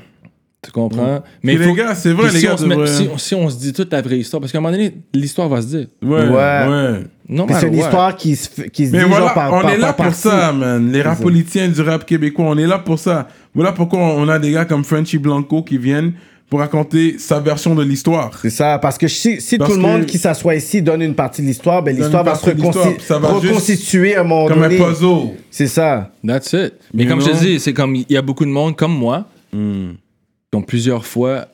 Tu 0.62 0.70
comprends? 0.70 1.22
Mais 1.42 1.56
les 1.56 1.72
gars, 1.74 1.94
c'est 1.94 2.12
vrai, 2.14 2.24
puis 2.28 2.34
les 2.34 2.40
si 2.40 2.46
gars 2.46 2.54
on, 2.54 2.56
se 2.56 2.64
met- 2.64 2.74
devraient- 2.74 2.86
si, 2.88 3.08
on- 3.12 3.18
si 3.18 3.34
on 3.34 3.50
se 3.50 3.58
dit 3.58 3.72
toute 3.74 3.92
la 3.92 4.00
vraie 4.00 4.18
histoire, 4.18 4.40
parce 4.40 4.50
qu'à 4.50 4.56
un 4.58 4.60
moment 4.62 4.72
donné, 4.72 4.94
l'histoire 5.12 5.46
va 5.48 5.60
se 5.60 5.66
dire. 5.66 5.86
Ouais, 6.02 6.22
Ouais. 6.22 6.30
ouais. 6.30 7.00
Non, 7.28 7.46
c'est 7.50 7.68
une 7.68 7.74
histoire 7.76 8.16
qui 8.16 8.34
se, 8.34 8.48
fait- 8.48 8.70
qui 8.70 8.86
se 8.86 8.92
Mais 8.92 9.00
dit 9.00 9.04
voilà, 9.04 9.26
genre 9.26 9.34
par 9.34 9.52
on 9.52 9.60
par- 9.60 9.70
est 9.70 9.76
là 9.76 9.86
par 9.88 9.96
pour 9.96 10.04
partie. 10.06 10.20
ça, 10.22 10.52
man. 10.52 10.90
Les 10.90 11.02
rap 11.02 11.20
politiciens 11.20 11.68
du 11.68 11.80
rap 11.82 12.06
québécois, 12.06 12.46
on 12.48 12.56
est 12.56 12.66
là 12.66 12.78
pour 12.78 12.98
ça. 12.98 13.28
Voilà 13.54 13.72
pourquoi 13.72 13.98
on 14.00 14.26
a 14.28 14.38
des 14.38 14.52
gars 14.52 14.64
comme 14.64 14.84
Frenchy 14.84 15.18
Blanco 15.18 15.62
qui 15.62 15.76
viennent 15.76 16.14
pour 16.54 16.60
raconter 16.60 17.18
sa 17.18 17.40
version 17.40 17.74
de 17.74 17.82
l'histoire. 17.82 18.30
C'est 18.40 18.48
ça, 18.48 18.78
parce 18.78 18.96
que 18.96 19.08
si, 19.08 19.40
si 19.40 19.58
Parce 19.58 19.70
tout 19.70 19.76
le 19.76 19.82
monde 19.82 20.06
qui 20.06 20.18
s'assoit 20.18 20.54
ici 20.54 20.80
donne 20.82 21.02
une 21.02 21.16
partie 21.16 21.42
de 21.42 21.48
l'histoire, 21.48 21.82
ben 21.82 21.96
l'histoire 21.96 22.22
va 22.22 22.36
se 22.36 22.48
va 22.48 23.28
reconstituer 23.28 24.14
à 24.14 24.20
un 24.20 24.22
moment 24.22 24.46
Comme 24.46 24.62
un 24.62 24.68
puzzle. 24.68 25.30
C'est 25.50 25.66
ça. 25.66 26.12
That's 26.24 26.52
it. 26.52 26.74
Mais 26.92 27.02
You 27.02 27.08
comme 27.10 27.20
je 27.22 27.30
te 27.30 27.36
dis, 27.44 27.58
c'est 27.58 27.72
comme 27.72 27.96
il 27.96 28.06
y 28.08 28.16
a 28.16 28.22
beaucoup 28.22 28.44
de 28.44 28.50
monde 28.50 28.76
comme 28.76 28.94
moi 28.96 29.26
Mm. 29.52 29.94
qui 30.52 30.56
ont 30.56 30.62
plusieurs 30.62 31.04
fois 31.04 31.46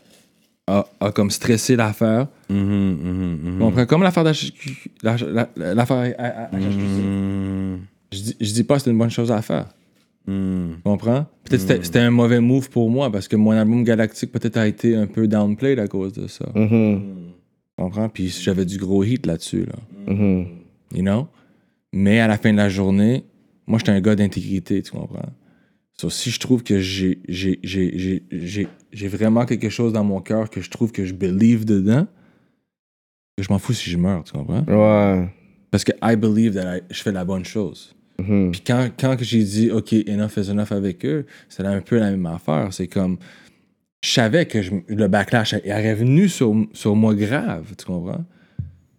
a, 0.66 0.85
a 1.01 1.10
comme 1.12 1.31
stressé 1.31 1.77
l'affaire. 1.77 2.27
Mhm, 2.51 2.59
mhm. 2.60 3.39
Tu 3.55 3.59
comprends? 3.64 3.86
Comme 3.86 4.02
l'affaire 4.02 4.24
d'H- 4.24 4.52
la- 5.02 5.16
la- 5.56 5.74
l'affaire 5.74 5.97
à- 6.18 6.22
à- 6.22 6.44
à 6.44 6.59
HHQC. 6.59 7.02
Mhm, 7.02 7.78
Je 8.12 8.18
dis, 8.20 8.36
je 8.39 8.52
dis 8.52 8.64
pas 8.64 8.77
que 8.77 8.82
c'est 8.82 8.90
une 8.90 8.98
bonne 8.98 9.10
chose 9.10 9.32
à 9.32 9.40
faire. 9.40 9.64
Tu 10.27 10.83
comprends? 10.85 11.27
Peut-être 11.45 11.67
que 11.67 11.83
c'était- 11.85 11.99
un 12.01 12.11
mauvais 12.11 12.41
move 12.41 12.71
pour 12.71 12.91
moi 12.91 13.11
parce 13.11 13.27
que 13.27 13.37
mon 13.37 13.51
album 13.53 13.83
Galactique 13.85 14.31
peut-être 14.33 14.57
a 14.59 14.67
été 14.67 14.95
un 14.95 15.07
peu 15.07 15.27
downplayed 15.27 15.79
à 15.79 15.89
cause 15.89 16.13
de 16.13 16.27
ça. 16.29 16.47
Tu 17.77 17.83
comprends? 17.83 18.09
Puis 18.09 18.29
j'avais 18.29 18.65
du 18.65 18.77
gros 18.79 19.03
hit 19.03 19.27
là-dessus. 19.27 19.65
Là. 19.67 20.13
Mhm. 20.13 20.47
You 20.95 21.03
know? 21.03 21.29
Mais 21.93 22.21
à 22.21 22.29
la 22.29 22.37
fin 22.39 22.53
de 22.53 22.57
la 22.59 22.69
journée, 22.69 23.25
moi, 23.67 23.79
j'étais 23.79 23.93
un 23.93 24.01
gars 24.01 24.15
d'intégrité, 24.15 24.83
tu 24.83 24.91
comprends? 24.93 25.31
So, 25.95 26.09
si 26.11 26.31
je 26.31 26.39
trouve 26.41 26.63
que 26.63 26.79
j'ai, 26.81 27.21
j'ai, 27.29 27.59
j'ai, 27.63 27.99
j'ai, 27.99 28.23
j'ai, 28.31 28.69
j'ai 28.93 29.09
vraiment 29.09 29.45
quelque 29.45 29.69
chose 29.69 29.93
dans 29.93 30.05
mon 30.05 30.21
cœur 30.21 30.49
que 30.51 30.61
je 30.61 30.71
trouve 30.71 30.93
que 30.93 31.05
je 31.05 31.13
believe 31.15 31.65
dedans, 31.65 32.07
je 33.39 33.47
m'en 33.51 33.59
fous 33.59 33.73
si 33.73 33.91
je 33.91 33.97
meurs, 33.99 34.25
tu 34.25 34.33
comprends? 34.33 34.65
Ouais. 34.67 35.29
Parce 35.71 35.85
que 35.85 35.93
I 36.03 36.17
believe 36.17 36.55
that 36.55 36.79
I- 36.79 36.83
je 36.91 37.03
fais 37.03 37.13
la 37.13 37.25
bonne 37.25 37.45
chose. 37.45 37.95
Mhm. 38.21 38.51
Puis 38.53 38.63
quand, 38.67 38.89
quand 38.99 39.17
j'ai 39.21 39.43
dit, 39.43 39.71
OK, 39.71 39.93
enough 39.93 40.37
is 40.37 40.51
enough 40.51 40.73
avec 40.73 41.05
eux, 41.05 41.27
c'était 41.49 41.69
un 41.69 41.81
peu 41.81 41.99
la 41.99 42.11
même 42.11 42.27
affaire. 42.27 42.69
C'est 42.73 42.87
comme, 42.89 43.19
je 44.05 44.11
savais 44.11 44.47
que 44.47 44.63
je- 44.63 44.73
le 44.89 45.09
backlash 45.09 45.55
est 45.55 45.91
revenu 45.93 46.29
sur, 46.29 46.55
sur 46.73 46.95
moi 46.97 47.15
grave, 47.15 47.73
tu 47.77 47.85
comprends? 47.85 48.25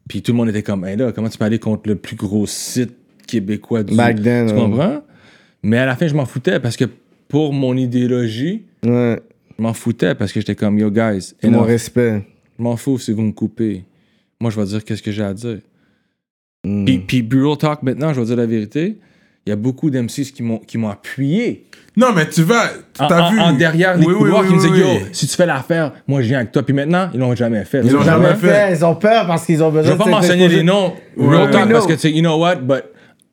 Puis 0.08 0.22
tout 0.22 0.32
le 0.32 0.38
monde 0.38 0.50
était 0.50 0.64
comme, 0.64 0.86
hey 0.86 0.98
là, 0.98 1.12
comment 1.12 1.30
tu 1.30 1.38
peux 1.38 1.46
aller 1.46 1.60
contre 1.60 1.88
le 1.88 1.96
plus 1.96 2.16
gros 2.16 2.46
site 2.46 2.94
québécois 3.28 3.84
du 3.84 3.96
Back 3.96 4.22
then, 4.22 4.48
Tu 4.48 4.54
ouais. 4.54 4.60
comprends? 4.60 5.02
Mais 5.64 5.78
à 5.78 5.86
la 5.86 5.96
fin, 5.96 6.08
je 6.08 6.16
m'en 6.16 6.26
foutais 6.26 6.60
parce 6.60 6.76
que 6.76 6.86
pour 7.28 7.54
mon 7.54 7.76
idéologie, 7.78 8.64
Ouais. 8.84 9.20
je 9.58 9.64
m'en 9.64 9.74
foutais 9.74 10.16
parce 10.16 10.34
que 10.34 10.40
j'étais 10.40 10.56
comme, 10.56 10.78
yo 10.80 10.90
guys, 10.92 11.34
Mon 11.44 11.50
enough. 11.50 11.66
respect. 11.68 12.24
je 12.58 12.64
m'en 12.64 12.76
fous 12.76 12.98
si 13.00 13.12
vous 13.14 13.22
me 13.22 13.32
coupez. 13.32 13.84
Moi, 14.40 14.50
je 14.52 14.60
vais 14.60 14.66
dire 14.66 14.84
qu'est-ce 14.84 15.04
que 15.04 15.12
j'ai 15.12 15.24
à 15.24 15.34
dire. 15.34 15.60
Mhm. 16.66 16.86
Puis, 16.86 17.00
puis 17.00 17.22
Bureau 17.22 17.56
Talk, 17.56 17.82
maintenant, 17.84 18.14
je 18.14 18.20
vais 18.20 18.26
dire 18.26 18.36
la 18.36 18.46
vérité, 18.46 18.98
il 19.46 19.50
y 19.50 19.54
a 19.54 19.56
beaucoup 19.56 19.90
d'MCs 19.90 20.32
qui 20.36 20.44
m'ont, 20.44 20.58
qui 20.60 20.78
m'ont 20.78 20.90
appuyé. 20.90 21.66
Non, 21.98 22.08
mais 22.16 22.30
tu 22.30 22.44
vas. 22.44 22.70
T'as 22.94 23.22
en- 23.28 23.32
vu. 23.32 23.40
en 23.40 23.54
derrière 23.54 23.98
les 23.98 24.06
Oui, 24.06 24.14
couloirs 24.14 24.42
oui, 24.44 24.48
qui 24.48 24.54
me 24.54 24.60
disaient, 24.60 24.72
oui, 24.72 24.80
Yo, 25.02 25.08
si 25.12 25.28
tu 25.28 25.36
fais 25.36 25.46
l'affaire, 25.46 25.92
moi 26.08 26.22
je 26.22 26.28
viens 26.28 26.38
avec 26.40 26.52
toi. 26.52 26.64
Puis 26.64 26.74
maintenant, 26.74 27.10
ils 27.14 27.20
l'ont 27.20 27.36
jamais 27.36 27.66
fait. 27.66 27.80
Ils 27.84 27.92
l'ont 27.92 28.00
Ils 28.00 28.02
ont 28.02 28.04
jamais 28.04 28.36
fait. 28.36 28.48
fait. 28.48 28.74
Ils 28.76 28.86
ont 28.86 28.96
peur 28.96 29.28
parce 29.28 29.46
qu'ils 29.46 29.62
ont 29.62 29.70
Je 29.72 29.76
besoin 29.78 29.92
vais 29.94 29.98
pas 29.98 30.06
de 30.06 30.10
mentionner 30.10 30.48
les 30.48 30.64
noms. 30.64 30.94
Real 31.18 31.50
Talk, 31.52 31.70
parce 31.72 31.88
que 31.88 31.94
tu 31.94 32.00
sais, 32.00 32.12
you 32.12 32.22
know 32.22 32.38
what, 32.38 32.56
but 32.58 32.84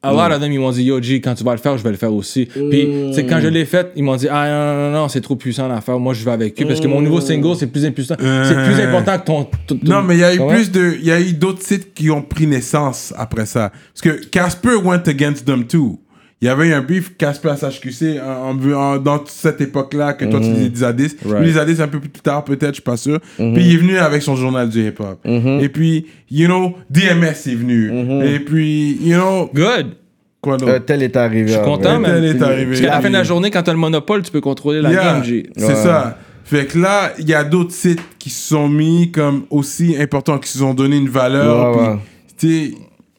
a 0.02 0.12
lot 0.12 0.32
of 0.34 0.40
them, 0.40 0.52
ils 0.52 0.60
m'ont 0.60 0.70
dit, 0.70 0.84
yo, 0.84 1.02
G, 1.02 1.20
quand 1.20 1.34
tu 1.34 1.42
vas 1.44 1.52
le 1.52 1.58
faire, 1.58 1.76
je 1.76 1.82
vais 1.82 1.90
le 1.90 1.96
faire 1.96 2.12
aussi. 2.12 2.46
Puis, 2.46 2.60
tu 3.08 3.14
sais, 3.14 3.26
quand 3.26 3.40
je 3.40 3.48
l'ai 3.48 3.64
fait, 3.64 3.90
ils 3.96 4.02
m'ont 4.04 4.14
dit, 4.16 4.28
ah 4.30 4.48
non, 4.48 4.74
non, 4.74 4.90
non, 4.92 5.02
non, 5.02 5.08
c'est 5.08 5.20
trop 5.20 5.34
puissant 5.36 5.66
l'affaire, 5.66 5.98
moi 5.98 6.14
je 6.14 6.24
vais 6.24 6.30
avec 6.30 6.60
eux. 6.62 6.66
Parce 6.68 6.80
que 6.80 6.86
mon 6.86 7.00
nouveau 7.00 7.20
single, 7.20 7.56
c'est 7.56 7.66
plus 7.66 7.84
impuissant. 7.84 8.14
C'est 8.18 8.54
plus 8.64 8.80
important 8.80 9.18
que 9.18 9.24
ton. 9.24 9.44
ton- 9.66 9.76
ton- 9.76 9.78
Non, 9.90 10.02
mais 10.02 10.14
il 10.16 10.20
y 10.20 10.24
a 10.24 10.34
eu 10.34 10.38
plus 10.54 10.70
de. 10.70 10.96
Il 11.00 11.06
y 11.06 11.10
a 11.10 11.20
eu 11.20 11.32
d'autres 11.32 11.62
sites 11.62 11.94
qui 11.94 12.10
ont 12.10 12.22
pris 12.22 12.46
naissance 12.46 13.12
après 13.16 13.46
ça. 13.46 13.72
Parce 13.92 14.02
que 14.18 14.24
Casper 14.26 14.76
went 14.84 15.02
against 15.06 15.44
them 15.44 15.64
too. 15.66 15.98
Il 16.40 16.44
y 16.46 16.48
avait 16.48 16.68
eu 16.68 16.72
un 16.72 16.82
beef 16.82 17.16
Casper 17.16 17.48
à 17.50 17.56
SHQC 17.56 18.20
en, 18.20 18.50
en- 18.56 18.72
en- 18.72 18.96
dans 18.98 19.20
cette 19.26 19.60
époque-là 19.60 20.12
que 20.12 20.24
toi 20.24 20.38
tu 20.38 20.46
disais 20.50 20.68
des 20.70 20.76
Zadis. 20.76 21.16
Right. 21.24 21.40
Lui, 21.40 21.46
les 21.48 21.52
Zadis 21.54 21.82
un 21.82 21.88
peu 21.88 21.98
plus 21.98 22.10
tard, 22.10 22.44
peut-être, 22.44 22.68
je 22.68 22.74
suis 22.74 22.82
pas 22.82 22.96
sûr. 22.96 23.18
Puis 23.36 23.46
il 23.56 23.74
est 23.74 23.78
venu 23.78 23.98
avec 23.98 24.22
son 24.22 24.36
journal 24.36 24.68
du 24.68 24.86
hip-hop. 24.86 25.18
Et 25.24 25.68
puis, 25.68 26.06
you 26.30 26.46
know, 26.46 26.74
DMS 26.90 27.30
est 27.46 27.54
venu. 27.56 27.90
Et 28.24 28.38
puis, 28.38 28.98
you 29.02 29.16
know, 29.16 29.50
Good. 29.52 29.96
quoi 30.40 30.56
d'autre? 30.58 30.72
Euh, 30.72 30.78
tel 30.78 31.02
est 31.02 31.16
arrivé. 31.16 31.48
Je 31.48 31.52
suis 31.54 31.60
en 31.60 31.64
content, 31.64 31.98
vrai. 31.98 32.12
Tel 32.12 32.24
est 32.24 32.42
arrivé. 32.42 32.66
Parce 32.66 32.80
qu'à 32.82 32.86
la 32.90 33.00
fin 33.00 33.08
de 33.08 33.14
la 33.14 33.24
journée, 33.24 33.50
quand 33.50 33.62
t'as 33.64 33.72
le 33.72 33.78
monopole, 33.78 34.22
tu 34.22 34.30
peux 34.30 34.40
contrôler 34.40 34.80
la 34.80 34.90
Yeah, 34.92 35.20
game. 35.20 35.42
C'est 35.56 35.74
ça. 35.74 36.18
Fait 36.44 36.64
que 36.66 36.78
là, 36.78 37.12
il 37.18 37.28
y 37.28 37.34
a 37.34 37.42
d'autres 37.44 37.72
sites 37.72 38.00
qui 38.18 38.30
se 38.30 38.48
sont 38.50 38.68
mis 38.68 39.10
comme 39.10 39.42
aussi 39.50 39.96
importants, 40.00 40.38
qui 40.38 40.48
se 40.48 40.58
sont 40.60 40.72
donné 40.72 40.96
une 40.96 41.08
valeur. 41.08 41.76
Ouais, 41.76 41.96
puis, 42.28 42.34
tu 42.38 42.48
sais, 42.70 42.74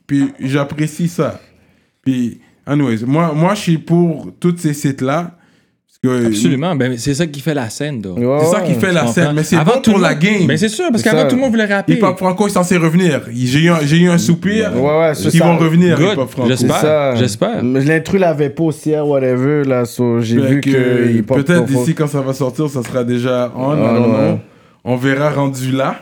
puis 0.08 0.28
j'apprécie 0.40 1.08
ça. 1.10 1.40
Puis, 2.04 2.40
anyways, 2.70 3.00
moi, 3.06 3.34
moi 3.36 3.54
je 3.56 3.62
suis 3.62 3.78
pour 3.78 4.28
tous 4.40 4.56
ces 4.58 4.74
sites-là. 4.74 5.32
Parce 6.02 6.16
que 6.16 6.28
Absolument. 6.28 6.76
Ben, 6.76 6.98
c'est 6.98 7.14
ça 7.14 7.28
qui 7.28 7.42
fait 7.42 7.54
la 7.54 7.70
scène, 7.70 8.02
C'est 8.04 8.46
ça 8.46 8.62
qui 8.62 8.74
fait 8.76 8.94
la 8.94 9.08
scène. 9.08 9.34
Mais 9.36 9.44
c'est 9.44 9.58
Avant, 9.58 9.74
bon 9.76 9.82
tout 9.82 9.92
pour 9.92 10.00
le 10.00 10.06
la 10.06 10.16
game. 10.16 10.46
Mais 10.48 10.56
c'est 10.56 10.70
sûr, 10.70 10.86
parce 10.92 11.04
qu'avant, 11.04 11.28
tout 11.28 11.36
le 11.36 11.42
monde 11.42 11.52
voulait 11.52 11.66
rapper. 11.66 11.94
Hip 11.94 12.04
Hop 12.04 12.18
Franco 12.18 12.48
est 12.48 12.52
censé 12.52 12.78
revenir. 12.78 13.22
J'ai 13.34 13.60
eu, 13.60 14.04
eu 14.04 14.10
un 14.10 14.18
soupir. 14.18 14.72
Ouais, 14.76 14.82
ouais, 14.82 15.12
Ils 15.12 15.32
ça. 15.32 15.46
vont 15.46 15.58
revenir. 15.58 16.00
Hip 16.00 16.18
Hop 16.18 16.30
Franco. 16.30 16.48
J'espère. 16.48 17.16
J'espère. 17.18 17.64
Mais 17.64 17.84
L'intrus 17.84 18.20
l'avait 18.22 18.50
pas 18.50 18.64
aussi 18.64 18.90
hier, 18.90 19.06
whatever, 19.06 19.64
là. 19.66 19.86
so 19.86 20.22
j'ai 20.22 20.40
vu 20.40 20.62
que, 20.62 20.70
que. 20.70 21.22
Peut-être 21.22 21.66
d'ici 21.66 21.94
quand 21.96 22.08
ça 22.08 22.22
va 22.22 22.34
sortir, 22.34 22.70
ça 22.70 22.82
sera 22.84 23.04
déjà 23.04 23.52
on. 23.56 23.72
Ah, 23.72 23.76
ouais. 23.76 24.00
know. 24.00 24.40
On 24.86 24.96
verra 24.96 25.32
rendu 25.32 25.72
là. 25.72 25.96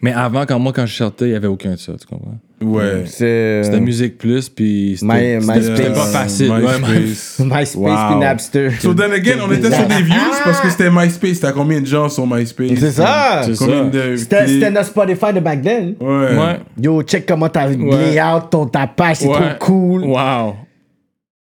Mais 0.00 0.12
avant, 0.12 0.44
quand 0.46 0.58
moi, 0.58 0.72
quand 0.72 0.84
je 0.84 0.94
sortais, 0.96 1.26
il 1.26 1.30
n'y 1.30 1.36
avait 1.36 1.46
aucun 1.46 1.72
de 1.72 1.76
ça, 1.78 1.92
tu 1.98 2.06
comprends? 2.06 2.38
Ouais. 2.66 3.02
C'est. 3.06 3.62
C'était 3.64 3.80
Musique 3.80 4.18
Plus, 4.18 4.48
puis 4.48 4.98
My- 5.02 5.40
c'était 5.62 5.90
pas 5.90 6.06
facile. 6.06 6.50
Ouais, 6.50 6.60
MySpace. 6.78 7.38
MySpace 7.44 7.74
Wow. 7.76 7.96
puis 8.10 8.16
Napster. 8.20 8.70
So 8.80 8.94
then 8.94 9.12
again, 9.12 9.38
on 9.46 9.52
était 9.52 9.70
sur 9.70 9.86
des 9.86 10.02
views 10.02 10.14
parce 10.44 10.60
que 10.60 10.70
c'était 10.70 10.90
MySpace. 10.90 11.40
T'as 11.40 11.52
combien 11.52 11.80
de 11.80 11.86
gens 11.86 12.08
sur 12.08 12.26
MySpace? 12.26 12.78
C'est 12.78 12.90
ça. 12.92 13.42
C'était 13.44 14.70
notre 14.70 14.86
Spotify 14.88 15.32
de 15.32 15.40
back 15.40 15.62
then. 15.62 15.94
Ouais. 16.00 16.36
Ouais. 16.36 16.60
Yo, 16.80 17.02
check 17.02 17.26
comment 17.26 17.48
t'as 17.48 17.68
Ouais. 17.68 17.76
layout 17.76 18.48
ton 18.50 18.66
ta 18.66 18.86
page, 18.86 19.16
c'est 19.18 19.28
Ouais. 19.28 19.56
trop 19.58 19.66
cool. 19.66 20.04
Wow. 20.04 20.54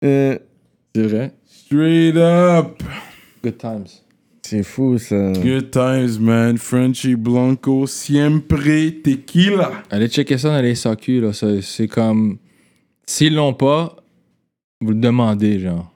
Euh, 0.04 0.38
C'est 0.96 1.04
vrai. 1.04 1.32
Straight 1.48 2.18
up. 2.18 2.82
Good 3.44 3.58
times. 3.58 3.86
C'est 4.52 4.64
fou, 4.64 4.98
ça. 4.98 5.32
Good 5.34 5.72
times, 5.72 6.20
man. 6.20 6.58
Frenchy 6.58 7.16
Blanco, 7.16 7.88
siempre 7.88 8.58
tequila. 9.04 9.72
Allez 9.90 10.08
checker 10.10 10.38
ça 10.38 10.50
dans 10.50 10.62
les 10.62 10.76
SAQ, 10.76 11.22
là. 11.22 11.34
ça- 11.34 11.62
C'est 11.62 11.88
comme. 11.88 12.38
S'ils 13.06 13.34
l'ont 13.36 13.54
pas, 13.54 13.96
vous 14.82 14.90
le 14.92 14.96
demandez, 15.00 15.60
genre. 15.60 15.92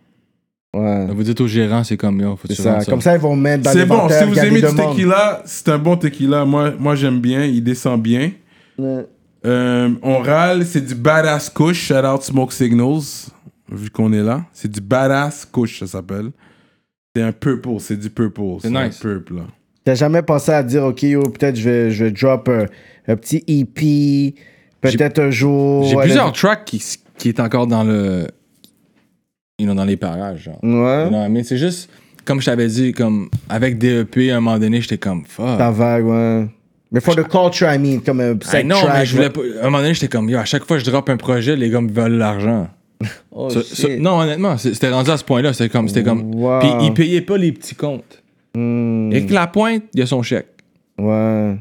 Ouais. 0.73 1.07
Vous 1.07 1.23
dites 1.23 1.39
au 1.39 1.47
gérant, 1.47 1.83
c'est 1.83 1.95
comme, 1.97 2.19
yo, 2.19 2.35
faut 2.35 2.47
ça. 2.53 2.81
ça. 2.81 2.91
Comme 2.91 2.99
ça, 3.01 3.13
ils 3.15 3.21
vont 3.21 3.35
mettre 3.35 3.63
dans 3.63 3.71
C'est 3.71 3.85
bon, 3.85 4.09
si 4.09 4.23
vous 4.25 4.39
aimez 4.39 4.61
du 4.61 4.67
demandes. 4.67 4.91
tequila, 4.95 5.41
c'est 5.45 5.69
un 5.69 5.77
bon 5.77 5.95
tequila. 5.95 6.43
Moi, 6.45 6.71
moi 6.77 6.95
j'aime 6.95 7.19
bien, 7.21 7.45
il 7.45 7.63
descend 7.63 8.01
bien. 8.01 8.31
Ouais. 8.77 9.05
Euh, 9.45 9.89
on 10.01 10.19
râle, 10.19 10.65
c'est 10.65 10.81
du 10.85 10.95
badass 10.95 11.49
kush. 11.49 11.77
Shout 11.87 11.93
out 12.05 12.23
Smoke 12.23 12.51
Signals, 12.51 13.29
vu 13.71 13.89
qu'on 13.89 14.11
est 14.11 14.23
là. 14.23 14.43
C'est 14.51 14.69
du 14.71 14.81
badass 14.81 15.45
kush, 15.45 15.79
ça 15.79 15.87
s'appelle. 15.87 16.31
C'est 17.15 17.21
un 17.21 17.31
purple, 17.31 17.69
c'est 17.79 17.97
du 17.97 18.09
purple. 18.09 18.41
C'est 18.61 18.69
nice. 18.69 18.97
un 18.97 19.01
purple, 19.01 19.35
là. 19.35 19.43
T'as 19.85 19.95
jamais 19.95 20.21
pensé 20.21 20.51
à 20.51 20.63
dire, 20.63 20.83
OK, 20.83 21.03
yo, 21.03 21.21
peut-être 21.23 21.55
je 21.55 21.69
vais, 21.69 21.91
je 21.91 22.05
vais 22.05 22.11
drop 22.11 22.49
un, 22.49 22.65
un 23.07 23.15
petit 23.15 23.43
EP, 23.47 24.33
peut-être 24.81 25.19
un 25.19 25.29
jour. 25.29 25.85
J'ai 25.85 25.95
plusieurs 25.95 26.33
tracks 26.33 26.65
qui, 26.65 26.83
qui 27.17 27.29
est 27.29 27.39
encore 27.39 27.67
dans 27.67 27.83
le. 27.83 28.27
You 29.57 29.65
know, 29.65 29.75
dans 29.75 29.85
les 29.85 29.95
parages, 29.95 30.43
genre. 30.43 30.59
Ouais. 30.61 31.09
Non, 31.09 31.29
mais 31.29 31.43
c'est 31.43 31.57
juste, 31.57 31.89
comme 32.25 32.41
je 32.41 32.47
t'avais 32.47 32.67
dit, 32.67 32.91
comme 32.91 33.29
avec 33.47 33.77
DEP, 33.77 34.31
à 34.31 34.37
un 34.37 34.41
moment 34.41 34.59
donné, 34.59 34.81
j'étais 34.81 34.97
comme, 34.97 35.23
fuck. 35.25 35.57
Ta 35.57 35.71
vague, 35.71 36.05
ouais. 36.05 36.47
Mais 36.91 36.99
for 36.99 37.15
the 37.15 37.23
culture, 37.27 37.71
I 37.71 37.77
mean, 37.77 37.99
comme 37.99 38.19
un 38.19 38.33
non, 38.63 38.75
mais 38.91 39.05
je 39.05 39.15
voulais 39.15 39.29
pas. 39.29 39.41
À 39.61 39.61
un 39.61 39.65
moment 39.65 39.79
donné, 39.79 39.93
j'étais 39.93 40.09
comme, 40.09 40.29
yo, 40.29 40.37
à 40.37 40.45
chaque 40.45 40.65
fois 40.65 40.77
que 40.77 40.83
je 40.83 40.89
drop 40.89 41.09
un 41.09 41.17
projet, 41.17 41.55
les 41.55 41.69
gars 41.69 41.81
me 41.81 41.91
veulent 41.91 42.17
l'argent. 42.17 42.67
Oh, 43.31 43.49
shit. 43.49 43.99
non, 43.99 44.19
honnêtement, 44.19 44.57
c'était 44.57 44.89
rendu 44.89 45.09
à 45.11 45.17
ce 45.17 45.23
point-là. 45.23 45.53
C'était 45.53 45.69
comme. 45.69 45.87
C'était 45.87 46.03
comme 46.03 46.33
Wow. 46.35 46.59
Puis 46.59 46.69
ils 46.81 46.93
payaient 46.93 47.21
pas 47.21 47.37
les 47.37 47.51
petits 47.51 47.75
comptes. 47.75 48.23
Hmm, 48.55 49.11
Et 49.11 49.25
que 49.25 49.33
la 49.33 49.47
pointe, 49.47 49.83
il 49.93 49.99
y 49.99 50.03
a 50.03 50.05
son 50.05 50.21
chèque. 50.23 50.47
Ouais. 50.97 51.57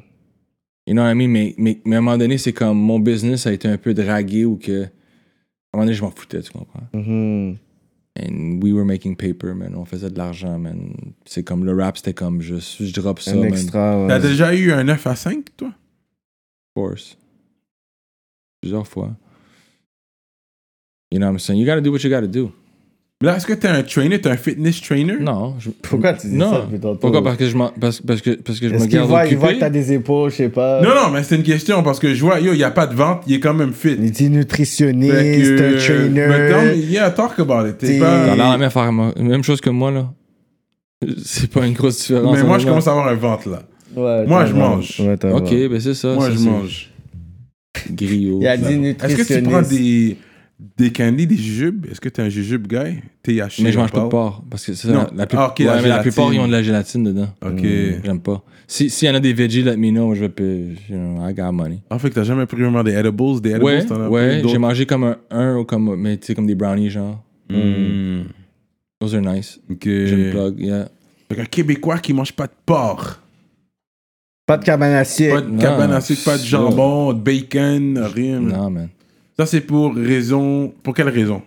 You 0.86 0.92
know 0.94 1.02
what 1.02 1.10
I 1.12 1.14
mean? 1.14 1.28
Mais, 1.28 1.54
mais, 1.58 1.80
mais 1.84 1.96
à 1.96 1.98
un 1.98 2.02
moment 2.02 2.18
donné, 2.18 2.38
c'est 2.38 2.52
comme 2.52 2.78
mon 2.78 3.00
business 3.00 3.46
a 3.46 3.52
été 3.52 3.66
un 3.68 3.78
peu 3.78 3.94
dragué 3.94 4.44
ou 4.44 4.56
que. 4.56 4.82
À 4.82 4.86
un 4.86 5.78
moment 5.78 5.84
donné, 5.86 5.94
je 5.94 6.02
m'en 6.02 6.10
foutais, 6.12 6.40
tu 6.42 6.52
comprends? 6.52 6.82
Mhm. 6.92 7.56
And 8.16 8.60
we 8.62 8.72
were 8.72 8.84
making 8.84 9.16
paper, 9.16 9.54
man. 9.54 9.74
On 9.76 9.84
faisait 9.84 10.08
de 10.10 10.16
l'argent, 10.16 10.56
man. 10.56 10.92
C'est 11.24 11.42
comme 11.42 11.64
le 11.64 11.74
rap, 11.74 11.96
c'était 11.96 12.12
comme 12.14 12.40
juste, 12.42 12.84
je 12.84 12.92
drop 13.00 13.18
ça, 13.18 13.32
Un 13.32 13.36
man. 13.40 13.44
extra. 13.46 14.02
ouais. 14.02 14.06
T'as 14.06 14.20
déjà 14.20 14.54
eu 14.54 14.70
un 14.70 14.84
9 14.84 15.04
à 15.08 15.16
5, 15.16 15.44
toi? 15.56 15.68
Of 15.68 15.74
course. 16.76 17.18
Plusieurs 18.60 18.86
fois. 18.86 19.16
You 21.12 21.18
know 21.18 21.26
what 21.26 21.32
I'm 21.34 21.38
saying? 21.38 21.60
You 21.60 21.66
gotta 21.66 21.80
do 21.80 21.90
what 21.92 21.98
you 22.02 22.10
gotta 22.10 22.26
do. 22.26 22.50
Mais 23.22 23.28
là, 23.28 23.36
est-ce 23.36 23.46
que 23.46 23.52
t'es 23.52 23.68
un 23.68 23.82
trainer, 23.84 24.20
t'es 24.20 24.28
un 24.28 24.36
fitness 24.36 24.80
trainer? 24.82 25.14
Non. 25.20 25.54
je- 25.58 25.70
Pourquoi 25.70 26.14
tu 26.14 26.26
dis 26.26 26.34
non. 26.36 26.50
ça 26.50 26.60
depuis 26.62 26.80
tantôt? 26.80 26.98
Pourquoi? 26.98 27.22
Parce 27.22 27.36
que 27.36 27.46
je, 27.46 27.56
parce, 27.80 28.00
parce 28.00 28.20
que, 28.20 28.30
parce 28.30 28.58
que 28.60 28.68
je 28.68 28.74
Est-ce 28.74 28.84
me 28.84 28.88
qu'il 28.88 28.98
garde 28.98 29.08
voit, 29.08 29.26
il 29.26 29.36
voit 29.36 29.54
que 29.54 29.60
t'as 29.60 29.70
des 29.70 29.92
épaules, 29.92 30.30
je 30.30 30.36
sais 30.36 30.48
pas. 30.48 30.82
Non, 30.82 30.88
non, 30.90 31.10
mais 31.12 31.22
c'est 31.22 31.36
une 31.36 31.42
question 31.44 31.82
parce 31.84 32.00
que 32.00 32.12
je 32.12 32.20
vois, 32.20 32.40
yo, 32.40 32.52
il 32.52 32.56
n'y 32.56 32.64
a 32.64 32.72
pas 32.72 32.86
de 32.88 32.94
vente, 32.94 33.22
il 33.28 33.34
est 33.34 33.40
quand 33.40 33.54
même 33.54 33.72
fit. 33.72 33.96
Il 33.98 34.10
dit 34.10 34.28
nutritionniste, 34.28 35.14
que, 35.14 35.68
un 35.68 35.70
But 35.70 35.78
trainer. 36.10 36.50
don't- 36.74 36.90
yeah, 36.90 37.10
talk 37.12 37.38
about 37.38 37.68
it. 37.68 37.78
T'es 37.78 37.98
pas- 38.00 38.26
T'as 38.26 38.36
la 38.36 38.50
même, 38.50 38.62
affaire, 38.62 38.92
moi. 38.92 39.12
même 39.16 39.44
chose 39.44 39.60
que 39.60 39.70
moi, 39.70 39.90
là. 39.92 40.12
C'est 41.24 41.50
pas 41.50 41.64
une 41.66 41.74
grosse 41.74 41.98
différence. 41.98 42.36
Mais 42.38 42.44
moi, 42.44 42.58
je 42.58 42.66
commence 42.66 42.88
à 42.88 42.90
avoir 42.92 43.08
un 43.08 43.14
ventre 43.14 43.48
là. 43.48 43.62
Ouais, 43.94 44.26
Moi, 44.26 44.44
je 44.46 44.54
mange. 44.54 45.00
Ouais, 45.00 45.16
t'as 45.16 45.30
Ok, 45.32 45.50
ben 45.50 45.78
c'est 45.80 45.94
ça. 45.94 46.14
Moi, 46.14 46.26
ça, 46.30 46.34
je 46.34 46.38
mange. 46.40 46.90
Griot. 47.90 48.38
Il 48.40 48.48
a 48.48 48.56
dit 48.56 48.64
Est-ce 48.64 48.74
nutritionniste. 48.76 49.28
que 49.28 49.34
tu 49.34 49.42
prends 49.42 49.62
des, 49.62 50.16
des 50.78 50.92
candies, 50.92 51.26
des 51.26 51.36
jujubes 51.36 51.86
Est-ce 51.90 52.00
que 52.00 52.08
t'es 52.08 52.22
un 52.22 52.28
jujube 52.28 52.66
guy? 52.68 53.00
THC 53.22 53.60
Mais 53.62 53.72
je 53.72 53.78
mange 53.78 53.90
pas 53.92 54.04
de 54.04 54.08
porc. 54.08 54.44
Parce 54.48 54.64
que 54.64 54.74
c'est 54.74 54.88
Non. 54.88 55.06
la, 55.14 55.26
plus- 55.26 55.36
Ah, 55.38 55.52
la 55.58 55.82
mais 55.82 55.88
la 55.88 55.98
plupart, 55.98 56.32
ils 56.32 56.38
ont 56.40 56.46
de 56.46 56.52
la 56.52 56.62
gélatine 56.62 57.04
dedans. 57.04 57.28
Ok. 57.44 57.60
J'aime 58.04 58.20
pas. 58.20 58.42
Si- 58.66 58.88
S'il 58.88 59.08
y 59.08 59.10
en 59.10 59.14
a 59.14 59.20
des 59.20 59.32
veggies, 59.32 59.62
let 59.62 59.76
me 59.76 59.90
know. 59.90 60.14
Je 60.14 60.20
vais 60.20 60.28
payer. 60.28 60.74
You 60.88 60.96
know, 60.96 61.28
I 61.28 61.34
got 61.34 61.52
money. 61.52 61.80
En 61.90 61.98
fait, 61.98 62.08
que 62.10 62.14
t'as 62.14 62.24
jamais 62.24 62.46
pris 62.46 62.60
vraiment 62.62 62.82
des 62.82 62.92
edibles 62.92 63.40
Des 63.40 63.50
edibles, 63.50 63.64
Ouais, 63.64 63.84
t'en 63.84 64.00
as 64.00 64.08
ouais. 64.08 64.42
J'ai 64.46 64.58
mangé 64.58 64.86
comme 64.86 65.04
un, 65.04 65.16
un 65.30 65.56
ou 65.58 65.64
comme, 65.64 65.96
mais 65.96 66.16
tu 66.16 66.26
sais, 66.28 66.34
comme 66.34 66.46
des 66.46 66.54
brownies, 66.54 66.90
genre. 66.90 67.22
Hmm. 67.50 68.22
Those 69.00 69.14
are 69.16 69.20
nice. 69.20 69.60
Ok. 69.70 69.84
Je 69.84 70.14
me 70.14 70.30
plug, 70.30 70.60
yeah. 70.60 70.88
Fait 71.28 71.36
qu'un 71.36 71.44
Québécois 71.44 71.98
qui 71.98 72.12
mange 72.14 72.32
pas 72.32 72.46
de 72.46 72.52
porc. 72.64 73.20
Pas 74.46 74.56
de 74.58 74.64
cabane 74.64 74.92
à 74.92 75.04
sucre. 75.04 75.34
Pas 75.34 75.40
de 75.42 75.58
cabane 75.60 75.92
à 75.92 76.00
sucre, 76.00 76.22
pas 76.24 76.36
de 76.36 76.42
ça. 76.42 76.46
jambon, 76.46 77.12
de 77.12 77.20
bacon, 77.20 77.98
rien. 78.14 78.40
Non, 78.40 78.70
man. 78.70 78.88
Ça, 79.36 79.46
c'est 79.46 79.60
pour 79.62 79.94
raison. 79.94 80.72
Pour 80.82 80.94
quelle 80.94 81.08
raison? 81.08 81.42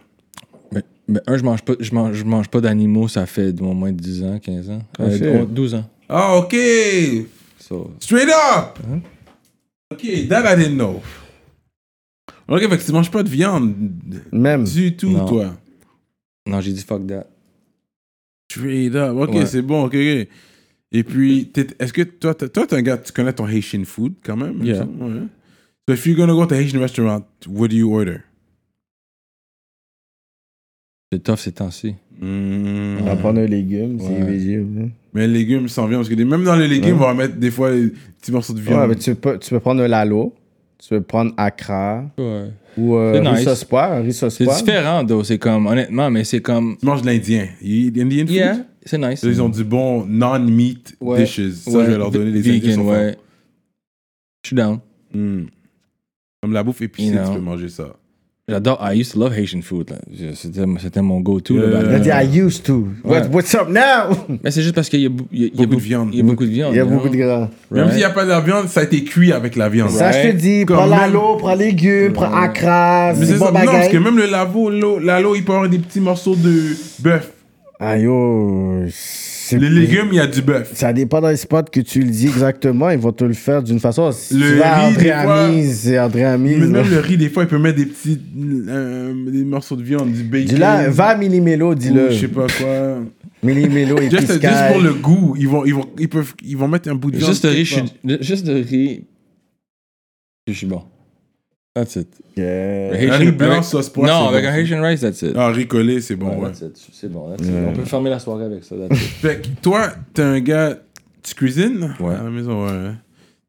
Mais, 0.71 0.83
mais 1.07 1.19
un, 1.27 1.37
je 1.37 1.43
mange 1.43 1.61
pas, 1.61 1.73
je 1.79 1.93
mange, 1.93 2.13
je 2.15 2.23
mange 2.25 2.49
pas 2.49 2.59
d'animaux, 2.61 3.07
ça 3.07 3.25
fait 3.25 3.59
au 3.61 3.73
moins 3.73 3.91
10 3.91 4.23
ans, 4.23 4.39
15 4.39 4.69
ans. 4.69 4.81
Ah, 4.99 5.03
Euh, 5.03 5.45
12 5.45 5.75
ans. 5.75 5.89
Ah, 6.09 6.35
ok. 6.37 6.55
So, 7.59 7.91
Straight 7.99 8.29
up. 8.29 8.79
Ok, 9.91 10.01
that 10.29 10.53
I 10.53 10.57
didn't 10.57 10.75
know. 10.75 11.01
Ok, 12.49 12.59
fait 12.69 12.77
que 12.77 12.83
tu 12.85 12.91
manges 12.91 13.11
pas 13.11 13.23
de 13.23 13.29
viande 13.29 13.73
Même. 14.31 14.63
du 14.65 14.95
tout, 14.95 15.09
Non. 15.09 15.25
toi. 15.25 15.53
non, 16.45 16.61
j'ai 16.61 16.71
dit 16.73 16.81
fuck 16.81 17.05
that. 17.07 17.27
Straight 18.51 18.95
up. 18.95 19.15
Ok, 19.17 19.33
Ouais. 19.33 19.45
c'est 19.45 19.61
bon, 19.61 19.85
ok, 19.85 19.95
ok. 19.95 20.27
Et 20.93 21.03
puis, 21.03 21.51
est-ce 21.79 21.91
que 21.91 22.01
toi, 22.03 22.33
t'es- 22.33 22.47
toi, 22.47 22.65
t'es 22.65 22.75
un 22.77 22.81
gars, 22.81 22.97
tu 22.97 23.11
connais 23.11 23.33
ton 23.33 23.45
Haitian 23.47 23.83
food 23.83 24.13
quand 24.23 24.37
même? 24.37 24.63
Yeah. 24.63 24.85
ouais. 24.85 25.21
So, 25.87 25.93
if 25.93 26.05
you're 26.05 26.17
gonna 26.17 26.33
go 26.33 26.45
to 26.45 26.53
a 26.53 26.57
Haitian 26.57 26.81
restaurant, 26.81 27.23
what 27.47 27.69
do 27.69 27.75
you 27.77 27.89
order? 27.93 28.23
C'est 31.13 31.23
tough 31.23 31.39
ces 31.39 31.53
temps-ci. 31.53 31.95
Mm. 32.19 32.97
On 32.99 33.03
va 33.05 33.15
prendre 33.15 33.39
un 33.39 33.45
légume, 33.45 33.97
c'est 34.01 34.07
Ouais. 34.09 34.23
végétal. 34.25 34.89
Mais 35.13 35.27
les 35.27 35.33
légumes 35.33 35.69
sans 35.69 35.87
viande, 35.87 36.01
parce 36.01 36.09
que 36.09 36.15
des- 36.15 36.25
même 36.25 36.43
dans 36.43 36.57
les 36.57 36.67
légumes, 36.67 36.95
on 36.95 37.05
va 37.05 37.13
mettre 37.13 37.35
des 37.37 37.51
fois 37.51 37.71
des 37.71 37.93
petits 38.19 38.33
morceaux 38.33 38.51
de 38.53 38.59
viande. 38.59 38.81
Ouais, 38.81 38.87
mais 38.87 38.95
tu 38.95 39.15
peux, 39.15 39.39
tu 39.39 39.49
peux 39.51 39.61
prendre 39.61 39.81
un 39.81 39.87
lalo, 39.87 40.35
tu 40.77 40.89
peux 40.89 40.99
prendre 41.01 41.33
Accra 41.37 42.03
Ouais. 42.17 42.49
ou 42.77 42.97
euh, 42.97 43.21
nice. 43.21 43.47
C'est 44.29 44.43
différent, 44.45 45.05
though. 45.05 45.23
C'est 45.23 45.37
comme, 45.39 45.67
honnêtement, 45.67 46.11
mais 46.11 46.25
c'est 46.25 46.41
comme. 46.41 46.75
Tu 46.77 46.85
manges 46.85 47.01
de 47.03 47.07
l'Indien. 47.07 47.47
You 47.61 47.87
eat 47.87 47.97
Indian 47.97 48.25
food? 48.25 48.31
Yeah, 48.35 48.57
c'est 48.83 48.97
nice. 48.97 49.23
Ils 49.23 49.41
ont 49.41 49.47
du 49.47 49.63
bon 49.63 50.05
non-meat 50.05 50.97
Ouais. 50.99 51.19
dishes. 51.23 51.51
Ça, 51.53 51.71
Ouais. 51.71 51.85
je 51.85 51.91
vais 51.91 51.97
leur 51.97 52.11
donner 52.11 52.31
Vegan, 52.41 52.71
Indiens. 52.71 52.83
ouais. 52.83 53.17
Je 54.43 54.47
suis 54.49 54.55
down. 54.57 54.79
forts. 54.79 54.83
Mm. 55.13 55.45
Comme 56.41 56.53
la 56.53 56.63
bouffe 56.63 56.81
épicée, 56.81 57.09
You 57.09 57.15
know. 57.15 57.27
tu 57.29 57.33
peux 57.35 57.41
manger 57.41 57.69
ça. 57.69 57.95
J'adore. 58.49 58.79
I 58.81 58.95
used 58.97 59.11
to 59.13 59.19
love 59.19 59.33
Haitian 59.37 59.61
food. 59.61 59.89
là. 59.89 59.97
Je- 60.09 60.33
C'était 60.33 60.61
c'était 60.79 61.01
mon 61.01 61.19
go-to. 61.19 61.57
là, 61.57 61.67
back 61.67 61.81
Il 61.83 61.87
a 61.95 61.99
then. 61.99 62.01
dit 62.29 62.37
I 62.37 62.39
used 62.39 62.63
to. 62.63 62.87
What- 63.03 63.21
Ouais. 63.23 63.27
what's 63.33 63.53
up 63.55 63.67
now? 63.67 64.15
Mais 64.43 64.51
c'est 64.51 64.61
juste 64.61 64.75
parce 64.75 64.87
qu'il 64.87 65.01
y 65.01 65.05
a, 65.05 65.09
bou- 65.09 65.27
il 65.33 65.41
y 65.41 65.43
a- 65.45 65.47
il 65.53 65.59
y 65.59 65.63
a 65.63 65.65
Beaucoup 65.65 65.75
de 65.75 65.81
viande. 65.81 66.09
Il 66.13 66.17
y 66.17 66.21
a 66.21 66.23
beaucoup 66.23 66.45
de 66.45 66.49
viande. 66.49 66.73
Il 66.73 66.77
y 66.77 66.79
a 66.79 66.83
you 66.83 66.89
beaucoup 66.89 67.09
know? 67.09 67.13
de 67.13 67.17
gras. 67.17 67.49
Même 67.71 67.81
Right. 67.81 67.89
s'il 67.89 67.97
n'y 67.97 68.03
a 68.05 68.09
pas 68.11 68.23
de 68.23 68.29
la 68.29 68.39
viande, 68.39 68.67
ça 68.69 68.79
a 68.79 68.83
été 68.83 69.03
cuit 69.03 69.33
avec 69.33 69.55
la 69.57 69.67
viande. 69.67 69.89
Ça, 69.89 70.11
je 70.13 70.29
te 70.29 70.35
dis, 70.35 70.63
Comme 70.65 70.77
prends 70.77 70.87
même- 70.87 70.97
l'alo, 70.99 71.35
prends 71.37 71.55
légumes, 71.55 72.13
prends 72.13 72.33
Accra, 72.33 73.13
Mais 73.13 73.25
c'est 73.25 73.33
c'est 73.33 73.39
bon 73.39 73.45
ça. 73.47 73.51
Non, 73.51 73.53
parce 73.59 73.65
bagaille. 73.65 73.91
que 73.91 73.97
même 73.97 74.17
le 74.17 74.27
lavo, 74.27 74.69
l'eau- 74.69 74.99
l'alo, 74.99 75.35
il 75.35 75.43
peut 75.43 75.53
avoir 75.53 75.67
des 75.67 75.79
petits 75.79 75.99
morceaux 75.99 76.35
de 76.35 76.73
bœuf. 76.99 77.33
Ah 77.81 77.97
yo, 77.97 78.85
Les 79.55 79.69
légumes, 79.69 80.09
il 80.11 80.15
y 80.17 80.19
a 80.19 80.27
du 80.27 80.41
bœuf. 80.41 80.71
Ça 80.73 80.91
dépend 80.91 81.21
dans 81.21 81.29
les 81.29 81.37
spots 81.37 81.63
que 81.71 81.79
tu 81.79 81.99
le 82.01 82.09
dis 82.09 82.25
exactement, 82.27 82.89
ils 82.89 82.99
vont 82.99 83.11
te 83.11 83.23
le 83.23 83.33
faire 83.33 83.63
d'une 83.63 83.79
façon. 83.79 84.11
Si 84.11 84.33
Le 84.35 84.47
tu 84.47 84.55
vas 84.55 84.75
à 84.75 84.87
riz, 84.87 85.11
André 85.13 85.69
c'est 85.71 85.99
André 85.99 86.23
Amise. 86.25 86.57
Mais 86.59 86.67
même 86.67 86.89
le 86.89 86.99
riz, 86.99 87.17
des 87.17 87.29
fois, 87.29 87.43
il 87.43 87.49
peut 87.49 87.57
mettre 87.59 87.77
des 87.77 87.85
petits 87.85 88.19
euh, 88.67 89.31
des 89.31 89.43
morceaux 89.45 89.75
de 89.75 89.83
viande, 89.83 90.11
du 90.11 90.23
bacon. 90.23 90.47
Dis-là, 90.55 90.89
va 90.89 91.05
à 91.05 91.15
Millimélo, 91.15 91.73
dis-le. 91.75 92.11
Je 92.11 92.19
sais 92.19 92.27
pas 92.27 92.47
quoi. 92.47 92.99
Millimélo 93.43 93.99
et 93.99 94.09
Juste, 94.09 94.31
juste 94.31 94.71
pour 94.71 94.81
le 94.81 94.93
goût, 94.95 95.35
ils 95.37 95.47
vont, 95.47 95.63
ils 95.63 95.73
vont, 95.73 95.85
ils 95.99 96.09
peuvent, 96.09 96.33
ils 96.43 96.57
vont 96.57 96.67
mettre 96.67 96.89
un 96.89 96.95
bout 96.95 97.11
de 97.11 97.17
viande. 97.17 97.29
Juste 97.31 97.45
de 97.45 97.49
riz, 97.49 97.65
je 97.65 97.75
quelque 97.75 97.87
suis- 98.23 98.27
juste 98.27 98.45
de 98.45 98.53
riz. 98.53 99.05
Je 100.47 100.53
suis 100.53 100.65
bon. 100.67 100.81
That's 101.77 101.95
it. 101.95 102.07
Yeah. 102.35 102.91
Le 102.91 102.95
Un 102.95 102.97
riz 102.97 103.05
Haitian- 103.27 103.31
blanc, 103.37 103.51
avec- 103.51 103.63
sauce 103.63 103.89
poire, 103.89 104.07
Non, 104.23 104.29
avec 104.29 104.43
bon, 104.45 104.49
un. 104.51 104.53
Haitian 104.55 104.81
rice, 104.81 105.01
that's 105.01 105.21
it. 105.21 105.33
Ah, 105.35 105.49
riz 105.51 105.67
collé, 105.67 106.01
c'est 106.01 106.15
bon, 106.15 106.29
Ouais, 106.29 106.35
ouais. 106.37 106.47
that's 106.51 106.61
it. 106.61 106.89
C'est 106.91 107.11
bon, 107.11 107.29
that's 107.29 107.45
it. 107.47 107.53
On 107.67 107.73
peut 107.73 107.85
fermer 107.85 108.09
la 108.09 108.19
soirée 108.19 108.45
avec 108.45 108.63
ça, 108.63 108.75
that's 108.75 108.99
it. 108.99 109.07
Fait 109.21 109.41
que 109.41 109.47
toi, 109.61 109.89
t'es 110.13 110.21
un 110.23 110.39
gars, 110.39 110.77
tu 111.23 111.35
cuisines? 111.35 111.93
Ouais. 111.99 112.15
à 112.15 112.23
la 112.23 112.29
maison, 112.29 112.65
ouais. 112.65 112.91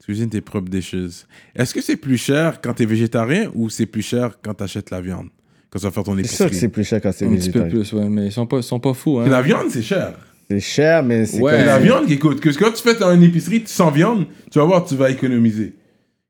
Tu 0.00 0.06
cuisines 0.06 0.30
tes 0.30 0.40
propres 0.40 0.68
dishes. 0.70 1.26
Est-ce 1.54 1.74
que 1.74 1.80
c'est 1.80 1.96
plus 1.96 2.16
cher 2.18 2.60
quand 2.62 2.74
t'es 2.74 2.86
végétarien 2.86 3.50
ou 3.54 3.68
c'est 3.70 3.86
plus 3.86 4.02
cher 4.02 4.38
quand 4.42 4.54
t'achètes 4.54 4.90
la 4.90 5.00
viande? 5.00 5.28
Quand 5.70 5.78
tu 5.78 5.84
vas 5.84 5.90
faire 5.90 6.02
ton 6.04 6.16
C'est 6.16 6.22
sûr 6.24 6.46
épicerie 6.46 6.50
que 6.50 6.56
c'est 6.56 6.68
plus 6.68 6.84
cher 6.84 7.00
quand 7.02 7.12
c'est 7.12 7.26
Un 7.26 7.28
petit 7.34 7.50
peu 7.50 7.58
végétarien. 7.60 7.70
plus, 7.70 7.92
ouais, 7.92 8.08
mais 8.08 8.26
ils 8.26 8.32
sont 8.32 8.46
pas, 8.46 8.56
ils 8.58 8.62
sont 8.62 8.80
pas 8.80 8.94
fous, 8.94 9.18
hein. 9.18 9.28
La 9.28 9.42
viande, 9.42 9.66
c'est 9.70 9.82
cher. 9.82 10.14
C'est 10.50 10.60
cher, 10.60 11.02
mais 11.02 11.26
c'est 11.26 11.40
Ouais. 11.42 11.56
Comme- 11.58 11.66
la 11.66 11.78
viande 11.78 12.06
qui 12.06 12.18
coûte. 12.18 12.40
Que 12.40 12.48
quand 12.58 12.72
tu 12.72 12.82
fais 12.82 12.96
une 13.02 13.22
épicerie 13.22 13.62
sans 13.66 13.90
viande, 13.90 14.24
tu 14.50 14.58
vas 14.58 14.64
voir, 14.64 14.82
tu 14.86 14.96
vas 14.96 15.10
économiser. 15.10 15.74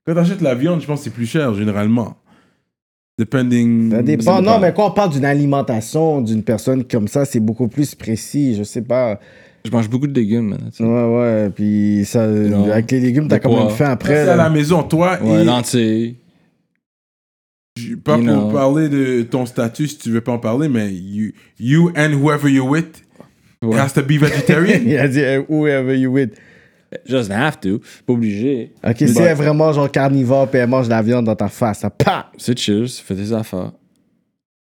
Quand 0.09 0.15
tu 0.15 0.21
achètes 0.21 0.41
la 0.41 0.55
viande, 0.55 0.81
je 0.81 0.87
pense 0.87 1.01
que 1.01 1.05
c'est 1.05 1.11
plus 1.11 1.27
cher, 1.27 1.53
généralement. 1.53 2.17
Depending. 3.19 3.91
Ça 3.91 4.03
dépend. 4.03 4.37
Ça 4.37 4.41
Non, 4.41 4.59
mais 4.59 4.73
quand 4.73 4.87
on 4.89 4.91
parle 4.93 5.11
d'une 5.11 5.27
alimentation 5.27 6.23
d'une 6.23 6.43
personne 6.43 6.83
comme 6.85 7.09
ça, 7.09 7.27
c'est 7.27 7.41
beaucoup 7.41 7.69
plus 7.69 7.95
précis. 7.95 8.55
Je 8.57 8.63
sais 8.63 8.81
pas. 8.81 9.21
Je 9.67 9.71
mange 9.71 9.91
beaucoup 9.91 10.07
de 10.07 10.19
légumes, 10.19 10.57
it. 10.67 10.81
Ouais, 10.81 10.87
ouais. 11.05 11.51
Puis 11.55 12.05
ça, 12.07 12.27
Non. 12.27 12.71
avec 12.71 12.91
les 12.91 13.01
légumes, 13.01 13.29
t'as 13.29 13.39
quand 13.39 13.51
même 13.55 13.77
Quand 13.77 13.85
après. 13.85 14.15
c'est 14.25 14.31
à 14.31 14.37
la 14.37 14.45
là. 14.45 14.49
maison, 14.51 14.83
toi, 14.83 15.19
Ouais, 15.23 15.43
et- 15.43 15.45
lentilles. 15.45 16.17
pas 18.03 18.17
You 18.17 18.25
pour 18.25 18.35
know. 18.47 18.51
parler 18.51 18.89
de 18.89 19.23
ton 19.23 19.45
statut 19.45 19.89
si 19.89 19.99
tu 19.99 20.11
veux 20.11 20.21
pas 20.23 20.33
en 20.33 20.39
parler, 20.39 20.69
mais 20.71 20.91
you, 20.93 21.33
you 21.61 21.91
and 21.97 22.13
whoever 22.15 22.49
you 22.51 22.67
with 22.67 23.05
Ouais. 23.63 23.77
has 23.79 23.93
to 23.93 24.03
be 24.03 24.13
vegetarian. 24.19 24.81
Il 24.87 24.97
a 24.97 25.07
dit 25.09 25.19
eh, 25.21 25.45
whoever 25.49 25.95
you 25.99 26.11
with. 26.13 26.31
Just 27.05 27.31
have 27.31 27.61
to. 27.61 27.81
Pas 28.07 28.13
obligé. 28.15 28.73
Ok, 28.83 28.97
si 28.99 29.19
elle 29.19 29.27
est 29.27 29.35
vraiment 29.35 29.73
genre 29.73 29.91
carnivore 29.91 30.49
puis 30.49 30.59
elle 30.59 30.69
mange 30.69 30.87
de 30.87 30.91
la 30.91 31.03
viande 31.03 31.27
dans 31.27 31.37
ta 31.37 31.49
face, 31.49 31.81
ça 31.81 31.91
pa! 31.91 32.31
C'est 32.39 32.59
chill, 32.59 32.89
fais 32.89 33.15
tes 33.15 33.33
affaires. 33.33 33.73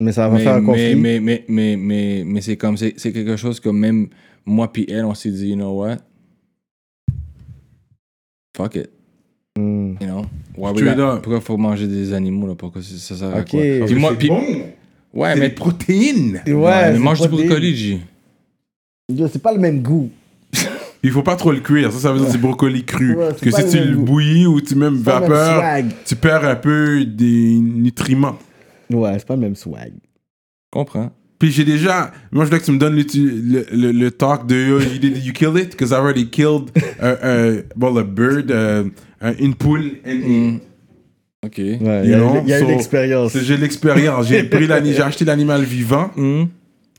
Mais 0.01 0.13
ça 0.13 0.29
va 0.29 0.37
mais, 0.37 0.45
faire 0.45 0.55
un 0.55 0.61
mais, 0.61 0.67
conflit. 0.67 0.95
mais, 0.95 1.21
mais, 1.21 1.45
mais, 1.49 1.77
mais, 1.77 2.23
mais 2.25 2.41
c'est 2.41 2.57
comme, 2.57 2.77
c'est 2.77 2.95
c'est 2.97 3.13
quelque 3.13 3.37
chose 3.37 3.59
que 3.59 3.69
même 3.69 4.09
moi 4.47 4.73
puis 4.73 4.87
elle, 4.89 5.05
on 5.05 5.15
s'est 5.15 5.31
dit, 5.31 5.49
you 5.51 5.57
know 5.57 5.73
what? 5.81 5.97
Fuck 8.57 8.77
it. 8.77 8.91
Hmm. 9.57 9.95
You 10.01 10.07
know? 10.07 10.27
Why 10.57 10.73
Straight 10.77 10.99
up. 10.99 11.23
pourquoi 11.23 11.41
faut 11.41 11.57
manger 11.57 11.87
des 11.89 12.13
animaux, 12.13 12.47
là? 12.49 12.55
Pourquoi 12.55 12.83
ça 12.83 12.97
ça 12.97 13.17
sert 13.17 13.35
à 13.35 13.41
Ok. 13.41 13.51
quoi? 13.51 13.61
Parce 13.81 13.91
Puis 13.91 14.01
moi, 14.01 14.15
puis, 14.17 14.29
bon. 14.29 14.43
ouais, 15.15 15.35
mais, 15.35 15.49
des 15.49 15.55
protéines. 15.55 16.43
Ouais, 16.47 16.53
ouais, 16.55 16.93
mais 16.93 16.99
mange 16.99 17.21
du 17.21 17.29
brocoli, 17.29 17.75
G. 17.75 18.01
C'est 19.31 19.43
pas 19.43 19.53
le 19.53 19.59
même 19.59 19.83
goût. 19.83 20.11
Il 21.05 21.11
faut 21.13 21.23
pas 21.23 21.37
trop 21.37 21.53
le 21.53 21.61
cuire. 21.61 21.93
Ça, 21.93 21.99
ça 22.01 22.13
veut 22.13 22.19
dire 22.19 22.27
que 22.27 22.33
c'est 22.33 22.39
brocoli 22.41 22.85
cru. 22.85 23.15
Ouais, 23.15 23.29
que 23.41 23.51
si 23.51 23.69
tu 23.69 23.79
le 23.85 23.97
bouillis 23.97 24.47
ou 24.47 24.61
tu 24.61 24.75
mets 24.75 24.89
vapeur, 24.91 25.63
tu 26.05 26.17
perds 26.17 26.45
un 26.45 26.57
peu 26.57 27.05
des 27.05 27.59
nutriments. 27.61 28.39
Ouais, 28.93 29.13
c'est 29.19 29.27
pas 29.27 29.35
le 29.37 29.41
même 29.43 29.55
swag. 29.55 29.93
Comprends. 30.73 31.13
Puis 31.39 31.51
j'ai 31.51 31.65
déjà. 31.65 32.11
Moi, 32.33 32.45
je 32.45 32.49
voulais 32.51 32.61
que 32.61 32.65
tu 32.65 32.73
me 32.73 32.79
donnes 32.79 32.95
le, 32.97 33.05
le, 33.15 33.67
le, 33.73 33.93
le 33.93 34.11
talk 34.11 34.47
de 34.47 34.55
yo, 34.57 34.81
you, 34.81 34.99
did, 34.99 35.25
you 35.25 35.33
kill 35.33 35.57
it? 35.59 35.71
Because 35.73 35.91
I 35.91 35.95
already 35.97 36.27
killed 36.31 36.71
well, 37.77 37.99
a 37.99 38.03
bird, 38.05 38.51
uh, 38.51 38.89
uh, 39.23 39.35
une 39.39 39.55
poule. 39.55 39.99
And 40.07 40.15
Mm. 40.15 40.61
OK. 41.45 41.59
Ouais, 41.59 41.77
il 42.05 42.11
y 42.11 42.15
a, 42.15 42.43
y 42.47 42.53
a 42.55 42.59
so- 42.61 42.65
une 42.65 42.71
expérience. 42.71 43.33
C'est- 43.33 43.43
J'ai 43.45 43.57
l'expérience. 43.59 44.27
J'ai 44.29 44.45
pris 44.45 44.67
j'ai 44.67 45.03
acheté 45.03 45.25
l'animal 45.27 45.63
vivant. 45.65 46.11
Mm. 46.17 46.45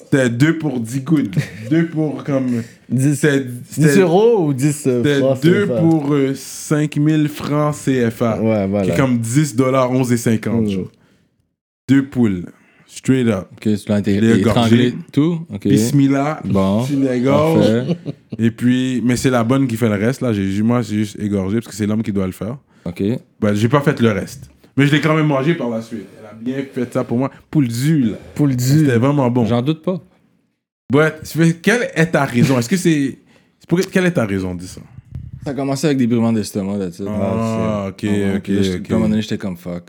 C'était 0.06 0.30
2 0.30 0.58
pour 0.58 0.80
10 0.80 1.04
coudes. 1.04 1.36
2 1.70 1.88
pour 1.88 2.24
comme. 2.24 2.62
10, 2.90 3.16
C'était 3.16 3.40
10 3.44 3.52
c'était- 3.70 4.00
euros 4.02 4.46
ou 4.48 4.54
10 4.54 4.84
euh, 4.88 5.02
c'était 5.04 5.20
francs 5.20 5.42
2 5.42 5.66
CFA? 5.66 5.76
pour 5.82 6.14
euh, 6.14 6.34
5000 6.36 7.28
francs 7.30 7.76
CFA. 7.76 8.42
Ouais, 8.42 8.64
Qui 8.66 8.70
voilà. 8.70 8.94
est 8.94 8.98
comme 8.98 9.18
10 9.18 9.56
dollars, 9.56 9.92
11 9.92 10.12
et 10.12 10.18
50. 10.18 10.66
Mm. 10.66 10.70
genre. 10.70 10.92
Deux 11.90 12.06
poules. 12.08 12.46
Straight 12.88 13.28
up. 13.28 13.48
OK, 13.54 13.62
tu 13.62 13.90
l'as 13.90 14.00
Les 14.02 14.40
étranglé, 14.40 14.94
tout? 15.12 15.40
OK. 15.54 15.68
Bismillah. 15.68 16.40
Bon. 16.46 16.86
Tu. 16.86 16.94
Et 18.38 18.52
puis, 18.52 19.02
mais 19.04 19.16
c'est 19.18 19.32
la 19.32 19.44
bonne 19.44 19.68
qui 19.68 19.76
fait 19.76 19.90
le 19.90 19.96
reste. 19.96 20.22
Là, 20.22 20.32
j'ai, 20.34 20.62
moi, 20.62 20.82
j'ai 20.82 20.98
juste 20.98 21.20
égorgé 21.20 21.56
parce 21.58 21.68
que 21.68 21.74
c'est 21.74 21.88
l'homme 21.88 22.04
qui 22.04 22.12
doit 22.14 22.26
le 22.28 22.32
faire. 22.32 22.58
OK. 22.86 23.04
Ben, 23.42 23.54
j'ai 23.56 23.68
pas 23.68 23.82
fait 23.82 24.00
le 24.00 24.12
reste. 24.12 24.50
Mais 24.78 24.86
je 24.86 24.92
l'ai 24.92 25.02
quand 25.02 25.16
même 25.16 25.26
mangé 25.28 25.56
par 25.56 25.70
la 25.70 25.82
suite. 25.82 26.06
Bien 26.42 26.64
fait 26.74 26.92
ça 26.94 27.04
pour 27.04 27.18
moi. 27.18 27.32
Poule 27.50 27.68
dure, 27.68 28.12
là. 28.12 28.18
Poule 28.36 28.56
dure. 28.56 28.80
C'était 28.80 28.98
vraiment 28.98 29.30
bon. 29.30 29.46
J'en 29.46 29.62
doute 29.62 29.82
pas. 29.82 30.02
But, 30.92 31.14
tu 31.24 31.38
fais- 31.38 31.56
quelle 31.56 31.90
est 31.96 32.12
ta 32.12 32.26
raison? 32.26 32.60
Est-ce 32.60 32.70
que 32.70 32.78
c'est. 32.78 33.18
pour- 33.68 33.80
Quelle 33.82 34.06
est 34.06 34.12
ta 34.12 34.26
raison 34.26 34.54
de 34.56 34.62
ça? 34.62 34.82
Ça 35.44 35.52
a 35.52 35.54
commencé 35.54 35.86
avec 35.88 35.98
des 35.98 36.08
brûlements 36.08 36.34
d'estomac, 36.34 36.78
that's 36.80 37.00
it. 37.00 37.06
Ah, 37.08 37.88
ok, 37.90 38.04
Ouais, 38.04 38.34
ok, 38.38 38.48
là, 38.48 38.60
ok. 38.76 38.82
puis 38.84 38.94
à 38.94 38.96
un 38.96 39.00
moment 39.00 39.10
donné, 39.10 39.22
j'étais 39.22 39.38
comme 39.38 39.58
fuck. 39.58 39.84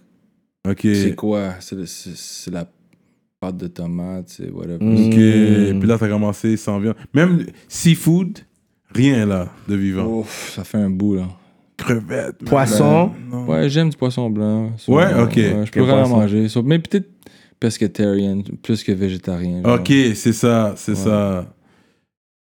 Ok. 0.68 0.80
C'est 0.82 1.14
quoi? 1.14 1.54
C'est 1.60 1.76
le- 1.76 2.52
la 2.52 2.66
pâte 3.40 3.56
de 3.56 3.66
tomate, 3.68 4.28
c'est 4.28 4.50
whatever. 4.50 4.76
Ok. 4.76 5.14
Mm. 5.74 5.78
Puis 5.78 5.88
là, 5.88 5.96
t'as 5.98 6.08
commencé 6.08 6.56
sans 6.56 6.78
viande. 6.78 6.96
Même 7.14 7.38
le 7.38 7.46
seafood, 7.68 8.38
rien 8.94 9.24
là 9.26 9.48
de 9.68 9.76
vivant. 9.76 10.20
Ouf, 10.20 10.52
ça 10.56 10.64
fait 10.64 10.78
un 10.78 10.90
bout 10.90 11.14
là. 11.16 11.28
Crevettes. 11.86 12.44
Poisson? 12.44 13.12
Ouais, 13.46 13.68
j'aime 13.68 13.90
du 13.90 13.96
poisson 13.96 14.28
blanc. 14.28 14.72
Ouais, 14.88 15.06
ok. 15.22 15.34
je 15.36 15.80
en 15.80 15.84
poisson? 15.86 16.16
manger. 16.16 16.48
sauf- 16.48 16.64
mais 16.64 16.78
peut-être 16.78 17.08
pescatarian, 17.60 18.42
plus 18.62 18.82
que 18.82 18.92
végétarien. 18.92 19.62
genre. 19.64 19.74
Ok, 19.80 19.92
c'est 20.14 20.32
ça, 20.32 20.74
c'est 20.76 20.94
ça. 20.96 21.46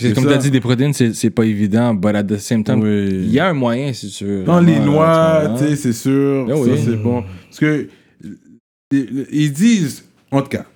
C'est 0.00 0.12
comme 0.12 0.24
tu 0.24 0.32
as 0.32 0.38
dit, 0.38 0.50
des 0.50 0.60
protéines, 0.60 0.92
c'est 0.92 1.14
c'est 1.14 1.30
pas 1.30 1.44
évident, 1.44 1.94
but 1.94 2.14
at 2.16 2.24
the 2.24 2.36
same 2.38 2.64
time, 2.64 2.80
Oui. 2.82 3.08
il 3.10 3.30
y 3.32 3.38
a 3.38 3.48
un 3.48 3.52
moyen 3.52 3.92
si 3.92 4.08
tu 4.10 4.24
veux. 4.24 4.42
Dans 4.44 4.58
les 4.60 4.74
vraiment, 4.74 4.92
noix, 4.92 5.54
tu 5.58 5.64
sais, 5.68 5.76
c'est 5.76 5.92
sûr. 5.92 6.46
Ah 6.50 6.54
ça, 6.54 6.60
oui. 6.60 6.82
c'est 6.84 6.96
bon. 6.96 7.22
Parce 7.48 7.60
que 7.60 7.88
ils 8.92 9.52
disent, 9.52 10.04
en 10.30 10.42
tout 10.42 10.48
cas, 10.48 10.66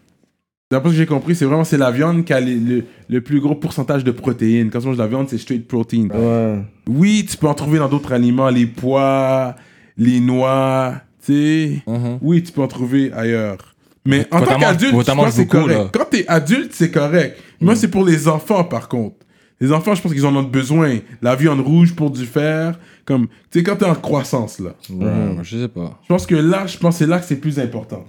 d'après 0.71 0.91
ce 0.91 0.95
que 0.95 0.99
j'ai 0.99 1.07
compris, 1.07 1.35
c'est 1.35 1.45
vraiment 1.45 1.65
c'est 1.65 1.79
la 1.79 1.91
viande 1.91 2.25
qui 2.25 2.33
a 2.33 2.41
les- 2.41 2.57
le, 2.57 2.85
le 3.09 3.21
plus 3.21 3.41
gros 3.41 3.55
pourcentage 3.55 4.05
de 4.05 4.11
protéines. 4.11 4.71
Quand 4.71 4.81
tu 4.81 4.87
manges 4.87 4.97
de 4.97 5.03
la 5.03 5.09
viande, 5.09 5.29
c'est 5.29 5.39
straight 5.39 5.67
protein. 5.67 6.09
Ouais. 6.13 6.59
Oui, 6.89 7.27
tu 7.29 7.37
peux 7.37 7.47
en 7.49 7.55
trouver 7.55 7.79
dans 7.79 7.89
d'autres 7.89 8.13
aliments, 8.13 8.51
les 8.51 8.67
pois, 8.67 9.57
les 9.97 10.21
noix, 10.21 10.95
tu 11.25 11.33
sais. 11.33 11.83
Mhm. 11.87 12.19
Oui, 12.21 12.43
tu 12.43 12.53
peux 12.53 12.63
en 12.63 12.69
trouver 12.69 13.11
ailleurs. 13.13 13.75
Mais 14.05 14.27
en 14.31 14.41
tant 14.41 14.59
qu'adulte, 14.59 14.93
je 14.93 15.13
pense 15.15 15.35
c'est 15.35 15.47
correct. 15.47 15.79
là. 15.79 15.85
Mm. 15.85 15.91
Quand 15.93 16.05
t'es 16.11 16.25
adulte, 16.29 16.71
c'est 16.73 16.91
correct. 16.91 17.37
Moi, 17.61 17.75
c'est 17.77 17.89
pour 17.89 18.05
les 18.07 18.27
enfants, 18.29 18.65
par 18.65 18.89
contre. 18.89 19.17
Les 19.61 19.73
enfants, 19.73 19.95
je 19.95 20.01
pense 20.01 20.13
qu'ils 20.13 20.25
en 20.25 20.35
ont 20.37 20.43
besoin. 20.45 20.99
La 21.21 21.35
viande 21.35 21.61
rouge 21.61 21.95
pour 21.95 22.11
du 22.11 22.25
fer. 22.25 22.79
Comme, 23.05 23.27
tu 23.51 23.59
sais, 23.59 23.63
quand 23.65 23.77
t'es 23.77 23.85
en 23.87 23.95
croissance, 23.97 24.61
là. 24.61 24.71
Ouais, 24.89 25.37
Je 25.43 25.59
sais 25.59 25.69
pas. 25.69 25.99
Je 26.05 26.09
pense 26.09 26.27
que 26.27 26.37
là, 26.37 26.67
je 26.67 26.79
pense 26.79 26.95
que 26.95 26.99
c'est 27.01 27.07
là 27.11 27.19
que 27.19 27.27
c'est 27.27 27.37
plus 27.41 27.59
important. 27.59 28.05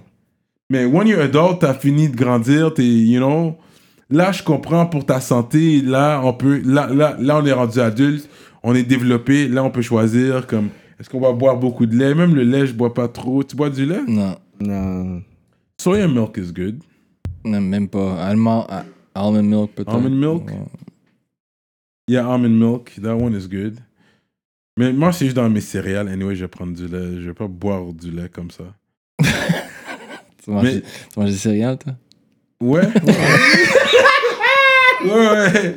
Mais 0.70 0.84
when 0.86 1.06
you're 1.08 1.20
adult, 1.20 1.60
t'as 1.60 1.74
fini 1.74 2.08
de 2.08 2.16
grandir, 2.16 2.72
t'es, 2.72 2.86
you 2.86 3.18
know, 3.18 3.56
là, 4.08 4.30
je 4.32 4.42
comprends 4.42 4.86
pour 4.86 5.04
ta 5.04 5.20
santé, 5.20 5.80
là, 5.82 6.20
on 6.24 6.32
peut, 6.32 6.62
là, 6.64 6.86
là, 6.86 7.16
là, 7.18 7.38
on 7.42 7.44
est 7.44 7.52
rendu 7.52 7.80
adulte, 7.80 8.28
on 8.62 8.74
est 8.74 8.84
développé, 8.84 9.48
là, 9.48 9.64
on 9.64 9.70
peut 9.70 9.82
choisir, 9.82 10.46
comme, 10.46 10.68
est-ce 11.00 11.10
qu'on 11.10 11.20
va 11.20 11.32
boire 11.32 11.56
beaucoup 11.56 11.86
de 11.86 11.96
lait? 11.96 12.14
Même 12.14 12.34
le 12.36 12.44
lait, 12.44 12.66
je 12.66 12.72
bois 12.74 12.94
pas 12.94 13.08
trop. 13.08 13.42
Tu 13.42 13.56
bois 13.56 13.70
du 13.70 13.84
lait? 13.86 14.02
Non, 14.06 14.36
Non. 14.60 15.22
Soya 15.80 16.06
milk 16.06 16.36
is 16.36 16.52
good. 16.52 16.78
non 17.42 17.60
même 17.62 17.88
pas. 17.88 18.22
Almond, 18.22 18.66
almond 19.14 19.42
milk 19.42 19.70
peut-être. 19.74 19.94
Almond 19.94 20.10
milk? 20.10 20.50
Ouais. 20.50 20.66
Yeah, 22.06 22.28
almond 22.30 22.50
milk, 22.50 22.92
that 23.02 23.14
one 23.16 23.34
is 23.34 23.48
good. 23.48 23.78
Mais 24.78 24.92
moi, 24.92 25.10
c'est 25.12 25.24
juste 25.24 25.36
dans 25.36 25.48
mes 25.48 25.62
céréales, 25.62 26.08
anyway, 26.08 26.36
je 26.36 26.42
vais 26.44 26.48
prendre 26.48 26.74
du 26.74 26.86
lait. 26.86 27.20
Je 27.20 27.28
vais 27.28 27.34
pas 27.34 27.48
boire 27.48 27.92
du 27.94 28.10
lait 28.10 28.28
comme 28.28 28.50
ça. 28.50 28.64
Tu 30.44 30.50
manges, 30.50 30.64
Mais- 30.64 30.80
tu 31.12 31.20
manges 31.20 31.30
des 31.30 31.36
céréales, 31.36 31.78
toi 31.78 31.92
Ouais. 32.60 32.80
ouais, 35.04 35.10
ouais. 35.12 35.76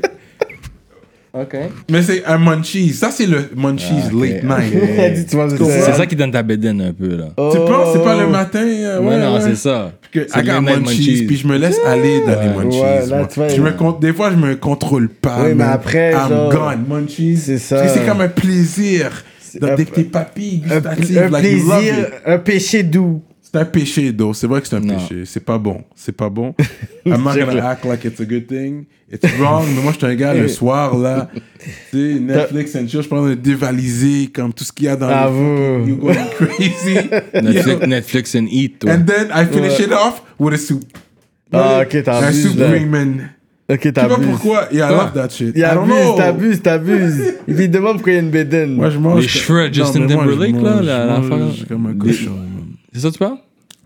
Ok. 1.35 1.55
Mais 1.89 2.03
c'est 2.03 2.23
un 2.25 2.37
munchies. 2.37 2.93
Ça, 2.93 3.09
c'est 3.09 3.25
le 3.25 3.49
munchies 3.55 3.87
Ah, 3.91 4.11
late 4.13 4.43
night. 4.43 5.29
C'est 5.29 5.93
ça 5.93 6.05
qui 6.05 6.15
donne 6.15 6.29
ta 6.29 6.43
bédaine 6.43 6.79
un 6.81 6.93
peu, 6.93 7.15
là. 7.15 7.29
Tu 7.35 7.57
penses 7.57 7.93
c'est 7.93 8.03
pas 8.03 8.15
le 8.19 8.25
Oh. 8.27 8.29
matin? 8.29 8.59
euh, 8.63 8.99
Ouais, 8.99 9.17
non, 9.17 9.33
ouais. 9.35 9.41
c'est 9.41 9.55
ça. 9.55 9.93
Que, 10.11 10.19
got 10.19 10.25
le 10.35 10.43
night 10.43 10.79
munchies, 10.81 11.09
munchies. 11.09 11.25
puis 11.25 11.37
je 11.37 11.47
me 11.47 11.57
laisse 11.57 11.79
aller 11.87 12.19
dans 12.21 12.39
les 12.39 12.49
munchies. 12.49 12.79
Ouais, 12.79 13.05
là, 13.07 13.25
tu 13.25 13.39
vois, 13.39 13.47
je 13.49 13.61
me 13.61 13.71
con- 13.71 13.97
des 13.99 14.13
fois, 14.13 14.29
je 14.29 14.35
me 14.35 14.55
contrôle 14.55 15.09
pas. 15.09 15.39
Oui, 15.43 15.53
mais 15.55 15.63
après, 15.63 16.11
I'm 16.11 16.29
genre, 16.29 16.51
gone. 16.51 16.85
Munchies. 16.87 17.37
c'est 17.37 17.57
ça. 17.57 17.81
Que 17.81 17.89
c'est 17.89 18.05
comme 18.05 18.21
un 18.21 18.27
plaisir. 18.29 19.23
un- 19.61 19.67
Avec 19.67 19.91
tes 19.91 20.03
papilles 20.03 20.63
Un, 20.69 20.75
gustatives. 20.81 21.17
un 21.17 21.29
like 21.29 21.43
you 21.51 21.57
love 21.67 21.79
plaisir, 21.79 21.99
it. 21.99 22.13
un 22.27 22.37
péché 22.39 22.83
doux. 22.83 23.21
C'est 23.53 23.59
un 23.59 23.65
péché, 23.65 24.11
d'eau. 24.11 24.33
C'est 24.33 24.47
vrai 24.47 24.61
que 24.61 24.67
c'est 24.67 24.75
un 24.75 24.79
Non. 24.79 24.95
péché. 24.95 25.23
C'est 25.25 25.43
pas 25.45 25.57
bon. 25.59 25.83
C'est 25.95 26.11
pas 26.15 26.29
bon. 26.29 26.55
I'm 27.05 27.21
not 27.23 27.35
gonna 27.35 27.69
act 27.69 27.85
like 27.85 28.03
it's 28.03 28.19
a 28.19 28.25
good 28.25 28.47
thing. 28.47 28.85
It's 29.11 29.25
wrong. 29.39 29.65
mais 29.75 29.81
moi, 29.83 29.91
je 29.91 29.97
suis 29.99 30.07
un 30.07 30.15
gars, 30.15 30.33
le 30.33 30.47
soir, 30.47 30.97
là, 30.97 31.29
tu 31.63 31.69
sais, 31.91 32.19
Netflix 32.19 32.75
and 32.75 32.87
chill, 32.87 33.03
je 33.03 33.07
prends 33.07 33.23
de 33.27 33.35
dévaliser 33.35 34.27
comme 34.33 34.51
tout 34.53 34.63
ce 34.63 34.71
qu'il 34.71 34.85
y 34.85 34.89
a 34.89 34.95
dans 34.95 35.07
Ah, 35.07 35.29
le. 35.29 35.87
You 35.87 35.97
going 35.97 36.15
crazy. 36.35 36.95
Netflix, 37.43 37.87
Netflix 37.87 38.35
and 38.35 38.47
Eat, 38.49 38.79
toi. 38.79 38.91
And 38.93 39.03
then 39.05 39.27
I 39.31 39.45
finish 39.45 39.77
Ouais. 39.77 39.85
it 39.85 39.91
off 39.91 40.23
with 40.39 40.55
a 40.55 40.57
soup. 40.57 40.83
Ah, 41.51 41.81
ok, 41.83 41.93
Un 41.95 42.01
t'abuses, 42.01 42.43
soup. 42.53 42.59
Raymond. 42.59 43.17
Ok, 43.69 43.77
Je 43.77 43.83
sais 43.83 43.91
pas 43.91 44.07
t'abuses. 44.07 44.27
pourquoi? 44.31 44.67
Yeah, 44.71 44.87
I 44.89 44.93
love 44.95 45.13
that 45.13 45.29
shit. 45.29 45.51
Il 45.55 45.59
I 45.59 45.65
don't 45.75 45.83
abuse, 45.83 46.03
know. 46.05 46.15
t'abuses, 46.17 46.61
t'abuses. 46.63 47.33
Il 47.47 47.53
lui 47.55 47.69
demande 47.69 47.93
pourquoi 47.97 48.13
il 48.13 48.15
y 48.15 48.19
a 48.19 48.21
une 48.21 48.31
bédaine. 48.31 48.73
Moi, 48.73 48.89
je 48.89 48.97
mange. 48.97 49.21
Les 49.21 49.27
cheveux 49.27 49.61
à 49.61 49.71
Justin 49.71 50.07
Timberlake, 50.07 50.55
là, 50.59 50.81
la- 50.81 51.15
un 51.17 51.21
man. 51.21 51.51
C'est 52.95 52.99
ça 52.99 53.11
tu 53.11 53.17
parles? 53.19 53.37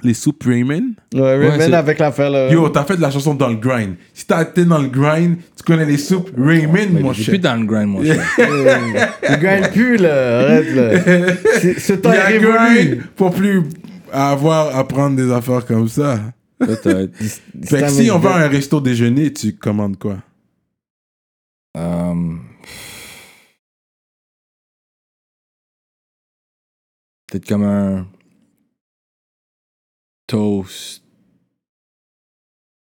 Les 0.04 0.14
soupes 0.14 0.44
Raymond? 0.44 0.94
Ouais, 1.14 1.36
Raymond 1.38 1.56
c'est- 1.60 1.74
avec 1.74 1.98
l'affaire 2.00 2.30
là. 2.30 2.52
Yo, 2.52 2.70
t'as 2.70 2.84
fait 2.84 2.96
de 2.98 3.02
la 3.02 3.10
chanson 3.10 3.34
dans 3.34 3.48
le 3.50 3.56
grind. 3.56 3.96
Si 4.14 4.26
t'as 4.28 4.44
été 4.44 4.64
dans 4.64 4.78
le 4.80 4.90
grind, 4.90 5.38
tu 5.56 5.64
connais 5.64 5.86
les 5.86 5.98
soupes 5.98 6.30
Raymond, 6.38 7.02
mon 7.02 7.14
J'ai 7.14 7.24
cher. 7.24 7.32
plus 7.34 7.40
dans 7.40 7.56
le 7.60 7.66
grind, 7.66 7.88
mon 7.90 8.04
cher. 8.04 8.22
Il 9.30 9.40
gagne 9.40 9.72
plus 9.72 9.98
là, 9.98 10.40
arrête 10.42 10.76
là. 10.76 11.34
C'est- 11.60 11.80
Ce 11.80 11.94
temps 11.94 12.12
Il 12.12 12.16
y 12.16 12.18
est 12.18 12.22
a 12.22 12.26
révolu. 12.28 12.54
grind 12.54 13.04
pour 13.16 13.34
plus 13.34 13.64
avoir 14.12 14.76
à 14.78 14.88
prendre 14.88 15.16
des 15.16 15.32
affaires 15.32 15.66
comme 15.66 15.88
ça. 15.88 16.20
Fait 16.64 17.82
que 17.82 17.90
si 17.90 18.10
on 18.12 18.20
va 18.20 18.36
à 18.36 18.46
un 18.46 18.48
resto 18.48 18.80
déjeuner, 18.80 19.34
tu 19.34 19.54
commandes 19.54 19.98
quoi? 19.98 20.18
Euh, 21.76 22.14
Peut-être 27.28 27.48
comme 27.48 27.64
un 27.64 28.08
toast. 30.28 31.02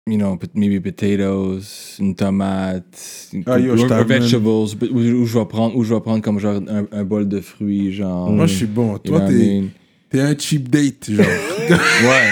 You 0.10 0.18
know, 0.18 0.40
maybe 0.54 0.80
potatoes, 0.82 1.98
une 2.00 2.16
tomate, 2.16 3.28
une 3.34 3.44
Ah, 3.46 3.60
yo, 3.60 3.76
je 3.76 3.86
t'amène. 3.88 4.22
vegetables, 4.22 4.48
ou 4.94 5.26
je 5.26 5.38
vais 5.38 5.46
prendre, 5.46 5.76
ou 5.76 5.84
je 5.84 5.94
vais 5.94 6.00
prendre 6.00 6.22
comme 6.24 6.40
genre 6.40 6.62
un, 6.70 6.86
un 6.90 7.04
bol 7.04 7.28
de 7.28 7.42
fruits, 7.42 7.92
genre. 7.92 8.30
Moi, 8.30 8.46
je 8.46 8.56
suis 8.56 8.66
bon. 8.68 8.98
Toi, 9.00 9.22
t'es 9.28 9.64
t'es 10.10 10.22
un 10.22 10.34
cheap 10.38 10.70
date, 10.70 11.10
genre. 11.12 11.26
Ouais. 11.70 12.32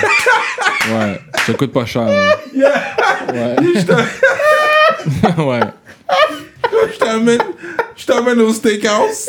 ouais. 0.93 1.19
Ça 1.45 1.53
coûte 1.53 1.73
pas 1.73 1.85
cher. 1.85 2.03
hein. 2.07 2.31
Ouais. 3.33 3.55
ouais. 5.43 5.59
Je 6.93 6.97
t'amène, 6.97 7.39
je 7.97 8.05
t'amène 8.05 8.39
au 8.39 8.53
steakhouse. 8.53 9.27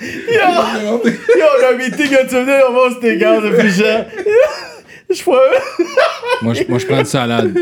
Yo, 0.00 1.00
on 1.00 1.64
a 1.64 1.74
un 1.74 1.76
meeting, 1.78 2.08
tu 2.28 2.34
venais, 2.34 2.60
on 2.68 2.72
va 2.72 2.80
au 2.80 2.90
steakhouse 2.90 3.42
depuis 3.44 3.70
cher. 3.72 4.06
Je 5.10 5.22
crois. 5.22 5.40
Moi, 6.42 6.54
je, 6.54 6.62
moi, 6.68 6.78
je 6.78 6.86
prends 6.86 6.98
une 7.00 7.04
salade. 7.04 7.54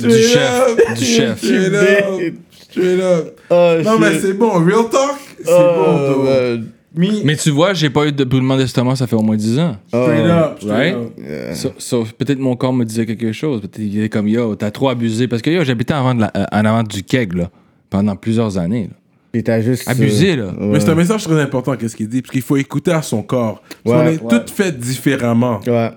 Du 0.00 0.10
chef. 0.10 0.76
Du 0.98 1.04
chef. 1.04 1.38
Straight 1.38 1.72
up. 1.74 2.34
Straight 2.70 3.00
up. 3.00 3.40
Oh, 3.50 3.74
Non, 3.84 3.98
mais 3.98 4.12
shit. 4.12 4.20
c'est 4.22 4.32
bon. 4.34 4.50
Real 4.64 4.88
talk, 4.90 5.16
c'est 5.44 5.50
Oh, 5.52 6.24
bon. 6.24 6.64
Me, 6.96 7.22
Mais 7.24 7.36
tu 7.36 7.50
vois, 7.50 7.74
j'ai 7.74 7.90
pas 7.90 8.06
eu 8.06 8.12
de 8.12 8.24
brûlement 8.24 8.56
d'estomac, 8.56 8.96
ça 8.96 9.06
fait 9.06 9.14
au 9.14 9.20
moins 9.22 9.36
10 9.36 9.58
ans. 9.58 9.76
straight 9.88 10.24
Oh. 10.26 10.30
up. 10.30 10.56
straight 10.60 10.94
Right? 10.94 10.96
up. 10.96 11.54
So- 11.54 11.72
so, 11.78 12.04
peut-être 12.16 12.38
mon 12.38 12.56
corps 12.56 12.72
me 12.72 12.84
disait 12.84 13.04
quelque 13.06 13.30
chose. 13.32 13.60
Peut-être 13.60 13.74
qu'il 13.76 13.98
était 13.98 14.08
comme 14.08 14.26
yo, 14.26 14.54
t'as 14.56 14.70
trop 14.70 14.88
abusé. 14.88 15.28
Parce 15.28 15.42
que 15.42 15.50
yo, 15.50 15.62
j'habitais 15.64 15.94
avant 15.94 16.14
de 16.14 16.22
la- 16.22 16.32
euh, 16.36 16.44
en 16.50 16.64
avant 16.64 16.82
du 16.82 17.02
keg 17.02 17.34
là, 17.34 17.50
pendant 17.90 18.16
plusieurs 18.16 18.56
années. 18.58 18.88
là. 18.90 18.96
Puis 19.32 19.42
t'as 19.42 19.60
juste. 19.60 19.88
Abusé, 19.88 20.32
euh, 20.32 20.36
là. 20.36 20.44
ouais. 20.46 20.66
Mais 20.72 20.80
c'est 20.80 20.88
un 20.90 20.94
message 20.94 21.24
très 21.24 21.40
important, 21.40 21.76
qu'est-ce 21.76 21.96
qu'il 21.96 22.08
dit, 22.08 22.22
parce 22.22 22.32
qu'il 22.32 22.42
faut 22.42 22.56
écouter 22.56 22.92
à 22.92 23.02
son 23.02 23.22
corps. 23.22 23.62
Parce 23.84 23.96
Ouais, 23.96 24.04
qu'on 24.04 24.10
est 24.10 24.22
ouais. 24.32 24.38
toutes 24.40 24.50
faites 24.50 24.78
différemment. 24.78 25.60
Ouais. 25.66 25.90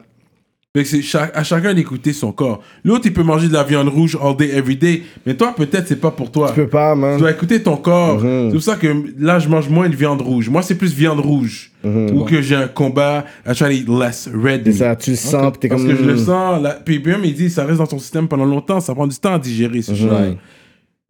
Fait 0.74 0.84
que 0.84 0.88
c'est 0.90 1.02
cha- 1.02 1.30
à 1.34 1.44
chacun 1.44 1.74
d'écouter 1.74 2.14
son 2.14 2.32
corps. 2.32 2.62
L'autre, 2.86 3.02
il 3.06 3.12
peut 3.12 3.24
manger 3.24 3.50
de 3.50 3.54
la 3.54 3.64
viande 3.64 3.90
rouge 3.90 4.18
all 4.24 4.38
day, 4.38 4.52
every 4.56 4.78
day, 4.78 5.04
mais 5.26 5.34
toi, 5.36 5.54
peut-être, 5.54 5.86
c'est 5.86 6.00
pas 6.00 6.12
pour 6.12 6.32
toi. 6.32 6.48
Tu 6.48 6.56
peux 6.62 6.68
pas, 6.68 6.96
man. 6.96 7.16
Tu 7.16 7.20
dois 7.20 7.32
écouter 7.32 7.62
ton 7.62 7.76
corps. 7.76 8.22
Mhm. 8.24 8.48
C'est 8.48 8.54
pour 8.54 8.64
ça 8.64 8.76
que 8.78 8.88
là, 9.20 9.38
je 9.40 9.50
mange 9.50 9.68
moins 9.68 9.90
de 9.90 9.96
viande 9.98 10.22
rouge. 10.22 10.50
Moi, 10.50 10.62
c'est 10.62 10.76
plus 10.76 10.94
viande 10.94 11.20
rouge. 11.20 11.72
Ou 11.84 12.24
que 12.24 12.42
j'ai 12.42 12.56
un 12.56 12.68
combat, 12.70 13.26
I 13.46 13.54
try 13.54 13.66
to 13.66 13.72
eat 13.72 13.90
less 13.90 14.30
red 14.34 14.62
C'est 14.64 14.72
ça, 14.72 14.96
tu 14.96 15.10
le 15.10 15.16
sens, 15.18 15.52
pis 15.54 15.60
t'es 15.60 15.68
Parce 15.68 15.82
comme. 15.82 15.92
que 15.92 15.98
je 15.98 16.04
le 16.04 16.18
sens. 16.18 16.62
Là, 16.62 16.78
puis 16.86 17.02
même, 17.04 17.22
il 17.26 17.34
dit, 17.34 17.50
ça 17.50 17.66
reste 17.66 17.80
dans 17.80 17.88
ton 17.88 18.00
système 18.00 18.30
pendant 18.30 18.46
longtemps. 18.46 18.80
Ça 18.80 18.94
prend 18.96 19.08
du 19.08 19.18
temps 19.18 19.34
à 19.34 19.40
digérer, 19.40 19.82
ce 19.82 19.94
genre. 19.94 20.12
Ouais. 20.22 20.38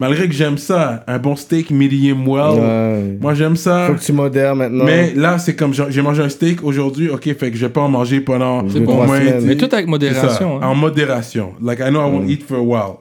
Malgré 0.02 0.28
que 0.28 0.34
j'aime 0.34 0.58
ça, 0.58 1.04
un 1.06 1.20
bon 1.20 1.36
steak 1.36 1.70
medium 1.70 2.28
well. 2.28 2.60
Ouais. 2.60 3.18
Moi, 3.22 3.36
j'aime 3.36 3.56
ça. 3.56 3.86
Faut 3.86 3.94
que 3.94 4.00
tu 4.04 4.12
modères 4.14 4.56
maintenant. 4.56 4.84
Mais 4.84 5.14
là, 5.14 5.38
c'est 5.38 5.56
comme 5.56 5.74
j'ai 5.74 6.02
mangé 6.02 6.24
un 6.24 6.30
steak 6.30 6.64
aujourd'hui, 6.64 7.08
ok, 7.10 7.24
fait 7.38 7.52
que 7.52 7.56
je 7.56 7.66
vais 7.68 7.72
pas 7.72 7.82
en 7.82 7.88
manger 7.88 8.20
pendant 8.20 8.64
au 8.64 8.68
trois 8.80 9.06
moins. 9.06 9.20
Mais 9.44 9.56
tout 9.56 9.70
avec 9.72 9.86
modération. 9.86 10.58
hein. 10.60 10.66
En 10.68 10.74
modération. 10.74 11.54
Like, 11.62 11.80
I 11.80 11.90
know 11.90 12.00
I 12.02 12.12
won't 12.12 12.28
eat 12.28 12.42
for 12.44 12.58
a 12.58 12.62
while. 12.64 12.96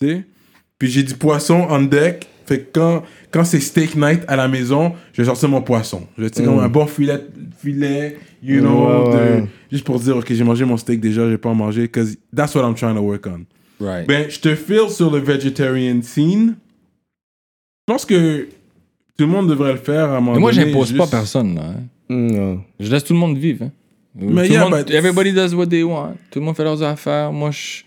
Tu 0.00 0.06
sais? 0.08 0.24
Puis 0.78 0.88
j'ai 0.88 1.02
du 1.02 1.14
poisson 1.14 1.66
on 1.68 1.80
deck. 1.82 2.28
Fait 2.46 2.60
que 2.60 2.68
quand, 2.80 3.02
quand 3.32 3.44
c'est 3.44 3.60
steak 3.60 3.96
night 3.96 4.22
à 4.28 4.36
la 4.36 4.46
maison, 4.48 4.92
je 5.12 5.20
vais 5.20 5.26
sortir 5.26 5.48
mon 5.50 5.60
poisson. 5.60 6.02
Je 6.16 6.24
sais, 6.32 6.42
comme 6.44 6.60
un 6.60 6.68
bon 6.68 6.86
filet, 6.86 7.18
filet 7.60 8.16
you 8.42 8.60
know, 8.60 8.86
Ouais, 8.86 9.10
de- 9.10 9.16
ouais. 9.42 9.44
juste 9.72 9.84
pour 9.84 9.98
dire, 9.98 10.16
ok, 10.16 10.26
j'ai 10.32 10.44
mangé 10.44 10.64
mon 10.64 10.76
steak 10.78 11.00
déjà, 11.00 11.24
je 11.24 11.30
vais 11.30 11.36
pas 11.38 11.50
en 11.50 11.54
manger. 11.56 11.88
Cause 11.88 12.16
that's 12.34 12.54
what 12.54 12.62
I'm 12.62 12.74
trying 12.74 12.94
to 12.94 13.02
work 13.02 13.26
on. 13.26 13.40
Right. 13.80 14.06
Ben, 14.08 14.28
je 14.30 14.38
te 14.40 14.54
file 14.54 14.90
sur 14.90 15.10
le 15.10 15.18
vegetarian 15.18 16.00
scene. 16.02 16.56
Je 17.86 17.92
pense 17.92 18.04
que 18.04 18.48
tout 19.16 19.24
le 19.24 19.26
monde 19.26 19.48
devrait 19.48 19.72
le 19.72 19.78
faire 19.78 20.10
à 20.10 20.16
un 20.16 20.20
moment 20.20 20.34
Mais 20.34 20.40
moi, 20.40 20.52
donné, 20.52 20.66
j'impose 20.66 20.92
pas 20.96 21.06
personne, 21.06 21.54
là. 21.54 21.62
hein. 21.62 21.82
Non. 22.10 22.62
Je 22.80 22.90
laisse 22.90 23.04
tout 23.04 23.12
le 23.12 23.18
monde 23.18 23.36
vivre. 23.38 23.64
hein. 23.66 23.72
Mais 24.14 24.26
Tout 24.26 24.48
le 24.48 24.58
yeah, 24.58 24.68
monde- 24.68 24.84
but- 24.84 24.90
everybody 24.94 25.32
does 25.32 25.54
what 25.54 25.66
they 25.66 25.82
want. 25.84 26.14
Tout 26.30 26.40
le 26.40 26.44
monde 26.46 26.56
fait 26.56 26.64
leurs 26.64 26.82
affaires. 26.82 27.32
Moi, 27.32 27.50
je. 27.52 27.82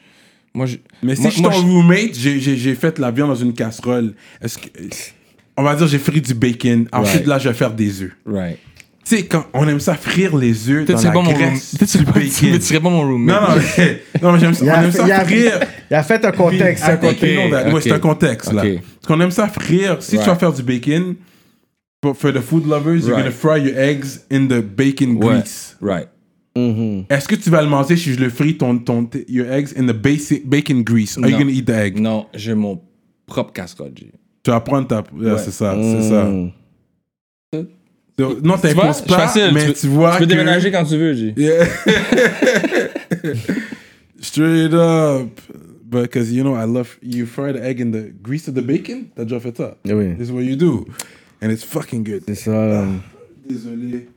Moi, 0.54 0.66
je. 0.66 0.78
Mais 1.04 1.16
si 1.16 1.42
moi- 1.42 1.52
je 1.52 1.58
suis 1.58 1.66
roommate, 1.70 2.14
j'ai- 2.14 2.40
j'ai 2.40 2.56
j'ai 2.58 2.76
fait 2.76 2.98
la 3.00 3.12
viande 3.12 3.30
dans 3.30 3.36
une 3.36 3.54
casserole. 3.54 4.14
Est-ce 4.42 4.58
que. 4.58 4.68
On 5.58 5.64
va 5.64 5.76
dire, 5.76 5.88
j'ai 5.88 5.98
frit 6.00 6.22
du 6.22 6.34
bacon. 6.34 6.88
Ensuite, 6.94 7.16
Right. 7.22 7.28
là, 7.28 7.40
je 7.40 7.50
vais 7.50 7.56
faire 7.56 7.74
des 7.74 8.02
œufs. 8.04 8.16
Right. 8.26 8.58
Tu 9.04 9.18
sais, 9.18 9.26
quand 9.26 9.46
on 9.54 9.68
aime 9.68 9.80
ça 9.80 9.96
frire 9.96 10.38
les 10.38 10.70
œufs 10.70 10.86
dans 10.86 10.96
la 10.96 11.12
pas 11.12 11.22
mon 11.22 11.24
room- 11.24 11.34
graisse 11.34 11.76
peut-être 11.76 11.92
tu 12.60 12.62
serais 12.62 12.80
pas 12.80 12.90
mon 12.90 13.02
roommate. 13.02 13.42
Non, 13.42 13.56
non, 13.56 13.62
mais, 13.78 14.02
non, 14.22 14.32
mais 14.34 14.40
j'aime 14.40 14.54
ça. 14.54 14.64
Il 14.66 14.70
On 14.70 14.74
a, 14.74 14.84
aime 14.84 14.92
fait- 14.92 14.98
ça 15.08 15.26
frire. 15.26 15.60
il 15.90 15.96
a 15.96 16.04
fait 16.04 16.26
un 16.26 16.32
contexte. 16.32 16.84
Un. 16.84 17.72
Ouais, 17.74 17.82
c'est 17.82 17.92
un 17.92 18.00
contexte, 18.00 18.54
là. 18.54 18.62
Parce 18.64 19.08
qu'on 19.08 19.20
aime 19.22 19.32
ça 19.32 19.48
frire. 19.48 19.98
Si 20.02 20.18
tu 20.18 20.24
vas 20.26 20.36
faire 20.36 20.54
du 20.54 20.62
bacon, 20.64 21.16
for, 22.04 22.16
for 22.16 22.32
the 22.34 22.40
food 22.42 22.68
lovers, 22.68 22.98
you're 23.08 23.18
gonna 23.18 23.32
fry 23.32 23.60
your 23.62 23.78
eggs 23.78 24.22
in 24.32 24.46
the 24.48 24.62
bacon 24.62 25.16
grease. 25.18 25.76
Right. 25.82 26.08
Mhm. 26.56 27.06
Est-ce 27.10 27.28
que 27.28 27.36
tu 27.36 27.50
vas 27.50 27.62
le 27.62 27.70
manger 27.70 27.96
si 27.96 28.14
je 28.14 28.20
le 28.20 28.30
fris 28.30 28.58
ton, 28.58 28.78
ton, 28.78 29.10
your 29.30 29.50
eggs 29.52 29.70
in 29.78 29.88
the 29.88 29.94
basic 29.96 30.46
bacon 30.48 30.84
grease? 30.84 31.18
Are 31.18 31.26
you 31.30 31.32
Non. 31.32 31.40
gonna 31.40 31.52
eat 31.52 31.66
the 31.66 31.70
egg? 31.72 32.00
Non, 32.00 32.28
j'ai 32.34 32.54
mon 32.54 32.80
propre 33.26 33.54
casserole. 33.54 33.94
Tu 33.96 34.52
vas 34.52 34.60
prendre 34.60 34.86
ta. 34.88 35.04
Yeah, 35.18 35.34
Ouais. 35.34 35.40
C'est 35.44 35.52
ça, 35.52 35.76
c'est 35.82 36.10
ça. 36.10 36.30
Non, 38.20 38.58
t'imposes 38.58 38.98
c'est 38.98 39.08
pas, 39.08 39.28
facile. 39.28 39.52
mais 39.54 39.68
tu, 39.68 39.74
tu, 39.82 39.88
vois 39.88 40.12
Tu 40.14 40.20
peux 40.20 40.26
que- 40.26 40.30
déménager 40.30 40.72
quand 40.72 40.84
tu 40.84 40.98
veux, 40.98 41.14
G. 41.14 41.34
Yeah. 41.38 41.66
Straight 44.20 44.74
up. 44.74 45.40
Because, 45.90 46.32
you 46.32 46.44
know, 46.44 46.54
I 46.56 46.64
love... 46.66 46.98
You 47.02 47.26
fry 47.26 47.52
the 47.52 47.62
egg 47.64 47.82
in 47.82 47.92
the 47.92 48.14
grease 48.22 48.48
of 48.48 48.56
the 48.56 48.62
bacon? 48.62 49.08
T'as 49.16 49.26
déjà 49.26 49.40
fait 49.42 49.58
ça? 49.58 49.76
Oui, 49.86 50.16
This 50.18 50.30
is 50.30 50.32
what 50.32 50.44
you 50.44 50.56
do. 50.56 50.86
And 51.42 51.52
it's 51.52 51.64
fucking 51.64 52.04
good. 52.04 52.24
c'est 52.28 52.36
ça. 52.36 52.52
là. 52.66 52.86
Désolé. 53.48 54.08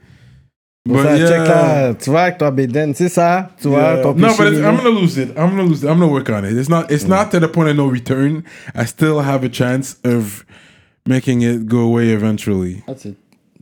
But 0.87 1.03
ça, 1.03 1.17
yeah. 1.17 1.27
check 1.29 1.49
là. 1.49 1.95
Tu 1.95 2.11
vois, 2.11 2.23
avec 2.23 2.39
toi, 2.39 2.51
Beden, 2.51 2.95
c'est 2.95 3.09
ça? 3.09 3.51
Tu 3.61 3.69
vois, 3.69 3.95
Yeah. 3.95 4.03
ton 4.03 4.15
no, 4.15 4.29
but 4.37 4.53
it's, 4.53 4.59
I'm 4.61 4.77
gonna 4.77 4.91
lose 5.01 5.17
it. 5.19 5.31
I'm 5.37 5.51
gonna 5.51 5.63
lose 5.65 5.83
it. 5.83 5.87
I'm 5.89 5.99
gonna 5.99 6.13
work 6.13 6.29
on 6.29 6.45
it. 6.45 6.53
It's 6.53 6.69
not. 6.69 6.91
It's 6.91 7.09
not 7.09 7.31
to 7.31 7.41
the 7.41 7.49
point 7.49 7.71
of 7.71 7.77
no 7.77 7.87
return. 7.87 8.45
I 8.75 8.85
still 8.85 9.21
have 9.23 9.43
a 9.45 9.49
chance 9.49 9.97
of 10.05 10.45
making 11.07 11.41
it 11.43 11.67
go 11.67 11.79
away 11.81 12.11
eventually. 12.11 12.83
Tu, 13.01 13.17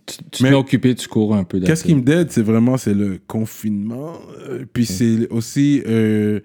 tu 0.06 0.42
Mais- 0.42 0.50
t'es 0.50 0.54
occupé, 0.54 0.94
tu 0.94 1.08
cours 1.08 1.34
un 1.34 1.44
peu. 1.44 1.60
Qu'est-ce 1.60 1.84
qui 1.84 1.94
me 1.94 2.00
dead, 2.02 2.30
c'est 2.30 2.42
vraiment 2.42 2.76
c'est 2.76 2.94
le 2.94 3.18
confinement. 3.26 4.14
euh, 4.48 4.64
puis 4.72 4.86
c'est 4.86 5.28
aussi. 5.30 5.82
euh, 5.86 6.40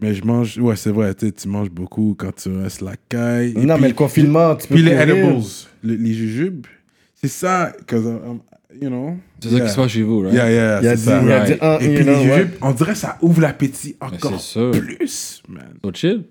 mais 0.00 0.14
je 0.14 0.24
mange. 0.24 0.58
Ouais, 0.58 0.76
c'est 0.76 0.90
vrai. 0.90 1.14
Tu 1.14 1.48
manges 1.48 1.70
beaucoup 1.70 2.14
quand 2.18 2.34
tu 2.34 2.48
restes 2.50 2.80
la 2.82 2.94
caille. 3.08 3.54
Non, 3.56 3.74
puis- 3.74 3.82
mais 3.82 3.88
le 3.88 3.94
confinement, 3.94 4.54
tu 4.56 4.68
peux 4.68 4.74
Puis 4.74 4.84
les 4.84 4.90
courir. 4.96 5.08
edibles, 5.16 5.42
le- 5.82 5.94
les 5.94 6.12
jujubes. 6.14 6.66
C'est 7.14 7.28
ça. 7.28 7.72
Cause 7.88 8.04
I'm- 8.04 8.20
I'm- 8.26 8.82
you 8.82 8.88
know. 8.88 9.16
C'est 9.40 9.50
ça 9.50 9.60
qui 9.60 9.68
se 9.70 9.76
passe 9.76 9.90
chez 9.90 10.02
vous, 10.02 10.20
right? 10.20 10.34
Yeah, 10.34 10.50
yeah, 10.50 10.96
c'est 10.96 10.96
ça. 11.04 11.20
dit 11.20 11.52
Et 11.52 11.94
puis 11.94 12.04
know, 12.04 12.12
les 12.12 12.18
ouais. 12.18 12.32
jujubes, 12.36 12.50
on 12.62 12.72
dirait 12.72 12.92
que 12.92 12.98
ça 12.98 13.18
ouvre 13.22 13.40
l'appétit 13.40 13.96
encore 14.00 14.42
plus, 14.72 15.42
man. 15.48 15.74
So 15.84 15.90
chill. 15.94 16.24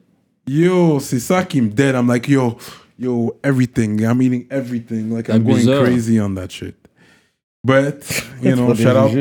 Yo, 0.47 0.99
c'est 0.99 1.19
ça 1.19 1.43
qui 1.43 1.59
me 1.61 1.69
dead. 1.69 1.95
I'm 1.95 2.07
like, 2.07 2.27
yo, 2.27 2.55
yo, 2.97 3.35
everything. 3.43 4.01
I'm 4.03 4.21
eating 4.21 4.45
everything. 4.49 5.09
Like, 5.11 5.29
I'm 5.29 5.43
going 5.43 5.57
bizarre. 5.57 5.83
crazy 5.85 6.19
on 6.19 6.35
that 6.35 6.51
shit. 6.51 6.75
But, 7.63 8.03
you 8.43 8.55
know, 8.55 8.73
shout 8.75 8.95
out, 8.95 9.11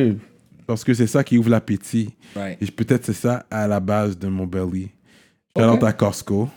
parce 0.67 0.85
que 0.85 0.95
c'est 0.95 1.07
ça 1.07 1.23
qui 1.25 1.39
ouvre 1.39 1.51
l'appétit. 1.51 2.11
Right. 2.37 2.59
Et 2.61 2.71
peut-être 2.71 3.05
c'est 3.07 3.13
ça 3.15 3.47
à 3.51 3.67
la 3.69 3.81
base 3.81 4.19
de 4.19 4.29
mon 4.29 4.47
belly. 4.47 4.91
Shout 5.57 5.63
Ok. 5.65 5.75
out 5.77 5.83
à 5.85 5.93
Costco, 5.93 6.49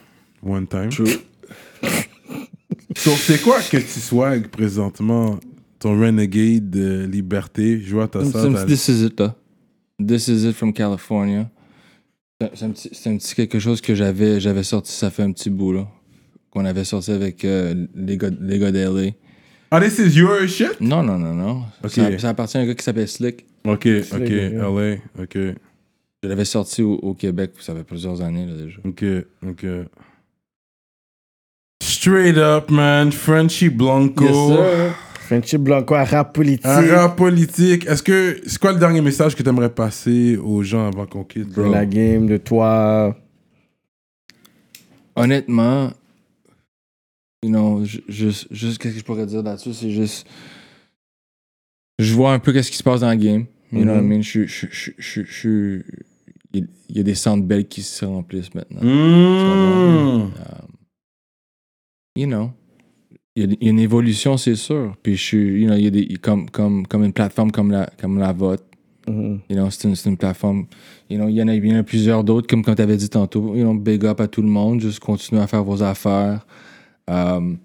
one 0.43 0.67
time. 0.67 0.89
True. 0.89 1.05
So, 2.95 3.11
c'est 3.11 3.39
quoi 3.43 3.59
que 3.61 3.77
tu 3.77 3.99
swag 3.99 4.47
présentement? 4.47 5.39
Ton 5.77 5.99
renegade 5.99 6.69
de 6.69 7.05
liberté. 7.05 7.79
Je 7.79 7.93
vois, 7.93 8.09
C'est 8.11 8.31
ça. 8.31 8.65
This 8.65 8.87
is 8.87 9.03
it, 9.05 9.19
là. 9.19 9.35
This 10.03 10.27
is 10.27 10.45
it 10.49 10.55
from 10.55 10.73
California. 10.73 11.49
C'est- 12.41 12.63
un, 12.63 12.69
un 12.69 13.17
petit 13.17 13.35
quelque 13.35 13.59
chose 13.59 13.81
que 13.81 13.93
j'avais 13.93 14.39
j'avais 14.39 14.63
sorti, 14.63 14.91
ça 14.91 15.11
fait 15.11 15.21
un 15.23 15.31
petit 15.31 15.49
bout, 15.51 15.73
là. 15.73 15.87
Qu'on 16.57 16.65
avait 16.65 16.85
sorti 16.85 17.11
avec 17.11 17.45
euh, 17.45 17.85
les 17.93 18.17
gars, 18.17 18.31
les 18.41 18.57
gars 18.57 18.71
d'LA. 18.71 19.11
Ah, 19.69 19.79
this 19.79 19.99
is 19.99 20.17
your 20.17 20.47
shit? 20.47 20.81
Non, 20.81 21.03
non, 21.03 21.19
non, 21.19 21.35
non. 21.35 21.61
Ça, 21.87 22.17
ça 22.17 22.29
appartient 22.29 22.57
à 22.57 22.61
un 22.61 22.65
gars 22.65 22.73
qui 22.73 22.83
s'appelle 22.83 23.07
Slick. 23.07 23.45
Ok, 23.63 23.87
ok, 24.11 24.27
yeah. 24.27 24.49
LA, 24.49 24.95
ok, 25.21 25.35
Je 25.35 26.27
l'avais 26.27 26.45
sorti 26.45 26.81
au, 26.81 26.93
au 26.95 27.13
Québec, 27.13 27.51
ça 27.59 27.75
fait 27.75 27.83
plusieurs 27.83 28.23
années, 28.23 28.47
là, 28.47 28.53
déjà. 28.55 28.79
ok, 28.83 29.03
ok. 29.47 29.65
Straight 31.83 32.37
up, 32.37 32.71
man. 32.71 33.11
Frenchy 33.11 33.69
Blanco. 33.69 34.57
Frenchy 35.27 35.59
Blanco, 35.59 35.93
un 35.93 36.05
rap 36.05 36.33
politique. 36.33 36.65
Un 36.65 36.87
rap 36.95 37.17
politique. 37.17 37.85
Est-ce 37.85 38.01
que. 38.01 38.41
C'est 38.47 38.57
quoi 38.57 38.73
le 38.73 38.79
dernier 38.79 39.01
message 39.01 39.35
que 39.35 39.43
tu 39.43 39.49
aimerais 39.49 39.69
passer 39.69 40.37
aux 40.37 40.63
gens 40.63 40.87
avant 40.87 41.05
qu'on 41.05 41.23
quitte, 41.23 41.49
de 41.49 41.61
bro? 41.61 41.71
la 41.71 41.85
game, 41.85 42.25
de 42.25 42.37
toi. 42.37 43.15
Honnêtement, 45.15 45.91
you 47.43 47.49
know, 47.49 47.83
ju- 47.85 48.03
juste, 48.07 48.47
juste 48.51 48.77
qu'est-ce 48.79 48.93
que 48.95 48.99
je 48.99 49.05
pourrais 49.05 49.25
dire 49.25 49.43
là-dessus, 49.43 49.73
c'est 49.73 49.91
juste. 49.91 50.27
Je 51.99 52.13
vois 52.13 52.33
un 52.33 52.39
peu 52.39 52.53
qu'est-ce 52.53 52.71
qui 52.71 52.77
se 52.77 52.83
passe 52.83 53.01
dans 53.01 53.07
la 53.07 53.17
game. 53.17 53.45
You 53.71 53.81
know 53.83 53.93
what 53.93 53.99
I 53.99 54.01
Mhm. 54.03 54.07
mean? 54.07 54.21
Je, 54.21 54.45
je, 54.45 54.67
je, 54.71 54.91
je, 54.97 55.21
je- 55.23 55.81
il 56.53 56.67
y 56.89 56.99
a 56.99 57.03
des 57.03 57.15
centres 57.15 57.43
belles 57.45 57.67
qui 57.67 57.81
se 57.83 58.05
remplissent 58.05 58.53
maintenant. 58.55 58.81
Mmh. 58.81 60.31
You 62.15 62.27
know. 62.27 62.51
Il 63.35 63.51
y, 63.51 63.67
a, 63.67 63.69
une 63.69 63.79
évolution, 63.79 64.37
c'est 64.37 64.55
sûr. 64.55 64.95
Puis 65.03 65.15
je 65.15 65.21
suis, 65.23 65.61
you 65.61 65.67
know, 65.67 65.75
il 65.75 65.83
y 65.83 65.87
a 65.87 65.91
des, 65.91 66.07
comme, 66.15 66.49
comme, 66.49 66.87
comme 66.87 67.03
une 67.03 67.13
plateforme 67.13 67.51
comme 67.51 67.69
la, 67.71 67.87
comme 68.01 68.17
la 68.17 68.31
vôtre. 68.33 68.63
Mhm. 69.07 69.41
You 69.49 69.55
know, 69.55 69.69
c'est 69.69 69.87
une, 69.87 69.95
une 70.05 70.17
plateforme. 70.17 70.65
You 71.09 71.17
know, 71.17 71.27
il 71.27 71.35
y 71.35 71.43
en 71.43 71.47
a, 71.47 71.53
il 71.53 71.63
y 71.65 71.73
en 71.73 71.77
a 71.79 71.83
plusieurs 71.83 72.23
d'autres, 72.23 72.47
comme, 72.47 72.63
comme 72.63 72.73
tu 72.75 72.81
avais 72.81 72.97
dit 72.97 73.09
tantôt. 73.09 73.53
You 73.55 73.61
know, 73.63 73.75
big 73.75 74.03
up 74.05 74.19
à 74.21 74.27
tout 74.27 74.41
le 74.41 74.47
monde. 74.47 74.81
Juste 74.81 74.99
continuer 74.99 75.41
à 75.41 75.47
faire 75.47 75.63
vos 75.63 75.83
affaires. 75.83 76.45
Um, 77.09 77.57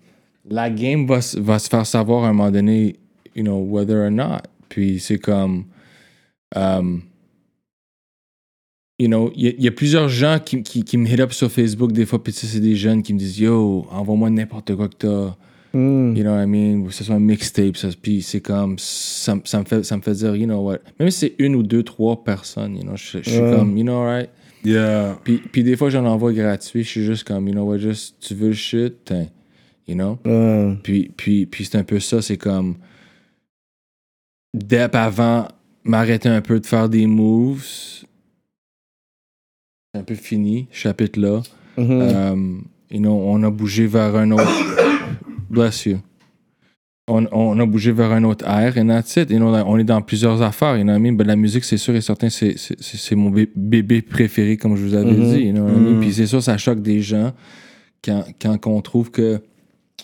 la 0.48 0.70
game 0.70 1.06
va, 1.06 1.20
se- 1.20 1.39
va 1.39 1.59
se 1.59 1.69
faire 1.69 1.86
savoir 1.86 2.24
à 2.24 2.28
un 2.28 2.32
moment 2.32 2.51
donné, 2.51 2.97
you 3.35 3.43
know, 3.43 3.59
whether 3.60 4.05
or 4.05 4.10
not. 4.10 4.43
Puis 4.69 5.01
c'est 5.01 5.19
comme. 5.19 5.64
um, 6.55 7.02
you 8.98 9.09
know, 9.09 9.32
il 9.35 9.43
y, 9.44 9.48
a- 9.48 9.52
il 9.59 9.64
y 9.64 9.69
a 9.69 9.73
plusieurs 9.73 10.09
gens 10.09 10.39
qui, 10.44 10.62
qui, 10.62 10.85
qui 10.85 10.97
me 10.97 11.06
hit 11.09 11.20
up 11.20 11.32
sur 11.32 11.51
Facebook 11.51 11.93
des 11.93 12.06
fois, 12.06 12.23
puis 12.23 12.32
c'est 12.32 12.60
des 12.60 12.77
jeunes 12.77 13.02
qui 13.02 13.12
me 13.14 13.19
disent 13.19 13.39
Yo, 13.39 13.86
envoie-moi 13.90 14.31
n'importe 14.31 14.74
quoi 14.77 14.89
que 14.89 14.97
t'as. 14.98 15.35
Mm. 15.74 16.14
You 16.16 16.23
know 16.23 16.32
what 16.32 16.43
I 16.43 16.47
mean? 16.47 16.85
Que 16.86 16.93
ce 16.93 17.02
soit 17.02 17.14
un 17.14 17.19
mixtape, 17.19 17.77
ça, 17.78 17.89
puis 18.01 18.20
c'est 18.23 18.43
comme, 18.43 18.77
ça, 18.78 19.35
ça 19.44 19.59
me 19.60 19.64
fait, 19.64 19.82
ça 19.85 19.97
me 19.97 20.02
fait 20.02 20.12
dire, 20.12 20.36
you 20.36 20.44
know 20.47 20.60
what? 20.60 20.78
Même 21.01 21.10
si 21.10 21.19
c'est 21.20 21.35
une 21.39 21.55
ou 21.56 21.62
deux, 21.62 21.82
trois 21.82 22.23
personnes, 22.23 22.77
you 22.77 22.82
know, 22.82 22.94
je, 22.94 23.19
je 23.23 23.31
suis 23.31 23.40
comme, 23.40 23.77
you 23.78 23.82
know, 23.85 24.02
right? 24.05 24.28
Yeah. 24.65 25.19
Puis, 25.25 25.39
puis 25.39 25.65
des 25.65 25.77
fois, 25.77 25.91
j'en 25.91 26.05
envoie 26.05 26.33
gratuit, 26.33 26.85
je 26.85 26.89
suis 26.89 27.05
juste 27.05 27.25
comme, 27.25 27.49
you 27.49 27.55
know 27.55 27.65
what, 27.65 27.79
juste, 27.79 28.17
tu 28.21 28.35
veux 28.35 28.49
le 28.49 28.55
shit, 28.55 29.05
tiens, 29.05 29.27
you 29.89 29.95
know? 29.95 30.19
Ouais. 30.25 30.77
Puis, 30.83 31.11
puis, 31.17 31.47
puis 31.47 31.65
c'est 31.65 31.79
un 31.79 31.85
peu 31.85 32.01
ça, 32.01 32.23
c'est 32.23 32.37
comme, 32.37 32.77
Dep 34.55 34.95
avant, 34.95 35.49
m'arrêter 35.83 36.29
un 36.29 36.43
peu 36.43 36.61
de 36.61 36.67
faire 36.67 36.89
des 36.89 37.07
moves, 37.07 37.65
c'est 37.65 38.07
un 40.01 40.05
peu 40.05 40.15
fini, 40.15 40.69
chapitre 40.71 41.19
là. 41.21 41.43
Mhm. 41.77 41.91
Euh, 41.91 42.61
you 42.91 43.01
know, 43.01 43.15
on 43.15 43.43
a 43.43 43.51
bougé 43.51 43.87
vers 43.87 44.15
un 44.15 44.31
autre. 44.31 44.45
Bless 45.51 45.87
you. 45.87 45.99
On, 47.09 47.27
on 47.33 47.59
a 47.59 47.66
bougé 47.66 47.91
vers 47.91 48.12
un 48.12 48.23
autre 48.23 48.47
air, 48.47 48.74
and 48.79 48.87
that's 48.87 49.16
it. 49.16 49.29
You 49.29 49.39
know, 49.39 49.53
on 49.53 49.77
est 49.77 49.83
dans 49.85 50.01
plusieurs 50.03 50.41
affaires, 50.41 50.77
you 50.77 50.85
know 50.85 50.93
what 50.93 50.99
I 50.99 51.03
mean? 51.03 51.15
But 51.16 51.27
la 51.27 51.35
musique, 51.35 51.65
c'est 51.65 51.77
sûr 51.77 51.97
et 51.97 52.01
certain, 52.01 52.29
c'est, 52.31 52.55
mon 53.16 53.29
bé- 53.31 53.51
bébé 53.57 54.03
préféré, 54.03 54.57
comme 54.57 54.77
je 54.77 54.85
vous 54.85 54.95
avais 54.95 55.11
Mhm. 55.11 55.33
dit, 55.33 55.41
you 55.47 55.53
know 55.53 55.65
what 55.65 55.73
I 55.73 55.74
mean? 55.81 55.91
Mhm. 55.95 56.01
Puis 56.01 56.12
c'est 56.12 56.27
sûr, 56.27 56.41
ça 56.41 56.57
choque 56.59 56.81
des 56.81 57.01
gens 57.01 57.33
quand, 58.05 58.23
quand 58.41 58.57
on 58.69 58.81
trouve 58.83 59.11
que, 59.11 59.41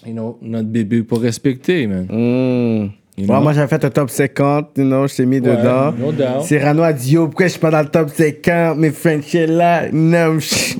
you 0.05 0.12
know, 0.12 0.39
notre 0.43 0.69
bébé 0.69 0.99
est 0.99 1.03
pas 1.05 1.19
respecté, 1.19 1.87
man. 1.87 2.07
Mm. 2.11 2.91
You 3.19 3.27
Ouais, 3.27 3.40
moi, 3.40 3.53
j'avais 3.53 3.66
fait 3.66 3.85
un 3.85 3.90
top 3.90 4.11
50, 4.11 4.78
you 4.78 4.85
know, 4.85 5.09
je 5.09 5.16
t'ai 5.16 5.27
mis 5.27 5.40
Ouais, 5.40 5.57
dedans. 5.57 5.93
no 5.99 6.12
doubt. 6.12 6.43
Cyrano 6.45 6.82
a 6.85 6.93
dit, 6.93 7.15
yo, 7.15 7.27
pourquoi 7.27 7.47
je 7.47 7.51
suis 7.53 7.61
pas 7.61 7.70
dans 7.70 7.81
le 7.82 7.89
top 7.89 8.11
50, 8.11 8.78
mais 8.78 8.90
French 8.90 9.35
est 9.35 9.49
là, 9.49 9.90
non, 9.93 10.39
je- 10.39 10.78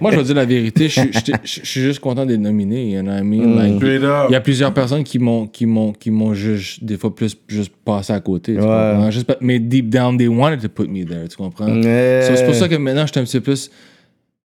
Moi, 0.00 0.10
je 0.12 0.16
vais 0.16 0.22
dire 0.24 0.34
la 0.34 0.44
vérité, 0.46 0.88
je, 0.88 1.00
suis- 1.00 1.12
je, 1.12 1.18
je- 1.44 1.60
je 1.60 1.66
suis 1.66 1.80
juste 1.82 2.00
content 2.00 2.24
d'être 2.24 2.40
nominé, 2.40 2.90
you 2.92 3.02
know 3.02 3.10
what 3.12 3.18
I 3.18 3.22
mean? 3.22 3.46
Mm. 3.46 3.80
Like. 3.80 4.26
Il 4.30 4.32
y 4.32 4.36
a 4.36 4.40
plusieurs 4.40 4.72
personnes 4.72 5.04
qui 5.04 5.18
m'ont 5.18 5.46
qui 5.46 5.66
m'ont 5.66 5.92
qui 5.92 6.10
m'ont 6.10 6.32
juste 6.32 6.82
des 6.84 6.96
fois 6.96 7.14
plus 7.14 7.36
juste 7.48 7.72
passé 7.84 8.12
à 8.14 8.20
côté. 8.20 8.54
Tu 8.54 8.60
Ouais. 8.60 8.64
comprends? 8.66 9.10
Juste 9.10 9.26
pas- 9.26 9.36
mais 9.40 9.58
deep 9.58 9.90
down 9.90 10.16
they 10.16 10.28
wanted 10.28 10.60
to 10.62 10.68
put 10.68 10.88
me 10.88 11.04
there. 11.04 11.28
Tu 11.28 11.36
comprends? 11.36 11.66
So, 11.66 11.82
c'est 11.82 12.44
pour 12.46 12.54
ça 12.54 12.68
que 12.68 12.76
maintenant 12.76 13.06
je 13.06 13.12
suis 13.12 13.20
un 13.20 13.24
petit 13.24 13.38
peu 13.38 13.44
plus, 13.44 13.70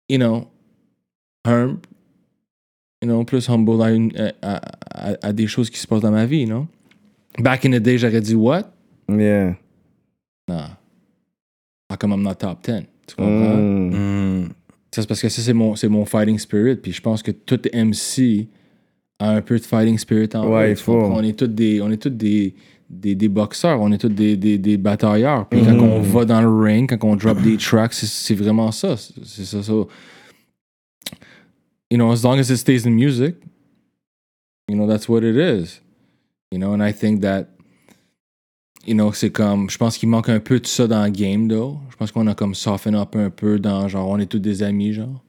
you 0.10 0.18
know, 0.18 0.46
humble, 1.46 1.78
you 3.04 3.10
know, 3.10 3.24
plus 3.26 3.50
humble 3.50 3.82
à, 3.82 3.92
une- 3.92 4.12
à, 4.42 4.62
à- 4.92 5.18
à 5.28 5.34
des 5.34 5.48
choses 5.48 5.70
qui 5.70 5.78
se 5.78 5.86
passent 5.86 6.02
dans 6.02 6.12
ma 6.12 6.26
vie, 6.26 6.42
you 6.42 6.48
know. 6.48 6.68
Back 7.40 7.66
in 7.66 7.72
the 7.72 7.82
day, 7.82 7.98
j'aurais 7.98 8.22
dit 8.22 8.36
what? 8.36 8.72
Yeah. 9.10 9.56
Nah. 10.48 10.70
How 11.92 11.98
come 11.98 12.14
I'm 12.14 12.22
not 12.24 12.36
top 12.36 12.62
10? 12.64 12.86
Tu 13.08 13.16
comprends? 13.16 13.58
Mm. 13.58 13.90
Mm. 14.46 14.50
Ça, 14.94 15.02
c'est 15.02 15.08
parce 15.08 15.22
que 15.22 15.30
ça, 15.30 15.42
c'est 15.42 15.54
mon, 15.54 15.76
c'est 15.76 15.90
mon 15.90 16.06
fighting 16.06 16.38
spirit. 16.40 16.76
Puis 16.78 16.94
je 16.94 17.02
pense 17.02 17.22
que 17.22 17.32
tout 17.32 17.60
MC 17.74 18.48
a 19.20 19.32
un 19.32 19.42
peu 19.42 19.58
de 19.58 19.64
fighting 19.64 19.98
spirit 19.98 20.30
en 20.36 20.48
Ouais, 20.48 20.68
eux, 20.68 20.72
il 20.72 20.78
tu 20.78 20.84
faut. 20.84 20.94
comprends? 20.94 21.18
On 21.20 21.24
est 21.24 21.38
tous 21.38 21.48
des, 21.48 21.82
on 21.82 21.90
est 21.92 21.98
tous 22.02 22.10
des, 22.10 22.54
des, 22.90 23.16
des 23.16 23.28
boxeurs, 23.28 23.82
on 23.82 23.92
est 23.92 23.98
tous 23.98 24.10
des, 24.10 24.38
des, 24.38 24.58
des 24.58 24.78
batailleurs. 24.78 25.48
Puis 25.50 25.62
quand 25.64 25.74
Mhm. 25.74 25.82
on 25.82 26.00
va 26.02 26.26
dans 26.26 26.42
le 26.42 26.50
ring, 26.50 26.88
quand 26.90 27.08
on 27.08 27.16
drop 27.16 27.42
des 27.42 27.58
tracks, 27.58 27.94
c'est, 27.94 28.06
c'est 28.06 28.36
vraiment 28.36 28.72
ça. 28.72 28.96
C'est, 28.98 29.46
c'est 29.46 29.64
ça. 29.64 29.74
You 31.94 32.00
know, 32.00 32.12
as 32.12 32.24
long 32.26 32.40
as 32.40 32.50
it 32.50 32.58
stays 32.58 32.88
in 32.88 32.96
music, 32.96 33.36
you 34.68 34.76
know, 34.76 34.88
that's 34.88 35.08
what 35.08 35.24
it 35.24 35.38
is. 35.38 35.80
You 36.52 36.58
know, 36.58 36.74
and 36.74 36.82
I 36.82 36.92
think 36.92 37.22
that, 37.22 37.50
you 38.84 38.96
know, 38.96 39.12
c'est 39.12 39.30
comme, 39.30 39.70
je 39.70 39.78
pense 39.78 40.00
qu'il 40.00 40.10
manque 40.10 40.28
un 40.28 40.40
peu 40.40 40.60
de 40.60 40.66
ça 40.66 40.88
dans 40.88 41.04
le 41.04 41.12
game, 41.12 41.48
though. 41.48 41.78
Je 41.92 41.96
pense 41.96 42.12
qu'on 42.12 42.26
a 42.26 42.34
comme 42.34 42.56
soften 42.56 42.96
up 42.96 43.16
un 43.16 43.30
peu 43.30 43.60
dans, 43.60 43.88
genre, 43.90 44.10
on 44.10 44.18
est 44.18 44.26
tous 44.26 44.40
des 44.40 44.64
amis, 44.64 44.94
genre. 44.94 45.24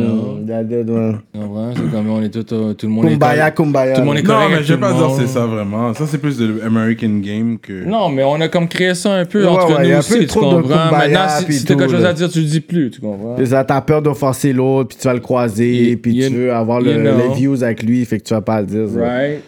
Mmh, 0.00 0.46
that 0.46 0.64
did, 0.64 0.90
ouais. 0.90 1.12
Tu 1.32 1.40
comprends? 1.40 1.72
C'est 1.74 1.90
comme, 1.90 2.10
on 2.10 2.22
est 2.22 2.28
tous, 2.30 2.54
euh, 2.54 2.74
tout 2.74 2.86
le 2.86 2.92
monde 2.92 3.08
Kumbaya, 3.08 3.48
est... 3.48 3.54
kumbaya. 3.54 3.94
Tout 3.94 4.00
le 4.00 4.06
monde 4.06 4.16
est 4.18 4.22
Non, 4.22 4.28
correct 4.34 4.50
mais 4.50 4.62
je 4.62 4.74
vais 4.74 4.74
tout 4.74 4.80
pas 4.80 4.92
dire 4.92 5.10
c'est 5.18 5.26
ça 5.26 5.46
vraiment. 5.46 5.94
Ça, 5.94 6.06
c'est 6.06 6.18
plus 6.18 6.38
de 6.38 6.60
l'American 6.62 7.18
game 7.18 7.58
que. 7.58 7.84
Non, 7.84 8.08
mais 8.08 8.22
on 8.24 8.40
a 8.40 8.48
comme 8.48 8.68
créé 8.68 8.94
ça 8.94 9.14
un 9.14 9.24
peu 9.24 9.42
Ouais, 9.42 9.48
entre 9.48 9.66
ouais, 9.78 9.88
nous 9.88 9.90
un 9.90 9.92
peu 9.92 9.98
aussi, 9.98 10.26
tu 10.26 10.38
comprends? 10.38 10.90
Maintenant, 10.90 11.28
si, 11.28 11.52
si 11.52 11.64
t'as 11.64 11.74
quelque 11.74 11.86
tout, 11.90 11.96
chose 11.96 12.04
à 12.04 12.12
dire, 12.12 12.28
tu 12.28 12.40
le 12.40 12.46
dis 12.46 12.60
plus, 12.60 12.90
tu 12.90 13.00
comprends? 13.00 13.36
C'est 13.38 13.46
ça, 13.46 13.64
t'as 13.64 13.80
peur 13.80 14.02
d'offenser 14.02 14.52
l'autre, 14.52 14.88
puis 14.90 14.98
tu 15.00 15.06
vas 15.06 15.14
le 15.14 15.20
croiser, 15.20 15.96
puis 15.96 16.14
tu 16.18 16.34
veux 16.34 16.52
avoir 16.52 16.80
le- 16.80 16.94
know. 16.94 17.16
les 17.18 17.34
views 17.34 17.62
avec 17.62 17.82
lui, 17.82 18.04
fait 18.04 18.18
que 18.18 18.24
tu 18.24 18.34
vas 18.34 18.40
pas 18.40 18.60
le 18.60 18.66
dire. 18.66 18.88
ça. 18.88 19.00
Right? 19.00 19.42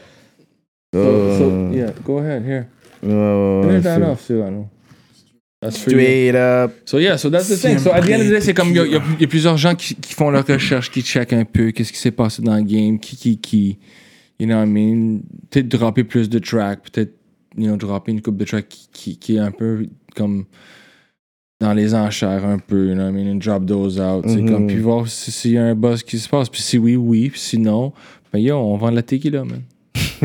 So, 0.95 1.01
so, 1.39 1.53
yeah, 1.73 1.87
go 2.05 2.19
ahead, 2.19 2.43
here. 2.47 2.67
ouais, 3.03 3.13
ouais, 3.13 3.61
ouais, 3.65 3.69
Finish 3.69 3.83
that 3.85 3.97
c'est- 3.97 4.35
off, 4.35 4.49
know. 4.51 4.67
That's. 5.63 5.79
Straight 5.79 6.35
up. 6.35 6.73
So 6.85 6.99
yeah, 6.99 7.17
so 7.17 7.31
that's 7.31 7.49
the 7.49 7.57
thing. 7.57 7.79
So 7.79 7.93
at 7.93 8.03
the 8.03 8.11
end 8.13 8.23
of 8.23 8.27
the 8.27 8.31
day, 8.33 8.41
c'est 8.41 8.53
comme 8.53 8.71
il 8.71 8.75
y, 8.77 8.81
a- 8.81 8.85
y 8.87 9.23
y 9.23 9.27
plusieurs 9.29 9.57
gens 9.57 9.75
qui, 9.77 9.95
qui 9.95 10.13
font 10.13 10.29
leur 10.29 10.45
recherche, 10.47 10.91
qui 10.91 11.03
checkent 11.03 11.33
un 11.33 11.45
peu 11.45 11.71
qu'est-ce 11.71 11.93
qui 11.93 11.99
s'est 12.01 12.11
passé 12.11 12.43
dans 12.43 12.57
le 12.57 12.63
game, 12.65 12.99
qui, 12.99 13.17
qui, 13.17 13.39
qui, 13.39 13.79
you 14.41 14.47
know 14.47 14.57
what 14.57 14.65
I 14.67 14.69
mean, 14.69 15.21
peut-être 15.51 15.69
dropper 15.69 16.03
plus 16.03 16.29
de 16.29 16.41
tracks, 16.41 16.81
peut-être, 16.91 17.13
you 17.57 17.67
know, 17.69 17.77
dropper 17.77 18.11
une 18.11 18.21
coupe 18.21 18.37
de 18.39 18.45
tracks 18.45 18.67
qui, 18.69 18.89
qui, 18.93 19.17
qui 19.19 19.37
est 19.37 19.39
un 19.39 19.53
peu 19.53 19.87
comme 20.17 20.47
dans 21.61 21.75
les 21.75 21.95
enchères 21.95 22.45
un 22.45 22.59
peu, 22.59 22.89
you 22.89 22.95
know 22.95 23.05
what 23.05 23.11
I 23.11 23.13
mean, 23.13 23.31
and 23.31 23.37
drop 23.39 23.65
those 23.65 24.01
out. 24.01 24.25
C'est 24.27 24.45
comme, 24.45 24.67
puis 24.67 24.79
voir 24.81 25.07
si- 25.07 25.31
s'il 25.31 25.53
y 25.53 25.59
a 25.59 25.65
un 25.65 25.77
buzz 25.77 26.03
qui 26.03 26.19
se 26.19 26.29
passe. 26.29 26.49
Puis 26.49 26.61
si 26.61 26.77
oui, 26.77 26.97
oui, 26.97 27.31
puis 27.31 27.39
sinon, 27.39 27.93
ben 28.33 28.41
yo, 28.41 28.57
on 28.57 28.77
vend 28.79 28.91
de 28.91 28.97
la 28.97 29.03
tequila, 29.05 29.45
man. 29.45 29.63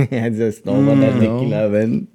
Elle 0.09 0.33
dit, 0.33 0.57
sinon, 0.57 0.77
on 0.79 0.83
dans 0.83 0.95
le 0.95 1.25
non. 1.27 1.39
tequila, 1.39 1.69
man. 1.69 2.05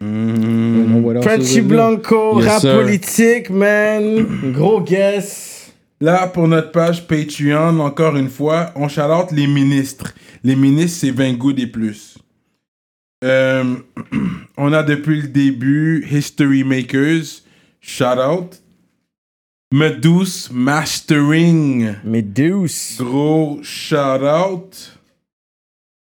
Mm. 0.00 1.22
Frenchy 1.22 1.54
there? 1.54 1.62
Blanco, 1.64 2.40
Yes, 2.40 2.46
rap 2.48 2.60
sir. 2.62 2.82
politique, 2.82 3.50
man. 3.50 4.52
Gros 4.52 4.80
guess. 4.80 5.72
Là, 6.00 6.28
pour 6.28 6.46
notre 6.46 6.70
page 6.70 7.06
Patreon, 7.08 7.80
encore 7.80 8.16
une 8.16 8.28
fois, 8.28 8.72
on 8.76 8.86
shout 8.88 9.00
out 9.10 9.32
les 9.32 9.48
ministres. 9.48 10.14
Les 10.44 10.54
ministres, 10.54 10.98
c'est 11.00 11.10
20 11.10 11.32
good 11.36 11.58
et 11.58 11.66
plus. 11.66 12.16
Euh, 13.24 13.74
on 14.56 14.72
a 14.72 14.84
depuis 14.84 15.22
le 15.22 15.28
début 15.28 16.06
History 16.08 16.62
Makers, 16.62 17.42
shout 17.80 18.18
out. 18.18 18.60
Medus 19.72 20.48
Mastering, 20.52 21.96
douce. 22.04 22.96
gros 22.98 23.58
shout 23.62 24.22
out. 24.22 24.97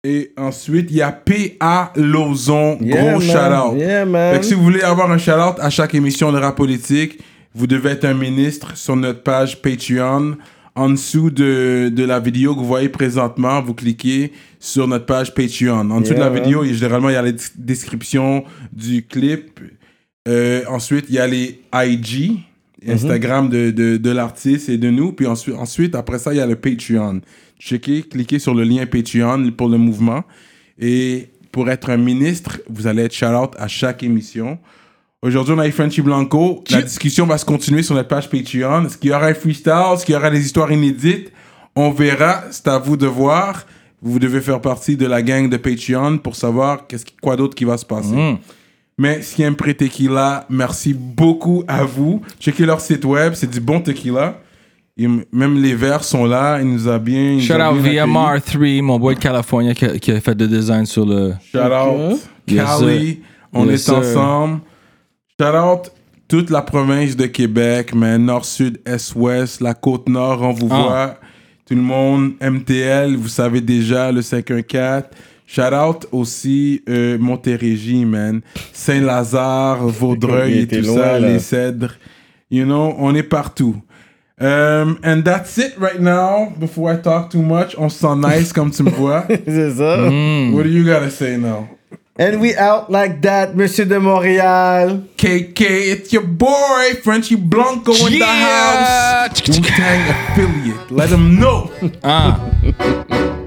Et 0.04 0.32
ensuite, 0.36 0.88
il 0.90 0.96
y 0.96 1.02
a 1.02 1.12
PA 1.12 1.92
Lozon, 1.94 2.76
gros 2.80 3.20
shout 3.20 3.36
out. 3.36 3.78
Yeah, 3.78 4.00
Fait 4.00 4.04
man. 4.06 4.38
que 4.40 4.44
si 4.44 4.54
vous 4.54 4.62
voulez 4.64 4.82
avoir 4.82 5.10
un 5.12 5.18
shout-out 5.18 5.60
à 5.60 5.70
chaque 5.70 5.94
émission 5.94 6.32
de 6.32 6.38
rap 6.38 6.56
politique, 6.56 7.20
vous 7.54 7.68
devez 7.68 7.90
être 7.90 8.04
un 8.04 8.14
ministre 8.14 8.76
sur 8.76 8.96
notre 8.96 9.22
page 9.22 9.62
Patreon. 9.62 10.36
En 10.74 10.88
dessous 10.90 11.30
de, 11.30 11.88
de 11.94 12.04
la 12.04 12.18
vidéo 12.18 12.54
que 12.54 12.60
vous 12.60 12.66
voyez 12.66 12.88
présentement, 12.88 13.60
vous 13.62 13.74
cliquez 13.74 14.32
sur 14.58 14.88
notre 14.88 15.04
page 15.06 15.34
Patreon. 15.34 15.90
En 15.90 16.00
dessous 16.00 16.14
de 16.14 16.18
la 16.18 16.30
vidéo, 16.30 16.64
généralement, 16.64 17.10
il 17.10 17.12
y 17.12 17.16
a 17.16 17.22
la 17.22 17.32
description 17.56 18.42
du 18.72 19.04
clip. 19.06 19.60
Euh, 20.26 20.62
ensuite, 20.68 21.04
il 21.10 21.14
y 21.14 21.18
a 21.18 21.26
les 21.28 21.60
IG, 21.72 22.40
Instagram 22.88 23.48
de, 23.50 23.70
de, 23.70 23.98
de 23.98 24.10
l'artiste 24.10 24.68
et 24.68 24.78
de 24.78 24.90
nous. 24.90 25.12
Puis 25.12 25.26
ensuite, 25.26 25.54
ensuite, 25.54 25.94
après 25.94 26.18
ça, 26.18 26.32
il 26.32 26.38
y 26.38 26.40
a 26.40 26.46
le 26.46 26.56
Patreon. 26.56 27.20
Checkez, 27.64 28.02
cliquez 28.02 28.38
sur 28.40 28.54
le 28.54 28.64
lien 28.64 28.84
Patreon 28.86 29.50
pour 29.56 29.68
le 29.68 29.78
mouvement. 29.78 30.24
Et 30.80 31.28
pour 31.52 31.70
être 31.70 31.90
un 31.90 31.96
ministre, 31.96 32.60
vous 32.68 32.86
allez 32.86 33.02
être 33.04 33.14
shout-out 33.14 33.52
à 33.58 33.68
chaque 33.68 34.02
émission. 34.02 34.58
Aujourd'hui, 35.22 35.54
on 35.56 35.58
a 35.60 35.68
eu 35.68 35.70
Frenchy 35.70 36.02
Blanco. 36.02 36.64
La 36.70 36.82
discussion 36.82 37.24
va 37.26 37.38
se 37.38 37.44
continuer 37.44 37.84
sur 37.84 37.94
notre 37.94 38.08
page 38.08 38.28
Patreon. 38.28 38.86
Est-ce 38.86 38.98
qu'il 38.98 39.10
y 39.10 39.14
aura 39.14 39.26
un 39.26 39.34
freestyle? 39.34 39.92
Est-ce 39.94 40.04
qu'il 40.04 40.14
y 40.14 40.18
aura 40.18 40.30
des 40.30 40.44
histoires 40.44 40.72
inédites? 40.72 41.30
On 41.76 41.90
verra. 41.92 42.42
C'est 42.50 42.66
à 42.66 42.78
vous 42.78 42.96
de 42.96 43.06
voir. 43.06 43.64
Vous 44.02 44.18
devez 44.18 44.40
faire 44.40 44.60
partie 44.60 44.96
de 44.96 45.06
la 45.06 45.22
gang 45.22 45.48
de 45.48 45.56
Patreon 45.56 46.18
pour 46.18 46.34
savoir 46.34 46.88
qu'est-ce 46.88 47.04
qui- 47.04 47.14
quoi 47.22 47.36
d'autre 47.36 47.54
qui 47.54 47.64
va 47.64 47.78
se 47.78 47.86
passer. 47.86 48.16
Mm. 48.16 48.38
Mais 48.98 49.22
Siempre 49.22 49.70
Tequila, 49.72 50.46
merci 50.50 50.92
beaucoup 50.94 51.62
à 51.68 51.84
vous. 51.84 52.20
Checkez 52.40 52.66
leur 52.66 52.80
site 52.80 53.04
web, 53.04 53.34
c'est 53.34 53.48
du 53.48 53.60
bon 53.60 53.80
tequila. 53.80 54.41
Même 54.98 55.60
les 55.62 55.74
verres 55.74 56.04
sont 56.04 56.24
là. 56.26 56.60
Il 56.60 56.68
nous 56.68 56.86
a 56.88 56.98
bien. 56.98 57.38
Shout 57.40 57.54
a 57.54 57.72
out 57.72 57.80
bien 57.82 58.02
accueillis. 58.04 58.80
VMR3, 58.80 58.82
mon 58.82 58.98
boy 58.98 59.14
de 59.14 59.20
California 59.20 59.74
qui 59.74 59.84
a, 59.86 59.98
qui 59.98 60.12
a 60.12 60.20
fait 60.20 60.38
le 60.38 60.46
design 60.46 60.84
sur 60.86 61.06
le. 61.06 61.32
Shout 61.50 61.58
out 61.58 62.20
Yes, 62.46 62.64
Cali. 62.64 63.20
On 63.52 63.64
Yes, 63.66 63.74
est 63.74 63.78
sir. 63.84 63.96
ensemble. 63.98 64.60
Shout 65.40 65.46
out 65.56 65.92
toute 66.28 66.50
la 66.50 66.62
province 66.62 67.16
de 67.16 67.26
Québec, 67.26 67.94
mais 67.94 68.18
nord, 68.18 68.44
sud, 68.44 68.80
est, 68.86 69.14
ouest, 69.14 69.60
la 69.60 69.74
côte 69.74 70.08
nord, 70.08 70.42
on 70.42 70.52
vous 70.52 70.68
Ah. 70.70 70.82
voit. 70.82 71.14
Tout 71.66 71.74
le 71.74 71.80
monde, 71.82 72.32
MTL, 72.40 73.16
vous 73.16 73.28
savez 73.28 73.60
déjà, 73.60 74.10
le 74.12 74.20
514. 74.22 75.04
Shout 75.46 75.62
out 75.74 76.06
aussi 76.12 76.82
euh, 76.88 77.18
Montérégie, 77.18 78.04
man. 78.04 78.40
Saint-Lazare, 78.72 79.86
Vaudreuil 79.88 80.52
Il 80.52 80.58
et 80.62 80.66
tout 80.82 80.86
loin, 80.86 80.96
ça, 80.96 81.18
là. 81.18 81.28
les 81.28 81.38
cèdres. 81.38 81.94
You 82.50 82.64
know, 82.64 82.94
on 82.98 83.14
est 83.14 83.22
partout. 83.22 83.76
Um, 84.42 84.98
and 85.04 85.24
that's 85.24 85.56
it 85.58 85.78
right 85.78 86.00
now. 86.00 86.52
Before 86.58 86.90
I 86.92 86.96
talk 86.96 87.30
too 87.30 87.42
much, 87.42 87.76
on 87.76 87.88
se 87.90 87.98
sent 88.00 88.16
nice 88.20 88.52
comme 88.52 88.70
tu 88.72 88.82
me 88.82 88.90
vois. 88.90 89.24
C'est 89.28 89.70
ça. 89.70 89.96
Mm. 90.10 90.52
What 90.52 90.64
do 90.64 90.68
you 90.70 90.84
gotta 90.84 91.10
say 91.10 91.36
now? 91.36 91.68
And 92.18 92.40
we 92.42 92.54
out 92.56 92.90
like 92.90 93.22
that, 93.22 93.54
monsieur 93.56 93.86
de 93.86 93.98
Montréal. 93.98 95.04
KK, 95.16 95.60
it's 95.62 96.12
your 96.12 96.24
boy, 96.26 96.94
Frenchy 97.02 97.36
Blanco 97.36 97.92
in 97.92 98.12
the 98.12 98.18
Yeah! 98.18 99.28
house. 99.28 99.40
Wu-Tang 99.48 100.10
affiliate. 100.10 100.90
Let 100.90 101.08
him 101.10 101.38
know. 101.40 101.70
Ah! 102.04 102.38